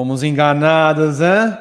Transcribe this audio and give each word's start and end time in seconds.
Fomos 0.00 0.22
enganados, 0.22 1.20
hein? 1.20 1.54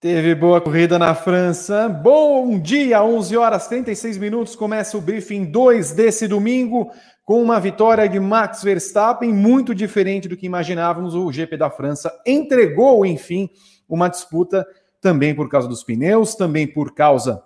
Teve 0.00 0.34
boa 0.34 0.60
corrida 0.60 0.98
na 0.98 1.14
França. 1.14 1.88
Bom 1.88 2.58
dia, 2.58 3.04
11 3.04 3.36
horas 3.36 3.68
36 3.68 4.18
minutos. 4.18 4.56
Começa 4.56 4.98
o 4.98 5.00
briefing 5.00 5.44
2 5.44 5.92
desse 5.92 6.26
domingo 6.26 6.90
com 7.24 7.40
uma 7.40 7.60
vitória 7.60 8.08
de 8.08 8.18
Max 8.18 8.64
Verstappen, 8.64 9.32
muito 9.32 9.76
diferente 9.76 10.26
do 10.26 10.36
que 10.36 10.44
imaginávamos. 10.44 11.14
O 11.14 11.30
GP 11.30 11.56
da 11.56 11.70
França 11.70 12.12
entregou, 12.26 13.06
enfim, 13.06 13.48
uma 13.88 14.08
disputa 14.08 14.66
também 15.00 15.32
por 15.32 15.48
causa 15.48 15.68
dos 15.68 15.84
pneus, 15.84 16.34
também 16.34 16.66
por 16.66 16.92
causa 16.92 17.44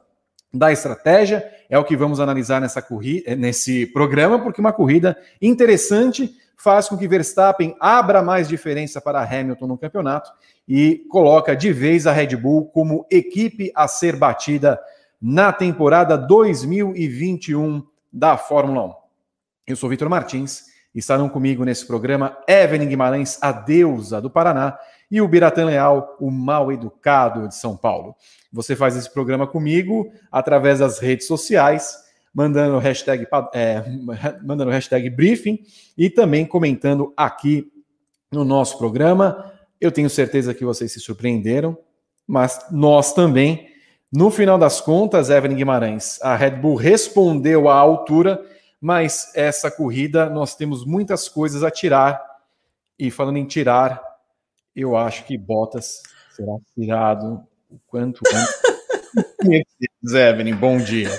da 0.51 0.73
estratégia. 0.73 1.45
É 1.69 1.79
o 1.79 1.85
que 1.85 1.95
vamos 1.95 2.21
analisar 2.21 2.59
nessa 2.59 2.81
corrida, 2.81 3.37
nesse 3.37 3.85
programa, 3.85 4.39
porque 4.39 4.63
uma 4.63 4.73
corrida 4.73 5.15
interessante 5.43 6.35
faz 6.57 6.89
com 6.89 6.97
que 6.97 7.07
Verstappen 7.07 7.77
abra 7.79 8.23
mais 8.23 8.49
diferença 8.49 9.01
para 9.01 9.23
Hamilton 9.23 9.67
no 9.67 9.79
campeonato 9.79 10.31
e 10.67 11.05
coloca 11.11 11.55
de 11.55 11.73
vez 11.73 12.07
a 12.07 12.13
Red 12.13 12.37
Bull 12.37 12.67
como 12.67 13.07
equipe 13.11 13.71
a 13.75 13.87
ser 13.87 14.17
batida 14.17 14.81
na 15.21 15.53
temporada 15.53 16.17
2021 16.17 17.87
da 18.13 18.37
Fórmula 18.37 18.87
1. 18.87 18.95
Eu 19.67 19.77
sou 19.77 19.91
Vitor 19.91 20.09
Martins, 20.09 20.65
estarão 20.95 21.29
comigo 21.29 21.65
nesse 21.65 21.87
programa 21.87 22.37
Evelyn 22.49 22.89
Guimarães, 22.89 23.39
a 23.43 23.53
deusa 23.53 24.21
do 24.21 24.31
Paraná, 24.31 24.79
e 25.11 25.21
o 25.21 25.29
Biratã 25.29 25.65
Leal, 25.65 26.17
o 26.19 26.31
mal 26.31 26.73
educado 26.73 27.47
de 27.49 27.55
São 27.55 27.77
Paulo. 27.77 28.15
Você 28.53 28.75
faz 28.75 28.97
esse 28.97 29.13
programa 29.13 29.47
comigo 29.47 30.11
através 30.33 30.81
das 30.81 30.99
redes 30.99 31.27
sociais 31.27 32.06
mandando 32.37 32.77
hashtag, 32.79 33.27
é, 33.55 33.83
mandando 34.45 34.71
hashtag 34.71 35.09
briefing 35.09 35.59
e 35.97 36.11
também 36.11 36.45
comentando 36.45 37.15
aqui 37.17 37.73
no 38.31 38.45
nosso 38.45 38.77
programa. 38.77 39.55
Eu 39.81 39.91
tenho 39.91 40.11
certeza 40.11 40.53
que 40.53 40.63
vocês 40.63 40.93
se 40.93 41.01
surpreenderam, 41.01 41.79
mas 42.27 42.67
nós 42.71 43.15
também. 43.15 43.75
No 44.13 44.31
final 44.31 44.59
das 44.59 44.83
contas, 44.83 45.31
Evelyn 45.31 45.57
Guimarães, 45.57 46.21
a 46.23 46.37
Red 46.37 46.53
Bull 46.53 46.77
respondeu 46.77 47.71
à 47.71 47.75
altura, 47.75 48.45
mas 48.79 49.33
essa 49.35 49.71
corrida 49.71 50.29
nós 50.29 50.55
temos 50.55 50.85
muitas 50.85 51.31
coisas 51.31 51.65
a 51.65 51.71
tirar. 51.71 52.23
E 52.99 53.11
falando 53.11 53.39
em 53.39 53.47
tirar, 53.47 54.03
eu 54.75 54.95
acho 54.95 55.25
que 55.25 55.39
Bottas 55.39 56.03
será 56.35 56.53
tirado 56.75 57.43
o 57.71 57.81
quanto 57.87 58.21
antes. 58.27 58.67
Evelyn, 60.15 60.55
bom 60.55 60.79
dia. 60.79 61.11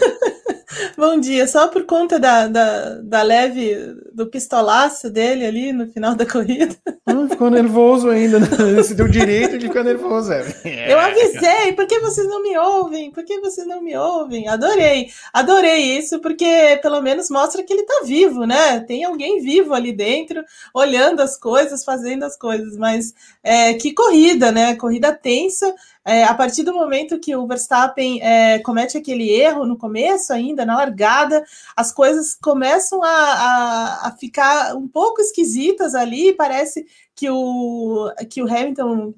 Bom 0.98 1.20
dia, 1.20 1.48
só 1.48 1.68
por 1.68 1.86
conta 1.86 2.20
da, 2.20 2.48
da, 2.48 2.96
da, 3.04 3.22
leve 3.22 3.76
do 4.12 4.26
pistolaço 4.26 5.12
dele 5.12 5.46
ali 5.46 5.72
no 5.72 5.86
final 5.86 6.16
da 6.16 6.26
corrida. 6.26 6.76
Hum, 7.06 7.30
ficou 7.30 7.52
nervoso 7.52 8.10
ainda, 8.10 8.40
né? 8.40 8.48
Você 8.76 8.96
deu 8.96 9.08
direito 9.08 9.60
de 9.60 9.68
ficar 9.68 9.84
nervoso, 9.84 10.34
é. 10.34 10.42
Eu 10.92 10.98
avisei, 10.98 11.74
por 11.74 11.86
que 11.86 12.00
vocês 12.00 12.28
não 12.28 12.42
me 12.42 12.58
ouvem? 12.58 13.12
Por 13.12 13.24
que 13.24 13.40
vocês 13.40 13.68
não 13.68 13.80
me 13.80 13.96
ouvem? 13.96 14.48
Adorei, 14.48 15.10
adorei 15.32 16.00
isso, 16.00 16.20
porque 16.20 16.80
pelo 16.82 17.00
menos 17.00 17.30
mostra 17.30 17.62
que 17.62 17.72
ele 17.72 17.84
tá 17.84 18.02
vivo, 18.04 18.46
né? 18.46 18.80
Tem 18.80 19.04
alguém 19.04 19.40
vivo 19.40 19.76
ali 19.76 19.94
dentro, 19.94 20.44
olhando 20.74 21.22
as 21.22 21.38
coisas, 21.38 21.86
fazendo 21.86 22.24
as 22.24 22.36
coisas, 22.36 22.76
mas 22.76 23.14
é, 23.44 23.76
que 23.76 23.94
corrida, 23.94 24.52
né? 24.52 24.76
Corrida 24.76 25.14
tensa. 25.14 25.76
É, 26.08 26.24
a 26.24 26.34
partir 26.34 26.64
do 26.64 26.74
momento 26.74 27.20
que 27.20 27.36
o 27.36 27.46
Verstappen 27.46 28.22
é, 28.24 28.60
comete 28.60 28.98
aquele 28.98 29.30
erro 29.30 29.66
no 29.66 29.78
começo, 29.78 30.32
ainda 30.32 30.66
na 30.66 30.78
largada, 30.78 31.44
as 31.76 31.92
coisas 31.92 32.34
começam 32.34 33.04
a, 33.04 33.10
a, 33.10 34.08
a, 34.08 34.16
ficar 34.18 34.74
um 34.78 34.88
pouco 34.88 35.20
esquisitas 35.20 35.94
ali. 35.94 36.32
Parece 36.32 36.88
que 37.14 37.30
o, 37.30 38.10
que 38.30 38.42
o 38.42 38.46
Hamilton 38.50 39.14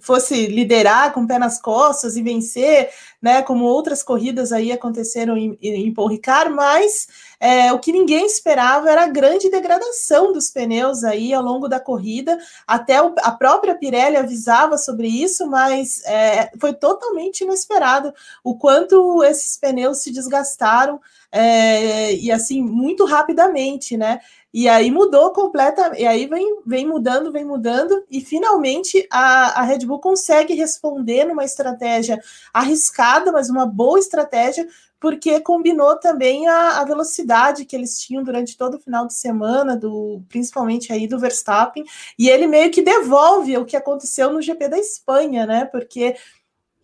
fosse 0.00 0.46
liderar 0.46 1.12
com 1.12 1.22
o 1.22 1.26
pé 1.26 1.36
nas 1.36 1.60
costas 1.60 2.16
e 2.16 2.22
vencer, 2.22 2.90
né, 3.20 3.42
como 3.42 3.64
outras 3.64 4.00
corridas 4.00 4.52
aí 4.52 4.70
aconteceram 4.70 5.36
em, 5.36 5.58
em 5.60 5.92
Paul 5.92 6.06
Ricard, 6.06 6.54
mas 6.54 7.08
é, 7.40 7.72
o 7.72 7.78
que 7.78 7.90
ninguém 7.90 8.26
esperava 8.26 8.90
era 8.90 9.04
a 9.04 9.08
grande 9.08 9.48
degradação 9.48 10.30
dos 10.30 10.50
pneus 10.50 11.02
aí 11.02 11.32
ao 11.32 11.42
longo 11.42 11.68
da 11.68 11.80
corrida, 11.80 12.38
até 12.66 13.00
o, 13.00 13.14
a 13.22 13.32
própria 13.32 13.74
Pirelli 13.74 14.18
avisava 14.18 14.76
sobre 14.76 15.08
isso, 15.08 15.46
mas 15.46 16.04
é, 16.04 16.50
foi 16.60 16.74
totalmente 16.74 17.42
inesperado 17.42 18.12
o 18.44 18.58
quanto 18.58 19.24
esses 19.24 19.56
pneus 19.56 20.02
se 20.02 20.12
desgastaram, 20.12 21.00
é, 21.32 22.14
e 22.14 22.30
assim, 22.30 22.62
muito 22.62 23.06
rapidamente, 23.06 23.96
né, 23.96 24.20
e 24.52 24.68
aí 24.68 24.90
mudou 24.90 25.30
completamente, 25.30 26.02
e 26.02 26.06
aí 26.06 26.26
vem, 26.26 26.60
vem 26.66 26.86
mudando, 26.86 27.32
vem 27.32 27.44
mudando, 27.44 28.04
e 28.10 28.20
finalmente 28.20 29.06
a, 29.10 29.60
a 29.60 29.62
Red 29.62 29.86
Bull 29.86 30.00
consegue 30.00 30.54
responder 30.54 31.24
numa 31.24 31.44
estratégia 31.44 32.20
arriscada, 32.52 33.32
mas 33.32 33.48
uma 33.48 33.64
boa 33.64 33.98
estratégia, 33.98 34.68
porque 35.00 35.40
combinou 35.40 35.98
também 35.98 36.46
a, 36.46 36.80
a, 36.80 36.84
velocidade 36.84 37.64
que 37.64 37.74
eles 37.74 37.98
tinham 37.98 38.22
durante 38.22 38.56
todo 38.56 38.74
o 38.74 38.80
final 38.80 39.06
de 39.06 39.14
semana, 39.14 39.74
do 39.74 40.22
principalmente 40.28 40.92
aí 40.92 41.08
do 41.08 41.18
Verstappen, 41.18 41.84
e 42.18 42.28
ele 42.28 42.46
meio 42.46 42.70
que 42.70 42.82
devolve 42.82 43.56
o 43.56 43.64
que 43.64 43.76
aconteceu 43.76 44.30
no 44.30 44.42
GP 44.42 44.68
da 44.68 44.78
Espanha, 44.78 45.46
né? 45.46 45.64
Porque 45.64 46.16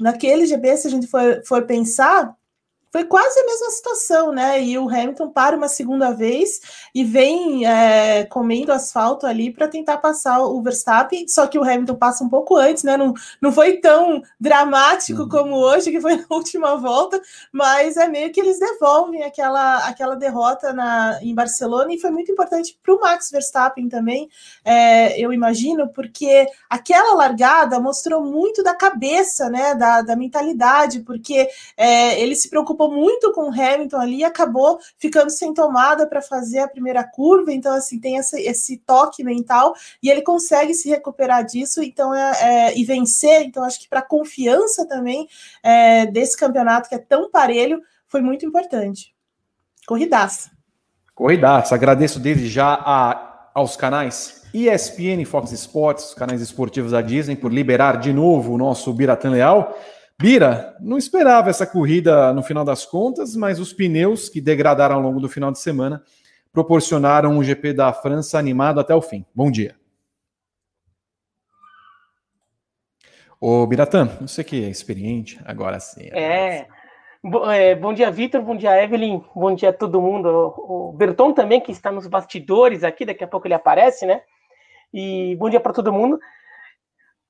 naquele 0.00 0.47
GP, 0.47 0.77
se 0.78 0.88
a 0.88 0.91
gente 0.91 1.06
for, 1.06 1.43
for 1.44 1.66
pensar, 1.66 2.34
foi 2.96 3.04
quase 3.04 3.38
a 3.38 3.44
mesma 3.44 3.70
situação, 3.72 4.32
né? 4.32 4.62
E 4.62 4.78
o 4.78 4.88
Hamilton 4.88 5.28
para 5.28 5.54
uma 5.54 5.68
segunda 5.68 6.12
vez 6.12 6.62
e 6.94 7.04
vem 7.04 7.66
é, 7.66 8.24
comendo 8.24 8.72
asfalto 8.72 9.26
ali 9.26 9.52
para 9.52 9.68
tentar 9.68 9.98
passar 9.98 10.40
o 10.40 10.62
Verstappen, 10.62 11.28
só 11.28 11.46
que 11.46 11.58
o 11.58 11.62
Hamilton 11.62 11.96
passa 11.96 12.24
um 12.24 12.28
pouco 12.30 12.56
antes, 12.56 12.84
né? 12.84 12.96
Não, 12.96 13.12
não 13.38 13.52
foi 13.52 13.82
tão 13.82 14.22
dramático 14.40 15.28
como 15.28 15.56
hoje, 15.56 15.90
que 15.90 16.00
foi 16.00 16.16
na 16.16 16.24
última 16.34 16.76
volta, 16.76 17.20
mas 17.52 17.98
é 17.98 18.08
meio 18.08 18.32
que 18.32 18.40
eles 18.40 18.58
devolvem 18.58 19.24
aquela, 19.24 19.86
aquela 19.86 20.16
derrota 20.16 20.72
na, 20.72 21.18
em 21.20 21.34
Barcelona 21.34 21.92
e 21.92 22.00
foi 22.00 22.10
muito 22.10 22.32
importante 22.32 22.78
para 22.82 22.94
o 22.94 23.00
Max 23.00 23.30
Verstappen 23.30 23.90
também, 23.90 24.26
é, 24.64 25.20
eu 25.20 25.34
imagino, 25.34 25.86
porque 25.88 26.46
aquela 26.70 27.14
largada 27.14 27.78
mostrou 27.78 28.22
muito 28.24 28.62
da 28.62 28.74
cabeça, 28.74 29.50
né? 29.50 29.74
Da, 29.74 30.00
da 30.00 30.16
mentalidade, 30.16 31.00
porque 31.00 31.46
é, 31.76 32.18
ele 32.18 32.34
se 32.34 32.48
preocupou 32.48 32.85
preocupou 32.86 32.92
muito 32.92 33.32
com 33.32 33.48
o 33.48 33.52
Hamilton 33.52 33.98
ali 33.98 34.19
e 34.19 34.24
acabou 34.24 34.78
ficando 34.98 35.30
sem 35.30 35.52
tomada 35.52 36.06
para 36.06 36.22
fazer 36.22 36.60
a 36.60 36.69
primeira 36.69 37.04
curva. 37.04 37.52
Então, 37.52 37.74
assim, 37.74 37.98
tem 37.98 38.16
esse, 38.16 38.41
esse 38.41 38.78
toque 38.78 39.24
mental 39.24 39.74
e 40.02 40.08
ele 40.08 40.22
consegue 40.22 40.72
se 40.74 40.88
recuperar 40.88 41.44
disso 41.44 41.82
então 41.82 42.14
é, 42.14 42.32
é 42.41 42.78
e 42.78 42.84
vencer. 42.84 43.42
Então, 43.42 43.64
acho 43.64 43.80
que 43.80 43.88
para 43.88 44.00
a 44.00 44.06
confiança 44.06 44.86
também 44.86 45.28
é, 45.62 46.06
desse 46.06 46.36
campeonato 46.36 46.88
que 46.88 46.94
é 46.94 46.98
tão 46.98 47.30
parelho 47.30 47.82
foi 48.06 48.20
muito 48.20 48.47
importante. 48.47 49.14
Corridaça. 49.86 50.50
Corridaça. 51.14 51.74
Agradeço 51.74 52.20
desde 52.20 52.48
já 52.48 52.74
a, 52.74 53.50
aos 53.54 53.76
canais 53.76 54.42
ESPN, 54.54 55.24
Fox 55.26 55.53
Sports, 55.53 56.14
canais 56.14 56.41
esportivos 56.41 56.92
da 56.92 57.03
Disney, 57.03 57.36
por 57.36 57.53
liberar 57.53 57.98
de 57.98 58.12
novo 58.12 58.54
o 58.54 58.58
nosso 58.58 58.92
Biratã 58.92 59.30
Leal. 59.30 59.76
Bira, 60.19 60.75
não 60.81 60.97
esperava 60.97 61.50
essa 61.50 61.66
corrida 61.66 62.32
no 62.32 62.43
final 62.43 62.65
das 62.65 62.87
contas, 62.87 63.37
mas 63.37 63.60
os 63.60 63.75
pneus 63.75 64.31
que 64.31 64.41
degradaram 64.41 64.97
ao 64.97 65.03
longo 65.03 65.21
do 65.21 65.28
final 65.28 65.53
de 65.53 65.59
semana 65.59 66.03
proporcionaram 66.50 67.37
o 67.37 67.44
GP 67.44 67.75
da 67.75 67.93
França 67.93 68.38
animado 68.38 68.81
até 68.81 68.94
o 68.94 69.03
fim. 69.03 69.27
Bom 69.34 69.50
dia. 69.50 69.77
Ô, 73.39 73.66
Biratã, 73.66 74.07
você 74.22 74.42
que 74.42 74.65
é 74.65 74.71
experiente, 74.71 75.39
agora 75.45 75.78
sim. 75.78 76.09
É. 76.10 76.66
é 77.53 77.74
bom 77.74 77.92
dia, 77.92 78.10
Vitor. 78.10 78.41
Bom 78.41 78.57
dia, 78.57 78.83
Evelyn. 78.83 79.22
Bom 79.34 79.54
dia 79.54 79.69
a 79.69 79.72
todo 79.74 80.01
mundo. 80.01 80.54
O 80.57 80.95
Berton 80.97 81.34
também, 81.34 81.60
que 81.60 81.71
está 81.71 81.92
nos 81.92 82.07
bastidores 82.07 82.83
aqui, 82.83 83.04
daqui 83.04 83.22
a 83.22 83.28
pouco 83.28 83.47
ele 83.47 83.53
aparece, 83.53 84.07
né? 84.07 84.22
E 84.95 85.36
bom 85.39 85.51
dia 85.51 85.60
para 85.60 85.74
todo 85.74 85.92
mundo. 85.92 86.19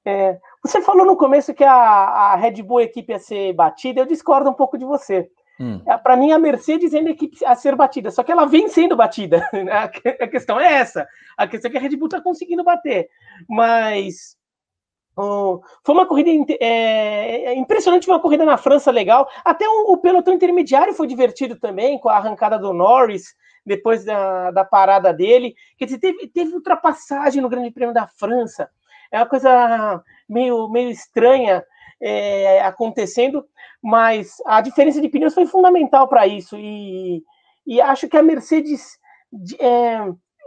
É, 0.07 0.39
você 0.63 0.81
falou 0.81 1.05
no 1.05 1.17
começo 1.17 1.53
que 1.53 1.65
a, 1.65 1.73
a, 1.73 2.37
Red 2.37 2.63
Bull 2.63 2.81
equipe 2.81 3.13
ia 3.13 3.19
ser 3.19 3.53
batida, 3.55 4.01
eu 4.01 4.07
discordo 4.07 4.49
um 4.49 4.55
pouco 4.55 4.79
de 4.79 4.85
você. 4.85 5.29
Hum. 5.59 5.83
É, 5.85 5.97
Para 5.99 6.17
mim, 6.17 6.31
a 6.31 6.39
Mercedes 6.39 6.95
é 6.95 7.01
a 7.01 7.11
equipe 7.11 7.45
a 7.45 7.57
ser 7.57 7.75
batida, 7.75 8.13
só 8.13 8.23
que 8.23 8.31
ela 8.31 8.47
vem 8.47 8.69
sendo 8.69 8.95
batida. 8.95 9.45
A, 9.73 9.89
questão 10.29 10.61
é 10.61 10.75
essa. 10.75 11.09
A 11.37 11.49
questão 11.49 11.69
é 11.69 11.73
que 11.73 11.79
a 11.79 11.81
Red 11.81 11.97
Bull 11.97 12.07
está 12.07 12.21
conseguindo 12.21 12.63
bater. 12.63 13.09
Mas 13.49 14.37
oh, 15.17 15.61
foi 15.85 15.95
uma 15.95 16.07
corrida 16.07 16.31
é, 16.61 17.47
é, 17.47 17.55
impressionante, 17.57 18.09
uma 18.09 18.21
corrida 18.21 18.45
na 18.45 18.57
França 18.57 18.93
legal. 18.93 19.29
Até 19.45 19.67
o, 19.67 19.93
o, 19.93 19.99
pelotão 19.99 20.35
intermediário 20.35 20.95
foi 20.95 21.09
divertido 21.09 21.59
também, 21.59 21.99
com 21.99 22.09
a 22.09 22.17
arrancada 22.17 22.61
do 22.61 22.73
Norris, 22.73 23.35
depois 23.65 24.05
da, 24.05 24.53
da 24.53 24.65
parada 24.65 25.13
dele. 25.13 25.57
Quer 25.77 25.87
dizer, 25.87 25.99
teve, 25.99 26.29
teve 26.29 26.55
ultrapassagem 26.55 27.43
no 27.43 27.49
Grande 27.49 27.73
Prêmio 27.73 27.93
da 27.95 28.07
França 28.07 28.71
é 29.11 29.19
uma 29.19 29.27
coisa 29.27 30.03
meio, 30.29 30.69
meio 30.69 30.91
estranha 30.91 31.65
é, 32.01 32.61
acontecendo, 32.63 33.45
mas 33.83 34.37
a 34.47 34.61
diferença 34.61 35.01
de 35.01 35.09
pneus 35.09 35.35
foi 35.35 35.47
fundamental 35.47 36.09
para 36.09 36.27
isso. 36.27 36.57
E, 36.59 37.23
e 37.67 37.81
acho 37.81 38.09
que 38.09 38.17
a 38.17 38.23
Mercedes, 38.23 38.99
é, 39.59 40.01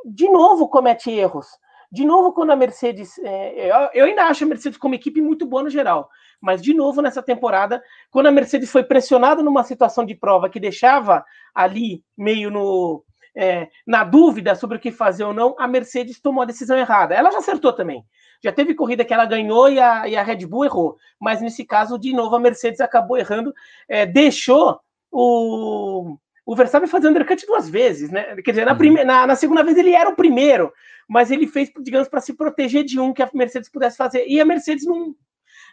de 0.06 0.30
novo, 0.30 0.68
comete 0.68 1.12
erros. 1.12 1.48
De 1.92 2.06
novo, 2.06 2.34
quando 2.34 2.52
a 2.52 2.56
Mercedes. 2.56 3.18
É, 3.20 3.72
eu, 3.72 3.90
eu 3.94 4.06
ainda 4.06 4.26
acho 4.26 4.44
a 4.44 4.48
Mercedes 4.48 4.78
como 4.78 4.94
equipe 4.94 5.22
muito 5.22 5.46
boa 5.46 5.64
no 5.64 5.70
geral. 5.70 6.08
Mas, 6.40 6.62
de 6.62 6.74
novo, 6.74 7.02
nessa 7.02 7.22
temporada, 7.22 7.82
quando 8.12 8.28
a 8.28 8.32
Mercedes 8.32 8.72
foi 8.72 8.84
pressionada 8.84 9.44
numa 9.44 9.64
situação 9.64 10.06
de 10.06 10.16
prova 10.16 10.50
que 10.50 10.60
deixava 10.60 11.26
ali 11.54 12.04
meio 12.18 12.50
no, 12.50 13.04
é, 13.36 13.68
na 13.86 14.04
dúvida 14.04 14.56
sobre 14.56 14.78
o 14.78 14.80
que 14.80 14.92
fazer 14.92 15.24
ou 15.24 15.34
não, 15.34 15.56
a 15.60 15.68
Mercedes 15.68 16.20
tomou 16.20 16.42
a 16.42 16.46
decisão 16.46 16.78
errada. 16.78 17.16
Ela 17.16 17.32
já 17.32 17.40
acertou 17.40 17.74
também. 17.74 18.04
Já 18.44 18.52
teve 18.52 18.74
corrida 18.74 19.04
que 19.04 19.14
ela 19.14 19.26
ganhou 19.26 19.70
e 19.70 19.80
a, 19.80 20.08
e 20.08 20.16
a 20.16 20.24
Red 20.24 20.46
Bull 20.46 20.66
errou. 20.66 20.98
Mas 21.20 21.42
nesse 21.42 21.66
caso, 21.66 22.00
de 22.00 22.14
novo, 22.14 22.36
a 22.36 22.40
Mercedes 22.40 22.80
acabou 22.80 23.18
errando, 23.18 23.54
é, 23.88 24.06
deixou 24.06 24.80
o, 25.12 26.16
o 26.46 26.56
Verstappen 26.56 26.88
fazer 26.88 27.10
undercut 27.10 27.46
duas 27.46 27.70
vezes, 27.70 28.10
né? 28.10 28.36
Quer 28.38 28.52
dizer, 28.52 28.66
na, 28.66 28.72
uhum. 28.72 28.78
prime, 28.78 29.04
na, 29.04 29.28
na 29.28 29.36
segunda 29.36 29.64
vez 29.64 29.78
ele 29.78 29.94
era 29.94 30.10
o 30.10 30.16
primeiro, 30.16 30.72
mas 31.08 31.32
ele 31.32 31.48
fez, 31.48 31.72
digamos, 31.82 32.08
para 32.08 32.22
se 32.22 32.34
proteger 32.34 32.84
de 32.84 33.00
um 33.00 33.14
que 33.14 33.22
a 33.22 33.30
Mercedes 33.34 33.70
pudesse 33.70 33.98
fazer. 33.98 34.26
E 34.28 34.40
a 34.40 34.46
Mercedes 34.46 34.86
não, 34.86 35.16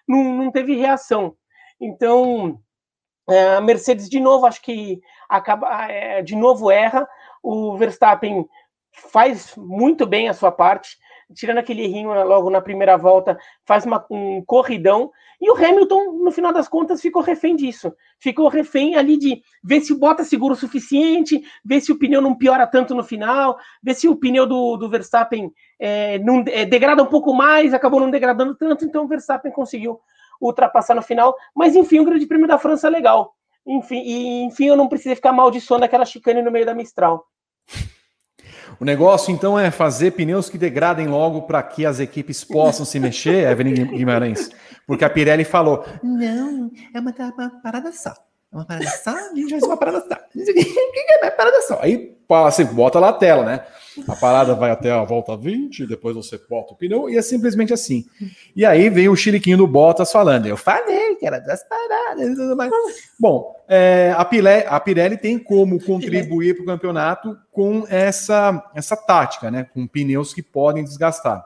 não, 0.06 0.24
não 0.34 0.50
teve 0.50 0.74
reação. 0.74 1.36
Então, 1.80 2.60
é, 3.28 3.56
a 3.56 3.60
Mercedes, 3.60 4.08
de 4.08 4.20
novo, 4.20 4.46
acho 4.46 4.62
que 4.62 5.00
acaba, 5.28 5.90
é, 5.90 6.22
de 6.22 6.34
novo 6.34 6.70
erra. 6.70 7.06
O 7.48 7.76
Verstappen 7.76 8.44
faz 9.12 9.54
muito 9.56 10.04
bem 10.04 10.28
a 10.28 10.34
sua 10.34 10.50
parte, 10.50 10.96
tirando 11.32 11.58
aquele 11.58 11.84
errinho 11.84 12.12
logo 12.24 12.50
na 12.50 12.60
primeira 12.60 12.96
volta, 12.96 13.38
faz 13.64 13.86
uma, 13.86 14.04
um 14.10 14.42
corridão. 14.44 15.12
E 15.40 15.48
o 15.48 15.54
Hamilton, 15.54 16.24
no 16.24 16.32
final 16.32 16.52
das 16.52 16.66
contas, 16.66 17.00
ficou 17.00 17.22
refém 17.22 17.54
disso. 17.54 17.94
Ficou 18.18 18.48
refém 18.48 18.96
ali 18.96 19.16
de 19.16 19.40
ver 19.62 19.80
se 19.80 19.94
bota 19.94 20.24
seguro 20.24 20.54
o 20.54 20.56
suficiente, 20.56 21.40
ver 21.64 21.80
se 21.80 21.92
o 21.92 21.98
pneu 22.00 22.20
não 22.20 22.34
piora 22.34 22.66
tanto 22.66 22.96
no 22.96 23.04
final, 23.04 23.56
ver 23.80 23.94
se 23.94 24.08
o 24.08 24.16
pneu 24.16 24.44
do, 24.44 24.76
do 24.76 24.90
Verstappen 24.90 25.52
é, 25.78 26.18
não, 26.18 26.42
é, 26.48 26.64
degrada 26.64 27.00
um 27.00 27.06
pouco 27.06 27.32
mais, 27.32 27.72
acabou 27.72 28.00
não 28.00 28.10
degradando 28.10 28.56
tanto, 28.56 28.84
então 28.84 29.04
o 29.04 29.08
Verstappen 29.08 29.52
conseguiu 29.52 30.00
ultrapassar 30.40 30.96
no 30.96 31.02
final. 31.02 31.32
Mas 31.54 31.76
enfim, 31.76 32.00
o 32.00 32.04
Grande 32.04 32.26
Prêmio 32.26 32.48
da 32.48 32.58
França 32.58 32.88
é 32.88 32.90
legal. 32.90 33.36
Enfim, 33.64 34.02
e, 34.04 34.42
enfim, 34.42 34.66
eu 34.66 34.76
não 34.76 34.88
precisei 34.88 35.14
ficar 35.14 35.32
maldiçoando 35.32 35.84
aquela 35.84 36.04
chicane 36.04 36.42
no 36.42 36.50
meio 36.50 36.66
da 36.66 36.74
Mistral. 36.74 37.24
O 38.78 38.84
negócio, 38.84 39.32
então, 39.32 39.58
é 39.58 39.70
fazer 39.70 40.12
pneus 40.12 40.50
que 40.50 40.58
degradem 40.58 41.06
logo 41.06 41.42
para 41.42 41.62
que 41.62 41.86
as 41.86 42.00
equipes 42.00 42.44
possam 42.44 42.84
se 42.84 43.00
mexer, 43.00 43.50
Evelyn 43.50 43.86
Guimarães. 43.86 44.50
Porque 44.86 45.04
a 45.04 45.10
Pirelli 45.10 45.44
falou: 45.44 45.84
não, 46.02 46.70
é 46.94 47.00
uma, 47.00 47.14
uma 47.36 47.62
parada 47.62 47.92
só. 47.92 48.14
É 48.52 48.56
uma 48.56 48.64
parada 48.64 48.90
só, 48.90 49.10
a 49.10 49.34
gente 49.34 49.50
faz 49.50 49.62
uma 49.62 49.76
parada 49.76 50.00
só. 50.00 50.14
O 50.14 50.44
que 50.44 51.06
é 51.22 51.30
parada 51.30 51.62
só? 51.62 51.78
Aí 51.82 52.16
você 52.28 52.64
bota 52.64 52.98
lá 52.98 53.10
a 53.10 53.12
tela, 53.12 53.44
né? 53.44 53.64
A 54.06 54.14
parada 54.14 54.54
vai 54.54 54.70
até 54.70 54.90
a 54.90 55.02
volta 55.04 55.36
20, 55.36 55.86
depois 55.86 56.14
você 56.14 56.38
bota 56.50 56.74
o 56.74 56.76
pneu, 56.76 57.08
e 57.08 57.16
é 57.16 57.22
simplesmente 57.22 57.72
assim. 57.72 58.04
E 58.54 58.64
aí 58.64 58.90
vem 58.90 59.08
o 59.08 59.16
chiliquinho 59.16 59.56
do 59.56 59.66
Bottas 59.66 60.12
falando: 60.12 60.46
Eu 60.46 60.56
falei 60.56 61.14
que 61.16 61.26
era 61.26 61.38
das 61.38 61.66
paradas 61.66 62.28
e 62.28 62.34
tudo 62.34 62.56
mais. 62.56 62.70
Bom, 63.18 63.54
é, 63.68 64.14
a, 64.16 64.24
Pirelli, 64.24 64.64
a 64.66 64.78
Pirelli 64.78 65.16
tem 65.16 65.38
como 65.38 65.82
contribuir 65.82 66.54
para 66.54 66.62
o 66.62 66.66
campeonato 66.66 67.38
com 67.50 67.86
essa, 67.88 68.70
essa 68.74 68.96
tática, 68.96 69.50
né? 69.50 69.66
Com 69.72 69.86
pneus 69.86 70.34
que 70.34 70.42
podem 70.42 70.84
desgastar. 70.84 71.44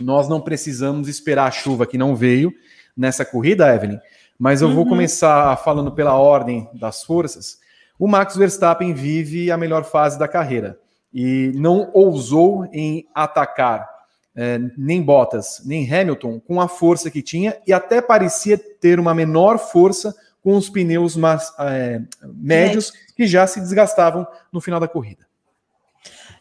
Nós 0.00 0.28
não 0.28 0.40
precisamos 0.40 1.08
esperar 1.08 1.46
a 1.46 1.50
chuva 1.50 1.86
que 1.86 1.96
não 1.96 2.16
veio 2.16 2.52
nessa 2.96 3.24
corrida, 3.24 3.72
Evelyn, 3.74 3.98
mas 4.38 4.62
eu 4.62 4.68
uhum. 4.68 4.74
vou 4.74 4.86
começar 4.86 5.56
falando 5.58 5.92
pela 5.92 6.14
ordem 6.14 6.68
das 6.74 7.02
forças. 7.04 7.58
O 7.98 8.08
Max 8.08 8.36
Verstappen 8.36 8.92
vive 8.92 9.50
a 9.50 9.56
melhor 9.56 9.84
fase 9.84 10.18
da 10.18 10.28
carreira 10.28 10.78
e 11.12 11.52
não 11.54 11.90
ousou 11.92 12.66
em 12.72 13.06
atacar 13.14 13.88
é, 14.36 14.58
nem 14.76 15.00
Bottas, 15.00 15.62
nem 15.64 15.92
Hamilton 15.92 16.40
com 16.40 16.60
a 16.60 16.66
força 16.66 17.10
que 17.10 17.22
tinha 17.22 17.56
e 17.66 17.72
até 17.72 18.02
parecia 18.02 18.58
ter 18.58 18.98
uma 18.98 19.14
menor 19.14 19.58
força 19.58 20.14
com 20.42 20.56
os 20.56 20.68
pneus 20.68 21.16
mais, 21.16 21.52
é, 21.58 22.02
médios 22.22 22.92
que 23.16 23.26
já 23.26 23.46
se 23.46 23.60
desgastavam 23.60 24.26
no 24.52 24.60
final 24.60 24.80
da 24.80 24.88
corrida. 24.88 25.24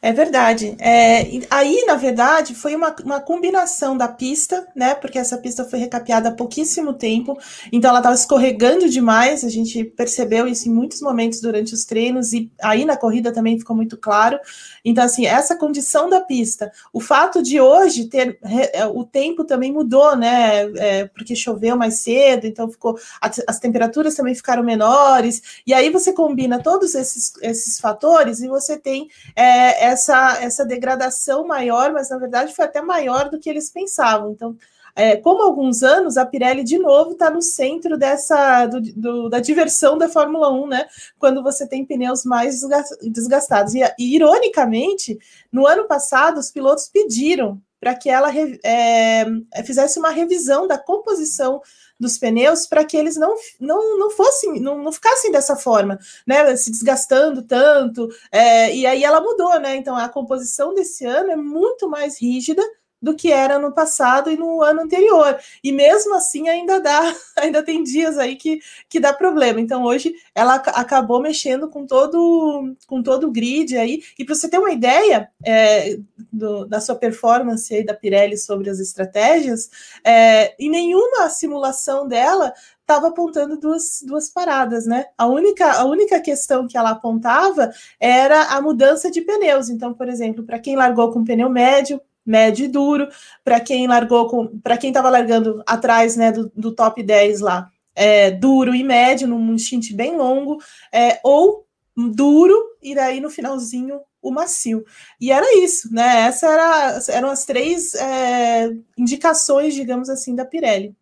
É 0.03 0.11
verdade. 0.11 0.75
É, 0.81 1.21
aí, 1.49 1.85
na 1.87 1.95
verdade, 1.95 2.53
foi 2.53 2.75
uma, 2.75 2.93
uma 3.05 3.21
combinação 3.21 3.95
da 3.95 4.05
pista, 4.05 4.67
né? 4.75 4.93
Porque 4.95 5.17
essa 5.17 5.37
pista 5.37 5.63
foi 5.63 5.79
recapeada 5.79 6.27
há 6.27 6.31
pouquíssimo 6.33 6.91
tempo, 6.91 7.37
então 7.71 7.89
ela 7.89 7.99
estava 7.99 8.13
escorregando 8.13 8.89
demais. 8.89 9.45
A 9.45 9.49
gente 9.49 9.81
percebeu 9.85 10.45
isso 10.45 10.67
em 10.67 10.73
muitos 10.73 10.99
momentos 10.99 11.39
durante 11.39 11.73
os 11.73 11.85
treinos, 11.85 12.33
e 12.33 12.51
aí 12.61 12.83
na 12.83 12.97
corrida 12.97 13.31
também 13.31 13.57
ficou 13.57 13.73
muito 13.73 13.95
claro. 13.95 14.37
Então, 14.83 15.05
assim, 15.05 15.25
essa 15.25 15.55
condição 15.55 16.09
da 16.09 16.19
pista, 16.19 16.69
o 16.91 16.99
fato 16.99 17.41
de 17.41 17.61
hoje 17.61 18.09
ter 18.09 18.37
é, 18.73 18.85
o 18.85 19.05
tempo 19.05 19.45
também 19.45 19.71
mudou, 19.71 20.17
né? 20.17 20.69
É, 20.79 21.05
porque 21.05 21.33
choveu 21.33 21.77
mais 21.77 22.01
cedo, 22.01 22.45
então 22.45 22.69
ficou. 22.69 22.99
As, 23.21 23.41
as 23.47 23.57
temperaturas 23.57 24.15
também 24.15 24.35
ficaram 24.35 24.63
menores, 24.63 25.61
e 25.65 25.73
aí 25.73 25.89
você 25.89 26.11
combina 26.11 26.61
todos 26.61 26.93
esses, 26.93 27.31
esses 27.41 27.79
fatores 27.79 28.41
e 28.41 28.49
você 28.49 28.75
tem. 28.75 29.07
É, 29.33 29.92
essa, 29.93 30.37
essa 30.41 30.65
degradação 30.65 31.47
maior, 31.47 31.91
mas 31.93 32.09
na 32.09 32.17
verdade 32.17 32.53
foi 32.53 32.65
até 32.65 32.81
maior 32.81 33.29
do 33.29 33.39
que 33.39 33.49
eles 33.49 33.71
pensavam. 33.71 34.31
Então, 34.31 34.55
é, 34.95 35.15
como 35.17 35.41
alguns 35.41 35.81
anos, 35.81 36.17
a 36.17 36.25
Pirelli 36.25 36.63
de 36.63 36.77
novo 36.77 37.13
está 37.13 37.29
no 37.29 37.41
centro 37.41 37.97
dessa 37.97 38.67
do, 38.67 38.79
do, 38.79 39.29
da 39.29 39.39
diversão 39.39 39.97
da 39.97 40.07
Fórmula 40.07 40.51
1, 40.51 40.67
né? 40.67 40.85
Quando 41.17 41.41
você 41.41 41.67
tem 41.67 41.83
pneus 41.83 42.23
mais 42.23 42.61
desgastados. 43.01 43.73
E, 43.73 43.81
e 43.97 44.15
ironicamente, 44.15 45.17
no 45.51 45.65
ano 45.65 45.85
passado, 45.87 46.37
os 46.37 46.51
pilotos 46.51 46.89
pediram 46.89 47.59
para 47.79 47.95
que 47.95 48.09
ela 48.09 48.31
é, 48.63 49.25
fizesse 49.65 49.99
uma 49.99 50.09
revisão 50.09 50.67
da 50.67 50.77
composição 50.77 51.59
dos 52.03 52.17
pneus 52.17 52.67
para 52.67 52.85
que 52.85 52.95
eles 52.95 53.17
não, 53.17 53.35
não, 53.59 53.97
não 53.97 54.11
fossem, 54.11 54.59
não, 54.59 54.77
não 54.77 54.91
ficassem 54.91 55.31
dessa 55.31 55.55
forma, 55.55 55.97
né? 56.27 56.55
Se 56.55 56.69
desgastando 56.69 57.41
tanto. 57.41 58.07
É, 58.31 58.75
e 58.75 58.85
aí 58.85 59.03
ela 59.03 59.21
mudou, 59.21 59.59
né? 59.59 59.75
Então 59.75 59.95
a 59.95 60.07
composição 60.07 60.73
desse 60.73 61.05
ano 61.05 61.31
é 61.31 61.35
muito 61.35 61.89
mais 61.89 62.21
rígida 62.21 62.63
do 63.03 63.13
que 63.13 63.29
era 63.29 63.59
no 63.59 63.73
passado 63.73 64.31
e 64.31 64.37
no 64.37 64.63
ano 64.63 64.83
anterior. 64.83 65.37
E 65.61 65.73
mesmo 65.73 66.15
assim 66.15 66.47
ainda 66.47 66.79
dá, 66.79 67.13
ainda 67.37 67.61
tem 67.61 67.83
dias 67.83 68.17
aí 68.17 68.37
que, 68.37 68.61
que 68.87 68.97
dá 68.97 69.11
problema. 69.11 69.59
Então 69.59 69.83
hoje 69.83 70.13
ela 70.33 70.55
acabou 70.55 71.21
mexendo 71.21 71.69
com 71.69 71.85
todo 71.85 72.73
com 72.87 73.03
todo 73.03 73.27
o 73.27 73.31
grid 73.31 73.75
aí. 73.77 74.01
E 74.17 74.23
para 74.23 74.33
você 74.33 74.47
ter 74.47 74.57
uma 74.57 74.71
ideia 74.71 75.29
é, 75.45 75.97
do, 76.31 76.65
da 76.65 76.79
sua 76.79 76.95
performance 76.95 77.75
aí 77.75 77.83
da 77.83 77.93
Pirelli 77.93 78.37
sobre 78.37 78.69
as 78.69 78.79
estratégias, 78.79 79.69
é, 80.01 80.55
em 80.57 80.69
nenhuma 80.69 81.29
simulação 81.29 82.07
dela 82.07 82.53
estava 82.79 83.07
apontando 83.07 83.57
duas, 83.57 84.01
duas 84.05 84.29
paradas, 84.29 84.85
né? 84.85 85.05
A 85.17 85.25
única, 85.25 85.73
a 85.73 85.85
única 85.85 86.21
questão 86.21 86.67
que 86.67 86.77
ela 86.77 86.91
apontava 86.91 87.71
era 87.99 88.55
a 88.55 88.61
mudança 88.61 89.11
de 89.11 89.21
pneus. 89.21 89.69
Então, 89.69 89.93
por 89.93 90.07
exemplo, 90.07 90.43
para 90.43 90.59
quem 90.59 90.75
largou 90.75 91.11
com 91.11 91.23
pneu 91.23 91.49
médio, 91.49 91.99
médio 92.25 92.65
e 92.65 92.67
duro, 92.67 93.07
para 93.43 93.59
quem 93.59 93.87
largou 93.87 94.49
para 94.63 94.77
quem 94.77 94.89
estava 94.89 95.09
largando 95.09 95.61
atrás, 95.65 96.15
né, 96.15 96.31
do, 96.31 96.51
do 96.55 96.73
top 96.73 97.03
10 97.03 97.41
lá, 97.41 97.69
é, 97.95 98.31
duro 98.31 98.73
e 98.73 98.83
médio, 98.83 99.27
num 99.27 99.57
stint 99.57 99.93
bem 99.93 100.15
longo, 100.15 100.57
é, 100.91 101.19
ou 101.23 101.65
duro, 101.95 102.55
e 102.81 102.95
daí 102.95 103.19
no 103.19 103.29
finalzinho 103.29 103.99
o 104.21 104.31
macio. 104.31 104.85
E 105.19 105.31
era 105.31 105.45
isso, 105.57 105.93
né? 105.93 106.21
Essas 106.21 106.49
era, 106.49 106.99
eram 107.09 107.29
as 107.29 107.45
três 107.45 107.93
é, 107.95 108.71
indicações, 108.97 109.75
digamos 109.75 110.09
assim, 110.09 110.33
da 110.33 110.45
Pirelli. 110.45 110.95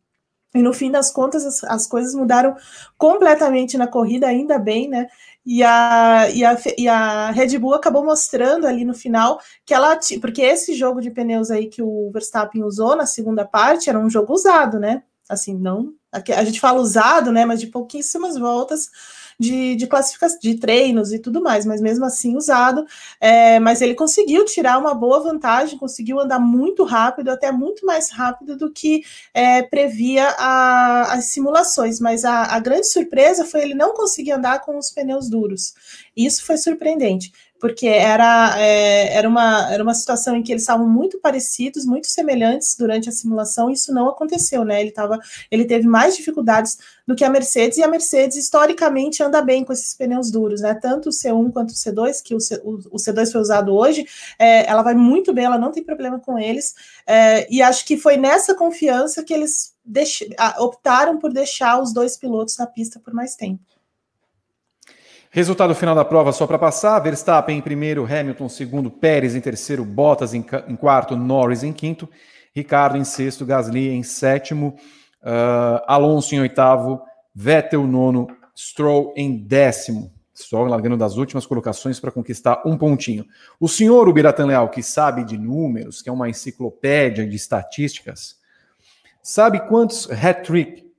E 0.54 0.62
no 0.62 0.74
fim 0.74 0.92
das 0.92 1.12
contas, 1.12 1.46
as, 1.46 1.64
as 1.64 1.88
coisas 1.88 2.14
mudaram 2.14 2.56
completamente 2.98 3.78
na 3.78 3.88
corrida, 3.88 4.28
ainda 4.28 4.58
bem, 4.60 4.90
né? 4.90 5.08
E 5.46 5.64
a, 5.64 6.30
e, 6.32 6.46
a, 6.46 6.58
e 6.78 6.88
a 6.88 7.32
Red 7.32 7.58
Bull 7.58 7.74
acabou 7.74 8.06
mostrando 8.06 8.68
ali 8.68 8.86
no 8.86 8.94
final 8.94 9.40
que 9.66 9.74
ela. 9.74 9.98
Porque 10.20 10.42
esse 10.42 10.74
jogo 10.74 11.02
de 11.02 11.10
pneus 11.10 11.50
aí 11.50 11.68
que 11.68 11.82
o 11.82 12.12
Verstappen 12.12 12.64
usou 12.64 12.96
na 12.96 13.06
segunda 13.06 13.44
parte 13.44 13.90
era 13.90 14.00
um 14.00 14.10
jogo 14.10 14.34
usado, 14.34 14.80
né? 14.80 15.04
Assim, 15.28 15.58
não. 15.58 15.94
A 16.12 16.44
gente 16.44 16.60
fala 16.60 16.80
usado, 16.80 17.32
né? 17.32 17.46
Mas 17.46 17.60
de 17.60 17.68
pouquíssimas 17.68 18.38
voltas 18.38 18.90
de, 19.42 19.76
de 19.76 19.88
classificação, 19.88 20.38
de 20.40 20.54
treinos 20.56 21.12
e 21.12 21.18
tudo 21.18 21.42
mais, 21.42 21.66
mas 21.66 21.82
mesmo 21.82 22.06
assim 22.06 22.38
usado. 22.38 22.86
É, 23.20 23.60
mas 23.60 23.82
ele 23.82 23.96
conseguiu 23.96 24.46
tirar 24.46 24.78
uma 24.78 24.94
boa 24.94 25.20
vantagem, 25.20 25.80
conseguiu 25.80 26.20
andar 26.20 26.40
muito 26.40 26.84
rápido, 26.84 27.30
até 27.30 27.52
muito 27.52 27.84
mais 27.84 28.12
rápido 28.12 28.56
do 28.56 28.72
que 28.72 29.04
é, 29.34 29.64
previa 29.64 30.28
a, 30.38 31.14
as 31.14 31.26
simulações. 31.26 32.00
Mas 32.00 32.24
a, 32.24 32.56
a 32.56 32.60
grande 32.60 32.88
surpresa 32.88 33.44
foi 33.44 33.64
ele 33.64 33.74
não 33.74 33.94
conseguir 33.94 34.34
andar 34.34 34.62
com 34.62 34.78
os 34.78 34.92
pneus 34.92 35.28
duros. 35.28 35.74
Isso 36.16 36.46
foi 36.46 36.58
surpreendente 36.58 37.32
porque 37.62 37.86
era, 37.86 38.60
é, 38.60 39.14
era, 39.16 39.30
uma, 39.30 39.72
era 39.72 39.84
uma 39.84 39.94
situação 39.94 40.36
em 40.36 40.42
que 40.42 40.52
eles 40.52 40.64
estavam 40.64 40.90
muito 40.90 41.20
parecidos, 41.20 41.86
muito 41.86 42.08
semelhantes 42.08 42.76
durante 42.76 43.08
a 43.08 43.12
simulação, 43.12 43.70
e 43.70 43.74
isso 43.74 43.94
não 43.94 44.10
aconteceu, 44.10 44.66
né? 44.66 44.82
Ele, 44.82 44.90
tava, 44.90 45.20
ele 45.52 45.64
teve 45.64 45.88
mais 45.88 46.18
dificuldades 46.18 46.80
do 47.06 47.16
que 47.16 47.24
a 47.24 47.30
Mercedes, 47.30 47.78
e 47.78 47.84
a 47.84 47.88
Mercedes 47.88 48.36
historicamente 48.36 49.22
anda 49.22 49.44
bem 49.44 49.64
com 49.64 49.72
esses 49.72 49.94
pneus 49.94 50.32
duros, 50.32 50.62
né? 50.62 50.74
Tanto 50.74 51.10
o 51.10 51.12
C1 51.12 51.54
quanto 51.54 51.70
o 51.70 51.76
C2, 51.76 52.24
que 52.24 52.34
o, 52.34 52.40
C, 52.40 52.60
o, 52.64 52.80
o 52.94 52.98
C2 52.98 53.32
foi 53.32 53.42
usado 53.42 53.76
hoje, 53.76 54.08
é, 54.40 54.68
ela 54.68 54.82
vai 54.82 54.96
muito 54.96 55.32
bem, 55.32 55.46
ela 55.46 55.60
não 55.60 55.72
tem 55.72 55.84
problema 55.84 56.20
com 56.20 56.40
eles, 56.40 56.74
é, 57.06 57.48
e 57.54 57.62
acho 57.62 57.86
que 57.86 57.96
foi 57.96 58.18
nessa 58.18 58.56
confiança 58.56 59.24
que 59.24 59.36
eles 59.36 59.76
optaram 60.58 61.20
por 61.20 61.32
deixar 61.32 61.80
os 61.80 61.94
dois 61.94 62.18
pilotos 62.18 62.58
na 62.58 62.66
pista 62.66 63.00
por 63.00 63.14
mais 63.14 63.36
tempo. 63.36 63.71
Resultado 65.34 65.74
final 65.74 65.96
da 65.96 66.04
prova 66.04 66.34
só 66.34 66.46
para 66.46 66.60
passar: 66.60 67.00
Verstappen 67.00 67.58
em 67.58 67.62
primeiro, 67.62 68.04
Hamilton 68.04 68.50
segundo, 68.50 68.92
Pérez 68.92 69.34
em 69.34 69.40
terceiro, 69.40 69.86
Bottas 69.86 70.34
em, 70.34 70.46
em, 70.68 70.76
quarto, 70.76 71.16
Norris 71.16 71.64
em 71.64 71.72
quinto, 71.72 72.08
Ricardo 72.54 72.98
em 72.98 73.06
sexto, 73.06 73.46
Gasly 73.46 73.92
em 73.92 74.04
sétimo, 74.04 74.76
uh, 75.24 75.82
Alonso 75.88 76.36
em 76.36 76.42
oitavo, 76.42 77.02
Vettel 77.34 77.88
nono, 77.88 78.28
Stroll 78.54 79.14
em 79.16 79.38
décimo. 79.38 80.12
Stroll 80.36 80.66
largando 80.66 80.98
das 80.98 81.16
últimas 81.16 81.46
colocações 81.46 81.98
para 81.98 82.12
conquistar 82.12 82.62
um 82.66 82.78
pontinho. 82.78 83.26
O 83.58 83.70
senhor 83.70 84.10
Ubiratan 84.10 84.48
Leal, 84.48 84.68
que 84.68 84.84
sabe 84.84 85.24
de 85.24 85.38
números, 85.38 86.02
que 86.02 86.10
é 86.10 86.12
uma 86.12 86.28
enciclopédia 86.28 87.26
de 87.26 87.38
estatísticas, 87.38 88.36
sabe 89.24 89.62
quantos 89.62 90.12
hat-trick 90.12 90.92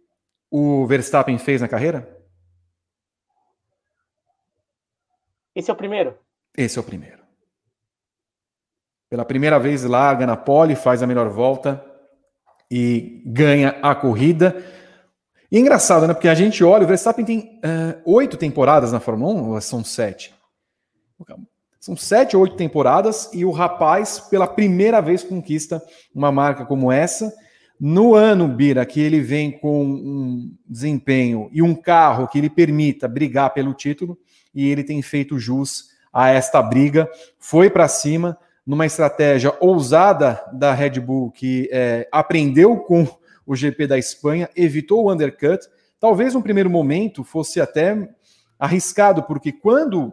o 0.51 0.87
Verstappen 0.87 1.37
fez 1.37 1.61
na 1.61 1.69
carreira? 1.69 2.22
Esse 5.55 5.71
é 5.71 5.73
o 5.73 5.77
primeiro? 5.77 6.15
Esse 6.57 6.79
é 6.79 6.81
o 6.81 6.85
primeiro. 6.85 7.23
Pela 9.09 9.25
primeira 9.25 9.59
vez 9.59 9.85
larga 9.85 10.27
na 10.27 10.37
pole, 10.37 10.75
faz 10.75 11.03
a 11.03 11.07
melhor 11.07 11.29
volta 11.29 11.85
e 12.71 13.23
ganha 13.27 13.79
a 13.83 13.95
corrida. 13.95 14.65
E 15.51 15.57
é 15.59 15.61
engraçado, 15.61 16.07
né? 16.07 16.15
Porque 16.15 16.29
a 16.29 16.35
gente 16.35 16.65
olha, 16.65 16.85
o 16.85 16.89
Verstappen 16.89 17.25
tem 17.25 17.61
uh, 17.63 18.01
oito 18.11 18.39
temporadas 18.39 18.91
na 18.91 19.01
Fórmula 19.01 19.35
1, 19.35 19.51
ou 19.51 19.61
são 19.61 19.85
sete? 19.85 20.35
São 21.79 21.95
sete 21.97 22.37
ou 22.37 22.43
oito 22.43 22.57
temporadas 22.57 23.29
e 23.35 23.45
o 23.45 23.51
rapaz, 23.51 24.19
pela 24.19 24.47
primeira 24.47 25.03
vez, 25.03 25.23
conquista 25.23 25.83
uma 26.15 26.33
marca 26.33 26.65
como 26.65 26.91
essa. 26.91 27.31
No 27.79 28.15
ano, 28.15 28.49
Bira, 28.49 28.87
que 28.87 29.01
ele 29.01 29.21
vem 29.21 29.51
com 29.51 29.85
um 29.85 30.57
desempenho 30.67 31.51
e 31.53 31.61
um 31.61 31.75
carro 31.75 32.29
que 32.29 32.41
lhe 32.41 32.49
permita 32.49 33.09
brigar 33.09 33.53
pelo 33.53 33.75
título, 33.75 34.17
e 34.55 34.69
ele 34.69 34.85
tem 34.85 35.01
feito 35.03 35.39
jus 35.39 35.93
a 36.13 36.29
esta 36.29 36.63
briga. 36.63 37.09
Foi 37.39 37.71
para 37.71 37.89
cima 37.89 38.39
numa 38.67 38.87
estratégia 38.87 39.57
ousada 39.61 40.45
da 40.53 40.73
Red 40.73 41.01
Bull, 41.01 41.31
que 41.31 41.69
é, 41.73 42.09
aprendeu 42.13 42.77
com 42.77 43.07
o 43.45 43.57
GP 43.57 43.87
da 43.87 43.99
Espanha, 43.99 44.49
evitou 44.55 45.05
o 45.05 45.13
undercut. 45.13 45.67
Talvez 45.99 46.35
no 46.35 46.43
primeiro 46.43 46.71
momento 46.71 47.25
fosse 47.25 47.61
até 47.61 48.09
arriscado, 48.59 49.25
porque 49.25 49.51
quando 49.51 50.13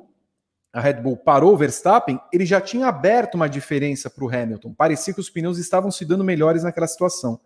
a 0.74 0.82
Red 0.82 0.96
Bull 0.96 1.18
parou 1.18 1.54
o 1.54 1.58
Verstappen, 1.58 2.20
ele 2.32 2.46
já 2.46 2.60
tinha 2.60 2.88
aberto 2.88 3.36
uma 3.36 3.50
diferença 3.50 4.10
para 4.10 4.24
o 4.24 4.30
Hamilton. 4.30 4.74
Parecia 4.74 5.14
que 5.14 5.20
os 5.20 5.30
pneus 5.30 5.58
estavam 5.58 5.92
se 5.92 6.06
dando 6.06 6.24
melhores 6.24 6.64
naquela 6.64 6.88
situação. 6.88 7.40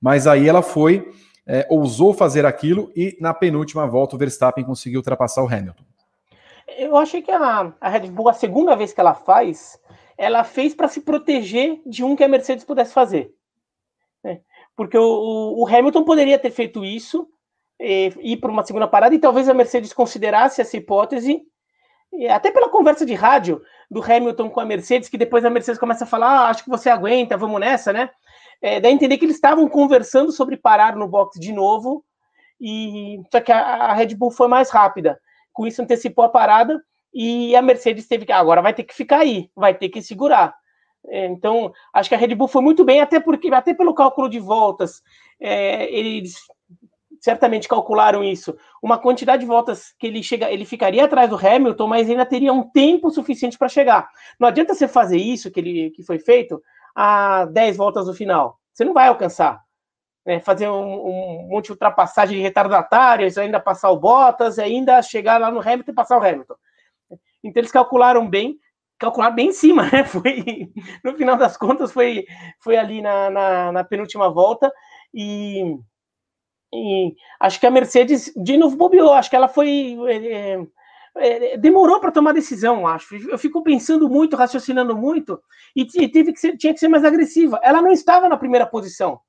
Mas 0.00 0.26
aí 0.26 0.48
ela 0.48 0.62
foi, 0.62 1.10
é, 1.46 1.66
ousou 1.70 2.14
fazer 2.14 2.44
aquilo 2.46 2.90
e 2.96 3.16
na 3.20 3.34
penúltima 3.34 3.86
volta 3.86 4.16
o 4.16 4.18
Verstappen 4.18 4.64
conseguiu 4.64 4.98
ultrapassar 4.98 5.42
o 5.42 5.46
Hamilton 5.46 5.89
eu 6.78 6.96
achei 6.96 7.22
que 7.22 7.30
a, 7.30 7.72
a 7.80 7.88
Red 7.88 8.10
Bull, 8.10 8.28
a 8.28 8.32
segunda 8.32 8.76
vez 8.76 8.92
que 8.92 9.00
ela 9.00 9.14
faz, 9.14 9.78
ela 10.16 10.44
fez 10.44 10.74
para 10.74 10.88
se 10.88 11.00
proteger 11.00 11.80
de 11.86 12.04
um 12.04 12.14
que 12.14 12.24
a 12.24 12.28
Mercedes 12.28 12.64
pudesse 12.64 12.92
fazer. 12.92 13.32
Né? 14.22 14.40
Porque 14.76 14.96
o, 14.98 15.54
o, 15.58 15.66
Hamilton 15.66 16.04
poderia 16.04 16.38
ter 16.38 16.50
feito 16.50 16.84
isso, 16.84 17.28
e, 17.78 18.12
ir 18.20 18.36
para 18.36 18.50
uma 18.50 18.64
segunda 18.64 18.86
parada, 18.86 19.14
e 19.14 19.18
talvez 19.18 19.48
a 19.48 19.54
Mercedes 19.54 19.92
considerasse 19.92 20.60
essa 20.60 20.76
hipótese, 20.76 21.42
até 22.28 22.50
pela 22.50 22.68
conversa 22.68 23.06
de 23.06 23.14
rádio 23.14 23.62
do 23.90 24.02
Hamilton 24.02 24.50
com 24.50 24.60
a 24.60 24.64
Mercedes, 24.64 25.08
que 25.08 25.16
depois 25.16 25.44
a 25.44 25.50
Mercedes 25.50 25.78
começa 25.78 26.04
a 26.04 26.06
falar: 26.06 26.28
ah, 26.28 26.48
acho 26.48 26.64
que 26.64 26.70
você 26.70 26.90
aguenta, 26.90 27.36
vamos 27.36 27.60
nessa, 27.60 27.92
né? 27.92 28.10
É, 28.60 28.80
dá 28.80 28.88
a 28.88 28.92
entender 28.92 29.16
que 29.16 29.24
eles 29.24 29.36
estavam 29.36 29.68
conversando 29.68 30.32
sobre 30.32 30.56
parar 30.56 30.96
no 30.96 31.08
box 31.08 31.38
de 31.38 31.52
novo, 31.52 32.04
e 32.60 33.22
só 33.30 33.40
que 33.40 33.52
a, 33.52 33.60
a 33.60 33.94
Red 33.94 34.14
Bull 34.16 34.30
foi 34.30 34.48
mais 34.48 34.70
rápida 34.70 35.18
com 35.52 35.66
isso 35.66 35.82
antecipou 35.82 36.24
a 36.24 36.28
parada 36.28 36.80
e 37.12 37.54
a 37.56 37.62
Mercedes 37.62 38.06
teve 38.06 38.24
que 38.24 38.32
agora 38.32 38.62
vai 38.62 38.72
ter 38.72 38.84
que 38.84 38.94
ficar 38.94 39.18
aí, 39.18 39.50
vai 39.54 39.74
ter 39.74 39.88
que 39.88 40.02
segurar. 40.02 40.54
É, 41.06 41.26
então, 41.26 41.72
acho 41.94 42.08
que 42.08 42.14
a 42.14 42.18
Red 42.18 42.34
Bull 42.34 42.48
foi 42.48 42.62
muito 42.62 42.84
bem, 42.84 43.00
até 43.00 43.18
porque 43.18 43.48
até 43.52 43.74
pelo 43.74 43.94
cálculo 43.94 44.28
de 44.28 44.38
voltas, 44.38 45.02
é, 45.40 45.92
eles 45.92 46.34
certamente 47.20 47.68
calcularam 47.68 48.24
isso, 48.24 48.56
uma 48.82 48.98
quantidade 48.98 49.40
de 49.40 49.46
voltas 49.46 49.94
que 49.98 50.06
ele 50.06 50.22
chega, 50.22 50.50
ele 50.50 50.64
ficaria 50.64 51.04
atrás 51.04 51.28
do 51.28 51.36
Hamilton, 51.36 51.86
mas 51.86 52.08
ainda 52.08 52.24
teria 52.24 52.52
um 52.52 52.62
tempo 52.70 53.10
suficiente 53.10 53.58
para 53.58 53.68
chegar. 53.68 54.08
Não 54.38 54.48
adianta 54.48 54.74
você 54.74 54.88
fazer 54.88 55.18
isso 55.18 55.50
que 55.50 55.60
ele 55.60 55.90
que 55.90 56.02
foi 56.02 56.18
feito 56.18 56.62
a 56.94 57.44
10 57.46 57.76
voltas 57.76 58.06
no 58.06 58.14
final. 58.14 58.58
Você 58.72 58.84
não 58.84 58.94
vai 58.94 59.08
alcançar 59.08 59.60
né, 60.30 60.38
fazer 60.38 60.68
um, 60.68 61.08
um, 61.08 61.48
monte 61.48 61.66
de 61.66 61.72
ultrapassagem 61.72 62.40
retardatárias, 62.40 63.36
ainda 63.36 63.58
passar 63.58 63.90
o 63.90 63.98
Bottas, 63.98 64.60
ainda 64.60 65.02
chegar 65.02 65.40
lá 65.40 65.50
no 65.50 65.58
Hamilton 65.58 65.90
e 65.90 65.94
passar 65.94 66.18
o 66.18 66.24
Hamilton. 66.24 66.54
Então 67.42 67.60
eles 67.60 67.72
calcularam 67.72 68.30
bem, 68.30 68.56
calcularam 68.96 69.34
bem 69.34 69.48
em 69.48 69.52
cima, 69.52 69.82
né? 69.90 70.04
Foi, 70.04 70.70
no 71.02 71.16
final 71.16 71.36
das 71.36 71.56
contas, 71.56 71.90
foi, 71.90 72.24
foi 72.60 72.76
ali 72.76 73.02
na, 73.02 73.28
na, 73.28 73.72
na 73.72 73.82
penúltima 73.82 74.30
volta 74.30 74.72
e, 75.12 75.76
e, 76.72 77.12
acho 77.40 77.58
que 77.58 77.66
a 77.66 77.70
Mercedes 77.70 78.32
de 78.36 78.56
novo 78.56 78.76
bobeou, 78.76 79.12
acho 79.12 79.28
que 79.28 79.36
ela 79.36 79.48
foi. 79.48 79.98
É, 80.08 80.60
é, 81.16 81.56
demorou 81.56 81.98
para 81.98 82.12
tomar 82.12 82.32
decisão, 82.32 82.86
acho. 82.86 83.16
Eu 83.28 83.36
fico 83.36 83.64
pensando 83.64 84.08
muito, 84.08 84.36
raciocinando 84.36 84.96
muito, 84.96 85.42
e, 85.74 85.84
e 85.96 86.08
teve 86.08 86.32
que 86.32 86.38
ser, 86.38 86.56
tinha 86.56 86.72
que 86.72 86.78
ser 86.78 86.86
mais 86.86 87.04
agressiva. 87.04 87.58
Ela 87.64 87.82
não 87.82 87.90
estava 87.90 88.28
na 88.28 88.36
primeira 88.36 88.64
posição. 88.64 89.20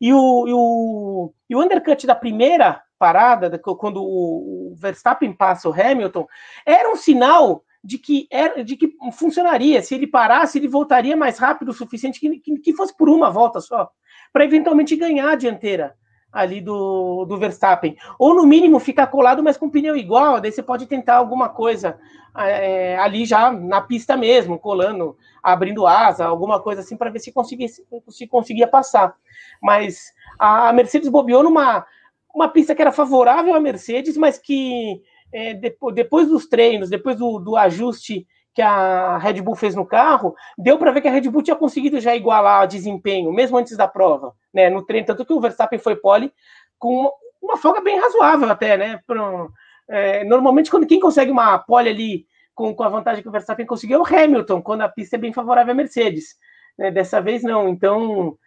E 0.00 0.12
o, 0.12 0.46
e 0.46 0.52
o, 0.52 1.32
e 1.50 1.56
o 1.56 1.62
undercut 1.62 2.06
da 2.06 2.14
primeira 2.14 2.82
parada, 2.98 3.58
quando 3.58 4.02
o 4.02 4.74
Verstappen 4.76 5.32
passa 5.32 5.68
o 5.68 5.72
Hamilton, 5.72 6.26
era 6.64 6.90
um 6.90 6.96
sinal 6.96 7.62
de 7.84 7.98
que, 7.98 8.26
era, 8.30 8.64
de 8.64 8.76
que 8.76 8.96
funcionaria. 9.12 9.82
Se 9.82 9.94
ele 9.94 10.06
parasse, 10.06 10.58
ele 10.58 10.68
voltaria 10.68 11.16
mais 11.16 11.38
rápido 11.38 11.68
o 11.70 11.74
suficiente, 11.74 12.18
que, 12.18 12.38
que, 12.40 12.58
que 12.58 12.74
fosse 12.74 12.96
por 12.96 13.08
uma 13.08 13.30
volta 13.30 13.60
só, 13.60 13.88
para 14.32 14.44
eventualmente 14.44 14.96
ganhar 14.96 15.30
a 15.30 15.36
dianteira 15.36 15.94
ali 16.36 16.60
do, 16.60 17.24
do 17.24 17.38
Verstappen. 17.38 17.96
Ou 18.18 18.34
no 18.34 18.44
mínimo 18.46 18.78
ficar 18.78 19.06
colado, 19.06 19.42
mas 19.42 19.56
com 19.56 19.70
pneu 19.70 19.96
igual, 19.96 20.38
daí 20.38 20.52
você 20.52 20.62
pode 20.62 20.86
tentar 20.86 21.16
alguma 21.16 21.48
coisa 21.48 21.98
é, 22.36 22.98
ali 22.98 23.24
já 23.24 23.50
na 23.50 23.80
pista 23.80 24.16
mesmo, 24.16 24.58
colando, 24.58 25.16
abrindo 25.42 25.86
asa, 25.86 26.26
alguma 26.26 26.60
coisa 26.60 26.82
assim, 26.82 26.96
para 26.96 27.10
ver 27.10 27.20
se 27.20 27.32
conseguia, 27.32 27.68
se 28.08 28.26
conseguia 28.26 28.68
passar. 28.68 29.14
Mas 29.62 30.12
a 30.38 30.72
Mercedes 30.74 31.08
bobeou 31.08 31.42
numa 31.42 31.86
uma 32.34 32.48
pista 32.48 32.74
que 32.74 32.82
era 32.82 32.92
favorável 32.92 33.54
à 33.54 33.60
Mercedes, 33.60 34.14
mas 34.14 34.36
que 34.36 35.00
é, 35.32 35.54
depois, 35.54 35.94
depois 35.94 36.28
dos 36.28 36.46
treinos, 36.46 36.90
depois 36.90 37.16
do, 37.16 37.38
do 37.38 37.56
ajuste 37.56 38.26
que 38.56 38.62
a 38.62 39.18
Red 39.18 39.42
Bull 39.42 39.54
fez 39.54 39.74
no 39.74 39.84
carro, 39.84 40.34
deu 40.56 40.78
para 40.78 40.90
ver 40.90 41.02
que 41.02 41.08
a 41.08 41.10
Red 41.10 41.28
Bull 41.28 41.42
tinha 41.42 41.54
conseguido 41.54 42.00
já 42.00 42.16
igualar 42.16 42.66
desempenho, 42.66 43.30
mesmo 43.30 43.58
antes 43.58 43.76
da 43.76 43.86
prova, 43.86 44.32
né? 44.52 44.70
No 44.70 44.82
treino, 44.82 45.06
tanto 45.06 45.26
que 45.26 45.32
o 45.34 45.40
Verstappen 45.40 45.78
foi 45.78 45.94
pole 45.94 46.32
com 46.78 47.00
uma, 47.00 47.12
uma 47.42 47.56
folga 47.58 47.82
bem 47.82 48.00
razoável 48.00 48.48
até, 48.48 48.78
né? 48.78 48.98
Pro, 49.06 49.52
é, 49.90 50.24
normalmente, 50.24 50.70
quando 50.70 50.86
quem 50.86 50.98
consegue 50.98 51.30
uma 51.30 51.58
pole 51.58 51.90
ali 51.90 52.26
com, 52.54 52.74
com 52.74 52.82
a 52.82 52.88
vantagem 52.88 53.22
que 53.22 53.28
o 53.28 53.32
Verstappen 53.32 53.66
conseguiu 53.66 53.98
é 53.98 54.00
o 54.00 54.16
Hamilton, 54.24 54.62
quando 54.62 54.80
a 54.80 54.88
pista 54.88 55.16
é 55.16 55.18
bem 55.18 55.34
favorável 55.34 55.72
à 55.72 55.76
Mercedes. 55.76 56.34
Né? 56.78 56.90
Dessa 56.90 57.20
vez 57.20 57.42
não, 57.42 57.68
então 57.68 58.38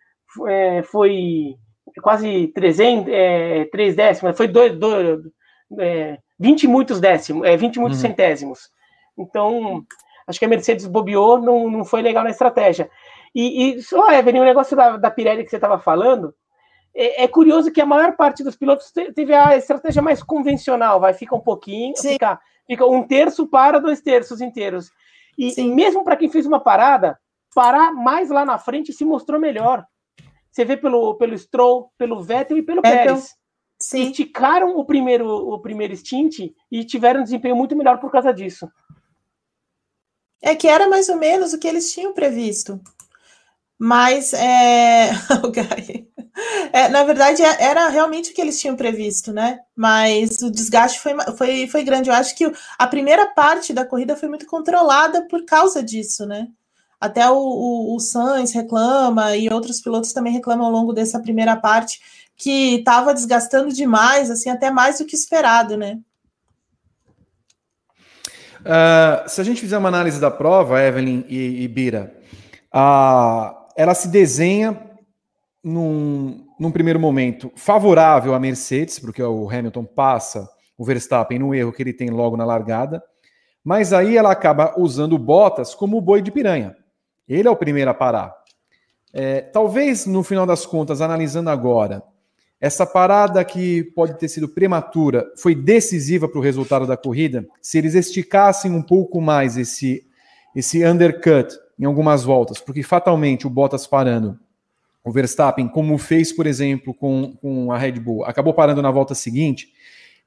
é, 0.48 0.82
foi 0.82 1.54
quase 2.02 2.48
300, 2.48 3.14
é, 3.14 3.66
3 3.66 3.96
décimos, 3.96 4.36
foi 4.36 4.48
dois, 4.48 4.76
dois, 4.76 5.20
é, 5.78 6.18
20 6.40 6.68
muitos 6.68 7.00
décimos, 7.00 7.48
é, 7.48 7.56
20 7.56 7.80
muitos 7.80 8.02
uhum. 8.02 8.10
centésimos. 8.10 8.72
Então, 9.20 9.84
acho 10.28 10.40
que 10.40 10.46
a 10.46 10.50
Mercedes 10.50 10.88
bobeou, 10.88 11.40
não, 11.40 11.70
não 11.70 11.86
foi 11.86 12.02
legal 12.02 12.24
na 12.24 12.30
estratégia. 12.30 12.90
E, 13.36 13.76
e 13.78 13.82
só, 13.84 14.12
Evelyn, 14.12 14.42
o 14.42 14.46
negócio 14.46 14.76
da, 14.76 14.98
da 14.98 15.12
Pirelli 15.12 15.44
que 15.44 15.50
você 15.50 15.58
estava 15.58 15.78
falando, 15.78 16.34
é, 16.96 17.24
é, 17.24 17.28
curioso 17.28 17.72
que 17.72 17.82
a 17.82 17.86
maior 17.86 18.16
parte 18.16 18.44
dos 18.44 18.56
pilotos 18.56 18.92
teve 18.92 19.34
a 19.34 19.56
estratégia 19.56 20.02
mais 20.02 20.24
convencional, 20.24 21.00
vai, 21.00 21.14
fica 21.14 21.36
um 21.36 21.40
pouquinho, 21.40 21.94
fica, 21.98 22.40
fica 22.66 22.86
um 22.86 23.04
terço 23.04 23.48
para 23.48 23.80
dois 23.80 24.02
terços 24.02 24.42
inteiros. 24.42 24.90
E, 25.38 25.62
e 25.62 25.68
mesmo 25.70 26.04
para 26.04 26.18
quem 26.18 26.30
fez 26.30 26.46
uma 26.46 26.60
parada, 26.60 27.18
parar 27.54 27.92
mais 27.92 28.30
lá 28.30 28.44
na 28.44 28.58
frente 28.58 28.92
se 28.92 29.06
mostrou 29.06 29.40
melhor. 29.40 29.86
Você 30.52 30.66
vê 30.66 30.76
pelo, 30.76 31.16
pelo 31.16 31.38
Stroll, 31.38 31.92
pelo 31.98 32.22
Vettel 32.22 32.58
e 32.58 32.64
pelo 32.64 32.82
Vettel. 32.82 33.16
Pérez. 33.16 33.36
Sim. 33.82 34.10
Esticaram 34.10 34.78
o 34.78 34.84
primeiro, 34.84 35.26
o 35.30 35.58
primeiro 35.60 35.96
stint 35.96 36.52
e 36.70 36.84
tiveram 36.84 37.22
um 37.22 37.24
desempenho 37.24 37.56
muito 37.56 37.78
melhor 37.78 38.00
por 38.00 38.12
causa 38.12 38.34
disso. 38.34 38.70
É 40.42 40.56
que 40.56 40.68
era 40.68 40.88
mais 40.88 41.10
ou 41.10 41.18
menos 41.18 41.54
o 41.54 41.60
que 41.60 41.68
eles 41.68 41.92
tinham 41.94 42.14
previsto. 42.14 42.80
Mas, 43.78 44.34
é... 44.34 45.12
é, 46.74 46.90
na 46.90 47.04
verdade, 47.04 47.42
é, 47.42 47.64
era 47.64 47.88
realmente 47.90 48.32
o 48.32 48.34
que 48.34 48.42
eles 48.42 48.60
tinham 48.60 48.76
previsto, 48.76 49.32
né? 49.32 49.60
Mas 49.76 50.42
o 50.42 50.52
desgaste 50.52 51.00
foi, 51.00 51.14
foi, 51.38 51.68
foi 51.68 51.84
grande. 51.84 52.10
Eu 52.10 52.16
acho 52.16 52.36
que 52.36 52.52
a 52.78 52.88
primeira 52.88 53.28
parte 53.28 53.74
da 53.74 53.86
corrida 53.86 54.16
foi 54.16 54.28
muito 54.28 54.46
controlada 54.46 55.26
por 55.28 55.46
causa 55.46 55.82
disso, 55.82 56.26
né? 56.26 56.48
Até 57.00 57.30
o, 57.30 57.38
o, 57.38 57.96
o 57.96 58.00
Sainz 58.00 58.52
reclama 58.52 59.36
e 59.38 59.50
outros 59.50 59.80
pilotos 59.80 60.12
também 60.12 60.34
reclamam 60.34 60.66
ao 60.66 60.72
longo 60.72 60.92
dessa 60.92 61.20
primeira 61.20 61.56
parte 61.56 62.02
que 62.36 62.76
estava 62.76 63.14
desgastando 63.14 63.74
demais, 63.74 64.30
assim, 64.30 64.50
até 64.50 64.72
mais 64.72 64.98
do 65.00 65.06
que 65.06 65.16
esperado, 65.16 65.78
né? 65.78 66.00
Uh, 68.62 69.28
se 69.30 69.40
a 69.40 69.44
gente 69.44 69.62
fizer 69.62 69.78
uma 69.78 69.90
análise 69.90 70.20
da 70.20 70.30
prova, 70.30 70.82
Evelyn 70.82 71.24
e, 71.28 71.64
e 71.64 71.68
Bira, 71.68 72.14
uh, 72.74 73.56
ela 73.76 73.94
se 73.94 74.10
desenha 74.10 74.78
num, 75.64 76.46
num 76.60 76.72
primeiro 76.72 77.00
momento 77.00 77.52
favorável 77.56 78.34
à 78.34 78.40
Mercedes, 78.40 79.00
porque 79.00 79.24
o 79.24 79.50
Hamilton 79.50 79.86
passa 79.86 80.50
o 80.78 80.84
Verstappen 80.84 81.40
no 81.40 81.54
erro 81.54 81.72
que 81.72 81.84
ele 81.84 81.94
tem 81.94 82.10
logo 82.10 82.38
na 82.38 82.46
largada, 82.46 83.04
mas 83.64 83.94
aí 83.94 84.18
ela 84.18 84.32
acaba 84.32 84.74
usando 84.78 85.18
Bottas 85.18 85.76
como 85.76 85.98
o 85.98 86.02
boi 86.02 86.22
de 86.22 86.32
piranha. 86.32 86.76
Ele 87.28 87.48
é 87.48 87.52
o 87.52 87.56
primeiro 87.56 87.92
a 87.92 87.94
parar. 87.94 88.34
É, 89.14 89.42
talvez, 89.42 90.06
no 90.06 90.24
final 90.24 90.46
das 90.46 90.66
contas, 90.66 91.02
analisando 91.02 91.50
agora, 91.50 92.04
essa 92.62 92.86
parada 92.86 93.44
que 93.46 93.84
pode 93.96 94.18
ter 94.18 94.28
sido 94.28 94.50
prematura 94.50 95.32
foi 95.38 95.56
decisiva 95.56 96.28
para 96.28 96.40
o 96.40 96.44
resultado 96.44 96.86
da 96.86 96.98
corrida. 96.98 97.48
Se 97.62 97.78
eles 97.78 97.96
esticassem 97.96 98.72
um 98.72 98.82
pouco 98.82 99.22
mais 99.22 99.56
esse, 99.56 100.06
esse 100.54 100.86
undercut 100.86 101.58
em 101.80 101.86
algumas 101.86 102.24
voltas, 102.24 102.60
porque 102.60 102.84
fatalmente 102.84 103.48
o 103.48 103.50
Bottas 103.50 103.88
parando, 103.88 104.38
o 105.04 105.12
Verstappen, 105.12 105.70
como 105.70 105.98
fez, 105.98 106.34
por 106.34 106.46
exemplo, 106.46 106.94
com, 106.94 107.38
com 107.42 107.72
a 107.72 107.78
Red 107.78 107.94
Bull, 107.94 108.26
acabou 108.26 108.54
parando 108.54 108.82
na 108.82 108.92
volta 108.92 109.16
seguinte, 109.16 109.70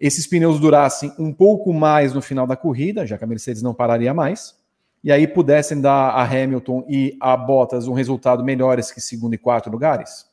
esses 0.01 0.27
pneus 0.27 0.59
durassem 0.59 1.13
um 1.19 1.33
pouco 1.33 1.73
mais 1.75 2.15
no 2.15 2.23
final 2.23 2.47
da 2.47 2.57
corrida, 2.57 3.07
já 3.07 3.19
que 3.19 3.25
a 3.25 3.27
Mercedes 3.27 3.63
não 3.63 3.75
pararia 3.75 4.15
mais, 4.15 4.57
e 5.05 5.13
aí 5.13 5.27
pudessem 5.27 5.81
dar 5.81 6.11
a 6.11 6.25
Hamilton 6.25 6.87
e 6.89 7.17
a 7.21 7.37
Bottas 7.37 7.87
um 7.87 7.93
resultado 7.93 8.43
melhores 8.43 8.91
que 8.91 9.01
segundo 9.01 9.35
e 9.35 9.39
quarto 9.39 9.69
lugares? 9.69 10.32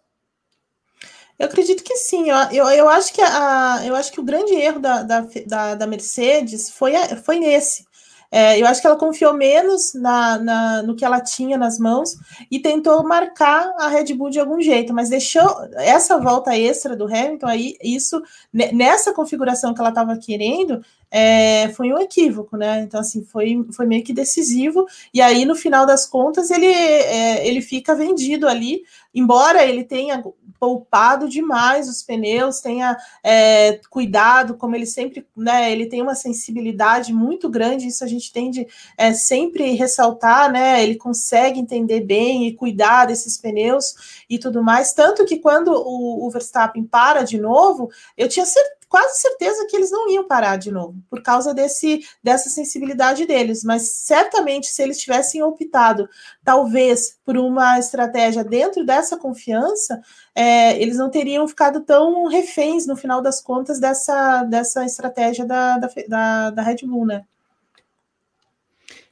Eu 1.39 1.45
acredito 1.45 1.83
que 1.83 1.95
sim. 1.95 2.29
Eu, 2.29 2.37
eu, 2.51 2.69
eu, 2.69 2.89
acho, 2.89 3.13
que 3.13 3.21
a, 3.21 3.81
eu 3.85 3.95
acho 3.95 4.11
que 4.11 4.19
o 4.19 4.23
grande 4.23 4.53
erro 4.53 4.79
da, 4.79 5.03
da, 5.03 5.25
da, 5.47 5.75
da 5.75 5.87
Mercedes 5.87 6.69
foi, 6.69 6.93
foi 7.23 7.39
nesse. 7.39 7.87
É, 8.31 8.61
eu 8.61 8.67
acho 8.67 8.79
que 8.79 8.85
ela 8.85 8.95
confiou 8.95 9.33
menos 9.33 9.93
na, 9.95 10.37
na, 10.37 10.83
no 10.83 10.95
que 10.95 11.03
ela 11.03 11.19
tinha 11.19 11.57
nas 11.57 11.79
mãos 11.79 12.15
e 12.51 12.59
tentou 12.59 13.03
marcar 13.03 13.73
a 13.79 13.87
Red 13.87 14.13
Bull 14.13 14.29
de 14.29 14.39
algum 14.39 14.61
jeito, 14.61 14.93
mas 14.93 15.09
deixou 15.09 15.41
essa 15.77 16.19
volta 16.19 16.55
extra 16.55 16.95
do 16.95 17.05
Hamilton 17.05 17.47
aí, 17.47 17.75
isso 17.83 18.21
nessa 18.53 19.13
configuração 19.13 19.73
que 19.73 19.79
ela 19.79 19.89
estava 19.89 20.15
querendo, 20.15 20.83
é, 21.11 21.69
foi 21.69 21.91
um 21.91 21.99
equívoco, 21.99 22.55
né? 22.55 22.81
Então, 22.81 22.99
assim, 22.99 23.23
foi, 23.23 23.65
foi 23.73 23.85
meio 23.85 24.03
que 24.03 24.13
decisivo, 24.13 24.85
e 25.13 25.21
aí, 25.21 25.45
no 25.45 25.55
final 25.55 25.85
das 25.85 26.05
contas, 26.05 26.51
ele, 26.51 26.67
é, 26.67 27.47
ele 27.47 27.61
fica 27.61 27.95
vendido 27.95 28.47
ali, 28.47 28.83
embora 29.13 29.65
ele 29.65 29.83
tenha 29.83 30.23
poupado 30.59 31.29
demais 31.29 31.87
os 31.87 32.03
pneus, 32.03 32.59
tenha 32.59 32.97
é, 33.23 33.79
cuidado, 33.89 34.55
como 34.55 34.75
ele 34.75 34.85
sempre, 34.85 35.25
né? 35.35 35.71
Ele 35.71 35.85
tem 35.85 36.01
uma 36.01 36.15
sensibilidade 36.15 37.13
muito 37.13 37.49
grande, 37.49 37.87
isso 37.87 38.03
a 38.03 38.07
gente 38.07 38.31
tende 38.31 38.67
é, 38.97 39.13
sempre 39.13 39.71
ressaltar, 39.71 40.51
né? 40.51 40.83
Ele 40.83 40.95
consegue 40.95 41.59
entender 41.59 42.01
bem 42.01 42.45
e 42.45 42.53
cuidar 42.53 43.05
desses 43.05 43.37
pneus 43.37 44.23
e 44.29 44.37
tudo 44.37 44.61
mais. 44.61 44.93
Tanto 44.93 45.25
que 45.25 45.37
quando 45.37 45.69
o, 45.69 46.27
o 46.27 46.29
Verstappen 46.29 46.83
para 46.83 47.23
de 47.23 47.39
novo, 47.39 47.89
eu 48.17 48.27
tinha 48.27 48.45
certeza 48.45 48.78
quase 48.89 49.21
certeza 49.21 49.67
que 49.69 49.77
eles 49.77 49.91
não 49.91 50.09
iam 50.09 50.27
parar 50.27 50.57
de 50.57 50.71
novo, 50.71 50.95
por 51.09 51.21
causa 51.21 51.53
desse, 51.53 52.01
dessa 52.23 52.49
sensibilidade 52.49 53.25
deles. 53.25 53.63
Mas 53.63 53.89
certamente, 53.89 54.67
se 54.67 54.81
eles 54.81 54.97
tivessem 54.97 55.43
optado, 55.43 56.09
talvez, 56.43 57.17
por 57.23 57.37
uma 57.37 57.77
estratégia 57.77 58.43
dentro 58.43 58.83
dessa 58.83 59.15
confiança, 59.15 60.01
é, 60.33 60.81
eles 60.81 60.97
não 60.97 61.09
teriam 61.09 61.47
ficado 61.47 61.81
tão 61.81 62.27
reféns, 62.27 62.87
no 62.87 62.97
final 62.97 63.21
das 63.21 63.39
contas, 63.39 63.79
dessa, 63.79 64.43
dessa 64.43 64.83
estratégia 64.83 65.45
da, 65.45 65.77
da, 65.77 65.89
da, 66.07 66.49
da 66.49 66.61
Red 66.63 66.77
Bull, 66.83 67.05
né? 67.05 67.23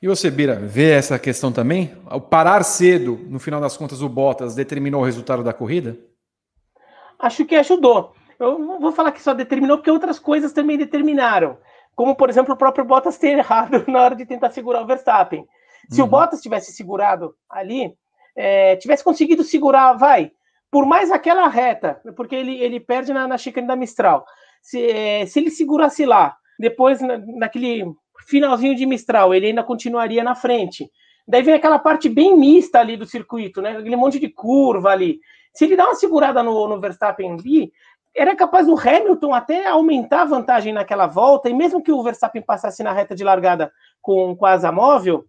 E 0.01 0.07
você, 0.07 0.29
Bira, 0.29 0.55
vê 0.55 0.91
essa 0.91 1.17
questão 1.17 1.51
também? 1.51 1.95
O 2.11 2.21
parar 2.21 2.63
cedo, 2.63 3.19
no 3.29 3.39
final 3.39 3.59
das 3.59 3.75
contas, 3.75 4.01
o 4.01 4.09
Bottas 4.09 4.53
determinou 4.53 5.01
o 5.01 5.05
resultado 5.05 5.43
da 5.43 5.53
corrida? 5.53 5.97
Acho 7.19 7.45
que 7.45 7.55
ajudou. 7.55 8.13
Eu 8.39 8.59
não 8.59 8.79
vou 8.79 8.91
falar 8.91 9.11
que 9.11 9.21
só 9.21 9.33
determinou, 9.33 9.77
porque 9.77 9.91
outras 9.91 10.19
coisas 10.19 10.53
também 10.53 10.77
determinaram. 10.77 11.57
Como, 11.95 12.15
por 12.15 12.29
exemplo, 12.29 12.53
o 12.53 12.57
próprio 12.57 12.85
Bottas 12.85 13.17
ter 13.17 13.37
errado 13.37 13.83
na 13.89 14.01
hora 14.01 14.15
de 14.15 14.25
tentar 14.25 14.51
segurar 14.51 14.81
o 14.81 14.85
Verstappen. 14.85 15.45
Se 15.89 16.01
uhum. 16.01 16.07
o 16.07 16.09
Bottas 16.09 16.41
tivesse 16.41 16.71
segurado 16.71 17.35
ali, 17.49 17.93
é, 18.35 18.75
tivesse 18.75 19.03
conseguido 19.03 19.43
segurar, 19.43 19.93
vai, 19.93 20.31
por 20.69 20.85
mais 20.85 21.11
aquela 21.11 21.47
reta, 21.47 21.99
porque 22.15 22.35
ele, 22.35 22.55
ele 22.61 22.79
perde 22.79 23.13
na, 23.13 23.27
na 23.27 23.37
chicane 23.37 23.67
da 23.67 23.75
Mistral. 23.75 24.25
Se, 24.61 24.79
é, 24.85 25.25
se 25.25 25.39
ele 25.39 25.49
segurasse 25.49 26.05
lá, 26.05 26.35
depois 26.59 27.01
na, 27.01 27.17
naquele 27.17 27.85
finalzinho 28.27 28.75
de 28.75 28.85
Mistral, 28.85 29.33
ele 29.33 29.47
ainda 29.47 29.63
continuaria 29.63 30.23
na 30.23 30.35
frente. 30.35 30.89
Daí 31.27 31.41
vem 31.41 31.55
aquela 31.55 31.79
parte 31.79 32.07
bem 32.07 32.37
mista 32.37 32.79
ali 32.79 32.95
do 32.95 33.05
circuito, 33.05 33.61
né? 33.61 33.71
Aquele 33.71 33.95
monte 33.95 34.19
de 34.19 34.29
curva 34.29 34.91
ali. 34.91 35.19
Se 35.53 35.65
ele 35.65 35.75
dá 35.75 35.85
uma 35.85 35.95
segurada 35.95 36.41
no, 36.43 36.67
no 36.67 36.79
Verstappen 36.79 37.33
ali, 37.33 37.71
era 38.17 38.35
capaz 38.35 38.67
o 38.67 38.75
Hamilton 38.75 39.33
até 39.33 39.67
aumentar 39.67 40.23
a 40.23 40.25
vantagem 40.25 40.73
naquela 40.73 41.05
volta, 41.05 41.49
e 41.49 41.53
mesmo 41.53 41.83
que 41.83 41.91
o 41.91 42.01
Verstappen 42.01 42.41
passasse 42.41 42.81
na 42.81 42.91
reta 42.91 43.15
de 43.15 43.23
largada 43.23 43.71
com, 44.01 44.35
com 44.35 44.45
a 44.45 44.53
asa 44.53 44.71
móvel, 44.71 45.23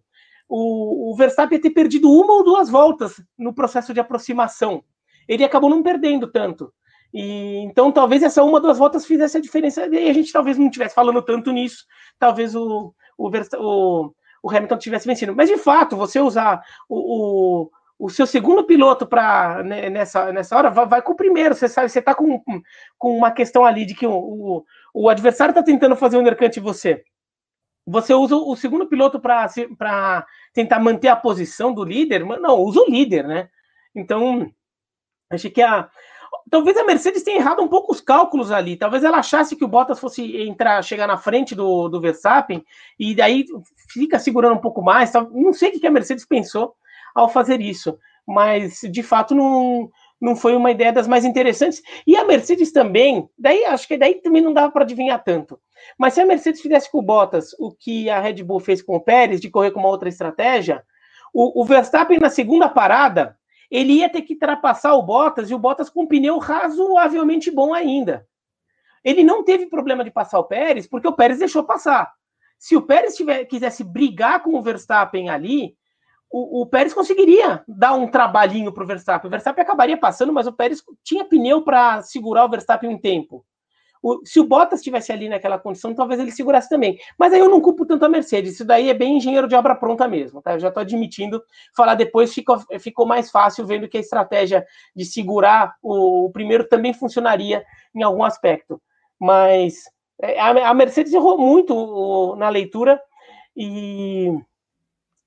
o, 0.49 1.11
o 1.11 1.15
Verstappen 1.15 1.57
ia 1.57 1.61
ter 1.61 1.69
perdido 1.69 2.11
uma 2.11 2.33
ou 2.33 2.43
duas 2.43 2.67
voltas 2.67 3.21
no 3.37 3.53
processo 3.53 3.93
de 3.93 3.99
aproximação. 3.99 4.83
Ele 5.27 5.43
acabou 5.43 5.69
não 5.69 5.83
perdendo 5.83 6.27
tanto. 6.31 6.73
E, 7.13 7.57
então, 7.59 7.91
talvez 7.91 8.23
essa 8.23 8.43
uma, 8.43 8.59
duas 8.59 8.79
voltas 8.79 9.05
fizesse 9.05 9.37
a 9.37 9.41
diferença, 9.41 9.85
e 9.85 10.09
a 10.09 10.13
gente 10.13 10.33
talvez 10.33 10.57
não 10.57 10.65
estivesse 10.65 10.95
falando 10.95 11.21
tanto 11.21 11.51
nisso, 11.51 11.85
talvez 12.17 12.55
o, 12.55 12.93
o, 13.15 13.29
o, 13.29 14.13
o 14.41 14.49
Hamilton 14.49 14.77
tivesse 14.77 15.07
vencido. 15.07 15.35
Mas, 15.35 15.47
de 15.47 15.57
fato, 15.57 15.95
você 15.95 16.19
usar 16.19 16.63
o, 16.89 17.65
o 17.65 17.71
o 17.99 18.09
seu 18.09 18.25
segundo 18.25 18.63
piloto 18.63 19.05
para 19.05 19.61
né, 19.61 19.89
nessa, 19.89 20.31
nessa 20.31 20.55
hora 20.57 20.69
vai, 20.69 20.85
vai, 20.87 21.01
com 21.01 21.11
o 21.11 21.17
primeiro. 21.17 21.53
Você 21.53 21.67
sabe, 21.67 21.89
você 21.89 21.99
está 21.99 22.15
com, 22.15 22.41
com 22.97 23.17
uma 23.17 23.29
questão 23.29 23.65
ali 23.65 23.85
de 23.85 23.93
que 23.93 24.07
o, 24.07 24.13
o, 24.13 24.65
o 24.93 25.09
adversário 25.09 25.51
está 25.51 25.61
tentando 25.61 25.97
fazer 25.97 26.15
um 26.15 26.21
undercut 26.21 26.57
em 26.57 26.63
você. 26.63 27.03
Você 27.85 28.13
usa 28.13 28.37
o 28.37 28.55
segundo 28.55 28.87
piloto 28.87 29.19
para 29.19 30.25
tentar 30.53 30.79
manter 30.79 31.09
a 31.09 31.15
posição 31.15 31.73
do 31.73 31.83
líder? 31.83 32.23
Não, 32.25 32.59
usa 32.59 32.79
o 32.79 32.89
líder, 32.89 33.27
né? 33.27 33.49
Então, 33.93 34.49
acho 35.29 35.49
que 35.49 35.61
a. 35.61 35.89
Talvez 36.49 36.77
a 36.77 36.83
Mercedes 36.83 37.23
tenha 37.23 37.37
errado 37.37 37.61
um 37.61 37.67
pouco 37.67 37.91
os 37.91 37.99
cálculos 37.99 38.51
ali. 38.51 38.77
Talvez 38.77 39.03
ela 39.03 39.17
achasse 39.17 39.55
que 39.55 39.65
o 39.65 39.67
Bottas 39.67 39.99
fosse 39.99 40.37
entrar, 40.43 40.81
chegar 40.83 41.07
na 41.07 41.17
frente 41.17 41.53
do, 41.53 41.89
do 41.89 41.99
Verstappen, 41.99 42.63
e 42.97 43.13
daí 43.13 43.45
fica 43.89 44.17
segurando 44.17 44.55
um 44.55 44.61
pouco 44.61 44.81
mais. 44.81 45.11
Não 45.31 45.51
sei 45.51 45.69
o 45.69 45.79
que 45.79 45.85
a 45.85 45.91
Mercedes 45.91 46.25
pensou 46.25 46.75
ao 47.15 47.29
fazer 47.29 47.61
isso. 47.61 47.97
Mas, 48.27 48.81
de 48.91 49.01
fato, 49.01 49.33
não, 49.33 49.89
não 50.21 50.35
foi 50.35 50.55
uma 50.55 50.71
ideia 50.71 50.93
das 50.93 51.07
mais 51.07 51.25
interessantes. 51.25 51.81
E 52.05 52.15
a 52.15 52.23
Mercedes 52.23 52.71
também, 52.71 53.27
daí 53.37 53.65
acho 53.65 53.87
que 53.87 53.97
daí 53.97 54.15
também 54.15 54.41
não 54.41 54.53
dava 54.53 54.71
para 54.71 54.83
adivinhar 54.83 55.23
tanto. 55.23 55.59
Mas 55.97 56.13
se 56.13 56.21
a 56.21 56.25
Mercedes 56.25 56.61
fizesse 56.61 56.91
com 56.91 56.99
o 56.99 57.03
Bottas 57.03 57.55
o 57.59 57.71
que 57.71 58.09
a 58.09 58.19
Red 58.19 58.43
Bull 58.43 58.59
fez 58.59 58.81
com 58.81 58.95
o 58.95 59.01
Pérez, 59.01 59.41
de 59.41 59.49
correr 59.49 59.71
com 59.71 59.79
uma 59.79 59.89
outra 59.89 60.09
estratégia, 60.09 60.83
o, 61.33 61.61
o 61.61 61.65
Verstappen 61.65 62.19
na 62.19 62.29
segunda 62.29 62.67
parada, 62.67 63.37
ele 63.69 63.93
ia 63.93 64.09
ter 64.09 64.21
que 64.23 64.33
ultrapassar 64.33 64.93
o 64.93 65.03
Bottas 65.03 65.49
e 65.49 65.53
o 65.53 65.59
Bottas 65.59 65.89
com 65.89 66.03
um 66.03 66.07
pneu 66.07 66.37
razoavelmente 66.37 67.51
bom 67.51 67.73
ainda. 67.73 68.27
Ele 69.03 69.23
não 69.23 69.43
teve 69.43 69.67
problema 69.67 70.03
de 70.03 70.11
passar 70.11 70.39
o 70.39 70.43
Pérez, 70.43 70.87
porque 70.87 71.07
o 71.07 71.13
Pérez 71.13 71.39
deixou 71.39 71.63
passar. 71.63 72.11
Se 72.57 72.75
o 72.75 72.81
Pérez 72.81 73.15
tiver, 73.15 73.45
quisesse 73.45 73.83
brigar 73.83 74.43
com 74.43 74.55
o 74.55 74.61
Verstappen 74.61 75.29
ali, 75.29 75.77
o, 76.31 76.61
o, 76.61 76.65
Pérez 76.65 76.93
conseguiria 76.93 77.63
dar 77.67 77.93
um 77.93 78.07
trabalhinho 78.07 78.71
para 78.71 78.83
o 78.83 78.87
Verstappen. 78.87 79.27
O 79.27 79.31
Verstappen 79.31 79.63
acabaria 79.63 79.97
passando, 79.97 80.31
mas 80.31 80.47
o 80.47 80.53
Pérez 80.53 80.83
tinha 81.03 81.25
pneu 81.25 81.63
para 81.63 82.01
segurar 82.03 82.45
o 82.45 82.49
Verstappen 82.49 82.89
um 82.89 82.99
tempo. 82.99 83.43
O, 84.01 84.21
se 84.25 84.39
o 84.39 84.45
Bottas 84.45 84.79
estivesse 84.79 85.11
ali 85.11 85.27
naquela 85.27 85.59
condição, 85.59 85.93
talvez 85.93 86.19
ele 86.19 86.31
segurasse 86.31 86.69
também. 86.69 86.97
Mas 87.17 87.33
aí 87.33 87.39
eu 87.39 87.49
não 87.49 87.59
culpo 87.59 87.85
tanto 87.85 88.05
a 88.05 88.09
Mercedes. 88.09 88.53
Isso 88.53 88.63
daí 88.63 88.89
é 88.89 88.93
bem 88.93 89.17
engenheiro 89.17 89.47
de 89.47 89.55
obra 89.55 89.75
pronta 89.75 90.07
mesmo. 90.07 90.41
Tá? 90.41 90.53
Eu 90.53 90.59
já 90.59 90.69
estou 90.69 90.81
admitindo. 90.81 91.41
Falar 91.75 91.95
depois 91.95 92.33
ficou, 92.33 92.59
ficou 92.79 93.05
mais 93.05 93.29
fácil, 93.29 93.65
vendo 93.65 93.89
que 93.89 93.97
a 93.97 94.01
estratégia 94.01 94.65
de 94.95 95.05
segurar 95.05 95.75
o, 95.81 96.25
o 96.25 96.31
primeiro 96.31 96.67
também 96.67 96.93
funcionaria 96.93 97.63
em 97.93 98.03
algum 98.03 98.23
aspecto. 98.23 98.81
Mas 99.19 99.83
é, 100.21 100.39
a, 100.39 100.69
a 100.69 100.73
Mercedes 100.73 101.11
errou 101.11 101.37
muito 101.37 102.35
na 102.37 102.49
leitura 102.49 103.01
e 103.55 104.31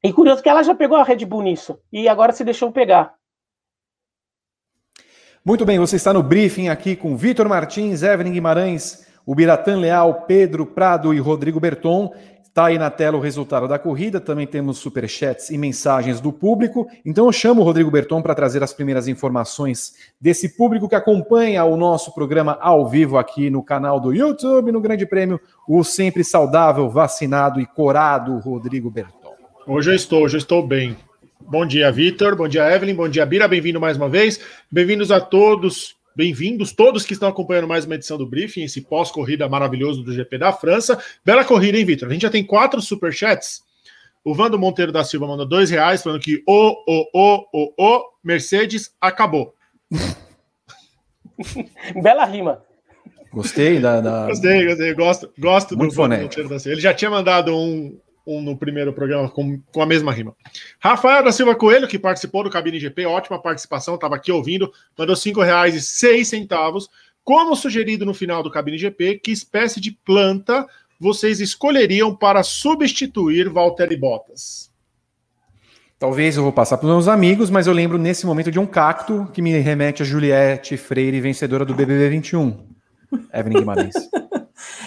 E 0.05 0.13
curioso 0.13 0.43
que 0.43 0.49
ela 0.49 0.63
já 0.63 0.75
pegou 0.75 0.97
a 0.97 1.05
Red 1.05 1.25
Bull 1.25 1.43
nisso, 1.43 1.79
e 1.93 2.09
agora 2.09 2.33
se 2.33 2.45
deixou 2.45 2.73
pegar. 2.73 3.15
Muito 5.45 5.65
bem, 5.65 5.79
você 5.79 5.97
está 5.97 6.13
no 6.13 6.23
briefing 6.23 6.69
aqui 6.69 6.95
com 6.95 7.17
Vitor 7.17 7.49
Martins, 7.49 8.03
Evelyn 8.03 8.33
Guimarães, 8.33 9.07
o 9.27 9.35
Biratan 9.35 9.77
Leal, 9.77 10.23
Pedro 10.23 10.67
Prado 10.67 11.15
e 11.15 11.19
Rodrigo 11.19 11.61
Berton. 11.61 12.13
Está 12.43 12.67
aí 12.67 12.79
na 12.79 12.91
tela 12.91 13.17
o 13.17 13.21
resultado 13.21 13.67
da 13.67 13.79
corrida, 13.79 14.21
também 14.21 14.47
temos 14.47 14.79
superchats 14.79 15.51
e 15.51 15.57
mensagens 15.57 16.21
do 16.21 16.33
público. 16.33 16.87
Então 17.05 17.27
eu 17.27 17.33
chamo 17.33 17.63
o 17.63 17.65
Rodrigo 17.65 17.91
Berton 17.91 18.21
para 18.21 18.35
trazer 18.35 18.63
as 18.63 18.73
primeiras 18.75 19.09
informações 19.09 19.95
desse 20.21 20.57
público 20.57 20.89
que 20.89 20.95
acompanha 20.95 21.65
o 21.65 21.77
nosso 21.77 22.13
programa 22.13 22.59
ao 22.61 22.87
vivo 22.87 23.17
aqui 23.17 23.49
no 23.49 23.63
canal 23.65 23.99
do 23.99 24.13
YouTube, 24.13 24.71
no 24.71 24.81
Grande 24.81 25.07
Prêmio, 25.07 25.41
o 25.67 25.83
sempre 25.83 26.23
saudável, 26.23 26.91
vacinado 26.91 27.59
e 27.59 27.67
corado 27.67 28.39
Rodrigo 28.39 28.91
Berton. 28.91 29.22
Hoje 29.67 29.91
eu 29.91 29.95
estou, 29.95 30.23
hoje 30.23 30.37
eu 30.37 30.39
estou 30.39 30.67
bem. 30.67 30.97
Bom 31.41 31.65
dia, 31.65 31.91
Vitor. 31.91 32.37
Bom 32.37 32.49
dia, 32.49 32.75
Evelyn. 32.75 32.95
Bom 32.95 33.09
dia, 33.09 33.25
Bira. 33.25 33.47
Bem-vindo 33.47 33.81
mais 33.81 33.97
uma 33.97 34.09
vez. 34.09 34.41
Bem-vindos 34.71 35.11
a 35.11 35.21
todos 35.21 35.97
Bem-vindos 36.15 36.73
todos 36.73 37.07
que 37.07 37.15
estão 37.15 37.31
acompanhando 37.31 37.67
mais 37.67 37.87
uma 37.87 37.95
edição 37.95 38.19
do 38.19 38.27
Briefing, 38.27 38.65
esse 38.65 38.83
pós-corrida 38.83 39.49
maravilhoso 39.49 40.03
do 40.03 40.13
GP 40.13 40.37
da 40.37 40.53
França. 40.53 41.03
Bela 41.25 41.43
corrida, 41.43 41.79
hein, 41.79 41.87
Vitor? 41.87 42.07
A 42.07 42.13
gente 42.13 42.21
já 42.21 42.31
tem 42.31 42.45
quatro 42.45 42.83
superchats. 42.83 43.63
O 44.23 44.35
Vando 44.35 44.59
Monteiro 44.59 44.93
da 44.93 45.05
Silva 45.05 45.27
mandou 45.27 45.49
dois 45.49 45.71
reais, 45.71 46.03
falando 46.03 46.21
que 46.21 46.43
o, 46.47 46.77
o, 46.87 47.09
o, 47.15 47.47
o, 47.55 47.73
o, 47.79 48.05
Mercedes 48.23 48.95
acabou. 49.01 49.55
Bela 52.03 52.27
rima. 52.27 52.63
Gostei 53.33 53.81
da. 53.81 54.03
da... 54.03 54.27
Gostei, 54.27 54.67
gostei. 54.67 54.93
Gosto, 54.93 55.33
gosto 55.39 55.79
Muito 55.79 55.93
do 55.93 55.97
Vando 55.97 56.19
Monteiro 56.19 56.51
da 56.51 56.59
Silva. 56.59 56.75
Ele 56.75 56.83
já 56.83 56.93
tinha 56.93 57.11
mandado 57.11 57.57
um, 57.57 57.99
um 58.27 58.41
no 58.41 58.57
primeiro 58.57 58.93
programa 58.93 59.29
com, 59.29 59.61
com 59.73 59.83
a 59.83 59.87
mesma 59.87 60.13
rima. 60.13 60.35
Rafael 60.79 61.25
da 61.25 61.33
Silva 61.33 61.55
Coelho, 61.55 61.89
que 61.89 61.99
participou 61.99 62.45
do 62.45 62.51
Cabine 62.51 62.79
GP, 62.79 63.07
ótima 63.07 63.41
participação, 63.41 63.95
estava 63.95 64.17
aqui 64.17 64.31
ouvindo, 64.31 64.73
mandou 64.97 65.17
R$ 65.17 65.45
reais 65.45 65.75
e 65.75 65.81
seis 65.81 66.29
centavos. 66.29 66.89
Como 67.25 67.55
sugerido 67.55 68.05
no 68.05 68.15
final 68.15 68.43
do 68.43 68.51
Cabine 68.51 68.79
GP, 68.79 69.21
que 69.21 69.31
espécie 69.31 69.81
de 69.81 69.93
planta 69.93 70.67
vocês 70.99 71.41
escolheriam 71.41 72.15
para 72.15 72.43
substituir 72.43 73.49
Valtteri 73.49 73.97
Bottas? 73.97 74.73
Talvez 75.99 76.37
eu 76.37 76.43
vou 76.43 76.53
passar 76.53 76.79
para 76.79 76.87
os 76.87 76.93
meus 76.93 77.09
amigos, 77.09 77.49
mas 77.49 77.69
eu 77.69 77.73
lembro 77.73 77.97
nesse 77.97 78.27
momento 78.27 78.51
de 78.51 78.59
um 78.59 78.67
cacto 78.67 79.29
que 79.33 79.41
me 79.41 79.57
remete 79.59 80.03
a 80.03 80.05
Juliette 80.05 80.77
Freire, 80.77 81.21
vencedora 81.21 81.65
do 81.65 81.75
BBB 81.75 82.09
21. 82.09 82.67
Evelyn 83.33 83.61
Guimarães. 83.61 83.95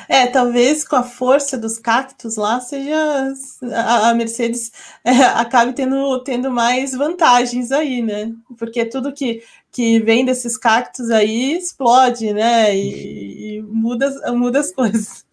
É, 0.07 0.27
talvez 0.27 0.87
com 0.87 0.95
a 0.95 1.03
força 1.03 1.57
dos 1.57 1.77
cactos 1.77 2.35
lá 2.35 2.59
seja 2.59 3.33
a, 3.73 4.13
Mercedes 4.13 4.71
é, 5.03 5.11
acabe 5.11 5.73
tendo, 5.73 6.19
tendo 6.23 6.51
mais 6.51 6.93
vantagens 6.93 7.71
aí, 7.71 8.01
né? 8.01 8.31
Porque 8.57 8.85
tudo 8.85 9.13
que, 9.13 9.43
que 9.71 9.99
vem 9.99 10.25
desses 10.25 10.57
cactos 10.57 11.09
aí 11.09 11.53
explode, 11.53 12.33
né? 12.33 12.75
E, 12.75 13.57
e 13.57 13.61
muda, 13.61 14.31
muda 14.33 14.59
as 14.59 14.71
coisas. 14.75 15.25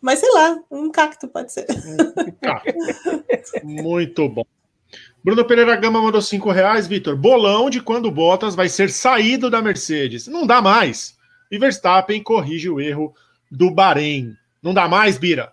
Mas 0.00 0.18
sei 0.18 0.30
lá, 0.32 0.58
um 0.70 0.90
cacto 0.90 1.28
pode 1.28 1.52
ser. 1.52 1.66
Muito 3.62 4.28
bom. 4.28 4.44
Bruno 5.22 5.44
Pereira 5.44 5.76
Gama 5.76 6.02
mandou 6.02 6.20
cinco 6.20 6.50
reais, 6.50 6.88
Vitor. 6.88 7.16
Bolão 7.16 7.70
de 7.70 7.80
quando 7.80 8.10
Bottas 8.10 8.56
vai 8.56 8.68
ser 8.68 8.90
saído 8.90 9.48
da 9.48 9.62
Mercedes. 9.62 10.26
Não 10.26 10.44
dá 10.44 10.60
mais 10.60 11.16
e 11.52 11.58
Verstappen 11.58 12.22
corrige 12.22 12.70
o 12.70 12.80
erro 12.80 13.14
do 13.50 13.70
Bahrein. 13.70 14.34
Não 14.62 14.72
dá 14.72 14.88
mais, 14.88 15.18
Bira? 15.18 15.52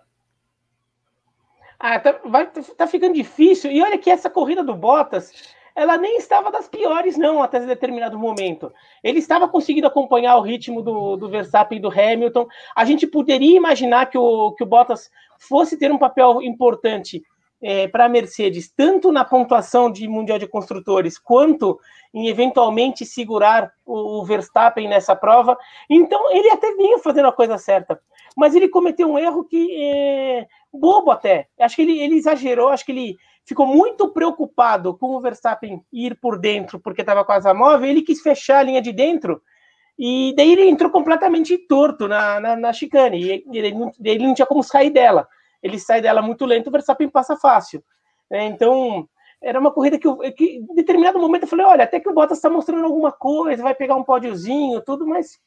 Ah, 1.78 2.00
tá, 2.00 2.18
vai, 2.24 2.46
tá 2.46 2.86
ficando 2.86 3.12
difícil. 3.12 3.70
E 3.70 3.82
olha 3.82 3.98
que 3.98 4.08
essa 4.08 4.30
corrida 4.30 4.64
do 4.64 4.74
Bottas, 4.74 5.30
ela 5.76 5.98
nem 5.98 6.16
estava 6.16 6.50
das 6.50 6.66
piores, 6.66 7.18
não, 7.18 7.42
até 7.42 7.60
determinado 7.60 8.18
momento. 8.18 8.72
Ele 9.04 9.18
estava 9.18 9.46
conseguindo 9.46 9.86
acompanhar 9.86 10.36
o 10.36 10.42
ritmo 10.42 10.80
do, 10.80 11.16
do 11.16 11.28
Verstappen 11.28 11.76
e 11.76 11.82
do 11.82 11.88
Hamilton. 11.90 12.48
A 12.74 12.86
gente 12.86 13.06
poderia 13.06 13.58
imaginar 13.58 14.06
que 14.06 14.16
o, 14.16 14.52
que 14.52 14.64
o 14.64 14.66
Bottas 14.66 15.10
fosse 15.38 15.76
ter 15.76 15.92
um 15.92 15.98
papel 15.98 16.40
importante 16.40 17.22
é, 17.62 17.86
para 17.88 18.06
a 18.06 18.08
Mercedes, 18.08 18.72
tanto 18.74 19.12
na 19.12 19.24
pontuação 19.24 19.90
de 19.90 20.08
Mundial 20.08 20.38
de 20.38 20.46
Construtores, 20.46 21.18
quanto 21.18 21.78
em 22.12 22.28
eventualmente 22.28 23.04
segurar 23.04 23.72
o, 23.84 24.20
o 24.20 24.24
Verstappen 24.24 24.88
nessa 24.88 25.14
prova. 25.14 25.56
Então, 25.88 26.30
ele 26.32 26.50
até 26.50 26.74
vinha 26.74 26.98
fazendo 26.98 27.28
a 27.28 27.32
coisa 27.32 27.58
certa, 27.58 28.00
mas 28.36 28.54
ele 28.54 28.68
cometeu 28.68 29.08
um 29.08 29.18
erro 29.18 29.44
que 29.44 29.82
é 29.82 30.46
bobo 30.72 31.10
até. 31.10 31.48
Acho 31.58 31.76
que 31.76 31.82
ele, 31.82 32.00
ele 32.00 32.16
exagerou, 32.16 32.68
acho 32.68 32.84
que 32.84 32.92
ele 32.92 33.16
ficou 33.44 33.66
muito 33.66 34.08
preocupado 34.08 34.96
com 34.96 35.16
o 35.16 35.20
Verstappen 35.20 35.82
ir 35.92 36.18
por 36.20 36.38
dentro, 36.38 36.80
porque 36.80 37.02
estava 37.02 37.24
com 37.24 37.32
a 37.32 37.36
asa 37.36 37.52
móvel, 37.52 37.90
ele 37.90 38.02
quis 38.02 38.20
fechar 38.20 38.58
a 38.58 38.62
linha 38.62 38.80
de 38.80 38.92
dentro. 38.92 39.42
E 39.98 40.32
daí 40.34 40.52
ele 40.52 40.68
entrou 40.68 40.90
completamente 40.90 41.58
torto 41.58 42.08
na, 42.08 42.40
na, 42.40 42.56
na 42.56 42.72
chicane, 42.72 43.44
e 43.52 43.58
ele 43.58 43.72
não, 43.72 43.92
ele 44.02 44.26
não 44.26 44.34
tinha 44.34 44.46
como 44.46 44.62
sair 44.62 44.88
dela 44.88 45.28
ele 45.62 45.78
sai 45.78 46.00
dela 46.00 46.22
muito 46.22 46.44
lento, 46.44 46.68
o 46.68 46.70
Verstappen 46.70 47.08
passa 47.08 47.36
fácil. 47.36 47.82
É, 48.30 48.44
então, 48.44 49.08
era 49.42 49.58
uma 49.58 49.72
corrida 49.72 49.98
que, 49.98 50.06
eu, 50.06 50.16
que, 50.34 50.58
em 50.58 50.74
determinado 50.74 51.18
momento, 51.18 51.42
eu 51.42 51.48
falei: 51.48 51.66
olha, 51.66 51.84
até 51.84 51.98
que 51.98 52.08
o 52.08 52.14
Bottas 52.14 52.38
está 52.38 52.50
mostrando 52.50 52.84
alguma 52.84 53.10
coisa, 53.10 53.62
vai 53.62 53.74
pegar 53.74 53.96
um 53.96 54.04
pódiozinho, 54.04 54.80
tudo, 54.82 55.06
mas. 55.06 55.40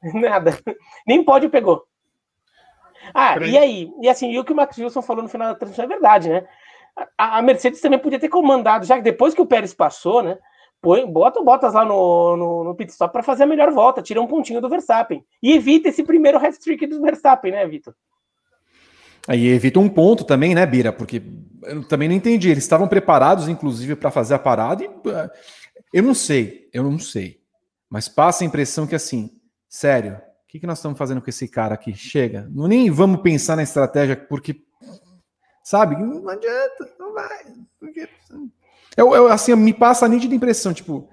Nada. 0.14 0.58
Nem 1.06 1.24
pódio 1.24 1.50
pegou. 1.50 1.84
Ah, 3.14 3.38
e 3.38 3.56
aí? 3.56 3.90
E 4.00 4.08
assim, 4.08 4.30
e 4.30 4.38
o 4.38 4.44
que 4.44 4.52
o 4.52 4.56
Max 4.56 4.76
Wilson 4.76 5.02
falou 5.02 5.22
no 5.22 5.28
final 5.28 5.48
da 5.48 5.54
transmissão 5.54 5.84
é 5.84 5.88
verdade, 5.88 6.28
né? 6.28 6.46
A, 7.16 7.38
a 7.38 7.42
Mercedes 7.42 7.80
também 7.80 7.98
podia 7.98 8.18
ter 8.18 8.28
comandado, 8.28 8.84
já 8.84 8.96
que 8.96 9.02
depois 9.02 9.34
que 9.34 9.40
o 9.40 9.46
Pérez 9.46 9.72
passou, 9.72 10.22
né? 10.22 10.38
Põe, 10.80 11.06
bota 11.06 11.40
o 11.40 11.44
Bottas 11.44 11.74
lá 11.74 11.84
no, 11.84 12.36
no, 12.36 12.64
no 12.64 12.74
pit 12.74 12.92
stop 12.92 13.12
para 13.12 13.22
fazer 13.22 13.44
a 13.44 13.46
melhor 13.46 13.72
volta, 13.72 14.02
tira 14.02 14.20
um 14.20 14.26
pontinho 14.26 14.60
do 14.60 14.68
Verstappen. 14.68 15.24
E 15.42 15.52
evita 15.52 15.88
esse 15.88 16.04
primeiro 16.04 16.38
hat-trick 16.38 16.86
do 16.86 17.00
Verstappen, 17.00 17.50
né, 17.50 17.66
Vitor? 17.66 17.94
Aí 19.28 19.46
evita 19.46 19.78
um 19.78 19.90
ponto 19.90 20.24
também, 20.24 20.54
né, 20.54 20.64
Bira? 20.64 20.90
Porque 20.90 21.22
eu 21.64 21.84
também 21.84 22.08
não 22.08 22.14
entendi. 22.14 22.48
Eles 22.48 22.64
estavam 22.64 22.88
preparados, 22.88 23.46
inclusive, 23.46 23.94
para 23.94 24.10
fazer 24.10 24.34
a 24.34 24.38
parada 24.38 24.82
e. 24.82 24.86
Eh, 24.86 25.30
eu 25.92 26.02
não 26.02 26.14
sei, 26.14 26.68
eu 26.72 26.82
não 26.82 26.98
sei. 26.98 27.38
Mas 27.90 28.08
passa 28.08 28.42
a 28.42 28.46
impressão 28.46 28.86
que, 28.86 28.94
assim, 28.94 29.30
sério, 29.68 30.14
o 30.14 30.48
que, 30.48 30.58
que 30.58 30.66
nós 30.66 30.78
estamos 30.78 30.96
fazendo 30.96 31.20
com 31.20 31.28
esse 31.28 31.46
cara 31.46 31.74
aqui? 31.74 31.94
Chega. 31.94 32.48
Não 32.50 32.66
nem 32.66 32.90
vamos 32.90 33.20
pensar 33.20 33.54
na 33.54 33.62
estratégia, 33.62 34.16
porque. 34.16 34.62
Sabe? 35.62 35.94
Não 35.96 36.26
adianta, 36.26 36.90
não 36.98 37.12
vai. 37.12 37.44
Porque, 37.78 38.08
eu, 38.96 39.14
eu, 39.14 39.28
assim, 39.28 39.54
me 39.54 39.74
passa 39.74 40.06
a 40.06 40.08
nítida 40.08 40.34
impressão, 40.34 40.72
tipo, 40.72 41.06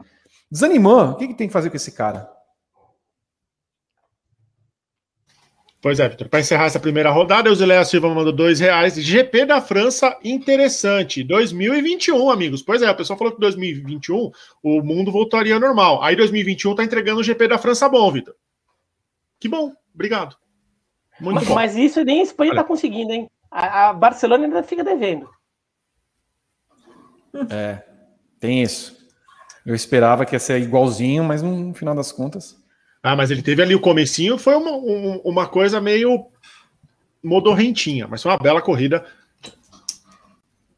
desanimou. 0.49 1.09
O 1.09 1.15
que, 1.15 1.27
que 1.27 1.33
tem 1.33 1.47
que 1.47 1.53
fazer 1.53 1.69
com 1.69 1.75
esse 1.75 1.91
cara? 1.91 2.29
Pois 5.85 5.99
é, 5.99 6.09
Vitor. 6.09 6.27
Para 6.27 6.39
encerrar 6.39 6.65
essa 6.65 6.79
primeira 6.79 7.11
rodada, 7.11 7.51
o 7.51 7.55
Zileia 7.55 7.85
Silva 7.85 8.11
mandou 8.11 8.33
dois 8.33 8.59
reais. 8.59 8.95
GP 8.95 9.45
da 9.45 9.61
França, 9.61 10.17
interessante. 10.23 11.23
2021, 11.23 12.31
amigos. 12.31 12.63
Pois 12.63 12.81
é, 12.81 12.89
o 12.89 12.95
pessoal 12.95 13.19
falou 13.19 13.31
que 13.31 13.39
2021 13.39 14.31
o 14.63 14.81
mundo 14.81 15.11
voltaria 15.11 15.53
ao 15.53 15.59
normal. 15.59 16.01
Aí 16.01 16.15
2021 16.15 16.73
tá 16.73 16.83
entregando 16.83 17.19
o 17.19 17.23
GP 17.23 17.49
da 17.49 17.59
França 17.59 17.87
bom, 17.87 18.11
Vitor. 18.11 18.33
Que 19.39 19.47
bom, 19.47 19.73
obrigado. 19.93 20.35
Muito 21.21 21.35
mas, 21.35 21.47
bom. 21.47 21.53
Mas 21.53 21.75
isso 21.75 22.03
nem 22.03 22.21
a 22.21 22.23
Espanha 22.23 22.53
Olha. 22.53 22.63
tá 22.63 22.67
conseguindo, 22.67 23.13
hein? 23.13 23.29
A, 23.51 23.89
a 23.89 23.93
Barcelona 23.93 24.45
ainda 24.45 24.63
fica 24.63 24.83
devendo. 24.83 25.29
É, 27.51 27.83
tem 28.39 28.63
isso. 28.63 28.97
Eu 29.63 29.75
esperava 29.75 30.25
que 30.25 30.33
ia 30.33 30.39
ser 30.39 30.59
igualzinho, 30.59 31.23
mas 31.23 31.43
no 31.43 31.75
final 31.75 31.93
das 31.93 32.11
contas. 32.11 32.55
Ah, 33.07 33.15
mas 33.15 33.29
ele 33.29 33.43
teve 33.43 33.61
ali 33.61 33.75
o 33.75 33.79
comecinho, 33.79 34.35
foi 34.35 34.55
uma, 34.55 34.71
um, 34.71 35.21
uma 35.23 35.45
coisa 35.45 35.79
meio 35.79 36.25
modorrentinha, 37.23 38.07
mas 38.07 38.23
foi 38.23 38.31
uma 38.31 38.39
bela 38.39 38.63
corrida. 38.63 39.05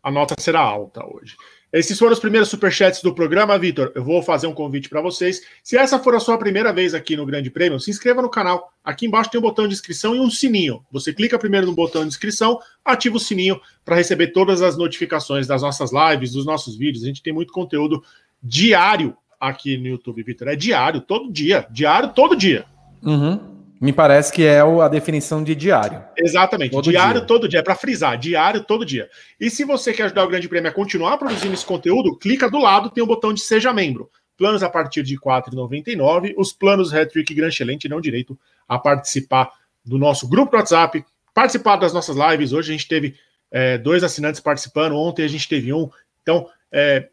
A 0.04 0.12
nota 0.12 0.36
será 0.38 0.60
alta 0.60 1.06
hoje. 1.06 1.38
Esses 1.72 1.98
foram 1.98 2.12
os 2.12 2.20
primeiros 2.20 2.50
superchats 2.50 3.02
do 3.02 3.16
programa, 3.16 3.58
Vitor. 3.58 3.94
Eu 3.96 4.04
vou 4.04 4.22
fazer 4.22 4.46
um 4.46 4.54
convite 4.54 4.90
para 4.90 5.00
vocês. 5.00 5.40
Se 5.64 5.78
essa 5.78 6.00
for 6.00 6.16
a 6.16 6.20
sua 6.20 6.38
primeira 6.38 6.74
vez 6.74 6.94
aqui 6.94 7.16
no 7.16 7.26
Grande 7.26 7.50
Prêmio, 7.50 7.80
se 7.80 7.92
inscreva 7.92 8.22
no 8.22 8.30
canal. 8.30 8.74
Aqui 8.84 9.06
embaixo 9.06 9.32
tem 9.32 9.40
um 9.40 9.42
botão 9.42 9.66
de 9.66 9.74
inscrição 9.74 10.14
e 10.14 10.20
um 10.20 10.30
sininho. 10.30 10.84
Você 10.92 11.14
clica 11.14 11.40
primeiro 11.40 11.66
no 11.66 11.74
botão 11.74 12.02
de 12.02 12.10
inscrição, 12.10 12.60
ativa 12.84 13.16
o 13.16 13.22
sininho 13.22 13.58
para 13.86 13.96
receber 13.96 14.34
todas 14.34 14.62
as 14.62 14.76
notificações 14.76 15.48
das 15.48 15.62
nossas 15.62 15.92
lives, 15.94 16.34
dos 16.34 16.46
nossos 16.46 16.78
vídeos. 16.78 17.06
A 17.06 17.08
gente 17.08 17.24
tem 17.24 17.32
muito 17.32 17.54
conteúdo 17.54 18.04
diário 18.44 19.16
aqui 19.40 19.78
no 19.78 19.88
YouTube, 19.88 20.24
Vitor. 20.24 20.48
É 20.48 20.56
diário, 20.56 21.02
todo 21.02 21.32
dia. 21.32 21.68
Diário, 21.70 22.10
todo 22.14 22.36
dia. 22.36 22.66
Uhum. 23.04 23.58
Me 23.80 23.94
parece 23.94 24.34
que 24.34 24.44
é 24.44 24.60
a 24.60 24.88
definição 24.88 25.44
de 25.44 25.54
diário. 25.54 26.04
Exatamente. 26.18 26.72
Todo 26.72 26.90
diário, 26.90 27.22
dia. 27.22 27.28
todo 27.28 27.48
dia. 27.48 27.60
É 27.60 27.64
para 27.64 27.76
frisar. 27.76 28.18
Diário, 28.18 28.64
todo 28.64 28.86
dia. 28.86 29.08
E 29.40 29.50
se 29.50 29.64
você 29.64 29.94
quer 29.94 30.04
ajudar 30.04 30.24
o 30.24 30.28
Grande 30.28 30.50
Prêmio 30.50 30.70
a 30.70 30.74
continuar 30.74 31.18
produzindo 31.18 31.54
esse 31.54 31.66
conteúdo, 31.66 32.18
clica 32.18 32.50
do 32.50 32.58
lado, 32.58 32.90
tem 32.90 33.04
o 33.04 33.08
botão 33.08 33.32
de 33.32 33.42
Seja 33.42 33.72
Membro. 33.72 34.10
Planos 34.36 34.64
a 34.64 34.70
partir 34.70 35.04
de 35.04 35.14
R$ 35.14 35.22
4,99. 35.22 36.34
Os 36.38 36.52
planos 36.52 36.94
Hattrick 36.94 37.34
Gran 37.34 37.50
Excelente 37.50 37.88
dão 37.88 38.02
direito 38.02 38.38
a 38.68 38.80
participar 38.80 39.52
do 39.86 39.98
nosso 39.98 40.28
grupo 40.28 40.52
do 40.52 40.58
WhatsApp, 40.58 41.06
participar 41.34 41.78
das 41.78 41.94
nossas 41.94 42.16
lives. 42.16 42.54
Hoje 42.54 42.72
a 42.72 42.74
gente 42.74 42.88
teve 42.88 43.16
é, 43.52 43.78
dois 43.78 44.04
assinantes 44.04 44.42
participando, 44.42 44.96
ontem 44.96 45.24
a 45.24 45.28
gente 45.28 45.48
teve 45.48 45.72
um. 45.72 45.90
Então, 46.22 46.48
é, 46.72 47.10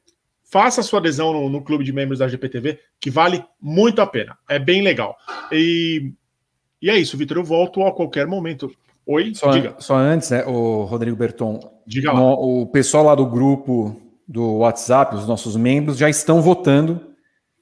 faça 0.54 0.84
sua 0.84 1.00
adesão 1.00 1.32
no, 1.32 1.48
no, 1.48 1.60
clube 1.60 1.82
de 1.82 1.92
membros 1.92 2.20
da 2.20 2.28
GPTV, 2.28 2.78
que 3.00 3.10
vale 3.10 3.44
muito 3.60 4.00
a 4.00 4.06
pena. 4.06 4.38
É 4.48 4.56
bem 4.56 4.82
legal. 4.82 5.16
E, 5.50 6.12
e 6.80 6.88
é 6.88 6.96
isso, 6.96 7.16
Vitor. 7.16 7.38
Eu 7.38 7.42
volto 7.42 7.82
a 7.82 7.90
qualquer 7.90 8.24
momento. 8.28 8.70
Oi, 9.04 9.34
só, 9.34 9.50
diga. 9.50 9.74
Só 9.80 9.96
antes, 9.96 10.30
né, 10.30 10.44
o 10.44 10.84
Rodrigo 10.84 11.16
Berton. 11.16 11.58
Diga 11.84 12.12
lá. 12.12 12.20
No, 12.20 12.62
o 12.62 12.66
pessoal 12.68 13.02
lá 13.02 13.16
do 13.16 13.26
grupo 13.26 14.00
do 14.28 14.58
WhatsApp, 14.58 15.16
os 15.16 15.26
nossos 15.26 15.56
membros, 15.56 15.98
já 15.98 16.08
estão 16.08 16.40
votando. 16.40 17.00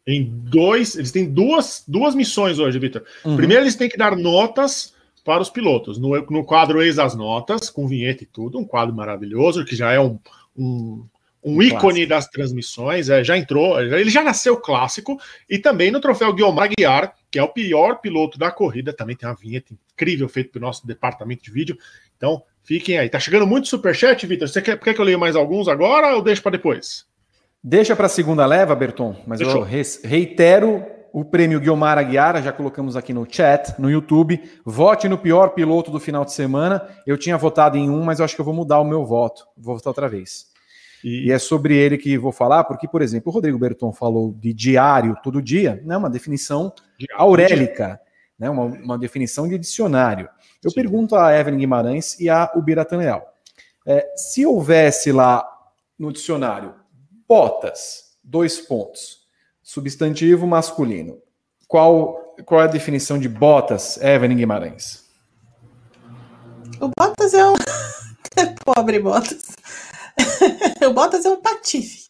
Em 0.06 0.22
dois, 0.22 0.94
eles 0.94 1.10
têm 1.10 1.32
duas, 1.32 1.84
duas 1.88 2.14
missões 2.14 2.58
hoje, 2.58 2.78
Vitor. 2.78 3.02
Uhum. 3.24 3.36
Primeiro, 3.36 3.62
eles 3.62 3.74
têm 3.74 3.88
que 3.88 3.96
dar 3.96 4.14
notas 4.14 4.92
para 5.24 5.40
os 5.40 5.48
pilotos. 5.48 5.96
No, 5.96 6.10
no 6.26 6.44
quadro 6.44 6.82
Ex 6.82 6.98
as 6.98 7.14
Notas, 7.14 7.70
com 7.70 7.88
vinheta 7.88 8.22
e 8.22 8.26
tudo, 8.26 8.58
um 8.58 8.66
quadro 8.66 8.94
maravilhoso, 8.94 9.64
que 9.64 9.74
já 9.74 9.92
é 9.92 9.98
um, 9.98 10.18
um, 10.54 11.06
um 11.44 11.60
ícone 11.60 12.06
das 12.06 12.28
transmissões, 12.28 13.08
é, 13.08 13.24
já 13.24 13.36
entrou, 13.36 13.80
ele 13.80 14.10
já 14.10 14.22
nasceu 14.22 14.56
clássico, 14.56 15.18
e 15.48 15.58
também 15.58 15.90
no 15.90 16.00
troféu 16.00 16.32
Guilherme 16.32 16.60
Aguiar, 16.60 17.14
que 17.30 17.38
é 17.38 17.42
o 17.42 17.48
pior 17.48 17.96
piloto 17.96 18.38
da 18.38 18.50
corrida, 18.50 18.92
também 18.92 19.16
tem 19.16 19.28
uma 19.28 19.34
vinheta 19.34 19.74
incrível 19.94 20.28
feita 20.28 20.52
pelo 20.52 20.66
nosso 20.66 20.86
departamento 20.86 21.42
de 21.42 21.50
vídeo. 21.50 21.76
Então, 22.16 22.42
fiquem 22.62 22.98
aí. 22.98 23.08
Tá 23.08 23.18
chegando 23.18 23.46
muito 23.46 23.68
superchat, 23.68 24.24
Vitor. 24.26 24.48
Você 24.48 24.62
quer, 24.62 24.78
quer 24.78 24.94
que 24.94 25.00
eu 25.00 25.04
leia 25.04 25.18
mais 25.18 25.34
alguns 25.34 25.66
agora 25.66 26.14
ou 26.14 26.22
deixa 26.22 26.40
para 26.40 26.52
depois? 26.52 27.06
Deixa 27.64 27.96
para 27.96 28.06
a 28.06 28.10
segunda 28.10 28.44
leva, 28.44 28.74
Berton, 28.74 29.16
mas 29.26 29.38
Deixou. 29.38 29.60
eu 29.60 29.68
reitero 30.04 30.84
o 31.12 31.24
prêmio 31.24 31.60
Guilmar 31.60 31.98
Aguiar, 31.98 32.42
já 32.42 32.50
colocamos 32.50 32.96
aqui 32.96 33.12
no 33.12 33.26
chat, 33.28 33.78
no 33.78 33.90
YouTube. 33.90 34.42
Vote 34.64 35.08
no 35.08 35.18
pior 35.18 35.50
piloto 35.50 35.90
do 35.90 36.00
final 36.00 36.24
de 36.24 36.32
semana. 36.32 36.88
Eu 37.06 37.18
tinha 37.18 37.36
votado 37.36 37.76
em 37.76 37.90
um, 37.90 38.02
mas 38.02 38.18
eu 38.18 38.24
acho 38.24 38.34
que 38.34 38.40
eu 38.40 38.44
vou 38.44 38.54
mudar 38.54 38.80
o 38.80 38.84
meu 38.84 39.04
voto. 39.04 39.46
Vou 39.56 39.76
votar 39.76 39.90
outra 39.90 40.08
vez. 40.08 40.51
E, 41.04 41.28
e 41.28 41.32
é 41.32 41.38
sobre 41.38 41.76
ele 41.76 41.98
que 41.98 42.16
vou 42.16 42.32
falar, 42.32 42.64
porque, 42.64 42.86
por 42.86 43.02
exemplo, 43.02 43.30
o 43.30 43.34
Rodrigo 43.34 43.58
Berton 43.58 43.92
falou 43.92 44.32
de 44.32 44.52
diário 44.52 45.16
todo 45.22 45.42
dia, 45.42 45.82
né? 45.84 45.96
uma 45.96 46.10
definição 46.10 46.72
aurélica, 47.14 48.00
né? 48.38 48.48
uma, 48.48 48.64
uma 48.64 48.98
definição 48.98 49.48
de 49.48 49.58
dicionário. 49.58 50.28
Eu 50.62 50.70
Sim. 50.70 50.76
pergunto 50.76 51.16
a 51.16 51.36
Evelyn 51.36 51.58
Guimarães 51.58 52.18
e 52.20 52.28
a 52.28 52.50
Ubiratan 52.54 52.98
Leal. 52.98 53.34
É, 53.86 54.06
se 54.16 54.46
houvesse 54.46 55.10
lá 55.10 55.44
no 55.98 56.12
dicionário 56.12 56.74
botas, 57.28 58.16
dois 58.22 58.60
pontos, 58.60 59.22
substantivo 59.62 60.46
masculino. 60.46 61.18
Qual, 61.66 62.36
qual 62.44 62.60
é 62.60 62.64
a 62.64 62.68
definição 62.68 63.18
de 63.18 63.28
botas, 63.28 63.96
Evelyn 63.96 64.36
Guimarães? 64.36 65.02
O 66.80 66.90
botas 66.96 67.32
é 67.34 67.46
um. 67.46 67.54
Pobre 68.64 68.98
botas. 68.98 69.56
O 70.86 70.92
botas 70.92 71.24
é 71.24 71.30
um 71.30 71.40
patife. 71.40 72.08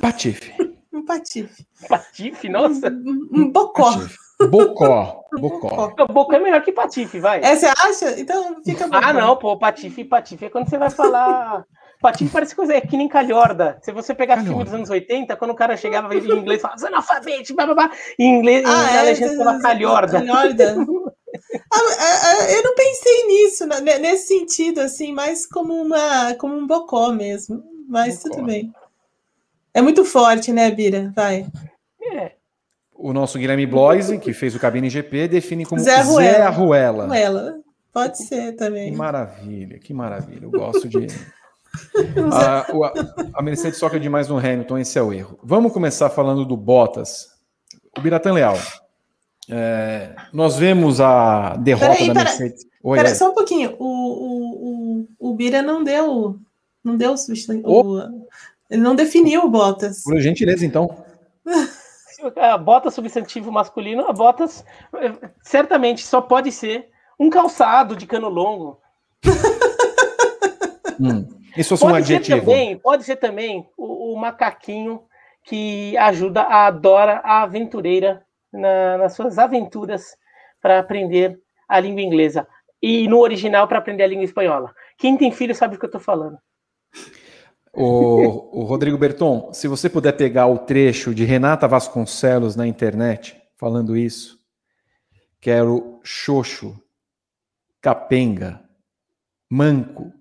Patife. 0.00 0.52
Um 0.94 1.06
patife. 1.06 1.66
Patife, 1.88 2.50
nossa. 2.50 2.90
Um, 2.90 3.28
um 3.32 3.50
bocó. 3.50 3.94
Patife. 3.94 4.18
Bocó. 4.50 5.24
Bocó. 5.40 5.94
Bocó 6.06 6.34
é 6.34 6.38
melhor 6.38 6.62
que 6.62 6.70
patife, 6.70 7.18
vai. 7.18 7.42
É, 7.42 7.56
você 7.56 7.64
acha? 7.66 8.20
Então 8.20 8.62
fica 8.62 8.86
bom. 8.86 9.00
Ah, 9.02 9.10
não, 9.10 9.34
pô, 9.38 9.56
patife, 9.58 10.04
patife 10.04 10.44
é 10.44 10.50
quando 10.50 10.68
você 10.68 10.76
vai 10.76 10.90
falar 10.90 11.64
Patinho 12.02 12.28
parece 12.30 12.54
coisa, 12.54 12.74
é 12.74 12.80
que 12.80 12.96
nem 12.96 13.06
calhorda. 13.06 13.78
Se 13.80 13.92
você 13.92 14.12
pegar 14.12 14.34
calhorda. 14.34 14.50
filme 14.50 14.64
dos 14.64 14.74
anos 14.74 14.90
80, 14.90 15.36
quando 15.36 15.52
o 15.52 15.54
cara 15.54 15.76
chegava 15.76 16.12
em 16.12 16.18
inglês 16.18 16.58
e 16.58 16.62
falava 16.62 16.86
analfabete, 16.88 17.54
blá, 17.54 17.64
blá, 17.64 17.74
blá, 17.76 17.90
em 18.18 18.38
inglês, 18.38 18.64
ah, 18.66 18.92
em 18.92 18.96
é, 18.96 19.02
legenda 19.02 19.36
falava 19.36 19.60
calhorda. 19.60 20.12
calhorda. 20.18 20.74
Ah, 21.72 21.78
ah, 21.98 22.20
ah, 22.24 22.50
eu 22.50 22.62
não 22.62 22.74
pensei 22.74 23.26
nisso, 23.26 23.66
nesse 24.00 24.28
sentido, 24.28 24.80
assim, 24.80 25.12
mais 25.12 25.46
como, 25.46 25.74
uma, 25.74 26.34
como 26.34 26.54
um 26.54 26.66
bocó 26.66 27.12
mesmo. 27.12 27.62
Mas 27.88 28.22
bocó. 28.22 28.36
tudo 28.36 28.46
bem. 28.46 28.72
É 29.74 29.80
muito 29.80 30.04
forte, 30.04 30.52
né, 30.52 30.70
Bira? 30.70 31.12
Vai. 31.14 31.46
É. 32.02 32.32
O 32.94 33.12
nosso 33.12 33.38
Guilherme 33.38 33.66
Bloise, 33.66 34.18
que 34.18 34.32
fez 34.32 34.54
o 34.54 34.60
Cabine 34.60 34.90
GP, 34.90 35.28
define 35.28 35.64
como 35.64 35.80
Zé 35.80 36.02
Ruela. 36.02 36.32
Zé 36.32 36.46
Ruela. 36.48 37.06
Ruela. 37.06 37.60
Pode 37.92 38.18
ser 38.18 38.52
também. 38.52 38.90
Que 38.90 38.96
maravilha, 38.96 39.78
que 39.78 39.92
maravilha. 39.92 40.44
Eu 40.44 40.50
gosto 40.50 40.88
de. 40.88 41.06
a, 42.32 42.66
a 43.34 43.42
Mercedes 43.42 43.78
soca 43.78 43.98
demais 43.98 44.28
no 44.28 44.38
Hamilton, 44.38 44.78
esse 44.78 44.98
é 44.98 45.02
o 45.02 45.12
erro. 45.12 45.38
Vamos 45.42 45.72
começar 45.72 46.10
falando 46.10 46.44
do 46.44 46.56
Bottas. 46.56 47.28
O 47.96 48.00
Biratan 48.00 48.32
Leal. 48.32 48.56
É, 49.54 50.14
nós 50.32 50.56
vemos 50.56 50.98
a 50.98 51.56
derrota 51.56 51.92
peraí, 51.92 52.08
da 52.08 52.14
pera, 52.14 52.24
Mercedes. 52.24 52.64
Oi, 52.82 52.96
pera, 52.96 53.14
só 53.14 53.30
um 53.30 53.34
pouquinho. 53.34 53.76
O, 53.78 53.86
o, 53.86 55.06
o, 55.20 55.30
o 55.30 55.34
Bira 55.34 55.60
não 55.60 55.84
deu. 55.84 56.38
Não 56.82 56.96
deu 56.96 57.14
o, 57.64 57.98
Ele 58.70 58.80
não 58.80 58.94
definiu 58.94 59.44
o 59.44 59.50
Bottas. 59.50 60.02
Por 60.02 60.18
gentileza, 60.20 60.64
então. 60.64 61.04
Bottas 62.64 62.94
substantivo 62.94 63.50
masculino, 63.50 64.06
a 64.08 64.12
Bottas 64.12 64.64
certamente 65.42 66.06
só 66.06 66.20
pode 66.20 66.52
ser 66.52 66.88
um 67.18 67.28
calçado 67.28 67.96
de 67.96 68.06
cano 68.06 68.28
longo. 68.28 68.80
hum. 71.00 71.28
Isso 71.56 71.70
fosse 71.70 71.82
pode 71.82 71.94
um 71.94 71.96
adjetivo. 71.96 72.38
Ser 72.38 72.44
também, 72.44 72.78
pode 72.78 73.04
ser 73.04 73.16
também 73.16 73.68
o, 73.76 74.14
o, 74.14 74.18
macaquinho 74.18 75.02
que 75.44 75.96
ajuda 75.98 76.42
a 76.42 76.70
Dora, 76.70 77.20
a 77.24 77.42
aventureira, 77.42 78.24
na, 78.52 78.98
nas 78.98 79.14
suas 79.14 79.38
aventuras 79.38 80.16
para 80.60 80.78
aprender 80.78 81.40
a 81.68 81.80
língua 81.80 82.02
inglesa. 82.02 82.46
E 82.80 83.08
no 83.08 83.18
original 83.18 83.66
para 83.66 83.78
aprender 83.78 84.02
a 84.02 84.08
língua 84.08 84.24
espanhola. 84.24 84.72
Quem 84.98 85.16
tem 85.16 85.32
filho 85.32 85.54
sabe 85.54 85.76
o 85.76 85.78
que 85.78 85.84
eu 85.84 85.88
estou 85.88 86.00
falando. 86.00 86.36
O, 87.72 88.60
o, 88.60 88.64
Rodrigo 88.64 88.98
Berton, 88.98 89.50
se 89.52 89.66
você 89.66 89.88
puder 89.88 90.12
pegar 90.12 90.46
o 90.46 90.58
trecho 90.58 91.14
de 91.14 91.24
Renata 91.24 91.66
Vasconcelos 91.66 92.54
na 92.54 92.66
internet 92.66 93.40
falando 93.56 93.96
isso, 93.96 94.38
quero 95.40 95.98
xoxo, 96.04 96.78
capenga, 97.80 98.62
manco, 99.48 100.12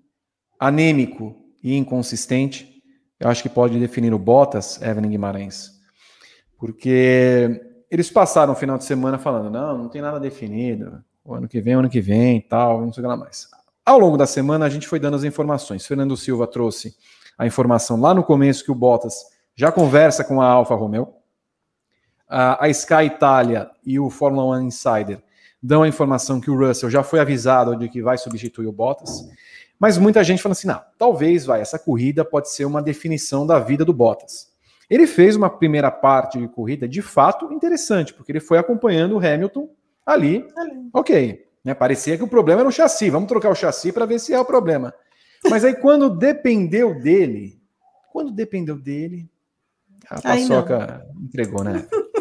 anêmico 0.58 1.36
e 1.62 1.76
inconsistente, 1.76 2.82
eu 3.20 3.30
acho 3.30 3.44
que 3.44 3.50
pode 3.50 3.80
definir 3.80 4.14
o 4.14 4.20
Bottas, 4.20 4.82
Evelyn 4.82 5.10
Guimarães. 5.10 5.72
Porque 6.58 7.71
eles 7.92 8.10
passaram 8.10 8.54
o 8.54 8.56
final 8.56 8.78
de 8.78 8.86
semana 8.86 9.18
falando, 9.20 9.52
não, 9.52 9.78
não 9.78 9.90
tem 9.90 10.02
nada 10.02 10.18
definido, 10.18 11.04
o 11.26 11.34
ano 11.34 11.48
que 11.48 11.60
vem, 11.60 11.76
o 11.76 11.80
ano 11.80 11.90
que 11.90 12.00
vem 12.00 12.40
tal, 12.40 12.80
não 12.80 12.94
sei 12.94 13.04
lá 13.04 13.18
mais. 13.18 13.50
Ao 13.86 14.00
longo 14.00 14.16
da 14.16 14.26
semana, 14.26 14.66
a 14.66 14.70
gente 14.70 14.88
foi 14.88 14.98
dando 14.98 15.18
as 15.18 15.26
informações. 15.26 15.86
Fernando 15.86 16.16
Silva 16.16 16.48
trouxe 16.48 16.96
a 17.38 17.46
informação 17.46 18.00
lá 18.00 18.14
no 18.14 18.24
começo 18.24 18.64
que 18.64 18.72
o 18.72 18.76
Bottas 18.76 19.26
já 19.56 19.72
conversa 19.72 20.24
com 20.24 20.42
a 20.42 20.46
Alfa 20.46 20.74
Romeo. 20.74 21.14
A, 22.30 22.70
Sky 22.70 23.06
Itália 23.08 23.70
e 23.86 24.00
o 24.00 24.10
Fórmula 24.10 24.58
1 24.58 24.62
Insider 24.62 25.22
dão 25.62 25.84
a 25.84 25.88
informação 25.88 26.40
que 26.40 26.50
o 26.50 26.58
Russell 26.58 26.90
já 26.90 27.04
foi 27.04 27.20
avisado 27.20 27.76
de 27.76 27.90
que 27.90 28.02
vai 28.02 28.18
substituir 28.18 28.68
o 28.68 28.72
Bottas. 28.72 29.28
Mas 29.78 29.98
muita 29.98 30.24
gente 30.24 30.42
fala 30.42 30.54
assim: 30.54 30.68
não, 30.68 30.82
talvez 30.98 31.46
vai, 31.46 31.60
essa 31.60 31.78
corrida 31.78 32.24
pode 32.24 32.50
ser 32.50 32.64
uma 32.64 32.82
definição 32.82 33.46
da 33.46 33.60
vida 33.60 33.84
do 33.84 33.92
Bottas. 33.92 34.51
Ele 34.92 35.08
fez 35.08 35.38
uma 35.38 35.50
primeira 35.50 35.90
parte 35.90 36.38
de 36.38 36.50
corrida 36.50 36.86
de 36.86 37.02
fato 37.02 37.50
interessante, 37.54 38.14
porque 38.14 38.30
ele 38.30 38.42
foi 38.42 38.58
acompanhando 38.58 39.16
o 39.16 39.26
Hamilton 39.26 39.70
ali. 40.06 40.46
ali. 40.54 40.90
Ok. 40.94 41.46
Né, 41.64 41.74
parecia 41.74 42.18
que 42.18 42.24
o 42.24 42.28
problema 42.28 42.60
era 42.60 42.68
o 42.68 42.74
chassi. 42.74 43.10
Vamos 43.10 43.30
trocar 43.30 43.52
o 43.52 43.56
chassi 43.56 43.94
para 43.94 44.06
ver 44.06 44.20
se 44.20 44.34
é 44.34 44.40
o 44.40 44.44
problema. 44.44 44.94
Mas 45.50 45.64
aí, 45.64 45.76
quando 45.76 46.10
dependeu 46.10 47.00
dele, 47.00 47.58
quando 48.12 48.32
dependeu 48.32 48.78
dele, 48.78 49.30
a 50.10 50.22
paçoca 50.22 51.06
entregou, 51.24 51.64
né? 51.64 51.88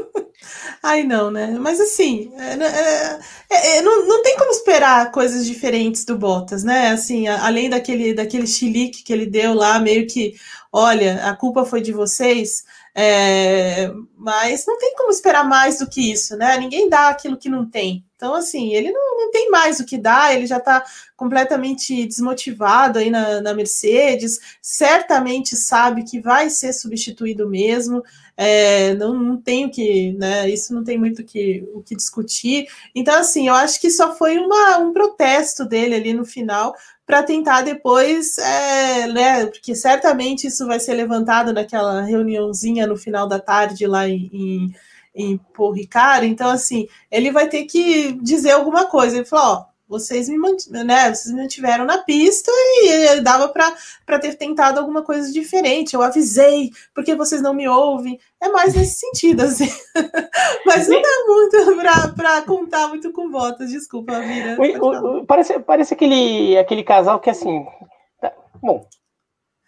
Ai, 0.83 1.03
não, 1.03 1.31
né? 1.31 1.59
Mas 1.61 1.79
assim, 1.79 2.33
é, 2.39 2.57
né, 2.57 2.67
é, 2.67 3.19
é, 3.51 3.77
é, 3.79 3.83
não, 3.83 4.07
não 4.07 4.23
tem 4.23 4.37
como 4.39 4.51
esperar 4.51 5.11
coisas 5.11 5.45
diferentes 5.45 6.05
do 6.05 6.17
Bottas, 6.17 6.65
né? 6.65 6.89
Assim, 6.89 7.29
a, 7.29 7.47
além 7.47 7.69
daquele, 7.69 8.15
daquele 8.15 8.47
chilique 8.47 9.03
que 9.03 9.13
ele 9.13 9.27
deu 9.27 9.53
lá, 9.53 9.79
meio 9.79 10.07
que, 10.07 10.35
olha, 10.73 11.25
a 11.29 11.37
culpa 11.37 11.65
foi 11.65 11.81
de 11.81 11.93
vocês, 11.93 12.65
é, 12.95 13.91
mas 14.17 14.65
não 14.67 14.79
tem 14.79 14.95
como 14.95 15.11
esperar 15.11 15.45
mais 15.45 15.79
do 15.79 15.89
que 15.89 16.13
isso, 16.13 16.37
né? 16.37 16.57
Ninguém 16.59 16.89
dá 16.89 17.09
aquilo 17.09 17.37
que 17.37 17.49
não 17.49 17.69
tem. 17.69 18.05
Então, 18.15 18.35
assim, 18.35 18.75
ele 18.75 18.93
não, 18.93 19.17
não 19.17 19.31
tem 19.31 19.51
mais 19.51 19.81
o 19.81 19.87
que 19.87 19.97
dar, 19.97 20.35
ele 20.35 20.47
já 20.47 20.59
está 20.59 20.85
completamente 21.17 22.07
desmotivado 22.07 22.99
aí 22.99 23.09
na, 23.09 23.41
na, 23.41 23.55
Mercedes, 23.55 24.39
certamente 24.61 25.57
sabe 25.57 26.05
que 26.05 26.21
vai 26.21 26.51
ser 26.51 26.75
substituído 26.75 27.49
mesmo, 27.49 28.03
é, 28.37 28.95
não, 28.95 29.15
não 29.15 29.37
tem 29.41 29.71
que, 29.71 30.13
né? 30.19 30.49
Isso 30.51 30.75
não 30.75 30.85
tem 30.85 30.99
muito 30.99 31.25
que, 31.25 31.67
o 31.75 31.83
que 31.83 31.97
discutir. 31.97 32.67
Então, 32.95 33.19
assim, 33.19 33.49
eu 33.49 33.55
acho 33.55 33.81
que 33.81 33.91
só 33.91 34.15
foi 34.15 34.37
uma, 34.39 34.77
um 34.79 34.93
protesto 34.93 35.65
dele 35.65 35.95
ali 35.95 36.13
no 36.13 36.25
final 36.25 36.75
para 37.11 37.25
tentar 37.25 37.63
depois, 37.63 38.39
é, 38.39 39.09
né? 39.09 39.47
Porque 39.47 39.75
certamente 39.75 40.47
isso 40.47 40.65
vai 40.65 40.79
ser 40.79 40.95
levantado 40.95 41.53
naquela 41.53 42.03
reuniãozinha 42.03 42.87
no 42.87 42.97
final 42.97 43.27
da 43.27 43.41
tarde 43.41 43.85
lá 43.85 44.09
em, 44.09 44.31
em 44.33 44.75
em 45.13 45.37
Paul 45.37 45.73
Ricard, 45.73 46.25
então 46.25 46.49
assim, 46.49 46.87
ele 47.11 47.33
vai 47.33 47.49
ter 47.49 47.65
que 47.65 48.13
dizer 48.23 48.53
alguma 48.53 48.87
coisa. 48.87 49.17
Ele 49.17 49.25
falou: 49.25 49.45
ó, 49.45 49.65
vocês 49.91 50.29
me, 50.29 50.39
né, 50.85 51.13
vocês 51.13 51.35
me 51.35 51.43
mantiveram 51.43 51.85
na 51.85 51.99
pista 51.99 52.49
e 52.85 53.21
dava 53.23 53.49
para 53.49 54.19
ter 54.21 54.37
tentado 54.37 54.79
alguma 54.79 55.03
coisa 55.03 55.33
diferente. 55.33 55.95
Eu 55.95 56.03
avisei, 56.03 56.71
porque 56.95 57.17
vocês 57.17 57.43
não 57.43 57.53
me 57.53 57.67
ouvem. 57.67 58.17
É 58.41 58.49
mais 58.49 58.77
nesse 58.77 59.01
sentido, 59.01 59.43
assim. 59.43 59.69
Mas 60.65 60.87
não 60.87 61.03
dá 61.03 61.09
muito 61.27 62.15
para 62.15 62.43
contar 62.43 62.87
muito 62.87 63.13
com 63.13 63.33
votos, 63.33 63.69
desculpa, 63.69 64.21
Vira. 64.21 64.57
Parece, 65.27 65.59
parece 65.59 65.95
aquele, 65.95 66.57
aquele 66.57 66.85
casal 66.85 67.19
que, 67.19 67.29
assim. 67.29 67.67
Tá, 68.21 68.33
bom, 68.63 68.87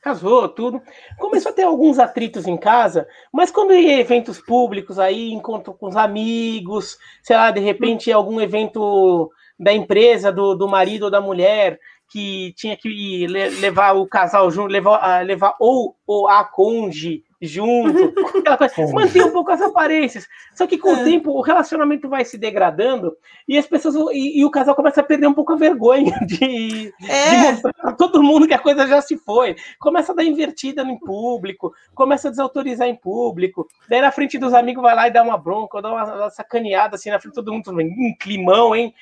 casou, 0.01 0.49
tudo. 0.49 0.81
Começou 1.19 1.51
a 1.51 1.55
ter 1.55 1.65
alguns 1.65 1.99
atritos 1.99 2.47
em 2.47 2.57
casa, 2.57 3.09
mas 3.33 3.51
quando 3.51 3.75
ia 3.75 3.99
eventos 3.99 4.41
públicos, 4.41 5.01
aí 5.01 5.33
encontro 5.33 5.75
com 5.75 5.89
os 5.89 5.97
amigos, 5.97 6.97
sei 7.25 7.35
lá, 7.35 7.51
de 7.51 7.61
repente 7.61 8.13
algum 8.13 8.41
evento 8.41 9.33
da 9.63 9.73
empresa, 9.73 10.33
do, 10.33 10.55
do 10.55 10.69
marido 10.69 11.05
ou 11.05 11.11
da 11.11 11.21
mulher, 11.21 11.79
que 12.11 12.53
tinha 12.57 12.77
que 12.77 13.27
levar 13.27 13.93
o 13.93 14.07
casal 14.07 14.51
junto, 14.51 14.71
levar, 14.71 15.25
levar 15.25 15.55
ou, 15.59 15.97
ou 16.07 16.29
a 16.29 16.45
conge 16.45 17.23
junto, 17.43 18.15
aquela 18.39 18.57
coisa, 18.57 18.93
manter 18.93 19.25
um 19.25 19.33
pouco 19.33 19.51
as 19.51 19.61
aparências. 19.61 20.29
Só 20.55 20.67
que 20.67 20.79
com 20.79 20.91
é. 20.91 21.01
o 21.01 21.05
tempo 21.05 21.33
o 21.33 21.43
relacionamento 21.43 22.09
vai 22.09 22.25
se 22.25 22.39
degradando 22.39 23.17
e 23.49 23.59
as 23.59 23.67
pessoas 23.67 23.97
e, 24.13 24.41
e 24.41 24.45
o 24.45 24.51
casal 24.51 24.77
começa 24.77 25.01
a 25.01 25.05
perder 25.05 25.27
um 25.27 25.35
pouco 25.35 25.53
a 25.53 25.57
vergonha 25.57 26.17
de, 26.25 26.95
é. 27.09 27.31
de 27.31 27.37
mostrar 27.37 27.73
para 27.73 27.93
todo 27.93 28.23
mundo 28.23 28.47
que 28.47 28.55
a 28.55 28.59
coisa 28.59 28.87
já 28.87 29.01
se 29.01 29.17
foi. 29.17 29.57
Começa 29.81 30.13
a 30.13 30.15
dar 30.15 30.25
invertida 30.25 30.85
no 30.85 30.99
público, 31.01 31.75
começa 31.95 32.29
a 32.29 32.31
desautorizar 32.31 32.87
em 32.87 32.95
público. 32.95 33.67
Daí 33.89 34.01
na 34.01 34.13
frente 34.13 34.39
dos 34.39 34.55
amigos 34.55 34.83
vai 34.83 34.95
lá 34.95 35.09
e 35.09 35.13
dá 35.13 35.23
uma 35.23 35.37
bronca, 35.37 35.83
dá 35.83 35.91
uma, 35.91 36.05
uma 36.05 36.31
sacaneada 36.31 36.95
assim 36.95 37.11
na 37.11 37.19
frente 37.19 37.33
de 37.33 37.37
todo 37.43 37.53
mundo, 37.53 37.73
um 37.73 38.15
climão, 38.19 38.77
hein? 38.77 38.95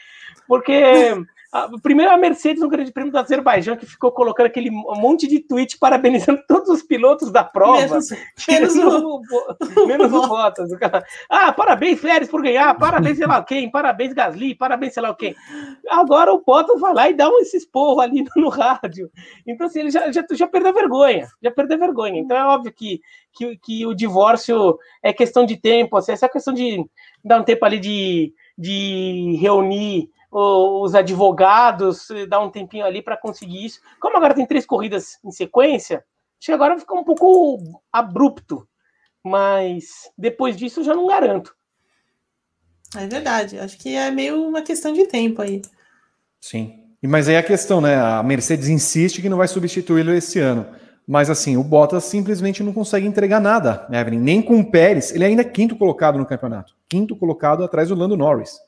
Porque 0.47 1.15
primeiro 1.83 2.13
a 2.13 2.17
Mercedes 2.17 2.63
no 2.63 2.69
Grande 2.69 2.93
Prêmio 2.93 3.13
do 3.13 3.19
Azerbaijão, 3.19 3.77
que 3.77 3.85
ficou 3.85 4.13
colocando 4.13 4.47
aquele 4.47 4.71
monte 4.71 5.27
de 5.27 5.41
tweet 5.41 5.79
parabenizando 5.79 6.41
todos 6.47 6.69
os 6.69 6.83
pilotos 6.83 7.33
da 7.33 7.43
prova. 7.43 7.81
Menos, 7.81 8.09
menos 8.49 8.77
o, 8.77 9.21
o, 9.83 9.87
menos 9.87 10.13
o 10.13 10.29
Bottas. 10.29 10.71
Ah, 11.29 11.53
parabéns, 11.53 12.01
Férez, 12.01 12.29
por 12.29 12.43
ganhar, 12.43 12.73
parabéns, 12.77 13.19
sei 13.19 13.27
lá 13.27 13.43
quem, 13.43 13.71
parabéns, 13.71 14.13
Gasly, 14.13 14.55
parabéns, 14.55 14.95
sei 14.95 15.03
lá 15.03 15.15
quem. 15.15 15.35
Agora 15.89 16.33
o 16.33 16.43
Bottas 16.45 16.81
vai 16.81 16.95
lá 16.95 17.11
e 17.11 17.15
dá 17.15 17.29
um 17.29 17.41
esse 17.41 17.57
esporro 17.57 18.01
ali 18.01 18.23
no, 18.23 18.43
no 18.43 18.49
rádio. 18.49 19.11
Então, 19.45 19.67
assim, 19.67 19.81
ele 19.81 19.91
já, 19.91 20.11
já, 20.13 20.25
já 20.31 20.47
perdeu 20.47 20.73
vergonha, 20.73 21.27
já 21.43 21.51
perdeu 21.51 21.79
vergonha. 21.79 22.21
Então 22.21 22.37
é 22.37 22.45
óbvio 22.45 22.73
que, 22.73 23.01
que, 23.33 23.57
que 23.57 23.87
o 23.87 23.95
divórcio 23.95 24.79
é 25.03 25.13
questão 25.13 25.45
de 25.45 25.57
tempo, 25.57 25.97
assim, 25.97 26.13
essa 26.13 26.29
questão 26.29 26.55
de 26.55 26.85
dar 27.25 27.41
um 27.41 27.45
tempo 27.45 27.65
ali 27.65 27.81
de, 27.81 28.33
de 28.57 29.37
reunir 29.41 30.09
os 30.31 30.95
advogados, 30.95 32.07
dar 32.29 32.41
um 32.41 32.51
tempinho 32.51 32.85
ali 32.85 33.03
para 33.03 33.17
conseguir 33.17 33.65
isso. 33.65 33.81
Como 33.99 34.17
agora 34.17 34.35
tem 34.35 34.47
três 34.47 34.65
corridas 34.65 35.19
em 35.25 35.31
sequência, 35.31 36.05
acho 36.39 36.47
que 36.47 36.53
agora 36.53 36.79
ficou 36.79 36.99
um 36.99 37.05
pouco 37.05 37.83
abrupto, 37.93 38.67
mas 39.25 40.11
depois 40.17 40.57
disso 40.57 40.81
eu 40.81 40.85
já 40.85 40.95
não 40.95 41.07
garanto. 41.07 41.55
É 42.97 43.07
verdade, 43.07 43.59
acho 43.59 43.79
que 43.79 43.95
é 43.95 44.11
meio 44.11 44.49
uma 44.49 44.63
questão 44.63 44.93
de 44.93 45.07
tempo 45.07 45.43
aí. 45.43 45.63
Sim. 46.41 46.77
Mas 47.03 47.29
aí 47.29 47.37
a 47.37 47.43
questão, 47.43 47.81
né? 47.81 47.97
A 47.97 48.23
Mercedes 48.23 48.69
insiste 48.69 49.23
que 49.23 49.29
não 49.29 49.39
vai 49.39 49.49
substituí-lo 49.49 50.13
esse 50.13 50.39
ano. 50.39 50.67
Mas 51.07 51.31
assim, 51.31 51.57
o 51.57 51.65
Bottas 51.65 52.05
simplesmente 52.05 52.63
não 52.63 52.73
consegue 52.73 53.07
entregar 53.07 53.41
nada, 53.41 53.87
Evelyn. 53.91 54.21
Nem 54.21 54.43
com 54.43 54.61
o 54.61 54.71
Pérez, 54.71 55.13
ele 55.13 55.25
ainda 55.25 55.43
é 55.43 55.45
quinto 55.45 55.77
colocado 55.77 56.19
no 56.19 56.27
campeonato. 56.27 56.75
Quinto 56.89 57.17
colocado 57.17 57.65
atrás 57.65 57.89
do 57.89 57.95
Lando 57.95 58.17
Norris. 58.17 58.59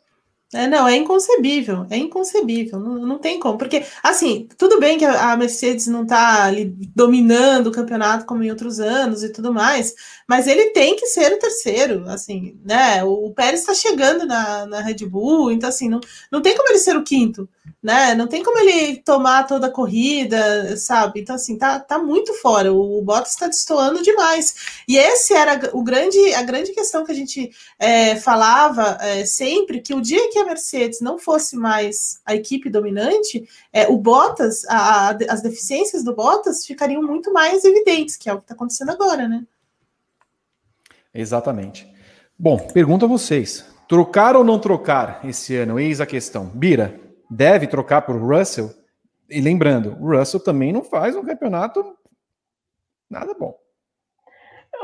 É, 0.54 0.66
não, 0.66 0.86
é 0.86 0.94
inconcebível, 0.96 1.86
é 1.88 1.96
inconcebível, 1.96 2.78
não, 2.78 3.06
não 3.06 3.18
tem 3.18 3.40
como, 3.40 3.56
porque, 3.56 3.86
assim, 4.02 4.46
tudo 4.58 4.78
bem 4.78 4.98
que 4.98 5.04
a, 5.06 5.34
Mercedes 5.34 5.86
não 5.86 6.02
está 6.02 6.50
dominando 6.94 7.68
o 7.68 7.72
campeonato 7.72 8.26
como 8.26 8.44
em 8.44 8.50
outros 8.50 8.78
anos 8.78 9.22
e 9.22 9.30
tudo 9.32 9.50
mais, 9.50 9.94
mas 10.28 10.46
ele 10.46 10.66
tem 10.72 10.94
que 10.94 11.06
ser 11.06 11.32
o 11.32 11.38
terceiro, 11.38 12.04
assim, 12.06 12.60
né, 12.66 13.02
o, 13.02 13.30
Pérez 13.30 13.60
está 13.60 13.72
chegando 13.72 14.26
na, 14.26 14.66
na 14.66 14.80
Red 14.82 15.06
Bull, 15.06 15.50
então, 15.50 15.70
assim, 15.70 15.88
não, 15.88 16.00
não 16.30 16.42
tem 16.42 16.54
como 16.54 16.68
ele 16.68 16.78
ser 16.78 16.98
o 16.98 17.02
quinto, 17.02 17.48
né, 17.82 18.14
não 18.14 18.26
tem 18.26 18.42
como 18.42 18.58
ele 18.58 18.98
tomar 18.98 19.46
toda 19.46 19.68
a 19.68 19.70
corrida, 19.70 20.76
sabe, 20.76 21.20
então, 21.20 21.34
assim, 21.34 21.56
tá, 21.56 21.80
tá 21.80 21.98
muito 21.98 22.34
fora, 22.34 22.70
o, 22.74 22.98
o 22.98 23.02
Bottas 23.02 23.32
está 23.32 23.46
destoando 23.46 24.02
demais, 24.02 24.54
e 24.86 24.98
esse 24.98 25.32
era 25.32 25.70
o 25.72 25.82
grande, 25.82 26.18
a 26.34 26.42
grande 26.42 26.72
questão 26.72 27.06
que 27.06 27.12
a 27.12 27.14
gente 27.14 27.50
é, 27.78 28.16
falava 28.16 28.98
é, 29.00 29.24
sempre, 29.24 29.80
que 29.80 29.94
o 29.94 30.02
dia 30.02 30.30
que 30.30 30.41
a 30.42 30.46
Mercedes 30.46 31.00
não 31.00 31.18
fosse 31.18 31.56
mais 31.56 32.20
a 32.24 32.34
equipe 32.34 32.68
dominante, 32.68 33.48
é, 33.72 33.88
o 33.88 33.96
Bottas, 33.96 34.64
a, 34.66 35.10
a, 35.10 35.18
as 35.30 35.42
deficiências 35.42 36.04
do 36.04 36.14
Bottas 36.14 36.66
ficariam 36.66 37.02
muito 37.02 37.32
mais 37.32 37.64
evidentes, 37.64 38.16
que 38.16 38.28
é 38.28 38.32
o 38.32 38.38
que 38.38 38.44
está 38.44 38.54
acontecendo 38.54 38.90
agora, 38.90 39.28
né? 39.28 39.44
Exatamente. 41.14 41.90
Bom, 42.38 42.58
pergunto 42.58 43.04
a 43.04 43.08
vocês: 43.08 43.64
trocar 43.88 44.36
ou 44.36 44.44
não 44.44 44.58
trocar 44.58 45.20
esse 45.24 45.56
ano? 45.56 45.78
Eis 45.78 46.00
a 46.00 46.06
questão. 46.06 46.46
Bira, 46.46 46.98
deve 47.30 47.66
trocar 47.66 48.02
por 48.02 48.16
Russell? 48.16 48.70
E 49.28 49.40
lembrando, 49.40 49.96
o 50.00 50.16
Russell 50.16 50.40
também 50.40 50.72
não 50.72 50.82
faz 50.82 51.14
um 51.16 51.24
campeonato 51.24 51.96
nada 53.08 53.34
bom. 53.34 53.56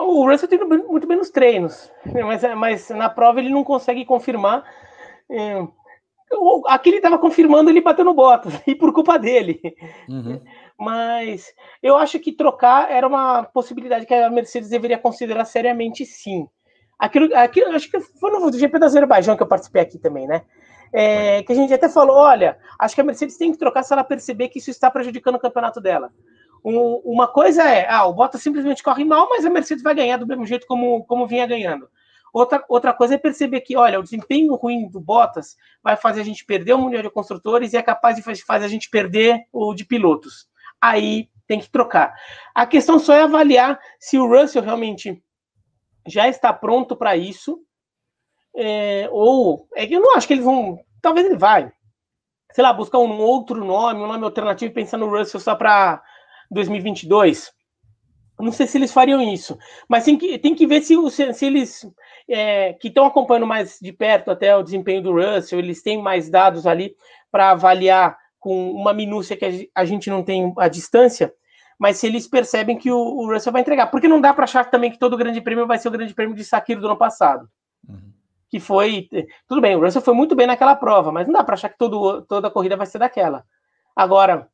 O 0.00 0.30
Russell 0.30 0.48
tem 0.48 0.58
muito 0.58 1.08
menos 1.08 1.30
treinos, 1.30 1.90
mas, 2.04 2.42
mas 2.56 2.88
na 2.90 3.08
prova 3.08 3.40
ele 3.40 3.48
não 3.48 3.64
consegue 3.64 4.04
confirmar 4.04 4.64
é, 5.30 5.66
aqui 6.66 6.90
ele 6.90 6.96
estava 6.96 7.18
confirmando, 7.18 7.70
ele 7.70 7.80
bateu 7.80 8.04
no 8.04 8.14
Bottas, 8.14 8.60
e 8.66 8.74
por 8.74 8.92
culpa 8.92 9.18
dele. 9.18 9.60
Uhum. 10.08 10.40
Mas 10.78 11.52
eu 11.82 11.96
acho 11.96 12.18
que 12.18 12.32
trocar 12.32 12.90
era 12.90 13.06
uma 13.06 13.42
possibilidade 13.44 14.06
que 14.06 14.14
a 14.14 14.30
Mercedes 14.30 14.68
deveria 14.68 14.98
considerar 14.98 15.44
seriamente, 15.44 16.04
sim. 16.06 16.46
Aquilo, 16.98 17.34
aquilo 17.36 17.70
acho 17.74 17.90
que 17.90 18.00
foi 18.00 18.30
no 18.30 18.52
GP 18.52 18.78
do 18.78 18.84
Azerbaijão 18.84 19.36
que 19.36 19.42
eu 19.42 19.46
participei 19.46 19.82
aqui 19.82 19.98
também, 19.98 20.26
né? 20.26 20.42
É, 20.92 21.42
que 21.42 21.52
a 21.52 21.54
gente 21.54 21.72
até 21.72 21.88
falou: 21.88 22.16
olha, 22.16 22.58
acho 22.78 22.94
que 22.94 23.00
a 23.00 23.04
Mercedes 23.04 23.36
tem 23.36 23.52
que 23.52 23.58
trocar 23.58 23.82
se 23.82 23.92
ela 23.92 24.02
perceber 24.02 24.48
que 24.48 24.58
isso 24.58 24.70
está 24.70 24.90
prejudicando 24.90 25.36
o 25.36 25.40
campeonato 25.40 25.80
dela. 25.80 26.10
Um, 26.64 27.00
uma 27.04 27.28
coisa 27.28 27.62
é, 27.62 27.86
ah, 27.88 28.06
o 28.06 28.14
Bottas 28.14 28.42
simplesmente 28.42 28.82
corre 28.82 29.04
mal, 29.04 29.28
mas 29.28 29.44
a 29.44 29.50
Mercedes 29.50 29.82
vai 29.82 29.94
ganhar 29.94 30.16
do 30.16 30.26
mesmo 30.26 30.44
jeito 30.44 30.66
como, 30.66 31.04
como 31.04 31.26
vinha 31.26 31.46
ganhando. 31.46 31.88
Outra, 32.32 32.64
outra 32.68 32.92
coisa 32.92 33.14
é 33.14 33.18
perceber 33.18 33.60
que, 33.62 33.76
olha, 33.76 33.98
o 33.98 34.02
desempenho 34.02 34.54
ruim 34.54 34.88
do 34.88 35.00
Bottas 35.00 35.56
vai 35.82 35.96
fazer 35.96 36.20
a 36.20 36.24
gente 36.24 36.44
perder 36.44 36.74
o 36.74 36.78
Mundial 36.78 37.02
de 37.02 37.10
Construtores 37.10 37.72
e 37.72 37.76
é 37.76 37.82
capaz 37.82 38.16
de 38.16 38.22
fazer 38.22 38.64
a 38.64 38.68
gente 38.68 38.90
perder 38.90 39.44
o 39.52 39.74
de 39.74 39.84
pilotos. 39.84 40.48
Aí 40.80 41.28
tem 41.46 41.58
que 41.58 41.70
trocar. 41.70 42.14
A 42.54 42.66
questão 42.66 42.98
só 42.98 43.14
é 43.14 43.22
avaliar 43.22 43.80
se 43.98 44.18
o 44.18 44.28
Russell 44.28 44.62
realmente 44.62 45.22
já 46.06 46.28
está 46.28 46.52
pronto 46.52 46.94
para 46.94 47.16
isso, 47.16 47.60
é, 48.54 49.08
ou 49.10 49.66
é 49.74 49.86
que 49.86 49.94
eu 49.94 50.00
não 50.00 50.16
acho 50.16 50.26
que 50.26 50.34
eles 50.34 50.44
vão. 50.44 50.78
Talvez 51.00 51.26
ele 51.26 51.38
vai, 51.38 51.72
sei 52.52 52.62
lá, 52.62 52.72
buscar 52.72 52.98
um 52.98 53.18
outro 53.20 53.64
nome, 53.64 54.00
um 54.00 54.06
nome 54.06 54.24
alternativo, 54.24 54.74
pensando 54.74 55.06
no 55.06 55.16
Russell 55.16 55.40
só 55.40 55.54
para 55.54 56.02
2022. 56.50 57.52
Não 58.38 58.52
sei 58.52 58.66
se 58.66 58.78
eles 58.78 58.92
fariam 58.92 59.20
isso, 59.20 59.58
mas 59.88 60.04
tem 60.04 60.16
que, 60.16 60.38
tem 60.38 60.54
que 60.54 60.66
ver 60.66 60.82
se, 60.82 60.94
se, 61.10 61.46
eles 61.46 61.84
é, 62.28 62.72
que 62.74 62.88
estão 62.88 63.04
acompanhando 63.04 63.46
mais 63.46 63.78
de 63.80 63.92
perto 63.92 64.30
até 64.30 64.56
o 64.56 64.62
desempenho 64.62 65.02
do 65.02 65.12
Russell, 65.12 65.58
eles 65.58 65.82
têm 65.82 66.00
mais 66.00 66.30
dados 66.30 66.66
ali 66.66 66.94
para 67.30 67.50
avaliar 67.50 68.16
com 68.38 68.70
uma 68.70 68.92
minúcia 68.92 69.36
que 69.36 69.70
a 69.74 69.84
gente 69.84 70.08
não 70.08 70.22
tem 70.22 70.52
a 70.56 70.68
distância, 70.68 71.34
mas 71.78 71.98
se 71.98 72.06
eles 72.06 72.26
percebem 72.26 72.78
que 72.78 72.90
o, 72.90 72.96
o 72.96 73.32
Russell 73.32 73.52
vai 73.52 73.62
entregar, 73.62 73.88
porque 73.88 74.08
não 74.08 74.20
dá 74.20 74.32
para 74.32 74.44
achar 74.44 74.70
também 74.70 74.90
que 74.90 74.98
todo 74.98 75.14
o 75.14 75.18
grande 75.18 75.40
prêmio 75.40 75.66
vai 75.66 75.78
ser 75.78 75.88
o 75.88 75.92
grande 75.92 76.14
prêmio 76.14 76.34
de 76.34 76.44
Sakiro 76.44 76.80
do 76.80 76.86
ano 76.86 76.96
passado. 76.96 77.48
Uhum. 77.88 78.12
Que 78.50 78.58
foi. 78.58 79.08
Tudo 79.46 79.60
bem, 79.60 79.76
o 79.76 79.80
Russell 79.80 80.02
foi 80.02 80.14
muito 80.14 80.34
bem 80.34 80.46
naquela 80.46 80.74
prova, 80.74 81.12
mas 81.12 81.26
não 81.26 81.34
dá 81.34 81.44
para 81.44 81.54
achar 81.54 81.68
que 81.68 81.78
todo, 81.78 82.22
toda 82.22 82.48
a 82.48 82.50
corrida 82.50 82.76
vai 82.76 82.86
ser 82.86 82.98
daquela. 82.98 83.44
Agora, 83.94 84.48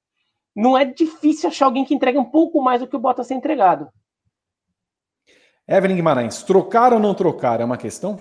não 0.54 0.76
é 0.76 0.84
difícil 0.84 1.48
achar 1.48 1.66
alguém 1.66 1.84
que 1.84 1.94
entregue 1.94 2.18
um 2.18 2.24
pouco 2.24 2.60
mais 2.62 2.80
do 2.80 2.86
que 2.86 2.96
o 2.96 2.98
Bottas 2.98 3.26
ser 3.26 3.34
entregado. 3.34 3.88
Evelyn 5.66 5.96
Guimarães, 5.96 6.42
trocar 6.42 6.92
ou 6.92 7.00
não 7.00 7.14
trocar 7.14 7.60
é 7.60 7.64
uma 7.64 7.76
questão? 7.76 8.20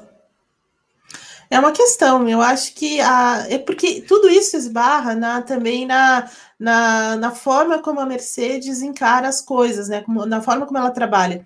É 1.50 1.60
uma 1.60 1.72
questão, 1.72 2.28
eu 2.28 2.42
acho 2.42 2.74
que 2.74 3.00
a, 3.00 3.46
é 3.48 3.60
porque 3.60 4.02
tudo 4.02 4.28
isso 4.28 4.58
esbarra 4.58 5.14
na, 5.14 5.42
também 5.42 5.86
na, 5.86 6.28
na, 6.58 7.16
na 7.18 7.32
forma 7.32 7.80
como 7.80 8.00
a 8.00 8.06
Mercedes 8.06 8.82
encara 8.82 9.28
as 9.28 9.40
coisas, 9.40 9.88
né? 9.88 10.02
Como, 10.02 10.26
na 10.26 10.42
forma 10.42 10.66
como 10.66 10.80
ela 10.80 10.90
trabalha. 10.90 11.46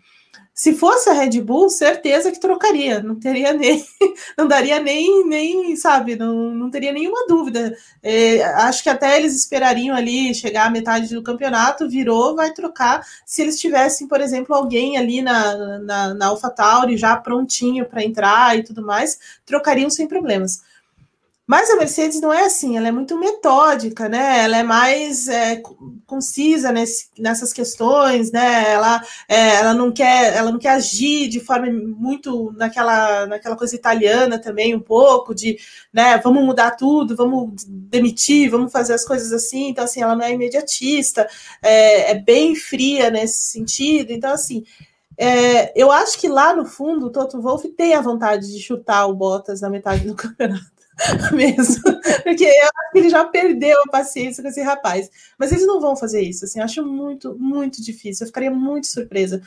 Se 0.57 0.73
fosse 0.73 1.07
a 1.07 1.13
Red 1.13 1.39
Bull, 1.41 1.69
certeza 1.69 2.31
que 2.31 2.39
trocaria, 2.39 2.99
não 2.99 3.13
teria 3.13 3.53
nem, 3.53 3.85
não 4.35 4.47
daria 4.47 4.79
nem, 4.79 5.23
nem 5.23 5.75
sabe, 5.75 6.15
não, 6.15 6.49
não 6.49 6.71
teria 6.71 6.91
nenhuma 6.91 7.27
dúvida. 7.27 7.77
É, 8.01 8.43
acho 8.43 8.81
que 8.81 8.89
até 8.89 9.17
eles 9.17 9.35
esperariam 9.35 9.95
ali 9.95 10.33
chegar 10.33 10.65
à 10.65 10.69
metade 10.71 11.13
do 11.13 11.21
campeonato, 11.21 11.87
virou, 11.87 12.35
vai 12.35 12.51
trocar. 12.53 13.05
Se 13.23 13.43
eles 13.43 13.59
tivessem, 13.59 14.07
por 14.07 14.19
exemplo, 14.19 14.55
alguém 14.55 14.97
ali 14.97 15.21
na, 15.21 15.77
na, 15.77 16.13
na 16.15 16.25
AlphaTauri 16.25 16.97
já 16.97 17.15
prontinho 17.15 17.85
para 17.85 18.03
entrar 18.03 18.57
e 18.57 18.63
tudo 18.63 18.81
mais, 18.81 19.19
trocariam 19.45 19.91
sem 19.91 20.07
problemas. 20.07 20.63
Mas 21.47 21.69
a 21.69 21.77
Mercedes 21.77 22.19
não 22.19 22.33
é 22.33 22.43
assim, 22.43 22.75
ela 22.75 22.89
é 22.89 22.91
muito 22.91 23.17
metódica, 23.17 24.09
né? 24.09 24.43
Ela 24.43 24.57
é 24.57 24.63
mais 24.63 25.29
é, 25.29 25.61
concisa 26.05 26.73
nesse, 26.73 27.07
nessas 27.17 27.53
questões, 27.53 28.33
né? 28.33 28.69
Ela, 28.73 29.01
é, 29.29 29.55
ela, 29.55 29.73
não 29.73 29.89
quer, 29.89 30.35
ela 30.35 30.51
não 30.51 30.59
quer 30.59 30.71
agir 30.71 31.29
de 31.29 31.39
forma 31.39 31.71
muito 31.71 32.51
naquela, 32.57 33.25
naquela 33.27 33.55
coisa 33.55 33.73
italiana 33.75 34.37
também, 34.37 34.75
um 34.75 34.79
pouco, 34.81 35.33
de 35.33 35.57
né, 35.93 36.17
vamos 36.17 36.43
mudar 36.43 36.71
tudo, 36.71 37.15
vamos 37.15 37.63
demitir, 37.65 38.51
vamos 38.51 38.69
fazer 38.69 38.93
as 38.93 39.05
coisas 39.05 39.31
assim. 39.31 39.69
Então, 39.69 39.85
assim, 39.85 40.01
ela 40.01 40.17
não 40.17 40.25
é 40.25 40.33
imediatista, 40.33 41.29
é, 41.61 42.11
é 42.11 42.15
bem 42.15 42.55
fria 42.55 43.09
nesse 43.09 43.51
sentido. 43.51 44.11
Então, 44.11 44.33
assim, 44.33 44.65
é, 45.17 45.71
eu 45.81 45.91
acho 45.93 46.19
que 46.19 46.27
lá 46.27 46.53
no 46.53 46.65
fundo 46.65 47.05
o 47.05 47.09
Toto 47.09 47.41
Wolff 47.41 47.69
tem 47.69 47.95
a 47.95 48.01
vontade 48.01 48.51
de 48.51 48.59
chutar 48.59 49.07
o 49.07 49.15
Bottas 49.15 49.61
na 49.61 49.69
metade 49.69 50.05
do 50.05 50.13
campeonato. 50.15 50.76
mesmo, 51.31 51.81
porque 52.23 52.43
eu 52.43 52.63
acho 52.63 52.91
que 52.91 52.99
ele 52.99 53.09
já 53.09 53.25
perdeu 53.25 53.79
a 53.81 53.91
paciência 53.91 54.41
com 54.41 54.49
esse 54.49 54.61
rapaz. 54.61 55.09
Mas 55.37 55.51
eles 55.51 55.67
não 55.67 55.79
vão 55.79 55.95
fazer 55.95 56.21
isso, 56.21 56.45
assim, 56.45 56.59
acho 56.59 56.85
muito, 56.85 57.37
muito 57.37 57.81
difícil. 57.83 58.23
Eu 58.23 58.27
ficaria 58.27 58.51
muito 58.51 58.87
surpresa 58.87 59.41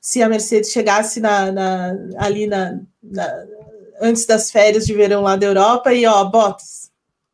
se 0.00 0.22
a 0.22 0.28
Mercedes 0.28 0.70
chegasse 0.70 1.20
na, 1.20 1.50
na 1.50 1.96
ali 2.18 2.46
na, 2.46 2.78
na, 3.02 3.44
antes 4.00 4.26
das 4.26 4.50
férias 4.50 4.84
de 4.84 4.92
verão 4.92 5.22
lá 5.22 5.36
da 5.36 5.46
Europa 5.46 5.94
e 5.94 6.04
ó, 6.04 6.24
Bottas, 6.24 6.83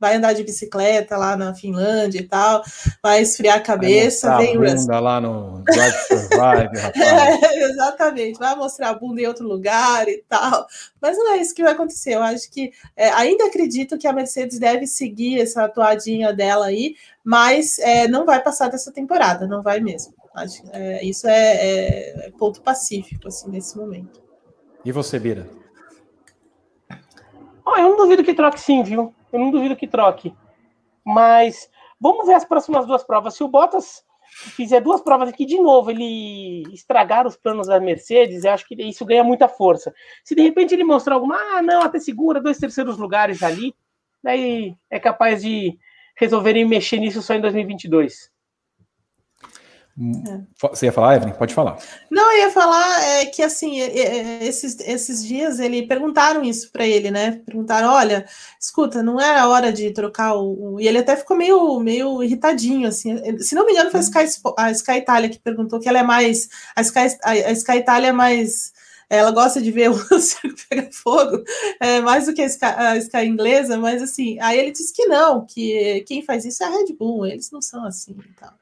vai 0.00 0.16
andar 0.16 0.32
de 0.32 0.42
bicicleta 0.42 1.16
lá 1.16 1.36
na 1.36 1.54
Finlândia 1.54 2.20
e 2.20 2.26
tal, 2.26 2.64
vai 3.02 3.20
esfriar 3.20 3.58
a 3.58 3.60
cabeça, 3.60 4.30
vai 4.30 4.46
vem 4.46 4.56
a 4.56 4.74
bunda 4.74 5.00
lá 5.00 5.20
no 5.20 5.62
Drive 5.64 5.94
Survive, 6.06 6.78
rapaz. 6.80 7.42
É, 7.42 7.64
exatamente, 7.64 8.38
vai 8.38 8.56
mostrar 8.56 8.88
a 8.88 8.94
bunda 8.94 9.20
em 9.20 9.26
outro 9.26 9.46
lugar 9.46 10.08
e 10.08 10.24
tal. 10.26 10.66
Mas 11.00 11.18
não 11.18 11.34
é 11.34 11.36
isso 11.36 11.54
que 11.54 11.62
vai 11.62 11.72
acontecer. 11.72 12.14
Eu 12.14 12.22
acho 12.22 12.50
que 12.50 12.72
é, 12.96 13.10
ainda 13.10 13.44
acredito 13.44 13.98
que 13.98 14.06
a 14.06 14.12
Mercedes 14.12 14.58
deve 14.58 14.86
seguir 14.86 15.40
essa 15.40 15.64
atuadinha 15.64 16.32
dela 16.32 16.66
aí, 16.66 16.96
mas 17.22 17.78
é, 17.78 18.08
não 18.08 18.24
vai 18.24 18.42
passar 18.42 18.68
dessa 18.68 18.90
temporada, 18.90 19.46
não 19.46 19.62
vai 19.62 19.80
mesmo. 19.80 20.14
Acho, 20.34 20.62
é, 20.72 21.04
isso 21.04 21.26
é, 21.26 21.32
é, 21.32 22.26
é 22.26 22.30
ponto 22.38 22.62
pacífico 22.62 23.28
assim 23.28 23.50
nesse 23.50 23.76
momento. 23.76 24.22
E 24.84 24.92
você, 24.92 25.18
Bira? 25.18 25.59
Oh, 27.72 27.78
eu 27.78 27.90
não 27.90 27.96
duvido 27.96 28.24
que 28.24 28.34
troque 28.34 28.58
sim, 28.58 28.82
viu? 28.82 29.14
Eu 29.32 29.38
não 29.38 29.52
duvido 29.52 29.76
que 29.76 29.86
troque. 29.86 30.34
Mas 31.04 31.70
vamos 32.00 32.26
ver 32.26 32.34
as 32.34 32.44
próximas 32.44 32.84
duas 32.84 33.04
provas. 33.04 33.34
Se 33.34 33.44
o 33.44 33.48
Bottas 33.48 34.02
fizer 34.56 34.80
duas 34.80 35.00
provas 35.00 35.28
aqui 35.28 35.46
de 35.46 35.56
novo, 35.60 35.90
ele 35.90 36.62
estragar 36.72 37.26
os 37.26 37.36
planos 37.36 37.68
da 37.68 37.78
Mercedes, 37.78 38.44
eu 38.44 38.52
acho 38.52 38.66
que 38.66 38.74
isso 38.82 39.04
ganha 39.04 39.22
muita 39.22 39.48
força. 39.48 39.94
Se 40.24 40.34
de 40.34 40.42
repente 40.42 40.74
ele 40.74 40.82
mostrar 40.82 41.14
alguma, 41.14 41.36
ah, 41.36 41.62
não, 41.62 41.82
até 41.82 42.00
segura, 42.00 42.40
dois 42.40 42.58
terceiros 42.58 42.98
lugares 42.98 43.42
ali, 43.42 43.72
daí 44.22 44.74
é 44.90 44.98
capaz 44.98 45.42
de 45.42 45.78
resolverem 46.16 46.64
mexer 46.64 46.98
nisso 46.98 47.22
só 47.22 47.34
em 47.34 47.40
2022. 47.40 48.30
É. 50.00 50.40
Você 50.70 50.86
ia 50.86 50.92
falar, 50.92 51.16
Evelyn? 51.16 51.34
Pode 51.34 51.52
falar. 51.52 51.78
Não, 52.10 52.32
eu 52.32 52.38
ia 52.38 52.50
falar 52.50 53.02
é, 53.02 53.26
que 53.26 53.42
assim, 53.42 53.80
é, 53.80 53.98
é, 53.98 54.44
esses, 54.46 54.80
esses 54.80 55.22
dias 55.22 55.60
ele 55.60 55.86
perguntaram 55.86 56.42
isso 56.42 56.72
para 56.72 56.86
ele, 56.86 57.10
né? 57.10 57.42
Perguntaram: 57.44 57.92
olha, 57.92 58.24
escuta, 58.58 59.02
não 59.02 59.20
era 59.20 59.46
hora 59.46 59.70
de 59.70 59.90
trocar 59.90 60.34
o. 60.36 60.80
E 60.80 60.88
ele 60.88 60.98
até 60.98 61.16
ficou 61.16 61.36
meio, 61.36 61.78
meio 61.80 62.22
irritadinho, 62.22 62.88
assim. 62.88 63.38
Se 63.40 63.54
não 63.54 63.66
me 63.66 63.72
engano, 63.72 63.90
foi 63.90 64.00
a 64.00 64.02
Sky, 64.02 64.40
a 64.56 64.70
Sky 64.70 64.92
Itália 64.92 65.28
que 65.28 65.38
perguntou 65.38 65.78
que 65.78 65.88
ela 65.88 65.98
é 65.98 66.02
mais. 66.02 66.48
A 66.74 66.80
Sky, 66.80 67.18
a 67.22 67.52
Sky 67.52 67.76
Itália 67.76 68.08
é 68.08 68.12
mais. 68.12 68.72
Ela 69.10 69.32
gosta 69.32 69.60
de 69.60 69.70
ver 69.70 69.90
o 69.90 70.20
circo 70.20 70.56
pegar 70.68 70.88
fogo, 70.92 71.42
é, 71.80 72.00
mais 72.00 72.26
do 72.26 72.32
que 72.32 72.40
a 72.40 72.46
Sky, 72.46 72.64
a 72.64 72.96
Sky 72.96 73.26
inglesa, 73.26 73.76
mas 73.76 74.00
assim, 74.00 74.38
aí 74.40 74.58
ele 74.58 74.70
disse 74.70 74.94
que 74.94 75.06
não, 75.06 75.44
que 75.44 76.04
quem 76.06 76.22
faz 76.22 76.44
isso 76.44 76.62
é 76.62 76.66
a 76.66 76.70
Red 76.70 76.94
Bull, 76.96 77.26
eles 77.26 77.50
não 77.50 77.60
são 77.60 77.84
assim 77.84 78.16
e 78.16 78.32
tal. 78.40 78.59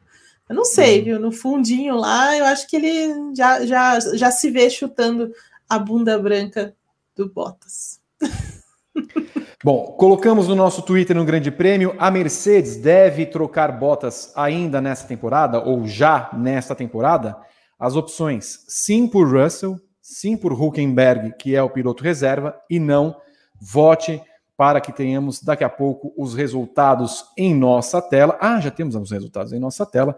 Eu 0.48 0.54
não 0.54 0.64
sei, 0.64 1.02
viu? 1.02 1.20
No 1.20 1.30
fundinho 1.30 1.94
lá, 1.96 2.36
eu 2.36 2.44
acho 2.46 2.66
que 2.66 2.76
ele 2.76 3.34
já, 3.36 3.66
já, 3.66 4.00
já 4.00 4.30
se 4.30 4.50
vê 4.50 4.70
chutando 4.70 5.30
a 5.68 5.78
bunda 5.78 6.18
branca 6.18 6.74
do 7.14 7.28
Bottas. 7.28 8.00
Bom, 9.62 9.96
colocamos 9.98 10.48
no 10.48 10.54
nosso 10.54 10.82
Twitter 10.82 11.16
no 11.16 11.24
Grande 11.24 11.50
Prêmio. 11.50 11.94
A 11.98 12.10
Mercedes 12.10 12.76
deve 12.76 13.26
trocar 13.26 13.72
Bottas 13.78 14.32
ainda 14.36 14.80
nessa 14.80 15.06
temporada, 15.06 15.60
ou 15.60 15.86
já 15.86 16.30
nesta 16.32 16.74
temporada? 16.74 17.36
As 17.78 17.94
opções: 17.94 18.64
sim 18.68 19.06
por 19.06 19.28
Russell, 19.28 19.76
sim 20.00 20.36
por 20.36 20.52
Huckenberg, 20.52 21.34
que 21.38 21.54
é 21.54 21.62
o 21.62 21.70
piloto 21.70 22.02
reserva, 22.02 22.58
e 22.70 22.78
não 22.78 23.16
vote 23.60 24.22
para 24.58 24.80
que 24.80 24.92
tenhamos 24.92 25.40
daqui 25.40 25.62
a 25.62 25.68
pouco 25.68 26.12
os 26.16 26.34
resultados 26.34 27.26
em 27.36 27.54
nossa 27.54 28.02
tela. 28.02 28.36
Ah, 28.40 28.60
já 28.60 28.72
temos 28.72 28.96
os 28.96 29.12
resultados 29.12 29.52
em 29.52 29.60
nossa 29.60 29.86
tela. 29.86 30.16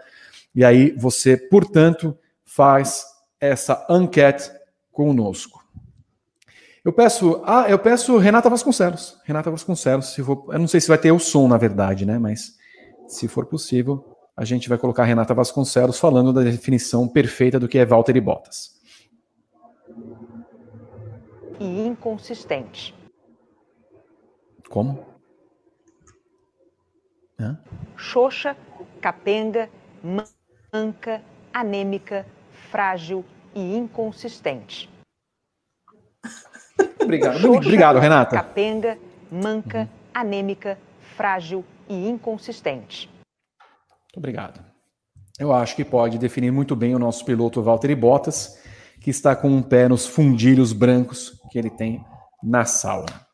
E 0.54 0.64
aí 0.64 0.92
você, 0.92 1.36
portanto, 1.36 2.16
faz 2.42 3.04
essa 3.38 3.86
enquete 3.90 4.50
conosco. 4.90 5.62
Eu 6.82 6.90
peço, 6.90 7.42
ah, 7.44 7.66
eu 7.68 7.78
peço 7.78 8.16
Renata 8.16 8.48
Vasconcelos. 8.48 9.18
Renata 9.26 9.50
Vasconcelos, 9.50 10.14
se 10.14 10.22
for, 10.22 10.46
eu 10.48 10.58
não 10.58 10.66
sei 10.66 10.80
se 10.80 10.88
vai 10.88 10.96
ter 10.96 11.12
o 11.12 11.18
som, 11.18 11.46
na 11.46 11.58
verdade, 11.58 12.06
né? 12.06 12.18
Mas 12.18 12.54
se 13.08 13.28
for 13.28 13.44
possível, 13.44 14.16
a 14.34 14.46
gente 14.46 14.70
vai 14.70 14.78
colocar 14.78 15.04
Renata 15.04 15.34
Vasconcelos 15.34 16.00
falando 16.00 16.32
da 16.32 16.40
definição 16.40 17.06
perfeita 17.06 17.60
do 17.60 17.68
que 17.68 17.76
é 17.76 17.84
Valtteri 17.84 18.22
Bottas. 18.22 18.80
E 21.60 21.86
inconsistente. 21.86 22.98
Como? 24.70 25.04
Hã? 27.38 27.58
Xoxa, 27.96 28.56
capenga, 29.00 29.68
manca, 30.72 31.20
anêmica, 31.52 32.24
frágil 32.70 33.24
e 33.52 33.76
inconsistente. 33.76 34.88
Obrigado, 37.02 37.38
Xoxa, 37.38 37.58
obrigado, 37.58 37.98
Renata. 37.98 38.36
Capenga, 38.36 38.96
manca, 39.30 39.80
uhum. 39.80 39.88
anêmica, 40.14 40.78
frágil 41.16 41.64
e 41.88 42.08
inconsistente. 42.08 43.08
Muito 43.08 44.18
obrigado. 44.18 44.64
Eu 45.38 45.52
acho 45.52 45.74
que 45.74 45.84
pode 45.84 46.18
definir 46.18 46.52
muito 46.52 46.76
bem 46.76 46.94
o 46.94 46.98
nosso 46.98 47.24
piloto 47.24 47.62
Valtteri 47.62 47.96
Bottas, 47.96 48.62
que 49.00 49.10
está 49.10 49.34
com 49.34 49.48
um 49.48 49.62
pé 49.62 49.88
nos 49.88 50.06
fundilhos 50.06 50.72
brancos 50.72 51.40
que 51.50 51.58
ele 51.58 51.70
tem 51.70 52.04
na 52.42 52.64
sauna. 52.64 53.29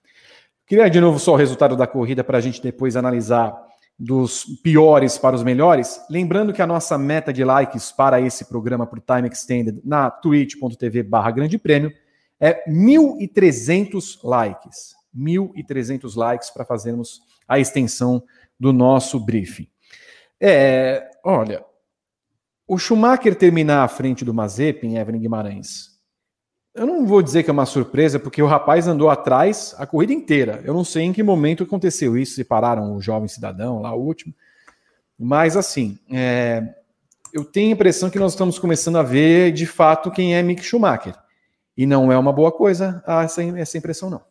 Queria 0.67 0.91
de 0.91 1.01
novo 1.01 1.19
só 1.21 1.35
o 1.35 1.37
resultado 1.37 1.77
da 1.77 1.87
corrida 1.87 2.25
para 2.25 2.39
a 2.39 2.41
gente 2.41 2.61
depois 2.61 2.97
analisar 2.97 3.57
dos 3.97 4.45
piores 4.63 5.17
para 5.17 5.37
os 5.37 5.45
melhores. 5.45 6.01
Lembrando 6.11 6.53
que 6.53 6.61
a 6.61 6.67
nossa 6.67 6.99
meta 6.99 7.33
de 7.33 7.45
likes 7.45 7.93
para 7.93 8.21
esse 8.21 8.45
programa 8.47 8.87
por 8.87 9.01
Time 9.01 9.29
Extended 9.29 9.81
na 9.85 10.11
twitch.tv 10.11 11.05
barra 11.05 11.31
grande 11.31 11.57
prêmio 11.57 11.93
é 12.41 12.69
1.300 12.69 14.19
likes. 14.25 14.97
1.300 15.17 16.17
likes 16.17 16.51
para 16.51 16.65
fazermos 16.65 17.21
a 17.47 17.59
extensão 17.61 18.23
do 18.59 18.73
nosso 18.73 19.21
briefing. 19.21 19.69
É, 20.41 21.09
olha, 21.25 21.65
o 22.67 22.77
Schumacher 22.77 23.37
terminar 23.37 23.85
à 23.85 23.89
frente 23.89 24.25
do 24.25 24.35
Mazepin, 24.35 24.97
Evelyn 24.97 25.21
Guimarães, 25.21 25.96
eu 26.77 26.87
não 26.87 27.07
vou 27.07 27.23
dizer 27.23 27.43
que 27.43 27.51
é 27.51 27.53
uma 27.53 27.67
surpresa, 27.67 28.19
porque 28.19 28.43
o 28.43 28.47
rapaz 28.47 28.87
andou 28.87 29.09
atrás 29.09 29.75
a 29.79 29.87
corrida 29.87 30.13
inteira. 30.13 30.61
Eu 30.65 30.75
não 30.75 30.85
sei 30.85 31.05
em 31.05 31.13
que 31.13 31.23
momento 31.23 31.65
aconteceu 31.65 32.17
isso, 32.17 32.35
se 32.35 32.45
pararam 32.45 32.95
o 32.95 33.01
jovem 33.01 33.29
cidadão 33.29 33.81
lá, 33.81 33.95
o 33.95 34.01
último. 34.01 34.35
Mas, 35.19 35.57
assim, 35.57 35.99
é, 36.11 36.63
eu 37.33 37.45
tenho 37.45 37.71
a 37.71 37.73
impressão 37.73 38.11
que 38.11 38.19
nós 38.19 38.33
estamos 38.33 38.59
começando 38.59 38.97
a 38.97 39.03
ver, 39.03 39.53
de 39.53 39.65
fato, 39.67 40.11
quem 40.11 40.37
é 40.37 40.43
Mick 40.43 40.63
Schumacher. 40.63 41.15
E 41.77 41.87
não 41.87 42.13
é 42.13 42.19
uma 42.19 42.33
boa 42.33 42.53
coisa 42.53 43.03
essa, 43.07 43.43
essa 43.43 43.79
impressão, 43.79 44.11
não. 44.11 44.23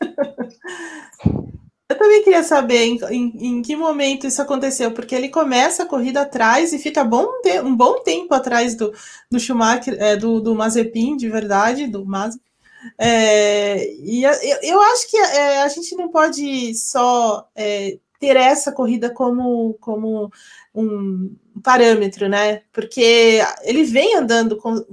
Também 2.02 2.24
queria 2.24 2.42
saber 2.42 2.84
em, 2.84 2.98
em, 3.12 3.46
em, 3.46 3.62
que 3.62 3.76
momento 3.76 4.26
isso 4.26 4.42
aconteceu, 4.42 4.90
porque 4.90 5.14
ele 5.14 5.28
começa 5.28 5.84
a 5.84 5.86
corrida 5.86 6.22
atrás 6.22 6.72
e 6.72 6.78
fica 6.80 7.04
bom 7.04 7.28
um 7.64 7.76
bom 7.76 8.00
tempo 8.00 8.34
atrás 8.34 8.74
do, 8.74 8.92
do 9.30 9.38
Schumacher, 9.38 9.96
é, 10.00 10.16
do, 10.16 10.40
do 10.40 10.52
Mazepin, 10.52 11.16
de 11.16 11.28
verdade, 11.28 11.86
do 11.86 12.04
Maz. 12.04 12.36
É, 12.98 13.88
e 14.00 14.24
eu, 14.24 14.32
eu, 14.62 14.80
acho 14.80 15.08
que 15.08 15.16
é, 15.16 15.62
a 15.62 15.68
gente 15.68 15.94
não 15.94 16.08
pode 16.08 16.74
só 16.74 17.48
é, 17.54 17.96
ter 18.18 18.36
essa 18.36 18.72
corrida 18.72 19.08
como, 19.08 19.74
como 19.74 20.28
um 20.74 21.36
parâmetro, 21.62 22.28
né? 22.28 22.62
Porque 22.72 23.40
ele 23.62 23.84
vem 23.84 24.16
andando 24.16 24.56
com, 24.56 24.84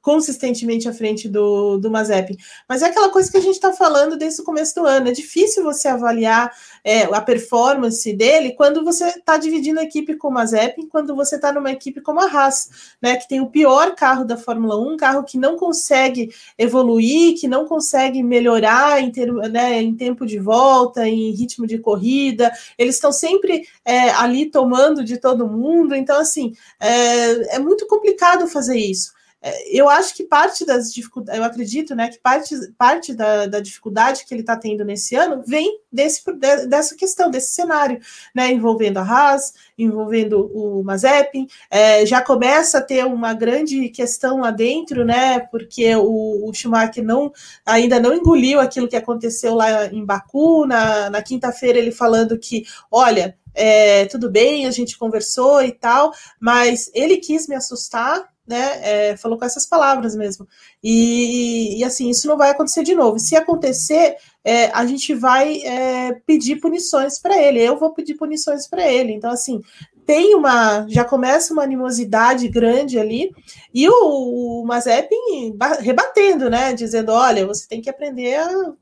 consistentemente 0.00 0.88
à 0.88 0.92
frente 0.92 1.28
do, 1.28 1.78
do 1.78 1.90
Mazepin. 1.90 2.36
Mas 2.68 2.82
é 2.82 2.86
aquela 2.86 3.10
coisa 3.10 3.30
que 3.30 3.36
a 3.36 3.40
gente 3.40 3.54
está 3.54 3.72
falando 3.72 4.16
desde 4.16 4.40
o 4.40 4.44
começo 4.44 4.74
do 4.74 4.86
ano. 4.86 5.08
É 5.08 5.12
difícil 5.12 5.62
você 5.62 5.88
avaliar 5.88 6.52
é, 6.82 7.02
a 7.02 7.20
performance 7.20 8.12
dele 8.12 8.52
quando 8.52 8.84
você 8.84 9.06
está 9.06 9.36
dividindo 9.36 9.80
a 9.80 9.84
equipe 9.84 10.16
com 10.16 10.28
o 10.28 10.32
Mazepin, 10.32 10.88
quando 10.88 11.14
você 11.14 11.36
está 11.36 11.52
numa 11.52 11.70
equipe 11.70 12.00
como 12.00 12.20
a 12.20 12.26
Haas, 12.26 12.94
né, 13.00 13.16
que 13.16 13.28
tem 13.28 13.40
o 13.40 13.50
pior 13.50 13.94
carro 13.94 14.24
da 14.24 14.36
Fórmula 14.36 14.78
1, 14.78 14.92
um 14.92 14.96
carro 14.96 15.24
que 15.24 15.38
não 15.38 15.56
consegue 15.56 16.30
evoluir, 16.58 17.38
que 17.38 17.48
não 17.48 17.66
consegue 17.66 18.22
melhorar 18.22 19.00
em, 19.00 19.10
ter, 19.10 19.32
né, 19.32 19.80
em 19.80 19.94
tempo 19.94 20.26
de 20.26 20.38
volta, 20.38 21.06
em 21.08 21.30
ritmo 21.30 21.66
de 21.66 21.78
corrida. 21.78 22.52
Eles 22.78 22.96
estão 22.96 23.12
sempre 23.12 23.66
é, 23.84 24.10
ali 24.10 24.46
tomando 24.50 25.04
de 25.04 25.18
todo 25.18 25.48
mundo. 25.48 25.94
Então, 25.94 26.18
assim, 26.18 26.54
é, 26.80 27.56
é 27.56 27.58
muito 27.58 27.86
complicado 27.86 28.46
fazer 28.46 28.78
isso. 28.78 29.12
É, 29.46 29.78
eu 29.78 29.90
acho 29.90 30.14
que 30.14 30.24
parte 30.24 30.64
das 30.64 30.90
dificuldades, 30.90 31.38
eu 31.38 31.44
acredito, 31.44 31.94
né, 31.94 32.08
que 32.08 32.18
parte, 32.18 32.54
parte 32.78 33.12
da, 33.12 33.44
da 33.44 33.60
dificuldade 33.60 34.24
que 34.24 34.32
ele 34.32 34.40
está 34.40 34.56
tendo 34.56 34.86
nesse 34.86 35.14
ano 35.14 35.42
vem 35.46 35.80
desse, 35.92 36.22
dessa 36.66 36.96
questão, 36.96 37.30
desse 37.30 37.52
cenário, 37.52 38.00
né, 38.34 38.50
envolvendo 38.50 38.96
a 38.96 39.02
Haas, 39.02 39.52
envolvendo 39.76 40.50
o 40.50 40.82
Mazepin, 40.82 41.46
é, 41.70 42.06
já 42.06 42.22
começa 42.22 42.78
a 42.78 42.82
ter 42.82 43.04
uma 43.04 43.34
grande 43.34 43.90
questão 43.90 44.40
lá 44.40 44.50
dentro, 44.50 45.04
né, 45.04 45.40
porque 45.40 45.94
o, 45.94 46.48
o 46.48 46.54
Schumacher 46.54 47.04
não, 47.04 47.30
ainda 47.66 48.00
não 48.00 48.14
engoliu 48.14 48.60
aquilo 48.60 48.88
que 48.88 48.96
aconteceu 48.96 49.54
lá 49.54 49.84
em 49.88 50.06
Baku, 50.06 50.64
na, 50.64 51.10
na 51.10 51.20
quinta-feira 51.20 51.78
ele 51.78 51.92
falando 51.92 52.38
que, 52.38 52.64
olha, 52.90 53.36
é, 53.54 54.06
tudo 54.06 54.30
bem, 54.30 54.66
a 54.66 54.70
gente 54.70 54.96
conversou 54.96 55.62
e 55.62 55.70
tal, 55.70 56.12
mas 56.40 56.90
ele 56.94 57.18
quis 57.18 57.46
me 57.46 57.54
assustar, 57.54 58.33
né? 58.46 59.10
É, 59.10 59.16
falou 59.16 59.38
com 59.38 59.44
essas 59.44 59.66
palavras 59.66 60.14
mesmo. 60.14 60.46
E, 60.82 61.78
e, 61.78 61.84
assim, 61.84 62.10
isso 62.10 62.28
não 62.28 62.36
vai 62.36 62.50
acontecer 62.50 62.82
de 62.82 62.94
novo. 62.94 63.18
Se 63.18 63.34
acontecer, 63.36 64.16
é, 64.44 64.66
a 64.66 64.84
gente 64.86 65.14
vai 65.14 65.62
é, 65.62 66.12
pedir 66.26 66.56
punições 66.56 67.18
para 67.18 67.36
ele. 67.40 67.60
Eu 67.60 67.78
vou 67.78 67.92
pedir 67.92 68.14
punições 68.14 68.68
para 68.68 68.86
ele. 68.86 69.12
Então, 69.12 69.30
assim, 69.30 69.60
tem 70.06 70.34
uma. 70.34 70.86
Já 70.88 71.04
começa 71.04 71.52
uma 71.52 71.62
animosidade 71.62 72.48
grande 72.48 72.98
ali, 72.98 73.34
e 73.72 73.88
o, 73.88 74.62
o 74.62 74.64
Mazepin 74.66 75.56
rebatendo, 75.80 76.50
né? 76.50 76.72
Dizendo: 76.72 77.12
olha, 77.12 77.46
você 77.46 77.66
tem 77.68 77.80
que 77.80 77.90
aprender 77.90 78.36
a. 78.36 78.72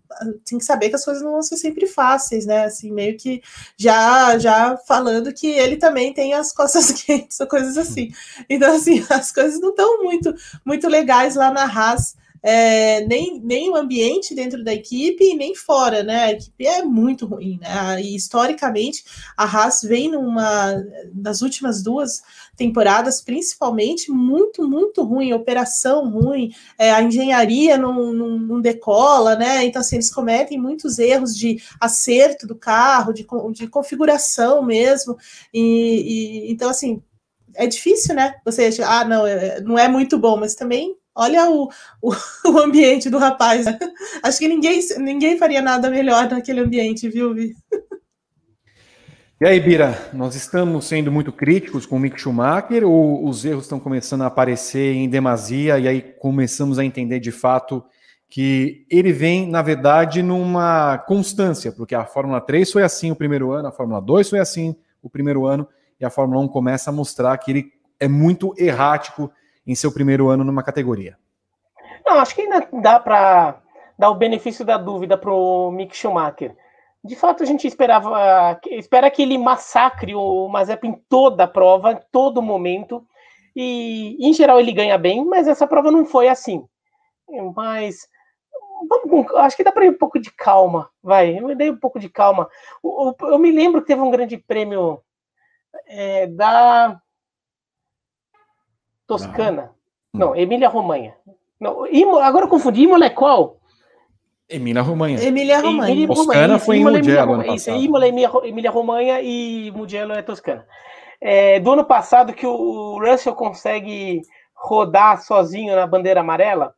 Tem 0.44 0.58
que 0.58 0.64
saber 0.64 0.90
que 0.90 0.96
as 0.96 1.04
coisas 1.04 1.22
não 1.22 1.32
vão 1.32 1.42
ser 1.42 1.56
sempre 1.56 1.86
fáceis, 1.86 2.44
né? 2.44 2.64
Assim, 2.64 2.92
meio 2.92 3.16
que 3.16 3.40
já, 3.76 4.36
já 4.38 4.76
falando 4.86 5.32
que 5.32 5.46
ele 5.46 5.76
também 5.76 6.12
tem 6.12 6.34
as 6.34 6.52
costas 6.52 6.90
quentes 7.02 7.40
ou 7.40 7.46
coisas 7.46 7.78
assim. 7.78 8.10
Então, 8.48 8.74
assim, 8.74 9.04
as 9.08 9.32
coisas 9.32 9.60
não 9.60 9.70
estão 9.70 10.02
muito, 10.02 10.34
muito 10.64 10.88
legais 10.88 11.34
lá 11.34 11.50
na 11.50 11.64
Haas 11.64 12.14
é, 12.42 13.04
nem, 13.06 13.40
nem 13.40 13.70
o 13.70 13.76
ambiente 13.76 14.34
dentro 14.34 14.64
da 14.64 14.74
equipe 14.74 15.34
nem 15.34 15.54
fora, 15.54 16.02
né? 16.02 16.24
A 16.24 16.32
equipe 16.32 16.66
é 16.66 16.82
muito 16.82 17.24
ruim, 17.24 17.58
né? 17.60 18.02
E 18.02 18.16
historicamente 18.16 19.04
a 19.36 19.44
Haas 19.44 19.82
vem 19.82 20.10
numa 20.10 20.74
das 21.12 21.40
últimas 21.40 21.82
duas 21.82 22.20
temporadas, 22.56 23.20
principalmente, 23.20 24.10
muito, 24.10 24.68
muito 24.68 25.02
ruim, 25.02 25.32
operação 25.32 26.10
ruim, 26.10 26.52
é, 26.76 26.90
a 26.90 27.02
engenharia 27.02 27.78
não, 27.78 28.12
não, 28.12 28.38
não, 28.38 28.60
decola, 28.60 29.36
né? 29.36 29.64
Então, 29.64 29.80
assim, 29.80 29.96
eles 29.96 30.12
cometem 30.12 30.58
muitos 30.58 30.98
erros 30.98 31.36
de 31.36 31.62
acerto 31.80 32.46
do 32.46 32.56
carro, 32.56 33.12
de, 33.12 33.26
de 33.52 33.66
configuração 33.68 34.62
mesmo. 34.62 35.16
E, 35.54 36.48
e 36.48 36.52
então, 36.52 36.68
assim, 36.68 37.02
é 37.54 37.66
difícil, 37.66 38.14
né? 38.14 38.34
Você 38.44 38.70
ah, 38.84 39.04
não, 39.04 39.26
é, 39.26 39.60
não 39.60 39.78
é 39.78 39.88
muito 39.88 40.18
bom, 40.18 40.36
mas 40.36 40.54
também 40.54 40.96
Olha 41.14 41.50
o, 41.50 41.68
o, 42.00 42.12
o, 42.48 42.58
ambiente 42.58 43.10
do 43.10 43.18
rapaz. 43.18 43.66
Acho 44.22 44.38
que 44.38 44.48
ninguém, 44.48 44.80
ninguém 44.98 45.38
faria 45.38 45.60
nada 45.60 45.90
melhor 45.90 46.28
naquele 46.30 46.60
ambiente, 46.60 47.08
viu, 47.08 47.34
Vi? 47.34 47.54
E 49.40 49.44
aí, 49.44 49.58
Bira, 49.58 50.10
nós 50.12 50.36
estamos 50.36 50.84
sendo 50.84 51.10
muito 51.10 51.32
críticos 51.32 51.84
com 51.84 51.96
o 51.96 51.98
Mick 51.98 52.18
Schumacher 52.20 52.84
ou 52.84 53.26
os 53.26 53.44
erros 53.44 53.64
estão 53.64 53.80
começando 53.80 54.22
a 54.22 54.26
aparecer 54.26 54.94
em 54.94 55.08
demasia 55.08 55.80
e 55.80 55.88
aí 55.88 56.00
começamos 56.00 56.78
a 56.78 56.84
entender 56.84 57.18
de 57.18 57.32
fato 57.32 57.84
que 58.28 58.86
ele 58.88 59.12
vem, 59.12 59.46
na 59.46 59.60
verdade, 59.60 60.22
numa 60.22 60.96
constância, 60.96 61.72
porque 61.72 61.94
a 61.94 62.06
Fórmula 62.06 62.40
3 62.40 62.70
foi 62.70 62.84
assim 62.84 63.10
o 63.10 63.16
primeiro 63.16 63.50
ano, 63.50 63.66
a 63.66 63.72
Fórmula 63.72 64.00
2 64.00 64.30
foi 64.30 64.38
assim 64.38 64.76
o 65.02 65.10
primeiro 65.10 65.44
ano 65.44 65.68
e 66.00 66.04
a 66.04 66.08
Fórmula 66.08 66.40
1 66.40 66.48
começa 66.48 66.90
a 66.90 66.92
mostrar 66.92 67.36
que 67.36 67.50
ele 67.50 67.72
é 67.98 68.06
muito 68.06 68.54
errático 68.56 69.30
em 69.66 69.74
seu 69.74 69.92
primeiro 69.92 70.28
ano 70.28 70.44
numa 70.44 70.62
categoria? 70.62 71.16
Não, 72.06 72.18
acho 72.18 72.34
que 72.34 72.42
ainda 72.42 72.68
dá 72.80 72.98
para 72.98 73.60
dar 73.98 74.10
o 74.10 74.16
benefício 74.16 74.64
da 74.64 74.76
dúvida 74.76 75.16
para 75.16 75.32
o 75.32 75.70
Mick 75.70 75.96
Schumacher. 75.96 76.56
De 77.04 77.16
fato, 77.16 77.42
a 77.42 77.46
gente 77.46 77.66
esperava, 77.66 78.60
espera 78.70 79.10
que 79.10 79.22
ele 79.22 79.36
massacre 79.36 80.14
o 80.14 80.48
Mazepin 80.48 80.88
em 80.88 81.02
toda 81.08 81.44
a 81.44 81.48
prova, 81.48 81.92
em 81.92 82.00
todo 82.12 82.42
momento. 82.42 83.04
E, 83.56 84.16
em 84.20 84.32
geral, 84.32 84.60
ele 84.60 84.72
ganha 84.72 84.96
bem, 84.96 85.24
mas 85.24 85.48
essa 85.48 85.66
prova 85.66 85.90
não 85.90 86.06
foi 86.06 86.28
assim. 86.28 86.64
Mas 87.54 88.08
vamos, 88.88 89.26
acho 89.36 89.56
que 89.56 89.64
dá 89.64 89.72
para 89.72 89.84
ir 89.84 89.90
um 89.90 89.98
pouco 89.98 90.18
de 90.18 90.30
calma, 90.30 90.90
vai. 91.02 91.38
Eu 91.38 91.54
dei 91.56 91.70
um 91.70 91.76
pouco 91.76 91.98
de 91.98 92.08
calma. 92.08 92.48
Eu, 92.82 93.16
eu 93.28 93.38
me 93.38 93.50
lembro 93.50 93.80
que 93.80 93.88
teve 93.88 94.00
um 94.00 94.10
grande 94.10 94.36
prêmio 94.36 95.00
é, 95.86 96.26
da 96.26 97.00
Toscana. 99.06 99.70
Não, 100.12 100.28
não 100.28 100.36
Emília 100.36 100.68
Romanha. 100.68 101.14
Não, 101.60 101.86
Imo, 101.86 102.18
agora 102.18 102.44
eu 102.44 102.48
confundi. 102.48 102.82
Imola 102.82 103.06
é 103.06 103.10
qual? 103.10 103.58
Emília 104.48 104.82
Romanha. 104.82 105.22
Emília 105.22 105.60
Romanha. 105.60 105.92
Emília 105.92 106.08
Toscana 106.08 106.58
foi 106.58 106.78
Imola, 106.78 106.98
em 106.98 107.02
Mugello 107.02 107.32
ano 107.32 107.46
passado. 107.46 107.76
Imola, 107.78 108.08
Emília 108.08 108.70
Romanha 108.70 109.20
e 109.20 109.70
Mugello 109.70 110.12
é 110.12 110.22
Toscana. 110.22 110.66
É, 111.20 111.60
do 111.60 111.72
ano 111.72 111.84
passado 111.84 112.32
que 112.32 112.46
o 112.46 112.98
Russell 112.98 113.34
consegue 113.34 114.22
rodar 114.54 115.22
sozinho 115.22 115.74
na 115.74 115.86
bandeira 115.86 116.20
amarela 116.20 116.74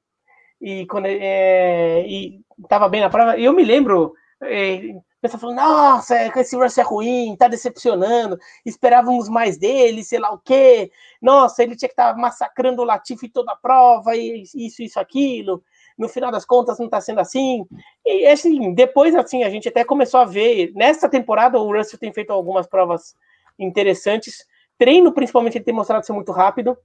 e 0.60 0.86
quando 0.86 1.06
é, 1.06 2.04
e 2.06 2.40
tava 2.68 2.88
bem 2.88 3.00
na 3.00 3.10
prova. 3.10 3.38
Eu 3.38 3.52
me 3.52 3.64
lembro 3.64 4.14
é, 4.42 4.94
pessoa 5.24 5.40
falando, 5.40 5.56
nossa, 5.56 6.16
é, 6.16 6.30
esse 6.36 6.54
Russell 6.54 6.84
é 6.84 6.86
ruim, 6.86 7.36
tá 7.36 7.48
decepcionando, 7.48 8.38
esperávamos 8.64 9.28
mais 9.28 9.56
dele, 9.56 10.04
sei 10.04 10.18
lá 10.18 10.30
o 10.32 10.38
quê, 10.38 10.90
nossa, 11.20 11.62
ele 11.62 11.74
tinha 11.74 11.88
que 11.88 11.94
estar 11.94 12.12
tá 12.12 12.18
massacrando 12.18 12.82
o 12.82 12.84
Latifi 12.84 13.28
toda 13.28 13.52
a 13.52 13.56
prova, 13.56 14.14
e 14.14 14.42
isso, 14.54 14.82
isso, 14.82 15.00
aquilo, 15.00 15.62
no 15.96 16.08
final 16.08 16.30
das 16.30 16.44
contas 16.44 16.78
não 16.78 16.88
tá 16.88 17.00
sendo 17.00 17.20
assim, 17.20 17.66
e 18.04 18.26
assim, 18.26 18.74
depois 18.74 19.14
assim, 19.14 19.44
a 19.44 19.48
gente 19.48 19.68
até 19.68 19.82
começou 19.82 20.20
a 20.20 20.24
ver, 20.26 20.72
nessa 20.74 21.08
temporada 21.08 21.58
o 21.58 21.74
Russell 21.74 21.98
tem 21.98 22.12
feito 22.12 22.30
algumas 22.30 22.66
provas 22.66 23.16
interessantes, 23.58 24.46
treino 24.76 25.12
principalmente 25.12 25.56
ele 25.56 25.64
tem 25.64 25.74
mostrado 25.74 26.04
ser 26.04 26.12
muito 26.12 26.32
rápido, 26.32 26.76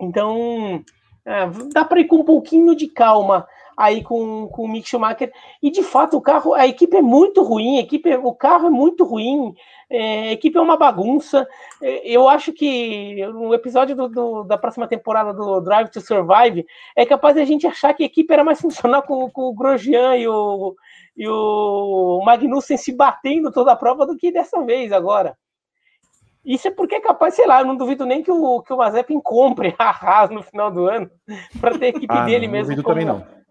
então 0.00 0.84
é, 1.24 1.46
dá 1.72 1.84
para 1.84 2.00
ir 2.00 2.06
com 2.06 2.16
um 2.16 2.24
pouquinho 2.24 2.74
de 2.74 2.88
calma 2.88 3.46
aí 3.76 4.02
com, 4.02 4.48
com 4.48 4.64
o 4.64 4.68
Mick 4.68 4.88
Schumacher. 4.88 5.32
E 5.62 5.70
de 5.70 5.82
fato, 5.82 6.16
o 6.16 6.20
carro, 6.20 6.54
a 6.54 6.66
equipe 6.66 6.96
é 6.96 7.02
muito 7.02 7.42
ruim, 7.42 7.78
a 7.78 7.80
equipe, 7.80 8.14
o 8.16 8.34
carro 8.34 8.66
é 8.66 8.70
muito 8.70 9.04
ruim, 9.04 9.54
é, 9.90 10.28
a 10.28 10.32
equipe 10.32 10.56
é 10.56 10.60
uma 10.60 10.76
bagunça. 10.76 11.46
É, 11.82 12.08
eu 12.08 12.28
acho 12.28 12.52
que 12.52 13.24
no 13.26 13.52
episódio 13.54 13.94
do, 13.94 14.08
do, 14.08 14.44
da 14.44 14.56
próxima 14.56 14.88
temporada 14.88 15.32
do 15.32 15.60
Drive 15.60 15.90
to 15.90 16.00
Survive 16.00 16.66
é 16.96 17.04
capaz 17.04 17.34
de 17.34 17.42
a 17.42 17.44
gente 17.44 17.66
achar 17.66 17.92
que 17.94 18.02
a 18.02 18.06
equipe 18.06 18.32
era 18.32 18.44
mais 18.44 18.60
funcional 18.62 19.02
com, 19.02 19.30
com 19.30 19.42
o 19.42 19.54
Grosjean 19.54 20.16
e 20.16 20.26
o, 20.26 20.74
e 21.16 21.28
o 21.28 22.22
Magnussen 22.24 22.76
se 22.76 22.92
batendo 22.92 23.52
toda 23.52 23.72
a 23.72 23.76
prova 23.76 24.06
do 24.06 24.16
que 24.16 24.32
dessa 24.32 24.62
vez 24.62 24.92
agora. 24.92 25.36
Isso 26.44 26.66
é 26.66 26.70
porque 26.72 26.96
é 26.96 27.00
capaz, 27.00 27.34
sei 27.34 27.46
lá, 27.46 27.60
eu 27.60 27.66
não 27.66 27.76
duvido 27.76 28.04
nem 28.04 28.20
que 28.20 28.30
o, 28.30 28.62
que 28.62 28.72
o 28.72 28.76
Mazepin 28.76 29.20
compre 29.20 29.76
a 29.78 29.90
Haas 29.90 30.30
no 30.30 30.42
final 30.42 30.72
do 30.72 30.88
ano 30.88 31.08
para 31.60 31.78
ter 31.78 31.86
a 31.86 31.88
equipe 31.90 32.06
ah, 32.08 32.24
dele 32.24 32.46
não 32.46 32.52
mesmo. 32.52 32.74
Duvido 32.74 32.82
como, 32.82 32.94
também 32.94 33.06
não 33.06 33.41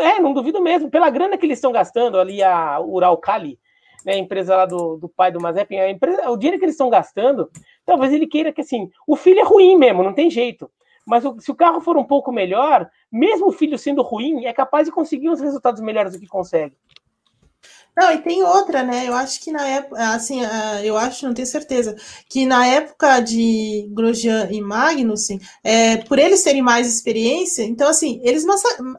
é, 0.00 0.20
não 0.20 0.32
duvido 0.32 0.60
mesmo. 0.60 0.90
Pela 0.90 1.10
grana 1.10 1.36
que 1.36 1.46
eles 1.46 1.58
estão 1.58 1.72
gastando 1.72 2.18
ali, 2.18 2.42
a 2.42 2.80
Uralcali, 2.80 3.58
né, 4.04 4.14
a 4.14 4.18
empresa 4.18 4.56
lá 4.56 4.66
do, 4.66 4.96
do 4.96 5.08
pai 5.08 5.32
do 5.32 5.40
Mazepin, 5.40 5.78
a 5.78 5.90
empresa, 5.90 6.30
o 6.30 6.36
dinheiro 6.36 6.58
que 6.58 6.64
eles 6.64 6.74
estão 6.74 6.88
gastando, 6.88 7.50
talvez 7.84 8.12
ele 8.12 8.26
queira 8.26 8.52
que 8.52 8.60
assim, 8.60 8.90
o 9.06 9.16
filho 9.16 9.40
é 9.40 9.44
ruim 9.44 9.76
mesmo, 9.76 10.02
não 10.02 10.12
tem 10.12 10.30
jeito. 10.30 10.70
Mas 11.06 11.24
o, 11.24 11.38
se 11.40 11.50
o 11.50 11.54
carro 11.54 11.80
for 11.80 11.96
um 11.96 12.04
pouco 12.04 12.32
melhor, 12.32 12.88
mesmo 13.10 13.48
o 13.48 13.52
filho 13.52 13.78
sendo 13.78 14.02
ruim, 14.02 14.44
é 14.44 14.52
capaz 14.52 14.86
de 14.86 14.92
conseguir 14.92 15.30
uns 15.30 15.40
resultados 15.40 15.80
melhores 15.80 16.12
do 16.12 16.20
que 16.20 16.26
consegue. 16.26 16.76
Não, 17.96 18.12
e 18.12 18.18
tem 18.18 18.42
outra, 18.42 18.82
né? 18.82 19.08
Eu 19.08 19.14
acho 19.14 19.40
que 19.40 19.50
na 19.50 19.66
época, 19.66 20.14
assim, 20.14 20.40
eu 20.84 20.98
acho, 20.98 21.26
não 21.26 21.32
tenho 21.32 21.48
certeza, 21.48 21.96
que 22.28 22.44
na 22.44 22.66
época 22.66 23.20
de 23.20 23.88
Grosjean 23.90 24.48
e 24.50 24.60
Magnussen, 24.60 25.40
é, 25.64 25.96
por 25.96 26.18
eles 26.18 26.42
terem 26.42 26.60
mais 26.60 26.86
experiência, 26.94 27.62
então, 27.62 27.88
assim, 27.88 28.20
eles 28.22 28.44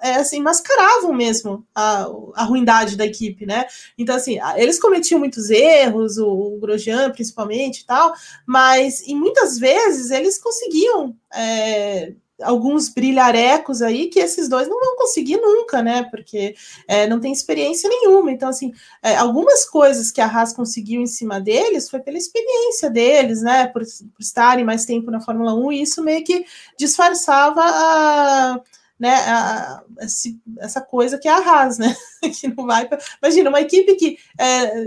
é, 0.01 0.15
assim, 0.15 0.41
mascaravam 0.41 1.13
mesmo 1.13 1.63
a, 1.75 2.07
a 2.33 2.43
ruindade 2.43 2.97
da 2.97 3.05
equipe, 3.05 3.45
né? 3.45 3.67
Então, 3.99 4.15
assim, 4.15 4.39
eles 4.55 4.79
cometiam 4.79 5.19
muitos 5.19 5.51
erros, 5.51 6.17
o, 6.17 6.27
o 6.27 6.59
Grosjean 6.59 7.11
principalmente 7.11 7.81
e 7.81 7.85
tal, 7.85 8.11
mas, 8.47 9.01
e 9.01 9.13
muitas 9.13 9.59
vezes, 9.59 10.09
eles 10.09 10.39
conseguiam. 10.39 11.15
É, 11.31 12.13
alguns 12.41 12.89
brilharecos 12.89 13.81
aí 13.81 14.07
que 14.07 14.19
esses 14.19 14.47
dois 14.47 14.67
não 14.67 14.79
vão 14.79 14.95
conseguir 14.95 15.37
nunca, 15.37 15.81
né? 15.81 16.03
Porque 16.03 16.55
é, 16.87 17.07
não 17.07 17.19
tem 17.19 17.31
experiência 17.31 17.89
nenhuma. 17.89 18.31
Então, 18.31 18.49
assim, 18.49 18.73
é, 19.01 19.15
algumas 19.15 19.65
coisas 19.65 20.11
que 20.11 20.21
a 20.21 20.27
Haas 20.27 20.53
conseguiu 20.53 21.01
em 21.01 21.07
cima 21.07 21.39
deles 21.41 21.89
foi 21.89 21.99
pela 21.99 22.17
experiência 22.17 22.89
deles, 22.89 23.41
né? 23.41 23.67
Por, 23.67 23.81
por 23.81 24.21
estarem 24.21 24.65
mais 24.65 24.85
tempo 24.85 25.09
na 25.09 25.21
Fórmula 25.21 25.53
1, 25.53 25.71
e 25.71 25.81
isso 25.81 26.03
meio 26.03 26.23
que 26.23 26.45
disfarçava 26.77 27.61
a 27.63 28.61
né, 28.99 29.13
a, 29.13 29.83
essa 30.59 30.81
coisa 30.81 31.17
que 31.17 31.27
é 31.27 31.31
a 31.31 31.37
Haas, 31.37 31.77
né? 31.77 31.95
que 32.39 32.47
não 32.47 32.65
vai. 32.65 32.87
Pra... 32.87 32.97
Imagina, 33.21 33.49
uma 33.49 33.61
equipe 33.61 33.95
que 33.95 34.17
é, 34.39 34.85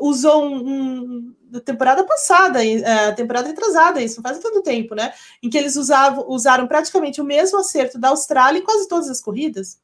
usou 0.00 0.44
um, 0.44 0.56
um, 0.56 1.34
da 1.50 1.60
temporada 1.60 2.04
passada, 2.04 2.64
é, 2.64 3.12
temporada 3.12 3.48
retrasada, 3.48 4.00
isso 4.00 4.16
não 4.16 4.22
faz 4.22 4.38
tanto 4.38 4.62
tempo, 4.62 4.94
né? 4.94 5.12
Em 5.42 5.50
que 5.50 5.58
eles 5.58 5.76
usavam, 5.76 6.24
usaram 6.28 6.68
praticamente 6.68 7.20
o 7.20 7.24
mesmo 7.24 7.58
acerto 7.58 7.98
da 7.98 8.08
Austrália 8.08 8.60
em 8.60 8.64
quase 8.64 8.88
todas 8.88 9.08
as 9.08 9.20
corridas. 9.20 9.78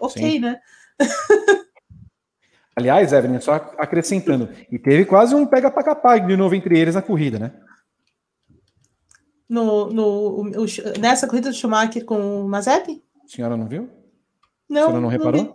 Ok, 0.00 0.32
Sim. 0.32 0.38
né? 0.38 0.60
Aliás, 2.76 3.12
Evelyn, 3.12 3.40
só 3.40 3.54
acrescentando, 3.78 4.48
e 4.70 4.78
teve 4.78 5.04
quase 5.04 5.34
um 5.34 5.44
pega 5.44 5.70
para 5.70 5.82
capaz 5.82 6.24
de 6.26 6.36
novo 6.36 6.54
entre 6.54 6.78
eles 6.78 6.94
na 6.94 7.02
corrida, 7.02 7.38
né? 7.38 7.52
No, 9.50 9.90
no, 9.90 10.40
o, 10.40 10.64
nessa 11.00 11.26
corrida 11.26 11.50
do 11.50 11.56
Schumacher 11.56 12.04
com 12.04 12.44
o 12.44 12.48
Mazepin? 12.48 13.02
A 13.24 13.28
senhora 13.28 13.56
não 13.56 13.66
viu? 13.66 13.90
Não. 14.68 14.82
A 14.82 14.86
senhora 14.86 15.00
não 15.00 15.08
reparou? 15.08 15.42
Não, 15.42 15.54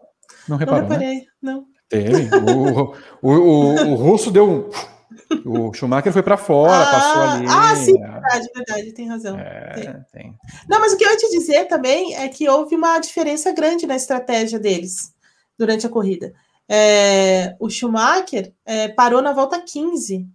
não 0.50 0.58
reparou. 0.58 0.82
Não 0.82 0.90
reparei, 0.90 1.16
né? 1.16 1.26
não. 1.42 1.66
Teve. 1.88 2.30
O, 2.36 2.94
o, 3.22 3.32
o, 3.32 3.92
o 3.92 3.96
russo 3.96 4.30
deu 4.30 4.50
um. 4.50 4.70
O 5.46 5.74
Schumacher 5.74 6.12
foi 6.12 6.22
para 6.22 6.36
fora, 6.36 6.84
ah, 6.84 6.92
passou 6.92 7.22
ali. 7.22 7.46
Ah, 7.50 7.76
sim, 7.76 7.94
verdade, 7.94 8.50
verdade, 8.54 8.92
tem 8.92 9.08
razão. 9.08 9.40
É, 9.40 9.72
tem. 9.74 10.06
tem. 10.12 10.36
Não, 10.68 10.80
mas 10.80 10.94
o 10.94 10.98
que 10.98 11.06
eu 11.06 11.10
ia 11.10 11.18
te 11.18 11.30
dizer 11.30 11.66
também 11.66 12.16
é 12.16 12.28
que 12.28 12.50
houve 12.50 12.76
uma 12.76 13.00
diferença 13.00 13.52
grande 13.54 13.88
na 13.88 13.96
estratégia 13.96 14.60
deles 14.60 15.14
durante 15.58 15.88
a 15.88 15.90
corrida. 15.90 16.34
É, 16.68 17.56
o 17.60 17.70
Schumacher 17.70 18.54
é, 18.66 18.90
parou 18.90 19.22
na 19.22 19.32
volta 19.32 19.62
15 19.62 20.28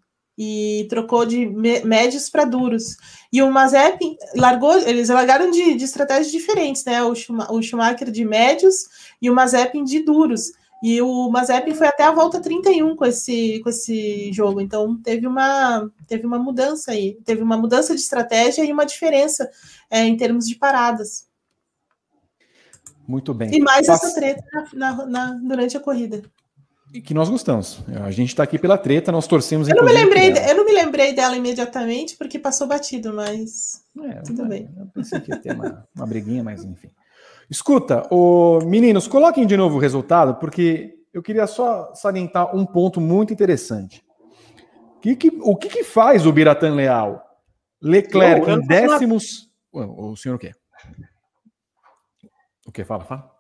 e 0.43 0.87
trocou 0.89 1.27
de 1.27 1.45
médios 1.85 2.31
para 2.31 2.47
duros. 2.47 2.97
E 3.31 3.43
o 3.43 3.51
Mazepin 3.51 4.17
largou, 4.35 4.73
eles 4.79 5.11
largaram 5.11 5.51
de, 5.51 5.75
de 5.75 5.85
estratégias 5.85 6.33
diferentes, 6.33 6.83
né? 6.83 7.05
O, 7.05 7.13
o 7.51 7.63
Schumacher 7.63 8.11
de 8.11 8.25
médios 8.25 8.75
e 9.21 9.29
o 9.29 9.35
Mazepin 9.35 9.85
de 9.85 10.03
duros. 10.03 10.53
E 10.83 11.03
o 11.03 11.29
Mazepin 11.29 11.75
foi 11.75 11.89
até 11.89 12.05
a 12.05 12.11
volta 12.11 12.41
31 12.41 12.97
com 12.97 13.05
esse, 13.05 13.61
com 13.63 13.69
esse 13.69 14.33
jogo. 14.33 14.63
Então 14.63 14.97
teve 15.03 15.27
uma, 15.27 15.91
teve 16.09 16.25
uma 16.25 16.39
mudança 16.39 16.93
aí. 16.93 17.19
Teve 17.23 17.43
uma 17.43 17.59
mudança 17.59 17.95
de 17.95 18.01
estratégia 18.01 18.65
e 18.65 18.73
uma 18.73 18.87
diferença 18.87 19.47
é, 19.91 20.07
em 20.07 20.17
termos 20.17 20.49
de 20.49 20.55
paradas. 20.55 21.29
Muito 23.07 23.35
bem. 23.35 23.55
E 23.55 23.61
mais 23.61 23.87
Passa... 23.87 24.07
essa 24.07 24.15
treta 24.15 24.43
na, 24.73 24.95
na, 24.95 25.07
na, 25.07 25.33
durante 25.35 25.77
a 25.77 25.81
corrida 25.81 26.23
e 26.93 27.01
que 27.01 27.15
nós 27.15 27.29
gostamos. 27.29 27.81
A 28.05 28.11
gente 28.11 28.31
está 28.31 28.43
aqui 28.43 28.59
pela 28.59 28.77
treta, 28.77 29.13
nós 29.13 29.27
torcemos. 29.27 29.69
Eu 29.69 29.77
não 29.77 29.85
me 29.85 29.93
lembrei, 29.93 30.33
eu 30.33 30.57
não 30.57 30.65
me 30.65 30.73
lembrei 30.73 31.15
dela 31.15 31.37
imediatamente 31.37 32.17
porque 32.17 32.39
passou 32.39 32.67
batido, 32.67 33.15
mas 33.15 33.85
é, 34.03 34.15
tudo 34.23 34.47
bem. 34.47 34.69
Eu 34.77 34.87
pensei 34.87 35.21
que 35.21 35.31
ia 35.31 35.39
ter 35.39 35.55
uma, 35.55 35.87
uma 35.95 36.07
briguinha, 36.07 36.43
mas 36.43 36.65
enfim. 36.65 36.91
Escuta, 37.49 38.07
o, 38.11 38.61
meninos, 38.65 39.07
coloquem 39.07 39.47
de 39.47 39.57
novo 39.57 39.77
o 39.77 39.81
resultado, 39.81 40.37
porque 40.37 40.95
eu 41.13 41.23
queria 41.23 41.47
só 41.47 41.93
salientar 41.95 42.55
um 42.55 42.65
ponto 42.65 43.01
muito 43.01 43.33
interessante. 43.33 44.05
Que, 45.01 45.17
que, 45.17 45.33
o 45.43 45.57
que, 45.57 45.69
que 45.69 45.85
faz 45.85 46.27
o 46.27 46.33
Biratan 46.33 46.75
Leal? 46.75 47.25
Leclerc 47.83 48.47
não, 48.47 48.59
em 48.59 48.67
décimos. 48.67 49.51
O, 49.73 50.11
o 50.11 50.17
senhor 50.17 50.35
o 50.35 50.39
quê? 50.39 50.53
O 52.67 52.73
que? 52.73 52.85
Fala, 52.85 53.05
fala. 53.05 53.40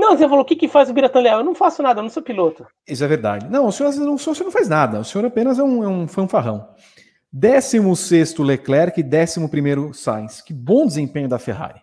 Não, 0.00 0.16
você 0.16 0.26
falou 0.26 0.40
o 0.40 0.44
que, 0.46 0.56
que 0.56 0.66
faz 0.66 0.88
o 0.88 0.94
Biratan 0.94 1.20
Leal? 1.20 1.38
Eu 1.40 1.44
não 1.44 1.54
faço 1.54 1.82
nada, 1.82 1.98
eu 2.00 2.02
não 2.02 2.08
sou 2.08 2.22
piloto. 2.22 2.66
Isso 2.88 3.04
é 3.04 3.06
verdade. 3.06 3.46
Não, 3.50 3.66
o 3.66 3.70
senhor, 3.70 3.90
o 3.90 4.18
senhor 4.18 4.44
não 4.44 4.50
faz 4.50 4.66
nada, 4.66 4.98
o 4.98 5.04
senhor 5.04 5.26
apenas 5.26 5.58
é 5.58 5.62
um, 5.62 5.84
é 5.84 5.88
um 5.88 6.08
fanfarrão. 6.08 6.66
16 7.30 8.38
Leclerc 8.38 8.98
e 8.98 9.04
11 9.04 9.92
Sainz. 9.92 10.40
Que 10.40 10.54
bom 10.54 10.86
desempenho 10.86 11.28
da 11.28 11.38
Ferrari. 11.38 11.82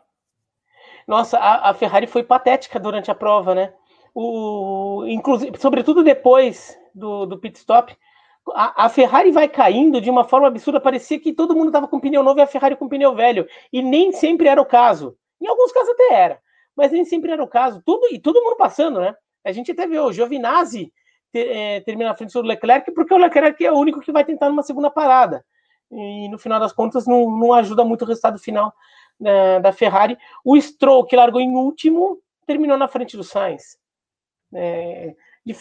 Nossa, 1.07 1.37
a, 1.37 1.69
a, 1.69 1.73
Ferrari 1.75 2.07
foi 2.07 2.23
patética 2.23 2.79
durante 2.79 3.11
a 3.11 3.15
prova, 3.15 3.53
né? 3.53 3.71
O, 4.15 5.05
inclusive, 5.07 5.55
sobretudo 5.59 6.03
depois 6.03 6.75
do, 6.95 7.27
do 7.27 7.37
pit 7.37 7.59
stop, 7.59 7.95
a, 8.55 8.85
a, 8.85 8.89
Ferrari 8.89 9.31
vai 9.31 9.47
caindo 9.47 10.01
de 10.01 10.09
uma 10.09 10.23
forma 10.23 10.47
absurda. 10.47 10.81
Parecia 10.81 11.19
que 11.19 11.33
todo 11.33 11.55
mundo 11.55 11.67
estava 11.67 11.87
com 11.87 11.99
pneu 11.99 12.23
novo 12.23 12.39
e 12.39 12.41
a 12.41 12.47
Ferrari 12.47 12.75
com 12.75 12.89
pneu 12.89 13.13
velho. 13.13 13.47
E 13.71 13.83
nem 13.83 14.11
sempre 14.11 14.47
era 14.47 14.59
o 14.59 14.65
caso. 14.65 15.15
Em 15.39 15.47
alguns 15.47 15.71
casos 15.71 15.89
até 15.91 16.15
era 16.15 16.46
mas 16.77 16.91
nem 16.91 17.03
sempre 17.03 17.31
era 17.31 17.43
o 17.43 17.47
caso. 17.47 17.81
Tudo, 17.83 18.07
e 18.11 18.19
todo 18.19 18.41
mundo 18.41 18.55
passando, 18.55 19.01
né? 19.01 19.15
A 19.43 19.51
gente 19.51 19.71
até 19.71 19.87
viu 19.87 20.03
o 20.03 20.13
Giovinazzi 20.13 20.93
ter, 21.31 21.47
é, 21.49 21.79
terminar 21.81 22.11
na 22.11 22.15
frente 22.15 22.33
do 22.33 22.41
Leclerc, 22.41 22.91
porque 22.91 23.13
o 23.13 23.17
Leclerc 23.17 23.65
é 23.65 23.71
o 23.71 23.77
único 23.77 23.99
que 23.99 24.11
vai 24.11 24.23
tentar 24.23 24.47
numa 24.47 24.61
segunda 24.61 24.89
parada. 24.89 25.43
E 25.91 26.29
no 26.29 26.37
final 26.37 26.59
das 26.59 26.71
contas 26.71 27.07
não, 27.07 27.31
não 27.31 27.53
ajuda 27.53 27.83
muito 27.83 28.03
o 28.03 28.07
resultado 28.07 28.37
final 28.37 28.71
né, 29.19 29.59
da 29.59 29.71
Ferrari. 29.71 30.17
O 30.45 30.59
Stroll, 30.59 31.05
que 31.05 31.15
largou 31.15 31.41
em 31.41 31.55
último, 31.55 32.19
terminou 32.45 32.77
na 32.77 32.87
frente 32.87 33.17
do 33.17 33.23
Sainz. 33.23 33.77
É, 34.53 35.15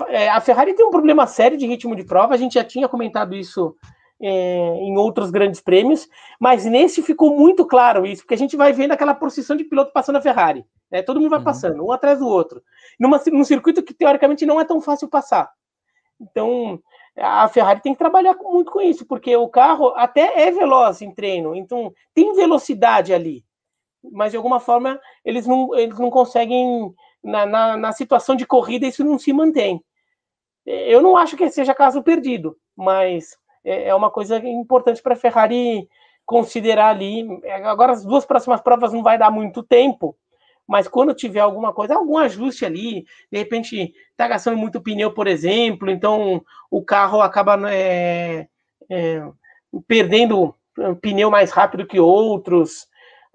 é, 0.09 0.29
a 0.29 0.41
Ferrari 0.41 0.75
tem 0.75 0.85
um 0.85 0.91
problema 0.91 1.27
sério 1.27 1.57
de 1.57 1.67
ritmo 1.67 1.97
de 1.97 2.05
prova, 2.05 2.35
a 2.35 2.37
gente 2.37 2.55
já 2.55 2.65
tinha 2.65 2.89
comentado 2.89 3.35
isso 3.35 3.75
é, 4.21 4.77
em 4.81 4.97
outros 4.97 5.31
grandes 5.31 5.61
prêmios, 5.61 6.09
mas 6.41 6.65
nesse 6.65 7.03
ficou 7.03 7.37
muito 7.37 7.67
claro 7.67 8.07
isso, 8.07 8.23
porque 8.23 8.35
a 8.35 8.39
gente 8.39 8.57
vai 8.57 8.73
vendo 8.73 8.93
aquela 8.93 9.15
procissão 9.15 9.57
de 9.57 9.65
piloto 9.65 9.93
passando 9.93 10.17
a 10.17 10.23
Ferrari. 10.23 10.65
Né? 10.91 11.03
Todo 11.03 11.21
mundo 11.21 11.31
vai 11.31 11.39
uhum. 11.39 11.45
passando, 11.45 11.85
um 11.85 11.93
atrás 11.93 12.19
do 12.19 12.27
outro, 12.27 12.63
numa, 12.99 13.21
num 13.33 13.45
circuito 13.45 13.83
que 13.83 13.95
teoricamente 13.95 14.47
não 14.47 14.61
é 14.61 14.65
tão 14.65 14.81
fácil 14.81 15.09
passar. 15.09 15.51
Então, 16.21 16.81
a 17.17 17.49
Ferrari 17.49 17.81
tem 17.81 17.93
que 17.93 17.99
trabalhar 17.99 18.35
muito 18.41 18.71
com 18.71 18.81
isso, 18.81 19.07
porque 19.07 19.37
o 19.37 19.49
carro 19.49 19.93
até 19.97 20.47
é 20.47 20.51
veloz 20.51 21.03
em 21.03 21.13
treino, 21.13 21.55
então 21.55 21.93
tem 22.15 22.35
velocidade 22.35 23.13
ali, 23.13 23.45
mas 24.13 24.31
de 24.31 24.37
alguma 24.37 24.61
forma 24.61 25.01
eles 25.25 25.47
não, 25.47 25.75
eles 25.75 25.99
não 25.99 26.11
conseguem, 26.11 26.95
na, 27.23 27.45
na, 27.45 27.77
na 27.77 27.93
situação 27.93 28.37
de 28.37 28.47
corrida, 28.47 28.87
isso 28.87 29.05
não 29.05 29.19
se 29.19 29.33
mantém. 29.33 29.83
Eu 30.65 31.01
não 31.01 31.17
acho 31.17 31.37
que 31.37 31.49
seja 31.49 31.75
caso 31.75 32.03
perdido, 32.03 32.57
mas 32.77 33.37
é, 33.67 33.89
é 33.89 33.95
uma 33.95 34.11
coisa 34.11 34.39
importante 34.39 35.03
para 35.03 35.15
a 35.15 35.19
Ferrari 35.19 35.89
considerar 36.25 36.91
ali. 36.91 37.27
Agora, 37.65 37.93
as 37.93 38.05
duas 38.05 38.25
próximas 38.25 38.61
provas 38.61 38.93
não 38.93 39.03
vai 39.03 39.19
dar 39.19 39.31
muito 39.31 39.63
tempo, 39.63 40.17
mas 40.67 40.89
quando 40.89 41.15
tiver 41.15 41.41
alguma 41.41 41.73
coisa, 41.73 41.95
algum 41.95 42.17
ajuste 42.17 42.65
ali, 42.65 43.05
de 43.31 43.39
repente 43.39 43.93
está 44.11 44.27
gastando 44.29 44.57
muito 44.57 44.81
pneu, 44.81 45.13
por 45.13 45.27
exemplo, 45.27 45.91
então 45.91 46.43
o 46.71 46.83
carro 46.83 47.21
acaba 47.21 47.59
é, 47.73 48.49
é, 48.89 49.23
perdendo 49.87 50.55
pneu 51.01 51.31
mais 51.31 51.51
rápido 51.51 51.87
que 51.87 51.99
outros, 51.99 52.87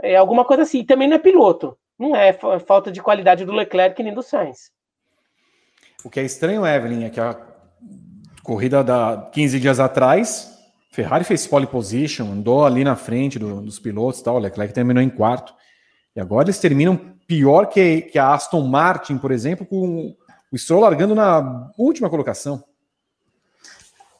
é, 0.02 0.16
alguma 0.16 0.46
coisa 0.46 0.64
assim. 0.64 0.86
Também 0.86 1.08
não 1.08 1.16
é 1.16 1.20
piloto, 1.20 1.78
não 2.00 2.16
é 2.16 2.34
falta 2.34 2.92
de 2.92 3.02
qualidade 3.02 3.46
do 3.46 3.54
Leclerc 3.54 4.02
nem 4.02 4.14
do 4.14 4.24
Sainz. 4.24 4.72
O 6.04 6.10
que 6.10 6.20
é 6.20 6.24
estranho, 6.24 6.66
Evelyn, 6.66 7.06
é 7.06 7.10
que 7.10 7.20
a 7.20 7.51
corrida 8.44 8.84
da 8.84 9.30
15 9.32 9.60
dias 9.60 9.80
atrás, 9.80 10.52
Ferrari 10.92 11.24
fez 11.24 11.48
pole 11.48 11.68
position, 11.68 12.26
andou 12.26 12.66
ali 12.66 12.84
na 12.84 12.96
frente 12.96 13.40
do, 13.40 13.62
dos 13.62 13.80
pilotos, 13.80 14.22
tal, 14.22 14.36
o 14.36 14.40
Leclerc 14.40 14.74
terminou 14.74 15.02
em 15.02 15.10
quarto. 15.10 15.54
E 16.16 16.20
agora 16.20 16.46
eles 16.46 16.60
terminam 16.60 17.00
pior 17.26 17.68
que, 17.68 18.02
que 18.02 18.20
a 18.20 18.34
Aston 18.34 18.62
Martin, 18.68 19.18
por 19.18 19.32
exemplo, 19.32 19.66
com 19.66 20.14
o 20.52 20.58
Stroll 20.58 20.82
largando 20.82 21.16
na 21.16 21.72
última 21.78 22.10
colocação. 22.10 22.62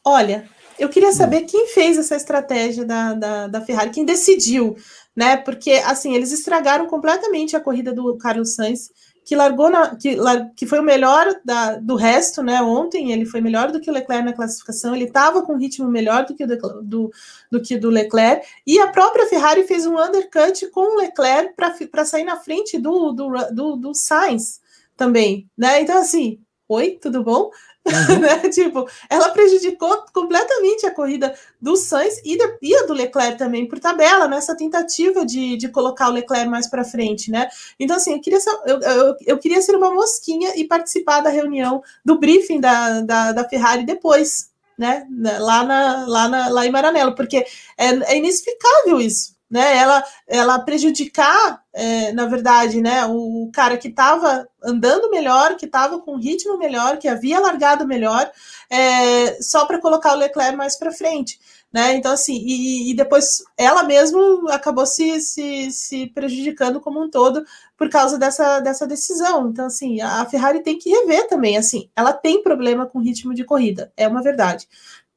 Olha, 0.04 0.50
eu 0.80 0.88
queria 0.88 1.12
saber 1.12 1.42
quem 1.42 1.68
fez 1.68 1.98
essa 1.98 2.16
estratégia 2.16 2.86
da, 2.86 3.14
da, 3.14 3.48
da, 3.48 3.62
Ferrari, 3.62 3.92
quem 3.92 4.06
decidiu, 4.06 4.76
né? 5.16 5.36
Porque 5.38 5.72
assim, 5.86 6.16
eles 6.16 6.32
estragaram 6.32 6.88
completamente 6.88 7.56
a 7.56 7.60
corrida 7.60 7.94
do 7.94 8.18
Carlos 8.18 8.56
Sainz 8.56 8.90
que 9.24 9.36
largou 9.36 9.70
na, 9.70 9.96
que, 9.96 10.18
que 10.56 10.66
foi 10.66 10.80
o 10.80 10.84
melhor 10.84 11.28
da, 11.46 11.76
do 11.76 11.96
resto, 11.96 12.42
né? 12.42 12.62
Ontem 12.62 13.12
ele 13.12 13.26
foi 13.26 13.40
melhor 13.42 13.72
do 13.72 13.80
que 13.80 13.90
o 13.90 13.94
Leclerc 13.94 14.26
na 14.26 14.34
classificação, 14.34 14.96
ele 14.96 15.06
estava 15.06 15.44
com 15.44 15.54
um 15.54 15.58
ritmo 15.58 15.88
melhor 15.88 16.26
do 16.26 16.36
que 16.36 16.44
o 16.44 16.48
do, 16.82 17.12
do 17.52 17.62
que 17.62 17.78
do 17.78 17.90
Leclerc, 17.90 18.46
e 18.66 18.80
a 18.80 18.88
própria 18.88 19.28
Ferrari 19.28 19.64
fez 19.64 19.86
um 19.86 19.98
undercut 19.98 20.68
com 20.72 20.96
o 20.96 20.98
Leclerc 20.98 21.54
para 21.56 22.06
sair 22.06 22.24
na 22.24 22.38
frente 22.38 22.80
do, 22.80 23.12
do, 23.12 23.30
do, 23.52 23.76
do 23.76 23.94
Sainz 23.94 24.60
também, 24.98 25.48
né? 25.58 25.82
Então, 25.82 25.98
assim, 26.00 26.40
oi, 26.68 26.98
tudo 27.02 27.24
bom? 27.24 27.52
Uhum. 27.86 28.20
né? 28.22 28.50
Tipo, 28.50 28.88
ela 29.10 29.30
prejudicou 29.30 30.06
completamente 30.14 30.86
a 30.86 30.94
corrida 30.94 31.34
do 31.60 31.76
Sainz 31.76 32.22
e, 32.24 32.38
de, 32.38 32.58
e 32.62 32.76
a 32.76 32.86
do 32.86 32.94
Leclerc 32.94 33.38
também 33.38 33.68
por 33.68 33.80
tabela, 33.80 34.28
nessa 34.28 34.56
tentativa 34.56 35.26
de, 35.26 35.58
de 35.58 35.68
colocar 35.70 36.10
o 36.10 36.14
Leclerc 36.14 36.48
mais 36.48 36.68
para 36.68 36.84
frente, 36.84 37.32
né? 37.32 37.48
Então, 37.80 37.98
assim, 37.98 38.14
eu 38.14 38.22
queria, 38.22 38.40
ser, 38.40 38.52
eu, 38.66 38.80
eu, 38.80 39.16
eu, 39.26 39.38
queria 39.38 39.62
ser 39.62 39.76
uma 39.76 39.92
mosquinha 39.92 40.54
e 40.56 40.66
participar 40.66 41.22
da 41.22 41.30
reunião, 41.30 41.82
do 42.06 42.20
briefing 42.20 42.60
da, 42.60 43.02
da, 43.02 43.32
da 43.32 43.50
Ferrari 43.50 43.86
depois, 43.86 44.52
né? 44.78 45.08
Lá, 45.40 45.64
na, 45.64 46.06
lá, 46.08 46.28
na, 46.28 46.50
lá 46.50 46.66
em 46.66 46.72
Maranello, 46.72 47.16
porque 47.16 47.38
é, 47.78 48.14
é 48.14 48.18
inexplicável 48.18 49.00
isso 49.00 49.41
né? 49.52 49.78
Ela, 49.78 50.04
ela 50.26 50.60
prejudicar, 50.60 51.62
é, 51.74 52.14
na 52.14 52.26
verdade, 52.26 52.82
né? 52.82 53.06
O 53.06 53.52
cara 53.54 53.78
que 53.78 53.90
estava 53.90 54.48
andando 54.64 55.12
melhor, 55.12 55.58
que 55.58 55.66
estava 55.66 56.00
com 56.00 56.16
ritmo 56.16 56.58
melhor, 56.58 56.98
que 56.98 57.08
havia 57.10 57.40
largado 57.40 57.86
melhor, 57.86 58.32
é, 58.70 59.42
só 59.42 59.66
para 59.66 59.82
colocar 59.82 60.14
o 60.14 60.18
Leclerc 60.18 60.56
mais 60.56 60.78
para 60.78 60.94
frente. 60.94 61.38
Né? 61.74 61.96
Então, 61.96 62.12
assim, 62.12 62.36
e, 62.36 62.92
e, 62.92 62.94
depois 62.94 63.44
ela 63.58 63.82
mesma 63.84 64.20
acabou 64.50 64.86
se, 64.86 65.22
se, 65.22 65.72
se 65.72 66.08
prejudicando 66.08 66.82
como 66.82 67.02
um 67.02 67.10
todo 67.10 67.46
por 67.78 67.90
causa 67.90 68.18
dessa, 68.18 68.60
dessa 68.60 68.86
decisão. 68.86 69.50
Então, 69.50 69.68
assim, 69.68 70.02
a 70.02 70.26
Ferrari 70.26 70.62
tem 70.62 70.78
que 70.78 70.90
rever 70.90 71.30
também, 71.30 71.58
assim, 71.58 71.90
ela 71.96 72.12
tem 72.12 72.44
problema 72.44 72.86
com 72.86 73.00
ritmo 73.00 73.34
de 73.34 73.46
corrida, 73.46 73.92
é 73.96 74.06
uma 74.06 74.22
verdade. 74.22 74.68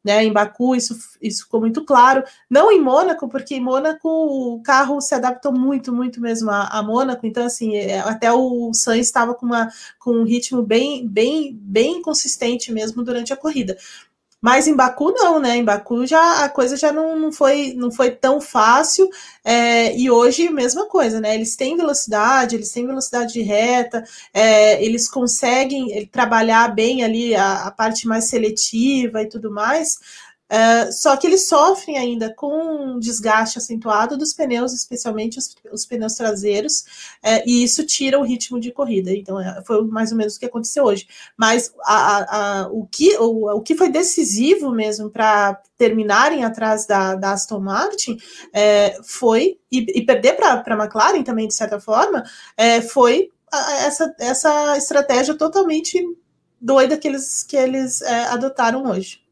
Né, 0.04 0.22
em 0.22 0.30
Baku 0.30 0.76
isso, 0.76 0.94
isso 1.20 1.44
ficou 1.44 1.60
muito 1.60 1.82
claro. 1.82 2.22
Não 2.50 2.70
em 2.70 2.78
Mônaco, 2.78 3.26
porque 3.26 3.54
em 3.54 3.60
Mônaco 3.60 4.06
o 4.06 4.62
carro 4.62 5.00
se 5.00 5.14
adaptou 5.14 5.50
muito, 5.50 5.94
muito 5.94 6.20
mesmo 6.20 6.50
a, 6.50 6.66
a 6.66 6.82
Mônaco. 6.82 7.26
Então, 7.26 7.46
assim, 7.46 7.74
é, 7.74 8.00
até 8.00 8.30
o 8.30 8.74
Sainz 8.74 9.06
estava 9.06 9.34
com, 9.34 9.46
uma, 9.46 9.70
com 9.98 10.10
um 10.10 10.24
ritmo 10.24 10.62
bem, 10.62 11.08
bem, 11.08 11.58
bem 11.58 12.02
consistente 12.02 12.70
mesmo 12.70 13.02
durante 13.02 13.32
a 13.32 13.36
corrida. 13.36 13.78
Mas 14.44 14.68
em 14.68 14.76
Baku 14.76 15.10
não, 15.10 15.40
né? 15.40 15.56
Em 15.56 15.64
Baku 15.64 16.04
já 16.04 16.44
a 16.44 16.50
coisa 16.50 16.76
já 16.76 16.92
não, 16.92 17.18
não, 17.18 17.32
foi, 17.32 17.72
não 17.74 17.90
foi 17.90 18.10
tão 18.10 18.42
fácil. 18.42 19.08
É, 19.42 19.96
e 19.96 20.10
hoje, 20.10 20.50
mesma 20.50 20.84
coisa, 20.84 21.18
né? 21.18 21.34
Eles 21.34 21.56
têm 21.56 21.78
velocidade, 21.78 22.54
eles 22.54 22.70
têm 22.70 22.86
velocidade 22.86 23.32
de 23.32 23.40
reta, 23.40 24.04
é, 24.34 24.84
eles 24.84 25.08
conseguem 25.08 25.96
eh, 25.96 26.06
trabalhar 26.12 26.74
bem 26.74 27.02
ali 27.02 27.34
a, 27.34 27.62
a 27.64 27.70
parte 27.70 28.06
mais 28.06 28.28
seletiva 28.28 29.22
e 29.22 29.28
tudo 29.30 29.50
mais. 29.50 29.98
Uh, 30.44 30.92
só 30.92 31.16
que 31.16 31.26
eles 31.26 31.48
sofrem 31.48 31.96
ainda 31.96 32.32
com 32.34 32.52
um 32.52 32.98
desgaste 32.98 33.56
acentuado 33.56 34.16
dos 34.16 34.34
pneus, 34.34 34.74
especialmente 34.74 35.38
os, 35.38 35.54
os 35.72 35.86
pneus 35.86 36.14
traseiros, 36.14 36.80
uh, 37.24 37.42
e 37.46 37.64
isso 37.64 37.84
tira 37.86 38.18
o 38.18 38.22
ritmo 38.22 38.60
de 38.60 38.70
corrida. 38.70 39.10
Então, 39.10 39.40
é, 39.40 39.62
foi 39.64 39.84
mais 39.86 40.12
ou 40.12 40.18
menos 40.18 40.36
o 40.36 40.38
que 40.38 40.44
aconteceu 40.44 40.84
hoje. 40.84 41.08
Mas 41.36 41.72
a, 41.82 42.62
a, 42.62 42.68
o, 42.68 42.86
que, 42.86 43.16
o, 43.16 43.56
o 43.56 43.62
que 43.62 43.74
foi 43.74 43.88
decisivo 43.88 44.70
mesmo 44.70 45.10
para 45.10 45.60
terminarem 45.78 46.44
atrás 46.44 46.86
da, 46.86 47.14
da 47.14 47.32
Aston 47.32 47.60
Martin 47.60 48.18
é, 48.52 48.98
foi, 49.02 49.58
e, 49.72 49.98
e 49.98 50.04
perder 50.04 50.34
para 50.34 50.62
a 50.64 50.84
McLaren 50.84 51.22
também, 51.22 51.48
de 51.48 51.54
certa 51.54 51.80
forma, 51.80 52.22
é, 52.56 52.82
foi 52.82 53.30
essa, 53.86 54.14
essa 54.18 54.76
estratégia 54.76 55.34
totalmente 55.34 56.04
doida 56.60 56.98
que 56.98 57.08
eles, 57.08 57.42
que 57.42 57.56
eles 57.56 58.02
adotaram 58.02 58.84
hoje. 58.86 59.23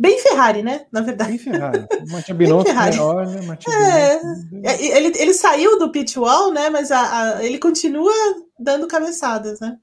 Bem 0.00 0.18
Ferrari, 0.18 0.62
né? 0.62 0.86
Na 0.90 1.02
verdade. 1.02 1.32
Bem 1.32 1.38
Ferrari. 1.38 1.86
Matia 2.10 2.34
Binotto 2.34 2.72
melhor, 2.72 3.26
né? 3.26 3.42
Matia 3.42 3.70
é, 3.70 4.20
é, 4.64 4.96
ele, 4.96 5.12
ele 5.14 5.34
saiu 5.34 5.78
do 5.78 5.92
pit 5.92 6.18
wall, 6.18 6.50
né? 6.54 6.70
Mas 6.70 6.90
a, 6.90 7.36
a, 7.36 7.44
ele 7.44 7.58
continua 7.58 8.10
dando 8.58 8.88
cabeçadas, 8.88 9.60
né? 9.60 9.76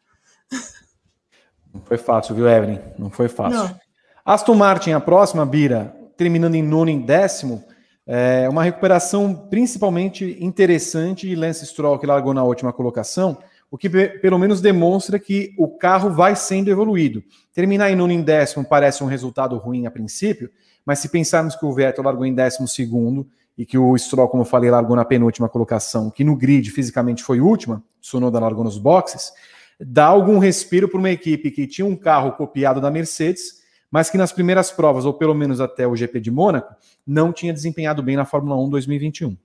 Não 1.71 1.83
foi 1.85 1.99
fácil, 1.99 2.33
viu, 2.33 2.49
Evelyn? 2.49 2.79
Não 2.97 3.11
foi 3.11 3.27
fácil. 3.29 3.59
Não. 3.59 3.79
Aston 4.25 4.55
Martin, 4.55 4.93
a 4.93 4.99
próxima, 4.99 5.45
Bira, 5.45 5.95
terminando 6.17 6.55
em 6.55 6.63
nono 6.63 6.89
em 6.89 6.99
décimo. 6.99 7.63
É 8.07 8.49
uma 8.49 8.63
recuperação 8.63 9.47
principalmente 9.51 10.35
interessante 10.41 11.27
de 11.27 11.35
Lance 11.35 11.63
Stroll, 11.67 11.99
que 11.99 12.07
largou 12.07 12.33
na 12.33 12.43
última 12.43 12.73
colocação 12.73 13.37
o 13.69 13.77
que 13.77 13.89
pelo 13.89 14.39
menos 14.39 14.61
demonstra 14.61 15.19
que 15.19 15.53
o 15.57 15.67
carro 15.67 16.09
vai 16.11 16.35
sendo 16.35 16.69
evoluído. 16.69 17.23
Terminar 17.53 17.91
em 17.91 17.95
nono 17.95 18.13
em 18.13 18.21
décimo 18.21 18.65
parece 18.65 19.03
um 19.03 19.07
resultado 19.07 19.57
ruim 19.57 19.85
a 19.85 19.91
princípio, 19.91 20.49
mas 20.85 20.99
se 20.99 21.09
pensarmos 21.09 21.55
que 21.55 21.65
o 21.65 21.73
Vettel 21.73 22.03
largou 22.03 22.25
em 22.25 22.33
décimo 22.33 22.67
segundo 22.67 23.27
e 23.57 23.65
que 23.65 23.77
o 23.77 23.97
Stroll, 23.97 24.29
como 24.29 24.43
eu 24.43 24.45
falei, 24.45 24.69
largou 24.69 24.95
na 24.95 25.03
penúltima 25.03 25.49
colocação, 25.49 26.09
que 26.09 26.23
no 26.23 26.35
grid 26.35 26.69
fisicamente 26.71 27.23
foi 27.23 27.41
última, 27.41 27.83
Sonoda 27.99 28.39
largou 28.39 28.63
nos 28.63 28.77
boxes, 28.77 29.33
dá 29.79 30.05
algum 30.05 30.37
respiro 30.37 30.87
para 30.87 30.99
uma 30.99 31.09
equipe 31.09 31.51
que 31.51 31.67
tinha 31.67 31.85
um 31.85 31.95
carro 31.95 32.31
copiado 32.33 32.79
da 32.79 32.89
Mercedes, 32.89 33.57
mas 33.91 34.09
que 34.09 34.17
nas 34.17 34.31
primeiras 34.31 34.71
provas, 34.71 35.05
ou 35.05 35.13
pelo 35.13 35.33
menos 35.33 35.59
até 35.59 35.87
o 35.87 35.95
GP 35.95 36.19
de 36.19 36.31
Mônaco, 36.31 36.73
não 37.05 37.33
tinha 37.33 37.53
desempenhado 37.53 38.03
bem 38.03 38.15
na 38.15 38.25
Fórmula 38.25 38.55
1 38.61 38.69
2021. 38.69 39.35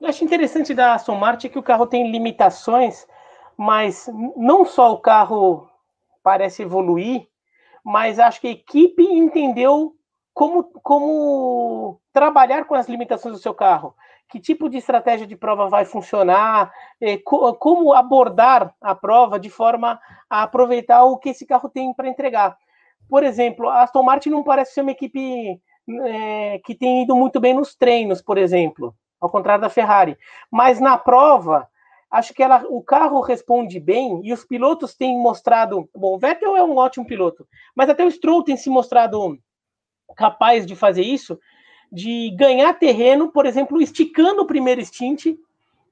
Eu 0.00 0.08
acho 0.08 0.24
interessante 0.24 0.72
da 0.72 0.94
Aston 0.94 1.16
Martin 1.16 1.48
que 1.48 1.58
o 1.58 1.62
carro 1.62 1.86
tem 1.86 2.10
limitações 2.10 3.06
mas 3.60 4.08
não 4.38 4.64
só 4.64 4.90
o 4.90 4.98
carro 4.98 5.68
parece 6.22 6.62
evoluir, 6.62 7.28
mas 7.84 8.18
acho 8.18 8.40
que 8.40 8.46
a 8.48 8.52
equipe 8.52 9.02
entendeu 9.02 9.94
como, 10.32 10.64
como 10.82 12.00
trabalhar 12.10 12.64
com 12.64 12.74
as 12.74 12.88
limitações 12.88 13.34
do 13.34 13.42
seu 13.42 13.52
carro, 13.52 13.94
que 14.30 14.40
tipo 14.40 14.66
de 14.70 14.78
estratégia 14.78 15.26
de 15.26 15.36
prova 15.36 15.68
vai 15.68 15.84
funcionar, 15.84 16.72
eh, 17.02 17.18
como 17.18 17.92
abordar 17.92 18.74
a 18.80 18.94
prova 18.94 19.38
de 19.38 19.50
forma 19.50 20.00
a 20.30 20.42
aproveitar 20.44 21.04
o 21.04 21.18
que 21.18 21.28
esse 21.28 21.44
carro 21.44 21.68
tem 21.68 21.92
para 21.92 22.08
entregar. 22.08 22.56
Por 23.10 23.22
exemplo, 23.22 23.68
a 23.68 23.82
Aston 23.82 24.02
Martin 24.02 24.30
não 24.30 24.42
parece 24.42 24.72
ser 24.72 24.80
uma 24.80 24.92
equipe 24.92 25.60
é, 26.06 26.60
que 26.64 26.74
tem 26.74 27.02
ido 27.02 27.14
muito 27.14 27.38
bem 27.38 27.52
nos 27.52 27.74
treinos, 27.74 28.22
por 28.22 28.38
exemplo, 28.38 28.94
ao 29.20 29.28
contrário 29.28 29.60
da 29.60 29.68
Ferrari. 29.68 30.16
Mas 30.50 30.80
na 30.80 30.96
prova, 30.96 31.68
acho 32.10 32.34
que 32.34 32.42
ela, 32.42 32.64
o 32.68 32.82
carro 32.82 33.20
responde 33.20 33.78
bem 33.78 34.20
e 34.24 34.32
os 34.32 34.44
pilotos 34.44 34.94
têm 34.94 35.16
mostrado. 35.16 35.88
Bom, 35.94 36.14
o 36.14 36.18
Vettel 36.18 36.56
é 36.56 36.64
um 36.64 36.76
ótimo 36.76 37.06
piloto, 37.06 37.46
mas 37.74 37.88
até 37.88 38.04
o 38.04 38.10
Stroll 38.10 38.42
tem 38.42 38.56
se 38.56 38.68
mostrado 38.68 39.38
capaz 40.16 40.66
de 40.66 40.74
fazer 40.74 41.02
isso, 41.02 41.38
de 41.90 42.34
ganhar 42.36 42.74
terreno, 42.74 43.30
por 43.30 43.46
exemplo, 43.46 43.80
esticando 43.80 44.42
o 44.42 44.46
primeiro 44.46 44.84
stint 44.84 45.36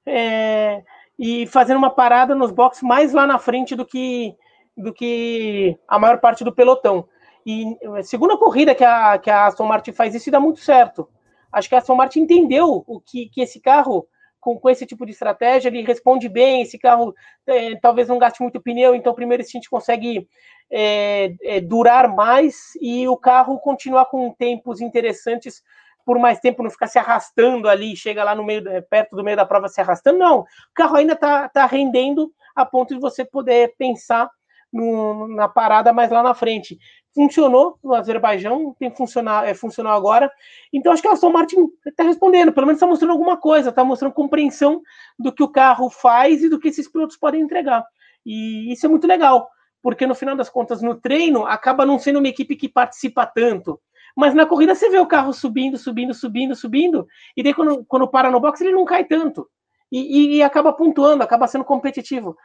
é, 0.04 0.82
e 1.18 1.46
fazendo 1.46 1.78
uma 1.78 1.90
parada 1.90 2.34
nos 2.34 2.50
boxes 2.50 2.82
mais 2.82 3.12
lá 3.12 3.26
na 3.26 3.38
frente 3.38 3.76
do 3.76 3.86
que, 3.86 4.34
do 4.76 4.92
que 4.92 5.78
a 5.86 5.98
maior 5.98 6.18
parte 6.18 6.42
do 6.42 6.54
pelotão. 6.54 7.08
E 7.46 7.78
segunda 8.02 8.36
corrida 8.36 8.74
que 8.74 8.84
a, 8.84 9.18
que 9.18 9.30
a 9.30 9.46
Aston 9.46 9.66
Martin 9.66 9.92
faz 9.92 10.14
isso 10.14 10.28
e 10.28 10.32
dá 10.32 10.40
muito 10.40 10.60
certo. 10.60 11.08
Acho 11.50 11.68
que 11.68 11.74
a 11.74 11.78
Aston 11.78 11.94
Martin 11.94 12.20
entendeu 12.20 12.84
o 12.86 13.00
que, 13.00 13.28
que 13.28 13.40
esse 13.40 13.60
carro 13.60 14.06
com, 14.40 14.58
com 14.58 14.70
esse 14.70 14.86
tipo 14.86 15.04
de 15.04 15.12
estratégia, 15.12 15.68
ele 15.68 15.82
responde 15.82 16.28
bem, 16.28 16.62
esse 16.62 16.78
carro 16.78 17.14
é, 17.46 17.76
talvez 17.76 18.08
não 18.08 18.18
gaste 18.18 18.42
muito 18.42 18.60
pneu, 18.60 18.94
então 18.94 19.14
primeiro 19.14 19.42
a 19.42 19.46
gente 19.46 19.68
consegue 19.68 20.28
é, 20.70 21.34
é, 21.42 21.60
durar 21.60 22.14
mais 22.14 22.72
e 22.80 23.08
o 23.08 23.16
carro 23.16 23.58
continuar 23.58 24.06
com 24.06 24.32
tempos 24.32 24.80
interessantes 24.80 25.62
por 26.04 26.18
mais 26.18 26.40
tempo, 26.40 26.62
não 26.62 26.70
ficar 26.70 26.86
se 26.86 26.98
arrastando 26.98 27.68
ali, 27.68 27.94
chega 27.94 28.24
lá 28.24 28.34
no 28.34 28.42
meio, 28.42 28.66
é, 28.66 28.80
perto 28.80 29.14
do 29.14 29.22
meio 29.22 29.36
da 29.36 29.44
prova 29.44 29.68
se 29.68 29.78
arrastando, 29.78 30.18
não. 30.18 30.40
O 30.40 30.46
carro 30.74 30.96
ainda 30.96 31.12
está 31.12 31.48
tá 31.50 31.66
rendendo 31.66 32.32
a 32.56 32.64
ponto 32.64 32.94
de 32.94 33.00
você 33.00 33.26
poder 33.26 33.74
pensar 33.76 34.30
no, 34.72 35.28
na 35.28 35.48
parada 35.48 35.92
mais 35.92 36.10
lá 36.10 36.22
na 36.22 36.34
frente 36.34 36.78
funcionou 37.18 37.78
no 37.82 37.94
Azerbaijão, 37.94 38.76
tem 38.78 38.94
funcionar, 38.94 39.48
é, 39.48 39.52
funcionou 39.52 39.90
agora. 39.90 40.30
Então 40.72 40.92
acho 40.92 41.02
que 41.02 41.08
a 41.08 41.12
Aston 41.12 41.30
Martin 41.30 41.68
está 41.84 42.04
respondendo, 42.04 42.52
pelo 42.52 42.66
menos 42.66 42.76
está 42.76 42.86
mostrando 42.86 43.10
alguma 43.10 43.36
coisa, 43.36 43.70
está 43.70 43.82
mostrando 43.82 44.12
compreensão 44.12 44.80
do 45.18 45.32
que 45.32 45.42
o 45.42 45.48
carro 45.48 45.90
faz 45.90 46.44
e 46.44 46.48
do 46.48 46.60
que 46.60 46.68
esses 46.68 46.88
pilotos 46.88 47.16
podem 47.16 47.40
entregar. 47.40 47.84
E 48.24 48.72
isso 48.72 48.86
é 48.86 48.88
muito 48.88 49.06
legal, 49.06 49.48
porque 49.82 50.06
no 50.06 50.14
final 50.14 50.36
das 50.36 50.48
contas, 50.48 50.80
no 50.80 50.94
treino, 50.94 51.44
acaba 51.44 51.84
não 51.84 51.98
sendo 51.98 52.20
uma 52.20 52.28
equipe 52.28 52.54
que 52.54 52.68
participa 52.68 53.26
tanto. 53.26 53.80
Mas 54.16 54.32
na 54.32 54.46
corrida 54.46 54.74
você 54.74 54.88
vê 54.88 54.98
o 54.98 55.06
carro 55.06 55.32
subindo, 55.32 55.76
subindo, 55.76 56.14
subindo, 56.14 56.54
subindo, 56.54 57.06
e 57.36 57.42
daí 57.42 57.54
quando, 57.54 57.84
quando 57.84 58.06
para 58.06 58.30
no 58.30 58.40
box 58.40 58.60
ele 58.60 58.72
não 58.72 58.84
cai 58.84 59.04
tanto. 59.04 59.48
E, 59.90 59.98
e, 59.98 60.36
e 60.36 60.42
acaba 60.42 60.72
pontuando, 60.72 61.24
acaba 61.24 61.46
sendo 61.46 61.64
competitivo. 61.64 62.36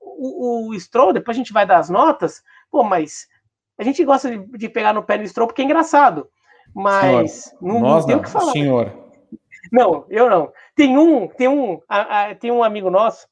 O, 0.00 0.68
o 0.68 0.80
Stroll, 0.80 1.12
depois 1.12 1.36
a 1.36 1.38
gente 1.38 1.52
vai 1.52 1.66
dar 1.66 1.78
as 1.78 1.88
notas, 1.88 2.42
pô, 2.70 2.82
mas 2.82 3.26
a 3.78 3.82
gente 3.82 4.04
gosta 4.04 4.30
de, 4.30 4.58
de 4.58 4.68
pegar 4.68 4.92
no 4.92 5.02
pé 5.02 5.16
do 5.16 5.26
Stroll 5.26 5.46
porque 5.46 5.62
é 5.62 5.64
engraçado. 5.64 6.28
Mas 6.74 7.54
não, 7.60 7.80
Nós 7.80 8.02
não 8.02 8.06
tem 8.06 8.16
o 8.16 8.22
que 8.22 8.30
falar. 8.30 8.52
Senhor. 8.52 8.92
Não, 9.72 10.04
eu 10.08 10.28
não. 10.28 10.52
Tem 10.74 10.96
um, 10.96 11.26
tem 11.28 11.48
um, 11.48 11.80
a, 11.88 12.30
a, 12.30 12.34
tem 12.34 12.50
um 12.50 12.62
amigo 12.62 12.90
nosso 12.90 13.26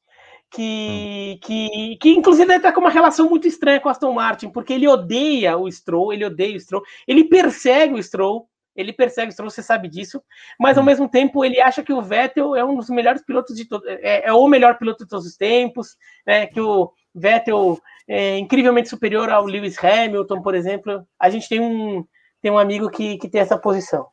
que, 0.49 1.35
hum. 1.35 1.39
que, 1.45 1.97
que 1.97 2.09
inclusive 2.09 2.53
está 2.55 2.71
com 2.71 2.81
uma 2.81 2.89
relação 2.89 3.29
muito 3.29 3.47
estranha 3.47 3.79
com 3.79 3.89
Aston 3.89 4.11
Martin, 4.13 4.49
porque 4.49 4.73
ele 4.73 4.87
odeia 4.87 5.57
o 5.57 5.71
Stroll, 5.71 6.11
ele 6.11 6.25
odeia 6.25 6.55
o 6.55 6.59
Stroll, 6.59 6.83
ele 7.07 7.25
persegue 7.25 7.93
o 7.93 8.03
Stroll, 8.03 8.48
ele 8.79 8.93
persegue 8.93 9.29
o 9.29 9.31
Stroll, 9.31 9.49
você 9.49 9.61
sabe 9.61 9.87
disso, 9.87 10.21
mas 10.59 10.77
ao 10.77 10.83
mesmo 10.83 11.09
tempo 11.09 11.43
ele 11.43 11.59
acha 11.59 11.83
que 11.83 11.93
o 11.93 12.01
Vettel 12.01 12.55
é 12.55 12.63
um 12.63 12.75
dos 12.75 12.89
melhores 12.89 13.23
pilotos 13.23 13.55
de 13.55 13.65
todos, 13.65 13.87
é, 13.87 14.27
é, 14.27 14.33
o 14.33 14.47
melhor 14.47 14.77
piloto 14.77 15.03
de 15.03 15.09
todos 15.09 15.25
os 15.25 15.35
tempos, 15.35 15.97
né, 16.25 16.47
que 16.47 16.61
o 16.61 16.91
Vettel 17.13 17.79
é 18.07 18.37
incrivelmente 18.37 18.89
superior 18.89 19.29
ao 19.29 19.45
Lewis 19.45 19.77
Hamilton, 19.83 20.41
por 20.41 20.55
exemplo. 20.55 21.05
A 21.19 21.29
gente 21.29 21.47
tem 21.47 21.59
um, 21.59 22.03
tem 22.41 22.51
um 22.51 22.57
amigo 22.57 22.89
que, 22.89 23.17
que 23.17 23.29
tem 23.29 23.41
essa 23.41 23.57
posição. 23.57 24.07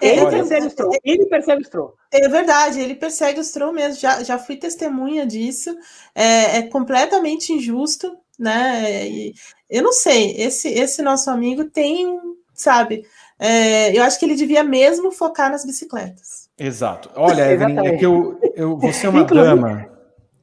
Ele 0.00 0.20
Olha, 0.20 0.30
persegue 0.30 0.66
o 0.66 0.70
Stroll. 0.70 0.92
Ele 1.04 1.26
persegue 1.26 1.62
o 1.62 1.64
Stroll. 1.64 1.94
É 2.10 2.28
verdade, 2.28 2.80
ele 2.80 2.94
persegue 2.94 3.40
o 3.40 3.44
Stroll 3.44 3.72
mesmo. 3.72 4.00
Já, 4.00 4.22
já 4.22 4.38
fui 4.38 4.56
testemunha 4.56 5.26
disso. 5.26 5.76
É, 6.14 6.58
é 6.58 6.62
completamente 6.62 7.52
injusto, 7.52 8.16
né? 8.38 9.06
E 9.06 9.34
eu 9.68 9.82
não 9.82 9.92
sei. 9.92 10.34
Esse, 10.38 10.68
esse 10.68 11.02
nosso 11.02 11.28
amigo 11.30 11.64
tem, 11.64 12.18
sabe? 12.54 13.04
É, 13.40 13.96
eu 13.96 14.02
acho 14.02 14.18
que 14.18 14.26
ele 14.26 14.34
devia 14.34 14.62
mesmo 14.62 15.10
focar 15.10 15.50
nas 15.50 15.64
bicicletas. 15.64 16.50
Exato. 16.58 17.10
Olha, 17.16 17.50
Evelyn, 17.50 17.78
é 17.86 17.96
que 17.96 18.04
eu, 18.04 18.38
eu 18.54 18.76
você 18.76 19.06
é 19.06 19.08
uma 19.08 19.24
dama. 19.24 19.88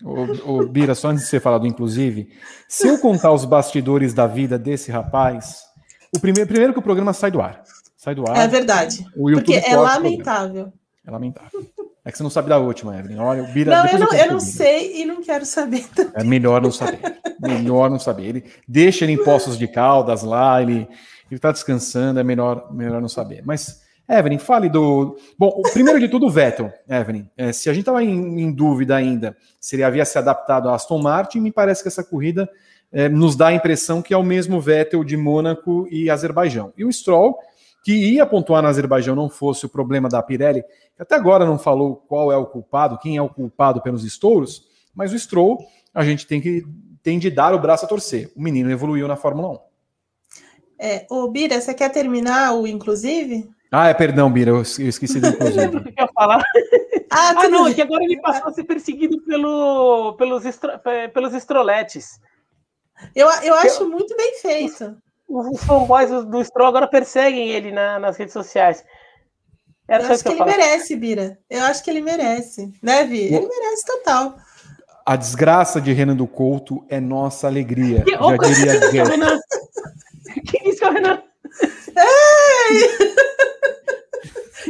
O, 0.04 0.62
o 0.62 0.68
Bira, 0.68 0.96
só 0.96 1.10
antes 1.10 1.24
de 1.24 1.30
ser 1.30 1.40
falado, 1.40 1.68
inclusive, 1.68 2.30
se 2.68 2.88
eu 2.88 2.98
contar 2.98 3.32
os 3.32 3.46
bastidores 3.46 4.16
da 4.16 4.26
vida 4.26 4.58
desse 4.58 4.92
rapaz, 4.92 5.62
o 6.16 6.20
primeiro, 6.20 6.48
primeiro 6.48 6.74
que 6.74 6.80
o 6.80 6.84
programa 6.84 7.14
sai 7.14 7.30
do 7.30 7.40
ar. 7.40 7.62
Sai 7.96 8.16
do 8.16 8.28
ar. 8.28 8.36
É 8.36 8.48
verdade. 8.48 9.06
porque 9.16 9.54
é 9.54 9.76
lamentável. 9.76 10.74
É 11.06 11.12
lamentável. 11.12 11.66
É 12.04 12.12
que 12.12 12.18
você 12.18 12.24
não 12.24 12.30
sabe 12.30 12.50
da 12.50 12.58
última, 12.58 12.98
Evelyn. 12.98 13.20
Olha, 13.20 13.44
o 13.44 13.48
Bira. 13.48 13.72
Não, 13.72 13.86
eu 13.86 14.00
não, 14.00 14.14
eu, 14.14 14.26
eu 14.26 14.32
não 14.32 14.40
sei 14.40 15.02
e 15.02 15.06
não 15.06 15.22
quero 15.22 15.46
saber. 15.46 15.86
Também. 15.94 16.14
É 16.16 16.24
melhor 16.24 16.62
não 16.62 16.72
saber. 16.72 17.00
melhor 17.40 17.92
não 17.92 18.00
saber. 18.00 18.24
Ele 18.24 18.46
deixa 18.68 19.06
ele 19.06 19.14
em 19.14 19.24
Poços 19.24 19.58
de 19.58 19.68
Caldas 19.68 20.24
lá, 20.24 20.62
ele 20.62 20.88
está 21.36 21.52
descansando, 21.52 22.20
é 22.20 22.24
melhor, 22.24 22.74
melhor 22.74 23.02
não 23.02 23.10
saber. 23.10 23.44
Mas, 23.46 23.82
Evelyn, 24.08 24.38
fale 24.38 24.70
do. 24.70 25.18
Bom, 25.38 25.62
primeiro 25.74 26.00
de 26.00 26.08
tudo, 26.08 26.28
o 26.28 26.30
Vettel, 26.30 26.72
Evelyn. 26.90 27.30
É, 27.36 27.52
se 27.52 27.70
a 27.70 27.74
gente 27.74 27.82
estava 27.82 28.04
em, 28.04 28.42
em, 28.42 28.52
dúvida 28.52 28.96
ainda 28.96 29.36
se 29.60 29.76
ele 29.76 29.84
havia 29.84 30.06
se 30.06 30.18
adaptado 30.18 30.70
a 30.70 30.76
Aston 30.76 31.00
Martin, 31.00 31.40
me 31.40 31.52
parece 31.52 31.82
que 31.82 31.88
essa 31.88 32.04
corrida 32.04 32.50
é, 32.92 33.10
nos 33.10 33.36
dá 33.36 33.48
a 33.48 33.54
impressão 33.54 34.02
que 34.02 34.14
é 34.14 34.18
o 34.18 34.24
mesmo 34.24 34.62
Vettel 34.62 35.04
de 35.04 35.18
Mônaco 35.18 35.88
e 35.92 36.10
Azerbaijão. 36.10 36.74
E 36.78 36.86
o 36.86 36.92
Stroll 36.92 37.38
que 37.84 37.94
ia 37.94 38.26
pontuar 38.26 38.62
no 38.62 38.68
Azerbaijão 38.68 39.16
não 39.16 39.30
fosse 39.30 39.66
o 39.66 39.70
problema 39.70 40.10
da 40.10 40.22
Pirelli, 40.22 40.62
até 41.00 41.16
agora 41.16 41.46
não 41.46 41.58
falou 41.58 41.96
qual 41.96 42.34
é 42.34 42.36
o 42.36 42.46
culpado, 42.46 42.98
quem 42.98 43.16
é 43.16 43.22
o 43.22 43.30
culpado 43.30 43.82
pelos 43.82 44.04
estouros, 44.04 44.64
mas 44.94 45.14
o 45.14 45.20
Stroll 45.20 45.58
a 45.94 46.04
gente 46.04 46.28
tem 46.28 46.42
que 46.42 46.66
tem 47.02 47.18
de 47.18 47.32
dar 47.32 47.54
o 47.54 47.60
braço 47.60 47.86
a 47.86 47.88
torcer. 47.88 48.30
O 48.36 48.42
menino 48.42 48.70
evoluiu 48.70 49.08
na 49.08 49.16
Fórmula 49.16 49.54
1. 49.54 49.60
É, 50.80 51.06
ô 51.10 51.28
Bira, 51.28 51.60
você 51.60 51.74
quer 51.74 51.90
terminar 51.90 52.54
o 52.54 52.68
inclusive? 52.68 53.50
Ah, 53.72 53.88
é, 53.88 53.94
perdão, 53.94 54.32
Bira, 54.32 54.52
eu 54.52 54.62
esqueci 54.62 55.20
do 55.20 55.28
inclusive. 55.28 55.92
que 55.92 55.94
eu 56.02 56.08
falar. 56.14 56.44
Ah, 57.12 57.34
ah 57.38 57.50
não, 57.50 57.68
é 57.68 57.74
que 57.74 57.82
agora 57.82 58.04
ele 58.04 58.22
passou 58.22 58.50
a 58.50 58.54
ser 58.54 58.64
perseguido 58.64 59.22
pelo, 59.24 60.14
pelos, 60.14 60.46
estro, 60.46 60.72
pelos 61.14 61.34
estroletes. 61.34 62.20
Eu, 63.16 63.28
eu 63.44 63.54
acho 63.56 63.84
eu... 63.84 63.90
muito 63.90 64.16
bem 64.16 64.40
feito 64.42 64.98
os 65.28 65.64
fanboys 65.64 66.10
do 66.26 66.44
Stroll 66.44 66.70
agora 66.70 66.88
perseguem 66.88 67.50
ele 67.50 67.72
na, 67.72 68.00
nas 68.00 68.18
redes 68.18 68.34
sociais. 68.34 68.84
Era 69.88 70.04
eu 70.04 70.12
acho 70.12 70.24
que, 70.24 70.30
que 70.30 70.42
eu 70.42 70.48
ele 70.48 70.58
merece, 70.58 70.96
Bira. 70.96 71.38
Eu 71.50 71.64
acho 71.64 71.84
que 71.84 71.90
ele 71.90 72.02
merece. 72.02 72.72
Né, 72.82 73.04
Vi? 73.06 73.24
Ele 73.24 73.48
merece 73.48 73.86
total. 73.86 74.36
A 75.06 75.16
desgraça 75.16 75.80
de 75.80 75.94
Renan 75.94 76.16
do 76.16 76.28
Couto 76.28 76.86
é 76.90 77.00
nossa 77.00 77.48
alegria. 77.48 78.04
Que, 78.04 78.12
já 78.12 78.76
diria 78.80 79.04
Renan. 80.28 80.42
Que 80.46 80.70
isso, 80.70 80.86
Renan? 80.90 81.24
Ei! 81.96 83.16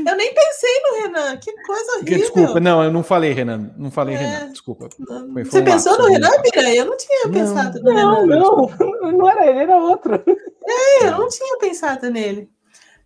Eu 0.05 0.15
nem 0.15 0.33
pensei 0.33 0.81
no 0.83 1.01
Renan, 1.01 1.37
que 1.37 1.51
coisa 1.63 1.91
horrível. 1.93 2.17
Desculpa, 2.17 2.59
não, 2.59 2.83
eu 2.83 2.91
não 2.91 3.03
falei 3.03 3.33
Renan, 3.33 3.71
não 3.77 3.89
falei 3.89 4.15
é. 4.15 4.17
Renan, 4.17 4.51
desculpa. 4.51 4.89
Foi, 5.33 5.43
Você 5.43 5.61
pensou 5.61 5.97
no 5.97 6.07
Renan, 6.07 6.29
Bira? 6.41 6.75
Eu 6.75 6.85
não 6.85 6.97
tinha 6.97 7.25
não, 7.25 7.31
pensado 7.31 7.81
no 7.81 7.93
não, 7.93 8.21
Renan. 8.21 8.39
Não, 8.39 9.11
não 9.11 9.29
era 9.29 9.47
ele, 9.47 9.59
era 9.59 9.77
outro. 9.77 10.23
É, 10.65 11.07
eu 11.07 11.17
não 11.17 11.27
tinha 11.29 11.57
pensado 11.57 12.09
nele, 12.09 12.49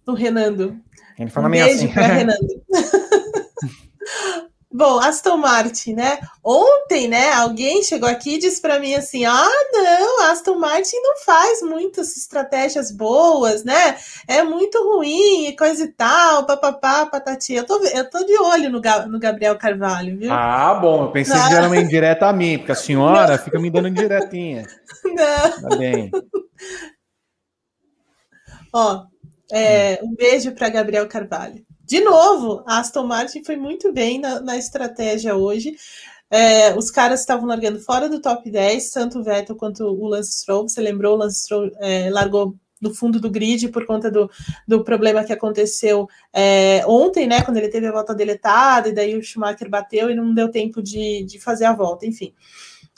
no 0.06 0.14
Renando. 0.14 0.78
Ele 1.18 1.30
fala 1.30 1.48
um 1.48 1.52
beijo 1.52 1.76
assim. 1.76 1.88
pra 1.88 2.08
Renando. 2.08 2.48
Bom, 4.74 5.00
Aston 5.00 5.36
Martin, 5.36 5.94
né? 5.94 6.20
Ontem, 6.42 7.08
né, 7.08 7.34
alguém 7.34 7.84
chegou 7.84 8.08
aqui 8.08 8.36
e 8.36 8.40
disse 8.40 8.62
para 8.62 8.80
mim 8.80 8.94
assim: 8.94 9.26
ah, 9.26 9.50
não, 9.74 10.22
Aston 10.32 10.58
Martin 10.58 10.96
não 10.98 11.18
faz 11.18 11.62
muitas 11.62 12.16
estratégias 12.16 12.90
boas, 12.90 13.66
né? 13.66 13.98
É 14.28 14.44
muito 14.44 14.82
ruim 14.82 15.48
e 15.48 15.56
coisa 15.58 15.84
e 15.84 15.90
tal, 15.90 16.46
papapá, 16.46 17.06
patati. 17.06 17.54
Eu 17.54 17.66
tô, 17.66 17.84
eu 17.84 18.10
tô 18.10 18.24
de 18.26 18.38
olho 18.40 18.70
no, 18.70 18.82
no 19.10 19.20
Gabriel 19.20 19.58
Carvalho, 19.58 20.18
viu? 20.18 20.32
Ah, 20.32 20.74
bom, 20.76 21.04
eu 21.04 21.12
pensei 21.12 21.40
que 21.48 21.54
era 21.54 21.68
uma 21.68 21.78
indireta 21.78 22.28
a 22.28 22.34
mim, 22.34 22.58
porque 22.58 22.72
a 22.72 22.76
senhora 22.76 23.36
não. 23.36 23.44
fica 23.44 23.60
me 23.60 23.70
dando 23.70 23.90
indiretinha. 23.90 24.66
Não. 25.04 25.70
Tá 25.70 25.78
bem. 25.78 26.12
Ó, 28.74 29.06
é, 29.52 30.00
um 30.04 30.14
beijo 30.16 30.52
para 30.54 30.70
Gabriel 30.70 31.08
Carvalho. 31.08 31.66
De 31.92 32.00
novo, 32.00 32.64
a 32.66 32.80
Aston 32.80 33.04
Martin 33.04 33.44
foi 33.44 33.58
muito 33.58 33.92
bem 33.92 34.18
na, 34.18 34.40
na 34.40 34.56
estratégia 34.56 35.36
hoje. 35.36 35.76
É, 36.30 36.74
os 36.74 36.90
caras 36.90 37.20
estavam 37.20 37.46
largando 37.46 37.82
fora 37.82 38.08
do 38.08 38.22
top 38.22 38.50
10, 38.50 38.92
tanto 38.92 39.20
o 39.20 39.24
Vettel 39.26 39.58
quanto 39.58 39.84
o 39.84 40.08
Lance 40.08 40.40
Stroll. 40.40 40.70
Você 40.70 40.80
lembrou, 40.80 41.16
o 41.16 41.18
Lance 41.18 41.42
Stroll 41.42 41.70
é, 41.82 42.10
largou 42.10 42.56
no 42.80 42.96
fundo 42.96 43.20
do 43.20 43.30
grid 43.30 43.68
por 43.68 43.86
conta 43.86 44.10
do, 44.10 44.32
do 44.66 44.86
problema 44.86 45.26
que 45.26 45.34
aconteceu 45.34 46.08
é, 46.32 46.82
ontem, 46.88 47.28
né? 47.28 47.42
Quando 47.42 47.58
ele 47.58 47.68
teve 47.68 47.88
a 47.88 47.92
volta 47.92 48.16
deletada, 48.16 48.88
e 48.88 48.94
daí 48.94 49.18
o 49.18 49.22
Schumacher 49.22 49.70
bateu 49.70 50.10
e 50.10 50.16
não 50.16 50.34
deu 50.34 50.50
tempo 50.50 50.82
de, 50.82 51.26
de 51.26 51.42
fazer 51.42 51.66
a 51.66 51.74
volta, 51.74 52.06
enfim. 52.06 52.34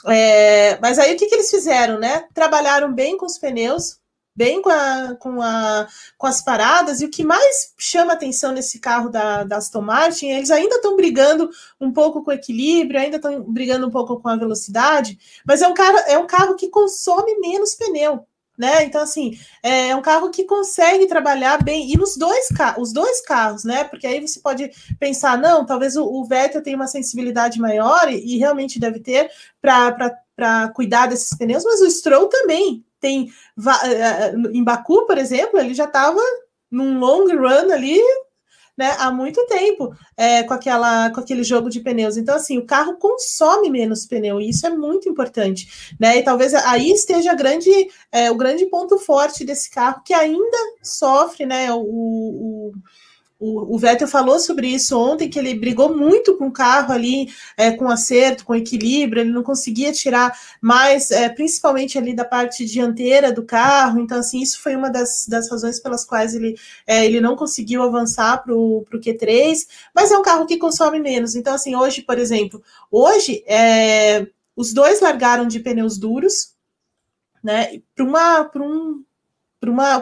É, 0.05 0.77
mas 0.79 0.99
aí 0.99 1.15
o 1.15 1.17
que, 1.17 1.25
que 1.25 1.33
eles 1.33 1.49
fizeram, 1.49 1.97
né? 1.97 2.25
Trabalharam 2.31 2.93
bem 2.93 3.17
com 3.17 3.25
os 3.25 3.39
pneus, 3.39 4.02
bem 4.35 4.61
com, 4.61 4.69
a, 4.69 5.15
com, 5.19 5.41
a, 5.41 5.87
com 6.17 6.27
as 6.27 6.41
paradas, 6.41 7.01
e 7.01 7.05
o 7.05 7.09
que 7.09 7.23
mais 7.23 7.73
chama 7.77 8.13
atenção 8.13 8.51
nesse 8.51 8.79
carro 8.79 9.09
da, 9.09 9.43
da 9.43 9.57
Aston 9.57 9.81
Martin, 9.81 10.27
eles 10.27 10.51
ainda 10.51 10.75
estão 10.75 10.95
brigando 10.95 11.49
um 11.79 11.91
pouco 11.91 12.23
com 12.23 12.31
o 12.31 12.33
equilíbrio, 12.33 12.99
ainda 12.99 13.17
estão 13.17 13.43
brigando 13.43 13.87
um 13.87 13.91
pouco 13.91 14.19
com 14.19 14.29
a 14.29 14.35
velocidade, 14.35 15.17
mas 15.45 15.61
é 15.61 15.67
um, 15.67 15.73
carro, 15.73 15.97
é 16.07 16.17
um 16.17 16.27
carro 16.27 16.55
que 16.55 16.69
consome 16.69 17.39
menos 17.39 17.75
pneu. 17.75 18.25
Né? 18.55 18.83
Então, 18.83 19.01
assim, 19.01 19.35
é 19.63 19.95
um 19.95 20.01
carro 20.01 20.29
que 20.29 20.43
consegue 20.43 21.07
trabalhar 21.07 21.63
bem, 21.63 21.91
e 21.91 21.97
nos 21.97 22.15
dois, 22.15 22.47
os 22.77 22.93
dois 22.93 23.19
carros, 23.21 23.63
né? 23.63 23.83
Porque 23.83 24.05
aí 24.05 24.21
você 24.21 24.39
pode 24.39 24.69
pensar, 24.99 25.39
não, 25.39 25.65
talvez 25.65 25.95
o, 25.95 26.05
o 26.05 26.23
Vettel 26.23 26.61
tenha 26.61 26.75
uma 26.75 26.85
sensibilidade 26.85 27.59
maior, 27.59 28.11
e, 28.11 28.35
e 28.35 28.37
realmente 28.37 28.79
deve 28.79 28.99
ter 28.99 29.31
para 29.59 30.69
cuidar 30.75 31.07
desses 31.07 31.35
pneus, 31.35 31.63
mas 31.63 31.81
o 31.81 31.89
Stroll 31.89 32.27
também 32.27 32.85
tem 33.03 33.29
eh, 33.85 33.99
eh, 34.01 34.33
em 34.53 34.63
Baku, 34.63 35.05
por 35.05 35.17
exemplo, 35.17 35.59
ele 35.59 35.73
já 35.73 35.83
estava 35.83 36.21
num 36.71 36.97
long 36.97 37.27
run 37.27 37.69
ali, 37.71 38.01
né, 38.77 38.95
há 38.97 39.11
muito 39.11 39.45
tempo, 39.45 39.93
é, 40.17 40.41
com 40.43 40.53
aquela 40.53 41.11
com 41.11 41.19
aquele 41.19 41.43
jogo 41.43 41.69
de 41.69 41.81
pneus. 41.81 42.15
Então, 42.15 42.33
assim, 42.33 42.57
o 42.57 42.65
carro 42.65 42.95
consome 42.97 43.69
menos 43.69 44.05
pneu, 44.07 44.39
e 44.39 44.49
isso 44.49 44.65
é 44.65 44.69
muito 44.69 45.07
importante, 45.09 45.93
né? 45.99 46.17
E 46.17 46.23
talvez 46.23 46.53
aí 46.55 46.91
esteja 46.91 47.35
grande, 47.35 47.69
é, 48.11 48.31
o 48.31 48.35
grande 48.35 48.65
ponto 48.67 48.97
forte 48.97 49.45
desse 49.45 49.69
carro, 49.69 50.01
que 50.03 50.13
ainda 50.13 50.57
sofre, 50.81 51.45
né? 51.45 51.71
o, 51.73 51.81
o 51.81 52.71
o, 53.43 53.75
o 53.75 53.77
Vettel 53.77 54.07
falou 54.07 54.39
sobre 54.39 54.67
isso 54.67 54.97
ontem, 54.97 55.29
que 55.29 55.37
ele 55.37 55.53
brigou 55.53 55.93
muito 55.93 56.37
com 56.37 56.47
o 56.47 56.51
carro 56.51 56.93
ali, 56.93 57.29
é, 57.57 57.71
com 57.71 57.89
acerto, 57.89 58.45
com 58.45 58.55
equilíbrio, 58.55 59.21
ele 59.21 59.33
não 59.33 59.43
conseguia 59.43 59.91
tirar 59.91 60.33
mais, 60.61 61.11
é, 61.11 61.27
principalmente 61.27 61.97
ali 61.97 62.15
da 62.15 62.23
parte 62.23 62.63
dianteira 62.63 63.33
do 63.33 63.43
carro. 63.43 63.99
Então, 63.99 64.19
assim, 64.19 64.41
isso 64.41 64.61
foi 64.61 64.77
uma 64.77 64.89
das, 64.89 65.27
das 65.27 65.51
razões 65.51 65.77
pelas 65.77 66.05
quais 66.05 66.33
ele, 66.33 66.55
é, 66.87 67.05
ele 67.05 67.19
não 67.19 67.35
conseguiu 67.35 67.83
avançar 67.83 68.41
para 68.41 68.55
o 68.55 68.85
Q3, 68.93 69.67
mas 69.93 70.09
é 70.09 70.17
um 70.17 70.23
carro 70.23 70.45
que 70.45 70.57
consome 70.57 70.99
menos. 70.99 71.35
Então, 71.35 71.53
assim, 71.53 71.75
hoje, 71.75 72.01
por 72.01 72.17
exemplo, 72.17 72.63
hoje 72.89 73.43
é, 73.45 74.25
os 74.55 74.71
dois 74.71 75.01
largaram 75.01 75.45
de 75.45 75.59
pneus 75.59 75.97
duros, 75.97 76.53
né? 77.43 77.81
Para 77.93 78.05
um 78.63 79.03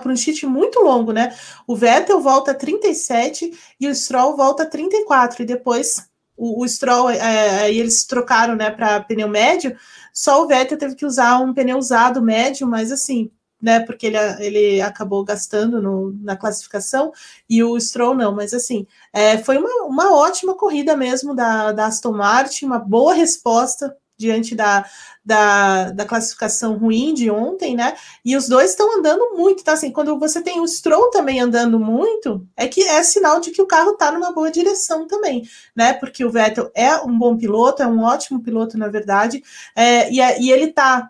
para 0.02 0.12
um 0.12 0.16
cheat 0.16 0.46
muito 0.46 0.80
longo, 0.80 1.12
né? 1.12 1.36
O 1.68 1.76
Vettel 1.76 2.22
volta 2.22 2.52
a 2.52 2.56
37 2.56 3.52
e 3.80 3.88
o 3.88 3.96
Stroll 3.96 4.36
volta 4.36 4.64
a 4.64 4.66
34, 4.66 5.44
e 5.44 5.46
depois 5.46 6.10
o, 6.38 6.64
o 6.64 6.68
Stroll, 6.68 7.10
é, 7.10 7.64
aí 7.64 7.78
eles 7.78 8.06
trocaram 8.06 8.56
né, 8.56 8.72
para 8.72 9.02
pneu 9.02 9.28
médio, 9.28 9.76
só 10.14 10.44
o 10.44 10.48
Vettel 10.48 10.78
teve 10.78 10.96
que 10.96 11.06
usar 11.06 11.40
um 11.40 11.54
pneu 11.54 11.78
usado 11.78 12.22
médio, 12.22 12.68
mas 12.68 12.92
assim, 12.92 13.30
né? 13.62 13.80
Porque 13.82 14.08
ele, 14.08 14.18
ele 14.40 14.82
acabou 14.82 15.24
gastando 15.24 15.82
no, 15.82 16.12
na 16.22 16.36
classificação 16.36 17.12
e 17.50 17.64
o 17.64 17.80
Stroll 17.80 18.16
não, 18.16 18.34
mas 18.34 18.54
assim, 18.54 18.88
é, 19.14 19.38
foi 19.38 19.58
uma, 19.58 19.86
uma 19.86 20.16
ótima 20.16 20.56
corrida 20.56 20.98
mesmo 20.98 21.36
da, 21.36 21.72
da 21.72 21.86
Aston 21.86 22.14
Martin, 22.14 22.66
uma 22.66 22.80
boa 22.80 23.14
resposta 23.14 23.96
diante 24.22 24.56
da, 24.56 24.86
da, 25.26 25.92
da, 25.92 26.06
classificação 26.06 26.78
ruim 26.78 27.14
de 27.14 27.30
ontem, 27.30 27.76
né? 27.76 27.96
E 28.24 28.38
os 28.38 28.48
dois 28.48 28.72
estão 28.72 28.98
andando 28.98 29.36
muito, 29.36 29.64
tá? 29.64 29.74
Assim, 29.74 29.92
quando 29.92 30.18
você 30.20 30.42
tem 30.42 30.62
o 30.62 30.68
Stroll 30.68 31.10
também 31.10 31.42
andando 31.42 31.80
muito, 31.80 32.48
é 32.56 32.68
que 32.68 32.84
é 32.84 33.02
sinal 33.04 33.40
de 33.40 33.52
que 33.52 33.62
o 33.62 33.68
carro 33.68 33.92
está 33.92 34.12
numa 34.12 34.32
boa 34.32 34.52
direção 34.52 35.08
também, 35.08 35.44
né? 35.76 35.94
Porque 35.94 36.24
o 36.24 36.30
Vettel 36.30 36.72
é 36.76 36.96
um 36.98 37.18
bom 37.18 37.36
piloto, 37.36 37.82
é 37.82 37.88
um 37.88 38.04
ótimo 38.04 38.42
piloto, 38.42 38.78
na 38.78 38.88
verdade, 38.88 39.44
é, 39.76 40.12
e, 40.12 40.22
é, 40.22 40.40
e 40.40 40.52
ele 40.52 40.66
está 40.66 41.10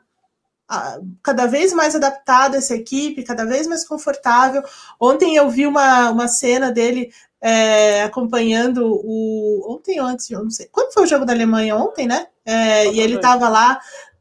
cada 1.22 1.48
vez 1.48 1.74
mais 1.74 1.96
adaptado 1.96 2.56
a 2.56 2.58
essa 2.58 2.74
equipe, 2.74 3.24
cada 3.24 3.46
vez 3.46 3.68
mais 3.68 3.86
confortável. 3.86 4.64
Ontem 5.00 5.36
eu 5.36 5.50
vi 5.50 5.68
uma, 5.68 6.10
uma 6.10 6.30
cena 6.30 6.72
dele 6.72 7.12
é, 7.42 8.04
acompanhando 8.04 8.86
o. 8.86 9.74
Ontem 9.74 10.00
ou 10.00 10.06
antes, 10.06 10.30
eu 10.30 10.44
não 10.44 10.52
sei. 10.52 10.68
Quando 10.72 10.94
foi 10.94 11.04
o 11.04 11.08
jogo 11.08 11.26
da 11.26 11.34
Alemanha? 11.34 11.76
Ontem, 11.76 12.06
né? 12.06 12.28
É, 12.46 12.88
e 12.88 13.00
ele 13.00 13.16
estava 13.16 13.50
lá 13.50 13.80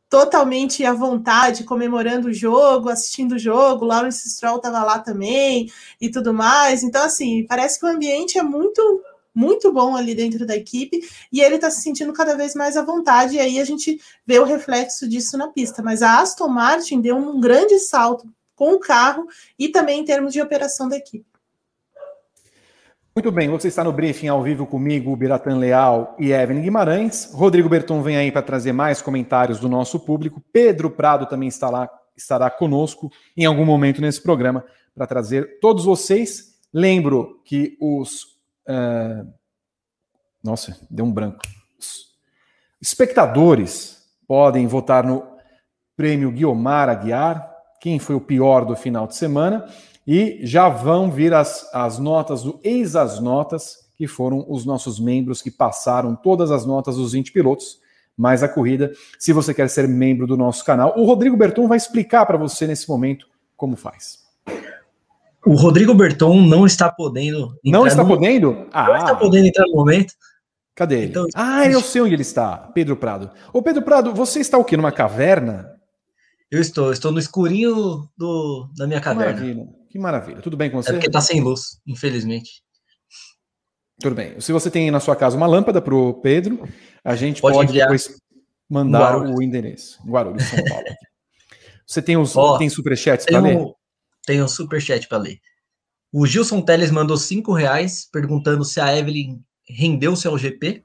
totalmente 0.09 0.85
à 0.85 0.93
vontade, 0.93 1.65
comemorando 1.65 2.29
o 2.29 2.33
jogo, 2.33 2.89
assistindo 2.89 3.33
o 3.33 3.39
jogo. 3.39 3.85
Lawrence 3.85 4.29
Stroll 4.29 4.57
estava 4.57 4.83
lá 4.83 4.99
também 4.99 5.71
e 6.01 6.11
tudo 6.11 6.33
mais. 6.33 6.83
Então, 6.83 7.05
assim, 7.05 7.47
parece 7.47 7.79
que 7.79 7.87
o 7.87 7.89
ambiente 7.89 8.39
é 8.39 8.43
muito 8.43 9.03
muito 9.33 9.73
bom 9.73 9.95
ali 9.95 10.13
dentro 10.13 10.45
da 10.45 10.57
equipe 10.57 11.01
e 11.33 11.41
ele 11.41 11.55
está 11.55 11.71
se 11.71 11.83
sentindo 11.83 12.13
cada 12.13 12.37
vez 12.37 12.53
mais 12.57 12.77
à 12.77 12.83
vontade, 12.83 13.37
e 13.37 13.39
aí 13.39 13.61
a 13.61 13.65
gente 13.65 14.01
vê 14.27 14.41
o 14.41 14.45
reflexo 14.45 15.09
disso 15.09 15.39
na 15.39 15.47
pista. 15.47 15.83
Mas 15.83 16.03
a 16.03 16.21
Aston 16.21 16.49
Martin 16.49 17.01
deu 17.01 17.17
um 17.17 17.41
grande 17.41 17.79
salto 17.79 18.29
com 18.57 18.75
o 18.75 18.81
carro 18.81 19.27
e 19.57 19.69
também 19.69 20.01
em 20.01 20.05
termos 20.05 20.33
de 20.33 20.43
operação 20.43 20.89
da 20.89 20.97
equipe. 20.97 21.30
Muito 23.21 23.33
bem, 23.33 23.51
você 23.51 23.69
está 23.69 23.85
no 23.85 23.93
briefing 23.93 24.29
ao 24.29 24.43
vivo 24.43 24.67
comigo, 24.67 25.15
Biratan 25.15 25.59
Leal 25.59 26.17
e 26.19 26.33
Evelyn 26.33 26.63
Guimarães. 26.63 27.31
Rodrigo 27.35 27.69
Berton 27.69 28.01
vem 28.01 28.17
aí 28.17 28.33
para 28.33 28.41
trazer 28.41 28.73
mais 28.73 29.03
comentários 29.03 29.61
do 29.61 29.69
nosso 29.69 30.01
público. 30.01 30.43
Pedro 30.51 30.91
Prado 30.91 31.27
também 31.27 31.47
está 31.47 31.69
lá, 31.69 31.87
estará 32.17 32.49
conosco 32.49 33.13
em 33.37 33.45
algum 33.45 33.67
momento 33.67 34.01
nesse 34.01 34.23
programa 34.23 34.65
para 34.95 35.07
trazer 35.07 35.59
todos 35.61 35.85
vocês. 35.85 36.59
Lembro 36.73 37.43
que 37.45 37.77
os. 37.79 38.23
Uh... 38.67 39.31
Nossa, 40.43 40.79
deu 40.91 41.05
um 41.05 41.13
branco. 41.13 41.43
Os 41.79 42.07
espectadores 42.81 44.03
podem 44.27 44.67
votar 44.67 45.05
no 45.05 45.23
prêmio 45.95 46.33
Guiomar 46.33 46.89
Aguiar, 46.89 47.55
quem 47.83 47.99
foi 47.99 48.17
o 48.17 48.21
pior 48.23 48.65
do 48.65 48.75
final 48.75 49.07
de 49.07 49.15
semana. 49.15 49.67
E 50.13 50.41
já 50.43 50.69
vão 50.69 51.09
vir 51.09 51.33
as, 51.33 51.73
as 51.73 52.01
notas 52.01 52.43
do 52.43 52.59
Eis 52.65 52.97
as 52.97 53.21
Notas, 53.21 53.77
que 53.97 54.09
foram 54.09 54.45
os 54.49 54.67
nossos 54.67 54.99
membros 54.99 55.41
que 55.41 55.53
passaram 55.53 56.17
todas 56.17 56.51
as 56.51 56.67
notas 56.67 56.97
dos 56.97 57.13
20 57.13 57.31
pilotos, 57.31 57.79
mais 58.17 58.43
a 58.43 58.49
corrida. 58.49 58.91
Se 59.21 59.33
você 59.33 59.55
quer 59.55 59.71
ser 59.71 59.87
membro 59.87 60.27
do 60.27 60.37
nosso 60.37 60.65
canal, 60.65 60.95
o 60.99 61.05
Rodrigo 61.05 61.37
Berton 61.37 61.69
vai 61.69 61.77
explicar 61.77 62.27
para 62.27 62.37
você 62.37 62.67
nesse 62.67 62.89
momento 62.89 63.29
como 63.57 63.77
faz. 63.77 64.19
O 65.47 65.55
Rodrigo 65.55 65.95
Berton 65.95 66.41
não 66.41 66.67
está 66.67 66.91
podendo. 66.91 67.57
Não 67.65 67.87
está 67.87 68.03
no... 68.03 68.09
podendo? 68.09 68.67
Ah. 68.73 68.89
Não 68.89 68.97
está 68.97 69.15
podendo 69.15 69.47
entrar 69.47 69.65
no 69.69 69.77
momento. 69.77 70.13
Cadê 70.75 71.03
ele? 71.03 71.07
Então, 71.11 71.25
ah, 71.37 71.67
eu 71.67 71.81
sei 71.81 72.03
onde 72.03 72.15
ele 72.15 72.23
está, 72.23 72.57
Pedro 72.75 72.97
Prado. 72.97 73.31
Ô, 73.53 73.63
Pedro 73.63 73.83
Prado, 73.83 74.13
você 74.13 74.41
está 74.41 74.59
o 74.59 74.65
quê? 74.65 74.77
Numa 74.77 74.91
caverna? 74.91 75.71
Eu 76.51 76.61
estou, 76.61 76.91
estou 76.91 77.13
no 77.13 77.21
escurinho 77.21 78.09
do, 78.19 78.69
da 78.77 78.89
minha 78.89 79.01
caverna. 79.01 79.35
Maravilha. 79.35 79.80
Que 79.91 79.99
maravilha. 79.99 80.41
Tudo 80.41 80.57
bem 80.57 80.71
com 80.71 80.81
você? 80.81 80.91
É 80.91 80.93
porque 80.93 81.11
tá 81.11 81.21
sem 81.21 81.41
luz, 81.41 81.81
infelizmente. 81.85 82.63
Tudo 84.01 84.15
bem. 84.15 84.41
Se 84.41 84.53
você 84.53 84.71
tem 84.71 84.89
na 84.91 85.01
sua 85.01 85.17
casa 85.17 85.37
uma 85.37 85.49
lâmpada 85.49 85.83
para 85.83 85.95
o 85.95 86.15
Pedro, 86.15 86.67
a 87.05 87.17
gente 87.17 87.43
pode, 87.43 87.57
pode 87.57 87.73
depois 87.73 88.17
mandar 88.69 89.21
o 89.21 89.43
endereço. 89.43 90.01
Guarulhos, 90.07 90.45
São 90.45 90.65
Paulo. 90.65 90.85
você 91.85 92.01
tem 92.01 92.17
os 92.17 92.37
oh, 92.37 92.57
tem 92.57 92.69
superchats 92.69 93.27
para 93.27 93.41
ler? 93.41 93.59
Tem 94.25 94.41
um 94.41 94.49
superchat 94.49 95.09
para 95.09 95.19
ler. 95.19 95.39
O 96.13 96.25
Gilson 96.25 96.63
Teles 96.63 96.93
mandou 96.93 97.17
cinco 97.17 97.53
reais 97.53 98.09
perguntando 98.11 98.65
se 98.65 98.81
a 98.81 98.97
Evelyn 98.97 99.41
rendeu 99.69 100.15
seu 100.15 100.39
GP. 100.39 100.85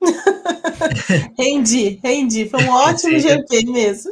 rendi, 1.38 2.00
rendi. 2.02 2.48
Foi 2.48 2.64
um 2.64 2.70
ótimo 2.70 3.16
GP 3.20 3.66
mesmo. 3.66 4.10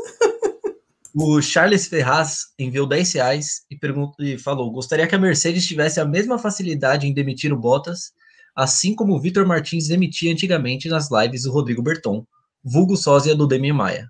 O 1.21 1.43
Charles 1.43 1.89
Ferraz 1.89 2.45
enviou 2.57 2.87
10 2.87 3.15
reais 3.15 3.63
e, 3.69 3.77
perguntou, 3.77 4.25
e 4.25 4.39
falou: 4.39 4.71
gostaria 4.71 5.05
que 5.05 5.17
a 5.17 5.19
Mercedes 5.19 5.67
tivesse 5.67 5.99
a 5.99 6.05
mesma 6.05 6.39
facilidade 6.39 7.09
em 7.09 7.13
demitir 7.13 7.53
o 7.53 7.59
Bottas, 7.59 8.13
assim 8.55 8.95
como 8.95 9.17
o 9.17 9.21
Vitor 9.21 9.45
Martins 9.45 9.89
demitia 9.89 10.33
antigamente 10.33 10.89
nas 10.89 11.11
lives 11.11 11.45
o 11.45 11.51
Rodrigo 11.51 11.83
Berton, 11.83 12.25
vulgo 12.63 12.97
sósia 12.97 13.35
do 13.35 13.49
Demi 13.49 13.73
Maia. 13.73 14.09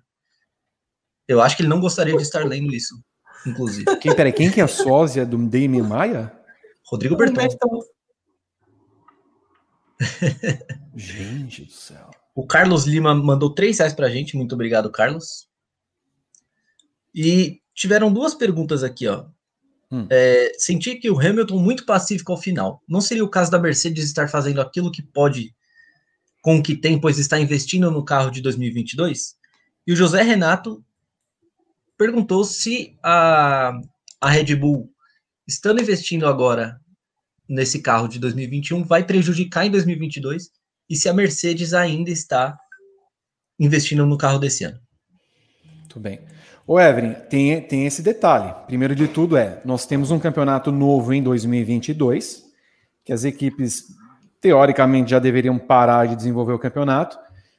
Eu 1.27 1.41
acho 1.41 1.57
que 1.57 1.63
ele 1.63 1.69
não 1.69 1.79
gostaria 1.79 2.15
de 2.15 2.21
estar 2.21 2.45
lendo 2.45 2.71
isso, 2.75 2.93
inclusive. 3.43 3.85
Quem, 3.97 4.15
peraí, 4.15 4.31
quem 4.31 4.51
que 4.51 4.61
é 4.61 4.63
a 4.63 4.67
sósia 4.67 5.25
do 5.25 5.37
Demi 5.47 5.81
Maia? 5.81 6.31
Rodrigo 6.85 7.15
Berton. 7.15 7.41
gente 10.95 11.65
do 11.65 11.71
céu. 11.71 12.11
O 12.35 12.45
Carlos 12.45 12.85
Lima 12.85 13.15
mandou 13.15 13.49
3 13.51 13.79
reais 13.79 13.93
pra 13.93 14.09
gente. 14.09 14.37
Muito 14.37 14.53
obrigado, 14.53 14.91
Carlos. 14.91 15.48
E 17.13 17.61
tiveram 17.73 18.11
duas 18.11 18.33
perguntas 18.35 18.83
aqui, 18.83 19.07
ó. 19.07 19.25
Hum. 19.91 20.05
É, 20.09 20.53
senti 20.57 20.95
que 20.95 21.09
o 21.09 21.19
Hamilton 21.19 21.57
muito 21.57 21.85
pacífico 21.85 22.31
ao 22.31 22.37
final. 22.37 22.83
Não 22.87 23.01
seria 23.01 23.23
o 23.23 23.29
caso 23.29 23.49
da 23.49 23.59
Mercedes 23.59 24.05
estar 24.05 24.27
fazendo 24.27 24.61
aquilo 24.61 24.91
que 24.91 25.01
pode 25.01 25.55
com 26.41 26.57
o 26.57 26.63
que 26.63 26.75
tem, 26.75 26.99
pois 26.99 27.17
está 27.17 27.39
investindo 27.39 27.89
no 27.91 28.05
carro 28.05 28.29
de 28.29 28.41
2022? 28.41 29.35
E 29.85 29.93
o 29.93 29.95
José 29.95 30.21
Renato 30.21 30.83
perguntou 31.97 32.43
se 32.43 32.97
a, 33.03 33.73
a 34.21 34.29
Red 34.29 34.55
Bull, 34.55 34.89
estando 35.47 35.81
investindo 35.81 36.27
agora 36.27 36.79
nesse 37.47 37.81
carro 37.81 38.07
de 38.07 38.19
2021, 38.19 38.83
vai 38.83 39.03
prejudicar 39.03 39.65
em 39.65 39.71
2022 39.71 40.51
e 40.89 40.95
se 40.95 41.09
a 41.09 41.13
Mercedes 41.13 41.73
ainda 41.73 42.11
está 42.11 42.57
investindo 43.59 44.05
no 44.05 44.17
carro 44.17 44.39
desse 44.39 44.63
ano. 44.63 44.79
Muito 45.79 45.99
bem. 45.99 46.21
Ô, 46.71 46.79
Evelyn, 46.79 47.15
tem, 47.27 47.59
tem 47.61 47.87
esse 47.87 48.03
detalhe. 48.03 48.53
Primeiro 48.67 48.93
de 48.93 49.07
tudo 49.07 49.35
é, 49.35 49.59
nós 49.65 49.87
temos 49.87 50.11
um 50.11 50.19
campeonato 50.19 50.71
novo 50.71 51.11
em 51.11 51.23
2022, 51.23 52.43
que 53.03 53.11
as 53.11 53.23
equipes, 53.23 53.85
teoricamente, 54.39 55.09
já 55.09 55.17
deveriam 55.17 55.57
parar 55.57 56.07
de 56.07 56.15
desenvolver 56.15 56.53
o 56.53 56.59
campeonato, 56.59 57.17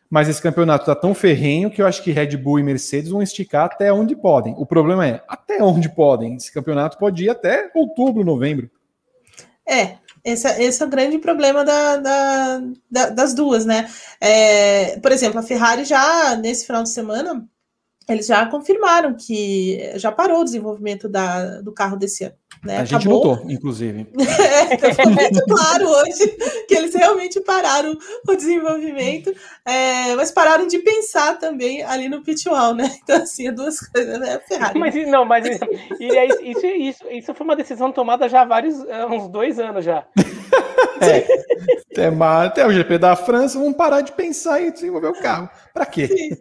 mas 0.09 0.29
esse 0.29 0.41
campeonato 0.41 0.83
está 0.83 0.95
tão 0.95 1.13
ferrenho 1.13 1.73
que 1.73 1.83
eu 1.83 1.89
acho 1.89 2.05
que 2.05 2.13
Red 2.13 2.37
Bull 2.37 2.61
e 2.61 2.63
Mercedes 2.63 3.11
vão 3.11 3.21
esticar 3.21 3.65
até 3.65 3.93
onde 3.93 4.15
podem. 4.15 4.55
O 4.57 4.65
problema 4.65 5.05
é, 5.05 5.25
até 5.27 5.61
onde 5.61 5.89
podem? 5.89 6.37
Esse 6.37 6.53
campeonato 6.53 6.97
pode 6.97 7.25
ir 7.25 7.31
até 7.31 7.69
outubro, 7.75 8.23
novembro. 8.23 8.71
É, 9.69 9.97
esse, 10.25 10.47
é, 10.47 10.63
esse 10.63 10.81
é 10.81 10.87
o 10.87 10.89
grande 10.89 11.19
problema 11.19 11.65
da, 11.65 11.97
da, 11.97 12.63
da, 12.89 13.11
das 13.11 13.35
duas, 13.35 13.67
né? 13.67 13.91
É, 14.21 15.01
por 15.01 15.11
exemplo, 15.11 15.41
a 15.41 15.43
Ferrari 15.43 15.85
já, 15.85 16.37
nesse 16.37 16.65
final 16.65 16.85
de 16.85 16.91
semana, 16.91 17.45
eles 18.09 18.27
já 18.27 18.45
confirmaram 18.47 19.15
que 19.15 19.93
já 19.97 20.11
parou 20.11 20.41
o 20.41 20.45
desenvolvimento 20.45 21.09
da, 21.09 21.61
do 21.61 21.73
carro 21.73 21.97
desse 21.97 22.25
ano. 22.25 22.35
Né? 22.65 22.79
A 22.79 22.85
gente 22.85 23.09
notou, 23.09 23.41
inclusive. 23.49 24.07
é, 24.19 24.77
ficou 24.77 25.11
muito 25.11 25.45
claro 25.45 25.89
hoje 25.89 26.27
que 26.69 26.75
eles 26.75 26.95
realmente 26.95 27.41
pararam 27.41 27.97
o 28.29 28.35
desenvolvimento, 28.35 29.33
é, 29.65 30.15
mas 30.15 30.31
pararam 30.31 30.67
de 30.67 30.79
pensar 30.81 31.39
também 31.39 31.83
ali 31.83 32.09
no 32.09 32.23
pit 32.23 32.47
wall, 32.49 32.75
né? 32.75 32.91
Então, 33.03 33.23
assim, 33.23 33.49
é 33.49 33.53
duas 33.53 33.81
coisas, 33.81 34.19
né? 34.19 34.41
Ferrari. 34.47 34.79
Mas 34.79 34.95
não, 35.09 35.25
mas 35.25 35.47
isso, 35.47 35.65
isso, 36.43 36.67
isso, 36.67 37.05
isso 37.11 37.35
foi 37.35 37.45
uma 37.45 37.57
decisão 37.57 37.91
tomada 37.93 38.29
já 38.29 38.43
há 38.43 38.45
vários, 38.45 38.77
uns 39.11 39.29
dois 39.29 39.59
anos 39.59 39.85
já. 39.85 40.05
É, 41.03 41.27
até, 41.93 42.09
até 42.45 42.67
o 42.67 42.73
GP 42.73 42.99
da 42.99 43.17
França, 43.17 43.59
vamos 43.59 43.75
parar 43.75 44.03
de 44.03 44.13
pensar 44.13 44.61
em 44.61 44.71
desenvolver 44.71 45.09
o 45.09 45.19
carro. 45.19 45.49
Para 45.73 45.87
quê? 45.87 46.07
Sim. 46.07 46.37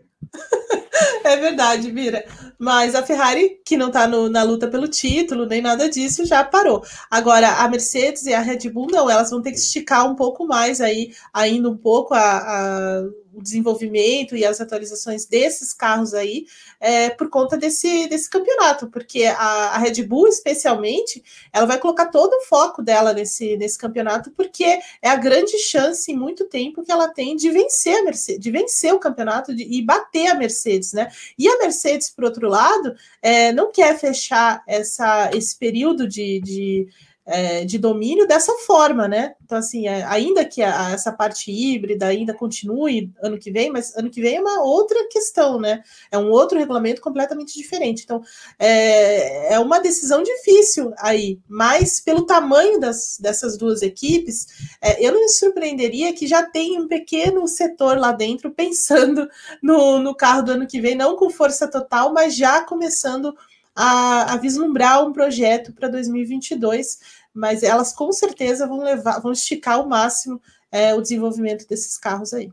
É 1.24 1.38
verdade, 1.38 1.92
Vira. 1.92 2.26
Mas 2.58 2.94
a 2.94 3.04
Ferrari, 3.04 3.60
que 3.64 3.78
não 3.78 3.88
está 3.88 4.08
na 4.08 4.44
luta 4.44 4.68
pelo 4.68 4.88
título, 4.88 5.46
nem 5.46 5.62
nada 5.62 5.90
disso, 5.90 6.26
já 6.26 6.44
parou. 6.44 6.84
Agora, 7.10 7.48
a 7.64 7.70
Mercedes 7.70 8.26
e 8.26 8.34
a 8.34 8.42
Red 8.42 8.70
Bull, 8.70 8.88
não, 8.92 9.10
elas 9.10 9.30
vão 9.30 9.42
ter 9.42 9.52
que 9.52 9.58
esticar 9.58 10.10
um 10.10 10.16
pouco 10.16 10.46
mais 10.46 10.82
aí, 10.82 11.14
ainda 11.34 11.70
um 11.70 11.78
pouco 11.78 12.14
a, 12.14 12.20
a 12.20 13.04
o 13.40 13.42
desenvolvimento 13.42 14.36
e 14.36 14.46
as 14.46 14.60
atualizações 14.60 15.26
desses 15.26 15.74
carros 15.74 16.14
aí 16.14 16.46
é, 16.80 17.10
por 17.10 17.30
conta 17.30 17.58
desse, 17.58 18.08
desse 18.08 18.30
campeonato, 18.30 18.88
porque 18.88 19.24
a, 19.26 19.76
a, 19.76 19.78
Red 19.78 20.04
Bull, 20.04 20.28
especialmente, 20.28 21.24
ela 21.52 21.66
vai 21.66 21.78
colocar 21.78 22.08
todo 22.08 22.34
o 22.34 22.42
foco 22.42 22.82
dela 22.82 23.14
nesse, 23.14 23.58
nesse 23.58 23.78
campeonato, 23.78 24.32
porque 24.32 24.80
é 25.02 25.10
a 25.10 25.16
grande 25.16 25.58
chance 25.58 26.12
em 26.12 26.16
muito 26.16 26.46
tempo 26.46 26.84
que 26.84 26.92
ela 26.92 27.08
tem 27.08 27.36
de 27.36 27.50
vencer 27.50 27.98
a 27.98 28.04
Mercedes, 28.04 28.42
de 28.42 28.52
vencer 28.52 28.94
o 28.94 29.00
campeonato 29.00 29.56
de, 29.56 29.64
e 29.64 29.82
bater 29.82 30.28
a 30.28 30.36
Mercedes, 30.36 30.89
né? 30.94 31.12
E 31.38 31.48
a 31.48 31.58
Mercedes, 31.58 32.10
por 32.10 32.24
outro 32.24 32.48
lado, 32.48 32.96
é, 33.22 33.52
não 33.52 33.72
quer 33.72 33.98
fechar 33.98 34.64
essa, 34.68 35.32
esse 35.34 35.58
período 35.58 36.08
de, 36.08 36.40
de 36.42 36.88
é, 37.32 37.64
de 37.64 37.78
domínio 37.78 38.28
dessa 38.28 38.52
forma, 38.66 39.08
né? 39.08 39.36
Então, 39.46 39.60
assim, 39.60 39.88
é, 39.88 40.04
ainda 40.06 40.44
que 40.44 40.64
a, 40.64 40.90
essa 40.92 41.12
parte 41.12 41.52
híbrida 41.52 42.08
ainda 42.08 42.34
continue 42.34 43.14
ano 43.22 43.38
que 43.38 43.52
vem, 43.52 43.72
mas 43.72 43.96
ano 43.96 44.10
que 44.10 44.20
vem 44.20 44.38
é 44.38 44.42
uma 44.42 44.64
outra 44.64 45.08
questão, 45.10 45.60
né? 45.60 45.84
É 46.12 46.18
um 46.18 46.32
outro 46.32 46.58
regulamento 46.58 47.02
completamente 47.02 47.54
diferente. 47.54 48.04
Então, 48.04 48.22
é, 48.58 49.54
é 49.54 49.60
uma 49.60 49.80
decisão 49.80 50.24
difícil 50.24 50.92
aí, 50.98 51.40
mas 51.48 52.02
pelo 52.02 52.26
tamanho 52.26 52.80
das, 52.80 53.18
dessas 53.20 53.56
duas 53.58 53.84
equipes, 53.84 54.48
é, 54.82 55.06
eu 55.06 55.14
não 55.14 55.22
me 55.22 55.30
surpreenderia 55.30 56.14
que 56.14 56.26
já 56.26 56.42
tem 56.42 56.80
um 56.80 56.88
pequeno 56.88 57.48
setor 57.48 57.98
lá 58.00 58.12
dentro 58.12 58.50
pensando 58.50 59.30
no, 59.62 60.00
no 60.00 60.16
carro 60.16 60.42
do 60.42 60.52
ano 60.54 60.68
que 60.68 60.82
vem, 60.82 60.96
não 60.96 61.16
com 61.16 61.30
força 61.30 61.68
total, 61.68 62.12
mas 62.12 62.36
já 62.36 62.64
começando 62.64 63.36
a, 63.82 64.34
a 64.34 64.36
vislumbrar 64.36 65.08
um 65.08 65.14
projeto 65.14 65.72
para 65.72 65.88
2022 65.88 67.00
mas 67.40 67.64
elas 67.64 67.94
com 67.94 68.12
certeza 68.12 68.68
vão 68.68 68.84
levar, 68.84 69.20
vão 69.20 69.32
esticar 69.32 69.76
ao 69.76 69.88
máximo 69.88 70.42
é, 70.70 70.94
o 70.94 71.02
desenvolvimento 71.02 71.68
desses 71.68 71.98
carros 71.98 72.34
aí. 72.34 72.52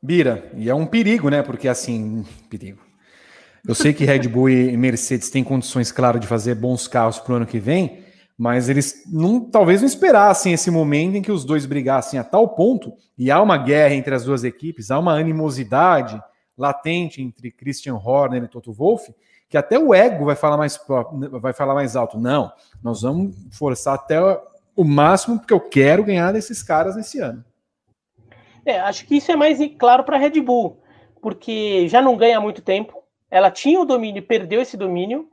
Bira, 0.00 0.50
e 0.54 0.68
é 0.68 0.74
um 0.74 0.84
perigo, 0.84 1.30
né? 1.30 1.42
Porque 1.42 1.66
assim, 1.66 2.24
perigo. 2.50 2.80
Eu 3.66 3.74
sei 3.74 3.94
que 3.94 4.04
Red 4.04 4.28
Bull 4.28 4.50
e 4.50 4.76
Mercedes 4.76 5.30
têm 5.30 5.42
condições, 5.42 5.90
claro, 5.90 6.18
de 6.20 6.26
fazer 6.26 6.54
bons 6.56 6.86
carros 6.86 7.18
para 7.18 7.32
o 7.32 7.36
ano 7.36 7.46
que 7.46 7.60
vem, 7.60 8.04
mas 8.36 8.68
eles 8.68 9.04
não, 9.06 9.40
talvez 9.40 9.80
não 9.80 9.86
esperassem 9.86 10.52
esse 10.52 10.70
momento 10.70 11.16
em 11.16 11.22
que 11.22 11.30
os 11.30 11.44
dois 11.44 11.64
brigassem 11.64 12.18
a 12.18 12.24
tal 12.24 12.48
ponto, 12.48 12.92
e 13.16 13.30
há 13.30 13.40
uma 13.40 13.56
guerra 13.56 13.94
entre 13.94 14.14
as 14.14 14.24
duas 14.24 14.42
equipes, 14.42 14.90
há 14.90 14.98
uma 14.98 15.14
animosidade 15.14 16.20
latente 16.58 17.22
entre 17.22 17.52
Christian 17.52 17.94
Horner 17.94 18.42
e 18.42 18.48
Toto 18.48 18.72
Wolff, 18.72 19.14
que 19.52 19.58
até 19.58 19.78
o 19.78 19.92
ego 19.92 20.24
vai 20.24 20.34
falar 20.34 20.56
mais, 20.56 20.80
vai 21.30 21.52
falar 21.52 21.74
mais 21.74 21.94
alto. 21.94 22.18
Não, 22.18 22.50
nós 22.82 23.02
vamos 23.02 23.36
forçar 23.50 23.96
até 23.96 24.18
o 24.74 24.82
máximo, 24.82 25.38
porque 25.38 25.52
eu 25.52 25.60
quero 25.60 26.02
ganhar 26.02 26.32
desses 26.32 26.62
caras 26.62 26.96
nesse 26.96 27.20
ano. 27.20 27.44
É, 28.64 28.80
acho 28.80 29.04
que 29.04 29.18
isso 29.18 29.30
é 29.30 29.36
mais 29.36 29.58
claro 29.78 30.04
para 30.04 30.16
a 30.16 30.18
Red 30.18 30.40
Bull, 30.40 30.82
porque 31.20 31.86
já 31.86 32.00
não 32.00 32.16
ganha 32.16 32.40
muito 32.40 32.62
tempo. 32.62 33.02
Ela 33.30 33.50
tinha 33.50 33.78
o 33.78 33.84
domínio, 33.84 34.22
perdeu 34.22 34.62
esse 34.62 34.74
domínio, 34.74 35.28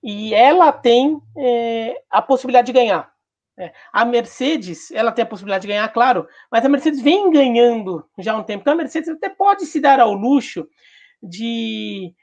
e 0.00 0.32
ela 0.32 0.70
tem 0.70 1.20
é, 1.36 2.00
a 2.08 2.22
possibilidade 2.22 2.66
de 2.66 2.72
ganhar. 2.72 3.10
É, 3.58 3.72
a 3.92 4.04
Mercedes, 4.04 4.92
ela 4.92 5.10
tem 5.10 5.24
a 5.24 5.26
possibilidade 5.26 5.62
de 5.62 5.68
ganhar, 5.68 5.88
claro, 5.88 6.28
mas 6.48 6.64
a 6.64 6.68
Mercedes 6.68 7.02
vem 7.02 7.28
ganhando 7.32 8.04
já 8.20 8.34
há 8.34 8.36
um 8.36 8.44
tempo. 8.44 8.60
Então 8.60 8.74
a 8.74 8.76
Mercedes 8.76 9.08
até 9.08 9.28
pode 9.28 9.66
se 9.66 9.80
dar 9.80 9.98
ao 9.98 10.12
luxo 10.12 10.64
de, 11.20 12.14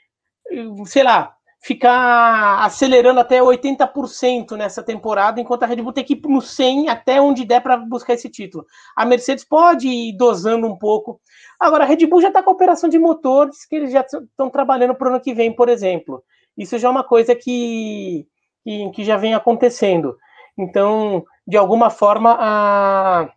sei 0.85 1.03
lá, 1.03 1.35
ficar 1.61 2.63
acelerando 2.63 3.19
até 3.19 3.41
80% 3.41 4.55
nessa 4.55 4.81
temporada, 4.81 5.41
enquanto 5.41 5.63
a 5.63 5.65
Red 5.65 5.81
Bull 5.81 5.91
tem 5.91 6.03
que 6.03 6.13
ir 6.13 6.21
no 6.23 6.41
100 6.41 6.89
até 6.89 7.19
onde 7.21 7.45
der 7.45 7.61
para 7.61 7.77
buscar 7.77 8.13
esse 8.13 8.29
título. 8.29 8.65
A 8.95 9.05
Mercedes 9.05 9.43
pode 9.43 9.87
ir 9.87 10.15
dosando 10.15 10.67
um 10.67 10.77
pouco. 10.77 11.19
Agora, 11.59 11.83
a 11.83 11.87
Red 11.87 12.05
Bull 12.07 12.21
já 12.21 12.29
está 12.29 12.41
com 12.41 12.49
a 12.49 12.53
operação 12.53 12.89
de 12.89 12.97
motores 12.97 13.65
que 13.65 13.75
eles 13.75 13.91
já 13.91 14.01
estão 14.01 14.49
trabalhando 14.49 14.95
para 14.95 15.09
o 15.09 15.11
ano 15.11 15.21
que 15.21 15.33
vem, 15.33 15.53
por 15.53 15.67
exemplo. 15.67 16.23
Isso 16.57 16.77
já 16.77 16.87
é 16.87 16.91
uma 16.91 17.03
coisa 17.03 17.35
que, 17.35 18.25
que, 18.63 18.89
que 18.91 19.03
já 19.03 19.17
vem 19.17 19.33
acontecendo. 19.33 20.15
Então, 20.57 21.25
de 21.45 21.57
alguma 21.57 21.89
forma, 21.89 22.37
a... 22.39 23.29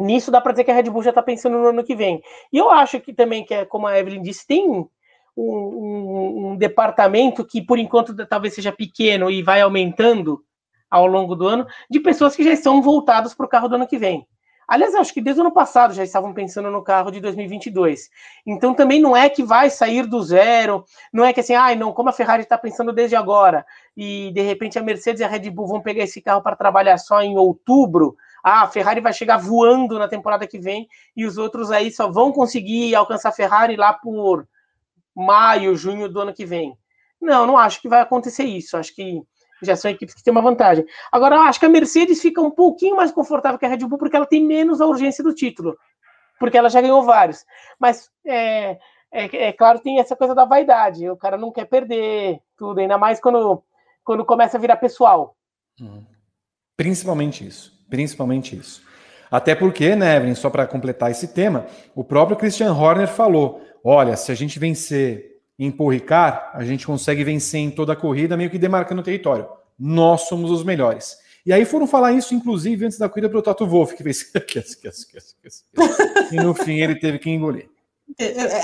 nisso 0.00 0.30
dá 0.30 0.40
para 0.40 0.52
dizer 0.52 0.64
que 0.64 0.70
a 0.70 0.74
Red 0.74 0.84
Bull 0.84 1.02
já 1.02 1.10
está 1.10 1.22
pensando 1.22 1.58
no 1.58 1.68
ano 1.68 1.84
que 1.84 1.94
vem. 1.94 2.22
E 2.50 2.56
eu 2.56 2.70
acho 2.70 3.00
que 3.00 3.12
também, 3.12 3.44
que 3.44 3.52
é, 3.52 3.64
como 3.66 3.86
a 3.86 3.98
Evelyn 3.98 4.22
disse, 4.22 4.46
tem 4.46 4.88
um, 5.36 6.50
um, 6.52 6.56
departamento 6.56 7.44
que, 7.44 7.60
por 7.60 7.78
enquanto, 7.78 8.14
talvez 8.26 8.54
seja 8.54 8.72
pequeno 8.72 9.30
e 9.30 9.42
vai 9.42 9.60
aumentando 9.60 10.44
ao 10.90 11.06
longo 11.06 11.34
do 11.34 11.46
ano, 11.46 11.66
de 11.90 11.98
pessoas 11.98 12.36
que 12.36 12.44
já 12.44 12.52
estão 12.52 12.80
voltadas 12.80 13.34
para 13.34 13.46
o 13.46 13.48
carro 13.48 13.68
do 13.68 13.74
ano 13.74 13.86
que 13.86 13.98
vem. 13.98 14.26
Aliás, 14.66 14.94
acho 14.94 15.12
que 15.12 15.20
desde 15.20 15.40
o 15.40 15.44
ano 15.44 15.52
passado 15.52 15.92
já 15.92 16.02
estavam 16.02 16.32
pensando 16.32 16.70
no 16.70 16.82
carro 16.82 17.10
de 17.10 17.20
2022. 17.20 18.08
Então 18.46 18.72
também 18.72 19.00
não 19.00 19.16
é 19.16 19.28
que 19.28 19.42
vai 19.42 19.68
sair 19.68 20.06
do 20.06 20.22
zero, 20.22 20.84
não 21.12 21.24
é 21.24 21.32
que 21.32 21.40
assim, 21.40 21.54
ai, 21.54 21.74
ah, 21.74 21.76
não, 21.76 21.92
como 21.92 22.08
a 22.08 22.12
Ferrari 22.12 22.42
está 22.42 22.56
pensando 22.56 22.92
desde 22.92 23.14
agora, 23.14 23.66
e 23.96 24.30
de 24.32 24.40
repente 24.40 24.78
a 24.78 24.82
Mercedes 24.82 25.20
e 25.20 25.24
a 25.24 25.28
Red 25.28 25.50
Bull 25.50 25.66
vão 25.66 25.82
pegar 25.82 26.04
esse 26.04 26.20
carro 26.20 26.42
para 26.42 26.56
trabalhar 26.56 26.96
só 26.98 27.20
em 27.20 27.36
outubro. 27.36 28.16
Ah, 28.42 28.62
a 28.62 28.68
Ferrari 28.68 29.00
vai 29.00 29.12
chegar 29.12 29.36
voando 29.36 29.98
na 29.98 30.08
temporada 30.08 30.46
que 30.46 30.58
vem 30.58 30.88
e 31.16 31.26
os 31.26 31.36
outros 31.36 31.70
aí 31.70 31.90
só 31.90 32.10
vão 32.10 32.32
conseguir 32.32 32.94
alcançar 32.94 33.30
a 33.30 33.32
Ferrari 33.32 33.76
lá 33.76 33.92
por 33.92 34.46
maio, 35.14 35.76
junho 35.76 36.08
do 36.08 36.20
ano 36.20 36.34
que 36.34 36.44
vem. 36.44 36.76
Não, 37.20 37.46
não 37.46 37.56
acho 37.56 37.80
que 37.80 37.88
vai 37.88 38.00
acontecer 38.00 38.44
isso. 38.44 38.76
Acho 38.76 38.94
que 38.94 39.22
já 39.62 39.76
são 39.76 39.90
equipes 39.90 40.14
que 40.14 40.22
têm 40.22 40.32
uma 40.32 40.42
vantagem. 40.42 40.84
Agora, 41.10 41.40
acho 41.40 41.58
que 41.58 41.66
a 41.66 41.70
Mercedes 41.70 42.20
fica 42.20 42.40
um 42.40 42.50
pouquinho 42.50 42.96
mais 42.96 43.10
confortável 43.10 43.58
que 43.58 43.64
a 43.64 43.68
Red 43.68 43.78
Bull 43.78 43.98
porque 43.98 44.16
ela 44.16 44.26
tem 44.26 44.44
menos 44.44 44.80
a 44.80 44.86
urgência 44.86 45.24
do 45.24 45.34
título, 45.34 45.76
porque 46.38 46.58
ela 46.58 46.68
já 46.68 46.80
ganhou 46.80 47.02
vários. 47.02 47.44
Mas 47.78 48.10
é, 48.26 48.78
é, 49.10 49.46
é 49.48 49.52
claro, 49.52 49.78
tem 49.78 49.98
essa 49.98 50.16
coisa 50.16 50.34
da 50.34 50.44
vaidade. 50.44 51.08
O 51.08 51.16
cara 51.16 51.36
não 51.36 51.52
quer 51.52 51.64
perder 51.66 52.40
tudo, 52.56 52.80
ainda 52.80 52.98
mais 52.98 53.20
quando, 53.20 53.62
quando 54.04 54.24
começa 54.24 54.56
a 54.56 54.60
virar 54.60 54.76
pessoal. 54.76 55.36
Uhum. 55.80 56.04
Principalmente 56.76 57.46
isso. 57.46 57.72
Principalmente 57.88 58.56
isso. 58.56 58.82
Até 59.30 59.54
porque, 59.54 59.96
né, 59.96 60.16
Evelyn, 60.16 60.34
só 60.34 60.50
para 60.50 60.66
completar 60.66 61.10
esse 61.10 61.28
tema, 61.28 61.66
o 61.94 62.04
próprio 62.04 62.36
Christian 62.36 62.72
Horner 62.72 63.08
falou: 63.08 63.62
olha, 63.84 64.16
se 64.16 64.32
a 64.32 64.34
gente 64.34 64.58
vencer 64.58 65.34
em 65.58 65.70
Paul 65.70 65.90
Ricard, 65.90 66.40
a 66.54 66.64
gente 66.64 66.86
consegue 66.86 67.22
vencer 67.22 67.60
em 67.60 67.70
toda 67.70 67.92
a 67.92 67.96
corrida, 67.96 68.36
meio 68.36 68.50
que 68.50 68.58
demarcando 68.58 69.02
o 69.02 69.04
território. 69.04 69.46
Nós 69.78 70.22
somos 70.22 70.50
os 70.50 70.64
melhores. 70.64 71.16
E 71.46 71.52
aí 71.52 71.66
foram 71.66 71.86
falar 71.86 72.12
isso, 72.12 72.34
inclusive, 72.34 72.86
antes 72.86 72.98
da 72.98 73.08
corrida 73.08 73.28
para 73.28 73.38
o 73.38 73.42
Toto 73.42 73.66
Wolff, 73.66 73.94
que 73.94 74.02
fez. 74.02 74.32
e 76.32 76.36
no 76.36 76.54
fim 76.54 76.80
ele 76.80 76.98
teve 76.98 77.18
que 77.18 77.30
engolir. 77.30 77.68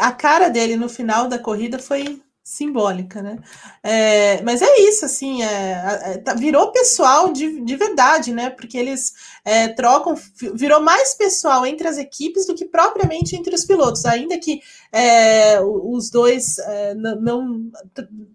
A 0.01 0.13
cara 0.13 0.49
dele 0.49 0.77
no 0.77 0.89
final 0.89 1.29
da 1.29 1.39
corrida 1.39 1.79
foi 1.79 2.23
simbólica, 2.51 3.23
né? 3.23 3.39
É, 3.81 4.43
mas 4.43 4.61
é 4.61 4.81
isso, 4.81 5.05
assim, 5.05 5.41
é, 5.41 6.01
é, 6.03 6.19
tá, 6.19 6.35
virou 6.35 6.73
pessoal 6.73 7.33
de, 7.33 7.61
de 7.61 7.77
verdade, 7.77 8.33
né? 8.33 8.51
Porque 8.51 8.77
eles 8.77 9.13
é, 9.45 9.69
trocam, 9.69 10.17
virou 10.55 10.81
mais 10.81 11.15
pessoal 11.15 11.65
entre 11.65 11.87
as 11.87 11.97
equipes 11.97 12.49
do 12.49 12.55
que 12.57 12.65
propriamente 12.65 13.37
entre 13.37 13.55
os 13.55 13.65
pilotos, 13.65 14.05
ainda 14.05 14.37
que 14.37 14.61
é, 14.91 15.61
os 15.61 16.11
dois 16.11 16.59
é, 16.59 16.95
não, 16.97 17.21
não, 17.21 17.71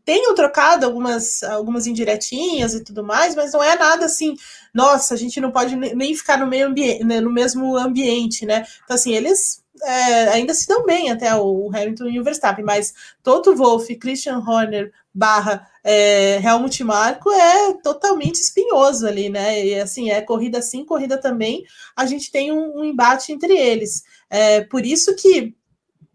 tenham 0.06 0.34
trocado 0.34 0.86
algumas, 0.86 1.44
algumas 1.44 1.86
indiretinhas 1.86 2.74
e 2.74 2.86
tudo 2.86 3.04
mais, 3.04 3.36
mas 3.36 3.52
não 3.52 3.62
é 3.62 3.78
nada 3.78 4.06
assim, 4.06 4.34
nossa, 4.74 5.14
a 5.14 5.18
gente 5.18 5.42
não 5.42 5.52
pode 5.52 5.76
nem 5.76 6.16
ficar 6.16 6.38
no 6.38 6.48
meio 6.48 6.74
né, 7.04 7.20
no 7.20 7.34
mesmo 7.34 7.76
ambiente, 7.76 8.46
né? 8.46 8.66
Então, 8.86 8.96
assim, 8.96 9.14
eles 9.14 9.65
é, 9.84 10.30
ainda 10.30 10.54
se 10.54 10.68
dão 10.68 10.86
bem 10.86 11.12
até 11.12 11.34
o 11.36 11.70
Hamilton 11.74 12.06
e 12.08 12.20
o 12.20 12.24
Verstappen, 12.24 12.64
mas 12.64 12.94
Toto 13.22 13.56
Wolff, 13.56 13.94
Christian 13.96 14.40
Horner 14.40 14.92
barra 15.14 15.68
é, 15.84 16.42
Helmut 16.42 16.84
Marko 16.84 17.32
é 17.32 17.74
totalmente 17.82 18.36
espinhoso 18.36 19.08
ali, 19.08 19.30
né? 19.30 19.66
E 19.66 19.80
assim, 19.80 20.10
é 20.10 20.22
corrida 20.22 20.62
sim, 20.62 20.84
corrida 20.84 21.18
também, 21.18 21.64
a 21.96 22.06
gente 22.06 22.32
tem 22.32 22.52
um, 22.52 22.80
um 22.80 22.84
embate 22.84 23.32
entre 23.32 23.58
eles. 23.58 24.04
É, 24.30 24.62
por 24.62 24.86
isso 24.86 25.16
que 25.16 25.56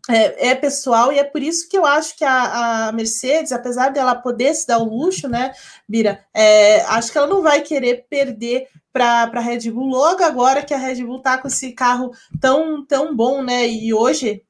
é, 0.08 0.48
é, 0.48 0.54
pessoal 0.54 1.12
e 1.12 1.18
é 1.18 1.24
por 1.24 1.42
isso 1.42 1.68
que 1.68 1.76
eu 1.76 1.84
acho 1.84 2.16
que 2.16 2.24
a, 2.24 2.88
a, 2.88 2.92
Mercedes, 2.92 3.52
apesar 3.52 3.90
dela 3.90 4.14
poder 4.14 4.54
se 4.54 4.66
dar 4.66 4.78
o 4.78 4.84
luxo, 4.84 5.28
né, 5.28 5.52
Bira, 5.88 6.24
é, 6.34 6.82
acho 6.82 7.12
que 7.12 7.18
ela 7.18 7.26
não 7.26 7.42
vai 7.42 7.60
querer 7.60 8.06
perder 8.08 8.66
para 8.92 9.30
a 9.32 9.40
Red 9.40 9.70
Bull 9.70 9.86
logo 9.86 10.22
agora 10.22 10.62
que 10.62 10.74
a 10.74 10.78
Red 10.78 11.04
Bull 11.04 11.18
está 11.18 11.38
com 11.38 11.48
esse 11.48 11.72
carro 11.72 12.10
tão, 12.40 12.84
tão 12.84 13.14
bom, 13.14 13.42
né? 13.42 13.68
E 13.68 13.94
hoje 13.94 14.42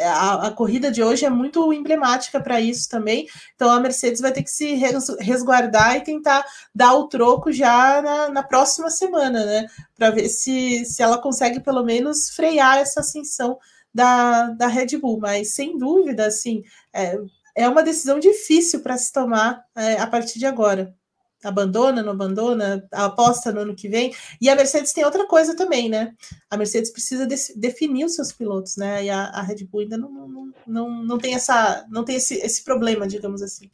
a, 0.00 0.46
a, 0.46 0.50
corrida 0.50 0.90
de 0.90 1.02
hoje 1.02 1.24
é 1.24 1.30
muito 1.30 1.72
emblemática 1.72 2.40
para 2.40 2.60
isso 2.60 2.88
também. 2.88 3.26
Então 3.54 3.70
a 3.70 3.80
Mercedes 3.80 4.20
vai 4.20 4.32
ter 4.32 4.42
que 4.42 4.50
se 4.50 4.74
resguardar 5.20 5.96
e 5.96 6.04
tentar 6.04 6.44
dar 6.74 6.94
o 6.94 7.08
troco 7.08 7.52
já 7.52 8.00
na, 8.00 8.28
na 8.28 8.42
próxima 8.42 8.90
semana, 8.90 9.44
né? 9.44 9.66
Para 9.96 10.10
ver 10.10 10.28
se, 10.28 10.84
se 10.84 11.02
ela 11.02 11.18
consegue 11.18 11.60
pelo 11.60 11.84
menos 11.84 12.30
frear 12.30 12.78
essa 12.78 13.00
ascensão 13.00 13.58
da, 13.94 14.50
da 14.50 14.66
Red 14.66 14.98
Bull. 14.98 15.18
Mas 15.18 15.54
sem 15.54 15.78
dúvida, 15.78 16.26
assim, 16.26 16.62
é, 16.92 17.18
é 17.54 17.68
uma 17.68 17.82
decisão 17.82 18.18
difícil 18.18 18.80
para 18.80 18.96
se 18.96 19.12
tomar 19.12 19.64
é, 19.76 19.94
a 19.94 20.06
partir 20.06 20.38
de 20.38 20.46
agora 20.46 20.94
abandona, 21.42 22.02
não 22.02 22.12
abandona, 22.12 22.86
aposta 22.92 23.52
no 23.52 23.60
ano 23.60 23.74
que 23.74 23.88
vem. 23.88 24.14
E 24.40 24.48
a 24.48 24.54
Mercedes 24.54 24.92
tem 24.92 25.04
outra 25.04 25.26
coisa 25.26 25.56
também, 25.56 25.88
né? 25.88 26.14
A 26.48 26.56
Mercedes 26.56 26.90
precisa 26.90 27.26
de, 27.26 27.34
definir 27.56 28.04
os 28.04 28.14
seus 28.14 28.32
pilotos, 28.32 28.76
né? 28.76 29.04
E 29.04 29.10
a, 29.10 29.24
a 29.24 29.42
Red 29.42 29.64
Bull 29.64 29.82
ainda 29.82 29.98
não, 29.98 30.10
não, 30.10 30.52
não, 30.66 31.02
não 31.02 31.18
tem, 31.18 31.34
essa, 31.34 31.84
não 31.90 32.04
tem 32.04 32.16
esse, 32.16 32.34
esse 32.34 32.62
problema, 32.62 33.06
digamos 33.06 33.42
assim. 33.42 33.68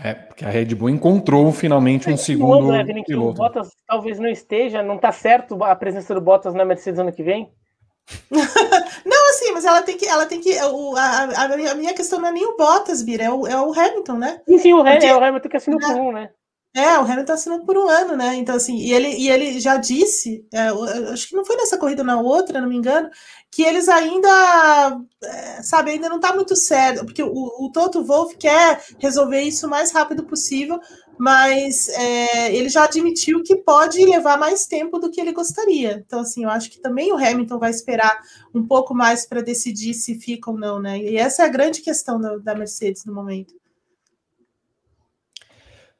É, 0.00 0.14
porque 0.14 0.44
a 0.44 0.50
Red 0.50 0.66
Bull 0.74 0.90
encontrou 0.90 1.50
finalmente 1.52 2.08
um 2.08 2.16
segundo 2.16 2.70
né, 2.70 2.84
piloto. 3.04 3.30
O 3.30 3.34
Bottas 3.34 3.70
talvez 3.86 4.18
não 4.18 4.28
esteja, 4.28 4.82
não 4.82 4.96
está 4.96 5.10
certo 5.10 5.62
a 5.64 5.74
presença 5.74 6.14
do 6.14 6.20
Bottas 6.20 6.54
na 6.54 6.64
Mercedes 6.64 7.00
ano 7.00 7.12
que 7.12 7.22
vem? 7.22 7.50
Não, 8.30 9.30
assim, 9.30 9.52
mas 9.52 9.64
ela 9.64 9.82
tem 9.82 9.96
que. 9.96 10.06
Ela 10.06 10.26
tem 10.26 10.40
que 10.40 10.50
o, 10.62 10.96
a, 10.96 11.44
a, 11.44 11.74
minha 11.74 11.94
questão 11.94 12.20
não 12.20 12.28
é 12.28 12.32
nem 12.32 12.46
o 12.46 12.56
Bottas, 12.56 13.02
Bira, 13.02 13.24
é 13.24 13.30
o, 13.30 13.46
é 13.46 13.60
o 13.60 13.72
Hamilton, 13.72 14.18
né? 14.18 14.40
Sim, 14.48 14.58
sim, 14.58 14.72
o, 14.72 14.82
Porque, 14.82 15.06
é 15.06 15.14
o 15.14 15.22
Hamilton 15.22 15.48
que 15.48 15.56
assinou 15.56 15.80
por 15.80 15.96
um, 15.96 16.12
né? 16.12 16.30
É, 16.76 16.98
o 16.98 17.02
Hamilton 17.02 17.32
assinou 17.32 17.60
por 17.64 17.76
um 17.76 17.88
ano, 17.88 18.16
né? 18.16 18.36
Então, 18.36 18.54
assim, 18.54 18.76
e 18.76 18.92
ele, 18.92 19.08
e 19.08 19.28
ele 19.30 19.58
já 19.58 19.76
disse, 19.76 20.46
é, 20.52 20.68
acho 21.12 21.28
que 21.28 21.34
não 21.34 21.44
foi 21.44 21.56
nessa 21.56 21.78
corrida, 21.78 22.04
na 22.04 22.20
outra, 22.20 22.60
não 22.60 22.68
me 22.68 22.76
engano, 22.76 23.10
que 23.50 23.62
eles 23.62 23.88
ainda, 23.88 25.00
é, 25.24 25.62
sabe, 25.62 25.90
ainda 25.90 26.08
não 26.08 26.20
tá 26.20 26.34
muito 26.34 26.54
certo, 26.54 27.04
porque 27.04 27.22
o, 27.22 27.32
o 27.32 27.70
Toto 27.72 28.04
Wolff 28.04 28.36
quer 28.36 28.80
resolver 28.98 29.40
isso 29.40 29.66
o 29.66 29.70
mais 29.70 29.90
rápido 29.90 30.24
possível, 30.24 30.78
mas 31.18 31.88
é, 31.88 32.54
ele 32.54 32.68
já 32.68 32.84
admitiu 32.84 33.42
que 33.42 33.56
pode 33.56 34.04
levar 34.04 34.38
mais 34.38 34.66
tempo 34.66 34.98
do 34.98 35.10
que 35.10 35.20
ele 35.20 35.32
gostaria. 35.32 36.02
Então, 36.06 36.20
assim, 36.20 36.44
eu 36.44 36.50
acho 36.50 36.70
que 36.70 36.80
também 36.80 37.12
o 37.12 37.16
Hamilton 37.16 37.58
vai 37.58 37.70
esperar 37.70 38.18
um 38.54 38.64
pouco 38.64 38.94
mais 38.94 39.26
para 39.26 39.42
decidir 39.42 39.94
se 39.94 40.14
fica 40.14 40.50
ou 40.50 40.56
não, 40.56 40.80
né? 40.80 40.98
E 40.98 41.16
essa 41.16 41.42
é 41.42 41.46
a 41.46 41.50
grande 41.50 41.80
questão 41.80 42.20
da, 42.20 42.36
da 42.36 42.54
Mercedes 42.54 43.04
no 43.04 43.12
momento. 43.12 43.54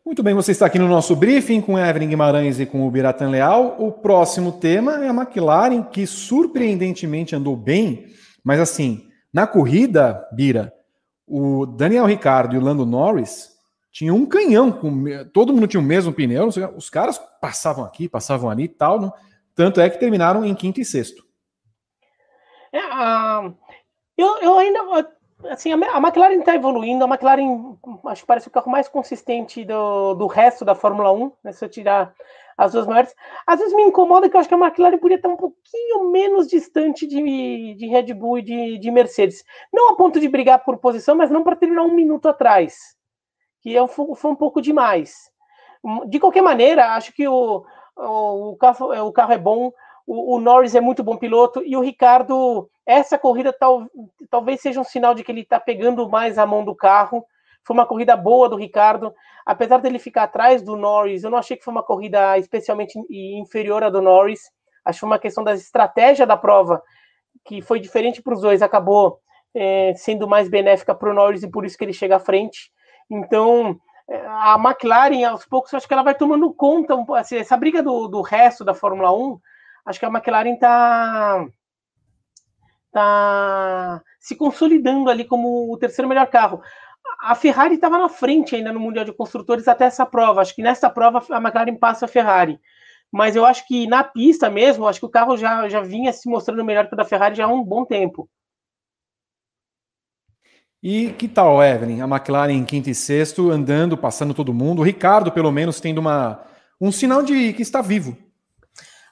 Muito 0.07 0.23
bem, 0.23 0.32
você 0.32 0.53
está 0.53 0.65
aqui 0.65 0.78
no 0.78 0.89
nosso 0.89 1.15
briefing 1.15 1.61
com 1.61 1.78
Evelyn 1.78 2.09
Guimarães 2.09 2.59
e 2.59 2.65
com 2.65 2.86
o 2.86 2.90
Biratan 2.90 3.28
Leal. 3.28 3.77
O 3.78 3.93
próximo 3.93 4.53
tema 4.53 5.05
é 5.05 5.09
a 5.09 5.12
McLaren, 5.12 5.82
que 5.82 6.07
surpreendentemente 6.07 7.36
andou 7.36 7.55
bem, 7.55 8.07
mas 8.43 8.59
assim, 8.59 9.07
na 9.31 9.47
corrida, 9.47 10.27
Bira, 10.32 10.73
o 11.27 11.66
Daniel 11.66 12.07
Ricardo 12.07 12.55
e 12.55 12.59
o 12.59 12.62
Lando 12.62 12.86
Norris 12.86 13.58
tinham 13.99 14.15
um 14.15 14.25
canhão, 14.25 14.70
com, 14.70 15.05
todo 15.33 15.53
mundo 15.53 15.66
tinha 15.66 15.81
o 15.81 15.85
mesmo 15.85 16.12
pneu, 16.12 16.47
os 16.77 16.89
caras 16.89 17.20
passavam 17.41 17.85
aqui, 17.85 18.09
passavam 18.09 18.49
ali 18.49 18.62
e 18.62 18.69
tal, 18.69 19.01
não? 19.01 19.12
tanto 19.57 19.81
é 19.81 19.91
que 19.91 19.99
terminaram 19.99 20.45
em 20.45 20.55
quinto 20.55 20.81
e 20.81 20.85
sexto. 20.85 21.25
É, 22.73 22.79
uh, 22.79 23.53
eu, 24.16 24.39
eu 24.39 24.57
ainda 24.57 24.79
assim, 25.51 25.73
a 25.73 25.99
McLaren 25.99 26.39
está 26.39 26.55
evoluindo, 26.55 27.05
a 27.05 27.09
McLaren 27.09 27.77
acho 28.07 28.23
que 28.23 28.27
parece 28.29 28.47
o 28.47 28.53
carro 28.53 28.70
mais 28.70 28.89
consistente 28.89 29.65
do, 29.65 30.15
do 30.15 30.29
resto 30.29 30.65
da 30.65 30.77
Fórmula 30.77 31.11
1, 31.11 31.33
né, 31.43 31.51
se 31.51 31.65
eu 31.65 31.69
tirar 31.69 32.15
as 32.57 32.75
duas 32.75 32.87
maiores. 32.87 33.12
Às 33.45 33.59
vezes 33.59 33.75
me 33.75 33.83
incomoda 33.83 34.29
que 34.29 34.37
eu 34.37 34.39
acho 34.39 34.49
que 34.49 34.55
a 34.55 34.59
McLaren 34.59 34.99
podia 34.99 35.16
estar 35.16 35.29
um 35.29 35.37
pouquinho 35.37 36.09
menos 36.12 36.47
distante 36.47 37.05
de, 37.05 37.75
de 37.75 37.87
Red 37.89 38.15
Bull 38.15 38.39
e 38.39 38.43
de, 38.43 38.79
de 38.79 38.91
Mercedes. 38.93 39.43
Não 39.73 39.91
a 39.91 39.97
ponto 39.97 40.20
de 40.20 40.29
brigar 40.29 40.62
por 40.62 40.79
posição, 40.79 41.16
mas 41.16 41.33
não 41.33 41.43
para 41.43 41.57
terminar 41.57 41.83
um 41.83 41.95
minuto 41.95 42.29
atrás, 42.29 42.97
que 43.69 43.77
é, 43.77 43.86
foi 43.89 44.31
um 44.31 44.36
pouco 44.36 44.61
demais. 44.61 45.31
De 46.07 46.19
qualquer 46.19 46.43
maneira, 46.43 46.95
acho 46.95 47.12
que 47.12 47.28
o, 47.28 47.65
o, 47.97 48.51
o, 48.51 48.57
carro, 48.57 49.07
o 49.07 49.12
carro 49.12 49.32
é 49.32 49.39
bom, 49.39 49.73
o, 50.07 50.36
o, 50.36 50.40
Norris 50.40 50.74
é 50.74 50.81
muito 50.81 51.05
bom 51.05 51.16
piloto 51.16 51.62
e 51.65 51.77
o 51.77 51.81
Ricardo, 51.81 52.69
essa 52.86 53.19
corrida 53.19 53.53
tal, 53.53 53.86
talvez 54.31 54.61
seja 54.61 54.81
um 54.81 54.85
sinal 54.85 55.15
de 55.15 55.23
que 55.23 55.31
ele 55.31 55.43
está 55.43 55.61
pegando 55.61 56.09
mais 56.09 56.39
a 56.39 56.47
mão 56.47 56.65
do 56.65 56.74
carro. 56.74 57.24
Foi 57.65 57.74
uma 57.74 57.86
corrida 57.86 58.16
boa 58.16 58.49
do 58.49 58.57
Ricardo, 58.57 59.15
apesar 59.45 59.78
dele 59.78 59.99
ficar 59.99 60.23
atrás 60.23 60.62
do 60.62 60.77
Norris. 60.77 61.23
Eu 61.23 61.31
não 61.31 61.39
achei 61.39 61.57
que 61.57 61.65
foi 61.65 61.73
uma 61.73 61.82
corrida 61.82 62.39
especialmente 62.39 62.99
inferior 63.11 63.85
à 63.85 63.90
do 63.90 64.01
Norris. 64.01 64.51
Acho 64.85 64.97
que 64.97 65.01
foi 65.01 65.09
uma 65.09 65.19
questão 65.19 65.45
da 65.45 65.53
estratégia 65.53 66.27
da 66.27 66.36
prova 66.36 66.82
que 67.45 67.61
foi 67.61 67.78
diferente 67.78 68.23
para 68.23 68.35
os 68.35 68.40
dois, 68.40 68.62
acabou 68.62 69.20
é, 69.55 69.93
sendo 69.97 70.27
mais 70.27 70.49
benéfica 70.49 70.95
para 70.95 71.11
o 71.11 71.15
Norris 71.15 71.43
e 71.43 71.51
por 71.51 71.65
isso 71.65 71.77
que 71.77 71.85
ele 71.85 71.93
chega 71.93 72.16
à 72.16 72.20
frente. 72.20 72.70
Então, 73.11 73.81
a 74.27 74.57
McLaren, 74.59 75.25
aos 75.25 75.45
poucos, 75.45 75.73
acho 75.75 75.87
que 75.87 75.93
ela 75.93 76.03
vai 76.03 76.15
tomando 76.15 76.53
conta, 76.53 76.95
assim, 77.17 77.37
essa 77.37 77.57
briga 77.57 77.83
do, 77.83 78.09
do 78.09 78.23
resto 78.23 78.65
da 78.65 78.75
Fórmula 78.75 79.13
1 79.13 79.39
acho 79.85 79.99
que 79.99 80.07
a 80.07 80.11
McLaren 80.11 80.55
está 80.55 81.47
tá 82.93 84.03
se 84.21 84.37
consolidando 84.37 85.11
ali 85.11 85.25
como 85.25 85.73
o 85.73 85.77
terceiro 85.79 86.09
melhor 86.09 86.27
carro. 86.27 86.61
A 87.23 87.35
Ferrari 87.35 87.75
estava 87.75 87.99
na 87.99 88.09
frente 88.09 88.55
ainda 88.55 88.73
no 88.73 88.81
Mundial 88.81 89.05
de 89.05 89.13
Construtores 89.13 89.67
até 89.67 89.87
essa 89.87 90.05
prova. 90.05 90.43
Acho 90.43 90.55
que 90.55 90.63
nessa 90.63 90.91
prova 90.91 91.25
a 91.31 91.39
McLaren 91.39 91.77
passa 91.77 92.05
a 92.05 92.09
Ferrari. 92.09 92.61
Mas 93.11 93.35
eu 93.35 93.47
acho 93.47 93.67
que 93.67 93.87
na 93.87 94.05
pista 94.05 94.51
mesmo, 94.51 94.87
acho 94.87 95.01
que 95.01 95.07
o 95.07 95.11
carro 95.11 95.37
já, 95.37 95.69
já 95.69 95.81
vinha 95.81 96.13
se 96.13 96.29
mostrando 96.29 96.65
melhor 96.65 96.87
que 96.87 96.95
o 96.95 96.97
da 96.97 97.05
Ferrari 97.05 97.35
já 97.35 97.47
há 97.47 97.49
um 97.49 97.65
bom 97.65 97.85
tempo. 97.85 98.29
E 100.83 101.11
que 101.11 101.27
tal, 101.27 101.63
Evelyn? 101.63 102.01
A 102.01 102.05
McLaren 102.05 102.53
em 102.53 102.65
quinto 102.65 102.89
e 102.89 102.95
sexto, 102.95 103.51
andando, 103.51 103.97
passando 103.97 104.33
todo 104.33 104.55
mundo. 104.55 104.81
O 104.81 104.85
Ricardo, 104.85 105.33
pelo 105.33 105.51
menos, 105.51 105.81
tendo 105.81 105.99
uma, 105.99 106.45
um 106.81 106.93
sinal 106.93 107.23
de 107.23 107.53
que 107.53 107.63
está 107.63 107.83
vivo. 107.83 108.17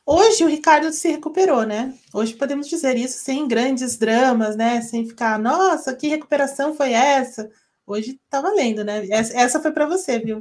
Hoje 0.09 0.45
o 0.45 0.49
Ricardo 0.49 0.93
se 0.93 1.09
recuperou, 1.09 1.65
né? 1.65 1.93
Hoje 2.15 2.35
podemos 2.35 2.69
dizer 2.69 2.97
isso 2.97 3.19
sem 3.19 3.49
grandes 3.49 3.97
dramas, 3.97 4.55
né? 4.55 4.81
Sem 4.81 5.05
ficar, 5.05 5.37
nossa, 5.37 5.93
que 5.97 6.07
recuperação 6.07 6.77
foi 6.77 6.93
essa? 6.93 7.51
Hoje 7.85 8.21
tá 8.31 8.41
valendo, 8.41 8.85
né? 8.85 9.05
Essa 9.11 9.61
foi 9.61 9.73
para 9.73 9.87
você, 9.87 10.21
viu? 10.21 10.41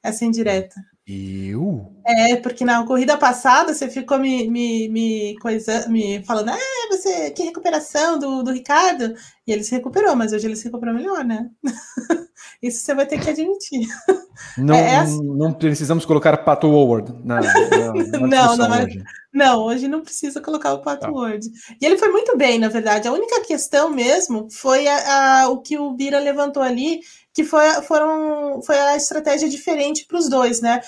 Essa 0.00 0.24
indireta. 0.24 0.76
Eu? 1.04 1.92
É, 2.04 2.36
porque 2.36 2.64
na 2.64 2.84
corrida 2.84 3.16
passada 3.16 3.74
você 3.74 3.88
ficou 3.88 4.18
me, 4.18 4.48
me, 4.48 4.88
me, 4.88 5.38
coisa, 5.38 5.88
me 5.88 6.22
falando, 6.24 6.50
ah, 6.50 6.88
você, 6.90 7.30
que 7.30 7.42
recuperação 7.42 8.18
do, 8.18 8.42
do 8.42 8.52
Ricardo. 8.52 9.14
E 9.46 9.52
ele 9.52 9.64
se 9.64 9.72
recuperou, 9.72 10.14
mas 10.16 10.32
hoje 10.32 10.46
ele 10.46 10.56
se 10.56 10.64
recuperou 10.64 10.94
melhor, 10.94 11.24
né? 11.24 11.50
Isso 12.62 12.80
você 12.80 12.94
vai 12.94 13.06
ter 13.06 13.20
que 13.20 13.30
admitir. 13.30 13.86
Não, 14.56 14.74
é, 14.74 14.94
é 14.94 14.96
assim. 14.96 15.22
não 15.22 15.52
precisamos 15.52 16.06
colocar 16.06 16.34
Pato 16.38 16.66
Howard 16.66 17.12
na, 17.24 17.40
na, 17.40 17.52
na 17.92 18.26
não, 18.26 18.56
não, 18.56 18.70
hoje. 18.82 19.02
não, 19.32 19.62
hoje 19.64 19.88
não 19.88 20.00
precisa 20.00 20.40
colocar 20.40 20.72
o 20.72 20.80
Pato 20.80 21.02
tá. 21.02 21.10
Howard. 21.10 21.46
E 21.78 21.84
ele 21.84 21.98
foi 21.98 22.08
muito 22.08 22.36
bem, 22.38 22.58
na 22.58 22.68
verdade. 22.68 23.06
A 23.06 23.12
única 23.12 23.42
questão 23.42 23.90
mesmo 23.90 24.48
foi 24.50 24.88
a, 24.88 25.42
a 25.42 25.48
o 25.50 25.60
que 25.60 25.78
o 25.78 25.92
Bira 25.92 26.18
levantou 26.18 26.62
ali, 26.62 27.00
que 27.34 27.44
foi, 27.44 27.66
foram, 27.82 28.62
foi 28.62 28.78
a 28.78 28.96
estratégia 28.96 29.48
diferente 29.48 30.06
para 30.06 30.18
os 30.18 30.28
dois, 30.28 30.62
né? 30.62 30.80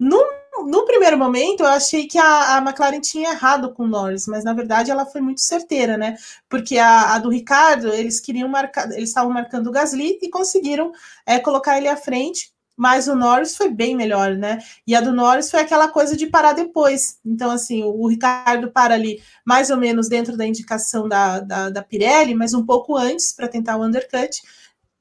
No, 0.00 0.18
no 0.62 0.84
primeiro 0.84 1.18
momento, 1.18 1.60
eu 1.62 1.68
achei 1.68 2.06
que 2.06 2.18
a, 2.18 2.56
a, 2.56 2.58
McLaren 2.58 3.00
tinha 3.00 3.30
errado 3.30 3.72
com 3.72 3.84
o 3.84 3.88
Norris, 3.88 4.26
mas 4.26 4.44
na 4.44 4.52
verdade 4.52 4.90
ela 4.90 5.04
foi 5.04 5.20
muito 5.20 5.40
certeira, 5.40 5.96
né? 5.96 6.16
Porque 6.48 6.78
a, 6.78 7.14
a 7.14 7.18
do 7.18 7.28
Ricardo, 7.28 7.92
eles 7.92 8.20
queriam 8.20 8.48
marcar, 8.48 8.90
eles 8.92 9.08
estavam 9.08 9.32
marcando 9.32 9.66
o 9.66 9.72
Gasly 9.72 10.18
e 10.22 10.30
conseguiram 10.30 10.92
é, 11.26 11.38
colocar 11.38 11.76
ele 11.76 11.88
à 11.88 11.96
frente, 11.96 12.52
mas 12.76 13.08
o 13.08 13.14
Norris 13.14 13.56
foi 13.56 13.70
bem 13.70 13.96
melhor, 13.96 14.36
né? 14.36 14.58
E 14.86 14.94
a 14.94 15.00
do 15.00 15.12
Norris 15.12 15.50
foi 15.50 15.60
aquela 15.60 15.88
coisa 15.88 16.16
de 16.16 16.26
parar 16.26 16.52
depois. 16.52 17.18
Então, 17.24 17.50
assim, 17.50 17.82
o, 17.84 17.88
o 17.88 18.08
Ricardo 18.08 18.70
para 18.70 18.94
ali 18.94 19.22
mais 19.44 19.70
ou 19.70 19.76
menos 19.76 20.08
dentro 20.08 20.36
da 20.36 20.46
indicação 20.46 21.08
da, 21.08 21.40
da, 21.40 21.70
da 21.70 21.82
Pirelli, 21.82 22.34
mas 22.34 22.54
um 22.54 22.64
pouco 22.64 22.96
antes 22.96 23.32
para 23.32 23.48
tentar 23.48 23.76
o 23.76 23.84
undercut 23.84 24.40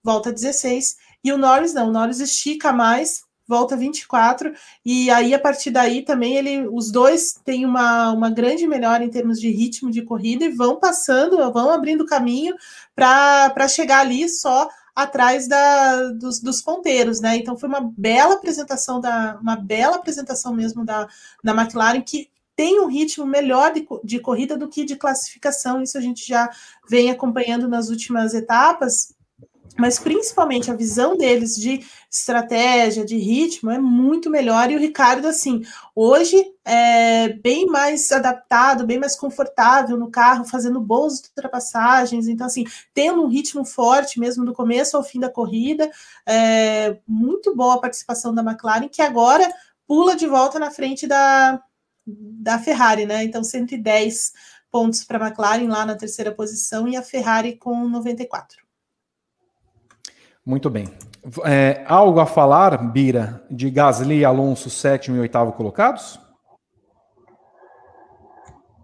volta 0.04 0.32
16. 0.32 0.98
E 1.24 1.32
o 1.32 1.38
Norris 1.38 1.74
não, 1.74 1.88
o 1.88 1.92
Norris 1.92 2.20
estica 2.20 2.74
mais, 2.74 3.23
volta 3.48 3.76
24, 3.76 4.54
e 4.86 5.10
aí 5.12 5.34
a 5.34 5.40
partir 5.40 5.72
daí 5.72 6.02
também 6.02 6.36
ele, 6.36 6.68
os 6.68 6.92
dois 6.92 7.34
têm 7.44 7.66
uma, 7.66 8.12
uma 8.12 8.30
grande 8.30 8.66
melhora 8.68 9.04
em 9.04 9.10
termos 9.10 9.40
de 9.40 9.50
ritmo 9.50 9.92
de 9.92 10.02
corrida 10.02 10.46
e 10.46 10.50
vão 10.50 10.80
passando, 10.80 11.38
vão 11.52 11.70
abrindo 11.72 12.06
caminho 12.06 12.56
para 12.96 13.68
chegar 13.68 14.00
ali 14.00 14.30
só 14.30 14.68
atrás 14.96 15.48
da, 15.48 16.12
dos, 16.12 16.40
dos, 16.40 16.62
ponteiros, 16.62 17.20
né? 17.20 17.36
Então 17.36 17.58
foi 17.58 17.68
uma 17.68 17.92
bela 17.98 18.36
apresentação 18.36 19.00
da 19.00 19.38
uma 19.42 19.56
bela 19.56 19.96
apresentação 19.96 20.54
mesmo 20.54 20.86
da, 20.86 21.08
da 21.44 21.52
McLaren 21.52 22.02
que 22.02 22.30
tem 22.56 22.80
um 22.80 22.88
ritmo 22.88 23.26
melhor 23.26 23.74
de, 23.74 23.88
de 24.04 24.20
corrida 24.20 24.56
do 24.56 24.70
que 24.70 24.86
de 24.86 24.96
classificação. 24.96 25.82
Isso 25.82 25.98
a 25.98 26.02
gente 26.02 26.28
já 26.28 26.50
vem 26.88 27.10
acompanhando 27.10 27.68
nas 27.68 27.90
últimas 27.90 28.34
etapas 28.36 29.16
mas 29.78 29.98
principalmente 29.98 30.70
a 30.70 30.76
visão 30.76 31.18
deles 31.18 31.56
de 31.56 31.84
estratégia, 32.10 33.04
de 33.04 33.18
ritmo 33.18 33.72
é 33.72 33.80
muito 33.80 34.30
melhor. 34.30 34.70
E 34.70 34.76
o 34.76 34.80
Ricardo, 34.80 35.28
assim, 35.28 35.64
hoje 35.96 36.46
é 36.64 37.30
bem 37.30 37.66
mais 37.66 38.12
adaptado, 38.12 38.86
bem 38.86 39.00
mais 39.00 39.16
confortável 39.16 39.98
no 39.98 40.12
carro, 40.12 40.46
fazendo 40.46 40.80
boas 40.80 41.20
ultrapassagens. 41.20 42.28
Então, 42.28 42.46
assim, 42.46 42.66
tendo 42.94 43.24
um 43.24 43.28
ritmo 43.28 43.66
forte 43.66 44.20
mesmo 44.20 44.46
do 44.46 44.54
começo 44.54 44.96
ao 44.96 45.04
fim 45.04 45.20
da 45.20 45.30
corrida. 45.30 45.90
É, 46.26 46.98
muito 47.08 47.56
boa 47.56 47.76
a 47.76 47.80
participação 47.80 48.34
da 48.34 48.44
McLaren, 48.44 48.88
que 48.88 49.02
agora 49.02 49.52
pula 49.88 50.16
de 50.16 50.28
volta 50.28 50.60
na 50.60 50.70
frente 50.70 51.08
da, 51.08 51.60
da 52.06 52.60
Ferrari, 52.60 53.08
né? 53.08 53.24
Então, 53.24 53.44
110 53.44 54.34
pontos 54.70 55.04
para 55.04 55.18
a 55.18 55.28
McLaren 55.28 55.68
lá 55.68 55.86
na 55.86 55.96
terceira 55.96 56.32
posição 56.32 56.88
e 56.88 56.96
a 56.96 57.02
Ferrari 57.02 57.58
com 57.58 57.88
94. 57.88 58.63
Muito 60.46 60.70
bem. 60.70 60.86
É, 61.46 61.86
algo 61.88 62.20
a 62.20 62.26
falar, 62.26 62.78
Bira, 62.92 63.46
de 63.50 63.70
Gasly 63.70 64.26
Alonso, 64.26 64.70
sétimo 64.70 65.16
e 65.16 65.20
oitavo 65.22 65.54
colocados? 65.54 66.20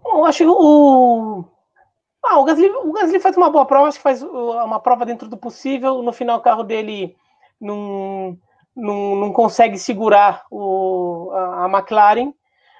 Bom, 0.02 0.24
acho 0.24 0.38
que 0.38 0.46
o. 0.46 1.44
Ah, 2.24 2.38
o, 2.38 2.44
Gasly, 2.44 2.70
o 2.70 2.92
Gasly 2.92 3.20
faz 3.20 3.36
uma 3.36 3.50
boa 3.50 3.66
prova, 3.66 3.88
acho 3.88 3.98
que 3.98 4.02
faz 4.02 4.22
uma 4.22 4.80
prova 4.80 5.04
dentro 5.04 5.28
do 5.28 5.36
possível. 5.36 6.02
No 6.02 6.12
final, 6.12 6.38
o 6.38 6.42
carro 6.42 6.62
dele 6.62 7.14
não, 7.60 8.38
não, 8.74 9.16
não 9.16 9.32
consegue 9.32 9.78
segurar 9.78 10.44
o, 10.50 11.30
a, 11.32 11.66
a 11.66 11.68
McLaren. 11.68 12.32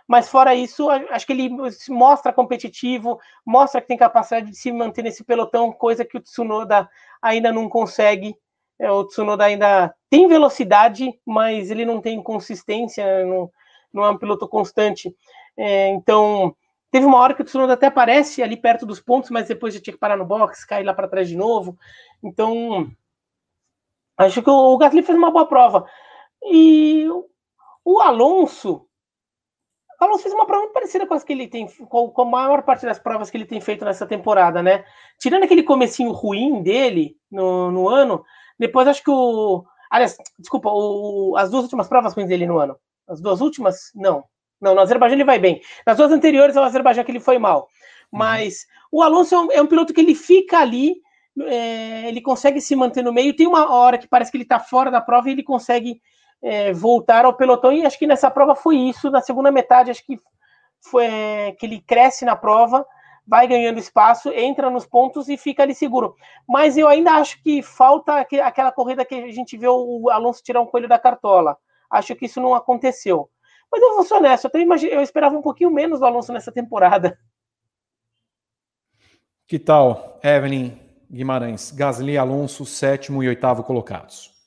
Mas 0.08 0.28
fora 0.28 0.56
isso, 0.56 0.90
acho 0.90 1.24
que 1.24 1.32
ele 1.32 1.50
mostra 1.88 2.32
competitivo, 2.32 3.20
mostra 3.46 3.80
que 3.80 3.86
tem 3.86 3.96
capacidade 3.96 4.50
de 4.50 4.56
se 4.56 4.72
manter 4.72 5.02
nesse 5.02 5.22
pelotão, 5.22 5.70
coisa 5.70 6.04
que 6.04 6.16
o 6.16 6.20
Tsunoda 6.20 6.90
ainda 7.22 7.52
não 7.52 7.68
consegue. 7.68 8.34
É, 8.80 8.90
o 8.90 9.04
Tsunoda 9.04 9.44
ainda 9.44 9.94
tem 10.08 10.26
velocidade, 10.26 11.12
mas 11.26 11.70
ele 11.70 11.84
não 11.84 12.00
tem 12.00 12.22
consistência, 12.22 13.26
não, 13.26 13.50
não 13.92 14.04
é 14.06 14.10
um 14.10 14.16
piloto 14.16 14.48
constante. 14.48 15.14
É, 15.54 15.88
então, 15.88 16.56
teve 16.90 17.04
uma 17.04 17.18
hora 17.18 17.34
que 17.34 17.42
o 17.42 17.44
Tsunoda 17.44 17.74
até 17.74 17.88
aparece 17.88 18.42
ali 18.42 18.56
perto 18.56 18.86
dos 18.86 18.98
pontos, 18.98 19.28
mas 19.28 19.46
depois 19.46 19.74
já 19.74 19.80
tinha 19.80 19.92
que 19.92 20.00
parar 20.00 20.16
no 20.16 20.24
box, 20.24 20.64
cair 20.64 20.82
lá 20.82 20.94
para 20.94 21.08
trás 21.08 21.28
de 21.28 21.36
novo. 21.36 21.76
Então, 22.24 22.90
acho 24.16 24.42
que 24.42 24.48
o, 24.48 24.54
o 24.54 24.78
Gasly 24.78 25.02
fez 25.02 25.18
uma 25.18 25.30
boa 25.30 25.46
prova. 25.46 25.84
E 26.42 27.06
o 27.84 28.00
Alonso, 28.00 28.86
o 30.00 30.04
Alonso 30.04 30.22
fez 30.22 30.34
uma 30.34 30.46
prova 30.46 30.62
muito 30.62 30.72
parecida 30.72 31.06
com 31.06 31.12
as 31.12 31.22
que 31.22 31.34
ele 31.34 31.46
tem, 31.46 31.66
com, 31.66 32.14
a 32.16 32.24
maior 32.24 32.62
parte 32.62 32.86
das 32.86 32.98
provas 32.98 33.28
que 33.28 33.36
ele 33.36 33.44
tem 33.44 33.60
feito 33.60 33.84
nessa 33.84 34.06
temporada, 34.06 34.62
né? 34.62 34.86
Tirando 35.18 35.42
aquele 35.42 35.62
comecinho 35.62 36.12
ruim 36.12 36.62
dele 36.62 37.18
no, 37.30 37.70
no 37.70 37.86
ano, 37.86 38.24
depois 38.60 38.86
acho 38.86 39.02
que 39.02 39.10
o. 39.10 39.64
Aliás, 39.90 40.16
desculpa, 40.38 40.68
o, 40.70 41.34
as 41.36 41.50
duas 41.50 41.64
últimas 41.64 41.88
provas 41.88 42.12
ruins 42.14 42.28
dele 42.28 42.46
no 42.46 42.58
ano. 42.58 42.76
As 43.08 43.20
duas 43.20 43.40
últimas, 43.40 43.90
não. 43.94 44.22
Não, 44.60 44.74
no 44.74 44.82
Azerbaijão 44.82 45.16
ele 45.16 45.24
vai 45.24 45.38
bem. 45.38 45.62
Nas 45.86 45.96
duas 45.96 46.12
anteriores 46.12 46.56
ao 46.56 46.64
Azerbaijão 46.64 47.02
que 47.02 47.10
ele 47.10 47.18
foi 47.18 47.38
mal. 47.38 47.62
Uhum. 48.12 48.18
Mas 48.18 48.66
o 48.92 49.02
Alonso 49.02 49.34
é 49.34 49.38
um, 49.40 49.52
é 49.52 49.62
um, 49.62 49.66
piloto 49.66 49.94
que 49.94 50.00
ele 50.00 50.14
fica 50.14 50.58
ali, 50.58 50.96
é, 51.40 52.06
ele 52.06 52.20
consegue 52.20 52.60
se 52.60 52.76
manter 52.76 53.02
no 53.02 53.14
meio. 53.14 53.34
Tem 53.34 53.46
uma 53.46 53.72
hora 53.72 53.96
que 53.96 54.06
parece 54.06 54.30
que 54.30 54.36
ele 54.36 54.44
está 54.44 54.60
fora 54.60 54.90
da 54.90 55.00
prova 55.00 55.30
e 55.30 55.32
ele 55.32 55.42
consegue 55.42 56.00
é, 56.42 56.70
voltar 56.74 57.24
ao 57.24 57.34
pelotão. 57.34 57.72
E 57.72 57.86
acho 57.86 57.98
que 57.98 58.06
nessa 58.06 58.30
prova 58.30 58.54
foi 58.54 58.76
isso. 58.76 59.10
Na 59.10 59.22
segunda 59.22 59.50
metade, 59.50 59.90
acho 59.90 60.04
que 60.04 60.18
foi 60.82 61.06
é, 61.06 61.52
que 61.52 61.64
ele 61.64 61.80
cresce 61.80 62.26
na 62.26 62.36
prova, 62.36 62.86
vai 63.30 63.46
ganhando 63.46 63.78
espaço, 63.78 64.28
entra 64.30 64.68
nos 64.68 64.84
pontos 64.84 65.28
e 65.28 65.36
fica 65.36 65.62
ali 65.62 65.72
seguro. 65.72 66.16
Mas 66.48 66.76
eu 66.76 66.88
ainda 66.88 67.12
acho 67.12 67.40
que 67.44 67.62
falta 67.62 68.18
aquela 68.18 68.72
corrida 68.72 69.04
que 69.04 69.14
a 69.14 69.30
gente 69.30 69.56
vê 69.56 69.68
o 69.68 70.10
Alonso 70.10 70.42
tirar 70.42 70.60
um 70.60 70.66
coelho 70.66 70.88
da 70.88 70.98
cartola. 70.98 71.56
Acho 71.88 72.16
que 72.16 72.26
isso 72.26 72.40
não 72.40 72.56
aconteceu. 72.56 73.30
Mas 73.70 73.80
eu 73.80 73.94
vou 73.94 74.02
ser 74.02 74.14
honesto, 74.14 74.50
eu, 74.52 74.60
imag... 74.60 74.84
eu 74.84 75.00
esperava 75.00 75.38
um 75.38 75.42
pouquinho 75.42 75.70
menos 75.70 76.00
do 76.00 76.06
Alonso 76.06 76.32
nessa 76.32 76.50
temporada. 76.50 77.16
Que 79.46 79.60
tal, 79.60 80.18
Evelyn 80.24 80.72
Guimarães? 81.08 81.70
Gasly 81.70 82.18
Alonso, 82.18 82.66
sétimo 82.66 83.22
e 83.22 83.28
oitavo 83.28 83.62
colocados. 83.62 84.39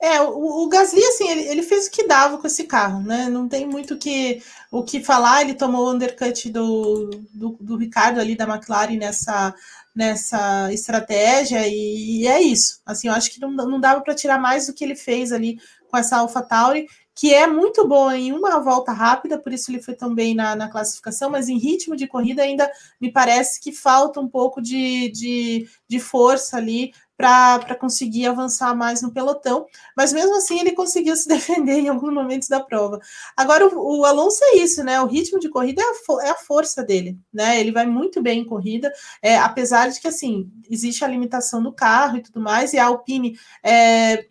É, 0.00 0.20
o, 0.20 0.62
o 0.62 0.68
Gasly, 0.68 1.02
assim, 1.04 1.28
ele, 1.28 1.48
ele, 1.48 1.62
fez 1.62 1.88
o 1.88 1.90
que 1.90 2.06
dava 2.06 2.38
com 2.38 2.46
esse 2.46 2.64
carro, 2.64 3.02
né? 3.02 3.28
Não 3.28 3.48
tem 3.48 3.66
muito 3.66 3.98
que, 3.98 4.40
o 4.70 4.84
que 4.84 5.02
falar. 5.02 5.42
Ele 5.42 5.54
tomou 5.54 5.86
o 5.86 5.92
undercut 5.92 6.48
do, 6.50 7.10
do, 7.34 7.56
do 7.60 7.76
Ricardo 7.76 8.20
ali 8.20 8.36
da 8.36 8.44
McLaren 8.46 8.96
nessa, 8.96 9.52
nessa 9.94 10.72
estratégia, 10.72 11.66
e, 11.66 12.20
e, 12.22 12.26
é 12.28 12.40
isso. 12.40 12.80
Assim, 12.86 13.08
eu 13.08 13.14
acho 13.14 13.30
que 13.32 13.40
não, 13.40 13.50
não 13.50 13.80
dava 13.80 14.00
para 14.00 14.14
tirar 14.14 14.38
mais 14.38 14.68
do 14.68 14.72
que 14.72 14.84
ele 14.84 14.94
fez 14.94 15.32
ali 15.32 15.58
com 15.90 15.96
essa 15.96 16.18
AlphaTauri, 16.18 16.86
que 17.12 17.34
é 17.34 17.48
muito 17.48 17.86
boa 17.88 18.16
em 18.16 18.32
uma 18.32 18.60
volta 18.60 18.92
rápida, 18.92 19.36
por 19.36 19.52
isso 19.52 19.72
ele 19.72 19.82
foi 19.82 19.94
tão 19.94 20.14
bem 20.14 20.36
na, 20.36 20.54
na 20.54 20.68
classificação, 20.68 21.28
mas 21.28 21.48
em 21.48 21.58
ritmo 21.58 21.96
de 21.96 22.06
corrida 22.06 22.42
ainda 22.44 22.70
me 23.00 23.10
parece 23.10 23.60
que 23.60 23.72
falta 23.72 24.20
um 24.20 24.28
pouco 24.28 24.62
de, 24.62 25.10
de, 25.10 25.68
de 25.88 25.98
força 25.98 26.56
ali 26.56 26.92
para 27.18 27.74
conseguir 27.74 28.28
avançar 28.28 28.76
mais 28.76 29.02
no 29.02 29.10
pelotão, 29.10 29.66
mas 29.96 30.12
mesmo 30.12 30.36
assim 30.36 30.60
ele 30.60 30.70
conseguiu 30.70 31.16
se 31.16 31.26
defender 31.28 31.80
em 31.80 31.88
alguns 31.88 32.14
momentos 32.14 32.46
da 32.46 32.60
prova. 32.60 33.00
Agora, 33.36 33.66
o, 33.66 33.98
o 33.98 34.04
Alonso 34.04 34.38
é 34.44 34.58
isso, 34.58 34.84
né? 34.84 35.00
O 35.00 35.06
ritmo 35.06 35.40
de 35.40 35.48
corrida 35.48 35.82
é 35.82 35.84
a, 35.84 36.26
é 36.28 36.30
a, 36.30 36.36
força 36.36 36.84
dele, 36.84 37.18
né? 37.34 37.60
Ele 37.60 37.72
vai 37.72 37.86
muito 37.86 38.22
bem 38.22 38.42
em 38.42 38.44
corrida, 38.44 38.92
é, 39.20 39.36
apesar 39.36 39.88
de 39.90 40.00
que, 40.00 40.06
assim, 40.06 40.48
existe 40.70 41.04
a 41.04 41.08
limitação 41.08 41.60
do 41.60 41.72
carro 41.72 42.18
e 42.18 42.22
tudo 42.22 42.40
mais, 42.40 42.72
e 42.72 42.78
a 42.78 42.86
Alpine 42.86 43.36
é, 43.64 44.24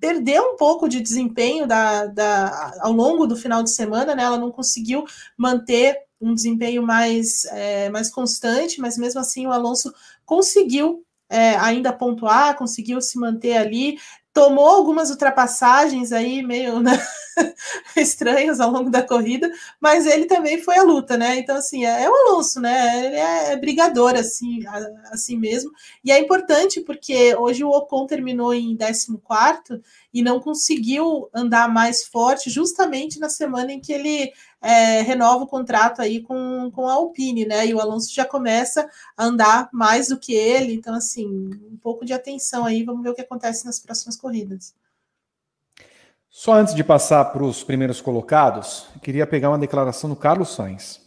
perdeu 0.00 0.54
um 0.54 0.56
pouco 0.56 0.88
de 0.88 1.02
desempenho 1.02 1.66
da, 1.66 2.06
da, 2.06 2.72
ao 2.80 2.92
longo 2.92 3.26
do 3.26 3.36
final 3.36 3.62
de 3.62 3.70
semana, 3.70 4.14
né? 4.14 4.22
Ela 4.22 4.38
não 4.38 4.50
conseguiu 4.50 5.04
manter 5.36 5.98
um 6.18 6.34
desempenho 6.34 6.82
mais, 6.82 7.44
é, 7.46 7.90
mais 7.90 8.10
constante, 8.10 8.80
mas 8.80 8.96
mesmo 8.96 9.20
assim 9.20 9.46
o 9.46 9.52
Alonso 9.52 9.92
conseguiu 10.24 11.04
é, 11.34 11.56
ainda 11.56 11.92
pontuar, 11.92 12.56
conseguiu 12.56 13.00
se 13.00 13.18
manter 13.18 13.56
ali, 13.56 13.98
tomou 14.32 14.66
algumas 14.66 15.10
ultrapassagens 15.10 16.12
aí 16.12 16.42
meio 16.42 16.80
né, 16.80 16.92
estranhas 17.96 18.60
ao 18.60 18.70
longo 18.70 18.90
da 18.90 19.02
corrida, 19.02 19.50
mas 19.80 20.06
ele 20.06 20.26
também 20.26 20.60
foi 20.60 20.76
à 20.76 20.82
luta, 20.82 21.16
né? 21.16 21.38
Então, 21.38 21.56
assim, 21.56 21.84
é, 21.84 22.04
é 22.04 22.10
o 22.10 22.14
Alonso, 22.14 22.60
né? 22.60 23.06
Ele 23.06 23.16
é, 23.16 23.52
é 23.52 23.56
brigador, 23.56 24.14
assim, 24.14 24.60
assim 25.10 25.36
mesmo. 25.36 25.70
E 26.04 26.12
é 26.12 26.18
importante 26.18 26.80
porque 26.80 27.34
hoje 27.36 27.64
o 27.64 27.70
Ocon 27.70 28.06
terminou 28.06 28.52
em 28.52 28.76
14 28.76 29.08
e 30.12 30.22
não 30.22 30.40
conseguiu 30.40 31.28
andar 31.34 31.68
mais 31.68 32.04
forte, 32.04 32.50
justamente 32.50 33.18
na 33.18 33.28
semana 33.28 33.72
em 33.72 33.80
que 33.80 33.92
ele 33.92 34.32
é, 34.64 35.02
renova 35.02 35.44
o 35.44 35.46
contrato 35.46 36.00
aí 36.00 36.22
com, 36.22 36.70
com 36.70 36.88
a 36.88 36.94
Alpine, 36.94 37.44
né? 37.44 37.66
E 37.66 37.74
o 37.74 37.80
Alonso 37.80 38.12
já 38.14 38.24
começa 38.24 38.88
a 39.14 39.24
andar 39.26 39.68
mais 39.70 40.08
do 40.08 40.18
que 40.18 40.32
ele, 40.32 40.72
então, 40.72 40.94
assim, 40.94 41.50
um 41.70 41.76
pouco 41.76 42.02
de 42.02 42.14
atenção 42.14 42.64
aí, 42.64 42.82
vamos 42.82 43.02
ver 43.02 43.10
o 43.10 43.14
que 43.14 43.20
acontece 43.20 43.66
nas 43.66 43.78
próximas 43.78 44.16
corridas. 44.16 44.74
Só 46.30 46.54
antes 46.54 46.74
de 46.74 46.82
passar 46.82 47.26
para 47.26 47.44
os 47.44 47.62
primeiros 47.62 48.00
colocados, 48.00 48.86
queria 49.02 49.26
pegar 49.26 49.50
uma 49.50 49.58
declaração 49.58 50.08
do 50.08 50.16
Carlos 50.16 50.54
Sainz. 50.54 50.98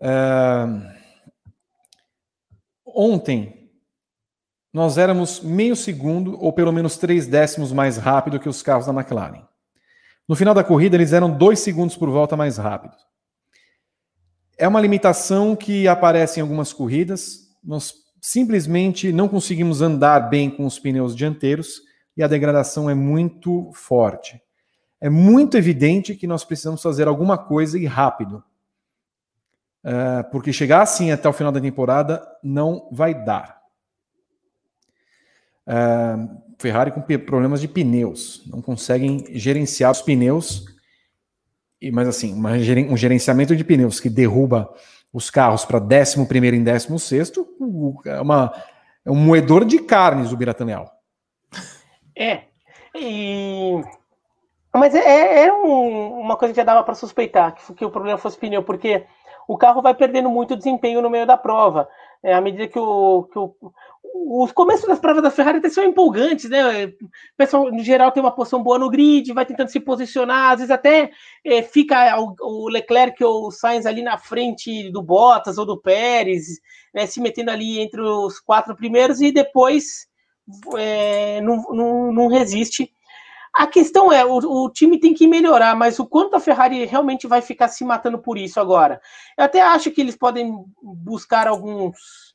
Uh, 0.00 0.88
ontem, 2.86 3.72
nós 4.72 4.96
éramos 4.98 5.40
meio 5.40 5.74
segundo, 5.74 6.40
ou 6.40 6.52
pelo 6.52 6.72
menos 6.72 6.96
três 6.96 7.26
décimos 7.26 7.72
mais 7.72 7.96
rápido 7.96 8.38
que 8.38 8.48
os 8.48 8.62
carros 8.62 8.86
da 8.86 8.92
McLaren. 8.92 9.49
No 10.30 10.36
final 10.36 10.54
da 10.54 10.62
corrida, 10.62 10.96
eles 10.96 11.12
eram 11.12 11.28
dois 11.28 11.58
segundos 11.58 11.96
por 11.96 12.08
volta 12.08 12.36
mais 12.36 12.56
rápidos. 12.56 13.04
É 14.56 14.68
uma 14.68 14.80
limitação 14.80 15.56
que 15.56 15.88
aparece 15.88 16.38
em 16.38 16.42
algumas 16.42 16.72
corridas. 16.72 17.50
Nós 17.64 17.92
simplesmente 18.22 19.12
não 19.12 19.26
conseguimos 19.26 19.82
andar 19.82 20.20
bem 20.30 20.48
com 20.48 20.64
os 20.64 20.78
pneus 20.78 21.16
dianteiros 21.16 21.80
e 22.16 22.22
a 22.22 22.28
degradação 22.28 22.88
é 22.88 22.94
muito 22.94 23.72
forte. 23.72 24.40
É 25.00 25.10
muito 25.10 25.56
evidente 25.56 26.14
que 26.14 26.28
nós 26.28 26.44
precisamos 26.44 26.80
fazer 26.80 27.08
alguma 27.08 27.36
coisa 27.36 27.76
e 27.76 27.84
rápido. 27.84 28.40
Uh, 29.84 30.30
porque 30.30 30.52
chegar 30.52 30.82
assim 30.82 31.10
até 31.10 31.28
o 31.28 31.32
final 31.32 31.50
da 31.50 31.60
temporada 31.60 32.24
não 32.40 32.88
vai 32.92 33.14
dar. 33.24 33.60
Uh, 35.66 36.49
Ferrari 36.60 36.90
com 36.90 37.00
problemas 37.00 37.60
de 37.60 37.66
pneus, 37.66 38.42
não 38.46 38.60
conseguem 38.60 39.24
gerenciar 39.30 39.90
os 39.90 40.02
pneus, 40.02 40.66
mas 41.90 42.06
assim, 42.06 42.34
uma, 42.34 42.50
um 42.52 42.96
gerenciamento 42.96 43.56
de 43.56 43.64
pneus 43.64 43.98
que 43.98 44.10
derruba 44.10 44.70
os 45.10 45.30
carros 45.30 45.64
para 45.64 45.78
11 45.78 46.20
e 46.20 46.60
16 46.60 47.32
é, 48.04 48.20
uma, 48.20 48.52
é 49.06 49.10
um 49.10 49.16
moedor 49.16 49.64
de 49.64 49.78
carnes 49.78 50.32
o 50.32 50.36
Biratan. 50.36 50.84
É, 52.14 52.42
e... 52.94 53.82
mas 54.74 54.94
é, 54.94 55.46
é 55.46 55.52
um, 55.52 56.20
uma 56.20 56.36
coisa 56.36 56.52
que 56.52 56.60
já 56.60 56.64
dava 56.64 56.84
para 56.84 56.94
suspeitar 56.94 57.54
que, 57.54 57.72
que 57.72 57.84
o 57.86 57.90
problema 57.90 58.18
fosse 58.18 58.36
pneu, 58.36 58.62
porque 58.62 59.06
o 59.48 59.56
carro 59.56 59.80
vai 59.80 59.94
perdendo 59.94 60.28
muito 60.28 60.56
desempenho 60.56 61.00
no 61.00 61.08
meio 61.08 61.26
da 61.26 61.38
prova. 61.38 61.88
É, 62.22 62.34
à 62.34 62.40
medida 62.40 62.68
que 62.68 62.78
o, 62.78 63.22
que 63.32 63.38
o, 63.38 63.72
os 64.02 64.52
começos 64.52 64.86
das 64.86 64.98
provas 64.98 65.22
da 65.22 65.30
Ferrari 65.30 65.58
até 65.58 65.68
são 65.68 65.84
empolgantes, 65.84 66.48
né? 66.48 66.86
O 66.86 66.96
pessoal, 67.36 67.70
no 67.70 67.82
geral, 67.82 68.10
tem 68.12 68.22
uma 68.22 68.34
posição 68.34 68.62
boa 68.62 68.78
no 68.78 68.90
grid, 68.90 69.32
vai 69.32 69.44
tentando 69.44 69.70
se 69.70 69.80
posicionar, 69.80 70.52
às 70.52 70.58
vezes 70.58 70.70
até 70.70 71.10
é, 71.44 71.62
fica 71.62 72.18
o, 72.20 72.34
o, 72.40 72.68
Leclerc 72.68 73.22
ou 73.22 73.46
o 73.46 73.50
Sainz 73.50 73.86
ali 73.86 74.02
na 74.02 74.16
frente 74.18 74.90
do 74.90 75.02
Bottas 75.02 75.58
ou 75.58 75.66
do 75.66 75.80
Pérez, 75.80 76.60
né, 76.94 77.06
se 77.06 77.20
metendo 77.20 77.50
ali 77.50 77.80
entre 77.80 78.00
os 78.00 78.40
quatro 78.40 78.74
primeiros 78.74 79.20
e 79.20 79.32
depois 79.32 80.06
é, 80.76 81.40
não, 81.40 81.62
não, 81.70 82.12
não, 82.12 82.26
resiste. 82.28 82.92
A 83.54 83.66
questão 83.66 84.12
é, 84.12 84.24
o, 84.24 84.38
o, 84.38 84.70
time 84.70 84.98
tem 84.98 85.12
que 85.12 85.26
melhorar, 85.26 85.74
mas 85.76 85.98
o 85.98 86.06
quanto 86.06 86.36
a 86.36 86.40
Ferrari 86.40 86.84
realmente 86.84 87.26
vai 87.26 87.42
ficar 87.42 87.68
se 87.68 87.84
matando 87.84 88.18
por 88.18 88.38
isso 88.38 88.60
agora? 88.60 89.00
Eu 89.36 89.44
até 89.44 89.60
acho 89.60 89.90
que 89.90 90.00
eles 90.00 90.16
podem 90.16 90.64
buscar 90.82 91.48
alguns 91.48 92.30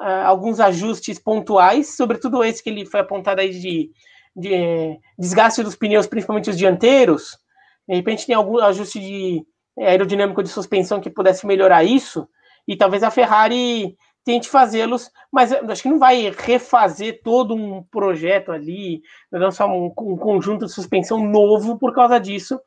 uh, 0.00 0.26
alguns 0.26 0.58
ajustes 0.58 1.18
pontuais, 1.18 1.94
sobretudo 1.96 2.42
esse 2.42 2.62
que 2.62 2.70
ele 2.70 2.86
foi 2.86 3.00
apontado 3.00 3.40
aí 3.40 3.50
de, 3.50 3.90
de 4.34 4.54
eh, 4.54 4.96
desgaste 5.18 5.62
dos 5.62 5.76
pneus, 5.76 6.06
principalmente 6.06 6.50
os 6.50 6.56
dianteiros. 6.56 7.38
De 7.86 7.94
repente 7.94 8.26
tem 8.26 8.34
algum 8.34 8.58
ajuste 8.58 8.98
de 8.98 9.44
eh, 9.78 9.90
aerodinâmico 9.90 10.42
de 10.42 10.48
suspensão 10.48 11.00
que 11.00 11.10
pudesse 11.10 11.46
melhorar 11.46 11.84
isso, 11.84 12.26
e 12.66 12.76
talvez 12.76 13.02
a 13.02 13.10
Ferrari 13.10 13.96
tente 14.24 14.48
fazê-los, 14.48 15.10
mas 15.32 15.52
acho 15.52 15.82
que 15.82 15.88
não 15.88 15.98
vai 15.98 16.30
refazer 16.30 17.20
todo 17.22 17.54
um 17.54 17.82
projeto 17.82 18.52
ali, 18.52 19.02
lançar 19.32 19.66
um, 19.66 19.86
um, 19.86 20.16
conjunto 20.16 20.66
de 20.66 20.72
suspensão 20.72 21.18
novo 21.18 21.78
por 21.78 21.94
causa 21.94 22.18
disso, 22.20 22.60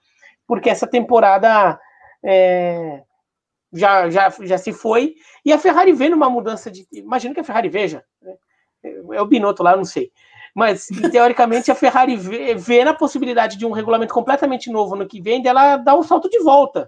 porque 0.47 0.69
essa 0.69 0.87
temporada 0.87 1.79
é, 2.25 3.03
já, 3.73 4.09
já, 4.09 4.29
já 4.41 4.57
se 4.57 4.71
foi, 4.71 5.15
e 5.43 5.51
a 5.51 5.57
Ferrari 5.57 5.91
vê 5.93 6.09
numa 6.09 6.29
mudança 6.29 6.69
de. 6.69 6.87
Imagino 6.91 7.33
que 7.33 7.39
a 7.39 7.43
Ferrari 7.43 7.69
veja, 7.69 8.03
né? 8.21 8.33
é 8.83 9.21
o 9.21 9.25
Binotto 9.25 9.63
lá, 9.63 9.75
não 9.75 9.85
sei. 9.85 10.11
Mas, 10.53 10.87
teoricamente, 11.11 11.71
a 11.71 11.75
Ferrari 11.75 12.15
vê, 12.15 12.53
vê, 12.53 12.83
na 12.83 12.93
possibilidade 12.93 13.57
de 13.57 13.65
um 13.65 13.71
regulamento 13.71 14.13
completamente 14.13 14.69
novo 14.69 14.95
no 14.95 15.07
que 15.07 15.21
vem, 15.21 15.41
dela 15.41 15.77
dar 15.77 15.97
um 15.97 16.03
salto 16.03 16.29
de 16.29 16.39
volta. 16.39 16.85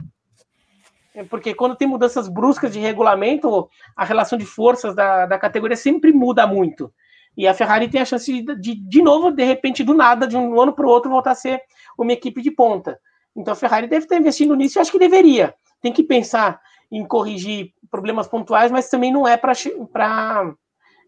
É, 1.15 1.23
porque 1.23 1.53
quando 1.53 1.75
tem 1.75 1.87
mudanças 1.87 2.27
bruscas 2.27 2.73
de 2.73 2.79
regulamento, 2.79 3.69
a 3.95 4.03
relação 4.03 4.37
de 4.37 4.45
forças 4.45 4.93
da, 4.93 5.25
da 5.25 5.39
categoria 5.39 5.77
sempre 5.77 6.11
muda 6.11 6.45
muito. 6.45 6.93
E 7.37 7.47
a 7.47 7.53
Ferrari 7.53 7.87
tem 7.87 8.01
a 8.01 8.05
chance 8.05 8.31
de, 8.31 8.55
de, 8.59 8.75
de 8.75 9.01
novo, 9.01 9.31
de 9.31 9.43
repente, 9.43 9.83
do 9.83 9.93
nada, 9.93 10.27
de 10.27 10.37
um 10.37 10.59
ano 10.59 10.73
para 10.73 10.85
o 10.85 10.89
outro, 10.89 11.09
voltar 11.09 11.31
a 11.31 11.35
ser 11.35 11.61
uma 11.97 12.13
equipe 12.13 12.41
de 12.41 12.51
ponta. 12.51 12.99
Então 13.35 13.53
a 13.53 13.55
Ferrari 13.55 13.87
deve 13.87 14.05
estar 14.05 14.15
investindo 14.15 14.55
nisso, 14.55 14.77
eu 14.77 14.81
acho 14.81 14.91
que 14.91 14.99
deveria. 14.99 15.53
Tem 15.81 15.91
que 15.91 16.03
pensar 16.03 16.59
em 16.97 17.05
corrigir 17.05 17.73
problemas 17.91 18.27
pontuais, 18.27 18.71
mas 18.71 18.89
também 18.89 19.11
não 19.11 19.27
é 19.27 19.35
para 19.35 19.51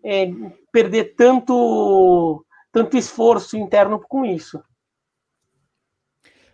é, 0.04 0.30
perder 0.72 1.16
tanto, 1.16 2.46
tanto 2.72 2.98
esforço 2.98 3.58
interno 3.58 4.00
com 4.00 4.26
isso. 4.26 4.62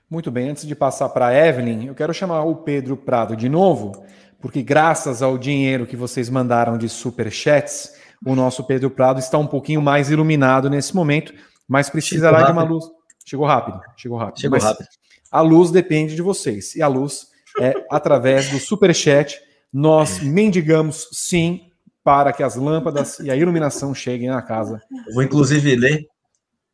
Muito 0.10 0.30
bem, 0.30 0.50
antes 0.50 0.68
de 0.68 0.76
passar 0.76 1.10
para 1.10 1.28
a 1.28 1.34
Evelyn, 1.34 1.88
eu 1.88 1.96
quero 1.96 2.14
chamar 2.14 2.44
o 2.44 2.58
Pedro 2.58 2.96
Prado 2.96 3.36
de 3.36 3.50
novo, 3.50 4.06
porque 4.40 4.62
graças 4.62 5.24
ao 5.24 5.38
dinheiro 5.38 5.88
que 5.88 5.96
vocês 5.96 6.30
mandaram 6.30 6.78
de 6.78 6.88
super 6.88 7.32
chats, 7.32 8.00
o 8.24 8.36
nosso 8.36 8.64
Pedro 8.66 8.92
Prado 8.92 9.20
está 9.20 9.38
um 9.40 9.48
pouquinho 9.48 9.82
mais 9.82 10.12
iluminado 10.12 10.70
nesse 10.70 10.96
momento, 10.96 11.34
mas 11.68 11.90
precisará 11.90 12.44
de 12.44 12.52
uma 12.52 12.64
luz. 12.64 12.86
Chegou 13.26 13.48
rápido, 13.48 13.82
chegou 13.98 14.18
rápido. 14.18 14.40
Chegou 14.40 14.60
rápido. 14.60 14.88
A 15.32 15.42
luz 15.42 15.72
depende 15.72 16.16
de 16.16 16.22
vocês. 16.22 16.76
E 16.76 16.82
a 16.84 16.88
luz 16.88 17.33
é 17.60 17.74
através 17.90 18.50
do 18.50 18.60
super 18.60 18.94
chat. 18.94 19.40
Nós 19.72 20.20
mendigamos 20.20 21.08
sim 21.12 21.70
para 22.04 22.34
que 22.34 22.44
as 22.44 22.56
lâmpadas 22.56 23.20
e 23.20 23.32
a 23.32 23.36
iluminação 23.36 23.94
cheguem 23.96 24.30
na 24.30 24.42
casa. 24.42 24.82
Eu 25.08 25.14
vou 25.14 25.24
inclusive 25.24 25.76
ler 25.76 26.06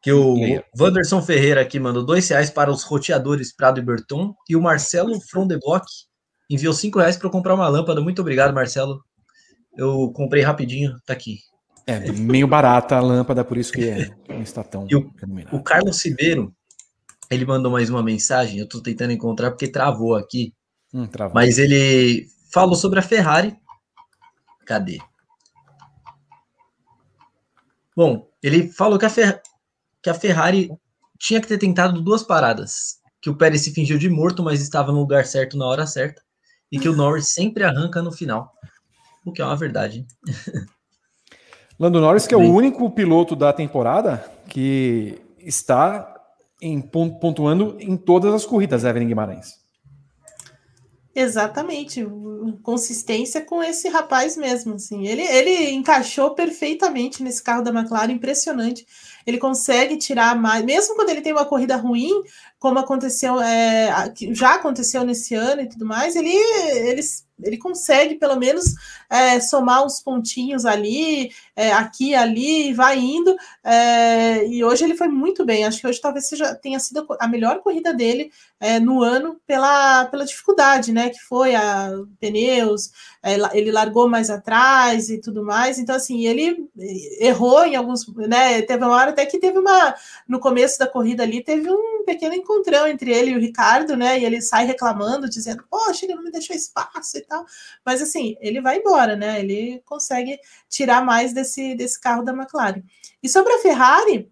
que 0.01 0.11
o 0.11 0.35
Wanderson 0.79 1.21
Ferreira 1.21 1.61
aqui 1.61 1.79
mandou 1.79 2.05
dois 2.05 2.27
reais 2.29 2.49
para 2.49 2.71
os 2.71 2.83
roteadores 2.83 3.53
Prado 3.55 3.79
e 3.79 3.83
Berton 3.83 4.33
e 4.47 4.55
o 4.55 4.61
Marcelo 4.61 5.19
Frondeblock 5.29 5.85
enviou 6.49 6.73
cinco 6.73 6.99
reais 6.99 7.17
para 7.17 7.29
comprar 7.29 7.53
uma 7.53 7.67
lâmpada. 7.67 8.01
Muito 8.01 8.21
obrigado, 8.21 8.53
Marcelo. 8.53 9.03
Eu 9.77 10.11
comprei 10.13 10.41
rapidinho, 10.41 10.95
tá 11.05 11.13
aqui. 11.13 11.37
É 11.85 12.11
meio 12.11 12.47
barata 12.47 12.95
a 12.95 13.01
lâmpada, 13.01 13.43
por 13.43 13.57
isso 13.57 13.71
que 13.71 13.89
é, 13.89 14.09
não 14.27 14.41
está 14.41 14.63
tão. 14.63 14.85
O, 14.85 15.57
o 15.57 15.63
Carlos 15.63 16.03
Ribeiro, 16.05 16.53
ele 17.31 17.45
mandou 17.45 17.71
mais 17.71 17.89
uma 17.89 18.03
mensagem. 18.03 18.59
Eu 18.59 18.65
estou 18.65 18.81
tentando 18.81 19.11
encontrar 19.11 19.51
porque 19.51 19.67
travou 19.67 20.15
aqui. 20.15 20.53
Hum. 20.93 21.07
Mas 21.33 21.57
ele 21.57 22.27
falou 22.51 22.75
sobre 22.75 22.99
a 22.99 23.03
Ferrari. 23.03 23.55
Cadê? 24.65 24.99
Bom, 27.95 28.29
ele 28.41 28.71
falou 28.71 28.97
que 28.97 29.05
a, 29.05 29.09
Fer 29.09 29.41
que 30.01 30.09
a 30.09 30.13
Ferrari 30.13 30.69
tinha 31.17 31.41
que 31.41 31.47
ter 31.47 31.57
tentado 31.57 32.01
duas 32.01 32.23
paradas. 32.23 32.99
Que 33.21 33.29
o 33.29 33.35
Pérez 33.35 33.61
se 33.61 33.73
fingiu 33.73 33.97
de 33.97 34.09
morto, 34.09 34.41
mas 34.41 34.61
estava 34.61 34.91
no 34.91 34.99
lugar 34.99 35.25
certo 35.25 35.57
na 35.57 35.65
hora 35.65 35.85
certa. 35.85 36.21
E 36.71 36.79
que 36.79 36.87
o 36.87 36.95
Norris 36.95 37.29
sempre 37.33 37.63
arranca 37.63 38.01
no 38.01 38.11
final. 38.11 38.53
O 39.25 39.31
que 39.31 39.41
é 39.41 39.45
uma 39.45 39.55
verdade. 39.55 40.07
Lando 41.79 42.01
Norris, 42.01 42.27
que 42.27 42.33
é 42.33 42.37
o 42.37 42.53
único 42.53 42.89
piloto 42.91 43.35
da 43.35 43.53
temporada 43.53 44.17
que 44.47 45.21
está 45.39 46.13
em, 46.61 46.81
pontuando 46.81 47.77
em 47.79 47.95
todas 47.95 48.33
as 48.33 48.45
corridas, 48.45 48.83
Evelyn 48.83 49.07
Guimarães. 49.07 49.55
Exatamente, 51.21 52.01
consistência 52.63 53.41
com 53.41 53.61
esse 53.61 53.89
rapaz 53.89 54.37
mesmo, 54.37 54.75
assim. 54.75 55.05
Ele, 55.05 55.21
ele 55.21 55.71
encaixou 55.71 56.33
perfeitamente 56.33 57.21
nesse 57.21 57.43
carro 57.43 57.61
da 57.61 57.71
McLaren, 57.71 58.13
impressionante. 58.13 58.87
Ele 59.27 59.37
consegue 59.37 59.97
tirar 59.97 60.33
mais, 60.39 60.63
mesmo 60.63 60.95
quando 60.95 61.09
ele 61.09 61.19
tem 61.19 61.33
uma 61.33 61.43
corrida 61.43 61.75
ruim, 61.75 62.23
como 62.57 62.79
aconteceu, 62.79 63.37
é, 63.41 64.13
já 64.31 64.55
aconteceu 64.55 65.03
nesse 65.03 65.35
ano 65.35 65.61
e 65.61 65.67
tudo 65.67 65.85
mais, 65.85 66.15
ele, 66.15 66.29
ele 66.29 67.01
ele 67.43 67.57
consegue 67.57 68.15
pelo 68.15 68.35
menos 68.35 68.65
é, 69.09 69.39
somar 69.39 69.85
uns 69.85 70.01
pontinhos 70.01 70.65
ali, 70.65 71.31
é, 71.55 71.71
aqui, 71.71 72.13
ali, 72.15 72.69
e 72.69 72.73
vai 72.73 72.97
indo. 72.97 73.35
É, 73.63 74.45
e 74.47 74.63
hoje 74.63 74.83
ele 74.83 74.95
foi 74.95 75.07
muito 75.07 75.45
bem. 75.45 75.65
Acho 75.65 75.81
que 75.81 75.87
hoje 75.87 76.01
talvez 76.01 76.27
seja 76.27 76.55
tenha 76.55 76.79
sido 76.79 77.05
a 77.19 77.27
melhor 77.27 77.59
corrida 77.61 77.93
dele 77.93 78.31
é, 78.59 78.79
no 78.79 79.01
ano 79.01 79.39
pela, 79.47 80.05
pela 80.05 80.25
dificuldade, 80.25 80.91
né? 80.91 81.09
Que 81.09 81.19
foi 81.19 81.55
a 81.55 81.91
pneus, 82.19 82.91
é, 83.23 83.35
ele 83.57 83.71
largou 83.71 84.07
mais 84.07 84.29
atrás 84.29 85.09
e 85.09 85.19
tudo 85.19 85.43
mais. 85.43 85.79
Então, 85.79 85.95
assim, 85.95 86.25
ele 86.25 86.69
errou 87.19 87.63
em 87.65 87.75
alguns. 87.75 88.07
Né, 88.15 88.61
teve 88.61 88.83
uma 88.83 88.95
hora 88.95 89.11
até 89.11 89.25
que 89.25 89.39
teve 89.39 89.57
uma. 89.57 89.95
No 90.27 90.39
começo 90.39 90.77
da 90.77 90.87
corrida 90.87 91.23
ali, 91.23 91.43
teve 91.43 91.69
um 91.71 92.03
pequeno 92.05 92.33
encontrão 92.33 92.87
entre 92.87 93.11
ele 93.11 93.31
e 93.31 93.35
o 93.35 93.39
Ricardo, 93.39 93.95
né? 93.95 94.19
E 94.19 94.25
ele 94.25 94.41
sai 94.41 94.65
reclamando, 94.65 95.29
dizendo, 95.29 95.63
poxa, 95.69 96.05
ele 96.05 96.15
não 96.15 96.23
me 96.23 96.31
deixou 96.31 96.55
espaço 96.55 97.17
tal. 97.29 97.45
Mas 97.85 98.01
assim, 98.01 98.35
ele 98.41 98.59
vai 98.61 98.79
embora, 98.79 99.15
né? 99.15 99.39
Ele 99.39 99.81
consegue 99.85 100.37
tirar 100.67 101.03
mais 101.05 101.33
desse, 101.33 101.75
desse 101.75 101.99
carro 101.99 102.23
da 102.23 102.33
McLaren. 102.33 102.83
E 103.23 103.29
sobre 103.29 103.53
a 103.53 103.59
Ferrari, 103.59 104.29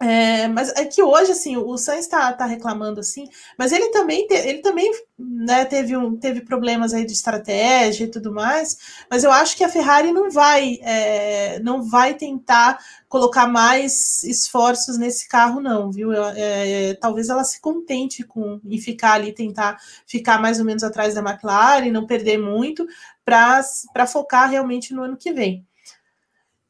é, 0.00 0.46
mas 0.46 0.70
é 0.76 0.84
que 0.84 1.02
hoje, 1.02 1.32
assim, 1.32 1.56
o 1.56 1.76
Sainz 1.76 2.04
está 2.04 2.32
tá 2.32 2.46
reclamando, 2.46 3.00
assim, 3.00 3.28
mas 3.58 3.72
ele 3.72 3.88
também, 3.90 4.28
te, 4.28 4.34
ele 4.34 4.60
também 4.60 4.88
né, 5.18 5.64
teve, 5.64 5.96
um, 5.96 6.16
teve 6.16 6.40
problemas 6.42 6.94
aí 6.94 7.04
de 7.04 7.12
estratégia 7.12 8.04
e 8.04 8.10
tudo 8.10 8.32
mais, 8.32 8.76
mas 9.10 9.24
eu 9.24 9.32
acho 9.32 9.56
que 9.56 9.64
a 9.64 9.68
Ferrari 9.68 10.12
não 10.12 10.30
vai, 10.30 10.78
é, 10.82 11.58
não 11.60 11.82
vai 11.82 12.14
tentar 12.14 12.78
colocar 13.08 13.48
mais 13.48 14.22
esforços 14.22 14.96
nesse 14.96 15.26
carro, 15.26 15.60
não, 15.60 15.90
viu? 15.90 16.12
É, 16.12 16.94
talvez 16.94 17.28
ela 17.28 17.42
se 17.42 17.60
contente 17.60 18.22
com 18.22 18.60
em 18.64 18.78
ficar 18.78 19.14
ali, 19.14 19.32
tentar 19.32 19.78
ficar 20.06 20.40
mais 20.40 20.60
ou 20.60 20.64
menos 20.64 20.84
atrás 20.84 21.14
da 21.14 21.20
McLaren, 21.20 21.90
não 21.90 22.06
perder 22.06 22.38
muito, 22.38 22.86
para 23.24 24.06
focar 24.06 24.48
realmente 24.48 24.94
no 24.94 25.02
ano 25.02 25.16
que 25.16 25.32
vem 25.32 25.67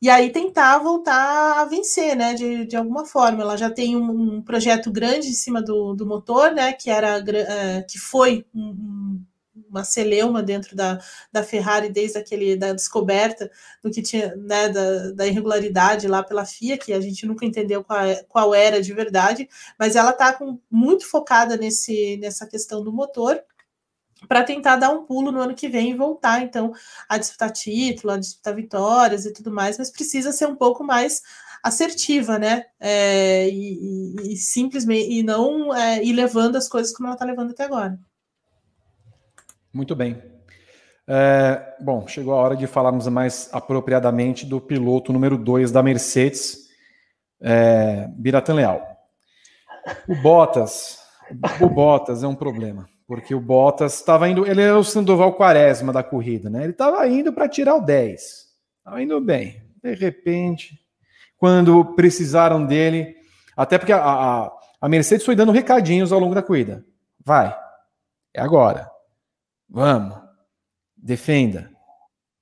e 0.00 0.08
aí 0.08 0.30
tentar 0.30 0.78
voltar 0.78 1.60
a 1.60 1.64
vencer, 1.64 2.16
né, 2.16 2.34
de, 2.34 2.64
de 2.66 2.76
alguma 2.76 3.04
forma. 3.04 3.42
Ela 3.42 3.56
já 3.56 3.70
tem 3.70 3.96
um, 3.96 4.36
um 4.36 4.42
projeto 4.42 4.90
grande 4.90 5.28
em 5.28 5.32
cima 5.32 5.60
do, 5.60 5.94
do 5.94 6.06
motor, 6.06 6.52
né, 6.52 6.72
que 6.72 6.90
era 6.90 7.18
é, 7.18 7.82
que 7.82 7.98
foi 7.98 8.46
um, 8.54 9.20
uma 9.68 9.84
celeuma 9.84 10.42
dentro 10.42 10.76
da, 10.76 10.98
da 11.32 11.42
Ferrari 11.42 11.90
desde 11.90 12.18
aquele 12.18 12.56
da 12.56 12.72
descoberta 12.72 13.50
do 13.82 13.90
que 13.90 14.02
tinha, 14.02 14.34
né, 14.36 14.68
da, 14.68 15.10
da 15.12 15.26
irregularidade 15.26 16.06
lá 16.08 16.22
pela 16.22 16.46
FIA, 16.46 16.78
que 16.78 16.92
a 16.92 17.00
gente 17.00 17.26
nunca 17.26 17.44
entendeu 17.44 17.82
qual, 17.84 18.00
é, 18.00 18.22
qual 18.28 18.54
era 18.54 18.80
de 18.80 18.92
verdade, 18.92 19.48
mas 19.78 19.96
ela 19.96 20.10
está 20.10 20.38
muito 20.70 21.06
focada 21.08 21.56
nesse, 21.56 22.16
nessa 22.18 22.46
questão 22.46 22.82
do 22.82 22.92
motor 22.92 23.42
para 24.26 24.42
tentar 24.42 24.76
dar 24.76 24.90
um 24.90 25.04
pulo 25.04 25.30
no 25.30 25.40
ano 25.40 25.54
que 25.54 25.68
vem 25.68 25.90
e 25.90 25.94
voltar, 25.94 26.42
então, 26.42 26.72
a 27.08 27.18
disputar 27.18 27.52
título, 27.52 28.12
a 28.12 28.16
disputar 28.16 28.54
vitórias 28.54 29.24
e 29.26 29.32
tudo 29.32 29.50
mais, 29.50 29.78
mas 29.78 29.90
precisa 29.90 30.32
ser 30.32 30.46
um 30.46 30.56
pouco 30.56 30.82
mais 30.82 31.22
assertiva, 31.62 32.38
né? 32.38 32.64
É, 32.80 33.48
e, 33.48 34.14
e, 34.22 34.32
e, 34.32 34.36
simplesmente 34.36 35.10
e 35.10 35.22
não 35.22 35.74
é, 35.74 36.02
ir 36.02 36.12
levando 36.12 36.56
as 36.56 36.68
coisas 36.68 36.92
como 36.92 37.06
ela 37.06 37.14
está 37.14 37.24
levando 37.24 37.50
até 37.50 37.64
agora. 37.64 37.98
Muito 39.72 39.94
bem. 39.94 40.20
É, 41.06 41.76
bom, 41.80 42.06
chegou 42.06 42.34
a 42.34 42.36
hora 42.36 42.56
de 42.56 42.66
falarmos 42.66 43.06
mais 43.08 43.48
apropriadamente 43.52 44.44
do 44.44 44.60
piloto 44.60 45.12
número 45.12 45.38
2 45.38 45.70
da 45.70 45.82
Mercedes, 45.82 46.68
é, 47.40 48.08
Biratan 48.10 48.54
Leal. 48.54 48.98
O 50.06 50.14
Bottas, 50.16 50.98
o 51.60 51.68
Bottas 51.68 52.22
é 52.22 52.26
um 52.26 52.34
problema 52.34 52.88
porque 53.08 53.34
o 53.34 53.40
Bottas 53.40 53.94
estava 53.94 54.28
indo, 54.28 54.46
ele 54.46 54.60
é 54.60 54.74
o 54.74 54.84
Sandoval 54.84 55.32
Quaresma 55.32 55.94
da 55.94 56.02
corrida, 56.02 56.50
né? 56.50 56.62
Ele 56.62 56.72
estava 56.72 57.08
indo 57.08 57.32
para 57.32 57.48
tirar 57.48 57.74
o 57.74 57.80
10, 57.80 58.20
estava 58.76 59.02
indo 59.02 59.18
bem. 59.18 59.62
De 59.82 59.94
repente, 59.94 60.78
quando 61.38 61.94
precisaram 61.94 62.66
dele, 62.66 63.16
até 63.56 63.78
porque 63.78 63.94
a, 63.94 64.04
a, 64.04 64.52
a, 64.78 64.88
Mercedes 64.90 65.24
foi 65.24 65.34
dando 65.34 65.52
recadinhos 65.52 66.12
ao 66.12 66.20
longo 66.20 66.34
da 66.34 66.42
corrida. 66.42 66.84
Vai, 67.24 67.56
é 68.34 68.42
agora, 68.42 68.90
vamos, 69.66 70.14
defenda. 70.94 71.70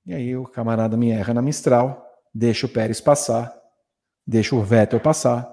E 0.05 0.13
aí 0.13 0.35
o 0.35 0.43
camarada 0.43 0.97
me 0.97 1.11
erra 1.11 1.33
na 1.33 1.41
Mistral, 1.41 2.05
deixa 2.35 2.65
o 2.65 2.69
Pérez 2.69 2.99
passar, 2.99 3.57
deixa 4.25 4.53
o 4.53 4.61
Vettel 4.61 4.99
passar, 4.99 5.49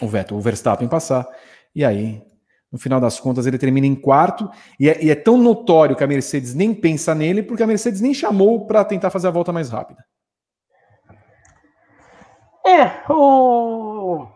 o 0.00 0.06
Vettel, 0.06 0.36
o 0.36 0.40
Verstappen 0.40 0.86
passar, 0.86 1.26
e 1.74 1.84
aí 1.84 2.24
no 2.70 2.78
final 2.78 3.00
das 3.00 3.20
contas, 3.20 3.46
ele 3.46 3.58
termina 3.58 3.86
em 3.86 3.94
quarto. 3.94 4.50
E 4.78 4.88
é, 4.88 5.04
e 5.04 5.10
é 5.10 5.14
tão 5.14 5.36
notório 5.36 5.96
que 5.96 6.04
a 6.04 6.06
Mercedes 6.06 6.54
nem 6.54 6.74
pensa 6.74 7.14
nele, 7.14 7.42
porque 7.42 7.62
a 7.62 7.66
Mercedes 7.66 8.00
nem 8.00 8.12
chamou 8.12 8.66
para 8.66 8.84
tentar 8.84 9.10
fazer 9.10 9.28
a 9.28 9.32
volta 9.32 9.52
mais 9.52 9.70
rápida. 9.70 10.04
É, 12.66 13.10
o. 13.12 14.26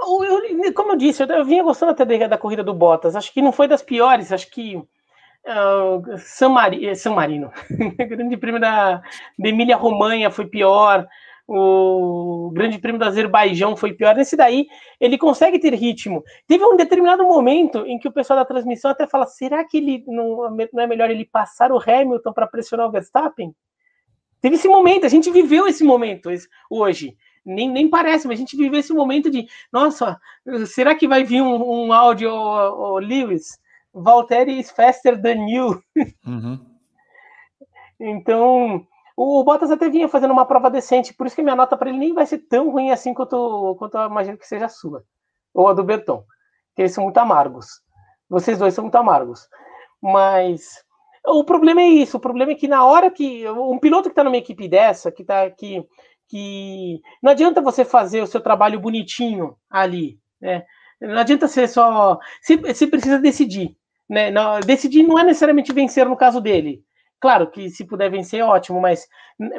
o 0.00 0.24
eu, 0.24 0.72
como 0.74 0.92
eu 0.92 0.96
disse, 0.96 1.22
eu, 1.22 1.26
eu 1.26 1.44
vinha 1.44 1.64
gostando 1.64 1.92
até 1.92 2.04
da, 2.04 2.28
da, 2.28 2.38
corrida 2.38 2.62
do 2.62 2.72
Bottas. 2.72 3.16
Acho 3.16 3.32
que 3.32 3.42
não 3.42 3.50
foi 3.50 3.66
das 3.66 3.82
piores. 3.82 4.32
Acho 4.32 4.48
que 4.48 4.76
uh, 4.76 6.18
San, 6.18 6.50
Mari, 6.50 6.94
San 6.94 7.14
Marino, 7.14 7.50
grande 8.08 8.36
prêmio 8.36 8.60
da, 8.60 9.02
da 9.36 9.48
Emília 9.48 9.76
Romanha 9.76 10.30
foi 10.30 10.46
pior 10.46 11.06
o 11.50 12.50
Grande 12.52 12.78
Prêmio 12.78 12.98
do 12.98 13.06
Azerbaijão 13.06 13.74
foi 13.74 13.94
pior. 13.94 14.14
Nesse 14.14 14.36
daí, 14.36 14.66
ele 15.00 15.16
consegue 15.16 15.58
ter 15.58 15.72
ritmo. 15.72 16.22
Teve 16.46 16.62
um 16.62 16.76
determinado 16.76 17.24
momento 17.24 17.86
em 17.86 17.98
que 17.98 18.06
o 18.06 18.12
pessoal 18.12 18.38
da 18.38 18.44
transmissão 18.44 18.90
até 18.90 19.06
fala: 19.06 19.26
será 19.26 19.64
que 19.64 19.78
ele 19.78 20.04
não, 20.06 20.50
não 20.50 20.82
é 20.82 20.86
melhor 20.86 21.10
ele 21.10 21.24
passar 21.24 21.72
o 21.72 21.80
Hamilton 21.80 22.34
para 22.34 22.46
pressionar 22.46 22.86
o 22.86 22.90
Verstappen? 22.90 23.54
Teve 24.42 24.56
esse 24.56 24.68
momento, 24.68 25.06
a 25.06 25.08
gente 25.08 25.30
viveu 25.30 25.66
esse 25.66 25.82
momento 25.82 26.28
hoje. 26.68 27.16
Nem, 27.44 27.70
nem 27.70 27.88
parece, 27.88 28.28
mas 28.28 28.38
a 28.38 28.40
gente 28.40 28.54
viveu 28.54 28.78
esse 28.78 28.92
momento 28.92 29.30
de: 29.30 29.48
nossa, 29.72 30.20
será 30.66 30.94
que 30.94 31.08
vai 31.08 31.24
vir 31.24 31.40
um, 31.40 31.86
um 31.86 31.92
áudio, 31.94 32.30
o, 32.30 32.92
o 32.92 32.98
Lewis? 32.98 33.58
Valtteri 33.94 34.60
is 34.60 34.70
faster 34.70 35.20
than 35.20 35.48
you. 35.48 35.82
Uhum. 36.26 36.60
então 37.98 38.86
O 39.20 39.42
Bottas 39.42 39.68
até 39.72 39.88
vinha 39.88 40.08
fazendo 40.08 40.30
uma 40.30 40.46
prova 40.46 40.70
decente, 40.70 41.12
por 41.12 41.26
isso 41.26 41.34
que 41.34 41.42
minha 41.42 41.56
nota 41.56 41.76
para 41.76 41.88
ele 41.88 41.98
nem 41.98 42.14
vai 42.14 42.24
ser 42.24 42.38
tão 42.38 42.70
ruim 42.70 42.92
assim 42.92 43.12
quanto, 43.12 43.74
quanto 43.76 43.98
eu 43.98 44.06
imagino 44.06 44.38
que 44.38 44.46
seja 44.46 44.66
a 44.66 44.68
sua, 44.68 45.02
ou 45.52 45.66
a 45.66 45.74
do 45.74 45.82
Berton, 45.82 46.22
que 46.76 46.82
eles 46.82 46.92
são 46.92 47.02
muito 47.02 47.18
amargos. 47.18 47.66
Vocês 48.28 48.60
dois 48.60 48.74
são 48.74 48.84
muito 48.84 48.94
amargos. 48.94 49.48
Mas 50.00 50.84
o 51.26 51.42
problema 51.42 51.80
é 51.80 51.88
isso, 51.88 52.16
o 52.16 52.20
problema 52.20 52.52
é 52.52 52.54
que 52.54 52.68
na 52.68 52.84
hora 52.84 53.10
que 53.10 53.44
um 53.50 53.80
piloto 53.80 54.04
que 54.04 54.12
está 54.12 54.22
numa 54.22 54.36
equipe 54.36 54.68
dessa, 54.68 55.10
que 55.10 55.24
tá 55.24 55.50
que, 55.50 55.84
que 56.28 57.00
não 57.20 57.32
adianta 57.32 57.60
você 57.60 57.84
fazer 57.84 58.22
o 58.22 58.26
seu 58.26 58.40
trabalho 58.40 58.78
bonitinho 58.78 59.56
ali, 59.68 60.16
né? 60.40 60.64
Não 61.00 61.18
adianta 61.18 61.48
ser 61.48 61.68
só. 61.68 62.20
Você 62.40 62.86
precisa 62.86 63.18
decidir. 63.18 63.76
Né? 64.08 64.30
Decidir 64.64 65.02
não 65.02 65.18
é 65.18 65.24
necessariamente 65.24 65.72
vencer 65.72 66.08
no 66.08 66.16
caso 66.16 66.40
dele. 66.40 66.84
Claro 67.20 67.50
que 67.50 67.68
se 67.68 67.84
puder 67.84 68.10
vencer, 68.10 68.42
ótimo, 68.44 68.80
mas 68.80 69.08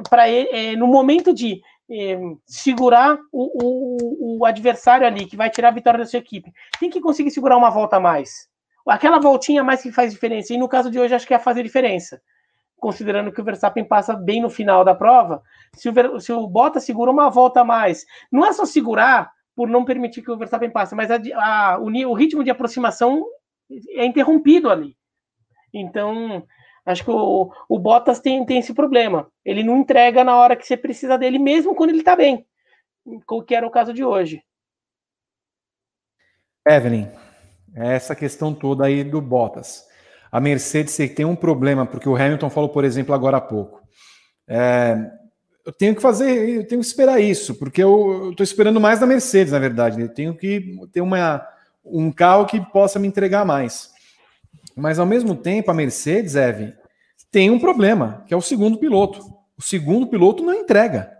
para 0.09 0.29
ele, 0.29 0.49
é, 0.49 0.75
no 0.75 0.87
momento 0.87 1.33
de 1.33 1.61
é, 1.91 2.19
segurar 2.45 3.17
o, 3.31 4.37
o, 4.37 4.39
o, 4.39 4.45
adversário 4.45 5.05
ali, 5.05 5.25
que 5.25 5.35
vai 5.35 5.49
tirar 5.49 5.69
a 5.69 5.73
vitória 5.73 5.99
da 5.99 6.05
sua 6.05 6.19
equipe, 6.19 6.53
tem 6.79 6.89
que 6.89 7.01
conseguir 7.01 7.31
segurar 7.31 7.57
uma 7.57 7.69
volta 7.69 7.97
a 7.97 7.99
mais. 7.99 8.47
Aquela 8.87 9.19
voltinha 9.19 9.61
a 9.61 9.63
mais 9.63 9.81
que 9.81 9.91
faz 9.91 10.13
diferença. 10.13 10.53
E 10.53 10.57
no 10.57 10.69
caso 10.69 10.89
de 10.89 10.99
hoje, 10.99 11.13
acho 11.13 11.27
que 11.27 11.33
é 11.33 11.39
fazer 11.39 11.63
diferença. 11.63 12.21
Considerando 12.77 13.31
que 13.31 13.41
o 13.41 13.43
Verstappen 13.43 13.83
passa 13.83 14.15
bem 14.15 14.41
no 14.41 14.49
final 14.49 14.85
da 14.85 14.95
prova, 14.95 15.43
se 15.75 15.89
o, 15.89 16.19
se 16.19 16.31
o 16.31 16.47
Bottas 16.47 16.85
segura 16.85 17.11
uma 17.11 17.29
volta 17.29 17.61
a 17.61 17.65
mais, 17.65 18.05
não 18.31 18.45
é 18.45 18.53
só 18.53 18.65
segurar 18.65 19.31
por 19.53 19.67
não 19.67 19.83
permitir 19.83 20.21
que 20.21 20.31
o 20.31 20.37
Verstappen 20.37 20.71
passe, 20.71 20.95
mas 20.95 21.11
a, 21.11 21.19
a, 21.35 21.77
o, 21.77 21.87
o 21.87 22.13
ritmo 22.13 22.43
de 22.43 22.49
aproximação 22.49 23.25
é 23.89 24.05
interrompido 24.05 24.69
ali. 24.69 24.95
Então, 25.73 26.43
acho 26.85 27.03
que 27.03 27.11
o, 27.11 27.51
o 27.67 27.79
Bottas 27.79 28.19
tem, 28.19 28.45
tem 28.45 28.59
esse 28.59 28.73
problema. 28.73 29.27
Ele 29.43 29.63
não 29.63 29.77
entrega 29.77 30.23
na 30.23 30.35
hora 30.35 30.55
que 30.55 30.65
você 30.65 30.77
precisa 30.77 31.17
dele, 31.17 31.39
mesmo 31.39 31.75
quando 31.75 31.91
ele 31.91 31.99
está 31.99 32.15
bem, 32.15 32.45
que 33.47 33.55
era 33.55 33.65
o 33.65 33.71
caso 33.71 33.93
de 33.93 34.03
hoje. 34.03 34.41
Evelyn, 36.67 37.07
essa 37.75 38.15
questão 38.15 38.53
toda 38.53 38.85
aí 38.85 39.03
do 39.03 39.21
Bottas. 39.21 39.87
A 40.31 40.39
Mercedes 40.39 40.95
tem 41.15 41.25
um 41.25 41.35
problema, 41.35 41.85
porque 41.85 42.07
o 42.07 42.15
Hamilton 42.15 42.49
falou, 42.49 42.69
por 42.69 42.83
exemplo, 42.83 43.13
agora 43.15 43.37
há 43.37 43.41
pouco. 43.41 43.81
É, 44.47 44.95
eu 45.65 45.71
tenho 45.71 45.95
que 45.95 46.01
fazer, 46.01 46.49
eu 46.49 46.67
tenho 46.67 46.81
que 46.81 46.87
esperar 46.87 47.19
isso, 47.19 47.55
porque 47.55 47.81
eu 47.83 48.31
estou 48.31 48.43
esperando 48.43 48.79
mais 48.79 48.99
da 48.99 49.05
Mercedes, 49.05 49.53
na 49.53 49.59
verdade. 49.59 50.01
Eu 50.01 50.09
tenho 50.09 50.35
que 50.35 50.77
ter 50.91 51.01
uma, 51.01 51.45
um 51.83 52.11
carro 52.11 52.45
que 52.45 52.59
possa 52.71 52.99
me 52.99 53.07
entregar 53.07 53.45
mais. 53.45 53.91
Mas 54.75 54.99
ao 54.99 55.05
mesmo 55.05 55.35
tempo, 55.35 55.71
a 55.71 55.73
Mercedes, 55.73 56.35
Eve, 56.35 56.73
tem 57.31 57.49
um 57.49 57.59
problema, 57.59 58.23
que 58.27 58.33
é 58.33 58.37
o 58.37 58.41
segundo 58.41 58.77
piloto. 58.77 59.23
O 59.57 59.61
segundo 59.61 60.07
piloto 60.07 60.43
não 60.43 60.53
entrega. 60.53 61.19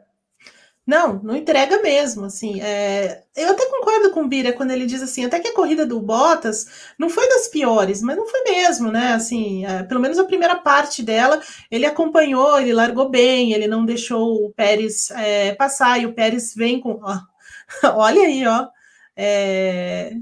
Não, 0.90 1.22
não 1.22 1.36
entrega 1.36 1.80
mesmo, 1.84 2.26
assim. 2.26 2.60
É... 2.62 3.22
Eu 3.36 3.52
até 3.52 3.64
concordo 3.68 4.10
com 4.10 4.24
o 4.24 4.28
Bira 4.28 4.52
quando 4.52 4.72
ele 4.72 4.88
diz 4.88 5.04
assim, 5.04 5.24
até 5.24 5.40
que 5.40 5.50
a 5.50 5.54
corrida 5.54 5.86
do 5.86 6.00
Bottas 6.00 6.66
não 6.98 7.12
foi 7.12 7.30
das 7.30 7.48
piores, 7.48 8.02
mas 8.02 8.18
não 8.18 8.26
foi 8.26 8.42
mesmo, 8.42 8.92
né? 8.92 9.14
Assim, 9.14 9.64
é, 9.68 9.84
pelo 9.84 10.00
menos 10.00 10.18
a 10.18 10.24
primeira 10.24 10.56
parte 10.56 11.04
dela, 11.04 11.40
ele 11.70 11.86
acompanhou, 11.86 12.60
ele 12.60 12.74
largou 12.74 13.08
bem, 13.08 13.54
ele 13.54 13.68
não 13.68 13.86
deixou 13.86 14.48
o 14.48 14.52
Pérez 14.52 15.12
é, 15.12 15.54
passar, 15.54 16.02
e 16.02 16.08
o 16.08 16.14
Pérez 16.14 16.56
vem 16.56 16.80
com. 16.80 17.00
Ó, 17.04 17.20
olha 17.96 18.24
aí, 18.24 18.48
ó. 18.48 18.68
É... 19.16 20.14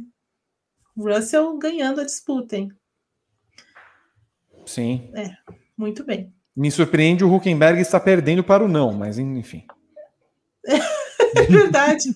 Russell 0.97 1.57
ganhando 1.57 2.01
a 2.01 2.05
disputa, 2.05 2.57
hein? 2.57 2.71
Sim. 4.67 5.09
É, 5.15 5.29
muito 5.75 6.05
bem. 6.05 6.31
Me 6.55 6.69
surpreende 6.69 7.23
o 7.23 7.33
Huckenberg 7.33 7.79
está 7.79 7.99
perdendo 7.99 8.43
para 8.43 8.63
o 8.63 8.67
não, 8.67 8.93
mas 8.93 9.17
enfim. 9.17 9.63
É 11.35 11.41
verdade. 11.41 12.15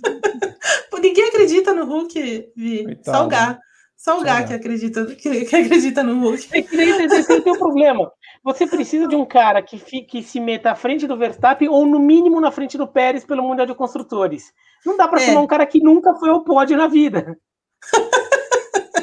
Ninguém 1.02 1.26
acredita 1.26 1.74
no 1.74 1.86
Hulk, 1.86 2.52
Vi. 2.56 3.00
Salgar. 3.04 3.60
Salgar 3.96 4.48
que 4.48 4.54
acredita, 4.54 5.06
que, 5.06 5.46
que, 5.46 5.56
acredita 5.56 6.02
no 6.02 6.20
Hulk. 6.20 6.48
É 6.52 6.62
que 6.62 6.76
esse 6.76 7.42
tem 7.42 7.54
um 7.54 7.58
problema. 7.58 8.12
Você 8.44 8.66
precisa 8.66 9.08
de 9.08 9.16
um 9.16 9.26
cara 9.26 9.62
que, 9.62 9.78
fique, 9.78 10.24
se 10.24 10.40
meta 10.40 10.72
à 10.72 10.76
frente 10.76 11.06
do 11.06 11.18
Verstappen 11.18 11.68
ou, 11.68 11.86
no 11.86 12.00
mínimo, 12.00 12.40
na 12.40 12.52
frente 12.52 12.78
do 12.78 12.88
Pérez 12.88 13.26
pelo 13.26 13.44
Mundial 13.44 13.68
de 13.68 13.76
Construtores. 13.76 14.52
Não 14.86 14.98
dá 14.98 15.08
para 15.08 15.22
é. 15.22 15.26
chamar 15.26 15.42
um 15.42 15.48
cara 15.48 15.66
que 15.66 15.80
nunca 15.80 16.16
foi 16.16 16.30
ao 16.30 16.44
pódio 16.44 16.78
na 16.78 16.88
vida. 16.88 17.38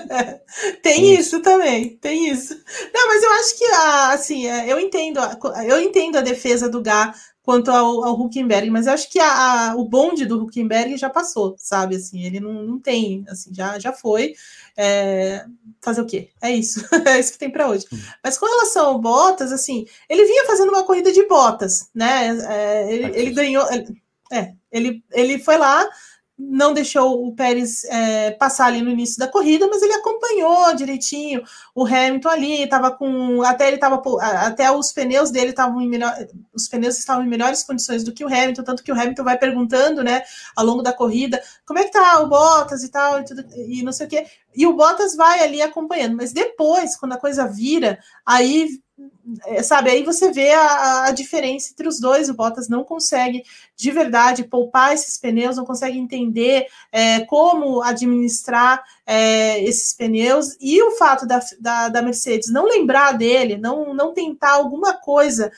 tem 0.82 1.14
isso 1.14 1.40
também, 1.40 1.96
tem 1.96 2.30
isso. 2.30 2.54
Não, 2.92 3.06
mas 3.06 3.22
eu 3.22 3.32
acho 3.32 3.58
que 3.58 3.64
assim, 3.64 4.46
é, 4.46 4.72
eu 4.72 4.78
entendo, 4.78 5.20
eu 5.66 5.80
entendo 5.80 6.16
a 6.16 6.22
defesa 6.22 6.68
do 6.68 6.82
Gá 6.82 7.14
quanto 7.48 7.70
ao, 7.70 8.04
ao 8.04 8.20
Huckenberg, 8.20 8.68
mas 8.68 8.86
eu 8.86 8.92
acho 8.92 9.10
que 9.10 9.18
a, 9.18 9.70
a, 9.70 9.74
o 9.74 9.82
bonde 9.82 10.26
do 10.26 10.42
Huckenberg 10.42 10.98
já 10.98 11.08
passou, 11.08 11.54
sabe? 11.56 11.96
Assim, 11.96 12.22
ele 12.22 12.40
não, 12.40 12.52
não 12.62 12.78
tem, 12.78 13.24
assim, 13.26 13.54
já, 13.54 13.78
já 13.78 13.90
foi. 13.90 14.34
É, 14.76 15.46
fazer 15.80 16.02
o 16.02 16.06
quê? 16.06 16.28
É 16.42 16.50
isso, 16.50 16.84
é 17.08 17.18
isso 17.18 17.32
que 17.32 17.38
tem 17.38 17.50
para 17.50 17.66
hoje. 17.66 17.86
Mas 18.22 18.36
com 18.36 18.44
relação 18.44 18.88
ao 18.88 19.00
Bottas, 19.00 19.50
assim, 19.50 19.86
ele 20.10 20.26
vinha 20.26 20.44
fazendo 20.44 20.68
uma 20.68 20.84
corrida 20.84 21.10
de 21.10 21.26
botas, 21.26 21.88
né? 21.94 22.36
É, 22.50 22.92
ele, 22.92 23.18
ele 23.18 23.30
ganhou. 23.30 23.64
É, 24.30 24.52
ele, 24.70 25.02
ele 25.10 25.38
foi 25.38 25.56
lá, 25.56 25.88
não 26.38 26.72
deixou 26.72 27.26
o 27.26 27.34
Pérez 27.34 27.82
é, 27.84 28.30
passar 28.30 28.66
ali 28.66 28.80
no 28.80 28.90
início 28.90 29.18
da 29.18 29.26
corrida, 29.26 29.66
mas 29.66 29.82
ele 29.82 29.92
acompanhou 29.94 30.72
direitinho 30.76 31.42
o 31.74 31.84
Hamilton 31.84 32.28
ali, 32.28 32.62
estava 32.62 32.92
com 32.92 33.42
até 33.42 33.66
ele 33.66 33.74
estava 33.74 34.00
até 34.20 34.70
os 34.70 34.92
pneus 34.92 35.32
dele 35.32 35.50
estavam 35.50 35.80
em 35.80 35.88
melhor, 35.88 36.14
os 36.54 36.68
pneus 36.68 36.96
estavam 36.96 37.24
em 37.24 37.28
melhores 37.28 37.64
condições 37.64 38.04
do 38.04 38.12
que 38.12 38.24
o 38.24 38.28
Hamilton, 38.28 38.62
tanto 38.62 38.84
que 38.84 38.92
o 38.92 38.94
Hamilton 38.94 39.24
vai 39.24 39.36
perguntando, 39.36 40.04
né, 40.04 40.22
ao 40.54 40.64
longo 40.64 40.82
da 40.82 40.92
corrida, 40.92 41.42
como 41.66 41.80
é 41.80 41.84
que 41.84 41.90
tá 41.90 42.20
o 42.20 42.28
Bottas 42.28 42.84
e 42.84 42.88
tal 42.88 43.20
e, 43.20 43.24
tudo, 43.24 43.44
e 43.56 43.82
não 43.82 43.92
sei 43.92 44.06
o 44.06 44.08
quê. 44.08 44.26
E 44.54 44.64
o 44.64 44.74
Bottas 44.74 45.16
vai 45.16 45.40
ali 45.40 45.60
acompanhando, 45.60 46.16
mas 46.16 46.32
depois, 46.32 46.96
quando 46.96 47.14
a 47.14 47.18
coisa 47.18 47.48
vira, 47.48 47.98
aí 48.24 48.80
sabe, 49.62 49.90
aí 49.90 50.02
você 50.02 50.32
vê 50.32 50.52
a, 50.52 51.04
a, 51.04 51.10
diferença 51.12 51.70
entre 51.70 51.86
os 51.86 52.00
dois. 52.00 52.28
O 52.28 52.34
Bottas 52.34 52.68
não 52.68 52.84
consegue 52.84 53.42
de 53.76 53.90
verdade 53.90 54.44
poupar 54.44 54.92
esses 54.92 55.18
pneus, 55.18 55.56
não 55.56 55.64
consegue 55.64 55.98
entender 55.98 56.66
é, 56.90 57.20
como 57.26 57.82
administrar 57.82 58.82
é, 59.06 59.62
esses 59.62 59.94
pneus. 59.94 60.56
E 60.60 60.82
o 60.82 60.92
fato 60.92 61.26
da, 61.26 61.40
da, 61.60 61.88
da, 61.88 62.02
Mercedes 62.02 62.50
não 62.50 62.64
lembrar 62.64 63.12
dele, 63.12 63.56
não, 63.56 63.94
não 63.94 64.12
tentar 64.12 64.52
alguma 64.52 64.94
coisa 64.94 65.52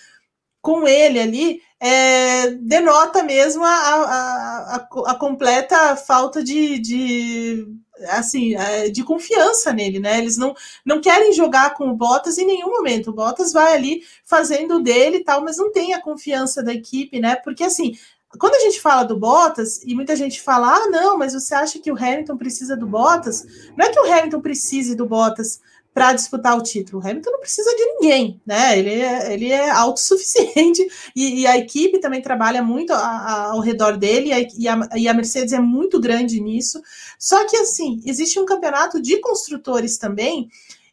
com 0.61 0.87
ele 0.87 1.19
ali, 1.19 1.63
é, 1.81 2.51
denota 2.51 3.23
mesmo 3.23 3.65
a, 3.65 3.71
a, 3.71 4.77
a, 4.77 5.11
a 5.13 5.15
completa 5.15 5.97
falta 5.97 6.45
de, 6.45 6.79
de 6.79 7.67
assim, 8.09 8.55
é, 8.55 8.89
de 8.89 9.03
confiança 9.03 9.73
nele, 9.73 9.99
né? 9.99 10.19
Eles 10.19 10.37
não, 10.37 10.55
não 10.85 11.01
querem 11.01 11.33
jogar 11.33 11.75
com 11.75 11.89
o 11.89 11.95
Bottas 11.97 12.39
em 12.39 12.47
nenhum 12.47 12.71
momento. 12.71 13.11
O 13.11 13.13
Bottas 13.15 13.53
vai 13.53 13.75
ali 13.75 14.03
fazendo 14.25 14.81
dele 14.81 15.19
e 15.19 15.25
tal, 15.25 15.43
mas 15.43 15.57
não 15.57 15.71
tem 15.73 15.95
a 15.95 16.01
confiança 16.01 16.63
da 16.63 16.73
equipe, 16.73 17.21
né? 17.21 17.37
Porque 17.37 17.65
assim, 17.65 17.97
quando 18.39 18.55
a 18.55 18.61
gente 18.61 18.81
fala 18.81 19.03
do 19.03 19.19
Bottas, 19.19 19.83
e 19.85 19.95
muita 19.95 20.15
gente 20.15 20.41
fala, 20.41 20.75
ah, 20.75 20.87
não, 20.89 21.19
mas 21.19 21.35
você 21.35 21.55
acha 21.55 21.79
que 21.79 21.91
o 21.91 21.97
Hamilton 21.97 22.37
precisa 22.37 22.77
do 22.77 22.87
Bottas? 22.87 23.45
Não 23.77 23.87
é 23.87 23.91
que 23.91 23.99
o 23.99 24.13
Hamilton 24.13 24.41
precise 24.41 24.95
do 24.95 25.07
Bottas 25.07 25.61
para 25.93 26.13
disputar 26.13 26.57
o 26.57 26.63
título. 26.63 27.03
O 27.03 27.07
Hamilton 27.07 27.31
não 27.31 27.41
precisa 27.41 27.71
de 27.75 27.85
ninguém, 27.85 28.41
né? 28.47 28.79
Ele 28.79 28.91
é, 28.91 29.33
ele 29.33 29.51
é 29.51 29.71
autossuficiente 29.71 30.87
e, 31.15 31.41
e 31.41 31.47
a 31.47 31.57
equipe 31.59 31.99
também 31.99 32.23
trabalha 32.23 32.63
muito 32.63 32.93
a, 32.93 32.97
a, 32.97 33.43
ao 33.53 33.61
redor 33.61 33.97
dele 33.97 34.31
e 34.57 34.69
a, 34.69 34.89
e 34.97 35.09
a, 35.09 35.15
Mercedes 35.15 35.53
é 35.53 35.61
muito 35.61 36.01
grande 36.01 36.41
nisso. 36.41 36.81
Só 37.19 37.47
que 37.47 37.57
assim 37.57 38.01
existe 38.07 38.39
um 38.39 38.47
campeonato 38.47 39.01
de 39.01 39.19
construtores 39.19 39.99
também 39.99 40.49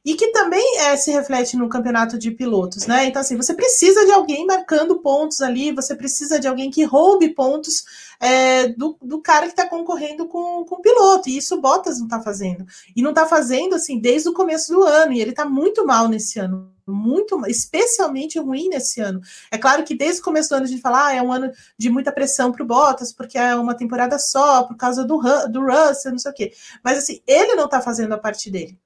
e 0.08 0.16
que 0.16 0.32
também 0.32 0.78
é, 0.78 0.96
se 0.96 1.12
reflete 1.12 1.58
no 1.58 1.68
campeonato 1.68 2.18
de 2.18 2.32
pilotos, 2.32 2.88
né? 2.88 3.08
Então, 3.08 3.22
assim, 3.22 3.36
você 3.36 3.54
precisa 3.54 4.06
de 4.06 4.12
alguém 4.14 4.46
marcando 4.46 5.00
pontos 5.00 5.42
ali, 5.42 5.74
você 5.74 5.94
precisa 5.94 6.40
de 6.40 6.48
alguém 6.48 6.72
que 6.72 6.86
roube 6.86 7.28
pontos 7.36 7.84
é, 8.18 8.70
do, 8.70 8.98
do, 9.02 9.22
cara 9.22 9.48
que 9.48 9.52
está 9.52 9.68
concorrendo 9.68 10.26
com, 10.26 10.64
com 10.64 10.76
o 10.76 10.82
piloto, 10.82 11.28
e 11.28 11.36
isso 11.36 11.56
o 11.56 11.60
Bottas 11.60 11.98
não 11.98 12.06
está 12.06 12.22
fazendo. 12.22 12.66
E 12.96 13.02
não 13.02 13.10
está 13.10 13.26
fazendo, 13.26 13.76
assim, 13.76 14.00
desde 14.00 14.30
o 14.30 14.34
começo 14.34 14.72
do 14.72 14.82
ano, 14.82 15.12
e 15.12 15.20
ele 15.20 15.32
está 15.32 15.44
muito 15.44 15.86
mal 15.86 16.08
nesse 16.08 16.40
ano 16.40 16.72
muito, 16.90 17.46
especialmente 17.48 18.40
ruim 18.40 18.70
nesse 18.70 19.02
ano. 19.02 19.20
É 19.52 19.58
claro 19.58 19.84
que 19.84 19.94
desde 19.94 20.22
o 20.22 20.24
começo 20.24 20.48
do 20.48 20.56
ano 20.56 20.64
a 20.64 20.70
gente 20.70 20.82
fala, 20.82 21.08
ah, 21.08 21.14
é 21.14 21.22
um 21.22 21.34
ano 21.34 21.52
de 21.78 21.90
muita 21.90 22.14
pressão 22.14 22.50
para 22.50 22.64
o 22.64 22.66
Bottas, 22.66 23.12
porque 23.12 23.38
é 23.38 23.54
uma 23.58 23.76
temporada 23.76 24.18
só, 24.18 24.64
por 24.64 24.78
causa 24.78 25.04
do, 25.04 25.20
do 25.50 25.66
Russell, 25.66 26.14
não 26.14 26.18
sei 26.18 26.32
o 26.32 26.34
quê. 26.34 26.54
Mas 26.82 26.98
assim, 27.00 27.22
ele 27.28 27.56
não 27.56 27.66
está 27.66 27.82
fazendo 27.82 28.14
a 28.14 28.18
parte 28.18 28.50
dele 28.50 28.80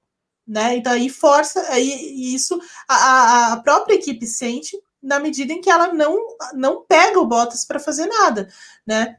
né? 0.47 0.77
Então 0.77 0.93
aí 0.93 1.09
força, 1.09 1.61
aí 1.69 2.34
isso 2.35 2.59
a, 2.88 3.53
a 3.53 3.57
própria 3.57 3.95
equipe 3.95 4.26
sente 4.26 4.77
na 5.01 5.19
medida 5.19 5.51
em 5.53 5.61
que 5.61 5.69
ela 5.69 5.93
não, 5.93 6.18
não 6.53 6.85
pega 6.85 7.19
o 7.19 7.26
Bottas 7.26 7.65
para 7.65 7.80
fazer 7.80 8.05
nada, 8.07 8.47
né? 8.85 9.18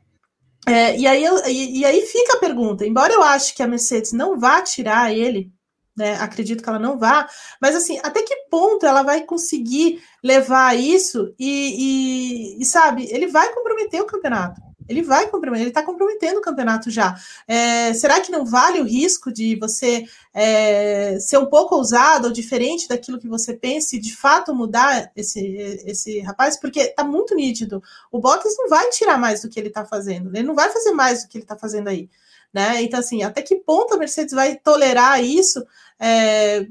É, 0.67 0.97
e, 0.97 1.07
aí, 1.09 1.25
e, 1.49 1.81
e, 1.81 1.85
aí 1.85 2.03
fica 2.03 2.35
a 2.37 2.41
pergunta, 2.41 2.87
embora 2.87 3.13
eu 3.13 3.23
ache 3.23 3.53
que 3.53 3.65
a 3.65 3.67
Mercedes 3.67 4.13
não 4.13 4.39
vá 4.39 4.63
tirar 4.63 5.13
ele 5.13 5.53
né? 5.97 6.15
Acredito 6.15 6.63
que 6.63 6.69
ela 6.69 6.79
não 6.79 6.99
vá, 6.99 7.29
mas 7.61 7.77
assim, 7.77 7.99
até 8.03 8.23
que 8.23 8.35
ponto 8.51 8.85
ela 8.87 9.03
vai 9.03 9.25
conseguir 9.25 10.03
levar 10.23 10.77
isso 10.79 11.35
e, 11.39 12.57
e, 12.59 12.63
e 12.63 12.65
sabe, 12.65 13.07
ele 13.11 13.27
vai 13.27 13.53
comprometer 13.53 14.01
o 14.01 14.07
campeonato. 14.07 14.61
Ele 14.89 15.03
vai 15.03 15.29
comprometer, 15.29 15.63
ele 15.63 15.71
está 15.71 15.83
comprometendo 15.83 16.39
o 16.39 16.43
campeonato 16.43 16.91
já. 16.91 17.17
É, 17.47 17.93
será 17.95 18.21
que 18.21 18.33
não 18.33 18.45
vale 18.45 18.81
o 18.81 18.85
risco 18.85 19.33
de 19.33 19.57
você 19.57 20.05
é, 20.35 21.19
ser 21.21 21.39
um 21.39 21.47
pouco 21.47 21.75
ousado 21.75 22.29
ou 22.29 22.33
diferente 22.33 22.89
daquilo 22.89 23.19
que 23.19 23.29
você 23.29 23.55
pensa 23.55 23.97
e 23.97 24.01
de 24.01 24.15
fato 24.15 24.55
mudar 24.55 25.11
esse, 25.17 25.41
esse 25.85 26.21
rapaz? 26.21 26.57
Porque 26.57 26.81
está 26.81 27.05
muito 27.05 27.35
nítido. 27.35 27.83
O 28.11 28.19
Bottas 28.19 28.57
não 28.59 28.69
vai 28.69 28.89
tirar 28.91 29.19
mais 29.19 29.43
do 29.43 29.49
que 29.49 29.59
ele 29.59 29.69
está 29.69 29.85
fazendo, 29.85 30.35
ele 30.35 30.47
não 30.47 30.55
vai 30.55 30.71
fazer 30.71 30.93
mais 30.93 31.23
do 31.23 31.29
que 31.29 31.39
ele 31.39 31.45
está 31.45 31.57
fazendo 31.57 31.89
aí. 31.89 32.09
Né? 32.53 32.83
Então, 32.83 33.01
assim, 33.01 33.23
até 33.23 33.41
que 33.41 33.57
ponto 33.57 33.95
a 33.95 33.97
Mercedes 33.97 34.35
vai 34.35 34.57
tolerar 34.57 35.23
isso? 35.25 35.65
É... 35.99 36.67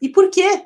E 0.00 0.08
por 0.08 0.28
quê? 0.30 0.64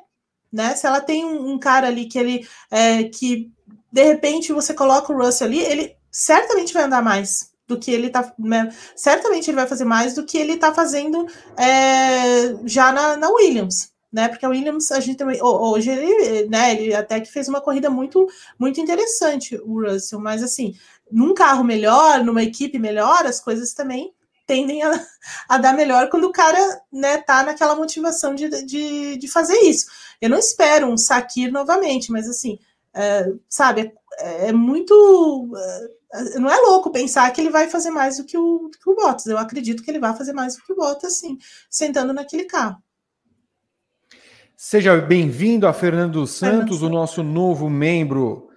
Né? 0.51 0.75
Se 0.75 0.87
ela 0.87 1.01
tem 1.01 1.25
um, 1.25 1.51
um 1.51 1.59
cara 1.59 1.87
ali 1.87 2.05
que 2.05 2.17
ele 2.17 2.47
é, 2.71 3.03
que 3.03 3.51
de 3.91 4.03
repente 4.03 4.51
você 4.51 4.73
coloca 4.73 5.13
o 5.13 5.17
Russell 5.17 5.47
ali, 5.47 5.59
ele 5.59 5.95
certamente 6.13 6.73
vai 6.73 6.83
andar 6.83 7.01
mais 7.01 7.51
do 7.67 7.79
que 7.79 7.91
ele 7.91 8.09
tá. 8.09 8.31
Né? 8.37 8.73
Certamente 8.95 9.49
ele 9.49 9.57
vai 9.57 9.67
fazer 9.67 9.83
mais 9.83 10.13
do 10.13 10.25
que 10.25 10.37
ele 10.37 10.57
tá 10.57 10.73
fazendo 10.73 11.25
é, 11.57 12.55
já 12.65 12.91
na, 12.91 13.17
na, 13.17 13.29
Williams. 13.29 13.91
Né, 14.11 14.27
porque 14.27 14.45
a 14.45 14.49
Williams, 14.49 14.91
a 14.91 14.99
gente 14.99 15.17
também. 15.17 15.41
Hoje 15.41 15.89
ele, 15.89 16.47
né, 16.47 16.75
ele 16.75 16.93
até 16.93 17.19
que 17.19 17.31
fez 17.31 17.47
uma 17.47 17.59
corrida 17.59 17.89
muito, 17.89 18.27
muito 18.59 18.79
interessante, 18.79 19.59
o 19.65 19.81
Russell, 19.81 20.19
mas 20.19 20.43
assim, 20.43 20.75
num 21.11 21.33
carro 21.33 21.63
melhor, 21.63 22.23
numa 22.23 22.43
equipe 22.43 22.77
melhor, 22.77 23.25
as 23.25 23.39
coisas 23.39 23.73
também 23.73 24.13
tendem 24.45 24.83
a, 24.83 25.03
a, 25.49 25.57
dar 25.57 25.73
melhor 25.73 26.09
quando 26.11 26.25
o 26.25 26.31
cara 26.31 26.59
né, 26.91 27.17
tá 27.17 27.41
naquela 27.41 27.75
motivação 27.75 28.35
de, 28.35 28.49
de, 28.65 29.17
de 29.17 29.27
fazer 29.27 29.57
isso. 29.61 29.87
Eu 30.21 30.29
não 30.29 30.37
espero 30.37 30.85
um 30.87 30.95
Sakir 30.95 31.51
novamente, 31.51 32.11
mas 32.11 32.29
assim, 32.29 32.59
é, 32.93 33.31
sabe, 33.49 33.91
é, 34.19 34.49
é 34.49 34.53
muito. 34.53 35.51
É, 35.57 36.02
não 36.35 36.51
é 36.51 36.57
louco 36.57 36.91
pensar 36.91 37.29
que 37.31 37.41
ele 37.41 37.49
vai 37.49 37.67
fazer 37.69 37.89
mais 37.89 38.17
do 38.17 38.23
que 38.23 38.37
o, 38.37 38.69
que 38.69 38.89
o 38.89 38.95
Bottas. 38.95 39.25
Eu 39.25 39.37
acredito 39.37 39.81
que 39.81 39.89
ele 39.89 39.99
vai 39.99 40.15
fazer 40.15 40.33
mais 40.33 40.55
do 40.55 40.63
que 40.63 40.73
o 40.73 40.75
Bottas, 40.75 41.17
sim, 41.17 41.37
sentando 41.69 42.13
naquele 42.13 42.45
carro. 42.45 42.77
Seja 44.55 44.95
bem-vindo 44.97 45.67
a 45.67 45.73
Fernando 45.73 46.25
Santos, 46.27 46.79
Fernando. 46.79 46.83
o 46.83 46.89
nosso 46.89 47.23
novo 47.23 47.69
membro. 47.69 48.49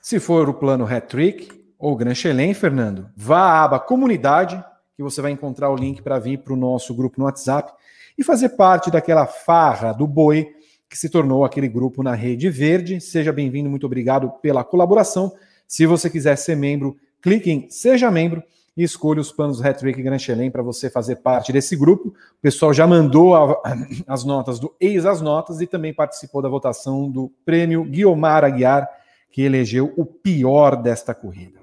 Se 0.00 0.18
for 0.18 0.48
o 0.48 0.54
plano 0.54 0.86
Hat-Trick 0.86 1.50
ou 1.78 1.96
Gran 1.96 2.14
Chelem, 2.14 2.54
Fernando, 2.54 3.10
vá 3.16 3.40
à 3.40 3.64
aba 3.64 3.80
Comunidade, 3.80 4.64
que 4.96 5.02
você 5.02 5.20
vai 5.20 5.32
encontrar 5.32 5.70
o 5.70 5.76
link 5.76 6.00
para 6.00 6.18
vir 6.18 6.38
para 6.38 6.52
o 6.52 6.56
nosso 6.56 6.94
grupo 6.94 7.18
no 7.18 7.26
WhatsApp 7.26 7.72
e 8.16 8.24
fazer 8.24 8.50
parte 8.50 8.90
daquela 8.90 9.26
farra 9.26 9.92
do 9.92 10.06
boi 10.06 10.48
que 10.88 10.96
se 10.96 11.08
tornou 11.08 11.44
aquele 11.44 11.68
grupo 11.68 12.02
na 12.02 12.14
Rede 12.14 12.48
Verde. 12.48 13.00
Seja 13.00 13.32
bem-vindo, 13.32 13.68
muito 13.68 13.86
obrigado 13.86 14.30
pela 14.40 14.64
colaboração. 14.64 15.32
Se 15.70 15.86
você 15.86 16.10
quiser 16.10 16.34
ser 16.34 16.56
membro, 16.56 16.96
clique 17.22 17.48
em 17.48 17.70
Seja 17.70 18.10
Membro 18.10 18.42
e 18.76 18.82
escolha 18.82 19.20
os 19.20 19.30
planos 19.30 19.60
Retrick 19.60 20.02
Grand 20.02 20.18
Chelem 20.18 20.50
para 20.50 20.64
você 20.64 20.90
fazer 20.90 21.16
parte 21.16 21.52
desse 21.52 21.76
grupo. 21.76 22.08
O 22.08 22.42
pessoal 22.42 22.74
já 22.74 22.88
mandou 22.88 23.36
a, 23.36 23.62
as 24.08 24.24
notas 24.24 24.58
do 24.58 24.74
Ex 24.80 25.06
as 25.06 25.20
Notas 25.20 25.60
e 25.60 25.68
também 25.68 25.94
participou 25.94 26.42
da 26.42 26.48
votação 26.48 27.08
do 27.08 27.32
prêmio 27.44 27.84
Guiomar 27.84 28.42
Aguiar, 28.44 28.88
que 29.30 29.42
elegeu 29.42 29.94
o 29.96 30.04
pior 30.04 30.74
desta 30.74 31.14
corrida. 31.14 31.60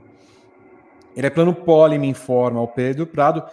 Ele 1.14 1.28
é 1.28 1.30
plano 1.30 1.54
pole, 1.54 2.00
me 2.00 2.08
informa 2.08 2.62
o 2.62 2.68
Pedro 2.70 3.06
Prado. 3.06 3.44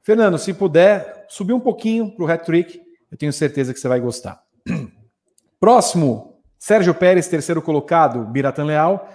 Fernando, 0.00 0.38
se 0.38 0.54
puder, 0.54 1.26
subir 1.28 1.52
um 1.52 1.60
pouquinho 1.60 2.10
para 2.12 2.24
o 2.24 2.30
hat-trick, 2.30 2.80
eu 3.12 3.18
tenho 3.18 3.32
certeza 3.32 3.74
que 3.74 3.78
você 3.78 3.88
vai 3.88 4.00
gostar. 4.00 4.42
Próximo, 5.60 6.40
Sérgio 6.58 6.94
Pérez, 6.94 7.28
terceiro 7.28 7.60
colocado, 7.60 8.24
Biratan 8.24 8.64
Leal. 8.64 9.06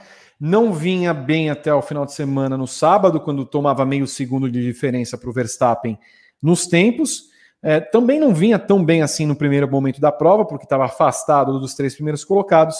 Não 0.45 0.73
vinha 0.73 1.13
bem 1.13 1.49
até 1.49 1.73
o 1.73 1.81
final 1.81 2.05
de 2.05 2.11
semana 2.11 2.57
no 2.57 2.67
sábado, 2.67 3.21
quando 3.21 3.45
tomava 3.45 3.85
meio 3.85 4.05
segundo 4.05 4.51
de 4.51 4.61
diferença 4.61 5.17
para 5.17 5.29
o 5.29 5.31
Verstappen 5.31 5.97
nos 6.41 6.67
tempos. 6.67 7.29
É, 7.61 7.79
também 7.79 8.19
não 8.19 8.33
vinha 8.33 8.59
tão 8.59 8.83
bem 8.83 9.01
assim 9.01 9.25
no 9.25 9.37
primeiro 9.37 9.71
momento 9.71 10.01
da 10.01 10.11
prova, 10.11 10.43
porque 10.43 10.65
estava 10.65 10.83
afastado 10.83 11.61
dos 11.61 11.75
três 11.75 11.95
primeiros 11.95 12.25
colocados. 12.25 12.75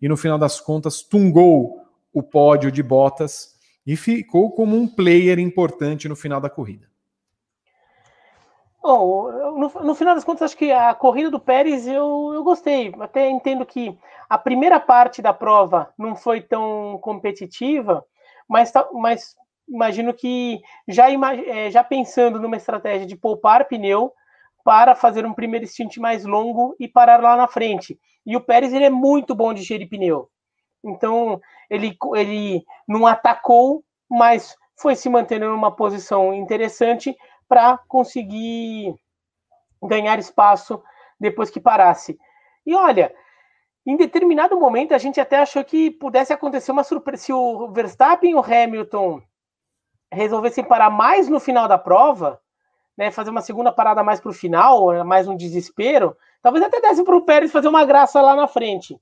E 0.00 0.06
no 0.08 0.16
final 0.16 0.38
das 0.38 0.60
contas, 0.60 1.02
tungou 1.02 1.82
o 2.12 2.22
pódio 2.22 2.70
de 2.70 2.84
Bottas 2.84 3.48
e 3.84 3.96
ficou 3.96 4.52
como 4.52 4.76
um 4.76 4.86
player 4.86 5.40
importante 5.40 6.08
no 6.08 6.14
final 6.14 6.40
da 6.40 6.48
corrida. 6.48 6.87
Bom, 8.80 9.30
no, 9.58 9.68
no, 9.68 9.94
final 9.94 10.14
das 10.14 10.24
contas, 10.24 10.42
acho 10.42 10.56
que 10.56 10.70
a 10.70 10.94
corrida 10.94 11.30
do 11.30 11.40
Pérez 11.40 11.86
eu, 11.86 12.30
eu 12.32 12.44
gostei. 12.44 12.94
Até 13.00 13.28
entendo 13.28 13.66
que 13.66 13.98
a 14.28 14.38
primeira 14.38 14.78
parte 14.78 15.20
da 15.20 15.32
prova 15.32 15.92
não 15.98 16.14
foi 16.14 16.40
tão 16.40 16.98
competitiva, 17.02 18.04
mas, 18.48 18.72
mas 18.94 19.34
imagino 19.68 20.14
que 20.14 20.60
já, 20.86 21.08
é, 21.10 21.70
já 21.70 21.82
pensando 21.82 22.40
numa 22.40 22.56
estratégia 22.56 23.06
de 23.06 23.16
poupar 23.16 23.66
pneu 23.66 24.12
para 24.64 24.94
fazer 24.94 25.26
um 25.26 25.34
primeiro 25.34 25.66
stint 25.66 25.96
mais 25.98 26.24
longo 26.24 26.76
e 26.78 26.86
parar 26.86 27.20
lá 27.20 27.36
na 27.36 27.48
frente. 27.48 27.98
E 28.24 28.36
o 28.36 28.40
Pérez 28.40 28.72
ele 28.72 28.84
é 28.84 28.90
muito 28.90 29.34
bom 29.34 29.52
de 29.52 29.62
gerir 29.62 29.88
pneu. 29.88 30.28
Então, 30.84 31.40
ele, 31.68 31.96
ele 32.14 32.64
não 32.86 33.06
atacou, 33.06 33.82
mas 34.08 34.56
foi 34.80 34.94
se 34.94 35.08
mantendo 35.08 35.46
numa 35.46 35.74
posição 35.74 36.32
interessante 36.32 37.16
para 37.48 37.78
conseguir 37.88 38.94
ganhar 39.82 40.18
espaço 40.18 40.82
depois 41.18 41.50
que 41.50 41.60
parasse. 41.60 42.18
E 42.66 42.74
olha, 42.74 43.14
em 43.86 43.96
determinado 43.96 44.58
momento 44.58 44.92
a 44.92 44.98
gente 44.98 45.20
até 45.20 45.38
achou 45.38 45.64
que 45.64 45.90
pudesse 45.90 46.32
acontecer 46.32 46.70
uma 46.70 46.84
surpresa. 46.84 47.24
Se 47.24 47.32
o 47.32 47.68
Verstappen 47.72 48.32
e 48.32 48.34
o 48.34 48.40
Hamilton 48.40 49.22
resolvessem 50.12 50.64
parar 50.64 50.90
mais 50.90 51.28
no 51.28 51.40
final 51.40 51.66
da 51.66 51.78
prova, 51.78 52.40
né, 52.96 53.10
fazer 53.10 53.30
uma 53.30 53.40
segunda 53.40 53.72
parada 53.72 54.02
mais 54.02 54.20
para 54.20 54.30
o 54.30 54.34
final, 54.34 55.04
mais 55.04 55.28
um 55.28 55.36
desespero, 55.36 56.16
talvez 56.42 56.64
até 56.64 56.80
desse 56.80 57.04
para 57.04 57.16
o 57.16 57.22
Pérez 57.22 57.52
fazer 57.52 57.68
uma 57.68 57.84
graça 57.84 58.20
lá 58.20 58.34
na 58.34 58.46
frente. 58.46 59.00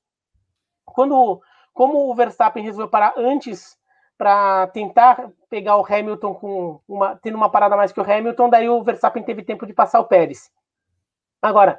Quando 0.85 1.41
como 1.73 2.11
o 2.11 2.15
Verstappen 2.15 2.63
resolveu 2.63 2.89
parar 2.89 3.15
antes 3.17 3.77
para 4.19 4.67
tentar 4.69 5.31
pegar 5.51 5.77
o 5.77 5.85
Hamilton 5.85 6.35
com 6.35 6.81
uma 6.89 7.17
tendo 7.17 7.37
uma 7.37 7.51
parada 7.51 7.77
mais 7.77 7.93
que 7.93 8.01
o 8.01 8.11
Hamilton, 8.11 8.49
daí 8.49 8.69
o 8.69 8.83
Verstappen 8.83 9.23
teve 9.23 9.43
tempo 9.43 9.67
de 9.67 9.73
passar 9.73 10.01
o 10.01 10.07
Pérez. 10.07 10.51
Agora, 11.43 11.79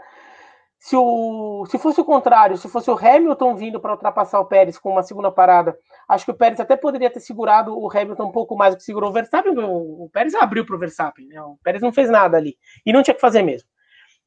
se, 0.79 0.95
o, 0.95 1.65
se 1.67 1.77
fosse 1.77 1.99
o 1.99 2.05
contrário, 2.05 2.57
se 2.57 2.69
fosse 2.69 2.89
o 2.89 2.97
Hamilton 2.97 3.55
vindo 3.55 3.79
para 3.79 3.93
ultrapassar 3.93 4.39
o 4.39 4.45
Pérez 4.45 4.77
com 4.77 4.91
uma 4.91 5.03
segunda 5.03 5.31
parada, 5.31 5.77
acho 6.07 6.25
que 6.25 6.31
o 6.31 6.35
Pérez 6.35 6.59
até 6.59 6.75
poderia 6.75 7.09
ter 7.09 7.19
segurado 7.19 7.77
o 7.77 7.89
Hamilton 7.91 8.25
um 8.25 8.31
pouco 8.31 8.55
mais 8.55 8.73
do 8.73 8.77
que 8.77 8.83
segurou 8.83 9.09
o 9.09 9.13
Verstappen. 9.13 9.57
O, 9.57 10.05
o 10.05 10.09
Pérez 10.09 10.35
abriu 10.35 10.65
para 10.65 10.75
o 10.75 10.79
Verstappen, 10.79 11.27
né? 11.27 11.41
o 11.41 11.57
Pérez 11.63 11.81
não 11.81 11.91
fez 11.91 12.09
nada 12.09 12.37
ali 12.37 12.55
e 12.85 12.93
não 12.93 13.01
tinha 13.01 13.15
que 13.15 13.21
fazer 13.21 13.41
mesmo. 13.41 13.67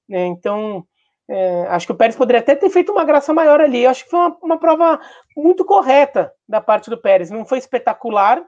Né? 0.08 0.26
Então, 0.26 0.84
é, 1.28 1.66
acho 1.68 1.86
que 1.86 1.92
o 1.92 1.96
Pérez 1.96 2.16
poderia 2.16 2.40
até 2.40 2.56
ter 2.56 2.68
feito 2.68 2.90
uma 2.90 3.04
graça 3.04 3.32
maior 3.32 3.60
ali. 3.60 3.84
Eu 3.84 3.90
acho 3.90 4.04
que 4.04 4.10
foi 4.10 4.18
uma, 4.18 4.36
uma 4.42 4.58
prova 4.58 5.00
muito 5.36 5.64
correta 5.64 6.32
da 6.50 6.60
parte 6.60 6.90
do 6.90 6.98
Pérez. 6.98 7.30
Não 7.30 7.44
foi 7.44 7.58
espetacular, 7.58 8.44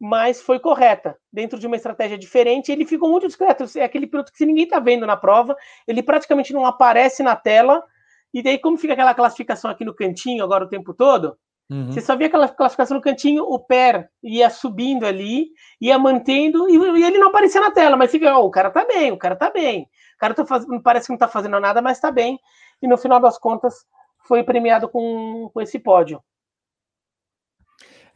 mas 0.00 0.40
foi 0.40 0.58
correta. 0.58 1.16
Dentro 1.30 1.58
de 1.58 1.66
uma 1.66 1.76
estratégia 1.76 2.16
diferente, 2.16 2.72
ele 2.72 2.86
ficou 2.86 3.10
muito 3.10 3.26
discreto. 3.26 3.64
É 3.76 3.84
aquele 3.84 4.06
piloto 4.06 4.32
que 4.32 4.46
ninguém 4.46 4.64
está 4.64 4.80
vendo 4.80 5.06
na 5.06 5.16
prova, 5.16 5.54
ele 5.86 6.02
praticamente 6.02 6.54
não 6.54 6.64
aparece 6.64 7.22
na 7.22 7.36
tela. 7.36 7.84
E 8.32 8.42
daí, 8.42 8.58
como 8.58 8.78
fica 8.78 8.94
aquela 8.94 9.14
classificação 9.14 9.70
aqui 9.70 9.84
no 9.84 9.94
cantinho 9.94 10.42
agora 10.42 10.64
o 10.64 10.68
tempo 10.68 10.94
todo, 10.94 11.36
Uhum. 11.68 11.90
Você 11.90 12.00
só 12.00 12.14
via 12.14 12.28
aquela 12.28 12.48
classificação 12.48 12.96
no 12.96 13.02
cantinho, 13.02 13.42
o 13.42 13.58
pé 13.58 14.08
ia 14.22 14.48
subindo 14.48 15.04
ali, 15.04 15.48
ia 15.80 15.98
mantendo, 15.98 16.68
e, 16.68 16.76
e, 16.76 17.02
ele 17.02 17.18
não 17.18 17.26
aparecia 17.26 17.60
na 17.60 17.72
tela, 17.72 17.96
mas 17.96 18.12
fica, 18.12 18.38
oh, 18.38 18.46
o 18.46 18.50
cara 18.52 18.70
tá 18.70 18.84
bem, 18.84 19.10
o 19.10 19.18
cara 19.18 19.34
tá 19.34 19.50
bem. 19.50 19.82
O 20.14 20.18
cara 20.18 20.32
tá 20.32 20.46
faz... 20.46 20.64
parece 20.84 21.06
que 21.08 21.12
não 21.12 21.18
tá 21.18 21.26
fazendo 21.26 21.58
nada, 21.58 21.82
mas 21.82 21.98
tá 21.98 22.12
bem. 22.12 22.38
E 22.80 22.86
no 22.86 22.96
final 22.96 23.18
das 23.18 23.36
contas, 23.36 23.84
foi 24.28 24.44
premiado 24.44 24.88
com, 24.88 25.50
com 25.52 25.60
esse 25.60 25.76
pódio. 25.80 26.22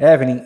Evelyn, 0.01 0.41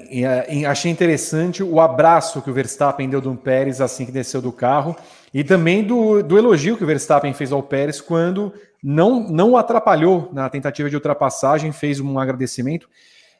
achei 0.66 0.90
interessante 0.90 1.62
o 1.62 1.80
abraço 1.80 2.42
que 2.42 2.50
o 2.50 2.52
Verstappen 2.52 3.08
deu 3.08 3.20
do 3.20 3.32
Pérez 3.36 3.80
assim 3.80 4.04
que 4.04 4.10
desceu 4.10 4.42
do 4.42 4.50
carro 4.50 4.96
e 5.32 5.44
também 5.44 5.84
do, 5.84 6.24
do 6.24 6.36
elogio 6.36 6.76
que 6.76 6.82
o 6.82 6.86
Verstappen 6.86 7.32
fez 7.32 7.52
ao 7.52 7.62
Pérez 7.62 8.00
quando 8.00 8.52
não, 8.82 9.20
não 9.28 9.52
o 9.52 9.56
atrapalhou 9.56 10.28
na 10.32 10.50
tentativa 10.50 10.90
de 10.90 10.96
ultrapassagem, 10.96 11.70
fez 11.70 12.00
um 12.00 12.18
agradecimento. 12.18 12.88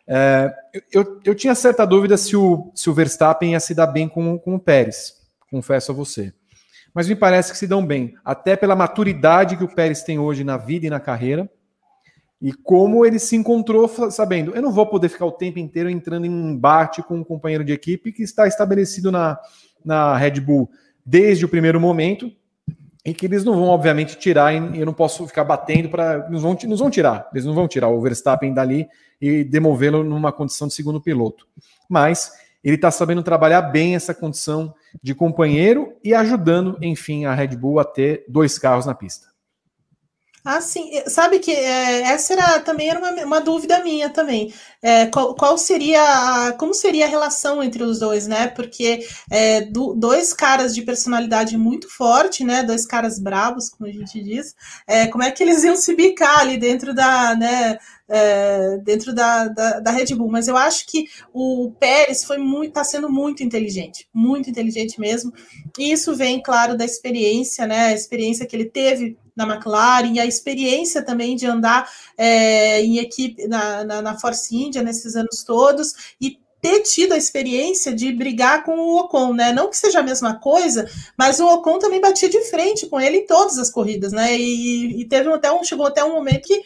É, 0.07 0.55
eu, 0.93 1.21
eu 1.25 1.35
tinha 1.35 1.53
certa 1.53 1.85
dúvida 1.85 2.17
se 2.17 2.37
o, 2.37 2.71
se 2.77 2.89
o 2.89 2.95
Verstappen 2.95 3.51
ia 3.51 3.61
se 3.61 3.75
dar 3.75 3.89
bem 3.89 4.09
com, 4.09 4.39
com 4.39 4.55
o 4.55 4.61
Pérez, 4.61 5.15
confesso 5.51 5.91
a 5.91 5.95
você. 5.95 6.33
Mas 6.95 7.09
me 7.09 7.17
parece 7.17 7.51
que 7.51 7.59
se 7.59 7.67
dão 7.67 7.85
bem, 7.85 8.15
até 8.25 8.55
pela 8.55 8.77
maturidade 8.77 9.57
que 9.57 9.65
o 9.65 9.75
Pérez 9.75 10.05
tem 10.05 10.17
hoje 10.17 10.45
na 10.45 10.57
vida 10.57 10.87
e 10.87 10.91
na 10.91 11.01
carreira, 11.01 11.51
e 12.45 12.53
como 12.53 13.07
ele 13.07 13.19
se 13.19 13.35
encontrou 13.37 13.89
sabendo, 14.11 14.55
eu 14.55 14.61
não 14.61 14.71
vou 14.71 14.87
poder 14.87 15.09
ficar 15.09 15.25
o 15.25 15.33
tempo 15.33 15.59
inteiro 15.59 15.89
entrando 15.89 16.27
em 16.27 16.31
embate 16.31 17.03
com 17.03 17.17
um 17.17 17.25
companheiro 17.25 17.65
de 17.65 17.73
equipe 17.73 18.13
que 18.13 18.23
está 18.23 18.47
estabelecido 18.47 19.11
na, 19.11 19.39
na 19.83 20.15
Red 20.15 20.41
Bull 20.41 20.71
desde 21.07 21.47
o 21.47 21.49
primeiro 21.49 21.81
momento, 21.81 22.31
e 23.03 23.15
que 23.15 23.25
eles 23.25 23.45
não 23.45 23.55
vão, 23.55 23.69
obviamente, 23.69 24.19
tirar, 24.19 24.53
e 24.53 24.79
eu 24.79 24.85
não 24.85 24.93
posso 24.93 25.27
ficar 25.27 25.43
batendo 25.43 25.89
para. 25.89 26.29
Nos 26.29 26.43
vão, 26.43 26.55
nos 26.67 26.81
vão 26.81 26.91
tirar, 26.91 27.31
eles 27.33 27.47
não 27.47 27.55
vão 27.55 27.67
tirar 27.67 27.89
o 27.89 28.01
Verstappen 28.03 28.53
dali 28.53 28.87
e 29.19 29.43
demovê-lo 29.43 30.05
numa 30.05 30.31
condição 30.31 30.69
de 30.69 30.75
segundo 30.75 31.01
piloto. 31.01 31.49
Mas 31.89 32.31
ele 32.63 32.77
está 32.77 32.91
sabendo 32.91 33.23
trabalhar 33.23 33.63
bem 33.63 33.95
essa 33.95 34.13
condição 34.13 34.75
de 35.03 35.15
companheiro 35.15 35.95
e 36.05 36.13
ajudando, 36.13 36.77
enfim, 36.83 37.25
a 37.25 37.35
Red 37.35 37.57
Bull 37.57 37.81
a 37.81 37.85
ter 37.85 38.27
dois 38.29 38.59
carros 38.59 38.85
na 38.85 38.95
pista. 38.95 39.34
Ah, 40.47 40.61
sim. 40.61 40.91
Sabe 41.07 41.39
que 41.39 41.51
é, 41.51 42.03
essa 42.03 42.35
era 42.35 42.61
também 42.61 42.91
era 42.91 42.99
uma, 42.99 43.11
uma 43.25 43.41
dúvida 43.41 43.83
minha 43.83 44.11
também. 44.11 44.53
É, 44.83 45.07
qual, 45.07 45.35
qual, 45.35 45.57
seria 45.57 46.03
a, 46.49 46.53
como 46.53 46.75
seria 46.75 47.07
a 47.07 47.09
relação 47.09 47.63
entre 47.63 47.83
os 47.83 47.99
dois, 47.99 48.27
né? 48.27 48.49
Porque 48.49 49.07
é, 49.31 49.63
do, 49.63 49.95
dois 49.95 50.35
caras 50.35 50.75
de 50.75 50.83
personalidade 50.83 51.57
muito 51.57 51.89
forte, 51.89 52.45
né? 52.45 52.63
Dois 52.63 52.85
caras 52.85 53.19
bravos, 53.19 53.71
como 53.71 53.89
a 53.89 53.93
gente 53.93 54.23
diz. 54.23 54.55
É, 54.87 55.07
como 55.07 55.25
é 55.25 55.31
que 55.31 55.43
eles 55.43 55.65
iam 55.65 55.77
se 55.77 55.97
bicar 55.97 56.41
ali 56.41 56.59
dentro 56.59 56.95
da, 56.95 57.35
né? 57.35 57.79
É, 58.07 58.77
dentro 58.85 59.15
da, 59.15 59.49
da, 59.49 59.81
da, 59.81 59.91
Red 59.91 60.15
Bull, 60.15 60.31
mas 60.31 60.47
eu 60.47 60.59
acho 60.59 60.87
que 60.87 61.07
o 61.33 61.73
Pérez 61.81 62.23
foi 62.23 62.37
muito, 62.37 62.69
está 62.69 62.85
sendo 62.85 63.11
muito 63.11 63.43
inteligente, 63.43 64.07
muito 64.13 64.51
inteligente 64.51 65.01
mesmo. 65.01 65.33
E 65.79 65.91
isso 65.91 66.15
vem, 66.15 66.43
claro, 66.43 66.77
da 66.77 66.85
experiência, 66.85 67.67
né? 67.67 67.87
A 67.87 67.93
experiência 67.95 68.45
que 68.45 68.55
ele 68.55 68.67
teve 68.67 69.17
na 69.35 69.45
McLaren, 69.45 70.13
e 70.13 70.21
a 70.21 70.27
experiência 70.27 71.03
também 71.03 71.35
de 71.35 71.47
andar 71.47 71.91
é, 72.17 72.83
em 72.83 72.99
equipe 72.99 73.49
na, 73.49 73.85
na, 73.85 74.03
na 74.03 74.19
Force 74.19 74.55
India 74.55 74.83
nesses 74.83 75.17
anos 75.17 75.43
todos, 75.43 76.15
e 76.21 76.39
ter 76.65 76.81
tido 76.81 77.13
a 77.13 77.19
experiência 77.19 77.93
de 77.93 78.11
brigar 78.11 78.65
com 78.65 78.79
o 78.79 78.99
Ocon, 79.01 79.35
né? 79.35 79.53
Não 79.53 79.69
que 79.69 79.77
seja 79.77 80.01
a 80.01 80.03
mesma 80.03 80.39
coisa, 80.41 80.89
mas 81.15 81.39
o 81.39 81.47
Ocon 81.47 81.79
também 81.79 82.01
batia 82.01 82.27
de 82.27 82.41
frente 82.45 82.87
com 82.87 82.99
ele 82.99 83.19
em 83.19 83.27
todas 83.27 83.59
as 83.59 83.69
corridas, 83.69 84.13
né? 84.13 84.35
E, 84.35 84.99
e 85.01 85.05
teve 85.05 85.31
até 85.31 85.53
um, 85.53 85.63
chegou 85.63 85.87
até 85.87 86.03
um 86.03 86.15
momento 86.15 86.47
que 86.47 86.63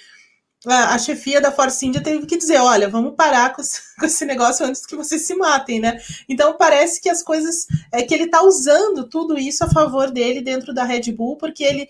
a, 0.69 0.99
chefia 0.99 1.41
da 1.41 1.53
Force 1.53 1.85
India 1.87 2.03
teve 2.03 2.27
que 2.27 2.37
dizer, 2.37 2.59
olha, 2.59 2.89
vamos 2.89 3.15
parar 3.15 3.55
com 3.55 3.61
esse, 3.61 3.81
com 3.99 4.07
esse, 4.07 4.25
negócio 4.25 4.67
antes 4.67 4.87
que 4.87 4.97
vocês 4.97 5.27
se 5.27 5.35
matem, 5.35 5.81
né? 5.81 5.99
Então 6.29 6.57
parece 6.57 7.01
que 7.01 7.09
as 7.09 7.23
coisas 7.23 7.67
é 7.93 8.03
que 8.03 8.15
ele 8.15 8.25
está 8.25 8.43
usando 8.43 9.09
tudo 9.09 9.39
isso 9.39 9.65
a 9.65 9.71
favor 9.71 10.11
dele 10.11 10.41
dentro 10.41 10.73
da 10.75 10.85
Red 10.85 11.13
Bull, 11.13 11.37
porque 11.37 11.65
ele 11.65 11.89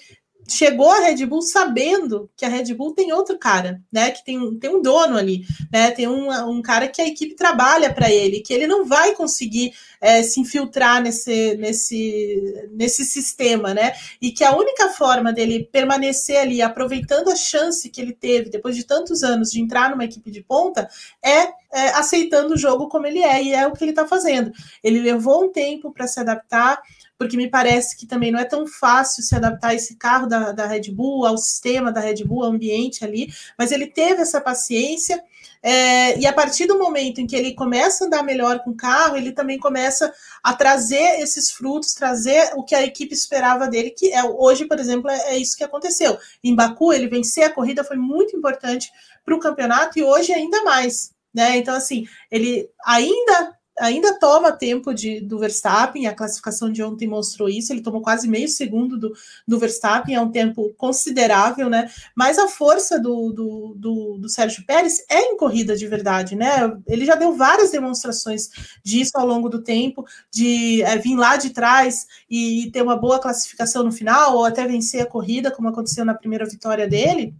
chegou 0.48 0.90
a 0.90 1.00
Red 1.00 1.26
Bull 1.26 1.42
sabendo 1.42 2.30
que 2.36 2.44
a 2.44 2.48
Red 2.48 2.74
Bull 2.74 2.94
tem 2.94 3.12
outro 3.12 3.38
cara, 3.38 3.82
né? 3.92 4.10
Que 4.10 4.24
tem, 4.24 4.58
tem 4.58 4.70
um 4.70 4.80
dono 4.80 5.16
ali, 5.16 5.44
né? 5.70 5.90
Tem 5.90 6.08
um, 6.08 6.30
um 6.48 6.62
cara 6.62 6.88
que 6.88 7.02
a 7.02 7.06
equipe 7.06 7.34
trabalha 7.34 7.92
para 7.92 8.10
ele, 8.10 8.40
que 8.40 8.52
ele 8.52 8.66
não 8.66 8.84
vai 8.84 9.14
conseguir 9.14 9.72
é, 10.00 10.22
se 10.22 10.40
infiltrar 10.40 11.02
nesse, 11.02 11.56
nesse, 11.56 12.68
nesse 12.72 13.04
sistema, 13.04 13.74
né? 13.74 13.92
E 14.20 14.30
que 14.30 14.42
a 14.42 14.56
única 14.56 14.88
forma 14.90 15.32
dele 15.32 15.68
permanecer 15.70 16.40
ali, 16.40 16.62
aproveitando 16.62 17.30
a 17.30 17.36
chance 17.36 17.88
que 17.90 18.00
ele 18.00 18.12
teve 18.12 18.50
depois 18.50 18.74
de 18.74 18.84
tantos 18.84 19.22
anos 19.22 19.50
de 19.50 19.60
entrar 19.60 19.90
numa 19.90 20.04
equipe 20.04 20.30
de 20.30 20.42
ponta, 20.42 20.88
é, 21.22 21.48
é 21.72 21.88
aceitando 21.94 22.54
o 22.54 22.58
jogo 22.58 22.88
como 22.88 23.06
ele 23.06 23.22
é, 23.22 23.42
e 23.42 23.52
é 23.52 23.66
o 23.66 23.72
que 23.72 23.84
ele 23.84 23.90
está 23.90 24.06
fazendo. 24.06 24.50
Ele 24.82 25.00
levou 25.00 25.44
um 25.44 25.52
tempo 25.52 25.92
para 25.92 26.06
se 26.06 26.18
adaptar 26.18 26.80
porque 27.18 27.36
me 27.36 27.50
parece 27.50 27.96
que 27.96 28.06
também 28.06 28.30
não 28.30 28.38
é 28.38 28.44
tão 28.44 28.64
fácil 28.64 29.24
se 29.24 29.34
adaptar 29.34 29.74
esse 29.74 29.96
carro 29.96 30.28
da, 30.28 30.52
da 30.52 30.66
Red 30.66 30.92
Bull, 30.92 31.26
ao 31.26 31.36
sistema 31.36 31.90
da 31.90 32.00
Red 32.00 32.24
Bull, 32.24 32.44
ao 32.44 32.52
ambiente 32.52 33.04
ali, 33.04 33.34
mas 33.58 33.72
ele 33.72 33.88
teve 33.88 34.22
essa 34.22 34.40
paciência. 34.40 35.22
É, 35.60 36.16
e 36.16 36.24
a 36.24 36.32
partir 36.32 36.66
do 36.66 36.78
momento 36.78 37.20
em 37.20 37.26
que 37.26 37.34
ele 37.34 37.52
começa 37.54 38.04
a 38.04 38.06
andar 38.06 38.22
melhor 38.22 38.60
com 38.60 38.70
o 38.70 38.76
carro, 38.76 39.16
ele 39.16 39.32
também 39.32 39.58
começa 39.58 40.14
a 40.42 40.54
trazer 40.54 41.20
esses 41.20 41.50
frutos, 41.50 41.92
trazer 41.94 42.52
o 42.54 42.62
que 42.62 42.76
a 42.76 42.84
equipe 42.84 43.12
esperava 43.12 43.66
dele, 43.66 43.90
que 43.90 44.12
é 44.12 44.22
hoje, 44.22 44.66
por 44.66 44.78
exemplo, 44.78 45.10
é, 45.10 45.34
é 45.34 45.36
isso 45.36 45.56
que 45.56 45.64
aconteceu. 45.64 46.16
Em 46.44 46.54
Baku, 46.54 46.92
ele 46.92 47.08
vencer 47.08 47.42
a 47.42 47.52
corrida 47.52 47.82
foi 47.82 47.96
muito 47.96 48.36
importante 48.36 48.92
para 49.24 49.34
o 49.34 49.40
campeonato 49.40 49.98
e 49.98 50.04
hoje 50.04 50.32
ainda 50.32 50.62
mais. 50.62 51.12
Né? 51.34 51.56
Então, 51.56 51.74
assim, 51.74 52.06
ele 52.30 52.70
ainda 52.84 53.57
ainda 53.80 54.18
toma 54.18 54.52
tempo 54.52 54.92
de, 54.92 55.20
do 55.20 55.38
Verstappen, 55.38 56.06
a 56.06 56.14
classificação 56.14 56.70
de 56.70 56.82
ontem 56.82 57.06
mostrou 57.06 57.48
isso, 57.48 57.72
ele 57.72 57.82
tomou 57.82 58.00
quase 58.00 58.28
meio 58.28 58.48
segundo 58.48 58.98
do, 58.98 59.12
do 59.46 59.58
Verstappen, 59.58 60.14
é 60.14 60.20
um 60.20 60.30
tempo 60.30 60.72
considerável, 60.76 61.68
né? 61.68 61.90
Mas 62.14 62.38
a 62.38 62.48
força 62.48 62.98
do, 62.98 63.32
do, 63.32 63.74
do, 63.76 64.18
do 64.18 64.28
Sérgio 64.28 64.64
Pérez 64.66 65.04
é 65.08 65.20
em 65.20 65.36
corrida 65.36 65.76
de 65.76 65.86
verdade, 65.86 66.36
né? 66.36 66.76
Ele 66.86 67.04
já 67.04 67.14
deu 67.14 67.34
várias 67.34 67.70
demonstrações 67.70 68.48
disso 68.82 69.12
ao 69.14 69.26
longo 69.26 69.48
do 69.48 69.62
tempo, 69.62 70.04
de 70.30 70.82
é, 70.82 70.96
vir 70.98 71.16
lá 71.16 71.36
de 71.36 71.50
trás 71.50 72.06
e 72.28 72.70
ter 72.72 72.82
uma 72.82 72.96
boa 72.96 73.18
classificação 73.18 73.82
no 73.82 73.92
final, 73.92 74.36
ou 74.36 74.44
até 74.44 74.66
vencer 74.66 75.02
a 75.02 75.06
corrida, 75.06 75.50
como 75.50 75.68
aconteceu 75.68 76.04
na 76.04 76.14
primeira 76.14 76.46
vitória 76.46 76.86
dele. 76.88 77.34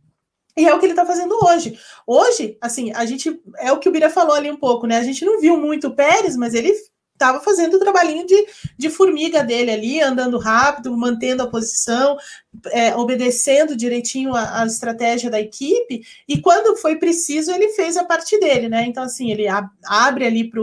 E 0.59 0.67
é 0.67 0.75
o 0.75 0.81
que 0.81 0.87
ele 0.87 0.93
está 0.93 1.07
fazendo 1.07 1.39
hoje. 1.41 1.79
Hoje, 2.05 2.59
assim, 2.61 2.93
a 2.93 3.07
gente. 3.07 3.41
É 3.59 3.73
o 3.73 3.79
que 3.79 3.89
o 3.89 3.93
Bira 3.93 4.11
falou 4.11 4.35
ali 4.35 4.51
um 4.51 4.57
pouco, 4.57 4.87
né? 4.87 4.99
A 4.99 5.05
gente 5.05 5.25
não 5.25 5.41
viu 5.41 5.57
muito 5.57 5.87
o 5.87 5.95
Pérez, 5.95 6.37
mas 6.37 6.53
ele 6.53 6.75
estava 7.19 7.41
fazendo 7.41 7.75
o 7.75 7.79
trabalhinho 7.81 8.25
de, 8.25 8.47
de 8.79 8.89
formiga 8.89 9.43
dele 9.43 9.73
ali, 9.73 10.01
andando 10.01 10.39
rápido, 10.39 10.97
mantendo 10.97 11.43
a 11.43 11.49
posição, 11.51 12.17
é, 12.67 12.95
obedecendo 12.95 13.77
direitinho 13.77 14.35
a, 14.35 14.63
a, 14.63 14.67
estratégia 14.67 15.29
da 15.29 15.41
equipe, 15.41 16.03
e 16.29 16.41
quando 16.41 16.77
foi 16.77 16.97
preciso, 16.97 17.51
ele 17.51 17.71
fez 17.71 17.97
a 17.97 18.05
parte 18.05 18.39
dele, 18.39 18.69
né? 18.69 18.85
Então, 18.87 19.03
assim, 19.03 19.33
ele 19.33 19.49
ab 19.49 19.69
abre 19.85 20.27
ali 20.27 20.49
para 20.49 20.63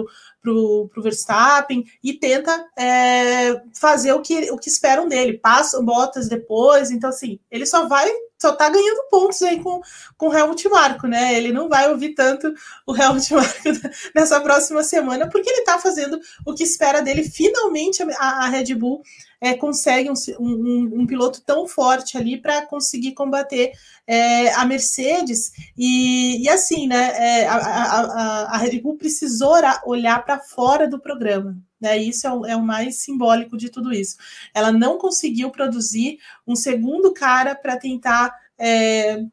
o 0.52 0.90
Verstappen 0.98 1.84
e 2.02 2.14
tenta 2.14 2.66
é, 2.78 3.62
fazer 3.74 4.14
o 4.14 4.22
que, 4.22 4.50
o 4.52 4.58
que 4.58 4.70
esperam 4.70 5.10
dele, 5.10 5.38
passa 5.38 5.82
botas 5.82 6.30
depois, 6.30 6.90
então, 6.90 7.10
assim, 7.10 7.38
ele 7.52 7.66
só 7.66 7.86
vai 7.88 8.10
só 8.40 8.52
tá 8.54 8.70
ganhando 8.70 9.08
pontos 9.10 9.42
aí 9.42 9.62
com, 9.62 9.82
com 10.18 10.30
o 10.30 10.34
Helmut 10.34 10.68
Marco, 10.70 11.08
né? 11.08 11.36
Ele 11.36 11.52
não 11.52 11.70
vai 11.70 11.90
ouvir 11.90 12.14
tanto 12.14 12.54
o 12.86 12.96
Helmut 12.96 13.34
Marco 13.34 13.60
nessa 14.14 14.40
próxima 14.42 14.84
semana, 14.84 15.30
porque 15.30 15.50
ele 15.50 15.64
tá 15.64 15.80
fazendo 15.80 16.20
o 16.46 16.54
que 16.54 16.64
espera 16.64 17.02
dele. 17.02 17.24
Finalmente 17.24 18.04
a, 18.04 18.46
a 18.46 18.48
Red 18.48 18.76
Bull 18.76 19.02
é, 19.40 19.54
consegue 19.56 20.10
um, 20.10 20.14
um, 20.40 21.02
um, 21.02 21.08
piloto 21.08 21.42
tão 21.42 21.68
forte 21.68 22.18
ali 22.18 22.42
para 22.42 22.66
conseguir 22.66 23.14
combater 23.14 23.72
é, 24.08 24.52
a 24.54 24.66
Mercedes. 24.66 25.52
E, 25.78 26.44
e 26.44 26.50
assim, 26.50 26.88
né? 26.88 27.14
É, 27.16 27.48
a, 27.48 27.56
a, 27.58 28.56
a, 28.56 28.58
Red 28.58 28.80
Bull 28.82 28.98
precisou 28.98 29.56
olhar 29.86 30.24
para 30.26 30.40
fora 30.40 30.88
do 30.88 31.00
programa. 31.00 31.56
Né, 31.80 31.98
isso 31.98 32.26
é 32.26 32.32
o, 32.32 32.46
é 32.46 32.56
o, 32.56 32.62
mais 32.62 32.98
simbólico 32.98 33.58
de 33.58 33.70
tudo 33.70 33.92
isso. 33.94 34.16
Ela 34.54 34.72
não 34.72 34.98
conseguiu 34.98 35.52
produzir 35.52 36.20
um 36.48 36.56
segundo 36.56 37.14
cara 37.14 37.54
para 37.54 37.78
tentar 37.78 38.34
é, 38.58 39.26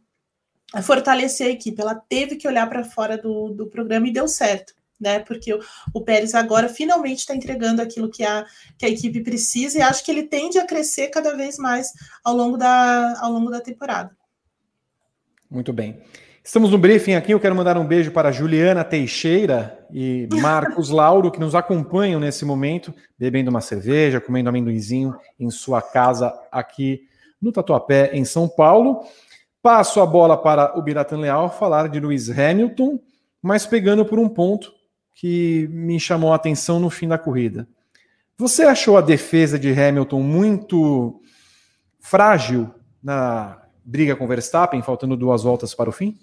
fortalecer 0.82 1.47
a 1.47 1.51
equipe. 1.51 1.81
Ela 1.81 1.94
teve 1.94 2.36
que 2.36 2.48
olhar 2.48 2.69
para 2.69 2.85
fora 2.85 3.16
do, 3.16 3.51
do 3.51 3.69
programa 3.69 4.09
e 4.09 4.12
deu 4.12 4.27
certo 4.27 4.74
né? 5.02 5.19
Porque 5.19 5.52
o, 5.52 5.60
o 5.93 6.01
Pérez 6.01 6.32
agora 6.32 6.69
finalmente 6.69 7.19
está 7.19 7.35
entregando 7.35 7.82
aquilo 7.82 8.09
que 8.09 8.23
a, 8.23 8.47
que 8.78 8.86
a 8.86 8.89
equipe 8.89 9.20
precisa 9.20 9.78
e 9.78 9.82
acho 9.82 10.05
que 10.05 10.10
ele 10.12 10.23
tende 10.23 10.59
a 10.59 10.66
crescer 10.66 11.09
cada 11.09 11.36
vez 11.36 11.59
mais 11.59 11.93
ao 12.23 12.36
longo 12.36 12.56
da, 12.56 13.20
ao 13.20 13.32
longo 13.32 13.51
da 13.51 13.60
temporada. 13.60 14.16
Muito 15.51 15.73
bem. 15.73 16.01
Estamos 16.44 16.73
no 16.73 16.78
briefing 16.78 17.14
aqui. 17.14 17.32
Eu 17.32 17.39
quero 17.39 17.55
mandar 17.55 17.78
um 17.78 17.86
beijo 17.86 18.10
para 18.10 18.32
Juliana 18.32 18.82
Teixeira 18.82 19.86
e 19.93 20.28
Marcos 20.40 20.90
Lauro, 20.90 21.31
que 21.31 21.39
nos 21.39 21.55
acompanham 21.55 22.19
nesse 22.19 22.44
momento, 22.44 22.93
bebendo 23.16 23.48
uma 23.48 23.60
cerveja, 23.60 24.20
comendo 24.20 24.48
amendoinzinho 24.48 25.14
em 25.39 25.48
sua 25.51 25.81
casa 25.81 26.35
aqui 26.51 27.02
no 27.40 27.52
Tatuapé, 27.52 28.10
em 28.12 28.24
São 28.24 28.48
Paulo. 28.48 29.05
Passo 29.62 30.01
a 30.01 30.06
bola 30.06 30.36
para 30.36 30.77
o 30.77 30.82
Biratan 30.82 31.19
Leal 31.19 31.48
falar 31.48 31.89
de 31.89 32.01
Lewis 32.01 32.28
Hamilton, 32.28 32.98
mas 33.40 33.64
pegando 33.64 34.05
por 34.05 34.19
um 34.19 34.28
ponto 34.28 34.73
que 35.14 35.69
me 35.70 36.01
chamou 36.01 36.32
a 36.32 36.36
atenção 36.36 36.81
no 36.81 36.90
fim 36.90 37.06
da 37.06 37.19
corrida. 37.19 37.69
Você 38.36 38.64
achou 38.64 38.97
a 38.97 39.01
defesa 39.01 39.56
de 39.60 39.70
Hamilton 39.70 40.20
muito 40.20 41.20
frágil 42.01 42.69
na 43.01 43.62
briga 43.85 44.16
com 44.16 44.27
Verstappen, 44.27 44.82
faltando 44.82 45.16
duas 45.16 45.44
voltas 45.44 45.73
para 45.73 45.89
o 45.89 45.93
fim? 45.93 46.19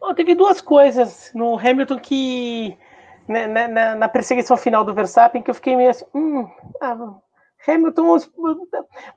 Oh, 0.00 0.14
teve 0.14 0.34
duas 0.34 0.60
coisas 0.60 1.30
no 1.34 1.58
Hamilton 1.58 1.98
que 1.98 2.76
né, 3.28 3.46
né, 3.46 3.68
na, 3.68 3.94
na, 3.94 4.08
perseguição 4.08 4.56
final 4.56 4.84
do 4.84 4.94
Verstappen 4.94 5.42
que 5.42 5.50
eu 5.50 5.54
fiquei 5.54 5.76
meio 5.76 5.90
assim, 5.90 6.04
hum, 6.14 6.48
ah, 6.80 7.14
Hamilton, 7.66 8.18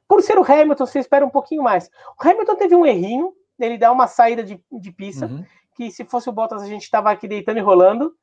por 0.07 0.21
ser 0.21 0.37
o 0.37 0.43
Hamilton, 0.43 0.85
você 0.85 0.99
espera 0.99 1.25
um 1.25 1.29
pouquinho 1.29 1.63
mais. 1.63 1.89
O 2.19 2.27
Hamilton 2.27 2.55
teve 2.55 2.75
um 2.75 2.85
errinho, 2.85 3.33
ele 3.59 3.77
dá 3.77 3.91
uma 3.91 4.05
saída 4.05 4.43
de, 4.43 4.61
de 4.71 4.91
pista, 4.91 5.25
uhum. 5.25 5.43
que 5.75 5.89
se 5.89 6.05
fosse 6.05 6.29
o 6.29 6.31
Bottas 6.31 6.61
a 6.61 6.67
gente 6.67 6.83
estava 6.83 7.09
aqui 7.09 7.27
deitando 7.27 7.57
e 7.57 7.61
rolando 7.61 8.13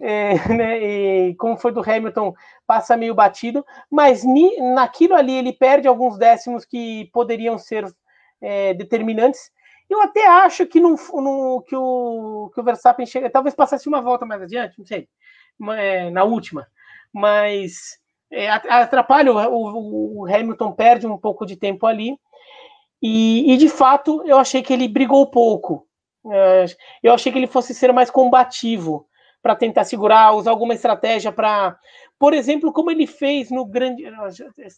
é, 0.00 0.34
né, 0.48 0.78
e 0.82 1.34
como 1.34 1.56
foi 1.56 1.70
do 1.70 1.82
Hamilton, 1.88 2.34
passa 2.66 2.96
meio 2.96 3.14
batido, 3.14 3.64
mas 3.90 4.24
ni, 4.24 4.58
naquilo 4.74 5.14
ali 5.14 5.34
ele 5.34 5.52
perde 5.52 5.86
alguns 5.86 6.16
décimos 6.16 6.64
que 6.64 7.10
poderiam 7.12 7.58
ser 7.58 7.86
é, 8.40 8.72
determinantes. 8.74 9.52
Eu 9.90 10.00
até 10.00 10.24
acho 10.24 10.64
que, 10.66 10.78
no, 10.78 10.96
que, 10.96 11.74
o, 11.74 12.50
que 12.54 12.60
o 12.60 12.62
Verstappen 12.62 13.04
chega, 13.04 13.28
talvez 13.28 13.56
passasse 13.56 13.88
uma 13.88 14.00
volta 14.00 14.24
mais 14.24 14.40
adiante, 14.40 14.78
não 14.78 14.86
sei, 14.86 15.08
é, 15.76 16.08
na 16.10 16.22
última, 16.22 16.64
mas 17.12 17.98
é, 18.30 18.48
atrapalha, 18.48 19.32
o, 19.32 20.20
o, 20.20 20.26
Hamilton 20.26 20.70
perde 20.70 21.06
um 21.08 21.18
pouco 21.18 21.44
de 21.44 21.56
tempo 21.56 21.86
ali. 21.86 22.16
E, 23.02 23.52
e, 23.52 23.56
de 23.56 23.68
fato, 23.68 24.22
eu 24.24 24.38
achei 24.38 24.62
que 24.62 24.72
ele 24.72 24.86
brigou 24.86 25.26
pouco. 25.26 25.86
É, 26.30 26.66
eu 27.02 27.12
achei 27.12 27.32
que 27.32 27.38
ele 27.38 27.48
fosse 27.48 27.74
ser 27.74 27.92
mais 27.92 28.10
combativo 28.10 29.08
para 29.42 29.56
tentar 29.56 29.84
segurar, 29.84 30.34
usar 30.34 30.50
alguma 30.50 30.74
estratégia 30.74 31.32
para, 31.32 31.76
por 32.18 32.32
exemplo, 32.32 32.72
como 32.72 32.90
ele 32.92 33.06
fez 33.06 33.50
no 33.50 33.64
grande, 33.64 34.04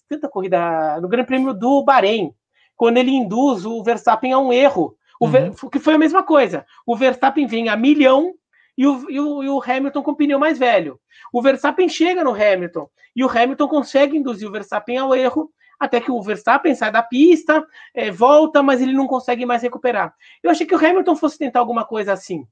tanta 0.09 0.28
corrida, 0.28 1.01
no 1.01 1.09
Grande 1.09 1.26
Prêmio 1.26 1.52
do 1.52 1.84
Bahrein, 1.84 2.32
quando 2.76 2.97
ele 2.97 3.10
induz 3.10 3.66
o 3.66 3.82
Verstappen 3.82 4.32
a 4.32 4.39
um 4.39 4.52
erro, 4.52 4.97
o 5.20 5.26
uhum. 5.26 5.70
que 5.70 5.78
foi 5.78 5.94
a 5.94 5.98
mesma 5.98 6.22
coisa. 6.22 6.64
O 6.86 6.97
Verstappen 6.97 7.47
vem 7.47 7.68
a 7.68 7.76
milhão 7.76 8.34
e 8.76 8.86
o, 8.86 9.10
e 9.10 9.20
o, 9.20 9.43
e 9.43 9.48
o 9.48 9.62
Hamilton 9.62 10.02
com 10.02 10.10
o 10.12 10.16
pneu 10.16 10.39
mais 10.39 10.59
velho. 10.59 10.98
O 11.32 11.43
Verstappen 11.43 11.89
chega 11.89 12.24
no 12.24 12.34
Hamilton 12.34 12.89
e 13.14 13.24
o 13.24 13.28
Hamilton 13.28 13.68
consegue 13.68 14.16
induzir 14.16 14.48
o 14.48 14.52
Verstappen 14.52 14.98
ao 14.98 15.14
erro 15.14 15.51
até 15.78 16.01
que 16.01 16.12
o 16.12 16.22
Verstappen 16.22 16.74
sai 16.76 16.93
da 16.93 17.02
pista, 17.02 17.66
é, 17.93 18.09
volta, 18.09 18.62
mas 18.62 18.80
ele 18.80 18.93
não 18.93 19.09
consegue 19.09 19.44
mais 19.44 19.62
recuperar. 19.62 20.14
Eu 20.40 20.48
achei 20.48 20.64
que 20.64 20.74
o 20.74 20.78
Hamilton 20.78 21.16
fosse 21.16 21.36
tentar 21.36 21.59
alguma 21.59 21.84
coisa 21.84 22.12
assim. 22.12 22.47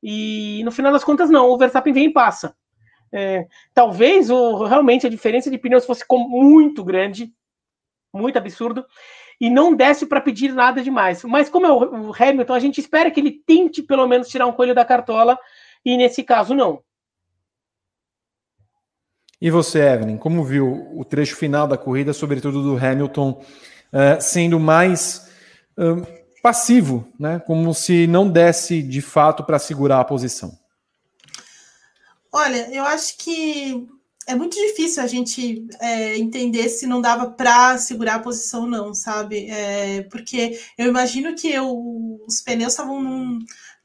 E 0.00 0.62
no 0.64 0.70
final 0.70 0.92
das 0.92 1.02
contas, 1.02 1.28
não, 1.28 1.50
o 1.50 1.58
Verstappen 1.58 1.92
vem 1.92 2.06
e 2.06 2.12
passa. 2.12 2.54
É, 3.12 3.46
talvez 3.74 4.30
o, 4.30 4.64
realmente 4.64 5.04
a 5.04 5.10
diferença 5.10 5.50
de 5.50 5.58
pneus 5.58 5.84
fosse 5.84 6.04
muito 6.12 6.84
grande, 6.84 7.32
muito 8.14 8.36
absurdo, 8.36 8.84
e 9.40 9.50
não 9.50 9.74
desse 9.74 10.06
para 10.06 10.20
pedir 10.20 10.52
nada 10.52 10.82
demais. 10.82 11.22
Mas 11.24 11.48
como 11.48 11.66
é 11.66 11.70
o, 11.70 12.08
o 12.08 12.14
Hamilton, 12.14 12.54
a 12.54 12.60
gente 12.60 12.80
espera 12.80 13.10
que 13.10 13.20
ele 13.20 13.42
tente 13.46 13.82
pelo 13.82 14.06
menos 14.06 14.28
tirar 14.28 14.46
um 14.46 14.52
coelho 14.52 14.74
da 14.74 14.84
cartola, 14.84 15.38
e 15.84 15.96
nesse 15.96 16.22
caso 16.22 16.54
não. 16.54 16.82
E 19.40 19.50
você, 19.50 19.80
Evelyn, 19.80 20.16
como 20.16 20.42
viu 20.42 20.90
o 20.94 21.04
trecho 21.04 21.36
final 21.36 21.68
da 21.68 21.76
corrida, 21.76 22.12
sobretudo 22.12 22.62
do 22.62 22.76
Hamilton, 22.76 23.32
uh, 23.92 24.20
sendo 24.20 24.58
mais 24.58 25.30
uh, 25.76 26.06
passivo, 26.42 27.06
né? 27.18 27.38
como 27.46 27.74
se 27.74 28.06
não 28.06 28.28
desse 28.28 28.82
de 28.82 29.02
fato 29.02 29.44
para 29.44 29.58
segurar 29.58 30.00
a 30.00 30.04
posição? 30.04 30.58
Olha, 32.32 32.74
eu 32.74 32.84
acho 32.84 33.18
que 33.18 33.86
é 34.26 34.34
muito 34.34 34.56
difícil 34.56 35.02
a 35.02 35.06
gente 35.06 35.66
é, 35.80 36.16
entender 36.18 36.68
se 36.68 36.86
não 36.86 37.00
dava 37.00 37.30
para 37.30 37.78
segurar 37.78 38.16
a 38.16 38.20
posição 38.20 38.62
ou 38.62 38.66
não, 38.66 38.94
sabe? 38.94 39.48
É, 39.48 40.02
porque 40.10 40.58
eu 40.76 40.86
imagino 40.86 41.34
que 41.34 41.48
eu, 41.48 42.20
os 42.26 42.40
pneus 42.40 42.72
estavam 42.72 43.02
num 43.02 43.38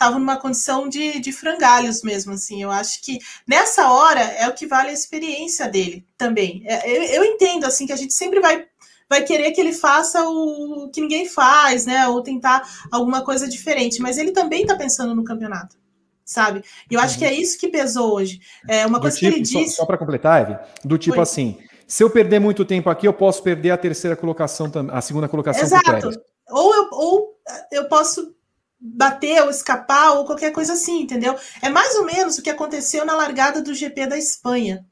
numa 0.09 0.38
condição 0.38 0.89
de, 0.89 1.19
de 1.19 1.31
frangalhos 1.31 2.01
mesmo, 2.01 2.34
assim. 2.34 2.63
Eu 2.63 2.72
acho 2.72 3.01
que 3.03 3.19
nessa 3.47 3.91
hora 3.91 4.22
é 4.22 4.47
o 4.47 4.53
que 4.53 4.65
vale 4.65 4.89
a 4.89 4.93
experiência 4.93 5.68
dele 5.69 6.07
também. 6.18 6.63
É, 6.65 6.89
eu, 6.89 7.03
eu 7.22 7.26
entendo, 7.26 7.65
assim, 7.65 7.85
que 7.85 7.93
a 7.93 7.95
gente 7.95 8.13
sempre 8.13 8.39
vai 8.39 8.65
vai 9.07 9.23
querer 9.23 9.51
que 9.51 9.59
ele 9.59 9.73
faça 9.73 10.23
o 10.23 10.89
que 10.89 11.01
ninguém 11.01 11.27
faz, 11.27 11.85
né? 11.85 12.07
Ou 12.07 12.23
tentar 12.23 12.65
alguma 12.89 13.22
coisa 13.22 13.45
diferente. 13.45 14.01
Mas 14.01 14.18
ele 14.18 14.31
também 14.31 14.61
está 14.61 14.73
pensando 14.73 15.13
no 15.13 15.26
campeonato, 15.26 15.76
sabe? 16.31 16.63
E 16.89 16.93
eu 16.93 16.99
acho 16.99 17.15
uhum. 17.15 17.19
que 17.19 17.25
é 17.25 17.33
isso 17.33 17.59
que 17.59 17.67
pesou 17.67 18.13
hoje. 18.15 18.39
É 18.67 18.85
uma 18.85 18.99
do 18.99 19.03
coisa 19.03 19.17
tipo, 19.17 19.31
que 19.31 19.37
ele 19.37 19.43
disse. 19.43 19.75
Só, 19.75 19.81
só 19.81 19.85
para 19.85 19.97
completar, 19.97 20.41
Eve, 20.41 20.59
do 20.83 20.97
tipo 20.97 21.15
Foi. 21.15 21.23
assim: 21.23 21.57
se 21.87 22.03
eu 22.03 22.09
perder 22.09 22.39
muito 22.39 22.63
tempo 22.63 22.89
aqui, 22.89 23.07
eu 23.07 23.13
posso 23.13 23.43
perder 23.43 23.71
a 23.71 23.77
terceira 23.77 24.15
colocação, 24.15 24.71
a 24.91 25.01
segunda 25.01 25.27
colocação. 25.27 25.63
Exato. 25.63 26.09
Ou 26.49 26.75
eu, 26.75 26.89
ou 26.91 27.35
eu 27.71 27.85
posso 27.89 28.33
bater 28.79 29.43
ou 29.43 29.49
escapar 29.49 30.13
ou 30.13 30.25
qualquer 30.25 30.51
coisa 30.51 30.73
assim, 30.73 31.01
entendeu? 31.01 31.35
É 31.61 31.69
mais 31.69 31.95
ou 31.95 32.05
menos 32.05 32.37
o 32.37 32.41
que 32.41 32.49
aconteceu 32.49 33.05
na 33.05 33.15
largada 33.15 33.61
do 33.61 33.73
GP 33.73 34.07
da 34.07 34.17
Espanha. 34.17 34.85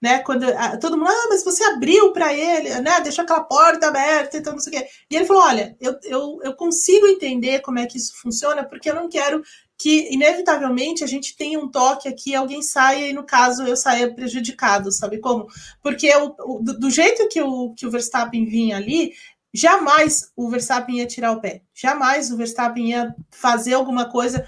Né, 0.00 0.18
quando 0.18 0.42
a, 0.42 0.76
todo 0.78 0.98
mundo, 0.98 1.10
ah, 1.10 1.26
mas 1.28 1.44
você 1.44 1.62
abriu 1.62 2.12
para 2.12 2.34
ele, 2.34 2.70
né, 2.80 3.00
deixou 3.02 3.22
aquela 3.22 3.44
porta 3.44 3.86
aberta, 3.86 4.36
então 4.36 4.52
não 4.52 4.58
sei 4.58 4.72
o 4.72 4.76
quê. 4.76 4.88
E 5.08 5.14
ele 5.14 5.26
falou: 5.26 5.44
olha, 5.44 5.76
eu, 5.80 5.96
eu, 6.02 6.40
eu 6.42 6.54
consigo 6.54 7.06
entender 7.06 7.60
como 7.60 7.78
é 7.78 7.86
que 7.86 7.98
isso 7.98 8.20
funciona, 8.20 8.64
porque 8.64 8.90
eu 8.90 8.96
não 8.96 9.08
quero 9.08 9.44
que, 9.82 10.14
inevitavelmente, 10.14 11.02
a 11.02 11.08
gente 11.08 11.36
tenha 11.36 11.58
um 11.58 11.66
toque 11.68 12.08
aqui, 12.08 12.36
alguém 12.36 12.62
saia, 12.62 13.08
e 13.08 13.12
no 13.12 13.24
caso 13.24 13.64
eu 13.64 13.76
saia 13.76 14.14
prejudicado, 14.14 14.92
sabe 14.92 15.18
como? 15.18 15.48
Porque 15.82 16.08
o, 16.14 16.60
do 16.60 16.88
jeito 16.88 17.28
que 17.28 17.42
o, 17.42 17.74
que 17.74 17.84
o 17.84 17.90
Verstappen 17.90 18.44
vinha 18.44 18.76
ali, 18.76 19.12
jamais 19.52 20.30
o 20.36 20.48
Verstappen 20.48 20.98
ia 20.98 21.06
tirar 21.06 21.32
o 21.32 21.40
pé. 21.40 21.62
Jamais 21.74 22.30
o 22.30 22.36
Verstappen 22.36 22.90
ia 22.90 23.12
fazer 23.32 23.74
alguma 23.74 24.08
coisa 24.08 24.46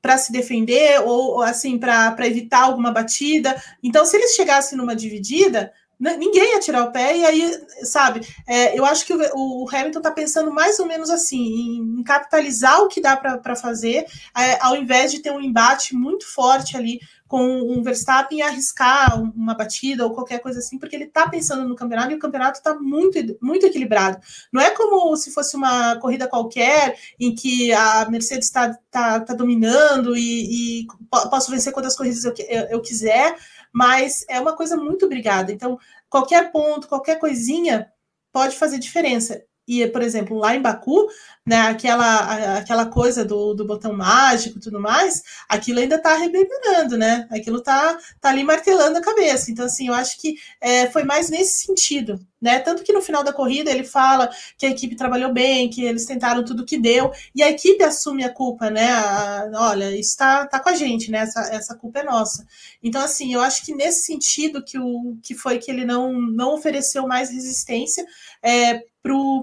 para 0.00 0.16
se 0.16 0.30
defender 0.30 1.00
ou, 1.00 1.42
assim 1.42 1.76
para 1.76 2.14
evitar 2.28 2.62
alguma 2.62 2.92
batida. 2.92 3.60
Então, 3.82 4.04
se 4.04 4.16
eles 4.16 4.36
chegassem 4.36 4.78
numa 4.78 4.94
dividida, 4.94 5.72
ninguém 5.98 6.54
ia 6.54 6.60
tirar 6.60 6.84
o 6.84 6.92
pé, 6.92 7.16
e 7.16 7.24
aí, 7.24 7.60
sabe, 7.82 8.20
é, 8.46 8.78
eu 8.78 8.84
acho 8.84 9.04
que 9.04 9.12
o, 9.12 9.64
o 9.64 9.68
Hamilton 9.68 9.98
está 9.98 10.10
pensando 10.10 10.52
mais 10.52 10.78
ou 10.78 10.86
menos 10.86 11.10
assim, 11.10 11.38
em, 11.38 12.00
em 12.00 12.02
capitalizar 12.04 12.80
o 12.80 12.88
que 12.88 13.00
dá 13.00 13.16
para 13.16 13.56
fazer, 13.56 14.06
é, 14.36 14.58
ao 14.60 14.76
invés 14.76 15.10
de 15.10 15.20
ter 15.20 15.32
um 15.32 15.40
embate 15.40 15.94
muito 15.94 16.26
forte 16.32 16.76
ali 16.76 17.00
com 17.28 17.44
um 17.44 17.82
Verstappen 17.82 18.38
e 18.38 18.42
arriscar 18.42 19.20
uma 19.20 19.54
batida 19.54 20.04
ou 20.04 20.14
qualquer 20.14 20.40
coisa 20.40 20.60
assim, 20.60 20.78
porque 20.78 20.96
ele 20.96 21.04
está 21.04 21.28
pensando 21.28 21.68
no 21.68 21.76
campeonato 21.76 22.10
e 22.10 22.14
o 22.14 22.18
campeonato 22.18 22.58
está 22.58 22.74
muito, 22.74 23.18
muito 23.40 23.66
equilibrado. 23.66 24.18
Não 24.50 24.62
é 24.62 24.70
como 24.70 25.14
se 25.14 25.30
fosse 25.30 25.54
uma 25.54 25.96
corrida 25.96 26.26
qualquer 26.26 26.96
em 27.20 27.34
que 27.34 27.70
a 27.72 28.08
Mercedes 28.08 28.46
está 28.46 28.74
tá, 28.90 29.20
tá 29.20 29.34
dominando 29.34 30.16
e, 30.16 30.82
e, 30.82 30.86
posso 31.10 31.50
vencer 31.50 31.72
quantas 31.72 31.94
corridas 31.94 32.24
eu, 32.24 32.32
eu, 32.48 32.62
eu 32.70 32.80
quiser, 32.80 33.36
mas 33.78 34.24
é 34.28 34.40
uma 34.40 34.56
coisa 34.56 34.76
muito 34.76 35.08
brigada. 35.08 35.52
Então, 35.52 35.78
qualquer 36.10 36.50
ponto, 36.50 36.88
qualquer 36.88 37.16
coisinha 37.16 37.88
pode 38.32 38.56
fazer 38.56 38.76
diferença. 38.76 39.44
E, 39.68 39.86
por 39.86 40.00
exemplo, 40.00 40.38
lá 40.38 40.56
em 40.56 40.62
Baku, 40.62 41.08
né, 41.44 41.60
aquela, 41.60 42.56
aquela 42.56 42.86
coisa 42.86 43.22
do, 43.22 43.52
do 43.52 43.66
botão 43.66 43.92
mágico 43.92 44.58
e 44.58 44.60
tudo 44.60 44.80
mais, 44.80 45.22
aquilo 45.46 45.78
ainda 45.78 45.96
está 45.96 46.14
reverberando, 46.14 46.96
né? 46.96 47.26
Aquilo 47.30 47.58
está 47.58 47.98
tá 48.18 48.30
ali 48.30 48.42
martelando 48.42 48.96
a 48.96 49.02
cabeça. 49.02 49.50
Então, 49.50 49.66
assim, 49.66 49.88
eu 49.88 49.94
acho 49.94 50.18
que 50.20 50.36
é, 50.60 50.86
foi 50.88 51.04
mais 51.04 51.28
nesse 51.28 51.66
sentido, 51.66 52.18
né? 52.40 52.58
Tanto 52.60 52.82
que 52.82 52.92
no 52.92 53.02
final 53.02 53.22
da 53.22 53.32
corrida 53.32 53.70
ele 53.70 53.84
fala 53.84 54.30
que 54.56 54.64
a 54.64 54.70
equipe 54.70 54.96
trabalhou 54.96 55.32
bem, 55.32 55.68
que 55.68 55.84
eles 55.84 56.06
tentaram 56.06 56.44
tudo 56.44 56.64
que 56.64 56.78
deu, 56.78 57.10
e 57.34 57.42
a 57.42 57.50
equipe 57.50 57.82
assume 57.84 58.24
a 58.24 58.32
culpa, 58.32 58.70
né? 58.70 58.90
A, 58.90 59.50
olha, 59.54 59.90
isso 59.90 60.10
está 60.10 60.46
tá 60.46 60.60
com 60.60 60.70
a 60.70 60.74
gente, 60.74 61.10
né? 61.10 61.18
Essa, 61.18 61.40
essa 61.52 61.74
culpa 61.74 62.00
é 62.00 62.04
nossa. 62.04 62.46
Então, 62.82 63.02
assim, 63.02 63.34
eu 63.34 63.40
acho 63.40 63.64
que 63.64 63.74
nesse 63.74 64.04
sentido 64.04 64.62
que, 64.62 64.78
o, 64.78 65.16
que 65.22 65.34
foi 65.34 65.58
que 65.58 65.70
ele 65.70 65.84
não, 65.84 66.12
não 66.12 66.54
ofereceu 66.54 67.06
mais 67.06 67.30
resistência 67.30 68.06
é, 68.42 68.82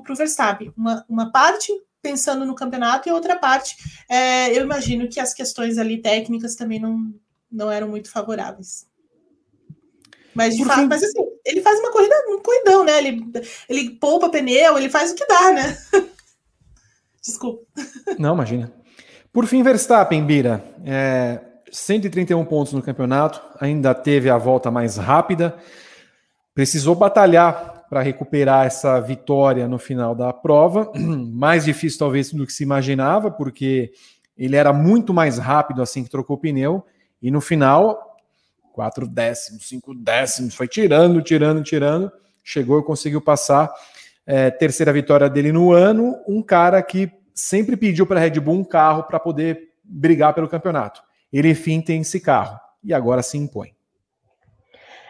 para 0.01 0.13
o 0.13 0.15
Verstappen. 0.15 0.73
Uma, 0.77 1.05
uma 1.07 1.31
parte 1.31 1.71
pensando 2.01 2.45
no 2.45 2.53
campeonato, 2.53 3.09
e 3.09 3.11
outra 3.11 3.35
parte, 3.35 3.75
é, 4.07 4.55
eu 4.55 4.63
imagino 4.63 5.09
que 5.09 5.19
as 5.19 5.33
questões 5.33 5.79
ali 5.79 5.99
técnicas 5.99 6.53
também 6.53 6.79
não, 6.79 7.11
não 7.51 7.71
eram 7.71 7.87
muito 7.87 8.11
favoráveis. 8.11 8.85
Mas 10.35 10.55
de 10.55 10.63
fato, 10.63 10.81
fim... 10.81 10.87
mas 10.87 11.01
assim, 11.01 11.25
ele 11.43 11.61
faz 11.61 11.79
uma 11.79 11.91
corrida, 11.91 12.15
um 12.29 12.41
corridão, 12.41 12.83
né? 12.83 12.99
Ele, 12.99 13.25
ele 13.67 13.89
poupa 13.91 14.29
pneu, 14.29 14.77
ele 14.77 14.89
faz 14.89 15.11
o 15.11 15.15
que 15.15 15.25
dá, 15.25 15.51
né? 15.51 15.77
Desculpa. 17.25 17.65
Não, 18.19 18.35
imagina. 18.35 18.71
Por 19.33 19.47
fim, 19.47 19.63
Verstappen, 19.63 20.23
Bira, 20.23 20.63
é, 20.85 21.41
131 21.71 22.45
pontos 22.45 22.73
no 22.73 22.83
campeonato, 22.83 23.41
ainda 23.59 23.95
teve 23.95 24.29
a 24.29 24.37
volta 24.37 24.69
mais 24.69 24.97
rápida, 24.97 25.57
precisou 26.53 26.93
batalhar 26.93 27.74
para 27.89 28.01
recuperar 28.01 28.65
essa 28.65 28.99
vitória 28.99 29.67
no 29.67 29.77
final 29.77 30.15
da 30.15 30.33
prova. 30.33 30.91
Mais 31.31 31.65
difícil, 31.65 31.99
talvez, 31.99 32.31
do 32.31 32.45
que 32.45 32.53
se 32.53 32.63
imaginava, 32.63 33.31
porque 33.31 33.91
ele 34.37 34.55
era 34.55 34.73
muito 34.73 35.13
mais 35.13 35.37
rápido 35.37 35.81
assim 35.81 36.03
que 36.03 36.09
trocou 36.09 36.35
o 36.35 36.39
pneu. 36.39 36.85
E 37.21 37.31
no 37.31 37.39
final, 37.39 38.17
quatro 38.73 39.07
décimos, 39.07 39.67
cinco 39.67 39.93
décimos, 39.93 40.53
foi 40.55 40.67
tirando, 40.67 41.21
tirando, 41.21 41.63
tirando. 41.63 42.11
Chegou 42.43 42.79
e 42.79 42.83
conseguiu 42.83 43.21
passar. 43.21 43.73
É, 44.27 44.49
terceira 44.51 44.91
vitória 44.91 45.29
dele 45.29 45.51
no 45.51 45.71
ano. 45.71 46.15
Um 46.27 46.41
cara 46.41 46.81
que 46.83 47.11
sempre 47.33 47.77
pediu 47.77 48.05
para 48.05 48.19
a 48.19 48.23
Red 48.23 48.39
Bull 48.39 48.55
um 48.55 48.63
carro 48.63 49.03
para 49.03 49.19
poder 49.19 49.69
brigar 49.83 50.33
pelo 50.33 50.47
campeonato. 50.47 51.01
Ele, 51.31 51.49
enfim, 51.49 51.81
tem 51.81 52.01
esse 52.01 52.19
carro. 52.19 52.59
E 52.83 52.93
agora 52.93 53.23
se 53.23 53.37
impõe. 53.37 53.73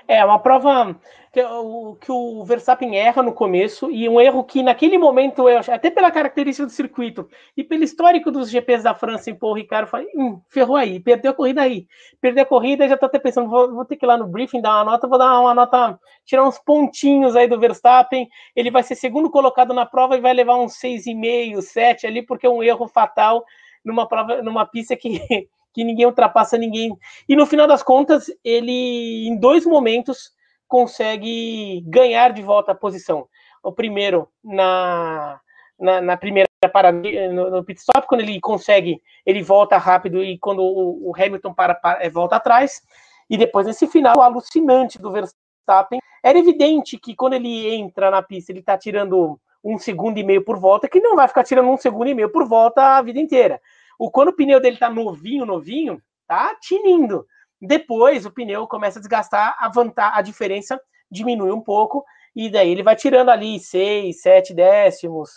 É, 0.08 0.24
uma 0.24 0.40
prova 0.40 0.96
que, 1.36 1.44
o, 1.44 1.96
que 1.96 2.10
o 2.10 2.46
Verstappen 2.46 2.96
erra 2.96 3.22
no 3.22 3.34
começo, 3.34 3.92
e 3.92 4.08
um 4.08 4.22
erro 4.22 4.42
que 4.42 4.64
naquele 4.64 4.98
momento, 4.98 5.50
eu, 5.50 5.60
até 5.60 5.92
pela 5.92 6.10
característica 6.10 6.66
do 6.66 6.72
circuito 6.72 7.28
e 7.58 7.64
pelo 7.64 7.84
histórico 7.84 8.32
dos 8.32 8.50
GPs 8.50 8.84
da 8.84 8.96
França 8.96 9.30
em 9.30 9.36
Paul 9.36 9.54
Ricard, 9.54 9.86
eu 9.86 9.92
falei, 9.92 10.08
hum, 10.16 10.40
ferrou 10.48 10.78
aí, 10.78 10.98
perdeu 10.98 11.32
a 11.32 11.34
corrida 11.34 11.62
aí. 11.62 11.88
Perdeu 12.22 12.44
a 12.44 12.46
corrida, 12.46 12.88
já 12.88 12.96
tô 12.96 13.06
até 13.06 13.20
pensando, 13.20 13.50
vou, 13.50 13.70
vou, 13.74 13.84
ter 13.84 13.98
que 13.98 14.06
ir 14.06 14.08
lá 14.08 14.16
no 14.16 14.28
briefing 14.28 14.62
dar 14.62 14.78
uma 14.78 14.92
nota, 14.92 15.10
vou 15.10 15.20
dar 15.20 15.42
uma 15.42 15.54
nota, 15.54 16.00
tirar 16.24 16.48
uns 16.48 16.58
pontinhos 16.58 17.36
aí 17.36 17.50
do 17.50 17.60
Verstappen, 17.60 18.30
ele 18.56 18.72
vai 18.72 18.82
ser 18.82 18.96
segundo 18.96 19.30
colocado 19.30 19.74
na 19.74 19.86
prova 19.86 20.16
e 20.16 20.22
vai 20.22 20.34
levar 20.34 20.56
uns 20.56 20.80
6,5, 20.80 21.62
7 21.62 22.08
ali, 22.08 22.22
porque 22.22 22.48
é 22.48 22.50
um 22.50 22.64
erro 22.64 22.88
fatal 22.88 23.44
numa 23.84 24.08
prova, 24.08 24.42
numa 24.42 24.66
pista 24.66 24.96
que 24.96 25.20
que 25.74 25.84
ninguém 25.84 26.06
ultrapassa 26.06 26.58
ninguém. 26.58 26.98
E 27.28 27.36
no 27.36 27.46
final 27.46 27.68
das 27.68 27.84
contas, 27.84 28.32
ele, 28.42 29.28
em 29.28 29.36
dois 29.38 29.66
momentos, 29.66 30.34
consegue 30.68 31.82
ganhar 31.88 32.32
de 32.34 32.42
volta 32.42 32.72
a 32.72 32.76
posição. 32.76 33.28
O 33.64 33.72
primeiro 33.72 34.28
na, 34.44 35.40
na, 35.80 36.02
na 36.02 36.18
primeira 36.18 36.50
parada 36.72 36.98
no, 37.32 37.50
no, 37.52 37.64
pit 37.64 37.80
stop, 37.80 38.08
quando 38.08 38.22
ele 38.22 38.40
consegue, 38.40 39.02
ele 39.26 39.42
volta 39.42 39.78
rápido 39.78 40.24
e 40.24 40.38
quando 40.38 40.64
o, 40.64 41.10
o 41.10 41.16
Hamilton 41.16 41.54
para, 41.54 41.76
para, 41.76 42.04
é, 42.04 42.10
volta 42.10 42.36
atrás. 42.36 42.82
E 43.30 43.38
depois 43.38 43.66
nesse 43.66 43.88
final 43.88 44.22
alucinante 44.22 45.00
do 45.00 45.12
Verstappen, 45.12 46.00
era 46.24 46.38
evidente 46.38 46.98
que 46.98 47.16
quando 47.16 47.34
ele 47.34 47.74
entra 47.76 48.10
na 48.10 48.22
pista, 48.22 48.52
ele 48.52 48.60
está 48.60 48.78
tirando 48.78 49.40
um 49.64 49.78
segundo 49.78 50.18
e 50.20 50.24
meio 50.24 50.44
por 50.44 50.60
volta, 50.60 50.88
que 50.88 51.00
não 51.00 51.16
vai 51.16 51.28
ficar 51.28 51.44
tirando 51.44 51.70
um 51.70 51.78
segundo 51.78 52.08
e 52.08 52.14
meio 52.14 52.30
por 52.30 52.48
volta 52.48 52.98
a 52.98 53.02
vida 53.02 53.20
inteira. 53.20 53.60
O 53.98 54.12
quando 54.12 54.30
o 54.30 54.34
pneu 54.34 54.60
dele 54.60 54.78
tá 54.78 54.90
novinho, 54.90 55.46
novinho, 55.46 56.02
tá 56.28 56.56
tinindo. 56.62 57.26
Depois 57.62 58.26
o 58.26 58.32
pneu 58.32 58.68
começa 58.68 59.00
a 59.00 59.02
desgastar, 59.02 59.56
a 59.60 59.70
vantagem, 59.70 60.20
a 60.20 60.22
diferença 60.22 60.80
diminui 61.10 61.52
um 61.52 61.62
pouco, 61.62 62.04
e 62.36 62.50
daí 62.50 62.70
ele 62.70 62.84
vai 62.84 62.96
tirando 62.96 63.30
ali 63.30 63.60
seis, 63.60 64.22
sete 64.22 64.54
décimos, 64.54 65.30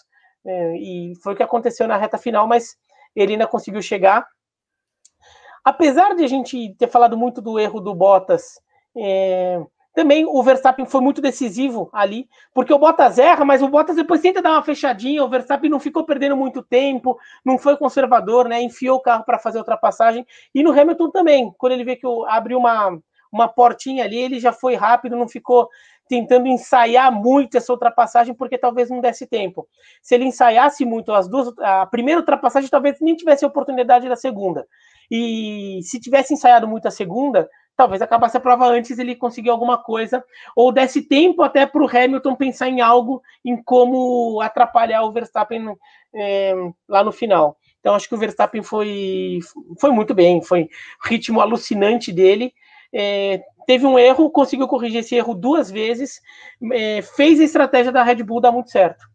é, 0.44 0.76
e 0.76 1.14
foi 1.22 1.34
o 1.34 1.36
que 1.36 1.42
aconteceu 1.42 1.86
na 1.86 1.96
reta 1.96 2.18
final, 2.18 2.46
mas 2.46 2.76
ele 3.14 3.32
ainda 3.32 3.46
conseguiu 3.46 3.82
chegar. 3.82 4.26
Apesar 5.64 6.14
de 6.14 6.24
a 6.24 6.26
gente 6.26 6.74
ter 6.78 6.88
falado 6.88 7.16
muito 7.16 7.40
do 7.40 7.58
erro 7.58 7.80
do 7.80 7.94
Bottas, 7.94 8.60
é, 8.96 9.60
também 9.98 10.24
o 10.24 10.40
Verstappen 10.44 10.86
foi 10.86 11.00
muito 11.00 11.20
decisivo 11.20 11.90
ali, 11.92 12.28
porque 12.54 12.72
o 12.72 12.78
Bottas 12.78 13.18
erra, 13.18 13.44
mas 13.44 13.60
o 13.62 13.68
Bottas 13.68 13.96
depois 13.96 14.20
tenta 14.20 14.40
dar 14.40 14.52
uma 14.52 14.62
fechadinha, 14.62 15.24
o 15.24 15.28
Verstappen 15.28 15.68
não 15.68 15.80
ficou 15.80 16.04
perdendo 16.04 16.36
muito 16.36 16.62
tempo, 16.62 17.18
não 17.44 17.58
foi 17.58 17.76
conservador, 17.76 18.48
né? 18.48 18.62
Enfiou 18.62 18.98
o 18.98 19.00
carro 19.00 19.24
para 19.24 19.40
fazer 19.40 19.58
a 19.58 19.62
ultrapassagem. 19.62 20.24
E 20.54 20.62
no 20.62 20.70
Hamilton 20.70 21.10
também, 21.10 21.52
quando 21.58 21.72
ele 21.72 21.82
vê 21.82 21.96
que 21.96 22.06
abriu 22.28 22.58
uma, 22.58 22.96
uma 23.32 23.48
portinha 23.48 24.04
ali, 24.04 24.18
ele 24.18 24.38
já 24.38 24.52
foi 24.52 24.76
rápido, 24.76 25.16
não 25.16 25.26
ficou 25.26 25.68
tentando 26.08 26.46
ensaiar 26.46 27.10
muito 27.10 27.56
essa 27.56 27.72
ultrapassagem, 27.72 28.34
porque 28.34 28.56
talvez 28.56 28.90
não 28.90 29.00
desse 29.00 29.26
tempo. 29.26 29.66
Se 30.00 30.14
ele 30.14 30.26
ensaiasse 30.26 30.84
muito 30.84 31.12
as 31.12 31.28
duas, 31.28 31.52
a 31.58 31.86
primeira 31.86 32.20
ultrapassagem, 32.20 32.70
talvez 32.70 33.00
nem 33.00 33.16
tivesse 33.16 33.44
a 33.44 33.48
oportunidade 33.48 34.08
da 34.08 34.14
segunda. 34.14 34.64
E 35.10 35.80
se 35.82 35.98
tivesse 35.98 36.34
ensaiado 36.34 36.68
muito 36.68 36.86
a 36.86 36.90
segunda, 36.92 37.48
talvez 37.78 38.02
acabasse 38.02 38.36
a 38.36 38.40
prova 38.40 38.66
antes 38.66 38.98
ele 38.98 39.14
conseguir 39.14 39.50
alguma 39.50 39.78
coisa, 39.78 40.24
ou 40.56 40.72
desse 40.72 41.00
tempo 41.00 41.42
até 41.42 41.64
para 41.64 41.80
o 41.80 41.88
Hamilton 41.88 42.34
pensar 42.34 42.68
em 42.68 42.80
algo, 42.80 43.22
em 43.44 43.56
como 43.62 44.40
atrapalhar 44.40 45.04
o 45.04 45.12
Verstappen 45.12 45.76
é, 46.12 46.54
lá 46.88 47.04
no 47.04 47.12
final. 47.12 47.56
Então 47.78 47.94
acho 47.94 48.08
que 48.08 48.16
o 48.16 48.18
Verstappen 48.18 48.64
foi, 48.64 49.38
foi 49.80 49.92
muito 49.92 50.12
bem, 50.12 50.42
foi 50.42 50.68
ritmo 51.04 51.40
alucinante 51.40 52.10
dele. 52.10 52.52
É, 52.92 53.44
teve 53.64 53.86
um 53.86 53.96
erro, 53.96 54.28
conseguiu 54.28 54.66
corrigir 54.66 54.98
esse 54.98 55.14
erro 55.14 55.32
duas 55.32 55.70
vezes, 55.70 56.20
é, 56.72 57.00
fez 57.00 57.38
a 57.38 57.44
estratégia 57.44 57.92
da 57.92 58.02
Red 58.02 58.24
Bull 58.24 58.40
dar 58.40 58.50
muito 58.50 58.72
certo. 58.72 59.06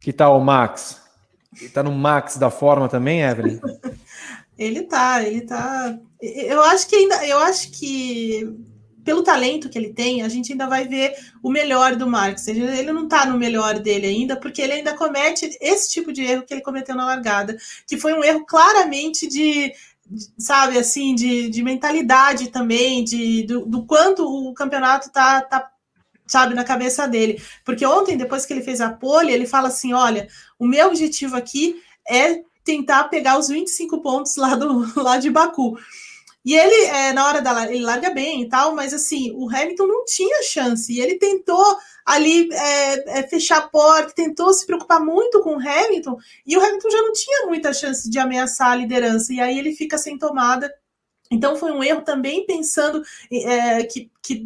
Que 0.00 0.12
tal 0.12 0.36
o 0.36 0.44
Max? 0.44 1.08
Está 1.52 1.82
no 1.82 1.92
max 1.92 2.36
da 2.36 2.50
forma 2.50 2.88
também, 2.88 3.22
Evelyn? 3.22 3.60
Ele 4.60 4.82
tá, 4.82 5.22
ele 5.22 5.40
tá. 5.40 5.98
Eu 6.20 6.62
acho 6.64 6.86
que 6.86 6.94
ainda, 6.94 7.26
eu 7.26 7.38
acho 7.38 7.70
que 7.70 8.46
pelo 9.02 9.22
talento 9.22 9.70
que 9.70 9.78
ele 9.78 9.94
tem, 9.94 10.20
a 10.20 10.28
gente 10.28 10.52
ainda 10.52 10.66
vai 10.66 10.86
ver 10.86 11.16
o 11.42 11.50
melhor 11.50 11.96
do 11.96 12.06
Marx. 12.06 12.46
Ele, 12.46 12.62
ele 12.64 12.92
não 12.92 13.08
tá 13.08 13.24
no 13.24 13.38
melhor 13.38 13.78
dele 13.78 14.06
ainda, 14.06 14.36
porque 14.36 14.60
ele 14.60 14.74
ainda 14.74 14.94
comete 14.94 15.56
esse 15.62 15.90
tipo 15.90 16.12
de 16.12 16.22
erro 16.22 16.42
que 16.42 16.52
ele 16.52 16.60
cometeu 16.60 16.94
na 16.94 17.06
largada, 17.06 17.56
que 17.86 17.96
foi 17.96 18.12
um 18.12 18.22
erro 18.22 18.44
claramente 18.44 19.26
de, 19.26 19.72
sabe, 20.38 20.76
assim, 20.76 21.14
de, 21.14 21.48
de 21.48 21.62
mentalidade 21.62 22.50
também, 22.50 23.02
de 23.02 23.44
do, 23.44 23.64
do 23.64 23.86
quanto 23.86 24.22
o 24.24 24.52
campeonato 24.52 25.10
tá, 25.10 25.40
tá 25.40 25.70
sabe, 26.26 26.54
na 26.54 26.64
cabeça 26.64 27.08
dele. 27.08 27.42
Porque 27.64 27.86
ontem, 27.86 28.14
depois 28.14 28.44
que 28.44 28.52
ele 28.52 28.62
fez 28.62 28.82
a 28.82 28.90
pole, 28.90 29.32
ele 29.32 29.46
fala 29.46 29.68
assim: 29.68 29.94
olha, 29.94 30.28
o 30.58 30.66
meu 30.66 30.88
objetivo 30.88 31.34
aqui 31.34 31.76
é 32.06 32.42
tentar 32.70 33.04
pegar 33.04 33.36
os 33.36 33.48
25 33.48 34.00
pontos 34.00 34.36
lá, 34.36 34.54
do, 34.54 34.86
lá 35.02 35.16
de 35.16 35.28
Baku. 35.28 35.76
E 36.44 36.56
ele, 36.56 36.86
é, 36.86 37.12
na 37.12 37.26
hora 37.26 37.42
da 37.42 37.70
ele 37.70 37.84
larga 37.84 38.10
bem 38.10 38.42
e 38.42 38.48
tal, 38.48 38.74
mas 38.74 38.94
assim, 38.94 39.30
o 39.34 39.48
Hamilton 39.48 39.86
não 39.86 40.04
tinha 40.04 40.42
chance. 40.42 40.90
E 40.92 41.00
ele 41.00 41.16
tentou 41.16 41.76
ali 42.06 42.48
é, 42.52 43.18
é, 43.18 43.22
fechar 43.24 43.58
a 43.58 43.68
porta, 43.68 44.14
tentou 44.14 44.52
se 44.54 44.64
preocupar 44.64 45.04
muito 45.04 45.40
com 45.40 45.56
o 45.56 45.60
Hamilton, 45.60 46.16
e 46.46 46.56
o 46.56 46.64
Hamilton 46.64 46.90
já 46.90 47.02
não 47.02 47.12
tinha 47.12 47.46
muita 47.46 47.72
chance 47.72 48.08
de 48.08 48.18
ameaçar 48.18 48.70
a 48.70 48.76
liderança. 48.76 49.32
E 49.32 49.40
aí 49.40 49.58
ele 49.58 49.74
fica 49.74 49.98
sem 49.98 50.16
tomada 50.16 50.72
então 51.30 51.56
foi 51.56 51.70
um 51.70 51.82
erro 51.82 52.02
também 52.02 52.44
pensando 52.44 53.02
é, 53.32 53.84
que, 53.84 54.10
que 54.20 54.44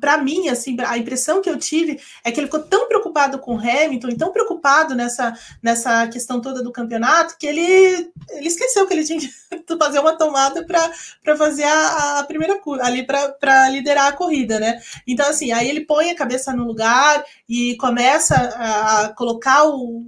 para 0.00 0.18
mim, 0.18 0.48
assim, 0.48 0.76
a 0.80 0.96
impressão 0.96 1.42
que 1.42 1.48
eu 1.48 1.58
tive 1.58 2.00
é 2.22 2.32
que 2.32 2.40
ele 2.40 2.46
ficou 2.46 2.62
tão 2.62 2.88
preocupado 2.88 3.38
com 3.38 3.56
o 3.56 3.58
Hamilton 3.58 4.08
e 4.08 4.16
tão 4.16 4.32
preocupado 4.32 4.94
nessa, 4.94 5.36
nessa 5.62 6.06
questão 6.08 6.40
toda 6.40 6.62
do 6.62 6.72
campeonato 6.72 7.36
que 7.38 7.46
ele, 7.46 8.10
ele 8.30 8.48
esqueceu 8.48 8.86
que 8.86 8.94
ele 8.94 9.04
tinha 9.04 9.20
que 9.20 9.28
fazer 9.78 9.98
uma 9.98 10.16
tomada 10.16 10.64
para 10.64 11.36
fazer 11.36 11.64
a, 11.64 12.18
a, 12.20 12.24
primeira 12.24 12.60
ali 12.80 13.04
para 13.04 13.68
liderar 13.68 14.08
a 14.08 14.12
corrida, 14.12 14.58
né? 14.58 14.80
Então, 15.06 15.28
assim, 15.28 15.52
aí 15.52 15.68
ele 15.68 15.82
põe 15.82 16.10
a 16.10 16.16
cabeça 16.16 16.52
no 16.52 16.64
lugar 16.64 17.24
e 17.48 17.76
começa 17.76 18.34
a, 18.34 19.02
a 19.02 19.08
colocar 19.10 19.64
o 19.64 20.02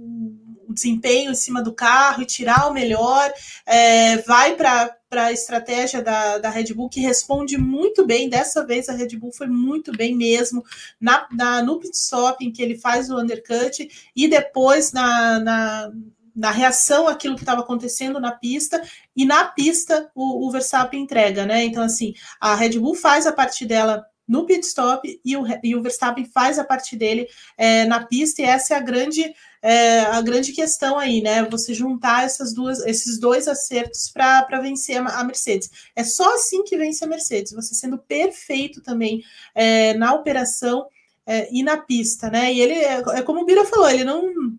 desempenho 0.69 1.31
em 1.31 1.35
cima 1.35 1.61
do 1.61 1.73
carro 1.73 2.21
e 2.21 2.25
tirar 2.25 2.69
o 2.69 2.73
melhor, 2.73 3.31
é, 3.65 4.17
vai 4.17 4.55
para 4.55 4.95
a 5.09 5.31
estratégia 5.31 6.01
da, 6.01 6.37
da 6.37 6.49
Red 6.49 6.73
Bull, 6.73 6.89
que 6.89 6.99
responde 6.99 7.57
muito 7.57 8.05
bem. 8.05 8.29
Dessa 8.29 8.65
vez 8.65 8.89
a 8.89 8.93
Red 8.93 9.15
Bull 9.17 9.31
foi 9.31 9.47
muito 9.47 9.91
bem 9.91 10.15
mesmo 10.15 10.63
na, 10.99 11.27
na, 11.31 11.63
no 11.63 11.79
pit 11.79 11.95
stop, 11.95 12.43
em 12.45 12.51
que 12.51 12.61
ele 12.61 12.77
faz 12.77 13.09
o 13.09 13.19
undercut, 13.19 13.87
e 14.15 14.27
depois 14.27 14.91
na, 14.91 15.39
na 15.39 15.91
na 16.37 16.51
reação 16.51 17.07
àquilo 17.07 17.33
que 17.33 17.41
estava 17.41 17.61
acontecendo 17.61 18.19
na 18.19 18.31
pista, 18.31 18.79
e 19.15 19.25
na 19.25 19.45
pista 19.45 20.11
o, 20.13 20.47
o, 20.47 20.51
Verstappen 20.51 21.01
entrega, 21.01 21.47
né? 21.47 21.63
Então, 21.65 21.81
assim, 21.81 22.13
a 22.39 22.53
Red 22.53 22.77
Bull 22.77 22.93
faz 22.93 23.25
a 23.25 23.31
parte 23.31 23.65
dela 23.65 24.05
no 24.27 24.45
pit 24.45 24.63
stop 24.63 25.19
e 25.25 25.35
o, 25.35 25.43
e 25.63 25.75
o 25.75 25.81
Verstappen 25.81 26.25
faz 26.25 26.59
a 26.59 26.63
parte 26.63 26.95
dele 26.95 27.27
é, 27.57 27.85
na 27.85 28.05
pista, 28.05 28.43
e 28.43 28.45
essa 28.45 28.75
é 28.75 28.77
a 28.77 28.81
grande 28.81 29.33
é, 29.67 29.99
a 29.99 30.21
grande 30.21 30.53
questão 30.53 30.97
aí, 30.97 31.21
né? 31.21 31.43
Você 31.43 31.73
juntar 31.73 32.23
essas 32.23 32.53
duas, 32.53 32.79
esses 32.85 33.19
dois 33.19 33.49
acertos 33.49 34.09
para 34.09 34.61
vencer 34.61 34.95
a, 34.95 35.23
Mercedes. 35.25 35.69
É 35.93 36.05
só 36.05 36.35
assim 36.35 36.63
que 36.63 36.77
vence 36.77 37.03
a 37.03 37.07
Mercedes, 37.07 37.51
você 37.51 37.75
sendo 37.75 37.97
perfeito 37.97 38.81
também 38.81 39.21
é, 39.53 39.93
na 39.95 40.13
operação 40.13 40.87
é, 41.25 41.49
e 41.51 41.63
na 41.63 41.75
pista, 41.75 42.29
né? 42.29 42.53
E 42.53 42.61
ele 42.61 42.75
é, 42.75 43.03
é 43.15 43.21
como 43.21 43.41
o 43.41 43.45
Bira 43.45 43.65
falou, 43.65 43.89
ele 43.89 44.05
não 44.05 44.57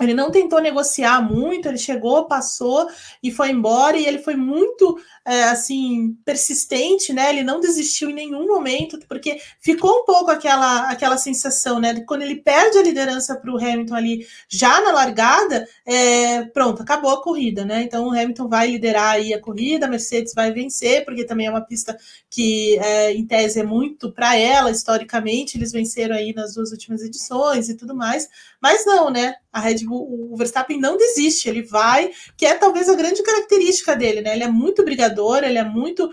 ele 0.00 0.12
não 0.12 0.30
tentou 0.30 0.60
negociar 0.60 1.22
muito, 1.22 1.68
ele 1.68 1.78
chegou, 1.78 2.26
passou 2.26 2.86
e 3.22 3.30
foi 3.30 3.50
embora, 3.50 3.96
e 3.96 4.06
ele 4.06 4.18
foi 4.18 4.36
muito 4.36 4.98
é, 5.24 5.44
assim 5.44 6.14
persistente, 6.24 7.12
né? 7.14 7.30
Ele 7.30 7.42
não 7.42 7.60
desistiu 7.60 8.10
em 8.10 8.14
nenhum 8.14 8.46
momento, 8.46 8.98
porque 9.08 9.40
ficou 9.58 10.02
um 10.02 10.04
pouco 10.04 10.30
aquela, 10.30 10.90
aquela 10.90 11.16
sensação, 11.16 11.80
né? 11.80 11.94
De 11.94 12.04
quando 12.04 12.22
ele 12.22 12.36
perde 12.36 12.76
a 12.76 12.82
liderança 12.82 13.36
para 13.36 13.50
o 13.50 13.56
Hamilton 13.56 13.94
ali 13.94 14.26
já 14.48 14.82
na 14.82 14.92
largada, 14.92 15.66
é, 15.86 16.42
pronto, 16.44 16.82
acabou 16.82 17.12
a 17.12 17.22
corrida, 17.22 17.64
né? 17.64 17.82
Então 17.82 18.06
o 18.06 18.10
Hamilton 18.10 18.48
vai 18.48 18.70
liderar 18.70 19.14
aí 19.14 19.32
a 19.32 19.40
corrida, 19.40 19.86
a 19.86 19.88
Mercedes 19.88 20.34
vai 20.34 20.52
vencer, 20.52 21.06
porque 21.06 21.24
também 21.24 21.46
é 21.46 21.50
uma 21.50 21.62
pista 21.62 21.96
que 22.28 22.78
é, 22.80 23.12
em 23.12 23.26
tese 23.26 23.60
é 23.60 23.64
muito 23.64 24.12
para 24.12 24.36
ela, 24.36 24.70
historicamente, 24.70 25.56
eles 25.56 25.72
venceram 25.72 26.14
aí 26.14 26.34
nas 26.34 26.54
duas 26.54 26.70
últimas 26.70 27.00
edições 27.00 27.70
e 27.70 27.74
tudo 27.74 27.94
mais, 27.96 28.28
mas 28.60 28.84
não, 28.84 29.10
né? 29.10 29.36
A 29.52 29.60
Red 29.60 29.85
O 29.88 30.36
Verstappen 30.36 30.78
não 30.78 30.96
desiste, 30.96 31.48
ele 31.48 31.62
vai, 31.62 32.10
que 32.36 32.46
é 32.46 32.54
talvez 32.54 32.88
a 32.88 32.94
grande 32.94 33.22
característica 33.22 33.94
dele, 33.94 34.20
né? 34.20 34.34
Ele 34.34 34.44
é 34.44 34.50
muito 34.50 34.84
brigador, 34.84 35.44
ele 35.44 35.58
é 35.58 35.64
muito 35.64 36.10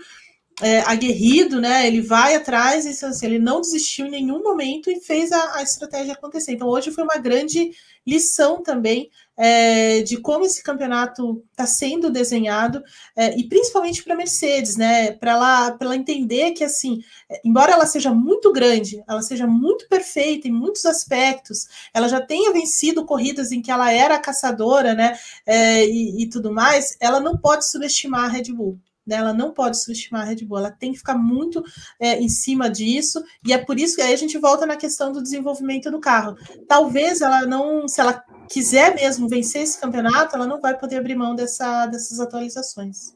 é, 0.62 0.80
aguerrido, 0.80 1.60
né? 1.60 1.86
Ele 1.86 2.00
vai 2.00 2.34
atrás, 2.34 2.86
e, 2.86 3.04
assim, 3.04 3.26
ele 3.26 3.38
não 3.38 3.60
desistiu 3.60 4.06
em 4.06 4.10
nenhum 4.10 4.42
momento 4.42 4.90
e 4.90 5.00
fez 5.00 5.32
a, 5.32 5.56
a 5.56 5.62
estratégia 5.62 6.14
acontecer. 6.14 6.52
Então, 6.52 6.68
hoje 6.68 6.90
foi 6.90 7.02
uma 7.04 7.16
grande 7.16 7.72
lição 8.06 8.62
também 8.62 9.10
é, 9.36 10.02
de 10.02 10.18
como 10.18 10.44
esse 10.44 10.62
campeonato 10.62 11.42
está 11.50 11.66
sendo 11.66 12.10
desenhado 12.10 12.82
é, 13.16 13.36
e 13.36 13.48
principalmente 13.48 14.02
para 14.02 14.14
a 14.14 14.16
Mercedes, 14.16 14.76
né? 14.76 15.12
Para 15.12 15.32
ela, 15.32 15.76
ela 15.80 15.96
entender 15.96 16.52
que 16.52 16.62
assim, 16.62 17.02
embora 17.44 17.72
ela 17.72 17.86
seja 17.86 18.12
muito 18.12 18.52
grande, 18.52 19.02
ela 19.08 19.22
seja 19.22 19.46
muito 19.46 19.88
perfeita 19.88 20.46
em 20.46 20.52
muitos 20.52 20.84
aspectos, 20.84 21.66
ela 21.92 22.08
já 22.08 22.20
tenha 22.20 22.52
vencido 22.52 23.04
corridas 23.04 23.50
em 23.50 23.60
que 23.62 23.70
ela 23.70 23.90
era 23.92 24.18
caçadora, 24.18 24.94
né? 24.94 25.18
É, 25.46 25.84
e, 25.84 26.22
e 26.22 26.28
tudo 26.28 26.52
mais, 26.52 26.96
ela 27.00 27.20
não 27.20 27.36
pode 27.36 27.68
subestimar 27.68 28.24
a 28.24 28.28
Red 28.28 28.52
Bull. 28.52 28.78
Né? 29.06 29.16
Ela 29.16 29.32
não 29.32 29.52
pode 29.52 29.80
subestimar 29.80 30.22
a 30.22 30.24
Red 30.24 30.44
Bull, 30.44 30.58
ela 30.58 30.70
tem 30.70 30.92
que 30.92 30.98
ficar 30.98 31.16
muito 31.16 31.62
é, 32.00 32.18
em 32.18 32.28
cima 32.28 32.70
disso, 32.70 33.22
e 33.46 33.52
é 33.52 33.58
por 33.58 33.78
isso 33.78 33.96
que 33.96 34.02
aí 34.02 34.12
a 34.12 34.16
gente 34.16 34.38
volta 34.38 34.66
na 34.66 34.76
questão 34.76 35.12
do 35.12 35.22
desenvolvimento 35.22 35.90
do 35.90 36.00
carro. 36.00 36.36
Talvez 36.68 37.20
ela 37.20 37.46
não, 37.46 37.86
se 37.86 38.00
ela 38.00 38.22
quiser 38.48 38.94
mesmo 38.94 39.28
vencer 39.28 39.62
esse 39.62 39.80
campeonato, 39.80 40.34
ela 40.34 40.46
não 40.46 40.60
vai 40.60 40.78
poder 40.78 40.96
abrir 40.96 41.14
mão 41.14 41.34
dessa, 41.34 41.86
dessas 41.86 42.20
atualizações. 42.20 43.14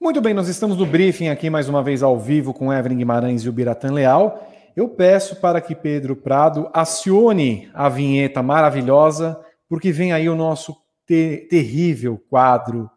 Muito 0.00 0.20
bem, 0.20 0.32
nós 0.32 0.48
estamos 0.48 0.76
no 0.76 0.86
briefing 0.86 1.28
aqui 1.28 1.50
mais 1.50 1.68
uma 1.68 1.82
vez 1.82 2.04
ao 2.04 2.16
vivo 2.16 2.54
com 2.54 2.72
Evelyn 2.72 2.98
Guimarães 2.98 3.42
e 3.42 3.48
o 3.48 3.52
Biratan 3.52 3.92
Leal. 3.92 4.48
Eu 4.76 4.88
peço 4.88 5.34
para 5.40 5.60
que 5.60 5.74
Pedro 5.74 6.14
Prado 6.14 6.70
acione 6.72 7.68
a 7.74 7.88
vinheta 7.88 8.40
maravilhosa, 8.40 9.36
porque 9.68 9.90
vem 9.90 10.12
aí 10.12 10.28
o 10.28 10.36
nosso 10.36 10.76
ter 11.04 11.48
terrível 11.48 12.16
quadro 12.30 12.88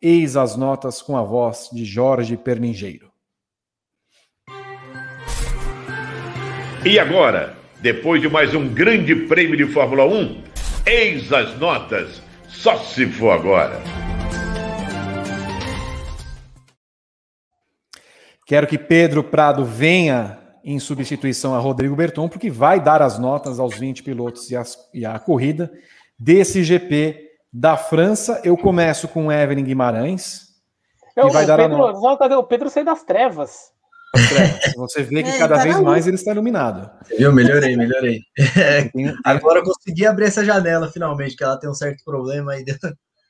Eis 0.00 0.36
as 0.36 0.56
notas 0.56 1.00
com 1.00 1.16
a 1.16 1.22
voz 1.22 1.70
de 1.72 1.82
Jorge 1.82 2.36
Perningeiro. 2.36 3.10
E 6.84 6.98
agora, 6.98 7.56
depois 7.80 8.20
de 8.20 8.28
mais 8.28 8.54
um 8.54 8.68
grande 8.68 9.14
prêmio 9.26 9.56
de 9.56 9.72
Fórmula 9.72 10.04
1, 10.04 10.42
eis 10.84 11.32
as 11.32 11.58
notas, 11.58 12.20
só 12.46 12.76
se 12.78 13.06
for 13.06 13.30
agora. 13.30 13.80
Quero 18.46 18.66
que 18.66 18.78
Pedro 18.78 19.24
Prado 19.24 19.64
venha 19.64 20.38
em 20.62 20.78
substituição 20.78 21.54
a 21.54 21.58
Rodrigo 21.58 21.96
Berton, 21.96 22.28
porque 22.28 22.50
vai 22.50 22.82
dar 22.82 23.00
as 23.00 23.18
notas 23.18 23.58
aos 23.58 23.78
20 23.78 24.02
pilotos 24.02 24.50
e, 24.50 24.56
as, 24.56 24.76
e 24.92 25.06
a 25.06 25.18
corrida 25.18 25.72
desse 26.18 26.62
GP 26.62 27.25
da 27.56 27.76
França. 27.76 28.40
Eu 28.44 28.56
começo 28.56 29.08
com 29.08 29.32
Evelyn 29.32 29.64
Guimarães. 29.64 30.48
Eu, 31.16 31.30
vai 31.30 31.46
dar 31.46 31.56
Pedro, 31.56 31.82
a... 31.82 32.38
o 32.38 32.44
Pedro 32.44 32.68
saiu 32.68 32.84
das 32.84 33.02
trevas. 33.02 33.74
Você 34.76 35.02
vê 35.02 35.22
que 35.22 35.30
é, 35.30 35.38
cada 35.38 35.56
tá 35.56 35.62
vez 35.62 35.80
mais 35.80 36.06
ele 36.06 36.16
está 36.16 36.32
iluminado. 36.32 36.90
Eu 37.10 37.32
melhorei, 37.32 37.76
melhorei. 37.76 38.20
É, 38.56 38.90
agora 39.24 39.60
eu 39.60 39.64
consegui 39.64 40.06
abrir 40.06 40.26
essa 40.26 40.44
janela 40.44 40.90
finalmente, 40.90 41.34
que 41.34 41.42
ela 41.42 41.58
tem 41.58 41.68
um 41.68 41.74
certo 41.74 42.02
problema 42.04 42.56
e 42.56 42.64
deu, 42.64 42.76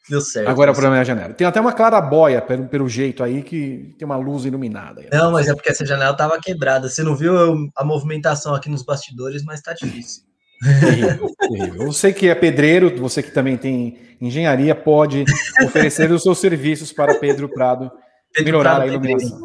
deu 0.09 0.21
certo. 0.21 0.49
Agora 0.49 0.73
o 0.73 0.75
problema 0.75 0.99
é 0.99 1.01
a 1.01 1.05
janela. 1.05 1.35
Tem 1.35 1.47
até 1.47 1.61
uma 1.61 1.73
clarabóia 1.73 2.43
pelo, 2.43 2.67
pelo 2.67 2.89
jeito 2.89 3.23
aí 3.23 3.43
que 3.43 3.95
tem 3.99 4.07
uma 4.07 4.17
luz 4.17 4.45
iluminada. 4.45 5.05
Não, 5.13 5.33
mas 5.33 5.49
é 5.49 5.55
porque 5.55 5.71
essa 5.71 5.87
janela 5.87 6.13
estava 6.13 6.41
quebrada. 6.41 6.89
Você 6.89 7.03
não 7.03 7.17
viu 7.17 7.35
a 7.77 7.85
movimentação 7.85 8.55
aqui 8.55 8.69
nos 8.69 8.85
bastidores, 8.85 9.45
mas 9.45 9.61
está 9.61 9.73
difícil. 9.73 10.23
Terrível, 10.63 11.35
terrível. 11.39 11.87
Você 11.87 12.13
que 12.13 12.29
é 12.29 12.35
pedreiro, 12.35 12.97
você 12.99 13.23
que 13.23 13.31
também 13.31 13.57
tem 13.57 13.99
engenharia, 14.21 14.75
pode 14.75 15.25
oferecer 15.65 16.11
os 16.11 16.23
seus 16.23 16.39
serviços 16.39 16.93
para 16.93 17.15
Pedro 17.19 17.49
Prado 17.49 17.91
Pedro 18.33 18.45
melhorar 18.45 18.77
Prado 18.77 18.83
a 18.83 18.87
iluminação. 18.87 19.41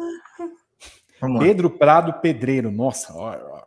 Pedro 1.38 1.70
Prado 1.70 2.14
Pedreiro, 2.14 2.70
nossa. 2.70 3.12
Ó, 3.14 3.36
ó. 3.36 3.62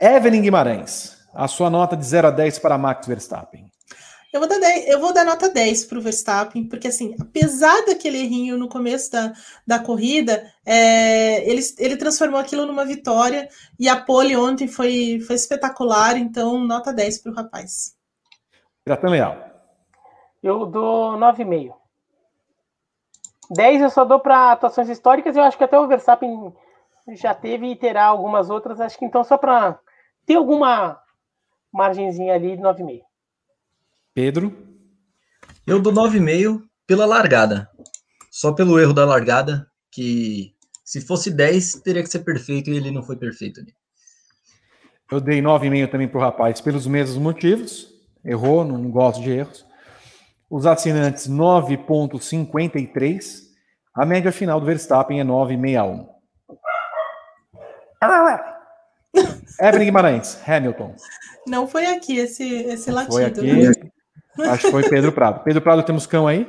Evelyn 0.00 0.42
Guimarães, 0.42 1.18
a 1.34 1.46
sua 1.46 1.68
nota 1.68 1.96
de 1.96 2.04
0 2.04 2.28
a 2.28 2.30
10 2.30 2.58
para 2.58 2.78
Max 2.78 3.06
Verstappen. 3.06 3.70
Eu 4.30 4.40
vou 4.40 4.48
dar, 4.48 4.58
10, 4.58 4.88
eu 4.88 5.00
vou 5.00 5.12
dar 5.12 5.24
nota 5.24 5.48
10 5.48 5.86
para 5.86 5.98
o 5.98 6.02
Verstappen, 6.02 6.68
porque 6.68 6.88
assim, 6.88 7.16
apesar 7.18 7.86
daquele 7.86 8.18
errinho 8.18 8.58
no 8.58 8.68
começo 8.68 9.10
da, 9.10 9.32
da 9.66 9.78
corrida, 9.78 10.52
é, 10.66 11.48
ele, 11.48 11.62
ele 11.78 11.96
transformou 11.96 12.38
aquilo 12.38 12.66
numa 12.66 12.84
vitória 12.84 13.48
e 13.80 13.88
a 13.88 13.96
pole 13.96 14.36
ontem 14.36 14.68
foi, 14.68 15.18
foi 15.26 15.34
espetacular, 15.34 16.18
então 16.18 16.58
nota 16.58 16.92
10 16.92 17.22
para 17.22 17.32
o 17.32 17.34
rapaz. 17.34 17.96
Pirata 18.84 19.08
Leal. 19.08 19.36
Eu 20.42 20.66
dou 20.66 21.16
9,5. 21.16 21.74
10 23.50 23.80
eu 23.80 23.90
só 23.90 24.04
dou 24.04 24.20
para 24.20 24.52
atuações 24.52 24.90
históricas, 24.90 25.36
eu 25.36 25.42
acho 25.42 25.56
que 25.56 25.64
até 25.64 25.78
o 25.78 25.88
Verstappen 25.88 26.52
já 27.14 27.34
teve 27.34 27.70
e 27.70 27.76
terá 27.76 28.04
algumas 28.04 28.50
outras, 28.50 28.78
acho 28.78 28.98
que 28.98 29.06
então 29.06 29.24
só 29.24 29.38
para 29.38 29.78
ter 30.26 30.34
alguma 30.34 31.00
margenzinha 31.72 32.34
ali, 32.34 32.58
9,5. 32.58 33.07
Pedro? 34.18 34.52
Eu 35.64 35.78
dou 35.78 35.92
9,5 35.92 36.62
pela 36.88 37.06
largada. 37.06 37.70
Só 38.32 38.52
pelo 38.52 38.80
erro 38.80 38.92
da 38.92 39.04
largada, 39.04 39.70
que 39.92 40.56
se 40.84 41.00
fosse 41.00 41.30
10, 41.30 41.74
teria 41.84 42.02
que 42.02 42.08
ser 42.08 42.24
perfeito 42.24 42.68
e 42.68 42.76
ele 42.76 42.90
não 42.90 43.04
foi 43.04 43.14
perfeito 43.14 43.60
ali. 43.60 43.72
Eu 45.08 45.20
dei 45.20 45.40
9,5 45.40 45.88
também 45.88 46.08
para 46.08 46.18
o 46.18 46.20
rapaz, 46.20 46.60
pelos 46.60 46.84
mesmos 46.84 47.16
motivos. 47.16 47.94
Errou, 48.24 48.64
não 48.64 48.90
gosto 48.90 49.22
de 49.22 49.30
erros. 49.30 49.64
Os 50.50 50.66
assinantes 50.66 51.28
9,53. 51.28 53.42
A 53.94 54.04
média 54.04 54.32
final 54.32 54.58
do 54.58 54.66
Verstappen 54.66 55.20
é 55.20 55.24
9,61. 55.24 56.08
Evelyn 59.62 59.84
Guimarães, 59.84 60.40
Hamilton. 60.44 60.96
Não 61.46 61.68
foi 61.68 61.86
aqui 61.86 62.18
esse, 62.18 62.64
esse 62.64 62.90
latido. 62.90 63.12
Foi 63.12 63.24
aqui. 63.24 63.88
Acho 64.40 64.66
que 64.66 64.70
foi 64.70 64.88
Pedro 64.88 65.12
Prado. 65.12 65.42
Pedro 65.44 65.62
Prado, 65.62 65.82
temos 65.82 66.06
cão 66.06 66.26
aí? 66.26 66.46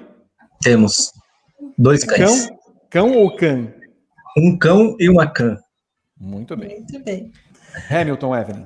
Temos. 0.62 1.12
Dois 1.78 2.04
cães. 2.04 2.48
Cão, 2.48 2.60
cão 2.90 3.18
ou 3.18 3.36
cã? 3.36 3.74
Um 4.38 4.58
cão 4.58 4.96
e 5.00 5.10
uma 5.10 5.28
cã. 5.28 5.58
Muito 6.20 6.56
bem. 6.56 6.76
Muito 6.76 7.04
bem. 7.04 7.32
Hamilton, 7.90 8.36
Evelyn. 8.36 8.66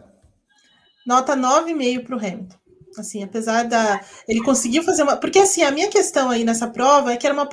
Nota 1.05 1.35
9,5 1.35 2.05
para 2.05 2.15
o 2.15 2.19
Hamilton. 2.19 2.55
Assim, 2.97 3.23
apesar 3.23 3.63
da. 3.63 4.01
Ele 4.27 4.41
conseguiu 4.43 4.83
fazer 4.83 5.03
uma. 5.03 5.17
Porque, 5.17 5.39
assim, 5.39 5.63
a 5.63 5.71
minha 5.71 5.89
questão 5.89 6.29
aí 6.29 6.43
nessa 6.43 6.67
prova 6.67 7.11
é 7.11 7.17
que 7.17 7.25
era 7.25 7.33
uma, 7.33 7.49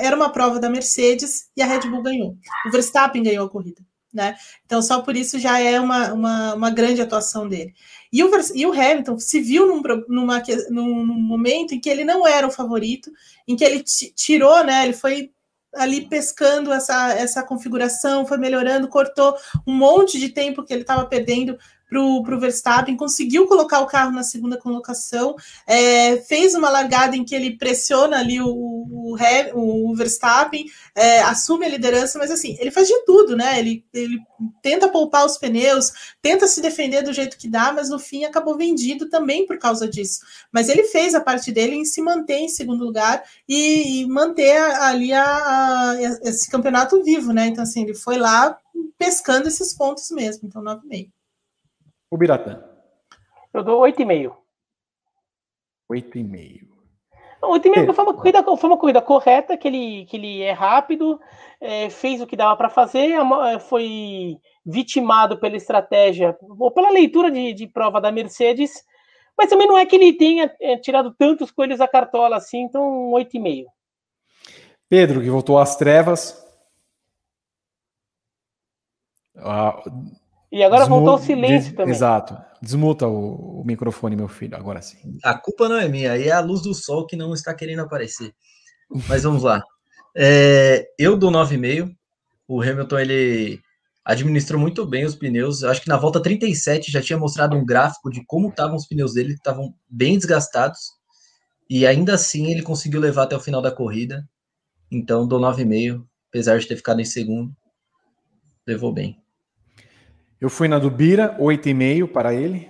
era 0.00 0.14
uma 0.14 0.30
prova 0.30 0.60
da 0.60 0.68
Mercedes 0.68 1.48
e 1.56 1.62
a 1.62 1.66
Red 1.66 1.88
Bull 1.88 2.02
ganhou. 2.02 2.36
O 2.66 2.70
Verstappen 2.70 3.22
ganhou 3.22 3.46
a 3.46 3.50
corrida 3.50 3.82
né? 4.12 4.36
Então, 4.66 4.82
só 4.82 5.00
por 5.00 5.16
isso 5.16 5.38
já 5.38 5.58
é 5.58 5.80
uma, 5.80 6.12
uma, 6.12 6.54
uma 6.54 6.70
grande 6.70 7.00
atuação 7.00 7.48
dele. 7.48 7.72
E 8.12 8.22
o, 8.22 8.30
e 8.54 8.66
o 8.66 8.72
Hamilton 8.72 9.18
se 9.18 9.40
viu 9.40 9.66
num, 9.66 9.82
numa, 10.06 10.42
num 10.68 11.04
momento 11.04 11.74
em 11.74 11.80
que 11.80 11.88
ele 11.88 12.04
não 12.04 12.26
era 12.26 12.46
o 12.46 12.50
favorito, 12.50 13.10
em 13.48 13.56
que 13.56 13.64
ele 13.64 13.82
tirou, 14.14 14.62
né? 14.62 14.84
Ele 14.84 14.92
foi 14.92 15.30
ali 15.74 16.06
pescando 16.06 16.72
essa, 16.72 17.14
essa 17.14 17.42
configuração, 17.42 18.26
foi 18.26 18.36
melhorando, 18.36 18.88
cortou 18.88 19.34
um 19.66 19.72
monte 19.72 20.18
de 20.18 20.28
tempo 20.28 20.62
que 20.62 20.72
ele 20.72 20.82
estava 20.82 21.06
perdendo 21.06 21.56
para 21.92 22.34
o 22.34 22.40
Verstappen, 22.40 22.96
conseguiu 22.96 23.46
colocar 23.46 23.80
o 23.80 23.86
carro 23.86 24.12
na 24.12 24.22
segunda 24.22 24.56
colocação, 24.56 25.36
é, 25.66 26.16
fez 26.22 26.54
uma 26.54 26.70
largada 26.70 27.14
em 27.14 27.24
que 27.24 27.34
ele 27.34 27.58
pressiona 27.58 28.18
ali 28.18 28.40
o, 28.40 28.48
o, 28.48 29.16
o 29.54 29.94
Verstappen, 29.94 30.64
é, 30.94 31.20
assume 31.20 31.66
a 31.66 31.68
liderança, 31.68 32.18
mas 32.18 32.30
assim, 32.30 32.56
ele 32.58 32.70
faz 32.70 32.88
de 32.88 33.04
tudo, 33.04 33.36
né? 33.36 33.58
Ele, 33.58 33.84
ele 33.92 34.18
tenta 34.62 34.88
poupar 34.88 35.26
os 35.26 35.36
pneus, 35.36 35.92
tenta 36.22 36.46
se 36.46 36.62
defender 36.62 37.02
do 37.02 37.12
jeito 37.12 37.36
que 37.36 37.48
dá, 37.48 37.72
mas 37.72 37.90
no 37.90 37.98
fim 37.98 38.24
acabou 38.24 38.56
vendido 38.56 39.10
também 39.10 39.46
por 39.46 39.58
causa 39.58 39.86
disso. 39.86 40.20
Mas 40.50 40.68
ele 40.68 40.84
fez 40.84 41.14
a 41.14 41.20
parte 41.20 41.52
dele 41.52 41.76
em 41.76 41.84
se 41.84 42.00
manter 42.00 42.38
em 42.38 42.48
segundo 42.48 42.84
lugar 42.84 43.22
e, 43.46 44.00
e 44.00 44.06
manter 44.06 44.56
ali 44.56 45.12
a, 45.12 45.24
a, 45.24 45.96
esse 46.22 46.50
campeonato 46.50 47.02
vivo, 47.02 47.32
né? 47.32 47.48
Então, 47.48 47.62
assim, 47.62 47.82
ele 47.82 47.94
foi 47.94 48.16
lá 48.16 48.58
pescando 48.98 49.48
esses 49.48 49.74
pontos 49.74 50.10
mesmo, 50.10 50.48
então 50.48 50.62
9,5. 50.62 51.10
O 52.12 52.18
Biratã. 52.18 52.62
Eu 53.54 53.64
dou 53.64 53.80
8,5. 53.80 54.36
8,5. 55.90 56.68
8,5 57.40 57.94
foi 57.94 58.04
uma 58.04 58.14
corrida, 58.14 58.56
foi 58.56 58.70
uma 58.70 58.76
corrida 58.76 59.00
correta, 59.00 59.56
que 59.56 59.66
ele, 59.66 60.04
que 60.04 60.18
ele 60.18 60.42
é 60.42 60.52
rápido, 60.52 61.18
é, 61.58 61.88
fez 61.88 62.20
o 62.20 62.26
que 62.26 62.36
dava 62.36 62.54
para 62.54 62.68
fazer, 62.68 63.16
foi 63.60 64.36
vitimado 64.64 65.40
pela 65.40 65.56
estratégia, 65.56 66.36
ou 66.42 66.70
pela 66.70 66.90
leitura 66.90 67.30
de, 67.30 67.54
de 67.54 67.66
prova 67.66 67.98
da 67.98 68.12
Mercedes, 68.12 68.84
mas 69.36 69.48
também 69.48 69.66
não 69.66 69.78
é 69.78 69.86
que 69.86 69.96
ele 69.96 70.12
tenha 70.12 70.54
é, 70.60 70.76
tirado 70.76 71.14
tantos 71.14 71.50
coelhos 71.50 71.78
da 71.78 71.88
cartola 71.88 72.36
assim, 72.36 72.60
então 72.60 73.10
8,5. 73.12 73.64
Pedro, 74.86 75.22
que 75.22 75.30
voltou 75.30 75.58
às 75.58 75.76
trevas. 75.76 76.38
Ah, 79.34 79.82
e 80.52 80.62
agora 80.62 80.82
Desmu 80.82 80.96
voltou 80.96 81.14
o 81.14 81.18
silêncio 81.18 81.70
des 81.70 81.76
também. 81.76 81.94
Exato. 81.94 82.36
Desmuta 82.60 83.08
o, 83.08 83.62
o, 83.62 83.64
microfone, 83.64 84.14
meu 84.14 84.28
filho, 84.28 84.54
agora 84.54 84.82
sim. 84.82 84.98
A 85.24 85.32
culpa 85.32 85.66
não 85.66 85.76
é 85.76 85.88
minha, 85.88 86.12
aí 86.12 86.28
é 86.28 86.32
a 86.32 86.40
luz 86.40 86.60
do 86.60 86.74
sol 86.74 87.06
que 87.06 87.16
não 87.16 87.32
está 87.32 87.54
querendo 87.54 87.80
aparecer. 87.80 88.34
Mas 89.08 89.22
vamos 89.22 89.42
lá. 89.42 89.62
É, 90.14 90.86
eu 90.98 91.16
dou 91.16 91.32
9,5. 91.32 91.90
O 92.46 92.60
Hamilton, 92.60 92.98
ele 92.98 93.60
administrou 94.04 94.60
muito 94.60 94.84
bem 94.84 95.06
os 95.06 95.14
pneus. 95.14 95.62
Eu 95.62 95.70
acho 95.70 95.80
que 95.80 95.88
na 95.88 95.96
volta 95.96 96.22
37 96.22 96.92
já 96.92 97.00
tinha 97.00 97.18
mostrado 97.18 97.56
um 97.56 97.64
gráfico 97.64 98.10
de 98.10 98.22
como 98.26 98.50
estavam 98.50 98.76
os 98.76 98.86
pneus 98.86 99.14
dele, 99.14 99.30
que 99.32 99.38
estavam 99.38 99.74
bem 99.88 100.18
desgastados. 100.18 100.80
E 101.70 101.86
ainda 101.86 102.14
assim 102.14 102.50
ele 102.50 102.60
conseguiu 102.60 103.00
levar 103.00 103.22
até 103.22 103.34
o 103.34 103.40
final 103.40 103.62
da 103.62 103.70
corrida. 103.70 104.28
Então 104.90 105.26
dou 105.26 105.40
9,5, 105.40 106.04
apesar 106.28 106.58
de 106.58 106.68
ter 106.68 106.76
ficado 106.76 107.00
em 107.00 107.06
segundo. 107.06 107.50
Levou 108.66 108.92
bem. 108.92 109.21
Eu 110.42 110.50
fui 110.50 110.66
na 110.66 110.80
do 110.80 110.90
Bira, 110.90 111.36
8,5 111.38 112.08
para 112.08 112.34
ele. 112.34 112.68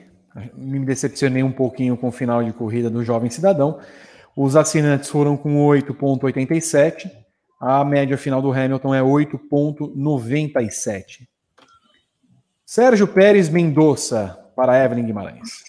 Me 0.55 0.78
decepcionei 0.85 1.43
um 1.43 1.51
pouquinho 1.51 1.97
com 1.97 2.09
o 2.09 2.12
final 2.12 2.44
de 2.44 2.53
corrida 2.53 2.90
do 2.90 3.03
Jovem 3.03 3.31
Cidadão. 3.31 3.81
Os 4.36 4.57
assinantes 4.57 5.09
foram 5.09 5.39
com 5.39 5.57
8,87. 5.69 7.11
A 7.59 7.82
média 7.82 8.19
final 8.19 8.43
do 8.43 8.53
Hamilton 8.53 8.94
é 8.94 9.01
8,97. 9.01 11.27
Sérgio 12.66 13.09
Pérez 13.09 13.49
Mendonça 13.49 14.39
para 14.55 14.85
Evelyn 14.85 15.07
Guimarães. 15.07 15.65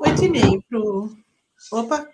8,5 0.00 0.64
pro. 0.68 1.16
Opa! 1.70 2.08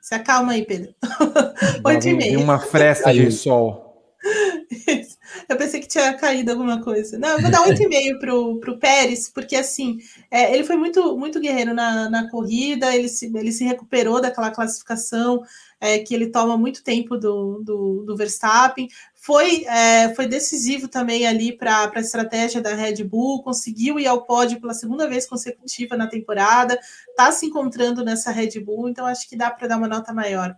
Se 0.00 0.16
acalma 0.16 0.54
aí, 0.54 0.66
Pedro. 0.66 0.92
Oito 1.86 2.08
e 2.08 2.16
meio. 2.16 2.40
uma 2.40 2.58
fresta 2.58 3.12
de 3.12 3.30
sol. 3.30 4.16
Eu 5.48 5.56
pensei 5.56 5.80
que 5.80 5.88
tinha 5.88 6.14
caído 6.14 6.50
alguma 6.50 6.82
coisa. 6.82 7.18
Não, 7.18 7.30
eu 7.30 7.40
vou 7.40 7.50
dar 7.50 7.62
oito 7.62 7.82
e 7.82 7.88
meio 7.88 8.18
pro, 8.18 8.58
pro 8.60 8.78
Pérez, 8.78 9.28
porque 9.28 9.56
assim, 9.56 9.98
é, 10.30 10.54
ele 10.54 10.64
foi 10.64 10.76
muito, 10.76 11.16
muito 11.16 11.40
guerreiro 11.40 11.74
na, 11.74 12.08
na 12.08 12.30
corrida, 12.30 12.94
ele 12.94 13.08
se, 13.08 13.26
ele 13.26 13.52
se 13.52 13.64
recuperou 13.64 14.20
daquela 14.20 14.50
classificação 14.50 15.42
é, 15.80 15.98
que 15.98 16.14
ele 16.14 16.30
toma 16.30 16.56
muito 16.56 16.82
tempo 16.82 17.16
do, 17.18 17.62
do, 17.62 18.04
do 18.04 18.16
Verstappen. 18.16 18.88
Foi, 19.14 19.64
é, 19.64 20.14
foi 20.14 20.26
decisivo 20.26 20.88
também 20.88 21.26
ali 21.26 21.56
para 21.56 21.90
a 21.94 22.00
estratégia 22.00 22.60
da 22.60 22.74
Red 22.74 23.04
Bull, 23.04 23.42
conseguiu 23.42 23.98
ir 23.98 24.06
ao 24.06 24.22
pódio 24.22 24.60
pela 24.60 24.72
segunda 24.74 25.08
vez 25.08 25.26
consecutiva 25.26 25.96
na 25.96 26.06
temporada, 26.06 26.78
está 27.08 27.30
se 27.32 27.46
encontrando 27.46 28.04
nessa 28.04 28.30
Red 28.30 28.60
Bull, 28.60 28.88
então 28.88 29.06
acho 29.06 29.28
que 29.28 29.36
dá 29.36 29.50
para 29.50 29.68
dar 29.68 29.76
uma 29.76 29.88
nota 29.88 30.12
maior 30.12 30.56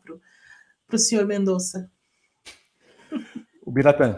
para 0.87 0.97
o 0.97 0.99
senhor 0.99 1.27
Mendonça. 1.27 1.91
O 3.65 3.71
Biratan. 3.73 4.17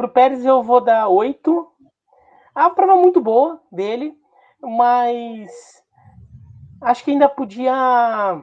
Para 0.00 0.06
o 0.06 0.12
Pérez 0.12 0.46
eu 0.46 0.62
vou 0.62 0.80
dar 0.80 1.08
oito. 1.08 1.70
A 2.54 2.70
prova 2.70 2.96
muito 2.96 3.20
boa 3.20 3.60
dele, 3.70 4.14
mas 4.58 5.52
acho 6.80 7.04
que 7.04 7.10
ainda 7.10 7.28
podia 7.28 8.42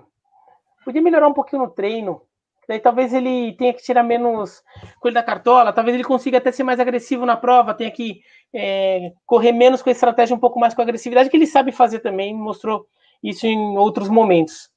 podia 0.85 1.01
melhorar 1.01 1.27
um 1.27 1.33
pouquinho 1.33 1.63
no 1.63 1.71
treino. 1.71 2.21
Daí 2.67 2.79
talvez 2.79 3.11
ele 3.11 3.53
tenha 3.53 3.73
que 3.73 3.81
tirar 3.81 4.03
menos 4.03 4.63
coisa 4.99 5.15
da 5.15 5.23
cartola, 5.23 5.73
talvez 5.73 5.95
ele 5.95 6.03
consiga 6.03 6.37
até 6.37 6.51
ser 6.51 6.61
mais 6.61 6.79
agressivo 6.79 7.25
na 7.25 7.35
prova, 7.35 7.73
tenha 7.73 7.89
que 7.89 8.21
é, 8.53 9.11
correr 9.25 9.51
menos 9.51 9.81
com 9.81 9.89
a 9.89 9.93
estratégia, 9.93 10.35
um 10.35 10.39
pouco 10.39 10.59
mais 10.59 10.75
com 10.75 10.81
a 10.81 10.83
agressividade, 10.83 11.27
que 11.27 11.37
ele 11.37 11.47
sabe 11.47 11.71
fazer 11.71 12.01
também, 12.01 12.35
mostrou 12.35 12.85
isso 13.23 13.47
em 13.47 13.79
outros 13.79 14.09
momentos. 14.09 14.69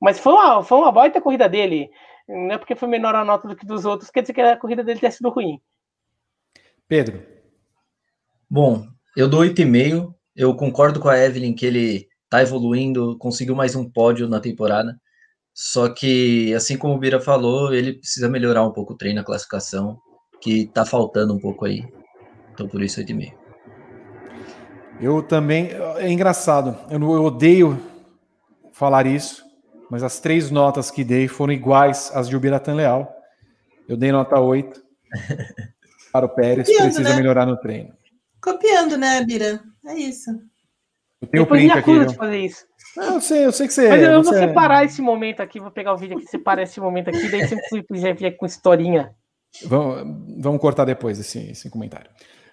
Mas 0.00 0.20
foi 0.20 0.34
uma, 0.34 0.62
foi 0.62 0.78
uma 0.78 0.92
baita 0.92 1.20
corrida 1.20 1.48
dele. 1.48 1.90
Não 2.28 2.54
é 2.54 2.58
porque 2.58 2.76
foi 2.76 2.86
menor 2.86 3.16
a 3.16 3.24
nota 3.24 3.48
do 3.48 3.56
que 3.56 3.66
dos 3.66 3.84
outros, 3.84 4.08
quer 4.08 4.20
dizer 4.20 4.34
que 4.34 4.40
a 4.40 4.56
corrida 4.56 4.84
dele 4.84 5.00
tenha 5.00 5.10
sido 5.10 5.30
ruim. 5.30 5.60
Pedro. 6.88 7.20
Bom, 8.48 8.86
eu 9.16 9.28
dou 9.28 9.40
8,5. 9.40 10.14
Eu 10.34 10.54
concordo 10.54 11.00
com 11.00 11.08
a 11.08 11.18
Evelyn 11.18 11.54
que 11.54 11.66
ele 11.66 12.06
tá 12.28 12.42
evoluindo, 12.42 13.16
conseguiu 13.18 13.56
mais 13.56 13.74
um 13.74 13.88
pódio 13.88 14.28
na 14.28 14.40
temporada. 14.40 14.96
Só 15.52 15.88
que, 15.88 16.52
assim 16.54 16.76
como 16.76 16.94
o 16.94 16.98
Bira 16.98 17.20
falou, 17.20 17.72
ele 17.72 17.94
precisa 17.94 18.28
melhorar 18.28 18.64
um 18.64 18.72
pouco 18.72 18.92
o 18.92 18.96
treino, 18.96 19.20
a 19.20 19.24
classificação, 19.24 19.98
que 20.40 20.66
tá 20.66 20.84
faltando 20.84 21.34
um 21.34 21.40
pouco 21.40 21.64
aí. 21.64 21.82
Então, 22.52 22.68
por 22.68 22.82
isso, 22.82 23.00
8,5. 23.00 23.32
Eu 25.00 25.22
também. 25.22 25.70
É 25.96 26.10
engraçado, 26.10 26.76
eu, 26.90 27.00
eu 27.00 27.24
odeio 27.24 27.80
falar 28.72 29.06
isso, 29.06 29.44
mas 29.90 30.02
as 30.02 30.20
três 30.20 30.50
notas 30.50 30.90
que 30.90 31.02
dei 31.02 31.26
foram 31.28 31.52
iguais 31.52 32.10
às 32.14 32.28
de 32.28 32.36
Ubiratan 32.36 32.74
Leal. 32.74 33.12
Eu 33.88 33.96
dei 33.96 34.12
nota 34.12 34.38
8. 34.38 34.82
para 36.16 36.26
o 36.26 36.28
Pérez, 36.30 36.66
Copiando, 36.66 36.84
precisa 36.86 37.10
né? 37.10 37.16
melhorar 37.16 37.44
no 37.44 37.56
treino. 37.58 37.92
Copiando, 38.42 38.96
né, 38.96 39.22
Bira? 39.22 39.60
É 39.86 39.94
isso. 39.94 40.30
Eu 41.20 41.28
tenho 41.28 41.44
Depois 41.44 41.60
print 41.60 41.78
aqui. 41.78 41.90
Eu... 41.90 42.06
de 42.06 42.14
fazer 42.14 42.38
isso. 42.38 42.64
Não, 42.96 43.14
eu 43.14 43.20
sei, 43.20 43.44
eu 43.44 43.52
sei 43.52 43.66
que 43.66 43.74
você. 43.74 43.88
Mas 43.88 44.02
eu 44.02 44.22
você... 44.22 44.30
vou 44.30 44.48
separar 44.48 44.84
esse 44.84 45.02
momento 45.02 45.40
aqui, 45.40 45.60
vou 45.60 45.70
pegar 45.70 45.92
o 45.92 45.98
vídeo 45.98 46.16
aqui, 46.16 46.26
separar 46.26 46.62
esse 46.62 46.80
momento 46.80 47.08
aqui, 47.08 47.28
daí 47.28 47.46
você 47.46 47.82
quiser 47.82 48.16
vir 48.16 48.34
com 48.36 48.46
historinha. 48.46 49.14
Vamos, 49.66 50.42
vamos 50.42 50.60
cortar 50.60 50.84
depois 50.84 51.18
esse, 51.18 51.50
esse 51.50 51.68
comentário. 51.68 52.10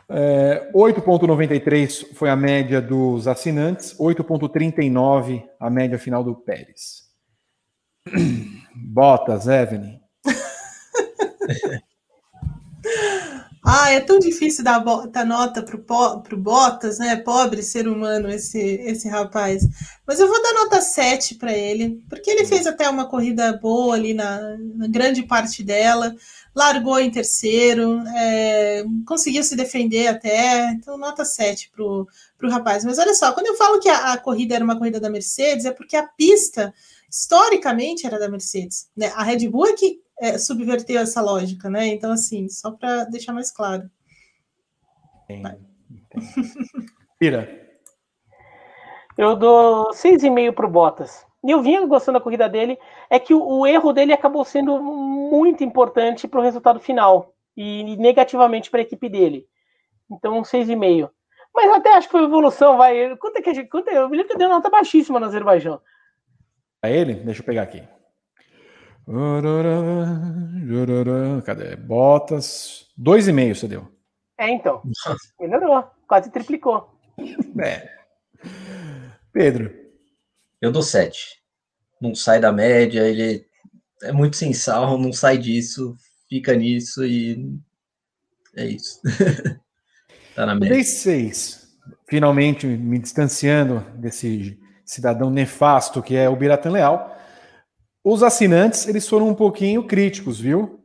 É, 0.09 0.69
8,93 0.73 2.13
foi 2.13 2.29
a 2.29 2.35
média 2.35 2.81
dos 2.81 3.27
assinantes, 3.27 3.97
8,39 3.97 5.43
a 5.59 5.69
média 5.69 5.97
final 5.97 6.23
do 6.23 6.35
Pérez. 6.35 7.03
Botas, 8.75 9.47
Evelyn. 9.47 9.99
Ah, 13.65 13.91
é 13.91 14.01
tão 14.01 14.19
difícil 14.19 14.61
dar, 14.61 14.79
dar 15.07 15.25
nota 15.25 15.63
pro, 15.63 15.79
pro 16.21 16.37
Bottas, 16.37 16.99
né? 16.99 17.15
Pobre 17.15 17.63
ser 17.63 17.87
humano 17.87 18.29
esse, 18.29 18.59
esse 18.59 19.07
rapaz. 19.07 19.63
Mas 20.05 20.19
eu 20.19 20.27
vou 20.27 20.41
dar 20.43 20.53
nota 20.53 20.81
7 20.81 21.35
para 21.35 21.53
ele, 21.53 22.03
porque 22.09 22.29
ele 22.29 22.43
fez 22.43 22.67
até 22.67 22.89
uma 22.89 23.07
corrida 23.07 23.53
boa 23.53 23.95
ali 23.95 24.13
na, 24.13 24.57
na 24.75 24.87
grande 24.87 25.23
parte 25.23 25.63
dela, 25.63 26.13
largou 26.53 26.99
em 26.99 27.09
terceiro, 27.09 28.03
é, 28.17 28.83
conseguiu 29.07 29.43
se 29.43 29.55
defender 29.55 30.07
até, 30.07 30.71
então 30.71 30.97
nota 30.97 31.23
7 31.23 31.71
pro, 31.73 32.05
pro 32.37 32.49
rapaz. 32.49 32.83
Mas 32.83 32.99
olha 32.99 33.13
só, 33.13 33.31
quando 33.31 33.47
eu 33.47 33.55
falo 33.55 33.79
que 33.79 33.87
a, 33.87 34.11
a 34.11 34.17
corrida 34.17 34.55
era 34.55 34.63
uma 34.65 34.77
corrida 34.77 34.99
da 34.99 35.09
Mercedes, 35.09 35.63
é 35.63 35.71
porque 35.71 35.95
a 35.95 36.05
pista 36.05 36.73
historicamente 37.09 38.05
era 38.05 38.19
da 38.19 38.27
Mercedes. 38.27 38.87
Né? 38.97 39.09
A 39.15 39.23
Red 39.23 39.47
Bull 39.47 39.67
é 39.67 39.73
que 39.73 40.02
é, 40.19 40.37
subverteu 40.37 40.99
essa 41.01 41.21
lógica, 41.21 41.69
né? 41.69 41.87
Então, 41.87 42.11
assim, 42.11 42.47
só 42.49 42.71
para 42.71 43.05
deixar 43.05 43.33
mais 43.33 43.51
claro. 43.51 43.89
Pira. 47.19 47.61
Eu 49.17 49.35
dou 49.35 49.91
6,5 49.91 50.53
para 50.53 50.65
o 50.65 50.69
Bottas. 50.69 51.25
E 51.43 51.51
eu 51.51 51.61
vinha 51.61 51.85
gostando 51.85 52.17
da 52.17 52.23
corrida 52.23 52.47
dele. 52.47 52.77
É 53.09 53.19
que 53.19 53.33
o, 53.33 53.43
o 53.43 53.67
erro 53.67 53.91
dele 53.91 54.13
acabou 54.13 54.45
sendo 54.45 54.79
muito 54.81 55.63
importante 55.63 56.27
para 56.27 56.39
o 56.39 56.43
resultado 56.43 56.79
final. 56.79 57.33
E 57.55 57.95
negativamente 57.97 58.71
para 58.71 58.79
a 58.79 58.83
equipe 58.83 59.09
dele. 59.09 59.47
Então, 60.09 60.41
6,5. 60.41 61.09
Mas 61.53 61.71
até 61.71 61.93
acho 61.93 62.07
que 62.07 62.11
foi 62.11 62.23
evolução, 62.23 62.77
vai. 62.77 63.15
Quanto 63.17 63.37
é 63.37 63.41
que 63.41 63.49
a 63.49 63.53
gente. 63.53 63.69
Quanto 63.69 63.89
é, 63.89 63.97
eu 63.97 64.09
me 64.09 64.17
lembro 64.17 64.31
que 64.31 64.37
deu 64.37 64.47
uma 64.47 64.55
nota 64.55 64.69
baixíssima 64.69 65.19
no 65.19 65.27
Azerbaijão. 65.27 65.79
A 66.81 66.89
ele? 66.89 67.13
Deixa 67.13 67.41
eu 67.41 67.45
pegar 67.45 67.61
aqui. 67.61 67.83
Cadê? 71.45 71.75
Botas. 71.75 72.87
Dois 72.95 73.27
e 73.27 73.33
meio 73.33 73.55
você 73.55 73.67
deu. 73.67 73.87
É, 74.37 74.49
então. 74.49 74.81
Melhorou. 75.39 75.83
Quase 76.07 76.31
triplicou. 76.31 76.89
É. 77.61 77.89
Pedro. 79.31 79.73
Eu 80.61 80.71
dou 80.71 80.81
sete. 80.81 81.41
Não 81.99 82.15
sai 82.15 82.39
da 82.39 82.51
média, 82.51 83.01
ele 83.01 83.45
é 84.01 84.11
muito 84.11 84.35
sem 84.35 84.53
sal, 84.53 84.97
não 84.97 85.11
sai 85.13 85.37
disso, 85.37 85.95
fica 86.29 86.53
nisso 86.53 87.05
e 87.05 87.57
é 88.55 88.65
isso. 88.65 89.01
tá 90.35 90.45
na 90.45 90.55
média. 90.55 90.75
Dei 90.75 90.83
seis. 90.83 91.73
Finalmente 92.07 92.67
me 92.67 92.99
distanciando 92.99 93.79
desse 93.95 94.59
cidadão 94.85 95.29
nefasto 95.29 96.01
que 96.01 96.15
é 96.15 96.29
o 96.29 96.35
Biratan 96.35 96.71
Leal. 96.71 97.17
Os 98.03 98.21
assinantes, 98.21 98.87
eles 98.87 99.07
foram 99.07 99.29
um 99.29 99.35
pouquinho 99.35 99.87
críticos, 99.87 100.39
viu? 100.39 100.83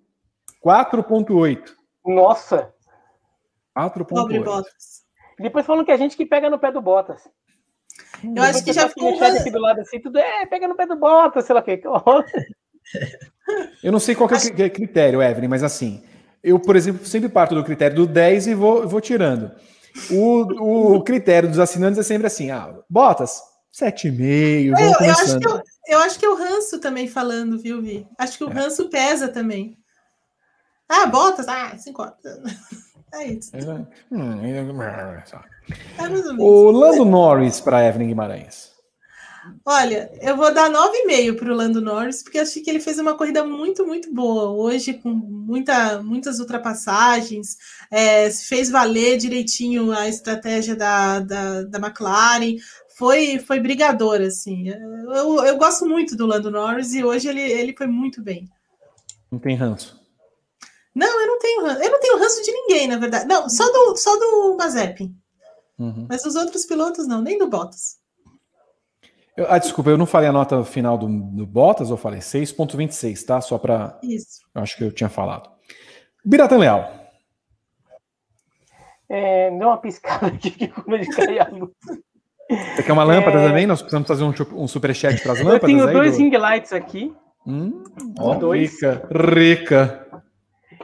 4.8. 0.64 1.74
Nossa! 2.06 2.72
4.8. 3.76 4.64
Depois 5.38 5.66
falam 5.66 5.84
que 5.84 5.90
a 5.90 5.96
gente 5.96 6.16
que 6.16 6.26
pega 6.26 6.48
no 6.48 6.58
pé 6.58 6.70
do 6.70 6.80
Bottas. 6.80 7.22
Eu 8.22 8.42
acho 8.42 8.64
que 8.64 8.72
já 8.72 8.88
ficou... 8.88 9.20
aqui 9.22 9.50
do 9.50 9.58
lado 9.58 9.80
assim, 9.80 10.00
tudo 10.00 10.18
é, 10.18 10.46
pega 10.46 10.68
no 10.68 10.76
pé 10.76 10.86
do 10.86 10.96
Bottas, 10.96 11.44
sei 11.44 11.54
lá 11.54 11.60
o 11.60 11.64
que. 11.64 11.80
eu 13.82 13.92
não 13.92 14.00
sei 14.00 14.14
qual 14.14 14.28
é 14.30 14.66
o 14.66 14.70
critério, 14.70 15.22
Evelyn, 15.22 15.48
mas 15.48 15.62
assim, 15.62 16.04
eu, 16.42 16.58
por 16.58 16.76
exemplo, 16.76 17.04
sempre 17.06 17.28
parto 17.28 17.54
do 17.54 17.64
critério 17.64 17.96
do 17.96 18.06
10 18.06 18.48
e 18.48 18.54
vou, 18.54 18.88
vou 18.88 19.00
tirando. 19.00 19.52
O, 20.10 20.96
o 20.96 21.04
critério 21.04 21.48
dos 21.48 21.58
assinantes 21.58 21.98
é 21.98 22.02
sempre 22.02 22.26
assim, 22.26 22.50
ah, 22.50 22.78
Bottas, 22.88 23.40
7,5, 23.80 24.70
vamos 24.72 25.00
eu, 25.00 25.06
eu 25.06 25.12
acho 25.12 25.38
que 25.38 25.46
eu, 25.46 25.62
eu 25.88 25.98
acho 26.00 26.18
que 26.18 26.26
é 26.26 26.28
o 26.28 26.34
ranço 26.34 26.80
também 26.80 27.08
falando, 27.08 27.58
viu, 27.58 27.80
Vi? 27.80 28.06
Acho 28.18 28.38
que 28.38 28.44
o 28.44 28.50
é. 28.50 28.52
ranço 28.52 28.88
pesa 28.88 29.28
também. 29.28 29.78
Ah, 30.88 31.06
botas? 31.06 31.46
Ah, 31.48 31.76
se 31.76 31.90
importa. 31.90 32.42
É 33.10 33.26
isso. 33.26 33.56
É, 33.56 33.60
hum, 34.12 34.44
é 34.44 34.62
o 36.38 36.70
Lando 36.70 37.06
Norris 37.06 37.58
para 37.58 37.86
Evelyn 37.86 38.08
Guimarães. 38.08 38.70
Olha, 39.64 40.10
eu 40.20 40.36
vou 40.36 40.52
dar 40.52 40.70
9,5 40.70 41.36
para 41.36 41.52
o 41.52 41.56
Lando 41.56 41.80
Norris, 41.80 42.22
porque 42.22 42.38
achei 42.38 42.62
que 42.62 42.68
ele 42.68 42.80
fez 42.80 42.98
uma 42.98 43.16
corrida 43.16 43.44
muito, 43.44 43.86
muito 43.86 44.12
boa. 44.12 44.50
Hoje, 44.50 44.94
com 44.94 45.10
muita, 45.10 46.02
muitas 46.02 46.38
ultrapassagens, 46.38 47.56
é, 47.90 48.30
fez 48.30 48.68
valer 48.68 49.16
direitinho 49.16 49.92
a 49.92 50.08
estratégia 50.08 50.76
da, 50.76 51.20
da, 51.20 51.62
da 51.62 51.78
McLaren, 51.78 52.56
foi, 52.98 53.38
foi 53.38 53.60
brigador, 53.60 54.20
assim. 54.20 54.68
Eu, 54.68 55.44
eu 55.44 55.56
gosto 55.56 55.86
muito 55.86 56.16
do 56.16 56.26
Lando 56.26 56.50
Norris 56.50 56.92
e 56.92 57.04
hoje 57.04 57.28
ele, 57.28 57.40
ele 57.40 57.72
foi 57.72 57.86
muito 57.86 58.20
bem. 58.20 58.48
Não 59.30 59.38
tem 59.38 59.54
ranço? 59.54 59.96
Não, 60.92 61.20
eu 61.20 61.26
não 61.28 61.38
tenho 61.38 61.62
ranço. 61.64 61.80
Eu 61.80 61.92
não 61.92 62.00
tenho 62.00 62.18
ranço 62.18 62.42
de 62.42 62.50
ninguém, 62.50 62.88
na 62.88 62.96
verdade. 62.96 63.26
Não, 63.26 63.48
só 63.48 63.64
do, 63.70 63.96
só 63.96 64.16
do 64.16 64.56
Mazepin. 64.56 65.14
Uhum. 65.78 66.08
Mas 66.08 66.24
os 66.24 66.34
outros 66.34 66.66
pilotos 66.66 67.06
não, 67.06 67.22
nem 67.22 67.38
do 67.38 67.48
Bottas. 67.48 67.98
Eu, 69.36 69.46
ah, 69.48 69.58
desculpa, 69.58 69.90
eu 69.90 69.98
não 69.98 70.06
falei 70.06 70.28
a 70.28 70.32
nota 70.32 70.64
final 70.64 70.98
do, 70.98 71.06
do 71.06 71.46
Bottas, 71.46 71.90
eu 71.90 71.96
falei 71.96 72.18
6.26, 72.18 73.24
tá? 73.24 73.40
Só 73.40 73.58
para. 73.58 73.96
Isso. 74.02 74.40
Eu 74.52 74.60
acho 74.60 74.76
que 74.76 74.82
eu 74.82 74.90
tinha 74.90 75.08
falado. 75.08 75.48
Biratan 76.24 76.58
Leal. 76.58 76.98
É, 79.08 79.50
deu 79.50 79.68
uma 79.68 79.78
piscada 79.78 80.26
aqui 80.26 80.50
que 80.50 80.66
como 80.66 80.96
ele 80.96 81.06
caiu 81.06 81.40
a 81.40 81.48
luz. 81.48 81.70
Você 82.48 82.82
quer 82.82 82.92
uma 82.92 83.04
lâmpada 83.04 83.38
é... 83.38 83.48
também? 83.48 83.66
Nós 83.66 83.80
precisamos 83.80 84.08
fazer 84.08 84.24
um, 84.24 84.32
um 84.62 84.66
superchat 84.66 85.22
para 85.22 85.32
as 85.32 85.38
lâmpadas? 85.38 85.62
Eu 85.62 85.66
tenho 85.66 85.92
dois 85.92 86.16
do... 86.16 86.18
ring 86.18 86.36
lights 86.36 86.72
aqui. 86.72 87.14
Hum, 87.46 87.84
oh, 88.18 88.34
dois. 88.34 88.72
Rica, 88.72 89.08
rica. 89.10 90.06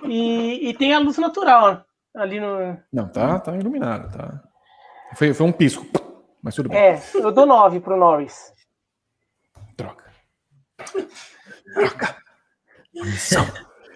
E, 0.04 0.68
e, 0.68 0.74
tem 0.74 0.92
a 0.92 0.98
luz 0.98 1.18
natural 1.18 1.84
ali 2.14 2.40
no. 2.40 2.78
Não, 2.92 3.08
tá, 3.08 3.38
tá 3.38 3.56
iluminado, 3.56 4.16
tá. 4.16 4.42
Foi, 5.14 5.32
foi 5.32 5.46
um 5.46 5.52
pisco, 5.52 5.86
mas 6.42 6.54
tudo 6.54 6.68
bem. 6.68 6.78
É, 6.78 7.02
eu 7.14 7.32
dou 7.32 7.46
nove 7.46 7.80
pro 7.80 7.96
Norris. 7.96 8.52
Troca. 9.76 10.04
Troca. 11.74 12.16
Missão. 12.94 13.46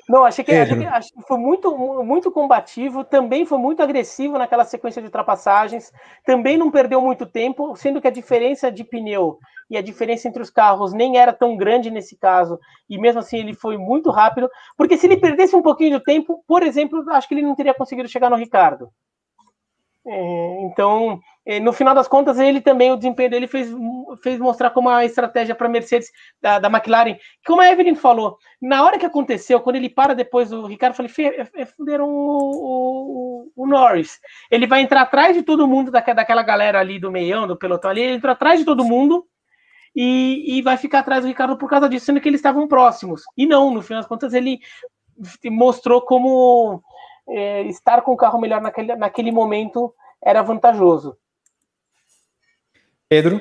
Não, 0.08 0.24
achei 0.24 0.42
que, 0.42 0.52
achei 0.52 0.78
que, 0.78 0.86
achei 0.86 1.10
que, 1.14 1.28
foi 1.28 1.36
muito, 1.36 1.76
muito 2.02 2.32
combativo, 2.32 3.04
também 3.04 3.44
foi 3.44 3.58
muito 3.58 3.82
agressivo 3.82 4.38
naquela 4.38 4.64
sequência 4.64 5.02
de 5.02 5.08
ultrapassagens, 5.08 5.92
também 6.24 6.56
não 6.56 6.70
perdeu 6.70 7.00
muito 7.02 7.26
tempo, 7.26 7.76
sendo 7.76 8.00
que 8.00 8.08
a 8.08 8.10
diferença 8.10 8.72
de 8.72 8.84
pneu 8.84 9.38
e 9.68 9.76
a 9.76 9.82
diferença 9.82 10.26
entre 10.26 10.40
os 10.40 10.48
carros 10.48 10.94
nem 10.94 11.18
era 11.18 11.30
tão 11.30 11.58
grande 11.58 11.90
nesse 11.90 12.16
caso, 12.16 12.58
e 12.88 12.98
mesmo 12.98 13.20
assim 13.20 13.36
ele 13.36 13.52
foi 13.52 13.76
muito 13.76 14.10
rápido, 14.10 14.48
porque 14.78 14.96
se 14.96 15.06
ele 15.06 15.18
perdesse 15.18 15.54
um 15.54 15.60
pouquinho 15.60 15.98
de 15.98 16.04
tempo, 16.04 16.42
por 16.46 16.62
exemplo, 16.62 17.04
acho 17.10 17.28
que 17.28 17.34
ele 17.34 17.42
não 17.42 17.54
teria 17.54 17.74
conseguido 17.74 18.08
chegar 18.08 18.30
no 18.30 18.36
Ricardo. 18.36 18.88
É, 20.06 20.62
então, 20.62 21.20
é, 21.44 21.60
no 21.60 21.72
final 21.72 21.94
das 21.94 22.08
contas, 22.08 22.38
ele 22.38 22.60
também, 22.60 22.90
o 22.90 22.96
desempenho 22.96 23.30
dele 23.30 23.46
fez, 23.46 23.68
fez 24.22 24.38
mostrar 24.38 24.70
como 24.70 24.88
a 24.88 25.04
estratégia 25.04 25.54
para 25.54 25.66
a 25.66 25.70
Mercedes, 25.70 26.10
da, 26.40 26.58
da 26.58 26.68
McLaren, 26.68 27.16
como 27.46 27.60
a 27.60 27.70
Evelyn 27.70 27.94
falou, 27.94 28.38
na 28.60 28.82
hora 28.84 28.98
que 28.98 29.04
aconteceu, 29.04 29.60
quando 29.60 29.76
ele 29.76 29.90
para 29.90 30.14
depois 30.14 30.50
do 30.50 30.66
Ricardo, 30.66 30.92
eu 31.02 31.08
falei, 31.08 31.34
é, 31.54 31.66
fuderam 31.66 32.08
o, 32.08 33.50
o, 33.54 33.62
o, 33.64 33.66
Norris. 33.66 34.18
Ele 34.50 34.66
vai 34.66 34.80
entrar 34.80 35.02
atrás 35.02 35.36
de 35.36 35.42
todo 35.42 35.68
mundo, 35.68 35.90
daquela 35.90 36.42
galera 36.42 36.80
ali 36.80 36.98
do 36.98 37.12
meião, 37.12 37.46
do 37.46 37.56
pelotão 37.56 37.90
ali, 37.90 38.00
ele 38.02 38.14
entra 38.14 38.32
atrás 38.32 38.58
de 38.60 38.64
todo 38.64 38.84
mundo 38.84 39.26
e, 39.94 40.58
e 40.58 40.62
vai 40.62 40.76
ficar 40.76 41.00
atrás 41.00 41.22
do 41.22 41.28
Ricardo 41.28 41.58
por 41.58 41.68
causa 41.68 41.88
disso, 41.88 42.06
sendo 42.06 42.20
que 42.20 42.28
eles 42.28 42.38
estavam 42.38 42.68
próximos. 42.68 43.22
E 43.36 43.46
não, 43.46 43.72
no 43.72 43.82
final 43.82 44.00
das 44.00 44.08
contas, 44.08 44.32
ele 44.32 44.60
mostrou 45.50 46.00
como 46.02 46.82
é, 47.28 47.62
estar 47.62 48.02
com 48.02 48.12
o 48.12 48.16
carro 48.16 48.40
melhor 48.40 48.60
naquele, 48.60 48.94
naquele 48.96 49.30
momento 49.30 49.94
era 50.22 50.42
vantajoso. 50.42 51.16
Pedro? 53.08 53.40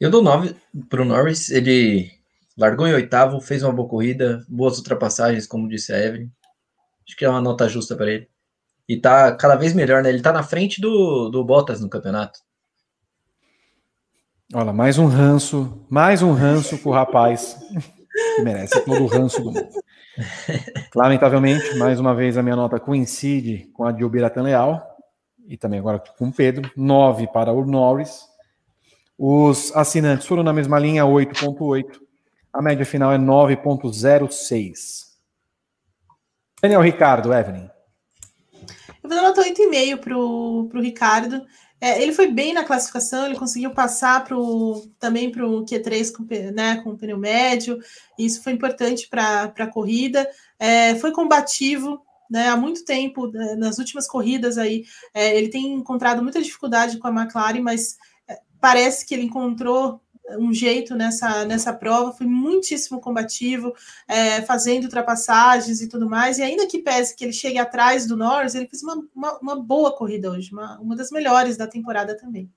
Eu 0.00 0.10
dou 0.10 0.22
9 0.22 0.54
para 0.88 1.02
o 1.02 1.04
Norris. 1.04 1.50
Ele 1.50 2.10
largou 2.56 2.86
em 2.86 2.92
oitavo, 2.92 3.40
fez 3.40 3.62
uma 3.62 3.72
boa 3.72 3.88
corrida, 3.88 4.44
boas 4.48 4.78
ultrapassagens, 4.78 5.46
como 5.46 5.68
disse 5.68 5.92
a 5.92 5.98
Evelyn. 5.98 6.30
Acho 7.06 7.16
que 7.16 7.24
é 7.24 7.28
uma 7.28 7.40
nota 7.40 7.68
justa 7.68 7.96
para 7.96 8.10
ele. 8.10 8.28
E 8.88 8.96
tá 8.96 9.34
cada 9.34 9.56
vez 9.56 9.74
melhor, 9.74 10.02
né? 10.02 10.08
Ele 10.08 10.22
tá 10.22 10.32
na 10.32 10.42
frente 10.42 10.80
do, 10.80 11.28
do 11.28 11.44
Bottas 11.44 11.80
no 11.80 11.88
campeonato. 11.88 12.40
Olha, 14.54 14.72
mais 14.72 14.98
um 14.98 15.06
ranço, 15.06 15.86
mais 15.90 16.22
um 16.22 16.32
ranço 16.32 16.78
pro 16.78 16.90
rapaz 16.90 17.58
que 18.36 18.42
merece 18.42 18.80
todo 18.80 19.02
o 19.02 19.06
ranço 19.06 19.42
do 19.42 19.52
mundo. 19.52 19.68
Lamentavelmente, 20.94 21.76
mais 21.76 22.00
uma 22.00 22.14
vez 22.14 22.36
a 22.36 22.42
minha 22.42 22.56
nota 22.56 22.80
coincide 22.80 23.70
com 23.72 23.84
a 23.84 23.92
de 23.92 24.04
Ubiratan 24.04 24.42
Leal 24.42 24.96
e 25.48 25.56
também 25.56 25.80
agora 25.80 26.02
com 26.18 26.28
o 26.28 26.32
Pedro, 26.32 26.70
9 26.76 27.28
para 27.28 27.52
o 27.52 27.64
Norris. 27.64 28.26
Os 29.16 29.74
assinantes 29.74 30.26
foram 30.26 30.42
na 30.42 30.52
mesma 30.52 30.78
linha, 30.78 31.04
8.8. 31.04 32.00
A 32.52 32.62
média 32.62 32.84
final 32.84 33.12
é 33.12 33.18
9.06. 33.18 35.08
Daniel 36.60 36.82
Ricardo, 36.82 37.32
Evelyn. 37.32 37.70
Eu 38.52 39.08
vou 39.08 39.10
dar 39.10 39.22
nota 39.22 39.42
8,5 39.42 39.98
para 39.98 40.18
o 40.18 40.82
Ricardo. 40.82 41.46
É, 41.80 42.02
ele 42.02 42.12
foi 42.12 42.26
bem 42.26 42.52
na 42.52 42.64
classificação, 42.64 43.26
ele 43.26 43.38
conseguiu 43.38 43.70
passar 43.70 44.24
pro, 44.24 44.88
também 44.98 45.30
para 45.30 45.46
o 45.46 45.64
Q3 45.64 46.12
com, 46.12 46.24
né, 46.52 46.80
com 46.82 46.96
pneu 46.96 47.16
médio, 47.16 47.78
isso 48.18 48.42
foi 48.42 48.52
importante 48.52 49.08
para 49.08 49.44
a 49.44 49.66
corrida. 49.66 50.28
É, 50.58 50.96
foi 50.96 51.12
combativo, 51.12 52.02
né, 52.28 52.48
há 52.48 52.56
muito 52.56 52.84
tempo, 52.84 53.28
né, 53.28 53.54
nas 53.54 53.78
últimas 53.78 54.08
corridas 54.08 54.58
aí, 54.58 54.84
é, 55.14 55.36
ele 55.36 55.48
tem 55.48 55.72
encontrado 55.72 56.22
muita 56.22 56.42
dificuldade 56.42 56.98
com 56.98 57.06
a 57.06 57.12
McLaren, 57.12 57.60
mas 57.60 57.96
é, 58.28 58.38
parece 58.60 59.06
que 59.06 59.14
ele 59.14 59.24
encontrou 59.24 60.00
um 60.36 60.52
jeito 60.52 60.94
nessa, 60.94 61.44
nessa 61.44 61.72
prova, 61.72 62.12
foi 62.12 62.26
muitíssimo 62.26 63.00
combativo, 63.00 63.72
é, 64.06 64.42
fazendo 64.42 64.84
ultrapassagens 64.84 65.80
e 65.80 65.88
tudo 65.88 66.08
mais, 66.08 66.38
e 66.38 66.42
ainda 66.42 66.66
que 66.66 66.78
pese 66.78 67.16
que 67.16 67.24
ele 67.24 67.32
chegue 67.32 67.58
atrás 67.58 68.06
do 68.06 68.16
Norris, 68.16 68.54
ele 68.54 68.66
fez 68.66 68.82
uma, 68.82 69.02
uma, 69.14 69.38
uma 69.38 69.56
boa 69.56 69.94
corrida 69.96 70.30
hoje, 70.30 70.52
uma, 70.52 70.78
uma 70.80 70.96
das 70.96 71.10
melhores 71.10 71.56
da 71.56 71.66
temporada 71.66 72.16
também. 72.16 72.50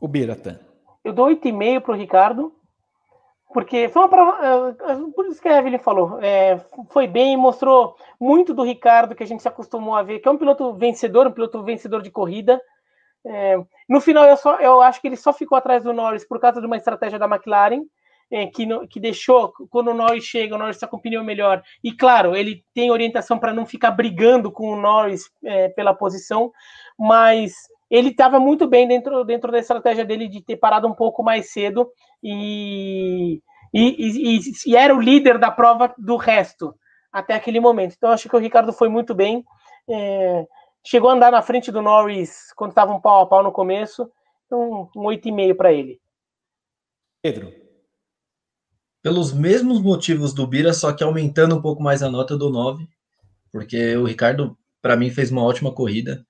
O 0.00 0.08
Biratan. 0.08 0.58
Eu 1.02 1.12
dou 1.12 1.28
8,5 1.28 1.80
para 1.80 1.92
o 1.92 1.96
Ricardo, 1.96 2.54
porque 3.52 3.88
foi 3.88 4.02
uma 4.02 4.08
prova, 4.08 4.74
é, 4.82 4.96
por 5.14 5.26
isso 5.26 5.40
que 5.40 5.48
a 5.48 5.58
Evelyn 5.58 5.78
falou, 5.78 6.18
é, 6.20 6.60
foi 6.90 7.06
bem, 7.06 7.36
mostrou 7.36 7.96
muito 8.18 8.52
do 8.52 8.64
Ricardo 8.64 9.14
que 9.14 9.22
a 9.22 9.26
gente 9.26 9.42
se 9.42 9.48
acostumou 9.48 9.94
a 9.94 10.02
ver, 10.02 10.18
que 10.18 10.26
é 10.26 10.30
um 10.30 10.36
piloto 10.36 10.72
vencedor, 10.74 11.26
um 11.26 11.32
piloto 11.32 11.62
vencedor 11.62 12.02
de 12.02 12.10
corrida, 12.10 12.60
é, 13.26 13.56
no 13.88 14.00
final, 14.00 14.24
eu, 14.24 14.36
só, 14.36 14.56
eu 14.56 14.80
acho 14.80 15.00
que 15.00 15.08
ele 15.08 15.16
só 15.16 15.32
ficou 15.32 15.56
atrás 15.56 15.82
do 15.82 15.92
Norris 15.92 16.26
por 16.26 16.38
causa 16.40 16.60
de 16.60 16.66
uma 16.66 16.76
estratégia 16.76 17.18
da 17.18 17.26
McLaren, 17.26 17.82
é, 18.30 18.46
que, 18.46 18.66
no, 18.66 18.86
que 18.88 18.98
deixou, 18.98 19.52
quando 19.70 19.88
o 19.88 19.94
Norris 19.94 20.24
chega, 20.24 20.54
o 20.54 20.58
Norris 20.58 20.76
está 20.76 20.86
com 20.86 20.98
pneu 20.98 21.22
melhor. 21.22 21.62
E 21.82 21.92
claro, 21.92 22.34
ele 22.34 22.64
tem 22.74 22.90
orientação 22.90 23.38
para 23.38 23.52
não 23.52 23.66
ficar 23.66 23.90
brigando 23.90 24.50
com 24.50 24.70
o 24.70 24.76
Norris 24.76 25.30
é, 25.44 25.68
pela 25.68 25.94
posição, 25.94 26.50
mas 26.98 27.52
ele 27.90 28.08
estava 28.08 28.40
muito 28.40 28.66
bem 28.66 28.88
dentro, 28.88 29.24
dentro 29.24 29.52
da 29.52 29.58
estratégia 29.58 30.04
dele 30.04 30.28
de 30.28 30.42
ter 30.42 30.56
parado 30.56 30.88
um 30.88 30.94
pouco 30.94 31.22
mais 31.22 31.52
cedo 31.52 31.88
e, 32.22 33.40
e, 33.72 34.38
e, 34.38 34.40
e 34.66 34.76
era 34.76 34.94
o 34.94 35.00
líder 35.00 35.38
da 35.38 35.50
prova 35.50 35.94
do 35.96 36.16
resto 36.16 36.74
até 37.12 37.34
aquele 37.34 37.60
momento. 37.60 37.94
Então, 37.96 38.10
acho 38.10 38.28
que 38.28 38.34
o 38.34 38.40
Ricardo 38.40 38.72
foi 38.72 38.88
muito 38.88 39.14
bem. 39.14 39.44
É, 39.88 40.44
Chegou 40.86 41.08
a 41.08 41.14
andar 41.14 41.32
na 41.32 41.40
frente 41.40 41.72
do 41.72 41.80
Norris 41.80 42.52
quando 42.54 42.70
estava 42.70 42.92
um 42.92 43.00
pau 43.00 43.22
a 43.22 43.26
pau 43.26 43.42
no 43.42 43.50
começo. 43.50 44.10
Então, 44.46 44.90
um 44.94 45.02
8,5 45.04 45.56
para 45.56 45.72
ele. 45.72 45.98
Pedro. 47.22 47.52
Pelos 49.02 49.32
mesmos 49.32 49.80
motivos 49.80 50.34
do 50.34 50.46
Bira, 50.46 50.74
só 50.74 50.92
que 50.92 51.02
aumentando 51.02 51.56
um 51.56 51.62
pouco 51.62 51.82
mais 51.82 52.02
a 52.02 52.10
nota 52.10 52.36
do 52.36 52.50
9, 52.50 52.86
porque 53.50 53.96
o 53.96 54.04
Ricardo, 54.04 54.56
para 54.82 54.96
mim, 54.96 55.10
fez 55.10 55.30
uma 55.30 55.42
ótima 55.42 55.72
corrida. 55.72 56.24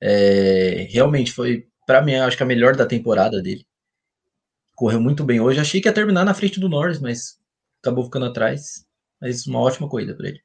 É, 0.00 0.86
realmente 0.90 1.32
foi, 1.32 1.66
para 1.84 2.00
mim, 2.00 2.14
acho 2.14 2.36
que 2.36 2.42
a 2.42 2.46
melhor 2.46 2.76
da 2.76 2.86
temporada 2.86 3.42
dele. 3.42 3.66
Correu 4.76 5.00
muito 5.00 5.24
bem 5.24 5.40
hoje. 5.40 5.60
Achei 5.60 5.80
que 5.80 5.88
ia 5.88 5.92
terminar 5.92 6.24
na 6.24 6.34
frente 6.34 6.60
do 6.60 6.68
Norris, 6.68 7.00
mas 7.00 7.40
acabou 7.80 8.04
ficando 8.04 8.26
atrás. 8.26 8.86
Mas 9.20 9.44
uma 9.46 9.60
ótima 9.60 9.88
corrida 9.88 10.14
para 10.14 10.28
ele. 10.28 10.40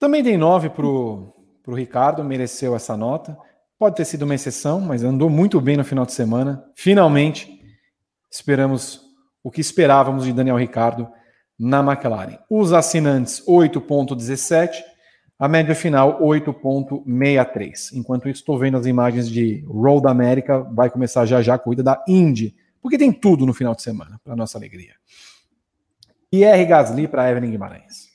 Também 0.00 0.24
tem 0.24 0.36
9 0.36 0.70
pro 0.70 1.41
para 1.62 1.72
o 1.72 1.76
Ricardo, 1.76 2.24
mereceu 2.24 2.74
essa 2.74 2.96
nota. 2.96 3.36
Pode 3.78 3.96
ter 3.96 4.04
sido 4.04 4.22
uma 4.22 4.34
exceção, 4.34 4.80
mas 4.80 5.02
andou 5.02 5.30
muito 5.30 5.60
bem 5.60 5.76
no 5.76 5.84
final 5.84 6.04
de 6.04 6.12
semana. 6.12 6.64
Finalmente, 6.74 7.60
esperamos 8.30 9.02
o 9.42 9.50
que 9.50 9.60
esperávamos 9.60 10.24
de 10.24 10.32
Daniel 10.32 10.56
Ricardo 10.56 11.08
na 11.58 11.80
McLaren. 11.80 12.38
Os 12.48 12.72
assinantes 12.72 13.44
8.17, 13.46 14.82
a 15.38 15.48
média 15.48 15.74
final 15.74 16.20
8.63. 16.20 17.92
Enquanto 17.94 18.28
isso, 18.28 18.40
estou 18.40 18.58
vendo 18.58 18.76
as 18.76 18.86
imagens 18.86 19.28
de 19.28 19.64
Road 19.66 20.06
America, 20.08 20.60
vai 20.60 20.90
começar 20.90 21.26
já 21.26 21.42
já 21.42 21.54
a 21.54 21.58
corrida 21.58 21.82
da 21.82 22.02
Indy, 22.08 22.54
porque 22.80 22.98
tem 22.98 23.12
tudo 23.12 23.46
no 23.46 23.54
final 23.54 23.74
de 23.74 23.82
semana, 23.82 24.20
para 24.24 24.34
nossa 24.36 24.58
alegria. 24.58 24.94
Pierre 26.30 26.64
Gasly 26.64 27.06
para 27.06 27.30
Evelyn 27.30 27.50
Guimarães. 27.50 28.10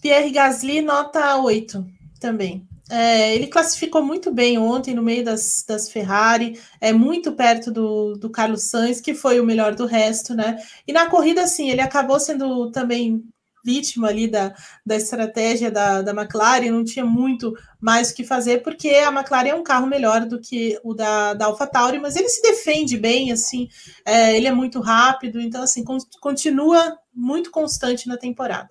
Pierre 0.00 0.30
Gasly, 0.30 0.80
nota 0.80 1.36
8 1.36 2.03
também. 2.24 2.66
É, 2.90 3.34
ele 3.34 3.48
classificou 3.48 4.02
muito 4.02 4.32
bem 4.32 4.56
ontem 4.56 4.94
no 4.94 5.02
meio 5.02 5.22
das, 5.22 5.62
das 5.68 5.90
Ferrari, 5.90 6.58
é 6.80 6.90
muito 6.90 7.32
perto 7.32 7.70
do, 7.70 8.14
do 8.14 8.30
Carlos 8.30 8.70
Sainz, 8.70 8.98
que 8.98 9.12
foi 9.12 9.40
o 9.40 9.44
melhor 9.44 9.74
do 9.74 9.84
resto, 9.84 10.34
né? 10.34 10.56
E 10.86 10.92
na 10.92 11.06
corrida, 11.10 11.42
assim, 11.42 11.70
ele 11.70 11.82
acabou 11.82 12.18
sendo 12.18 12.70
também 12.70 13.22
vítima 13.62 14.08
ali 14.08 14.26
da, 14.26 14.54
da 14.84 14.96
estratégia 14.96 15.70
da, 15.70 16.00
da 16.00 16.12
McLaren, 16.12 16.70
não 16.70 16.84
tinha 16.84 17.04
muito 17.04 17.54
mais 17.78 18.10
o 18.10 18.14
que 18.14 18.24
fazer, 18.24 18.62
porque 18.62 18.88
a 18.88 19.12
McLaren 19.12 19.48
é 19.48 19.54
um 19.54 19.62
carro 19.62 19.86
melhor 19.86 20.24
do 20.24 20.40
que 20.40 20.78
o 20.82 20.94
da, 20.94 21.34
da 21.34 21.46
AlphaTauri, 21.46 21.98
mas 21.98 22.16
ele 22.16 22.28
se 22.28 22.40
defende 22.40 22.96
bem, 22.96 23.32
assim, 23.32 23.68
é, 24.04 24.34
ele 24.34 24.46
é 24.46 24.52
muito 24.52 24.80
rápido, 24.80 25.40
então, 25.40 25.62
assim, 25.62 25.84
con 25.84 25.98
continua 26.20 26.98
muito 27.14 27.50
constante 27.50 28.08
na 28.08 28.16
temporada. 28.16 28.68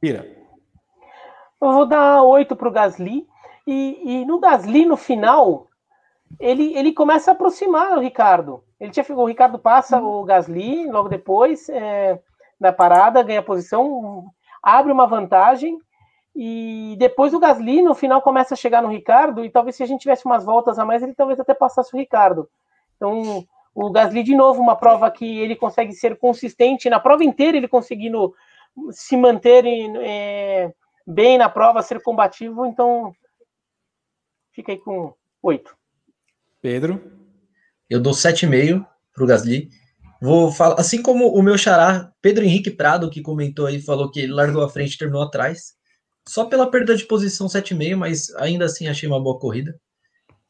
Pira. 0.00 0.37
Eu 1.60 1.72
vou 1.72 1.86
dar 1.86 2.22
oito 2.22 2.54
para 2.54 2.68
o 2.68 2.72
Gasly. 2.72 3.26
E, 3.66 4.00
e, 4.04 4.24
no 4.24 4.38
Gasly, 4.38 4.86
no 4.86 4.96
final, 4.96 5.66
ele, 6.38 6.74
ele 6.76 6.92
começa 6.92 7.30
a 7.30 7.34
aproximar 7.34 7.98
o 7.98 8.00
Ricardo. 8.00 8.62
Ele 8.78 8.90
tinha, 8.90 9.04
o 9.10 9.26
Ricardo 9.26 9.58
passa 9.58 10.00
o 10.00 10.24
Gasly 10.24 10.88
logo 10.90 11.08
depois 11.08 11.68
é, 11.68 12.20
da 12.60 12.72
parada, 12.72 13.22
ganha 13.22 13.42
posição, 13.42 14.24
abre 14.62 14.92
uma 14.92 15.06
vantagem. 15.06 15.78
E 16.34 16.94
depois 16.98 17.34
o 17.34 17.40
Gasly 17.40 17.82
no 17.82 17.94
final 17.94 18.22
começa 18.22 18.54
a 18.54 18.56
chegar 18.56 18.80
no 18.80 18.88
Ricardo, 18.88 19.44
e 19.44 19.50
talvez 19.50 19.74
se 19.74 19.82
a 19.82 19.86
gente 19.86 20.02
tivesse 20.02 20.24
umas 20.24 20.44
voltas 20.44 20.78
a 20.78 20.84
mais, 20.84 21.02
ele 21.02 21.14
talvez 21.14 21.40
até 21.40 21.52
passasse 21.52 21.92
o 21.92 21.98
Ricardo. 21.98 22.48
Então, 22.96 23.44
o 23.74 23.90
Gasly, 23.90 24.22
de 24.22 24.36
novo, 24.36 24.62
uma 24.62 24.76
prova 24.76 25.10
que 25.10 25.38
ele 25.40 25.56
consegue 25.56 25.92
ser 25.92 26.16
consistente, 26.16 26.88
na 26.88 27.00
prova 27.00 27.24
inteira 27.24 27.56
ele 27.56 27.66
conseguindo 27.66 28.32
se 28.90 29.16
manter 29.16 29.64
é, 30.00 30.72
bem 31.08 31.38
na 31.38 31.48
prova, 31.48 31.82
ser 31.82 32.02
combativo, 32.02 32.66
então 32.66 33.14
fica 34.52 34.72
aí 34.72 34.78
com 34.78 35.14
oito. 35.42 35.74
Pedro? 36.60 37.00
Eu 37.88 38.00
dou 38.00 38.12
7,5 38.12 38.86
para 39.14 39.24
o 39.24 39.26
Gasly. 39.26 39.70
Vou 40.20 40.52
falar, 40.52 40.78
assim 40.78 41.00
como 41.00 41.28
o 41.28 41.42
meu 41.42 41.56
xará, 41.56 42.12
Pedro 42.20 42.44
Henrique 42.44 42.70
Prado, 42.70 43.08
que 43.08 43.22
comentou 43.22 43.66
aí, 43.66 43.80
falou 43.80 44.10
que 44.10 44.20
ele 44.20 44.32
largou 44.32 44.62
a 44.62 44.68
frente 44.68 44.94
e 44.94 44.98
terminou 44.98 45.22
atrás. 45.22 45.74
Só 46.28 46.44
pela 46.44 46.70
perda 46.70 46.94
de 46.94 47.06
posição 47.06 47.46
7,5, 47.46 47.96
mas 47.96 48.34
ainda 48.34 48.66
assim 48.66 48.86
achei 48.86 49.08
uma 49.08 49.22
boa 49.22 49.38
corrida. 49.38 49.80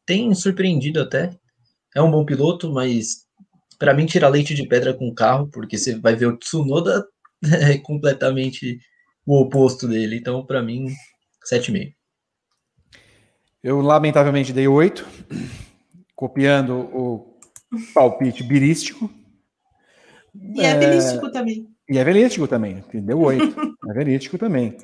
Tem 0.05 0.35
surpreendido 0.35 1.01
até. 1.01 1.31
É 1.95 2.03
um 2.03 2.11
bom 2.11 2.25
piloto, 2.25 2.73
mas 2.73 3.27
para 3.79 3.95
mim 3.95 4.07
tira 4.07 4.29
leite 4.29 4.55
de 4.55 4.67
pedra 4.67 4.93
com 4.93 5.07
o 5.09 5.15
carro, 5.15 5.49
porque 5.53 5.79
você 5.79 5.97
vai 5.97 6.17
ver 6.17 6.27
o 6.27 6.37
Tsunoda 6.37 7.07
é 7.45 7.79
completamente 7.79 8.81
o 9.29 9.43
oposto 9.43 9.87
dele. 9.87 10.17
Então, 10.17 10.45
para 10.45 10.63
mim, 10.63 10.87
7,5. 11.53 11.93
Eu 13.63 13.83
lamentavelmente 13.83 14.55
dei 14.55 14.67
8, 14.67 15.07
copiando 16.17 16.73
o 16.79 17.39
palpite 17.93 18.43
birístico. 18.43 19.11
E 20.35 20.63
é, 20.63 20.71
é 20.71 20.79
velístico 20.79 21.31
também. 21.31 21.69
E 21.91 21.99
é 21.99 22.05
velístico 22.05 22.49
também, 22.49 22.83
deu 22.95 23.21
8. 23.21 23.77
é 23.91 23.93
velístico 23.93 24.39
também. 24.39 24.79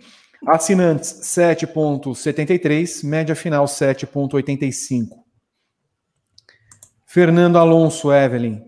Assinantes 0.47 1.21
7,73, 1.23 3.03
média 3.07 3.35
final 3.35 3.65
7,85. 3.65 5.09
Fernando 7.07 7.57
Alonso, 7.57 8.13
Evelyn. 8.13 8.63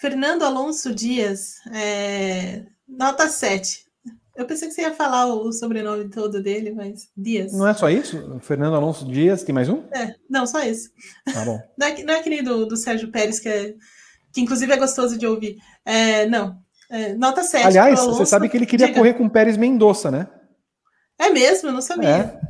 Fernando 0.00 0.44
Alonso 0.44 0.94
Dias, 0.94 1.56
é, 1.74 2.64
nota 2.88 3.28
7. 3.28 3.89
Eu 4.36 4.46
pensei 4.46 4.68
que 4.68 4.74
você 4.74 4.82
ia 4.82 4.94
falar 4.94 5.26
o 5.26 5.52
sobrenome 5.52 6.08
todo 6.08 6.42
dele, 6.42 6.72
mas 6.72 7.08
Dias. 7.16 7.52
Não 7.52 7.66
é 7.66 7.74
só 7.74 7.90
isso? 7.90 8.38
Fernando 8.40 8.74
Alonso 8.74 9.04
Dias, 9.04 9.42
tem 9.42 9.54
mais 9.54 9.68
um? 9.68 9.82
É, 9.92 10.14
não, 10.28 10.46
só 10.46 10.62
isso. 10.62 10.90
Tá 11.32 11.44
bom. 11.44 11.58
Não 11.76 11.86
é, 11.86 12.02
não 12.04 12.14
é 12.14 12.18
aquele 12.18 12.42
do, 12.42 12.66
do 12.66 12.76
Sérgio 12.76 13.10
Pérez, 13.10 13.40
que, 13.40 13.48
é, 13.48 13.74
que 14.32 14.40
inclusive 14.40 14.72
é 14.72 14.76
gostoso 14.76 15.18
de 15.18 15.26
ouvir. 15.26 15.56
É, 15.84 16.26
não, 16.26 16.58
é, 16.90 17.14
nota 17.14 17.42
7. 17.42 17.66
Aliás, 17.66 17.98
Alonso, 17.98 18.18
você 18.18 18.26
sabe 18.26 18.48
que 18.48 18.56
ele 18.56 18.66
queria 18.66 18.86
diga. 18.86 18.98
correr 18.98 19.14
com 19.14 19.24
o 19.24 19.30
Pérez 19.30 19.56
Mendonça, 19.56 20.10
né? 20.10 20.28
É 21.18 21.30
mesmo, 21.30 21.68
eu 21.68 21.72
não 21.72 21.82
sabia. 21.82 22.40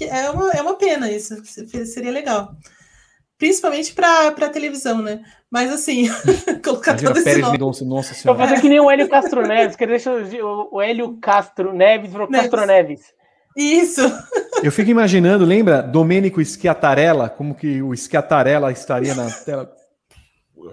É, 0.00 0.06
é, 0.06 0.30
uma, 0.30 0.50
é 0.52 0.62
uma 0.62 0.74
pena 0.74 1.10
isso, 1.10 1.36
seria 1.86 2.10
legal. 2.10 2.54
Principalmente 3.38 3.92
para 3.92 4.48
televisão, 4.50 5.00
né? 5.00 5.20
Mas 5.50 5.72
assim, 5.72 6.08
colocar 6.62 6.92
Imagina, 6.92 7.14
todo 7.14 7.24
Pérez 7.24 7.46
esse 7.46 7.60
nome. 7.60 7.84
nossa 7.84 8.12
senhora. 8.12 8.38
Vou 8.38 8.48
fazer 8.48 8.60
que 8.60 8.68
nem 8.68 8.80
o 8.80 8.90
Hélio 8.90 9.08
Castro 9.08 9.46
Neves, 9.46 9.76
que 9.76 9.86
deixa 9.86 10.10
o, 10.12 10.76
o 10.76 10.82
Hélio 10.82 11.16
Castro 11.18 11.72
Neves 11.72 12.10
virou 12.10 12.28
Castro 12.28 12.66
Neves. 12.66 13.14
Isso. 13.56 14.02
Eu 14.62 14.70
fico 14.70 14.90
imaginando, 14.90 15.44
lembra 15.44 15.82
Domênico 15.82 16.44
Schiatarella, 16.44 17.28
como 17.28 17.54
que 17.54 17.80
o 17.80 17.96
Schiatarella 17.96 18.70
estaria 18.72 19.14
na 19.14 19.30
tela? 19.30 19.72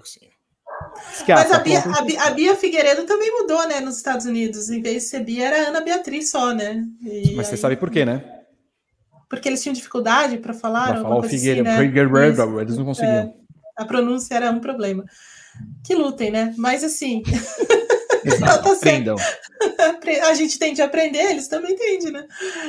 Assim. 0.00 0.26
Mas 1.28 1.52
a 1.52 1.58
Bia, 1.58 1.80
a, 1.80 2.02
Bia, 2.02 2.22
a 2.22 2.30
Bia, 2.30 2.56
Figueiredo 2.56 3.04
também 3.04 3.32
mudou, 3.32 3.66
né, 3.66 3.80
nos 3.80 3.96
Estados 3.96 4.26
Unidos. 4.26 4.70
Em 4.70 4.82
vez 4.82 5.04
de 5.04 5.08
ser 5.08 5.20
Bia, 5.20 5.46
era 5.46 5.68
Ana 5.68 5.80
Beatriz 5.80 6.30
só, 6.30 6.52
né? 6.52 6.84
E 7.02 7.34
Mas 7.34 7.46
aí... 7.46 7.50
você 7.52 7.56
sabe 7.56 7.76
por 7.76 7.90
quê, 7.90 8.04
né? 8.04 8.35
Porque 9.28 9.48
eles 9.48 9.62
tinham 9.62 9.74
dificuldade 9.74 10.38
para 10.38 10.54
falar. 10.54 10.92
Pra 10.92 11.02
falar 11.02 11.16
o 11.18 11.22
Figueiredo, 11.22 11.68
assim, 11.68 11.78
né? 11.78 11.84
eles 12.60 12.76
não 12.76 12.84
conseguiam. 12.84 13.14
É, 13.14 13.34
a 13.76 13.84
pronúncia 13.84 14.34
era 14.34 14.50
um 14.50 14.60
problema. 14.60 15.04
Que 15.84 15.94
lutem, 15.94 16.30
né? 16.30 16.54
Mas 16.56 16.84
assim. 16.84 17.22
Exato, 18.26 18.72
aprendam. 18.72 19.16
a 20.28 20.34
gente 20.34 20.58
tende 20.58 20.82
a 20.82 20.86
aprender, 20.86 21.30
eles 21.30 21.46
também 21.46 21.76
tendem, 21.76 22.12
né? 22.12 22.26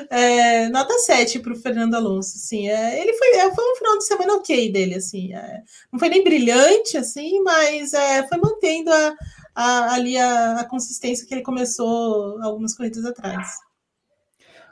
É, 0.09 0.69
nota 0.69 0.93
7 0.99 1.39
para 1.39 1.53
o 1.53 1.59
Fernando 1.59 1.95
Alonso, 1.95 2.37
assim, 2.37 2.69
é, 2.69 3.01
ele 3.01 3.13
foi, 3.13 3.29
é, 3.29 3.53
foi 3.53 3.71
um 3.71 3.75
final 3.75 3.97
de 3.97 4.05
semana 4.05 4.33
ok 4.35 4.71
dele, 4.71 4.95
assim, 4.95 5.33
é, 5.33 5.61
não 5.91 5.99
foi 5.99 6.09
nem 6.09 6.23
brilhante, 6.23 6.95
assim, 6.95 7.41
mas 7.41 7.93
é, 7.93 8.27
foi 8.27 8.37
mantendo 8.37 8.91
a, 8.93 9.15
a, 9.55 9.93
ali 9.95 10.17
a, 10.17 10.59
a, 10.59 10.65
consistência 10.65 11.25
que 11.25 11.33
ele 11.33 11.41
começou 11.41 12.39
algumas 12.41 12.75
corridas 12.75 13.03
atrás. 13.03 13.47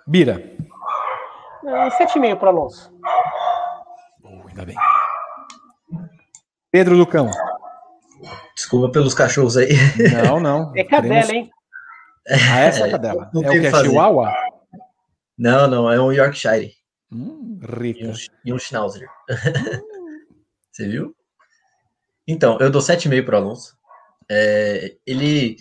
Bira. 0.05 0.55
7,5 1.65 2.37
para 2.37 2.49
Alonso. 2.49 2.93
Oh, 4.23 4.47
ainda 4.47 4.65
bem. 4.65 4.75
Pedro 6.71 6.95
Lucão. 6.95 7.29
Desculpa 8.55 8.89
pelos 8.89 9.13
cachorros 9.13 9.57
aí. 9.57 9.69
Não, 10.23 10.39
não. 10.39 10.73
É 10.75 10.83
cadela, 10.83 11.31
hein? 11.31 11.51
Ah, 12.27 12.59
essa 12.61 12.81
é 12.81 12.87
a 12.87 12.91
cadela. 12.91 13.29
Não 13.33 13.43
é 13.43 13.47
o 13.47 13.51
que? 13.51 13.67
É 13.67 13.71
Chihuahua? 13.71 14.33
Não, 15.37 15.67
não, 15.67 15.91
é 15.91 16.01
um 16.01 16.11
Yorkshire. 16.11 16.73
Hum, 17.11 17.59
rico. 17.79 17.99
E 17.99 18.07
um, 18.07 18.13
e 18.45 18.53
um 18.53 18.59
Schnauzer. 18.59 19.07
Você 20.71 20.87
viu? 20.87 21.15
Então, 22.27 22.57
eu 22.59 22.69
dou 22.69 22.81
7,5 22.81 23.25
para 23.25 23.35
o 23.35 23.41
Alonso. 23.41 23.77
É, 24.29 24.97
ele 25.05 25.57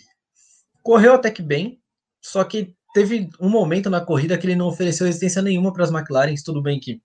correu 0.82 1.14
até 1.14 1.31
que 1.31 1.43
bem, 1.43 1.81
só 2.20 2.43
que 2.44 2.74
teve 2.94 3.28
um 3.40 3.50
momento 3.50 3.90
na 3.90 4.00
corrida 4.00 4.38
que 4.38 4.46
ele 4.46 4.54
não 4.54 4.68
ofereceu 4.68 5.06
resistência 5.06 5.42
nenhuma 5.42 5.72
para 5.72 5.82
as 5.82 5.90
McLaren. 5.90 6.34
Tudo 6.44 6.62
bem 6.62 6.78
que 6.78 7.02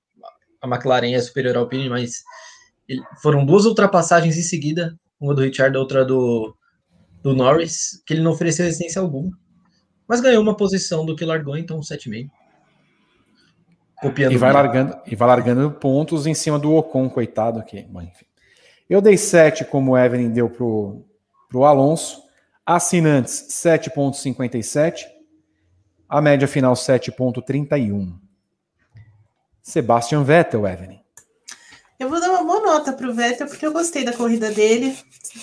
a 0.62 0.68
McLaren 0.68 1.14
é 1.14 1.20
superior 1.20 1.58
ao 1.58 1.64
Alpine, 1.64 1.90
mas 1.90 2.24
foram 3.22 3.44
duas 3.44 3.66
ultrapassagens 3.66 4.38
em 4.38 4.44
seguida, 4.44 4.96
uma 5.20 5.34
do 5.34 5.42
Richard, 5.42 5.76
outra 5.76 6.06
do, 6.06 6.56
do 7.24 7.36
Norris, 7.36 8.02
que 8.06 8.14
ele 8.14 8.22
não 8.22 8.32
ofereceu 8.32 8.66
resistência 8.66 9.02
alguma. 9.02 9.32
Mas 10.08 10.22
ganhou 10.22 10.42
uma 10.42 10.56
posição 10.56 11.06
do 11.06 11.16
que 11.16 11.26
largou, 11.26 11.58
então 11.58 11.80
7,5. 11.80 12.30
Copiando 14.02 14.32
e 14.32 14.38
vai, 14.38 14.54
largando, 14.54 14.98
e 15.06 15.16
vai 15.16 15.28
largando 15.28 15.72
pontos 15.72 16.26
em 16.26 16.34
cima 16.34 16.58
do 16.58 16.74
Ocon, 16.74 17.10
coitado 17.10 17.60
aqui. 17.60 17.86
Bom, 17.90 18.02
enfim. 18.02 18.26
Eu 18.90 19.02
dei 19.02 19.18
7, 19.18 19.66
como 19.66 19.92
o 19.92 19.98
Evelyn 19.98 20.30
deu 20.30 20.50
pro, 20.50 21.06
pro 21.50 21.66
Alonso. 21.66 22.24
Assinantes, 22.66 23.48
7,57. 23.50 25.19
A 26.10 26.20
média 26.20 26.48
final, 26.48 26.74
7,31. 26.74 28.20
Sebastian 29.62 30.24
Vettel, 30.24 30.68
Evelyn. 30.68 31.00
Eu 32.00 32.10
vou 32.10 32.20
dar 32.20 32.32
uma 32.32 32.44
boa 32.44 32.59
nota 32.70 32.94
para 32.94 33.10
o 33.10 33.14
Vettel, 33.14 33.48
porque 33.48 33.66
eu 33.66 33.74
gostei 33.74 34.06
da 34.06 34.14
corrida 34.14 34.52
dele. 34.52 34.96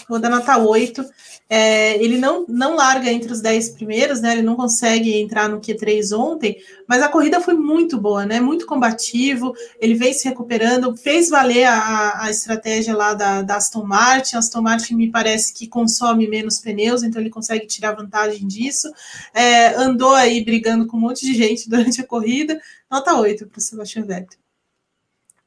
Vou 0.09 0.19
dar 0.21 0.31
nota 0.31 0.57
8. 0.57 1.05
É, 1.49 2.03
ele 2.03 2.19
não, 2.19 2.45
não 2.49 2.75
larga 2.75 3.11
entre 3.11 3.33
os 3.33 3.41
10 3.41 3.71
primeiros, 3.71 4.21
né? 4.21 4.33
Ele 4.33 4.43
não 4.43 4.57
consegue 4.57 5.15
entrar 5.17 5.49
no 5.49 5.61
Q3 5.61 6.17
ontem, 6.17 6.57
mas 6.89 7.03
a 7.03 7.09
corrida 7.09 7.41
foi 7.41 7.55
muito 7.55 8.01
boa, 8.01 8.25
né? 8.25 8.41
Muito 8.41 8.67
combativo. 8.67 9.55
Ele 9.81 9.95
vem 9.95 10.13
se 10.13 10.29
recuperando, 10.29 10.97
fez 10.97 11.29
valer 11.29 11.65
a, 11.65 12.25
a 12.25 12.31
estratégia 12.31 12.97
lá 12.97 13.15
da, 13.15 13.43
da 13.43 13.57
Aston 13.57 13.85
Martin. 13.85 14.37
A 14.37 14.39
Aston 14.39 14.63
Martin 14.63 14.95
me 14.95 15.11
parece 15.11 15.53
que 15.53 15.67
consome 15.67 16.29
menos 16.29 16.61
pneus, 16.61 17.03
então 17.03 17.21
ele 17.21 17.31
consegue 17.31 17.67
tirar 17.67 17.93
vantagem 17.93 18.47
disso. 18.47 18.91
É, 19.35 19.75
andou 19.75 20.15
aí 20.15 20.45
brigando 20.45 20.87
com 20.87 20.97
um 20.97 21.01
monte 21.01 21.27
de 21.27 21.35
gente 21.35 21.69
durante 21.71 22.01
a 22.01 22.07
corrida. 22.07 22.61
Nota 22.91 23.15
8 23.15 23.47
para 23.47 23.59
o 23.59 23.63
Sebastian 23.63 24.05
Vettel. 24.05 24.39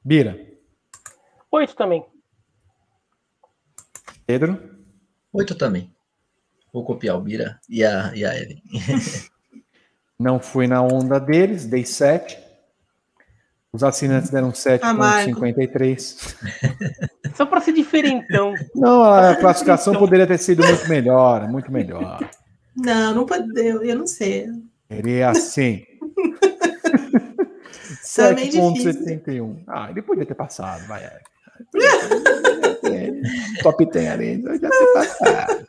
Bira. 0.04 0.49
Oito 1.52 1.76
também. 1.76 2.06
Pedro? 4.26 4.60
Oito 5.34 5.56
também. 5.56 5.92
Vou 6.72 6.84
copiar 6.86 7.18
o 7.18 7.22
Bira 7.22 7.60
e 7.68 7.84
a, 7.84 8.12
e 8.16 8.24
a 8.24 8.36
Evelyn. 8.36 8.62
Não 10.20 10.40
fui 10.40 10.68
na 10.68 10.82
onda 10.82 11.20
deles, 11.20 11.66
dei 11.66 11.86
sete. 11.86 12.38
Os 13.72 13.84
assinantes 13.84 14.30
deram 14.32 14.52
7,53. 14.52 16.36
Só 17.36 17.46
para 17.46 17.62
ser 17.62 17.72
diferentão. 17.72 18.54
Não, 18.76 19.04
a 19.04 19.36
classificação 19.36 19.94
poderia 19.94 20.26
ter 20.28 20.40
sido 20.40 20.64
muito 20.66 20.90
melhor, 20.90 21.48
muito 21.48 21.72
melhor. 21.72 22.20
Não, 22.76 23.14
não 23.14 23.26
pode, 23.26 23.48
eu, 23.60 23.84
eu 23.84 23.96
não 23.96 24.08
sei. 24.08 24.48
Seria 24.88 25.30
assim. 25.30 25.86
7,71. 28.04 29.64
Tá 29.66 29.86
ah, 29.86 29.92
ele 29.92 30.02
podia 30.02 30.26
ter 30.26 30.36
passado, 30.36 30.88
vai. 30.88 31.08
Top 33.64 33.86
10 33.86 34.12
ali, 34.12 34.42
já 34.44 34.70
ter 34.70 34.94
passado. 34.94 35.68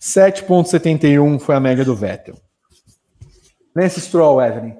7,71 0.00 1.38
foi 1.40 1.54
a 1.54 1.60
média 1.60 1.84
do 1.84 1.96
Vettel. 1.96 2.36
Lance 3.74 4.00
Stroll, 4.00 4.40
Evelyn. 4.42 4.76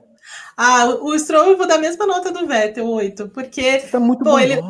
Ah, 0.56 0.86
o 1.00 1.18
Stroll 1.18 1.50
eu 1.50 1.56
vou 1.56 1.66
dar 1.66 1.76
a 1.76 1.78
mesma 1.78 2.06
nota 2.06 2.30
do 2.30 2.46
Vettel, 2.46 2.86
8, 2.86 3.28
porque. 3.30 3.80
Você 3.80 3.88
tá 3.88 3.98
muito 3.98 4.22
bom, 4.22 4.38
ele... 4.38 4.60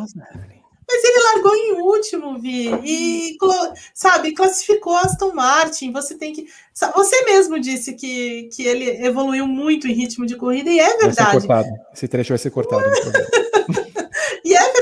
Mas 0.87 1.03
ele 1.03 1.25
largou 1.33 1.55
em 1.55 1.73
último, 1.81 2.39
Vi, 2.39 2.69
e 2.85 3.39
sabe, 3.95 4.33
classificou 4.33 4.95
Aston 4.97 5.33
Martin. 5.33 5.91
Você 5.93 6.15
tem 6.15 6.33
que. 6.33 6.47
Você 6.95 7.25
mesmo 7.25 7.59
disse 7.59 7.95
que, 7.95 8.51
que 8.55 8.62
ele 8.65 8.91
evoluiu 9.05 9.47
muito 9.47 9.89
em 9.89 9.95
ritmo 9.95 10.27
de 10.27 10.37
corrida, 10.37 10.69
e 10.69 10.79
é 10.79 10.99
verdade. 10.99 11.47
Esse 11.93 12.07
trecho 12.07 12.31
vai 12.31 12.39
ser 12.39 12.51
cortado. 12.51 12.85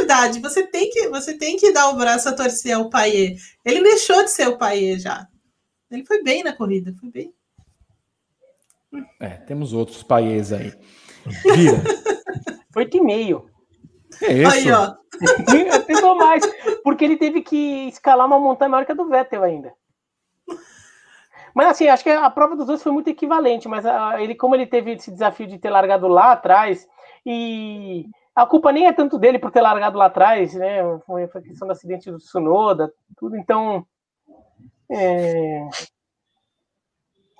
verdade, 0.02 0.40
você 0.40 0.66
tem 0.66 0.90
que 0.90 1.08
você 1.08 1.36
tem 1.36 1.56
que 1.56 1.72
dar 1.72 1.88
o 1.90 1.96
braço 1.96 2.28
a 2.28 2.32
torcer 2.34 2.74
ao 2.74 2.90
Paier. 2.90 3.36
Ele 3.64 3.82
deixou 3.82 4.22
de 4.24 4.30
ser 4.30 4.48
o 4.48 4.58
Paier 4.58 4.98
já. 4.98 5.26
Ele 5.90 6.04
foi 6.04 6.22
bem 6.22 6.42
na 6.42 6.52
corrida, 6.52 6.94
foi 7.00 7.10
bem. 7.10 7.34
É, 9.20 9.28
temos 9.30 9.72
outros 9.72 10.02
Paiers 10.02 10.52
aí. 10.52 10.72
Vira. 11.54 11.82
Oito 12.76 12.96
e 12.96 13.00
meio. 13.00 13.50
É 14.22 14.32
isso. 14.32 14.50
Aí, 14.50 14.70
ó. 14.70 14.94
Pegou 15.86 16.16
mais, 16.16 16.42
porque 16.82 17.04
ele 17.04 17.16
teve 17.16 17.42
que 17.42 17.88
escalar 17.88 18.26
uma 18.26 18.38
montanha 18.38 18.70
maior 18.70 18.84
que 18.84 18.92
a 18.92 18.94
do 18.94 19.08
Vettel 19.08 19.42
ainda. 19.42 19.72
Mas 21.54 21.68
assim, 21.68 21.86
acho 21.88 22.02
que 22.02 22.10
a 22.10 22.30
prova 22.30 22.56
dos 22.56 22.66
dois 22.66 22.82
foi 22.82 22.92
muito 22.92 23.08
equivalente, 23.08 23.68
mas 23.68 23.84
a, 23.84 24.22
ele, 24.22 24.34
como 24.34 24.54
ele 24.54 24.66
teve 24.66 24.92
esse 24.92 25.10
desafio 25.10 25.46
de 25.46 25.58
ter 25.58 25.68
largado 25.68 26.08
lá 26.08 26.32
atrás, 26.32 26.88
e 27.26 28.06
a 28.34 28.46
culpa 28.46 28.72
nem 28.72 28.86
é 28.86 28.92
tanto 28.92 29.18
dele 29.18 29.38
por 29.38 29.50
ter 29.50 29.60
largado 29.60 29.98
lá 29.98 30.06
atrás, 30.06 30.54
né? 30.54 30.78
Foi 31.06 31.24
a 31.24 31.28
questão 31.28 31.68
do 31.68 31.72
acidente 31.72 32.10
do 32.10 32.18
Sunoda, 32.18 32.92
tudo, 33.16 33.36
então. 33.36 33.86
É... 34.90 35.68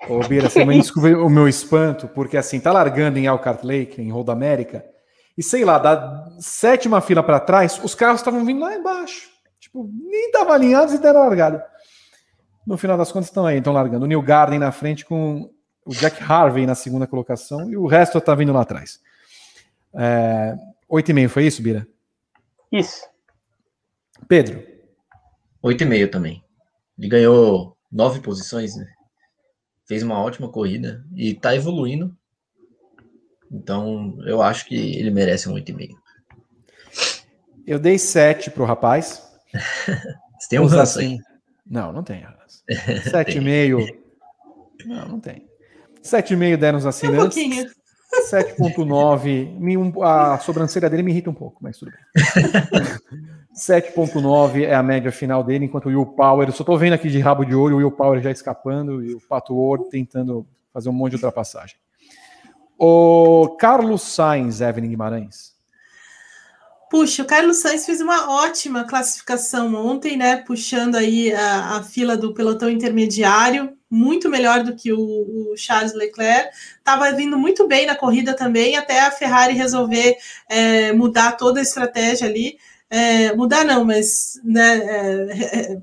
Ô, 0.07 0.19
Bira, 0.27 0.49
você 0.49 0.63
me 0.65 0.79
desculpa 0.79 1.09
o 1.09 1.29
meu 1.29 1.47
espanto, 1.47 2.07
porque 2.07 2.37
assim, 2.37 2.59
tá 2.59 2.71
largando 2.71 3.17
em 3.17 3.25
Elkhart 3.25 3.63
Lake, 3.63 4.01
em 4.01 4.11
Road 4.11 4.29
América, 4.29 4.85
e 5.35 5.41
sei 5.41 5.65
lá, 5.65 5.79
da 5.79 6.27
sétima 6.39 7.01
fila 7.01 7.23
para 7.23 7.39
trás, 7.39 7.79
os 7.83 7.95
carros 7.95 8.21
estavam 8.21 8.45
vindo 8.45 8.61
lá 8.61 8.75
embaixo. 8.75 9.29
Tipo, 9.59 9.89
nem 9.91 10.27
estavam 10.27 10.53
alinhados 10.53 10.93
e 10.93 10.99
deram 10.99 11.21
largada. 11.21 11.65
No 12.67 12.77
final 12.77 12.97
das 12.97 13.11
contas, 13.11 13.29
estão 13.29 13.45
aí, 13.45 13.57
estão 13.57 13.73
largando. 13.73 14.05
O 14.05 14.07
Neil 14.07 14.21
Garden 14.21 14.59
na 14.59 14.71
frente 14.71 15.03
com 15.05 15.49
o 15.85 15.91
Jack 15.91 16.21
Harvey 16.23 16.65
na 16.65 16.75
segunda 16.75 17.07
colocação 17.07 17.69
e 17.69 17.75
o 17.75 17.87
resto 17.87 18.17
está 18.19 18.35
vindo 18.35 18.53
lá 18.53 18.61
atrás. 18.61 18.99
É, 19.95 20.55
oito 20.93 21.09
e 21.09 21.13
meio, 21.13 21.29
foi 21.29 21.47
isso, 21.47 21.61
Bira? 21.61 21.87
Isso. 22.71 23.07
Pedro? 24.27 24.63
Oito 25.63 25.83
e 25.83 25.85
meio 25.85 26.09
também. 26.09 26.43
Ele 26.97 27.07
ganhou 27.07 27.75
nove 27.91 28.19
posições, 28.21 28.75
né? 28.75 28.85
Fez 29.87 30.03
uma 30.03 30.21
ótima 30.21 30.49
corrida 30.49 31.03
e 31.15 31.31
está 31.31 31.55
evoluindo. 31.55 32.15
Então, 33.51 34.17
eu 34.25 34.41
acho 34.41 34.65
que 34.65 34.75
ele 34.75 35.09
merece 35.09 35.49
um 35.49 35.53
8,5. 35.53 35.89
Eu 37.65 37.79
dei 37.79 37.97
7 37.97 38.51
pro 38.51 38.65
rapaz. 38.65 39.23
Você 40.39 40.49
tem 40.49 40.59
um 40.59 40.65
ranço 40.65 40.99
assim. 40.99 41.19
Não, 41.65 41.91
não 41.91 42.03
tem 42.03 42.21
ranço. 42.21 42.63
7,5. 43.09 43.97
não, 44.85 45.07
não 45.07 45.19
tem. 45.19 45.47
7,5 46.03 46.57
deram 46.57 46.77
os 46.77 46.85
assinantes. 46.85 47.37
Um 47.37 47.82
7.9, 48.31 50.01
a 50.01 50.37
sobrancelha 50.39 50.89
dele 50.89 51.03
me 51.03 51.11
irrita 51.11 51.29
um 51.29 51.33
pouco, 51.33 51.57
mas 51.61 51.77
tudo 51.77 51.91
bem. 51.91 52.01
7.9 53.55 54.63
é 54.63 54.73
a 54.73 54.81
média 54.81 55.11
final 55.11 55.43
dele, 55.43 55.65
enquanto 55.65 55.85
o 55.85 55.89
Will 55.89 56.05
Power, 56.05 56.47
eu 56.47 56.51
só 56.51 56.63
tô 56.63 56.75
vendo 56.77 56.93
aqui 56.93 57.09
de 57.09 57.19
rabo 57.19 57.45
de 57.45 57.53
olho 57.53 57.75
o 57.75 57.77
Will 57.77 57.91
Power 57.91 58.19
já 58.21 58.31
escapando 58.31 59.03
e 59.03 59.13
o 59.13 59.21
Pato 59.21 59.55
Ward 59.55 59.89
tentando 59.89 60.45
fazer 60.73 60.89
um 60.89 60.93
monte 60.93 61.11
de 61.11 61.17
ultrapassagem. 61.17 61.75
O 62.77 63.55
Carlos 63.59 64.01
Sainz, 64.01 64.59
Evelyn 64.59 64.89
Guimarães. 64.89 65.52
Puxa, 66.93 67.23
o 67.23 67.25
Carlos 67.25 67.57
Sainz 67.57 67.87
fez 67.87 68.01
uma 68.01 68.29
ótima 68.29 68.83
classificação 68.83 69.73
ontem, 69.73 70.15
né? 70.15 70.37
Puxando 70.37 70.93
aí 70.93 71.33
a, 71.33 71.77
a 71.77 71.83
fila 71.83 72.15
do 72.15 72.35
pelotão 72.35 72.69
intermediário, 72.69 73.75
muito 73.89 74.29
melhor 74.29 74.63
do 74.63 74.75
que 74.75 74.93
o, 74.93 74.99
o 74.99 75.57
Charles 75.57 75.95
Leclerc. 75.95 76.55
Estava 76.77 77.11
vindo 77.11 77.35
muito 77.35 77.67
bem 77.67 77.87
na 77.87 77.95
corrida 77.95 78.35
também, 78.35 78.77
até 78.77 79.01
a 79.01 79.09
Ferrari 79.09 79.55
resolver 79.55 80.15
é, 80.47 80.93
mudar 80.93 81.31
toda 81.31 81.59
a 81.59 81.63
estratégia 81.63 82.27
ali. 82.27 82.59
É, 82.91 83.33
mudar 83.33 83.65
não, 83.65 83.83
mas 83.83 84.39
né, 84.43 84.77
é, 84.77 85.71
é 85.71 85.81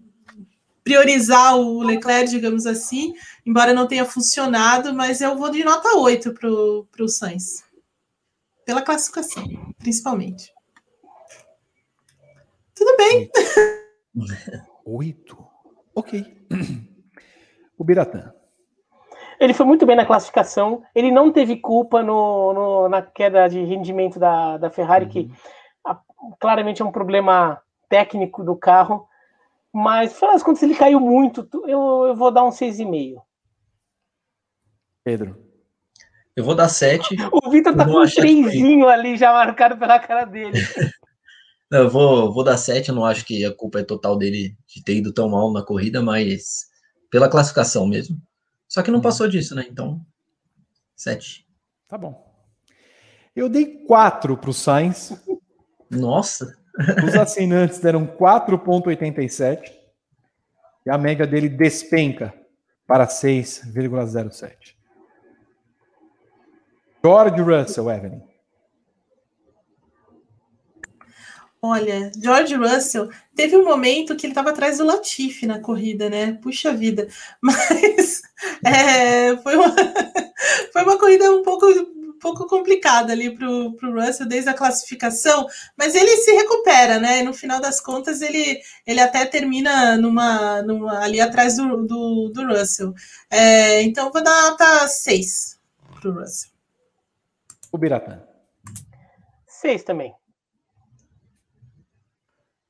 priorizar 0.85 1.57
o 1.57 1.83
Leclerc, 1.83 2.31
digamos 2.31 2.67
assim, 2.67 3.15
embora 3.45 3.75
não 3.75 3.89
tenha 3.89 4.05
funcionado, 4.05 4.95
mas 4.95 5.21
eu 5.21 5.37
vou 5.37 5.51
de 5.51 5.65
nota 5.65 5.89
8 5.97 6.33
para 6.35 6.49
o 7.05 7.09
Sainz. 7.09 7.65
Pela 8.65 8.81
classificação, 8.81 9.45
principalmente. 9.77 10.53
Tudo 12.81 12.97
bem. 12.97 13.31
Oito. 14.87 15.37
Ok. 15.95 16.25
O 17.77 17.85
Biratã. 17.85 18.33
Ele 19.39 19.53
foi 19.53 19.67
muito 19.67 19.85
bem 19.85 19.97
na 19.97 20.07
classificação. 20.07 20.83
Ele 20.95 21.11
não 21.11 21.31
teve 21.31 21.59
culpa 21.59 22.03
no, 22.03 22.55
no 22.55 22.89
na 22.89 23.03
queda 23.03 23.49
de 23.49 23.63
rendimento 23.63 24.19
da, 24.19 24.57
da 24.57 24.71
Ferrari, 24.71 25.05
uhum. 25.05 25.11
que 25.11 25.31
a, 25.85 25.99
claramente 26.41 26.81
é 26.81 26.85
um 26.85 26.91
problema 26.91 27.61
técnico 27.87 28.43
do 28.43 28.57
carro. 28.57 29.07
Mas, 29.71 30.13
afinal 30.13 30.33
das 30.33 30.43
contas, 30.43 30.63
ele 30.63 30.75
caiu 30.75 31.01
muito. 31.01 31.47
Eu, 31.67 32.07
eu 32.09 32.17
vou 32.17 32.31
dar 32.31 32.45
um 32.45 32.51
6,5. 32.51 33.21
Pedro. 35.05 35.37
Eu 36.35 36.45
vou 36.45 36.55
dar 36.55 36.71
7. 36.71 37.15
O 37.31 37.51
Vitor 37.51 37.77
tá 37.77 37.85
com 37.85 38.01
um 38.01 38.07
3 38.07 38.83
ali 38.85 39.19
já 39.19 39.35
marcado 39.35 39.77
pela 39.77 39.99
cara 39.99 40.25
dele. 40.25 40.59
Não, 41.71 41.81
eu 41.81 41.91
vou, 41.91 42.33
vou 42.33 42.43
dar 42.43 42.57
7. 42.57 42.89
Eu 42.89 42.95
não 42.95 43.05
acho 43.05 43.25
que 43.25 43.45
a 43.45 43.55
culpa 43.55 43.81
é 43.81 43.85
total 43.85 44.17
dele 44.19 44.57
de 44.67 44.83
ter 44.83 44.97
ido 44.97 45.13
tão 45.13 45.29
mal 45.29 45.53
na 45.53 45.63
corrida, 45.63 46.03
mas 46.03 46.67
pela 47.11 47.29
classificação 47.29 47.87
mesmo. 47.87 48.21
Só 48.69 48.83
que 48.83 48.91
não 48.91 48.99
uhum. 48.99 49.03
passou 49.03 49.29
disso, 49.29 49.55
né? 49.55 49.67
Então, 49.69 50.01
7. 50.97 51.47
Tá 51.89 51.97
bom. 51.97 52.29
Eu 53.35 53.49
dei 53.49 53.85
4 53.85 54.37
pro 54.37 54.53
Sainz. 54.53 55.13
Nossa! 55.89 56.59
Os 57.05 57.15
assinantes 57.15 57.81
deram 57.81 58.07
4,87 58.07 59.73
e 60.87 60.91
a 60.91 60.97
média 60.97 61.27
dele 61.27 61.49
despenca 61.49 62.33
para 62.87 63.07
6,07. 63.07 64.77
George 67.03 67.41
Russell, 67.41 67.91
Evelyn. 67.91 68.30
Olha, 71.63 72.11
George 72.19 72.55
Russell 72.55 73.11
teve 73.35 73.55
um 73.55 73.65
momento 73.65 74.17
que 74.17 74.27
ele 74.27 74.33
estava 74.33 74.51
atrás 74.51 74.79
do 74.79 74.85
Latifi 74.85 75.47
na 75.47 75.61
corrida, 75.61 76.09
né? 76.09 76.33
Puxa 76.43 76.73
vida. 76.73 77.07
Mas 77.41 78.23
é, 78.65 79.37
foi, 79.37 79.57
uma, 79.57 79.75
foi 80.73 80.83
uma 80.83 80.99
corrida 80.99 81.31
um 81.31 81.43
pouco 81.43 81.67
pouco 82.21 82.47
complicada 82.47 83.13
ali 83.13 83.35
para 83.35 83.49
o 83.49 83.75
Russell 83.81 84.29
desde 84.29 84.51
a 84.51 84.55
classificação, 84.55 85.47
mas 85.77 85.95
ele 85.95 86.17
se 86.19 86.31
recupera, 86.33 87.01
né? 87.01 87.21
E 87.21 87.23
no 87.23 87.33
final 87.33 87.61
das 87.61 87.81
contas, 87.81 88.21
ele, 88.21 88.61
ele 88.87 89.01
até 89.01 89.25
termina 89.25 89.97
numa, 89.97 90.63
numa 90.63 91.01
ali 91.01 91.21
atrás 91.21 91.57
do, 91.57 91.87
do, 91.87 92.29
do 92.29 92.47
Russell. 92.47 92.95
É, 93.31 93.83
então, 93.83 94.13
vou 94.13 94.23
dar 94.23 94.51
nota 94.51 94.87
6 94.87 95.59
para 95.99 96.11
o 96.11 96.13
Russell. 96.13 96.51
O 97.73 97.79
Biratã. 97.79 98.23
6 99.47 99.83
também. 99.83 100.15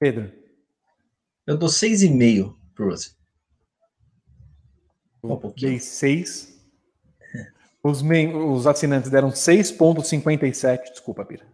Pedro. 0.00 0.32
Eu 1.46 1.56
dou 1.58 1.68
6,5 1.68 2.56
para 2.74 2.86
Russell. 2.86 3.12
Um 5.22 5.36
pouquinho. 5.36 5.72
Dei 5.72 5.78
6. 5.78 6.58
Os, 7.82 8.02
os 8.02 8.66
assinantes 8.66 9.10
deram 9.10 9.28
6,57. 9.28 10.90
Desculpa, 10.90 11.22
Pira. 11.24 11.46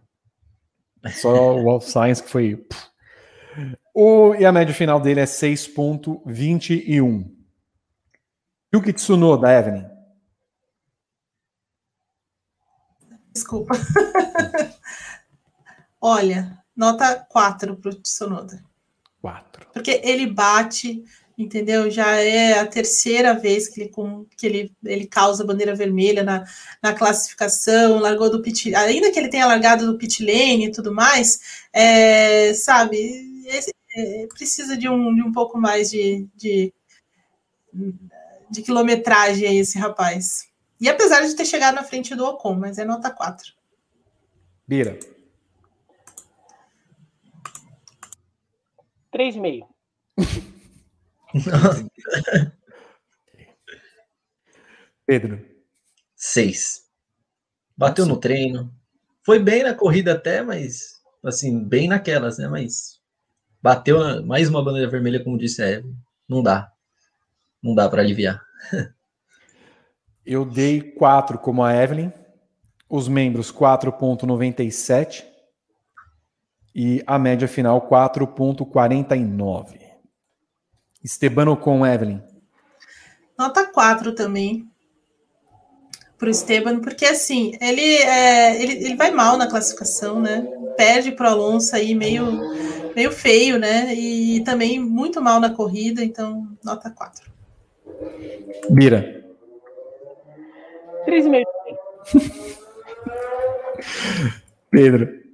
Só 1.11 1.57
o 1.57 1.63
Wolf 1.63 1.85
Science 1.85 2.23
que 2.23 2.29
foi. 2.29 2.65
O, 3.93 4.33
e 4.35 4.45
a 4.45 4.51
média 4.51 4.73
final 4.73 4.99
dele 5.01 5.19
é 5.19 5.25
6,21. 5.25 7.29
Yuki 8.73 8.93
Tsunoda, 8.93 9.51
Evelyn. 9.51 9.85
Desculpa. 13.33 13.75
Olha, 15.99 16.63
nota 16.77 17.15
4 17.15 17.75
para 17.75 17.91
o 17.91 17.95
Tsunoda. 17.95 18.63
4. 19.21 19.67
Porque 19.73 19.99
ele 20.03 20.27
bate 20.27 21.03
entendeu? 21.37 21.89
Já 21.91 22.15
é 22.15 22.59
a 22.59 22.65
terceira 22.65 23.33
vez 23.33 23.67
que 23.67 23.81
ele, 23.81 23.91
que 24.35 24.47
ele, 24.47 24.75
ele 24.83 25.05
causa 25.05 25.45
bandeira 25.45 25.75
vermelha 25.75 26.23
na, 26.23 26.43
na 26.81 26.93
classificação, 26.93 27.99
largou 27.99 28.29
do 28.29 28.41
pit, 28.41 28.73
ainda 28.73 29.11
que 29.11 29.19
ele 29.19 29.29
tenha 29.29 29.45
largado 29.45 29.85
do 29.85 29.97
pit 29.97 30.23
lane 30.23 30.65
e 30.65 30.71
tudo 30.71 30.91
mais, 30.91 31.67
é, 31.71 32.53
sabe, 32.55 33.45
é, 33.47 34.23
é, 34.23 34.27
precisa 34.27 34.75
de 34.75 34.89
um, 34.89 35.13
de 35.13 35.21
um 35.21 35.31
pouco 35.31 35.59
mais 35.59 35.91
de, 35.91 36.27
de, 36.35 36.73
de 38.49 38.61
quilometragem 38.63 39.47
aí 39.47 39.57
esse 39.57 39.77
rapaz. 39.77 40.47
E 40.81 40.89
apesar 40.89 41.21
de 41.21 41.35
ter 41.35 41.45
chegado 41.45 41.75
na 41.75 41.83
frente 41.83 42.15
do 42.15 42.25
Ocon, 42.25 42.55
mas 42.55 42.79
é 42.79 42.85
nota 42.85 43.11
4. 43.11 43.53
Bira. 44.67 44.97
3,5. 49.13 49.67
Pedro. 55.05 55.45
6. 56.15 56.81
Bateu 57.77 58.05
Nossa. 58.05 58.15
no 58.15 58.19
treino. 58.19 58.73
Foi 59.23 59.39
bem 59.39 59.63
na 59.63 59.73
corrida 59.73 60.13
até, 60.13 60.41
mas 60.41 61.01
assim, 61.23 61.63
bem 61.63 61.87
naquelas, 61.87 62.37
né? 62.37 62.47
Mas 62.47 62.99
bateu 63.61 64.25
mais 64.25 64.49
uma 64.49 64.63
bandeira 64.63 64.89
vermelha, 64.89 65.23
como 65.23 65.37
disse 65.37 65.61
a 65.61 65.67
Eve. 65.67 65.93
Não 66.27 66.41
dá. 66.41 66.71
Não 67.61 67.75
dá 67.75 67.89
para 67.89 68.01
aliviar. 68.01 68.41
Eu 70.25 70.43
dei 70.43 70.81
4 70.81 71.39
como 71.39 71.63
a 71.63 71.73
Evelyn. 71.73 72.11
Os 72.89 73.07
membros 73.07 73.51
4.97 73.51 75.25
e 76.77 77.03
a 77.07 77.17
média 77.17 77.47
final 77.47 77.89
4.49. 77.89 79.79
Estebano 81.03 81.57
com 81.57 81.83
Evelyn. 81.83 82.21
Nota 83.35 83.65
4 83.65 84.13
também 84.13 84.69
para 86.19 86.27
o 86.27 86.29
Esteban, 86.29 86.79
porque 86.79 87.05
assim, 87.05 87.57
ele, 87.59 87.81
é, 87.81 88.61
ele, 88.61 88.73
ele 88.85 88.95
vai 88.95 89.09
mal 89.09 89.37
na 89.37 89.47
classificação, 89.47 90.19
né? 90.19 90.47
Perde 90.77 91.11
para 91.11 91.29
o 91.29 91.31
Alonso 91.31 91.75
aí 91.75 91.95
meio, 91.95 92.25
meio 92.95 93.11
feio, 93.11 93.57
né? 93.57 93.95
E 93.95 94.43
também 94.43 94.79
muito 94.79 95.19
mal 95.19 95.39
na 95.39 95.49
corrida, 95.49 96.03
então 96.03 96.47
nota 96.63 96.91
4. 96.91 97.31
Bira. 98.69 99.25
3,5. 101.07 101.43
Pedro. 104.69 105.26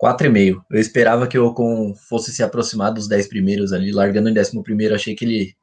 4,5. 0.00 0.62
Eu 0.70 0.80
esperava 0.80 1.26
que 1.26 1.38
o 1.38 1.46
Ocon 1.46 1.94
fosse 1.94 2.32
se 2.32 2.42
aproximar 2.42 2.92
dos 2.92 3.06
10 3.06 3.28
primeiros 3.28 3.72
ali, 3.72 3.92
largando 3.92 4.30
em 4.30 4.38
11 4.38 4.62
primeiro, 4.62 4.94
achei 4.94 5.14
que 5.14 5.24
ele, 5.24 5.54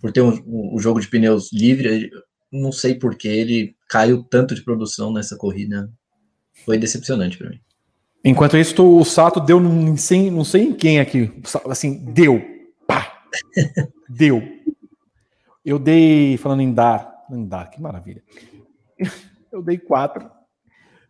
por 0.00 0.10
ter 0.10 0.22
um, 0.22 0.42
um 0.46 0.78
jogo 0.78 1.00
de 1.00 1.08
pneus 1.08 1.52
livre, 1.52 2.10
não 2.50 2.72
sei 2.72 2.94
por 2.94 3.14
que 3.14 3.28
ele 3.28 3.76
caiu 3.88 4.22
tanto 4.22 4.54
de 4.54 4.62
produção 4.62 5.12
nessa 5.12 5.36
corrida. 5.36 5.90
Foi 6.64 6.78
decepcionante 6.78 7.36
para 7.36 7.50
mim. 7.50 7.60
Enquanto 8.24 8.56
isso, 8.56 8.98
o 8.98 9.04
Sato 9.04 9.40
deu 9.40 9.60
não 9.60 9.96
sei, 9.96 10.30
não 10.30 10.44
sei 10.44 10.62
em 10.62 10.72
quem 10.72 11.00
aqui. 11.00 11.32
Assim, 11.68 12.04
deu. 12.04 12.40
Pá! 12.86 13.24
deu. 14.08 14.42
Eu 15.64 15.78
dei, 15.78 16.36
falando 16.38 16.62
em 16.62 16.72
dar, 16.72 17.24
em 17.30 17.44
dar, 17.46 17.68
que 17.68 17.80
maravilha. 17.80 18.22
Eu 19.50 19.62
dei 19.62 19.76
quatro. 19.76 20.30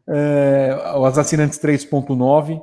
É, 0.08 0.94
os 0.96 1.18
assinantes 1.18 1.58
3.9 1.58 2.60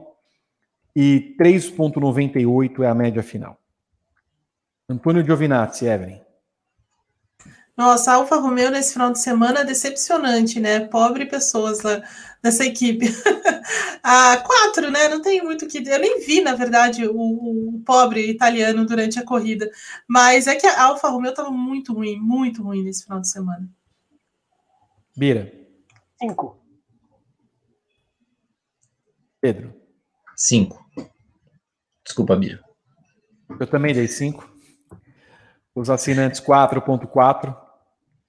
e 0.95 1.35
3.98 1.39 2.83
é 2.83 2.87
a 2.87 2.95
média 2.95 3.23
final. 3.23 3.57
Antônio 4.89 5.23
Giovinazzi, 5.23 5.85
Evelyn. 5.85 6.19
Nossa, 7.79 8.11
a 8.11 8.15
Alfa 8.15 8.35
Romeo 8.35 8.69
nesse 8.69 8.91
final 8.91 9.09
de 9.09 9.19
semana 9.19 9.61
é 9.61 9.63
decepcionante, 9.63 10.59
né? 10.59 10.81
Pobre 10.81 11.25
pessoas 11.25 11.81
lá 11.81 12.03
nessa 12.43 12.65
equipe. 12.65 13.05
ah, 14.03 14.43
quatro, 14.45 14.91
né? 14.91 15.07
Não 15.07 15.21
tem 15.21 15.41
muito 15.41 15.65
que. 15.65 15.77
Eu 15.77 15.99
nem 15.99 16.19
vi, 16.19 16.41
na 16.41 16.55
verdade, 16.55 17.07
o, 17.07 17.15
o, 17.15 17.81
pobre 17.85 18.29
italiano 18.29 18.85
durante 18.85 19.17
a 19.17 19.23
corrida. 19.23 19.71
Mas 20.05 20.45
é 20.45 20.55
que 20.55 20.67
a 20.67 20.83
Alfa 20.83 21.07
Romeo 21.07 21.29
estava 21.29 21.51
muito 21.51 21.93
ruim, 21.93 22.19
muito 22.19 22.61
ruim 22.61 22.83
nesse 22.83 23.05
final 23.05 23.21
de 23.21 23.29
semana. 23.29 23.65
Bira. 25.15 25.49
Cinco. 26.21 26.58
Pedro. 29.41 29.73
Cinco. 30.35 30.83
Desculpa, 32.03 32.35
Bira. 32.35 32.59
Eu 33.59 33.67
também 33.67 33.93
dei 33.93 34.07
cinco. 34.07 34.49
Os 35.73 35.89
assinantes 35.89 36.41
4.4. 36.41 37.55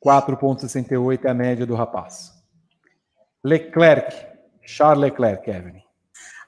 4,68 0.05 1.25
é 1.25 1.31
a 1.31 1.35
média 1.35 1.67
do 1.67 1.75
rapaz. 1.75 2.33
Leclerc, 3.45 4.15
Charles 4.63 5.03
Leclerc, 5.03 5.49
Evelyn. 5.49 5.83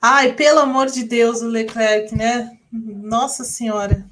Ai, 0.01 0.33
pelo 0.35 0.61
amor 0.61 0.87
de 0.87 1.05
Deus, 1.05 1.43
o 1.43 1.49
Leclerc, 1.49 2.15
né? 2.17 2.51
Nossa 2.73 3.45
Senhora. 3.45 4.07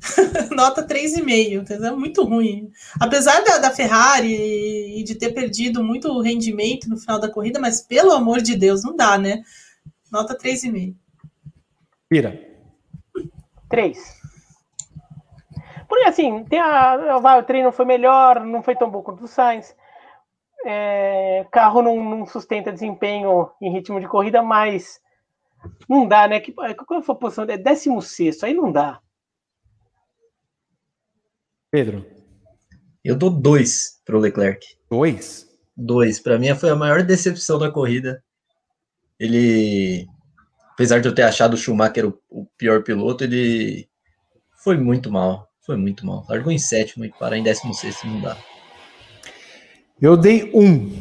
Nota 0.54 0.86
3,5, 0.86 1.62
entendeu? 1.62 1.96
Muito 1.96 2.22
ruim. 2.24 2.70
Apesar 3.00 3.42
da, 3.42 3.58
da, 3.58 3.70
Ferrari 3.70 4.98
e 4.98 5.02
de 5.02 5.14
ter 5.14 5.32
perdido 5.32 5.82
muito 5.82 6.20
rendimento 6.20 6.88
no 6.88 6.98
final 6.98 7.18
da 7.18 7.30
corrida, 7.30 7.58
mas 7.58 7.80
pelo 7.80 8.12
amor 8.12 8.40
de 8.40 8.56
Deus, 8.56 8.82
não 8.82 8.94
dá, 8.94 9.16
né? 9.16 9.42
Nota 10.10 10.36
3,5. 10.36 10.96
Pira. 12.08 12.38
3. 13.68 13.98
Porque 15.88 16.04
assim, 16.04 16.44
tem 16.44 16.60
a, 16.60 17.18
vai, 17.18 17.38
o 17.38 17.44
treino 17.44 17.72
foi 17.72 17.84
melhor, 17.84 18.44
não 18.44 18.62
foi 18.62 18.76
tão 18.76 18.90
bom 18.90 19.02
quanto 19.02 19.24
o 19.24 19.28
Sainz. 19.28 19.74
É, 20.64 21.46
carro 21.52 21.82
não, 21.82 22.02
não, 22.02 22.26
sustenta 22.26 22.72
desempenho 22.72 23.50
em 23.60 23.72
ritmo 23.72 24.00
de 24.00 24.08
corrida, 24.08 24.42
mas 24.42 25.00
não 25.88 26.06
dá, 26.06 26.26
né? 26.26 26.40
Que, 26.40 26.52
qual 26.52 27.02
foi 27.02 27.14
a 27.14 27.18
posição? 27.18 27.44
É 27.44 27.56
16, 27.56 28.42
aí 28.42 28.54
não 28.54 28.72
dá. 28.72 29.00
Pedro. 31.70 32.04
Eu 33.04 33.16
dou 33.16 33.30
dois 33.30 34.00
para 34.04 34.16
o 34.16 34.20
Leclerc. 34.20 34.66
Dois? 34.90 35.46
Dois. 35.76 36.18
Para 36.18 36.38
mim 36.38 36.52
foi 36.54 36.70
a 36.70 36.76
maior 36.76 37.02
decepção 37.02 37.58
da 37.58 37.70
corrida. 37.70 38.24
Ele, 39.18 40.06
apesar 40.72 41.00
de 41.00 41.08
eu 41.08 41.14
ter 41.14 41.22
achado 41.22 41.54
o 41.54 41.56
Schumacher 41.56 42.06
o, 42.06 42.18
o 42.28 42.46
pior 42.58 42.82
piloto, 42.82 43.24
ele 43.24 43.88
foi 44.62 44.76
muito 44.76 45.10
mal. 45.10 45.48
Foi 45.60 45.76
muito 45.76 46.06
mal. 46.06 46.24
Largou 46.28 46.52
em 46.52 46.58
sétimo 46.58 47.04
e 47.04 47.10
parar 47.10 47.36
em 47.36 47.42
décimo 47.42 47.74
sexto 47.74 48.06
não 48.06 48.20
dá. 48.20 48.36
Eu 50.00 50.16
dei 50.16 50.50
um. 50.54 50.92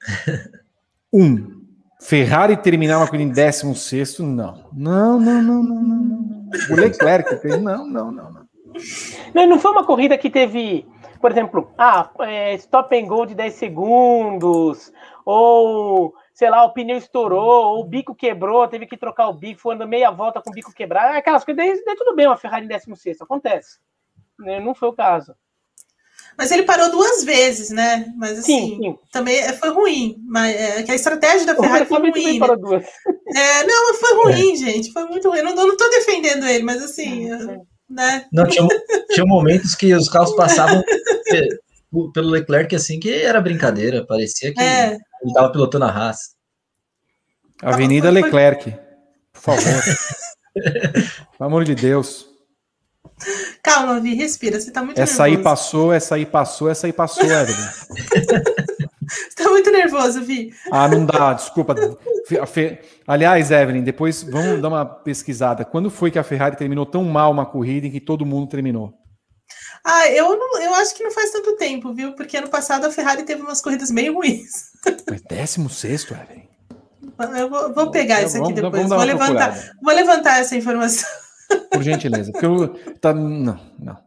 um. 1.12 1.54
Ferrari 2.00 2.56
terminar 2.56 2.98
uma 2.98 3.08
corrida 3.08 3.30
em 3.30 3.32
décimo 3.32 3.74
sexto, 3.74 4.22
não. 4.22 4.68
Não, 4.72 5.18
não, 5.18 5.42
não, 5.42 5.62
não, 5.62 5.82
não, 5.82 6.02
não. 6.02 6.48
O 6.70 6.74
Leclerc, 6.76 7.48
não, 7.48 7.86
não, 7.88 8.12
não, 8.12 8.30
não. 8.30 8.44
Não, 9.34 9.48
não 9.48 9.58
foi 9.58 9.70
uma 9.70 9.86
corrida 9.86 10.18
que 10.18 10.28
teve, 10.28 10.86
por 11.18 11.30
exemplo, 11.30 11.72
ah, 11.78 12.10
é, 12.20 12.54
stop 12.56 12.94
and 12.94 13.06
go 13.06 13.24
de 13.24 13.34
10 13.34 13.54
segundos, 13.54 14.92
ou 15.24 16.14
sei 16.34 16.50
lá, 16.50 16.64
o 16.64 16.72
pneu 16.74 16.98
estourou, 16.98 17.78
o 17.78 17.84
bico 17.84 18.14
quebrou, 18.14 18.66
teve 18.66 18.86
que 18.86 18.96
trocar 18.96 19.28
o 19.28 19.32
bico, 19.32 19.60
foi 19.60 19.76
andando 19.76 19.88
meia 19.88 20.10
volta 20.10 20.42
com 20.42 20.50
o 20.50 20.52
bico 20.52 20.74
quebrado, 20.74 21.16
aquelas 21.16 21.44
coisas, 21.44 21.64
daí, 21.64 21.84
daí 21.84 21.94
tudo 21.94 22.14
bem 22.14 22.26
uma 22.26 22.36
Ferrari 22.36 22.64
em 22.64 22.68
16, 22.68 23.20
acontece. 23.22 23.78
Né? 24.38 24.58
Não 24.58 24.74
foi 24.74 24.88
o 24.88 24.92
caso. 24.92 25.32
Mas 26.36 26.50
ele 26.50 26.64
parou 26.64 26.90
duas 26.90 27.22
vezes, 27.22 27.70
né? 27.70 28.12
Mas 28.16 28.40
assim, 28.40 28.66
sim, 28.66 28.78
sim. 28.82 28.98
também 29.12 29.36
é, 29.36 29.52
foi 29.52 29.68
ruim. 29.68 30.16
Mas 30.26 30.56
é, 30.56 30.82
que 30.82 30.90
a 30.90 30.94
estratégia 30.96 31.46
da 31.46 31.54
Ferrari 31.54 31.86
foi 31.86 32.10
ruim. 32.10 32.40
Né? 32.40 32.56
Duas. 32.56 32.84
É, 33.36 33.64
não, 33.64 33.94
foi 33.94 34.14
ruim, 34.22 34.52
é. 34.52 34.56
gente. 34.56 34.92
Foi 34.92 35.04
muito 35.06 35.28
ruim. 35.28 35.38
Eu 35.38 35.44
não, 35.44 35.54
não 35.54 35.76
tô 35.76 35.88
defendendo 35.88 36.46
ele, 36.46 36.62
mas 36.62 36.80
assim, 36.82 37.28
né? 37.88 38.26
Não, 38.32 38.46
tinha, 38.46 38.68
tinha 39.10 39.26
momentos 39.26 39.74
que 39.74 39.92
os 39.92 40.08
carros 40.08 40.36
passavam 40.36 40.84
pelo 42.12 42.30
Leclerc 42.30 42.76
assim 42.76 43.00
que 43.00 43.12
era 43.12 43.40
brincadeira. 43.40 44.06
Parecia 44.06 44.52
que. 44.52 44.60
É. 44.60 44.98
Ele 45.24 45.30
estava 45.30 45.50
pilotando 45.50 45.86
a 45.86 45.90
raça. 45.90 46.34
Avenida 47.62 48.10
Leclerc, 48.10 48.76
por 49.32 49.40
favor. 49.40 49.82
Pelo 50.54 51.48
amor 51.48 51.64
de 51.64 51.74
Deus. 51.74 52.28
Calma, 53.62 54.00
Vi, 54.00 54.14
respira. 54.14 54.60
Você 54.60 54.70
tá 54.70 54.82
muito 54.82 55.00
essa 55.00 55.22
nervoso. 55.22 55.38
aí 55.38 55.42
passou, 55.42 55.92
essa 55.92 56.14
aí 56.16 56.26
passou, 56.26 56.68
essa 56.68 56.86
aí 56.86 56.92
passou, 56.92 57.24
Evelyn. 57.24 57.56
Você 59.06 59.42
tá 59.42 59.50
muito 59.50 59.70
nervoso, 59.70 60.22
Vi. 60.22 60.52
Ah, 60.70 60.88
não 60.88 61.06
dá, 61.06 61.32
desculpa. 61.32 61.74
Aliás, 63.06 63.50
Evelyn, 63.50 63.82
depois 63.82 64.22
vamos 64.22 64.60
dar 64.60 64.68
uma 64.68 64.84
pesquisada. 64.84 65.64
Quando 65.64 65.90
foi 65.90 66.10
que 66.10 66.18
a 66.18 66.22
Ferrari 66.22 66.56
terminou 66.56 66.84
tão 66.84 67.04
mal 67.04 67.30
uma 67.30 67.46
corrida 67.46 67.86
em 67.86 67.90
que 67.90 68.00
todo 68.00 68.26
mundo 68.26 68.48
terminou? 68.48 68.92
Ah, 69.84 70.08
eu, 70.08 70.36
não, 70.36 70.62
eu 70.62 70.74
acho 70.76 70.94
que 70.94 71.04
não 71.04 71.10
faz 71.10 71.30
tanto 71.30 71.56
tempo, 71.56 71.92
viu? 71.92 72.14
Porque 72.14 72.38
ano 72.38 72.48
passado 72.48 72.86
a 72.86 72.90
Ferrari 72.90 73.22
teve 73.24 73.42
umas 73.42 73.60
corridas 73.60 73.90
meio 73.90 74.14
ruins. 74.14 74.70
Mas 75.08 75.20
décimo 75.20 75.68
sexto, 75.68 76.14
Evelyn. 76.14 76.48
Eu 77.38 77.50
vou, 77.50 77.74
vou 77.74 77.90
pegar 77.90 78.22
isso 78.22 78.42
aqui 78.42 78.54
depois. 78.54 78.88
Vou 78.88 79.04
levantar, 79.04 79.72
vou 79.82 79.94
levantar 79.94 80.40
essa 80.40 80.56
informação. 80.56 81.08
Por 81.70 81.82
gentileza. 81.82 82.32
Porque 82.32 82.46
eu, 82.46 82.68
tá, 82.94 83.12
não, 83.12 83.60
não. 83.78 83.98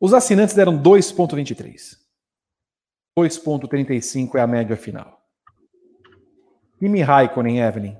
Os 0.00 0.14
assinantes 0.14 0.54
deram 0.54 0.80
2,23. 0.80 1.96
2,35 3.18 4.36
é 4.36 4.40
a 4.40 4.46
média 4.46 4.76
final. 4.76 5.20
Kimi 6.78 7.02
Raikkonen, 7.02 7.58
Evelyn. 7.58 7.96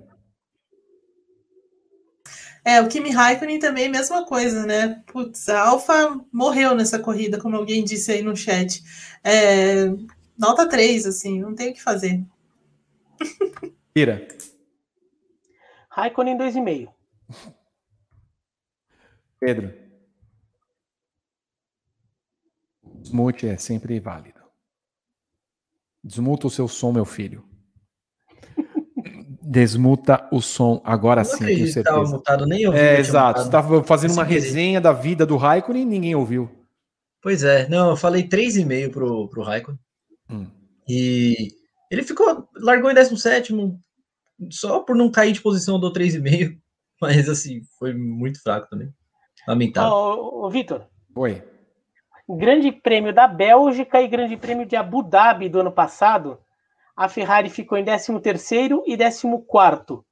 É, 2.68 2.82
o 2.82 2.86
Kimi 2.86 3.08
Raikkonen 3.08 3.58
também, 3.58 3.88
mesma 3.88 4.26
coisa, 4.26 4.66
né? 4.66 5.02
Putz, 5.06 5.48
a 5.48 5.68
Alfa 5.68 6.22
morreu 6.30 6.74
nessa 6.74 6.98
corrida, 6.98 7.40
como 7.40 7.56
alguém 7.56 7.82
disse 7.82 8.12
aí 8.12 8.20
no 8.20 8.36
chat. 8.36 8.84
É, 9.24 9.86
nota 10.36 10.68
3, 10.68 11.06
assim, 11.06 11.40
não 11.40 11.54
tem 11.54 11.70
o 11.70 11.72
que 11.72 11.82
fazer. 11.82 12.22
Ira. 13.96 14.28
Raikkonen 15.88 16.36
2,5. 16.36 16.92
Pedro. 19.40 19.72
Desmute 22.82 23.48
é 23.48 23.56
sempre 23.56 23.98
válido. 23.98 24.42
Desmuta 26.04 26.46
o 26.46 26.50
seu 26.50 26.68
som, 26.68 26.92
meu 26.92 27.06
filho. 27.06 27.47
Desmuta 29.50 30.28
o 30.30 30.42
som 30.42 30.78
agora 30.84 31.24
sim, 31.24 31.42
tenho 31.42 31.66
certeza. 31.68 32.02
Mutado, 32.02 32.44
nem 32.44 32.66
ouvi 32.66 32.78
é, 32.78 33.00
exato. 33.00 33.40
Você 33.40 33.46
estava 33.46 33.82
fazendo 33.82 34.12
uma 34.12 34.22
resenha 34.22 34.78
da 34.78 34.92
vida 34.92 35.24
do 35.24 35.38
Raikkonen 35.38 35.84
e 35.84 35.86
ninguém 35.86 36.14
ouviu. 36.14 36.50
Pois 37.22 37.42
é, 37.42 37.66
não, 37.66 37.88
eu 37.88 37.96
falei 37.96 38.28
3,5 38.28 38.90
pro, 38.90 39.26
pro 39.30 39.42
Raikkonen. 39.42 39.80
Hum. 40.30 40.46
E 40.86 41.48
ele 41.90 42.02
ficou, 42.02 42.46
largou 42.56 42.90
em 42.90 42.94
17, 42.94 43.54
só 44.50 44.80
por 44.80 44.94
não 44.94 45.10
cair 45.10 45.32
de 45.32 45.40
posição 45.40 45.80
do 45.80 45.90
3,5. 45.90 46.58
Mas 47.00 47.26
assim, 47.26 47.62
foi 47.78 47.94
muito 47.94 48.42
fraco 48.42 48.68
também. 48.68 48.92
Lamentável. 49.46 49.92
Ô, 49.92 50.44
ô 50.44 50.50
Vitor. 50.50 50.86
Oi. 51.14 51.42
Grande 52.28 52.70
Prêmio 52.70 53.14
da 53.14 53.26
Bélgica 53.26 54.02
e 54.02 54.08
Grande 54.08 54.36
Prêmio 54.36 54.66
de 54.66 54.76
Abu 54.76 55.02
Dhabi 55.02 55.48
do 55.48 55.60
ano 55.60 55.72
passado 55.72 56.38
a 56.98 57.08
Ferrari 57.08 57.48
ficou 57.48 57.78
em 57.78 57.84
13º 57.84 58.82
e 58.84 58.96
14º. 58.96 60.02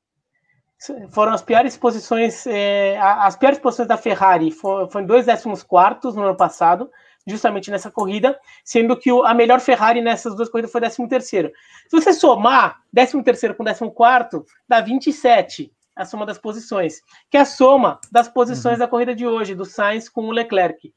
Foram 1.10 1.32
as 1.32 1.42
piores 1.42 1.76
posições, 1.76 2.46
é, 2.46 2.96
as 3.00 3.34
piores 3.34 3.58
posições 3.58 3.88
da 3.88 3.96
Ferrari 3.96 4.52
foram, 4.52 4.88
foram 4.88 5.04
dois 5.04 5.26
14 5.26 6.16
no 6.16 6.22
ano 6.22 6.36
passado, 6.36 6.88
justamente 7.26 7.72
nessa 7.72 7.90
corrida, 7.90 8.38
sendo 8.64 8.96
que 8.96 9.10
a 9.10 9.34
melhor 9.34 9.58
Ferrari 9.58 10.00
nessas 10.00 10.36
duas 10.36 10.48
corridas 10.48 10.70
foi 10.70 10.80
13º. 10.80 11.50
Se 11.88 11.90
você 11.90 12.12
somar 12.12 12.76
13º 12.94 13.56
com 13.56 13.64
14º, 13.64 14.44
dá 14.68 14.80
27 14.80 15.72
a 15.96 16.04
soma 16.04 16.24
das 16.24 16.38
posições, 16.38 17.00
que 17.28 17.36
é 17.36 17.40
a 17.40 17.44
soma 17.44 17.98
das 18.12 18.28
posições 18.28 18.74
uhum. 18.74 18.80
da 18.80 18.86
corrida 18.86 19.12
de 19.12 19.26
hoje, 19.26 19.56
do 19.56 19.64
Sainz 19.64 20.08
com 20.08 20.26
o 20.26 20.30
Leclerc. 20.30 20.94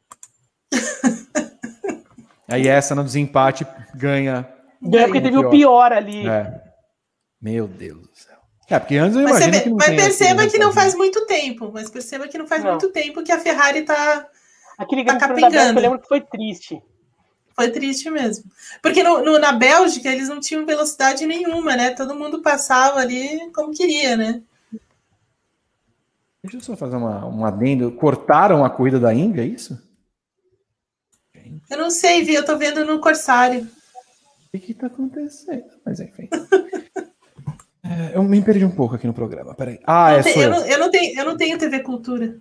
Aí 2.47 2.67
essa 2.67 2.93
no 2.93 3.03
desempate 3.03 3.65
ganha 3.95 4.58
Ganha 4.81 5.05
porque 5.05 5.21
teve 5.21 5.37
o 5.37 5.49
pior 5.49 5.91
ali. 5.91 6.27
É. 6.27 6.61
Meu 7.41 7.67
Deus 7.67 8.07
do 8.07 8.15
céu. 8.15 8.37
É, 8.69 8.79
porque 8.79 8.97
antes 8.97 9.15
eu 9.17 9.23
mas, 9.23 9.37
imagino 9.37 9.63
que 9.63 9.69
não 9.69 9.77
mas 9.77 9.87
perceba 9.87 10.47
que 10.47 10.57
não 10.57 10.71
faz 10.71 10.95
muito 10.95 11.25
tempo. 11.25 11.71
Mas 11.73 11.89
perceba 11.89 12.27
que 12.27 12.37
não 12.37 12.47
faz 12.47 12.63
não. 12.63 12.71
muito 12.71 12.89
tempo 12.89 13.23
que 13.23 13.31
a 13.31 13.39
Ferrari 13.39 13.81
tá. 13.83 14.27
Aquele 14.77 15.03
tá 15.03 15.17
capengando. 15.17 15.79
eu 15.79 15.83
lembro 15.83 15.99
que 15.99 16.07
foi 16.07 16.21
triste. 16.21 16.81
Foi 17.55 17.69
triste 17.71 18.09
mesmo. 18.09 18.45
Porque 18.81 19.03
no, 19.03 19.21
no, 19.21 19.37
na 19.37 19.51
Bélgica 19.51 20.09
eles 20.09 20.29
não 20.29 20.39
tinham 20.39 20.65
velocidade 20.65 21.25
nenhuma, 21.25 21.75
né? 21.75 21.91
Todo 21.91 22.15
mundo 22.15 22.41
passava 22.41 22.99
ali 22.99 23.51
como 23.53 23.73
queria, 23.73 24.15
né? 24.15 24.41
Deixa 26.41 26.57
eu 26.57 26.61
só 26.61 26.77
fazer 26.77 26.95
uma, 26.95 27.25
um 27.25 27.43
adendo. 27.43 27.91
Cortaram 27.91 28.63
a 28.63 28.69
corrida 28.69 28.99
da 28.99 29.13
Índia, 29.13 29.41
é 29.41 29.45
isso? 29.45 29.77
Eu 31.69 31.77
não 31.77 31.89
sei, 31.89 32.23
Vi, 32.23 32.33
eu 32.33 32.45
tô 32.45 32.57
vendo 32.57 32.85
no 32.85 32.99
Corsário. 32.99 33.67
O 34.53 34.59
que 34.59 34.71
está 34.71 34.87
acontecendo? 34.87 35.65
Mas 35.85 35.99
enfim. 35.99 36.27
é, 37.83 38.15
eu 38.15 38.23
me 38.23 38.41
perdi 38.41 38.65
um 38.65 38.71
pouco 38.71 38.95
aqui 38.95 39.05
no 39.05 39.13
programa. 39.13 39.53
Peraí. 39.53 39.79
Ah, 39.85 40.11
não 40.11 40.19
é 40.19 40.23
tem, 40.23 40.35
eu. 40.37 40.41
eu. 40.41 40.49
Não, 40.49 40.65
eu, 40.65 40.79
não 40.79 40.91
tenho, 40.91 41.19
eu 41.19 41.25
não 41.25 41.37
tenho 41.37 41.57
TV 41.57 41.79
Cultura. 41.81 42.37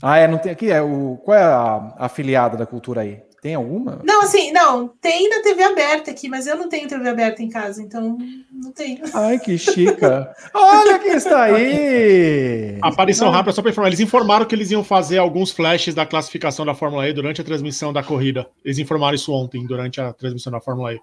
Ah, 0.00 0.18
é, 0.18 0.28
não 0.28 0.38
tem 0.38 0.52
aqui. 0.52 0.70
É 0.70 0.80
o, 0.80 1.16
qual 1.24 1.36
é 1.36 1.42
a 1.42 1.94
afiliada 1.98 2.56
da 2.56 2.64
cultura 2.64 3.00
aí? 3.00 3.22
Tem 3.40 3.54
alguma? 3.54 4.00
Não, 4.04 4.22
assim, 4.22 4.52
não, 4.52 4.88
tem 5.00 5.26
na 5.30 5.42
TV 5.42 5.62
aberta 5.62 6.10
aqui, 6.10 6.28
mas 6.28 6.46
eu 6.46 6.58
não 6.58 6.68
tenho 6.68 6.86
TV 6.86 7.08
aberta 7.08 7.42
em 7.42 7.48
casa, 7.48 7.82
então 7.82 8.18
não 8.52 8.70
tenho. 8.70 9.00
Ai, 9.14 9.38
que 9.38 9.56
chica. 9.56 10.30
Olha 10.52 10.98
quem 10.98 11.14
está 11.14 11.44
aí! 11.44 12.76
Aparição 12.82 13.30
rápida, 13.30 13.52
só 13.52 13.62
para 13.62 13.70
informar. 13.70 13.88
Eles 13.88 14.00
informaram 14.00 14.44
que 14.44 14.54
eles 14.54 14.70
iam 14.70 14.84
fazer 14.84 15.16
alguns 15.16 15.50
flashes 15.50 15.94
da 15.94 16.04
classificação 16.04 16.66
da 16.66 16.74
Fórmula 16.74 17.08
E 17.08 17.14
durante 17.14 17.40
a 17.40 17.44
transmissão 17.44 17.94
da 17.94 18.02
corrida. 18.02 18.46
Eles 18.62 18.78
informaram 18.78 19.14
isso 19.14 19.32
ontem, 19.32 19.66
durante 19.66 20.02
a 20.02 20.12
transmissão 20.12 20.52
da 20.52 20.60
Fórmula 20.60 20.92
E. 20.92 21.00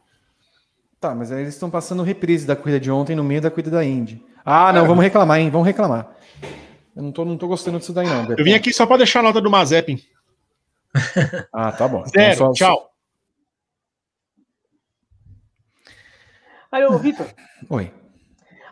Tá, 0.99 1.16
mas 1.16 1.32
aí 1.32 1.41
eles 1.41 1.56
estão 1.56 1.72
passando 1.72 2.03
reprise 2.03 2.45
da 2.45 2.56
corrida 2.56 2.80
de 2.80 2.91
ontem 2.91 3.16
no 3.16 3.24
meio 3.24 3.41
da 3.41 3.49
corrida 3.49 3.72
da 3.72 3.83
Indy. 3.83 4.24
Ah, 4.45 4.72
não, 4.72 4.85
é. 4.85 4.88
vamos 4.88 5.03
reclamar, 5.03 5.40
hein? 5.40 5.49
Vamos 5.49 5.66
reclamar. 5.66 6.16
Eu 6.95 7.01
não 7.01 7.11
tô, 7.11 7.25
não 7.25 7.38
tô 7.38 7.48
gostando 7.48 7.80
disso 7.80 7.93
daí, 7.93 8.07
não. 8.07 8.32
Eu 8.35 8.43
vim 8.43 8.53
aqui 8.53 8.72
só 8.72 8.85
para 8.85 8.98
deixar 8.98 9.22
a 9.22 9.24
nota 9.24 9.41
do 9.41 9.49
Mazepin. 9.49 9.99
Ah, 11.53 11.72
tá 11.72 11.88
bom. 11.88 12.06
Zero, 12.06 12.34
então, 12.34 12.48
só... 12.48 12.53
tchau. 12.53 12.90
Aí, 16.72 16.85
ô, 16.85 16.98
Vitor. 16.98 17.27
Oi. 17.69 17.92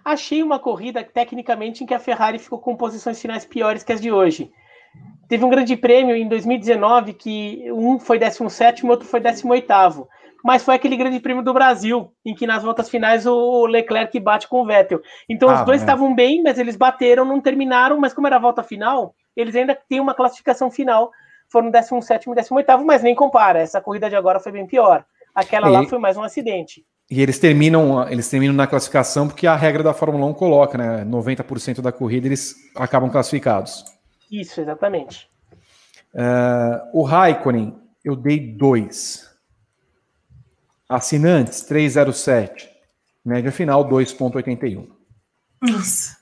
Achei 0.03 0.43
uma 0.43 0.59
corrida, 0.59 1.03
tecnicamente, 1.03 1.83
em 1.83 1.87
que 1.87 1.93
a 1.93 1.99
Ferrari 1.99 2.37
ficou 2.37 2.59
com 2.59 2.75
posições 2.75 3.19
finais 3.19 3.45
piores 3.45 3.83
que 3.83 3.91
as 3.91 4.01
de 4.01 4.11
hoje. 4.11 4.51
Teve 5.27 5.43
um 5.43 5.49
grande 5.49 5.75
prêmio 5.75 6.15
em 6.15 6.27
2019 6.27 7.13
que 7.13 7.71
um 7.71 7.97
foi 7.99 8.19
17 8.19 8.83
e 8.83 8.85
o 8.85 8.91
outro 8.91 9.07
foi 9.07 9.19
18 9.19 10.07
mas 10.43 10.63
foi 10.63 10.75
aquele 10.75 10.95
grande 10.95 11.19
prêmio 11.19 11.41
do 11.41 11.51
Brasil, 11.51 12.13
em 12.23 12.35
que 12.35 12.45
nas 12.45 12.61
voltas 12.61 12.87
finais 12.87 13.25
o 13.25 13.65
Leclerc 13.65 14.19
bate 14.19 14.47
com 14.47 14.61
o 14.61 14.65
Vettel. 14.65 15.01
Então 15.27 15.49
ah, 15.49 15.55
os 15.55 15.65
dois 15.65 15.81
é. 15.81 15.83
estavam 15.83 16.13
bem, 16.13 16.43
mas 16.43 16.59
eles 16.59 16.75
bateram, 16.75 17.25
não 17.25 17.41
terminaram, 17.41 17.99
mas 17.99 18.13
como 18.13 18.27
era 18.27 18.35
a 18.35 18.39
volta 18.39 18.61
final, 18.61 19.15
eles 19.35 19.55
ainda 19.55 19.73
têm 19.73 19.99
uma 19.99 20.13
classificação 20.13 20.69
final 20.69 21.11
foram 21.49 21.69
17 21.69 22.29
e 22.29 22.35
18, 22.35 22.85
mas 22.85 23.03
nem 23.03 23.15
compara. 23.15 23.59
Essa 23.59 23.81
corrida 23.81 24.09
de 24.09 24.15
agora 24.15 24.39
foi 24.39 24.51
bem 24.51 24.65
pior. 24.65 25.05
Aquela 25.33 25.67
e, 25.67 25.71
lá 25.71 25.85
foi 25.85 25.99
mais 25.99 26.17
um 26.17 26.23
acidente. 26.23 26.85
E 27.09 27.21
eles 27.21 27.37
terminam, 27.37 28.07
eles 28.09 28.29
terminam 28.29 28.53
na 28.53 28.65
classificação 28.65 29.27
porque 29.27 29.45
a 29.45 29.55
regra 29.55 29.83
da 29.83 29.93
Fórmula 29.93 30.25
1 30.25 30.33
coloca, 30.33 30.77
né? 30.77 31.05
90% 31.05 31.81
da 31.81 31.91
corrida 31.91 32.27
eles 32.27 32.55
acabam 32.75 33.09
classificados. 33.09 33.85
Isso, 34.31 34.59
exatamente. 34.59 35.29
Uh, 36.13 36.99
o 36.99 37.03
Raikkonen, 37.03 37.77
eu 38.03 38.15
dei 38.15 38.39
2. 38.39 39.29
Assinantes, 40.87 41.61
307. 41.61 42.69
Média 43.23 43.51
final, 43.51 43.87
2,81. 43.87 44.87
Nossa. 45.61 46.17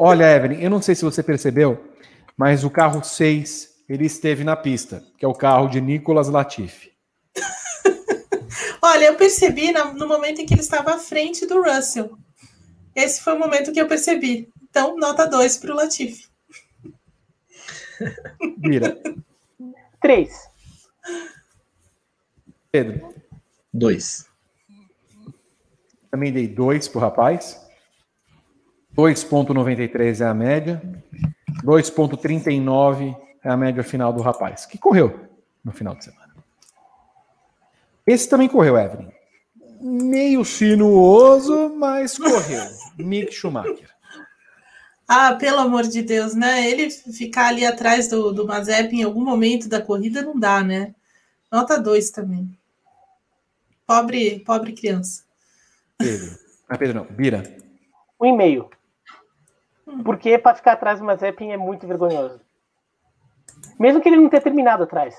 Olha, 0.00 0.34
Evelyn, 0.34 0.60
eu 0.60 0.70
não 0.70 0.82
sei 0.82 0.94
se 0.94 1.04
você 1.04 1.22
percebeu, 1.22 1.92
mas 2.36 2.64
o 2.64 2.70
carro 2.70 3.04
6 3.04 3.75
ele 3.88 4.06
esteve 4.06 4.42
na 4.42 4.56
pista, 4.56 5.04
que 5.16 5.24
é 5.24 5.28
o 5.28 5.34
carro 5.34 5.68
de 5.68 5.80
Nicolas 5.80 6.28
Latifi. 6.28 6.92
Olha, 8.82 9.06
eu 9.06 9.16
percebi 9.16 9.72
no 9.72 10.08
momento 10.08 10.40
em 10.40 10.46
que 10.46 10.54
ele 10.54 10.60
estava 10.60 10.94
à 10.94 10.98
frente 10.98 11.46
do 11.46 11.62
Russell. 11.62 12.18
Esse 12.94 13.20
foi 13.20 13.34
o 13.34 13.38
momento 13.38 13.72
que 13.72 13.80
eu 13.80 13.86
percebi. 13.86 14.50
Então, 14.68 14.96
nota 14.96 15.26
2 15.26 15.58
para 15.58 15.72
o 15.72 15.76
Latifi. 15.76 16.26
Vira. 18.58 19.00
3. 20.00 20.30
Pedro. 22.70 23.14
2. 23.72 24.26
Também 26.10 26.32
dei 26.32 26.48
2 26.48 26.88
para 26.88 26.98
o 26.98 27.00
rapaz. 27.00 27.60
2,93 28.96 30.20
é 30.20 30.24
a 30.24 30.34
média. 30.34 30.82
2,39 31.62 33.25
é 33.46 33.50
a 33.50 33.56
média 33.56 33.84
final 33.84 34.12
do 34.12 34.22
rapaz, 34.22 34.66
que 34.66 34.76
correu 34.76 35.28
no 35.64 35.70
final 35.70 35.94
de 35.94 36.04
semana. 36.04 36.34
Esse 38.04 38.28
também 38.28 38.48
correu, 38.48 38.76
Evelyn. 38.76 39.12
Meio 39.80 40.44
sinuoso, 40.44 41.72
mas 41.76 42.18
correu. 42.18 42.64
Mick 42.98 43.32
Schumacher. 43.32 43.88
Ah, 45.06 45.36
pelo 45.36 45.60
amor 45.60 45.84
de 45.84 46.02
Deus, 46.02 46.34
né? 46.34 46.68
Ele 46.68 46.90
ficar 46.90 47.46
ali 47.46 47.64
atrás 47.64 48.08
do, 48.08 48.32
do 48.32 48.44
Mazep 48.44 48.92
em 48.92 49.04
algum 49.04 49.24
momento 49.24 49.68
da 49.68 49.80
corrida 49.80 50.22
não 50.22 50.36
dá, 50.36 50.64
né? 50.64 50.92
Nota 51.50 51.80
2 51.80 52.10
também. 52.10 52.50
Pobre, 53.86 54.40
pobre 54.40 54.72
criança. 54.72 55.22
Pedro. 55.96 56.36
Ah, 56.68 56.76
Pedro 56.76 56.96
não. 56.96 57.04
Bira. 57.04 57.44
Um 58.20 58.26
e 58.26 58.32
meio. 58.32 58.68
Hum. 59.86 60.02
Porque 60.02 60.36
para 60.36 60.56
ficar 60.56 60.72
atrás 60.72 60.98
do 60.98 61.04
Mazepin 61.04 61.52
é 61.52 61.56
muito 61.56 61.86
vergonhoso. 61.86 62.45
Mesmo 63.78 64.00
que 64.00 64.08
ele 64.08 64.16
não 64.16 64.28
tenha 64.28 64.42
terminado 64.42 64.82
atrás. 64.82 65.14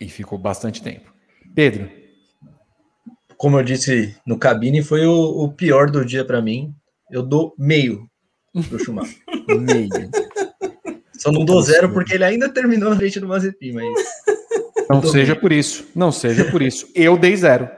E 0.00 0.08
ficou 0.08 0.38
bastante 0.38 0.82
tempo. 0.82 1.12
Pedro. 1.54 1.90
Como 3.36 3.58
eu 3.58 3.62
disse 3.62 4.16
no 4.26 4.38
cabine, 4.38 4.82
foi 4.82 5.06
o, 5.06 5.44
o 5.44 5.52
pior 5.52 5.90
do 5.90 6.04
dia 6.04 6.24
para 6.24 6.42
mim. 6.42 6.74
Eu 7.10 7.22
dou 7.22 7.54
meio 7.58 8.08
pro 8.68 8.78
Schumacher. 8.78 9.18
meio. 9.60 9.88
Só 11.18 11.30
não 11.30 11.44
dou 11.44 11.60
zero 11.62 11.92
porque 11.92 12.14
ele 12.14 12.24
ainda 12.24 12.48
terminou 12.48 12.90
na 12.90 12.96
frente 12.96 13.20
do 13.20 13.28
Mazepin, 13.28 13.72
mas. 13.72 13.86
Não 14.88 15.02
seja 15.02 15.32
meio. 15.32 15.40
por 15.40 15.52
isso. 15.52 15.86
Não 15.94 16.12
seja 16.12 16.44
por 16.50 16.62
isso. 16.62 16.88
Eu 16.94 17.16
dei 17.16 17.36
zero. 17.36 17.68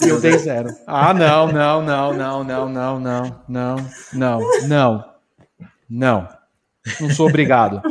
Eu 0.00 0.20
dei 0.20 0.36
zero. 0.38 0.68
Ah, 0.86 1.14
não, 1.14 1.52
não, 1.52 1.82
não, 1.82 2.12
não, 2.12 2.44
não, 2.44 2.68
não, 2.68 3.00
não, 3.00 3.44
não, 3.48 3.90
não, 4.12 4.40
não, 4.68 5.04
não. 5.88 6.28
Não 7.00 7.10
sou 7.10 7.28
obrigado. 7.28 7.82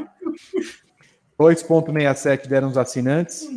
2,67 1.39 2.47
deram 2.47 2.67
os 2.69 2.77
assinantes. 2.77 3.47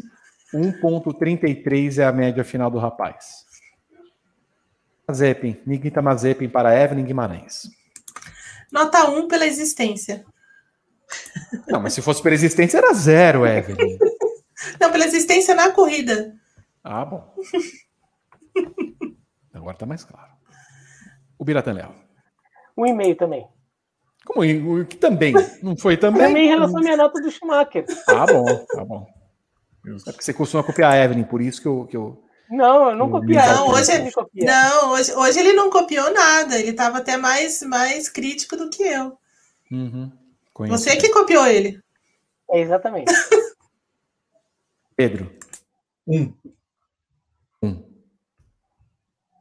1,33 0.55 1.99
é 1.99 2.05
a 2.05 2.13
média 2.13 2.45
final 2.45 2.71
do 2.71 2.79
rapaz. 2.79 3.45
Mazepin, 5.07 5.61
Nikita 5.67 6.03
Mazepin 6.03 6.49
para 6.49 6.75
Evelyn 6.81 7.05
Guimarães. 7.05 7.71
Nota 8.73 9.09
1 9.09 9.29
pela 9.29 9.47
existência. 9.47 10.25
Não, 11.69 11.81
mas 11.81 11.93
se 11.93 12.03
fosse 12.03 12.23
pela 12.23 12.35
existência 12.35 12.79
era 12.79 12.93
zero, 12.93 13.47
Evelyn. 13.47 13.99
Não, 14.81 14.91
pela 14.91 15.05
existência 15.05 15.55
na 15.55 15.71
corrida. 15.71 16.35
Ah, 16.83 17.05
bom. 17.05 17.35
Agora 19.55 19.77
tá 19.77 19.87
mais 19.87 20.05
claro. 20.05 20.33
O 21.39 21.45
Biratan 21.45 21.75
Léo. 21.75 21.95
Um 22.77 22.87
e-mail 22.87 23.17
também. 23.17 23.47
Como 24.27 24.43
o 24.43 24.85
que 24.85 24.97
também? 24.97 25.33
Não 25.63 25.77
foi 25.77 25.97
também? 25.97 26.21
Também 26.21 26.47
em 26.47 26.49
relação 26.49 26.79
à 26.79 26.83
minha 26.83 26.97
nota 26.97 27.23
do 27.23 27.31
Schumacher. 27.31 27.87
Ah, 28.09 28.27
bom, 28.27 28.45
tá 28.67 28.85
bom. 28.85 29.07
É 29.87 30.11
porque 30.11 30.25
você 30.25 30.35
costuma 30.35 30.65
copiar 30.65 30.93
a 30.93 31.05
Evelyn, 31.05 31.23
por 31.23 31.41
isso 31.41 31.63
que 31.63 31.69
eu. 31.69 31.87
Que 31.87 31.97
eu... 31.97 32.21
Não, 32.51 32.91
eu 32.91 32.97
não 32.97 33.09
copiei. 33.09 33.39
Não, 33.39 33.69
hoje, 33.69 33.93
não 34.35 34.91
hoje, 34.91 35.15
hoje 35.15 35.39
ele 35.39 35.53
não 35.53 35.71
copiou 35.71 36.13
nada. 36.13 36.59
Ele 36.59 36.71
estava 36.71 36.99
até 36.99 37.17
mais, 37.17 37.63
mais 37.63 38.09
crítico 38.09 38.57
do 38.57 38.69
que 38.69 38.83
eu. 38.83 39.17
Uhum. 39.71 40.11
Você 40.69 40.97
que 40.97 41.09
copiou 41.11 41.47
ele. 41.47 41.81
É, 42.51 42.61
exatamente. 42.61 43.13
Pedro. 44.97 45.33
Um. 46.07 46.33
Um. 47.63 47.83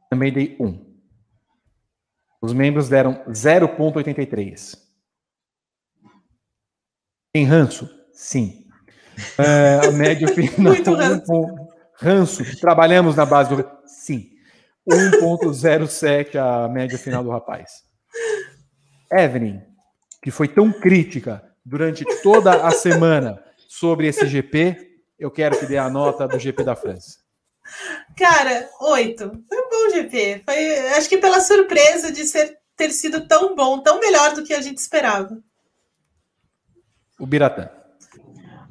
Também 0.08 0.32
dei 0.32 0.56
um. 0.60 0.85
Os 2.46 2.52
membros 2.52 2.88
deram 2.88 3.24
0,83. 3.28 4.78
Tem 7.34 7.44
ranço? 7.44 7.90
Sim. 8.12 8.62
É, 9.38 9.86
a 9.86 9.92
média 9.92 10.28
final. 10.28 10.74
Muito 10.74 10.92
ranço. 10.92 11.32
Um, 11.32 11.68
ranço. 11.98 12.60
Trabalhamos 12.60 13.16
na 13.16 13.24
base 13.24 13.56
do. 13.56 13.66
Sim. 13.86 14.28
1,07 14.86 16.36
a 16.36 16.68
média 16.68 16.98
final 16.98 17.24
do 17.24 17.30
rapaz. 17.30 17.82
Evelyn, 19.10 19.62
que 20.22 20.30
foi 20.30 20.48
tão 20.48 20.70
crítica 20.70 21.42
durante 21.64 22.04
toda 22.22 22.66
a 22.66 22.70
semana 22.70 23.42
sobre 23.56 24.06
esse 24.06 24.26
GP, 24.26 25.00
eu 25.18 25.30
quero 25.30 25.58
que 25.58 25.64
dê 25.64 25.78
a 25.78 25.88
nota 25.88 26.28
do 26.28 26.38
GP 26.38 26.62
da 26.62 26.76
França. 26.76 27.20
Cara, 28.18 28.68
oito. 28.82 29.42
Foi 29.48 29.65
bom 29.86 29.90
GP. 29.90 30.42
Foi, 30.44 30.78
acho 30.96 31.08
que 31.08 31.18
pela 31.18 31.40
surpresa 31.40 32.12
de 32.12 32.24
ser, 32.24 32.58
ter 32.76 32.90
sido 32.90 33.26
tão 33.26 33.54
bom, 33.54 33.80
tão 33.80 34.00
melhor 34.00 34.34
do 34.34 34.42
que 34.42 34.54
a 34.54 34.60
gente 34.60 34.78
esperava. 34.78 35.38
O 37.18 37.26
Biratã. 37.26 37.70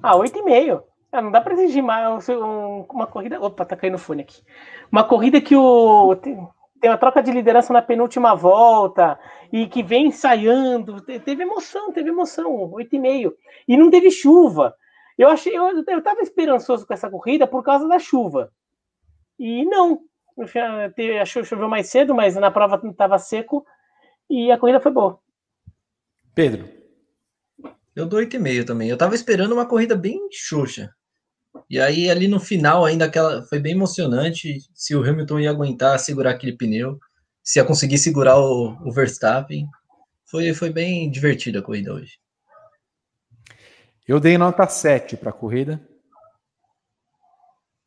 Ah, 0.02 0.16
oito 0.18 0.38
e 0.38 0.44
meio. 0.44 0.84
Ah, 1.11 1.22
não 1.22 1.32
dá 1.32 1.42
para 1.42 1.53
exigir 1.53 1.82
mais 1.82 2.27
uma 2.30 3.08
corrida. 3.08 3.42
Opa, 3.42 3.66
tá 3.66 3.76
caindo 3.76 3.95
o 3.95 4.00
fone 4.00 4.22
aqui. 4.22 4.44
Uma 4.92 5.03
corrida 5.03 5.42
que 5.42 5.56
o 5.56 6.16
tem, 6.16 6.38
uma 6.84 6.98
troca 6.98 7.24
de 7.24 7.32
liderança 7.32 7.74
na 7.74 7.82
penúltima 7.82 8.35
volta 8.35 9.18
e 9.52 9.66
que 9.68 9.82
vem 9.82 10.08
ensaiando. 10.08 11.02
Teve 11.02 11.44
emoção, 11.44 11.92
teve 11.92 12.10
emoção. 12.10 12.72
Oito 12.74 12.95
e 12.95 13.00
meio. 13.00 13.35
E 13.68 13.77
não 13.77 13.90
teve 13.90 14.11
chuva. 14.11 14.76
Eu 15.18 15.30
achei, 15.30 15.58
eu, 15.58 15.84
eu 15.88 16.03
tava 16.03 16.22
esperançoso 16.22 16.85
com 16.85 16.94
essa 16.94 17.10
corrida 17.10 17.48
por 17.48 17.64
causa 17.64 17.88
da 17.88 17.98
chuva. 17.98 18.52
E 19.40 19.66
não. 19.66 20.02
Choveu 21.26 21.70
mais 21.70 21.88
cedo, 21.88 22.14
mas 22.14 22.36
na 22.36 22.52
prova 22.52 22.82
estava 22.88 23.18
seco 23.18 23.66
e 24.30 24.52
a 24.52 24.58
corrida 24.58 24.82
foi 24.82 24.92
boa. 24.92 25.20
Pedro. 26.34 26.68
Eu 27.96 28.06
dou 28.06 28.20
8,5 28.20 28.66
também. 28.66 28.90
Eu 28.90 28.98
tava 28.98 29.16
esperando 29.16 29.54
uma 29.54 29.66
corrida 29.66 29.96
bem 29.96 30.28
xoxa. 30.32 30.94
E 31.70 31.80
aí, 31.80 32.10
ali 32.10 32.28
no 32.28 32.40
final, 32.40 32.84
ainda 32.84 33.06
aquela. 33.06 33.42
Foi 33.44 33.60
bem 33.60 33.72
emocionante. 33.72 34.60
Se 34.74 34.94
o 34.94 35.02
Hamilton 35.02 35.40
ia 35.40 35.50
aguentar 35.50 35.98
segurar 36.00 36.32
aquele 36.32 36.58
pneu, 36.58 37.00
se 37.42 37.60
ia 37.60 37.64
conseguir 37.64 37.98
segurar 37.98 38.38
o, 38.38 38.76
o 38.86 38.92
Verstappen. 38.92 39.66
Foi, 40.26 40.54
foi 40.54 40.70
bem 40.70 41.10
divertida 41.10 41.60
a 41.60 41.62
corrida 41.62 41.94
hoje. 41.94 42.20
Eu 44.06 44.20
dei 44.20 44.38
nota 44.38 44.68
7 44.68 45.16
para 45.16 45.30
a 45.30 45.34
corrida. 45.34 45.82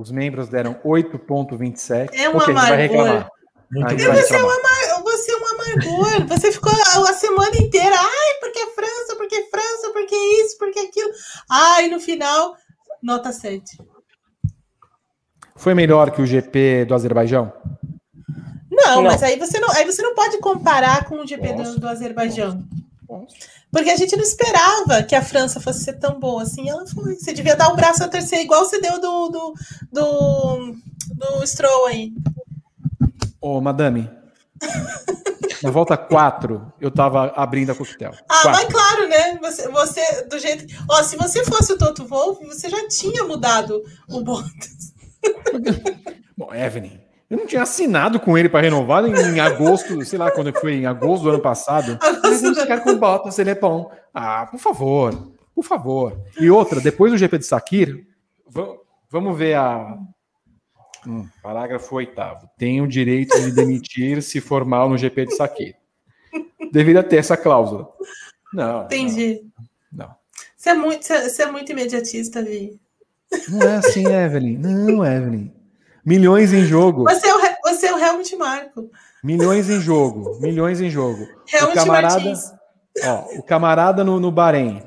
Os 0.01 0.13
membros 0.13 0.49
deram 0.49 0.75
8,27. 0.85 2.11
É 2.13 2.31
um 2.31 2.41
amargor. 2.41 3.29
Muito 3.69 3.97
você, 3.97 4.35
é 4.35 4.43
um 4.43 4.49
amar... 4.49 5.03
você 5.03 5.33
é 5.33 5.37
um 5.37 5.47
amargor. 5.49 6.27
Você 6.29 6.53
ficou 6.53 6.73
a, 6.73 7.11
a, 7.11 7.13
semana 7.15 7.57
inteira. 7.57 7.97
Ai, 7.99 8.35
porque 8.39 8.65
França, 8.67 9.17
porque 9.17 9.43
França, 9.51 9.93
porque 9.93 10.15
isso, 10.15 10.57
porque 10.57 10.79
aquilo. 10.79 11.11
Ai, 11.51 11.89
no 11.89 11.99
final, 11.99 12.55
nota 13.03 13.33
7. 13.33 13.77
Foi 15.57 15.75
melhor 15.75 16.13
que 16.13 16.23
o 16.23 16.27
GP 16.27 16.85
do 16.85 16.95
Azerbaijão? 16.95 17.53
Não, 18.71 18.97
não, 18.97 19.03
mas 19.03 19.21
aí 19.25 19.37
você 19.37 19.59
não, 19.59 19.69
aí 19.73 19.85
você 19.85 20.01
não 20.01 20.15
pode 20.15 20.39
comparar 20.39 21.07
com 21.07 21.17
o 21.17 21.27
GP 21.27 21.55
do, 21.55 21.81
do 21.81 21.89
Azerbaijão. 21.89 22.63
Porque 23.71 23.91
a 23.91 23.97
gente 23.97 24.17
não 24.17 24.23
esperava 24.23 25.03
que 25.03 25.15
a 25.15 25.23
França 25.23 25.61
fosse 25.61 25.85
ser 25.85 25.95
tão 25.95 26.19
boa 26.19 26.43
assim. 26.43 26.69
Ela 26.69 26.87
foi. 26.87 27.17
Você 27.17 27.33
devia 27.33 27.57
dar 27.57 27.69
o 27.69 27.73
um 27.73 27.77
braço 27.77 28.03
a 28.03 28.09
terceiro, 28.09 28.45
igual 28.45 28.65
você 28.65 28.81
deu 28.81 29.01
do, 29.01 29.29
do, 29.29 29.55
do, 29.93 30.75
do 31.15 31.47
Stroll 31.47 31.87
aí. 31.87 32.13
Ô, 33.41 33.61
madame. 33.61 34.11
Na 35.63 35.71
volta 35.71 35.97
4, 35.97 36.73
eu 36.81 36.91
tava 36.91 37.33
abrindo 37.37 37.73
a 37.73 37.75
coquetel. 37.75 38.13
Ah, 38.29 38.43
quatro. 38.43 38.51
mas 38.51 38.65
claro, 38.73 39.09
né? 39.09 39.39
Você, 39.41 39.69
você, 39.69 40.23
do 40.25 40.39
jeito. 40.39 40.67
Ó, 40.89 41.03
se 41.03 41.17
você 41.17 41.45
fosse 41.45 41.73
o 41.73 41.79
Toto 41.79 42.07
Wolff, 42.07 42.45
você 42.47 42.69
já 42.69 42.89
tinha 42.89 43.25
mudado 43.25 43.83
o 44.09 44.21
Bottas. 44.23 44.95
Bom, 46.37 46.55
Evelyn, 46.55 47.01
eu 47.31 47.37
não 47.37 47.47
tinha 47.47 47.63
assinado 47.63 48.19
com 48.19 48.39
ele 48.39 48.49
para 48.49 48.63
renovar 48.63 49.05
em, 49.05 49.13
em, 49.13 49.39
agosto, 49.39 50.03
sei 50.05 50.19
lá 50.19 50.31
quando 50.31 50.53
foi, 50.59 50.75
em 50.75 50.87
agosto 50.87 51.25
do 51.25 51.31
ano 51.31 51.41
passado. 51.41 51.99
Mas 52.23 52.41
gente 52.41 52.67
quer 52.67 52.83
com 52.83 52.91
o 52.91 52.99
Bottas, 52.99 53.39
ele 53.39 53.51
é 53.51 53.55
bom. 53.55 53.93
Ah, 54.15 54.47
por 54.47 54.59
favor, 54.59 55.33
por 55.55 55.63
favor. 55.63 56.19
E 56.41 56.51
outra, 56.51 56.81
depois 56.81 57.13
do 57.13 57.19
GP 57.19 57.39
de 57.39 57.47
Sakir, 57.47 58.07
vamos 59.11 59.37
ver 59.37 59.55
a. 59.55 59.99
Hum, 61.07 61.29
parágrafo 61.43 61.97
oitavo. 61.97 62.49
Tem 62.59 62.81
o 62.81 62.89
direito 62.89 63.39
de 63.41 63.53
demitir 63.53 64.23
se 64.23 64.41
for 64.41 64.65
mal 64.65 64.89
no 64.89 64.99
GP 64.99 65.27
de 65.27 65.37
Sakir. 65.37 65.77
Deveria 66.73 67.03
ter 67.03 67.17
essa 67.17 67.37
cláusula. 67.37 67.89
Não. 68.53 68.85
Entendi. 68.85 69.43
Não. 69.93 70.11
Você 70.57 70.71
é 70.71 70.75
muito, 70.75 71.07
você 71.07 71.43
é 71.43 71.51
muito 71.51 71.71
imediatista, 71.73 72.43
Vi. 72.43 72.81
Não 73.49 73.63
é 73.63 73.77
assim, 73.77 74.07
Evelyn. 74.07 74.59
Não, 74.59 75.05
Evelyn. 75.05 75.58
Milhões 76.05 76.53
em 76.53 76.65
jogo. 76.65 77.05
Você 77.05 77.27
é 77.27 77.35
o, 77.35 77.39
você 77.63 77.87
é 77.87 77.95
o 77.95 77.99
Helmut 77.99 78.37
Marco. 78.37 78.91
Milhões 79.23 79.69
em 79.69 79.81
jogo. 79.81 80.39
Milhões 80.43 80.81
em 80.81 80.91
jogo. 80.91 81.27
Helmut 81.53 81.73
o 81.73 81.75
camarada, 81.75 82.15
Martins. 82.15 82.53
ó, 83.05 83.39
o 83.39 83.43
camarada 83.43 84.05
no, 84.05 84.21
no 84.21 84.31
Bahrein. 84.31 84.83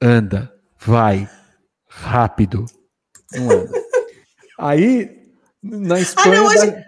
Anda, 0.00 0.52
vai, 0.78 1.28
rápido. 1.88 2.66
Não 3.32 3.50
anda. 3.50 3.82
Aí, 4.58 5.22
na 5.62 6.00
Espanha. 6.00 6.38
Ah, 6.38 6.42
não, 6.42 6.46
hoje, 6.46 6.70
da... 6.70 6.84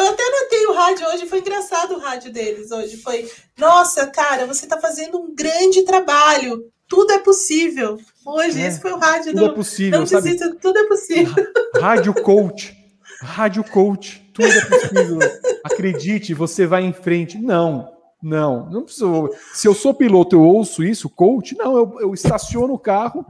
eu 0.00 0.08
até 0.08 0.22
anotei 0.26 0.66
o 0.66 0.72
rádio 0.72 1.06
hoje, 1.08 1.26
foi 1.26 1.38
engraçado 1.38 1.94
o 1.94 1.98
rádio 1.98 2.32
deles 2.32 2.70
hoje. 2.70 2.96
Foi, 2.96 3.30
nossa, 3.56 4.06
cara, 4.08 4.46
você 4.46 4.64
está 4.64 4.80
fazendo 4.80 5.20
um 5.20 5.34
grande 5.34 5.84
trabalho. 5.84 6.70
Tudo 6.88 7.12
é 7.12 7.18
possível. 7.18 7.98
Hoje, 8.24 8.60
é, 8.60 8.66
esse 8.66 8.80
foi 8.80 8.92
o 8.92 8.98
rádio 8.98 9.32
tudo 9.32 9.46
do. 9.46 9.52
é 9.52 9.54
possível, 9.54 9.98
não 10.00 10.06
sabe? 10.06 10.36
Tudo 10.36 10.78
é 10.78 10.86
possível. 10.86 11.34
Rádio 11.80 12.14
coach. 12.14 12.76
Rádio 13.20 13.64
coach. 13.64 14.30
Tudo 14.32 14.48
é 14.48 14.64
possível. 14.64 15.18
Acredite, 15.64 16.32
você 16.34 16.66
vai 16.66 16.84
em 16.84 16.92
frente. 16.92 17.38
Não, 17.38 17.92
não. 18.22 18.70
Não 18.70 18.82
preciso. 18.82 19.30
Se 19.52 19.66
eu 19.66 19.74
sou 19.74 19.92
piloto, 19.92 20.36
eu 20.36 20.42
ouço 20.42 20.84
isso, 20.84 21.10
coach? 21.10 21.56
Não, 21.56 21.76
eu, 21.76 21.96
eu 22.00 22.14
estaciono 22.14 22.72
o 22.74 22.78
carro 22.78 23.26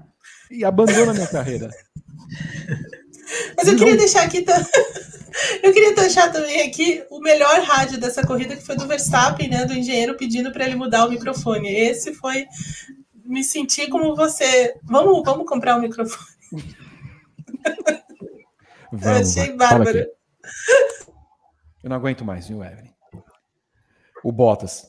e 0.51 0.65
abandono 0.65 1.11
a 1.11 1.15
minha 1.15 1.27
carreira. 1.27 1.71
Mas 3.57 3.69
eu 3.69 3.77
queria 3.77 3.97
deixar 3.97 4.23
aqui. 4.23 4.45
Eu 5.63 5.73
queria 5.73 5.95
deixar 5.95 6.31
também 6.31 6.61
aqui 6.61 7.03
o 7.11 7.19
melhor 7.19 7.63
rádio 7.63 7.99
dessa 7.99 8.25
corrida, 8.25 8.55
que 8.55 8.67
foi 8.67 8.77
do 8.77 8.87
Verstappen, 8.87 9.49
né? 9.49 9.65
Do 9.65 9.73
engenheiro 9.73 10.15
pedindo 10.15 10.53
para 10.53 10.67
ele 10.67 10.75
mudar 10.75 11.07
o 11.07 11.11
microfone. 11.11 11.73
Esse 11.75 12.13
foi 12.15 12.45
me 13.25 13.43
senti 13.43 13.89
como 13.89 14.15
você. 14.15 14.79
Vamos, 14.83 15.23
vamos 15.25 15.47
comprar 15.47 15.77
um 15.77 15.81
microfone. 15.81 16.27
Vamos, 18.95 19.35
eu 19.37 19.43
achei 19.43 19.57
bárbaro. 19.57 20.07
Eu 21.83 21.89
não 21.89 21.97
aguento 21.97 22.27
mais, 22.27 22.47
viu, 22.47 22.63
Evelyn? 22.63 22.93
O 24.23 24.31
Bottas. 24.31 24.87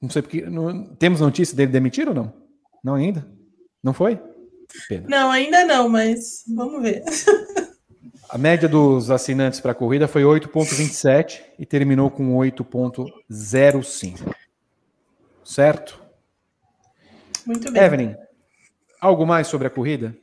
Não 0.00 0.10
sei 0.10 0.20
porque. 0.20 0.42
Não, 0.42 0.94
temos 0.96 1.20
notícia 1.20 1.56
dele 1.56 1.72
demitir 1.72 2.06
ou 2.08 2.14
não? 2.14 2.34
Não 2.84 2.94
ainda? 2.94 3.26
Não 3.82 3.94
foi? 3.94 4.20
Pena. 4.88 5.06
Não, 5.08 5.30
ainda 5.30 5.64
não, 5.64 5.88
mas 5.88 6.44
vamos 6.46 6.82
ver. 6.82 7.02
A 8.28 8.38
média 8.38 8.68
dos 8.68 9.10
assinantes 9.10 9.60
para 9.60 9.72
a 9.72 9.74
corrida 9.74 10.08
foi 10.08 10.22
8,27 10.22 11.42
e 11.58 11.66
terminou 11.66 12.10
com 12.10 12.34
8,05. 12.36 14.34
Certo? 15.44 16.01
Muito 17.46 17.70
bem. 17.72 17.82
Evelyn, 17.82 18.14
algo 19.00 19.26
mais 19.26 19.46
sobre 19.46 19.66
a 19.66 19.70
corrida? 19.70 20.14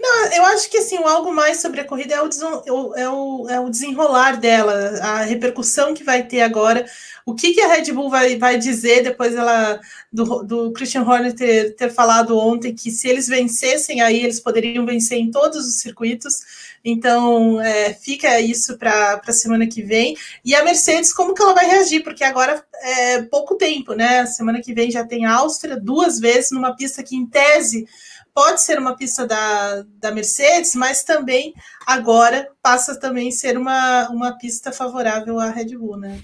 Não, 0.00 0.32
eu 0.32 0.44
acho 0.46 0.70
que 0.70 0.78
assim, 0.78 0.96
algo 0.96 1.30
mais 1.30 1.60
sobre 1.60 1.80
a 1.80 1.84
corrida 1.84 2.14
é 2.14 2.22
o, 2.22 2.94
é, 2.96 3.08
o, 3.10 3.48
é 3.50 3.60
o 3.60 3.68
desenrolar 3.68 4.38
dela, 4.38 4.72
a 5.02 5.22
repercussão 5.22 5.92
que 5.92 6.02
vai 6.02 6.22
ter 6.26 6.40
agora. 6.40 6.86
O 7.26 7.34
que, 7.34 7.52
que 7.52 7.60
a 7.60 7.68
Red 7.68 7.92
Bull 7.92 8.08
vai, 8.08 8.38
vai 8.38 8.56
dizer 8.56 9.02
depois 9.02 9.34
ela, 9.34 9.78
do, 10.10 10.42
do 10.42 10.72
Christian 10.72 11.02
Horner 11.02 11.34
ter, 11.34 11.76
ter 11.76 11.90
falado 11.92 12.38
ontem 12.38 12.74
que 12.74 12.90
se 12.90 13.08
eles 13.08 13.28
vencessem 13.28 14.00
aí, 14.00 14.24
eles 14.24 14.40
poderiam 14.40 14.86
vencer 14.86 15.18
em 15.18 15.30
todos 15.30 15.66
os 15.66 15.80
circuitos. 15.80 16.70
Então, 16.82 17.60
é, 17.60 17.92
fica 17.92 18.40
isso 18.40 18.78
para 18.78 19.20
a 19.24 19.32
semana 19.32 19.66
que 19.66 19.82
vem. 19.82 20.16
E 20.42 20.54
a 20.54 20.64
Mercedes, 20.64 21.12
como 21.12 21.34
que 21.34 21.42
ela 21.42 21.52
vai 21.52 21.66
reagir? 21.66 22.02
Porque 22.02 22.24
agora 22.24 22.64
é 22.82 23.20
pouco 23.22 23.54
tempo, 23.54 23.92
né? 23.92 24.24
Semana 24.24 24.62
que 24.62 24.72
vem 24.72 24.90
já 24.90 25.04
tem 25.04 25.26
Áustria 25.26 25.76
duas 25.76 26.18
vezes 26.18 26.50
numa 26.52 26.74
pista 26.74 27.02
que, 27.02 27.14
em 27.14 27.26
tese, 27.26 27.86
pode 28.34 28.62
ser 28.62 28.78
uma 28.78 28.96
pista 28.96 29.26
da, 29.26 29.84
da 29.98 30.10
Mercedes, 30.10 30.74
mas 30.74 31.02
também 31.04 31.54
agora 31.86 32.48
passa 32.62 32.98
também 32.98 33.28
a 33.28 33.32
ser 33.32 33.56
uma, 33.56 34.08
uma 34.10 34.38
pista 34.38 34.72
favorável 34.72 35.38
à 35.38 35.50
Red 35.50 35.76
Bull, 35.76 35.96
né? 35.96 36.20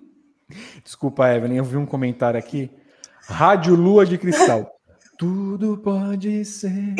Desculpa, 0.82 1.28
Evelyn, 1.32 1.56
eu 1.56 1.64
vi 1.64 1.76
um 1.76 1.86
comentário 1.86 2.38
aqui. 2.38 2.70
Rádio 3.22 3.74
Lua 3.74 4.06
de 4.06 4.16
Cristal. 4.16 4.70
Tudo 5.18 5.78
pode 5.78 6.44
ser. 6.44 6.94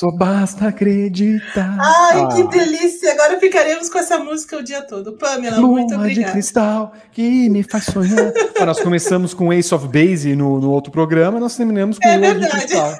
Só 0.00 0.10
basta 0.10 0.68
acreditar. 0.68 1.76
Ai, 1.78 2.22
ah. 2.22 2.28
que 2.28 2.42
delícia! 2.44 3.12
Agora 3.12 3.38
ficaremos 3.38 3.90
com 3.90 3.98
essa 3.98 4.18
música 4.18 4.56
o 4.56 4.62
dia 4.62 4.80
todo. 4.80 5.12
Pamela, 5.18 5.58
Lua 5.58 5.72
muito 5.72 5.94
obrigada. 5.94 6.28
de 6.28 6.32
cristal 6.32 6.94
que 7.12 7.50
me 7.50 7.62
faz 7.62 7.84
sonhar. 7.84 8.32
ah, 8.58 8.64
nós 8.64 8.80
começamos 8.80 9.34
com 9.34 9.52
Ace 9.52 9.74
of 9.74 9.86
Base 9.88 10.34
no, 10.34 10.58
no 10.58 10.70
outro 10.70 10.90
programa, 10.90 11.38
nós 11.38 11.54
terminamos 11.54 11.98
com 11.98 12.08
é 12.08 12.16
Lua 12.16 12.32
verdade. 12.32 12.50
de 12.50 12.60
Cristal. 12.60 12.94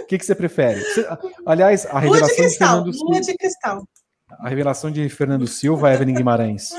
O 0.00 0.06
que, 0.06 0.18
que 0.18 0.26
você 0.26 0.34
prefere? 0.34 0.80
Você, 0.80 1.06
aliás, 1.46 1.86
a 1.86 2.00
revelação 2.00 2.26
Lua 2.26 2.28
de, 2.28 2.34
cristal, 2.34 2.82
de 2.82 2.90
Fernando 2.90 3.10
Lua 3.12 3.20
de 3.20 3.34
Cristal. 3.36 3.88
A 4.40 4.48
revelação 4.48 4.90
de 4.90 5.08
Fernando 5.08 5.46
Silva, 5.46 5.94
Evelyn 5.94 6.14
Guimarães 6.14 6.70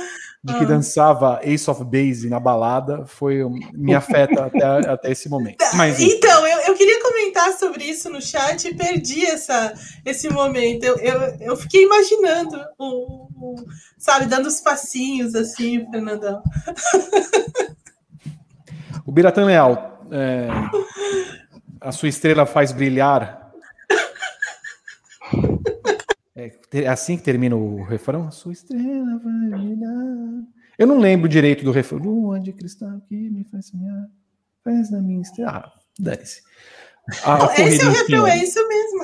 de 0.42 0.54
que 0.54 0.64
ah. 0.64 0.68
dançava 0.68 1.40
Ace 1.44 1.70
of 1.70 1.84
Base 1.84 2.30
na 2.30 2.40
balada 2.40 3.06
foi 3.06 3.44
me 3.74 3.94
afeta 3.94 4.46
até, 4.46 4.64
até 4.90 5.12
esse 5.12 5.28
momento. 5.28 5.58
Mas, 5.74 6.00
então, 6.00 6.48
eu, 6.48 6.60
eu 6.68 6.76
queria 6.76 7.02
comentar 7.02 7.52
sobre 7.54 7.84
isso 7.84 8.10
no 8.10 8.22
chat 8.22 8.66
e 8.66 8.74
perdi 8.74 9.26
essa, 9.26 9.74
esse 10.06 10.30
momento. 10.30 10.86
Eu, 10.86 10.98
eu, 10.98 11.22
eu 11.42 11.58
fiquei 11.58 11.84
imaginando 11.84 12.58
o, 12.78 13.28
o 13.36 13.56
sabe, 13.98 14.28
dando 14.28 14.48
os 14.48 14.62
passinhos 14.62 15.36
assim, 15.36 15.86
Fernandão. 15.92 16.42
O 19.06 19.12
Biratan 19.12 19.46
Leal, 19.46 20.06
é, 20.12 20.48
a 21.82 21.92
sua 21.92 22.10
estrela 22.10 22.46
faz 22.46 22.72
brilhar. 22.72 23.39
É, 26.74 26.88
assim 26.88 27.18
que 27.18 27.24
termina 27.24 27.56
o 27.56 27.84
refrão? 27.84 28.28
A 28.28 28.32
sua 28.32 28.54
estrela 28.54 29.20
vai 29.24 29.60
brilhar. 29.60 30.44
Eu 30.78 30.88
não 30.88 31.00
lembro 31.00 31.28
direito 31.28 31.64
do 31.64 31.72
refrão. 31.72 32.00
Lua 32.00 32.40
de 32.40 32.54
cristal 32.54 33.02
que 33.08 33.16
me 33.16 33.44
faz 33.44 33.68
sonhar. 33.68 34.08
Faz 34.64 34.92
na 34.92 35.02
minha 35.02 35.22
estrela. 35.22 35.52
Ah, 35.52 35.72
dane-se. 36.00 36.42
Esse 37.58 37.82
é 37.82 37.86
o 37.86 37.92
refrão, 37.92 38.28
é 38.28 38.38
isso 38.38 38.68
mesmo. 38.68 39.04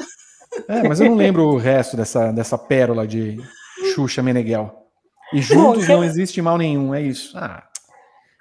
É, 0.68 0.88
mas 0.88 1.02
eu 1.02 1.10
não 1.10 1.16
lembro 1.16 1.44
o 1.44 1.58
resto 1.58 1.98
dessa, 1.98 2.32
dessa 2.32 2.58
pérola 2.58 3.08
de 3.08 3.38
Xuxa 3.94 4.22
Meneghel. 4.22 4.88
E 5.34 5.42
juntos 5.42 5.88
não 5.88 6.04
existe 6.04 6.42
mal 6.42 6.58
nenhum, 6.58 6.94
é 6.94 7.02
isso. 7.02 7.36
Ah, 7.38 7.68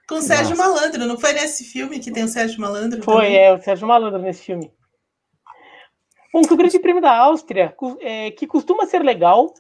com 0.07 0.17
o 0.17 0.23
Sérgio 0.23 0.57
Malandro, 0.57 1.07
não 1.07 1.19
foi 1.19 1.33
nesse 1.33 1.65
filme 1.65 1.99
que 1.99 2.11
tem 2.11 2.25
o 2.25 2.29
Sérgio 2.29 2.61
Malandro? 2.61 3.03
Foi, 3.03 3.25
também? 3.25 3.37
é, 3.37 3.55
o 3.55 3.63
Sérgio 3.63 3.89
Malandro 3.89 4.21
nesse 4.21 4.43
filme. 4.43 4.71
Bom, 6.35 6.43
que 6.43 6.53
o 6.53 6.57
Grande 6.57 6.81
Prêmio 6.81 7.01
da 7.01 7.17
Áustria, 7.17 7.73
é, 8.01 8.33
que 8.33 8.45
costuma 8.45 8.87
ser 8.87 9.05
legal, 9.05 9.55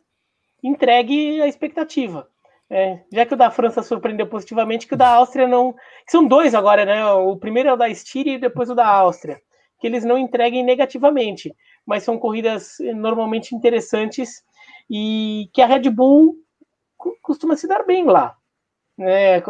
entregue 0.60 1.40
a 1.40 1.46
expectativa. 1.46 2.28
É, 2.68 2.98
já 3.12 3.24
que 3.24 3.32
o 3.32 3.36
da 3.36 3.48
França 3.48 3.80
surpreendeu 3.80 4.26
positivamente, 4.26 4.88
que 4.88 4.94
o 4.94 4.96
da 4.96 5.08
Áustria 5.08 5.46
não. 5.46 5.72
são 6.08 6.26
dois 6.26 6.52
agora, 6.52 6.84
né? 6.84 7.06
O 7.12 7.36
primeiro 7.36 7.68
é 7.68 7.72
o 7.72 7.76
da 7.76 7.88
Estíria 7.88 8.34
e 8.34 8.40
depois 8.40 8.70
o 8.70 8.74
da 8.74 8.88
Áustria. 8.88 9.40
Que 9.78 9.86
eles 9.86 10.04
não 10.04 10.18
entreguem 10.18 10.64
negativamente, 10.64 11.54
mas 11.86 12.02
são 12.02 12.18
corridas 12.18 12.80
eh, 12.80 12.92
normalmente 12.92 13.54
interessantes 13.54 14.42
e 14.90 15.48
que 15.54 15.62
a 15.62 15.66
Red 15.66 15.88
Bull 15.90 16.34
costuma 17.22 17.56
se 17.56 17.68
dar 17.68 17.84
bem 17.86 18.04
lá. 18.04 18.36
Né? 18.98 19.40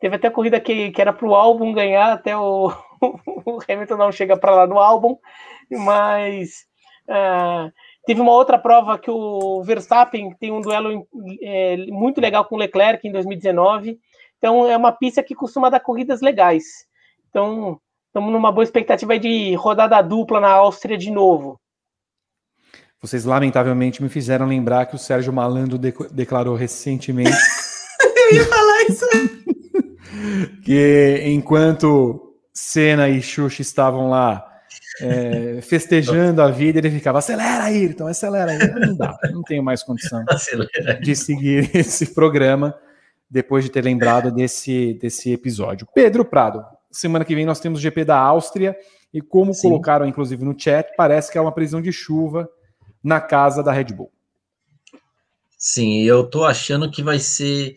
Teve 0.00 0.16
até 0.16 0.30
corrida 0.30 0.58
que, 0.58 0.90
que 0.90 1.02
era 1.02 1.12
para 1.12 1.28
o 1.28 1.34
álbum 1.34 1.70
ganhar, 1.74 2.12
até 2.12 2.34
o, 2.34 2.72
o 3.44 3.58
Hamilton 3.68 3.96
não 3.96 4.10
chega 4.10 4.38
para 4.38 4.54
lá 4.54 4.66
no 4.66 4.78
álbum, 4.78 5.18
mas 5.70 6.64
uh, 7.08 7.72
teve 8.06 8.20
uma 8.20 8.32
outra 8.32 8.58
prova 8.58 8.98
que 8.98 9.10
o 9.10 9.62
Verstappen 9.62 10.34
tem 10.38 10.52
um 10.52 10.60
duelo 10.60 11.06
é, 11.42 11.76
muito 11.88 12.20
legal 12.20 12.44
com 12.44 12.54
o 12.54 12.58
Leclerc 12.58 13.06
em 13.06 13.12
2019. 13.12 13.98
Então 14.38 14.68
é 14.68 14.76
uma 14.76 14.92
pista 14.92 15.22
que 15.22 15.34
costuma 15.34 15.70
dar 15.70 15.80
corridas 15.80 16.20
legais. 16.20 16.64
Então 17.30 17.80
estamos 18.06 18.32
numa 18.32 18.52
boa 18.52 18.64
expectativa 18.64 19.18
de 19.18 19.54
rodada 19.54 20.00
dupla 20.02 20.40
na 20.40 20.50
Áustria 20.50 20.96
de 20.96 21.10
novo. 21.10 21.60
Vocês 23.00 23.24
lamentavelmente 23.24 24.02
me 24.02 24.08
fizeram 24.08 24.46
lembrar 24.46 24.86
que 24.86 24.94
o 24.94 24.98
Sérgio 24.98 25.32
Malandro 25.32 25.78
de 25.78 25.92
declarou 26.10 26.54
recentemente. 26.54 27.30
Eu 28.16 28.34
ia 28.34 28.44
falar 28.46 28.82
isso. 28.84 29.06
que 30.64 31.22
enquanto 31.26 32.34
Senna 32.54 33.08
e 33.08 33.20
Xuxa 33.20 33.60
estavam 33.60 34.08
lá 34.08 34.44
é, 35.00 35.60
festejando 35.62 36.40
a 36.42 36.50
vida, 36.50 36.78
ele 36.78 36.90
ficava, 36.90 37.18
acelera 37.18 37.64
aí, 37.64 37.84
então 37.84 38.06
acelera 38.06 38.52
aí. 38.52 38.58
Não 38.86 38.96
dá, 38.96 39.18
não 39.32 39.42
tenho 39.42 39.62
mais 39.62 39.82
condição 39.82 40.24
de 41.02 41.16
seguir 41.16 41.70
esse 41.74 42.14
programa 42.14 42.74
depois 43.28 43.64
de 43.64 43.70
ter 43.70 43.82
lembrado 43.82 44.30
desse, 44.30 44.94
desse 44.94 45.32
episódio. 45.32 45.86
Pedro 45.94 46.24
Prado, 46.24 46.64
semana 46.90 47.24
que 47.24 47.34
vem 47.34 47.44
nós 47.44 47.60
temos 47.60 47.78
o 47.78 47.82
GP 47.82 48.04
da 48.04 48.18
Áustria, 48.18 48.76
e 49.12 49.20
como 49.20 49.54
Sim. 49.54 49.68
colocaram 49.68 50.06
inclusive 50.06 50.44
no 50.44 50.58
chat, 50.58 50.94
parece 50.96 51.30
que 51.30 51.38
é 51.38 51.40
uma 51.40 51.52
previsão 51.52 51.80
de 51.80 51.92
chuva 51.92 52.48
na 53.02 53.20
casa 53.20 53.62
da 53.62 53.72
Red 53.72 53.94
Bull. 53.94 54.12
Sim, 55.56 56.02
eu 56.02 56.28
tô 56.28 56.44
achando 56.44 56.90
que 56.90 57.02
vai 57.02 57.18
ser 57.18 57.76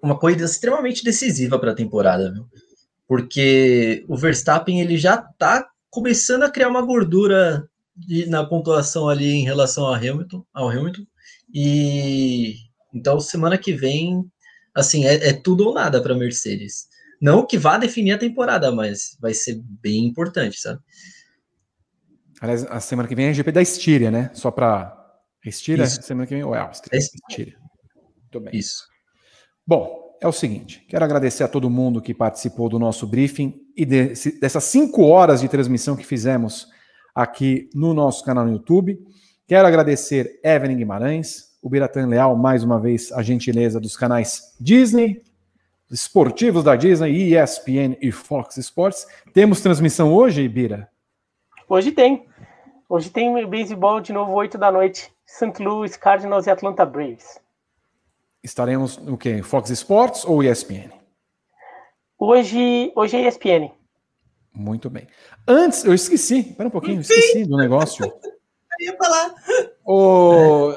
uma 0.00 0.18
corrida 0.18 0.44
extremamente 0.44 1.02
decisiva 1.02 1.58
para 1.58 1.72
a 1.72 1.74
temporada, 1.74 2.30
viu? 2.30 2.46
Porque 3.06 4.04
o 4.08 4.16
Verstappen 4.16 4.80
ele 4.80 4.96
já 4.96 5.16
tá 5.16 5.68
começando 5.94 6.42
a 6.42 6.50
criar 6.50 6.68
uma 6.68 6.82
gordura 6.82 7.68
de, 7.94 8.26
na 8.26 8.44
pontuação 8.44 9.08
ali 9.08 9.30
em 9.30 9.44
relação 9.44 9.86
ao 9.86 9.94
Hamilton, 9.94 10.44
ao 10.52 10.68
Hamilton. 10.68 11.06
E 11.54 12.56
então 12.92 13.20
semana 13.20 13.56
que 13.56 13.72
vem, 13.72 14.28
assim, 14.74 15.06
é, 15.06 15.28
é 15.28 15.32
tudo 15.32 15.68
ou 15.68 15.72
nada 15.72 16.02
para 16.02 16.16
Mercedes. 16.16 16.88
Não 17.22 17.46
que 17.46 17.56
vá 17.56 17.78
definir 17.78 18.12
a 18.12 18.18
temporada, 18.18 18.72
mas 18.72 19.16
vai 19.20 19.32
ser 19.32 19.62
bem 19.80 20.04
importante, 20.04 20.58
sabe? 20.58 20.80
Aliás, 22.40 22.64
a 22.64 22.80
semana 22.80 23.08
que 23.08 23.14
vem 23.14 23.26
é 23.26 23.32
GP 23.32 23.52
da 23.52 23.62
Estíria, 23.62 24.10
né? 24.10 24.32
Só 24.34 24.50
para 24.50 25.00
Estíria, 25.46 25.84
Isso. 25.84 26.02
semana 26.02 26.26
que 26.26 26.34
vem 26.34 26.42
ou 26.42 26.56
é 26.56 26.58
Áustria? 26.58 26.98
É 26.98 26.98
Estíria. 26.98 27.56
Muito 28.20 28.40
bem. 28.40 28.58
Isso. 28.58 28.82
Bom, 29.64 30.03
é 30.24 30.28
o 30.28 30.32
seguinte: 30.32 30.82
quero 30.88 31.04
agradecer 31.04 31.44
a 31.44 31.48
todo 31.48 31.68
mundo 31.68 32.00
que 32.00 32.14
participou 32.14 32.68
do 32.68 32.78
nosso 32.78 33.06
briefing 33.06 33.60
e 33.76 33.84
desse, 33.84 34.40
dessas 34.40 34.64
cinco 34.64 35.02
horas 35.04 35.42
de 35.42 35.48
transmissão 35.48 35.94
que 35.94 36.04
fizemos 36.04 36.66
aqui 37.14 37.68
no 37.74 37.92
nosso 37.92 38.24
canal 38.24 38.46
no 38.46 38.52
YouTube. 38.52 38.98
Quero 39.46 39.68
agradecer 39.68 40.40
Evelyn 40.42 40.78
Guimarães, 40.78 41.54
o 41.62 41.68
Biratan 41.68 42.06
Leal, 42.06 42.34
mais 42.36 42.64
uma 42.64 42.80
vez, 42.80 43.12
a 43.12 43.22
gentileza 43.22 43.78
dos 43.78 43.98
canais 43.98 44.56
Disney, 44.58 45.22
esportivos 45.90 46.64
da 46.64 46.74
Disney, 46.74 47.34
ESPN 47.34 47.98
e 48.00 48.10
Fox 48.10 48.56
Sports. 48.56 49.06
Temos 49.34 49.60
transmissão 49.60 50.14
hoje, 50.14 50.48
Bira? 50.48 50.88
Hoje 51.68 51.92
tem. 51.92 52.26
Hoje 52.88 53.10
tem 53.10 53.46
beisebol 53.46 54.00
de 54.00 54.12
novo, 54.12 54.32
8 54.32 54.56
da 54.56 54.72
noite. 54.72 55.12
St. 55.26 55.62
Louis 55.62 55.96
Cardinals 55.98 56.46
e 56.46 56.50
Atlanta 56.50 56.86
Braves. 56.86 57.43
Estaremos 58.44 58.98
no 58.98 59.16
quê? 59.16 59.42
Fox 59.42 59.70
Sports 59.70 60.22
ou 60.26 60.44
ESPN? 60.44 60.90
Hoje, 62.18 62.92
hoje 62.94 63.16
é 63.16 63.26
ESPN. 63.26 63.72
Muito 64.54 64.90
bem. 64.90 65.06
Antes, 65.48 65.82
eu 65.82 65.94
esqueci, 65.94 66.40
espera 66.40 66.68
um 66.68 66.70
pouquinho, 66.70 67.00
esqueci 67.00 67.46
do 67.46 67.56
negócio. 67.56 68.04
Eu 68.80 68.86
ia 68.86 68.96
falar. 68.96 69.32
O... 69.86 70.72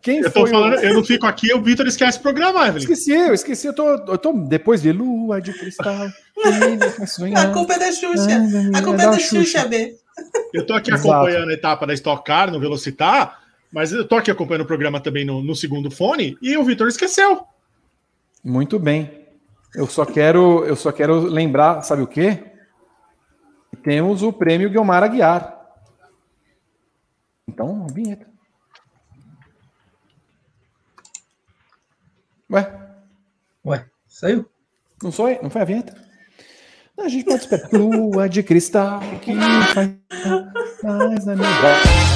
Quem 0.00 0.20
eu, 0.20 0.32
tô 0.32 0.46
falando, 0.46 0.72
o... 0.72 0.80
eu 0.80 0.94
não 0.94 1.04
fico 1.04 1.26
aqui, 1.26 1.52
o 1.52 1.60
Vitor 1.60 1.86
esquece 1.86 2.18
o 2.18 2.22
programa, 2.22 2.66
Evelyn. 2.66 2.78
Esqueci, 2.78 3.12
eu 3.12 3.34
esqueci, 3.34 3.66
eu 3.66 3.74
tô, 3.74 3.86
eu 3.86 4.16
tô 4.16 4.32
depois 4.32 4.80
de 4.80 4.90
Lua 4.90 5.38
de 5.38 5.52
Cristal. 5.52 6.06
a 7.36 7.52
culpa 7.52 7.74
é 7.74 7.78
da 7.78 7.92
Xuxa. 7.92 8.26
a 8.72 8.82
culpa 8.82 9.02
é 9.02 9.06
da 9.06 9.18
Xuxa, 9.18 9.44
Xuxa 9.44 9.68
B. 9.68 9.98
Eu 10.54 10.66
tô 10.66 10.72
aqui 10.72 10.90
Exato. 10.90 11.10
acompanhando 11.10 11.50
a 11.50 11.54
etapa 11.54 11.86
da 11.86 11.92
Stock 11.92 12.24
Car 12.24 12.50
no 12.50 12.58
Velocitar 12.58 13.41
mas 13.72 13.92
eu 13.92 14.06
tô 14.06 14.16
aqui 14.16 14.30
acompanhando 14.30 14.62
o 14.62 14.66
programa 14.66 15.00
também 15.00 15.24
no, 15.24 15.42
no 15.42 15.56
segundo 15.56 15.90
fone 15.90 16.36
e 16.42 16.56
o 16.56 16.64
Vitor 16.64 16.88
esqueceu. 16.88 17.46
Muito 18.44 18.78
bem. 18.78 19.26
Eu 19.74 19.86
só 19.86 20.04
quero, 20.04 20.64
eu 20.64 20.76
só 20.76 20.92
quero 20.92 21.18
lembrar, 21.20 21.82
sabe 21.82 22.02
o 22.02 22.06
quê? 22.06 22.44
Temos 23.82 24.22
o 24.22 24.32
prêmio 24.32 24.68
Guilmar 24.68 25.02
Aguiar. 25.02 25.58
Então, 27.48 27.86
vinheta. 27.88 28.26
Ué? 32.50 32.70
Ué, 33.64 33.86
saiu? 34.06 34.48
Não 35.02 35.10
foi? 35.10 35.38
Não 35.42 35.48
foi 35.48 35.62
a 35.62 35.64
vinheta? 35.64 35.96
A 36.98 37.08
gente 37.08 37.24
pode 37.24 37.40
esperar. 37.40 37.72
Lua 37.72 38.28
de 38.28 38.42
cristal 38.42 39.00
que 39.22 39.34
faz 39.74 39.90
mais 40.82 41.28
a 41.28 41.34
minha 41.34 42.11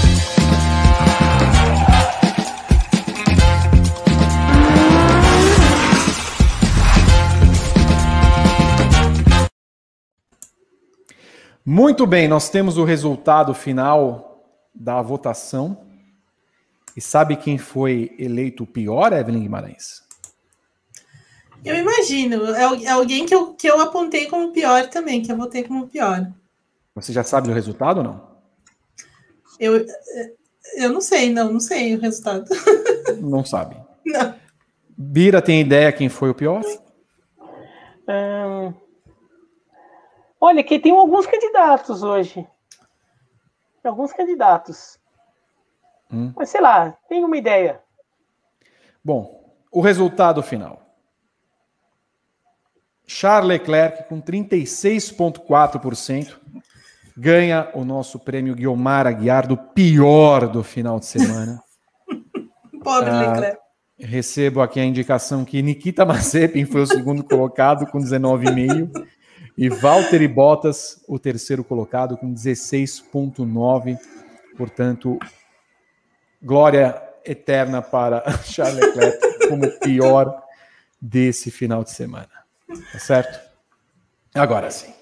Muito 11.69 12.07
bem, 12.07 12.29
nós 12.29 12.49
temos 12.49 12.79
o 12.79 12.85
resultado 12.85 13.53
final 13.53 14.47
da 14.73 15.03
votação. 15.03 15.85
E 16.97 17.01
sabe 17.01 17.35
quem 17.35 17.59
foi 17.59 18.15
eleito 18.21 18.63
o 18.63 18.67
pior, 18.69 19.13
Evelyn 19.13 19.43
Guimarães? 19.43 20.05
Eu 21.65 21.75
imagino. 21.75 22.55
É, 22.55 22.85
é 22.85 22.91
alguém 22.91 23.27
que 23.27 23.35
eu, 23.35 23.53
que 23.55 23.67
eu 23.67 23.81
apontei 23.81 24.27
como 24.27 24.53
pior 24.53 24.87
também, 24.87 25.21
que 25.21 25.33
eu 25.33 25.37
votei 25.37 25.65
como 25.65 25.89
pior. 25.89 26.33
Você 26.95 27.13
já 27.13 27.25
sabe 27.25 27.49
do 27.49 27.55
resultado 27.55 27.99
ou 27.99 28.05
não? 28.05 28.29
Eu, 29.59 29.85
eu 30.77 30.93
não 30.93 31.01
sei, 31.01 31.33
não, 31.33 31.53
não 31.53 31.61
sei 31.61 31.97
o 31.97 32.01
resultado. 32.01 32.45
Não 33.21 33.45
sabe. 33.45 33.77
Não. 34.05 34.35
Bira 34.97 35.43
tem 35.43 35.61
ideia 35.61 35.93
quem 35.93 36.09
foi 36.09 36.31
o 36.31 36.35
pior? 36.35 36.63
Hum, 38.09 38.73
olha, 40.41 40.63
que 40.63 40.79
tem 40.79 40.93
alguns 40.93 41.27
candidatos 41.27 42.03
hoje. 42.03 42.47
Tem 43.83 43.91
alguns 43.91 44.13
candidatos. 44.13 44.99
Hum. 46.13 46.33
Mas 46.37 46.51
sei 46.51 46.61
lá, 46.61 46.97
tem 47.09 47.25
uma 47.25 47.37
ideia. 47.37 47.81
Bom, 49.05 49.55
o 49.71 49.81
resultado 49.81 50.43
final. 50.43 50.83
Charles 53.07 53.49
Leclerc, 53.49 54.09
com 54.09 54.21
36,4%, 54.21 56.37
ganha 57.17 57.71
o 57.73 57.85
nosso 57.85 58.19
prêmio 58.19 58.55
Guilmar 58.55 59.07
Aguiar 59.07 59.47
do 59.47 59.57
pior 59.57 60.49
do 60.49 60.65
final 60.65 60.99
de 60.99 61.07
semana. 61.07 61.63
Pobre 62.83 63.11
Ah, 63.11 63.31
Leclerc. 63.31 63.59
Recebo 63.99 64.61
aqui 64.61 64.79
a 64.79 64.85
indicação 64.85 65.45
que 65.45 65.63
Nikita 65.63 66.05
Mazepin 66.05 66.67
foi 66.67 66.83
o 66.83 66.87
segundo 66.87 67.25
colocado 67.25 67.87
com 67.87 67.99
19,5 67.99 68.91
e 69.57 69.69
Valtteri 69.69 70.29
Bottas 70.29 71.03
o 71.09 71.19
terceiro 71.19 71.65
colocado 71.65 72.17
com 72.17 72.33
16,9. 72.33 73.99
Portanto, 74.57 75.19
glória 76.43 77.03
eterna 77.25 77.81
para 77.81 78.23
Charles 78.45 78.81
Leclerc 78.81 79.49
como 79.49 79.71
pior 79.81 80.43
desse 81.01 81.51
final 81.51 81.83
de 81.83 81.91
semana. 81.91 82.29
Tá 82.93 82.99
certo? 82.99 83.41
Agora 84.35 84.71
sim. 84.71 84.93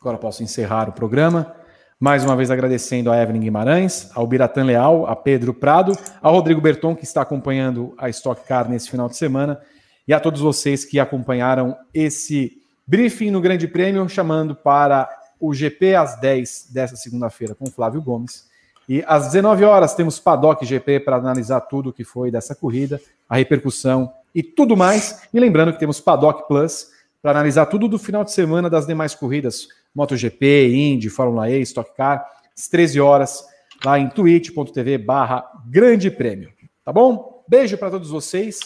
Agora 0.00 0.18
posso 0.18 0.42
encerrar 0.42 0.88
o 0.88 0.92
programa. 0.92 1.54
Mais 1.98 2.24
uma 2.24 2.36
vez 2.36 2.50
agradecendo 2.50 3.10
a 3.10 3.20
Evelyn 3.20 3.40
Guimarães, 3.40 4.10
ao 4.14 4.26
Biratan 4.26 4.64
Leal, 4.64 5.06
a 5.06 5.16
Pedro 5.16 5.54
Prado, 5.54 5.96
ao 6.20 6.34
Rodrigo 6.34 6.60
Berton, 6.60 6.94
que 6.94 7.04
está 7.04 7.22
acompanhando 7.22 7.94
a 7.96 8.08
Stock 8.10 8.46
Car 8.46 8.68
nesse 8.68 8.90
final 8.90 9.08
de 9.08 9.16
semana, 9.16 9.58
e 10.06 10.12
a 10.12 10.20
todos 10.20 10.40
vocês 10.40 10.84
que 10.84 11.00
acompanharam 11.00 11.74
esse 11.94 12.63
briefing 12.86 13.30
no 13.30 13.40
Grande 13.40 13.66
Prêmio, 13.66 14.08
chamando 14.08 14.54
para 14.54 15.08
o 15.40 15.52
GP 15.52 15.94
às 15.94 16.18
10 16.20 16.70
dessa 16.72 16.96
segunda-feira 16.96 17.54
com 17.54 17.66
Flávio 17.66 18.00
Gomes. 18.00 18.48
E 18.88 19.02
às 19.06 19.26
19 19.26 19.64
horas 19.64 19.94
temos 19.94 20.18
Paddock 20.18 20.64
GP 20.64 21.00
para 21.00 21.16
analisar 21.16 21.60
tudo 21.62 21.90
o 21.90 21.92
que 21.92 22.04
foi 22.04 22.30
dessa 22.30 22.54
corrida, 22.54 23.00
a 23.28 23.36
repercussão 23.36 24.12
e 24.34 24.42
tudo 24.42 24.76
mais. 24.76 25.22
E 25.32 25.40
lembrando 25.40 25.72
que 25.72 25.78
temos 25.78 26.00
Paddock 26.00 26.46
Plus 26.46 26.88
para 27.22 27.30
analisar 27.30 27.66
tudo 27.66 27.88
do 27.88 27.98
final 27.98 28.24
de 28.24 28.32
semana 28.32 28.68
das 28.68 28.86
demais 28.86 29.14
corridas, 29.14 29.68
MotoGP, 29.94 30.74
Indy, 30.74 31.08
Fórmula 31.08 31.50
E, 31.50 31.60
Stock 31.62 31.94
Car, 31.96 32.26
às 32.56 32.68
13 32.68 33.00
horas, 33.00 33.44
lá 33.82 33.98
em 33.98 34.08
twitch.tv 34.08 34.98
barra 34.98 35.44
Grande 35.66 36.10
Prêmio. 36.10 36.52
Tá 36.84 36.92
bom? 36.92 37.42
Beijo 37.48 37.78
para 37.78 37.90
todos 37.90 38.10
vocês. 38.10 38.60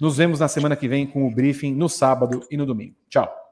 Nos 0.00 0.16
vemos 0.16 0.40
na 0.40 0.48
semana 0.48 0.76
que 0.76 0.88
vem 0.88 1.06
com 1.06 1.26
o 1.26 1.30
briefing 1.34 1.74
no 1.74 1.88
sábado 1.88 2.46
e 2.50 2.56
no 2.56 2.64
domingo. 2.64 2.94
Tchau. 3.10 3.47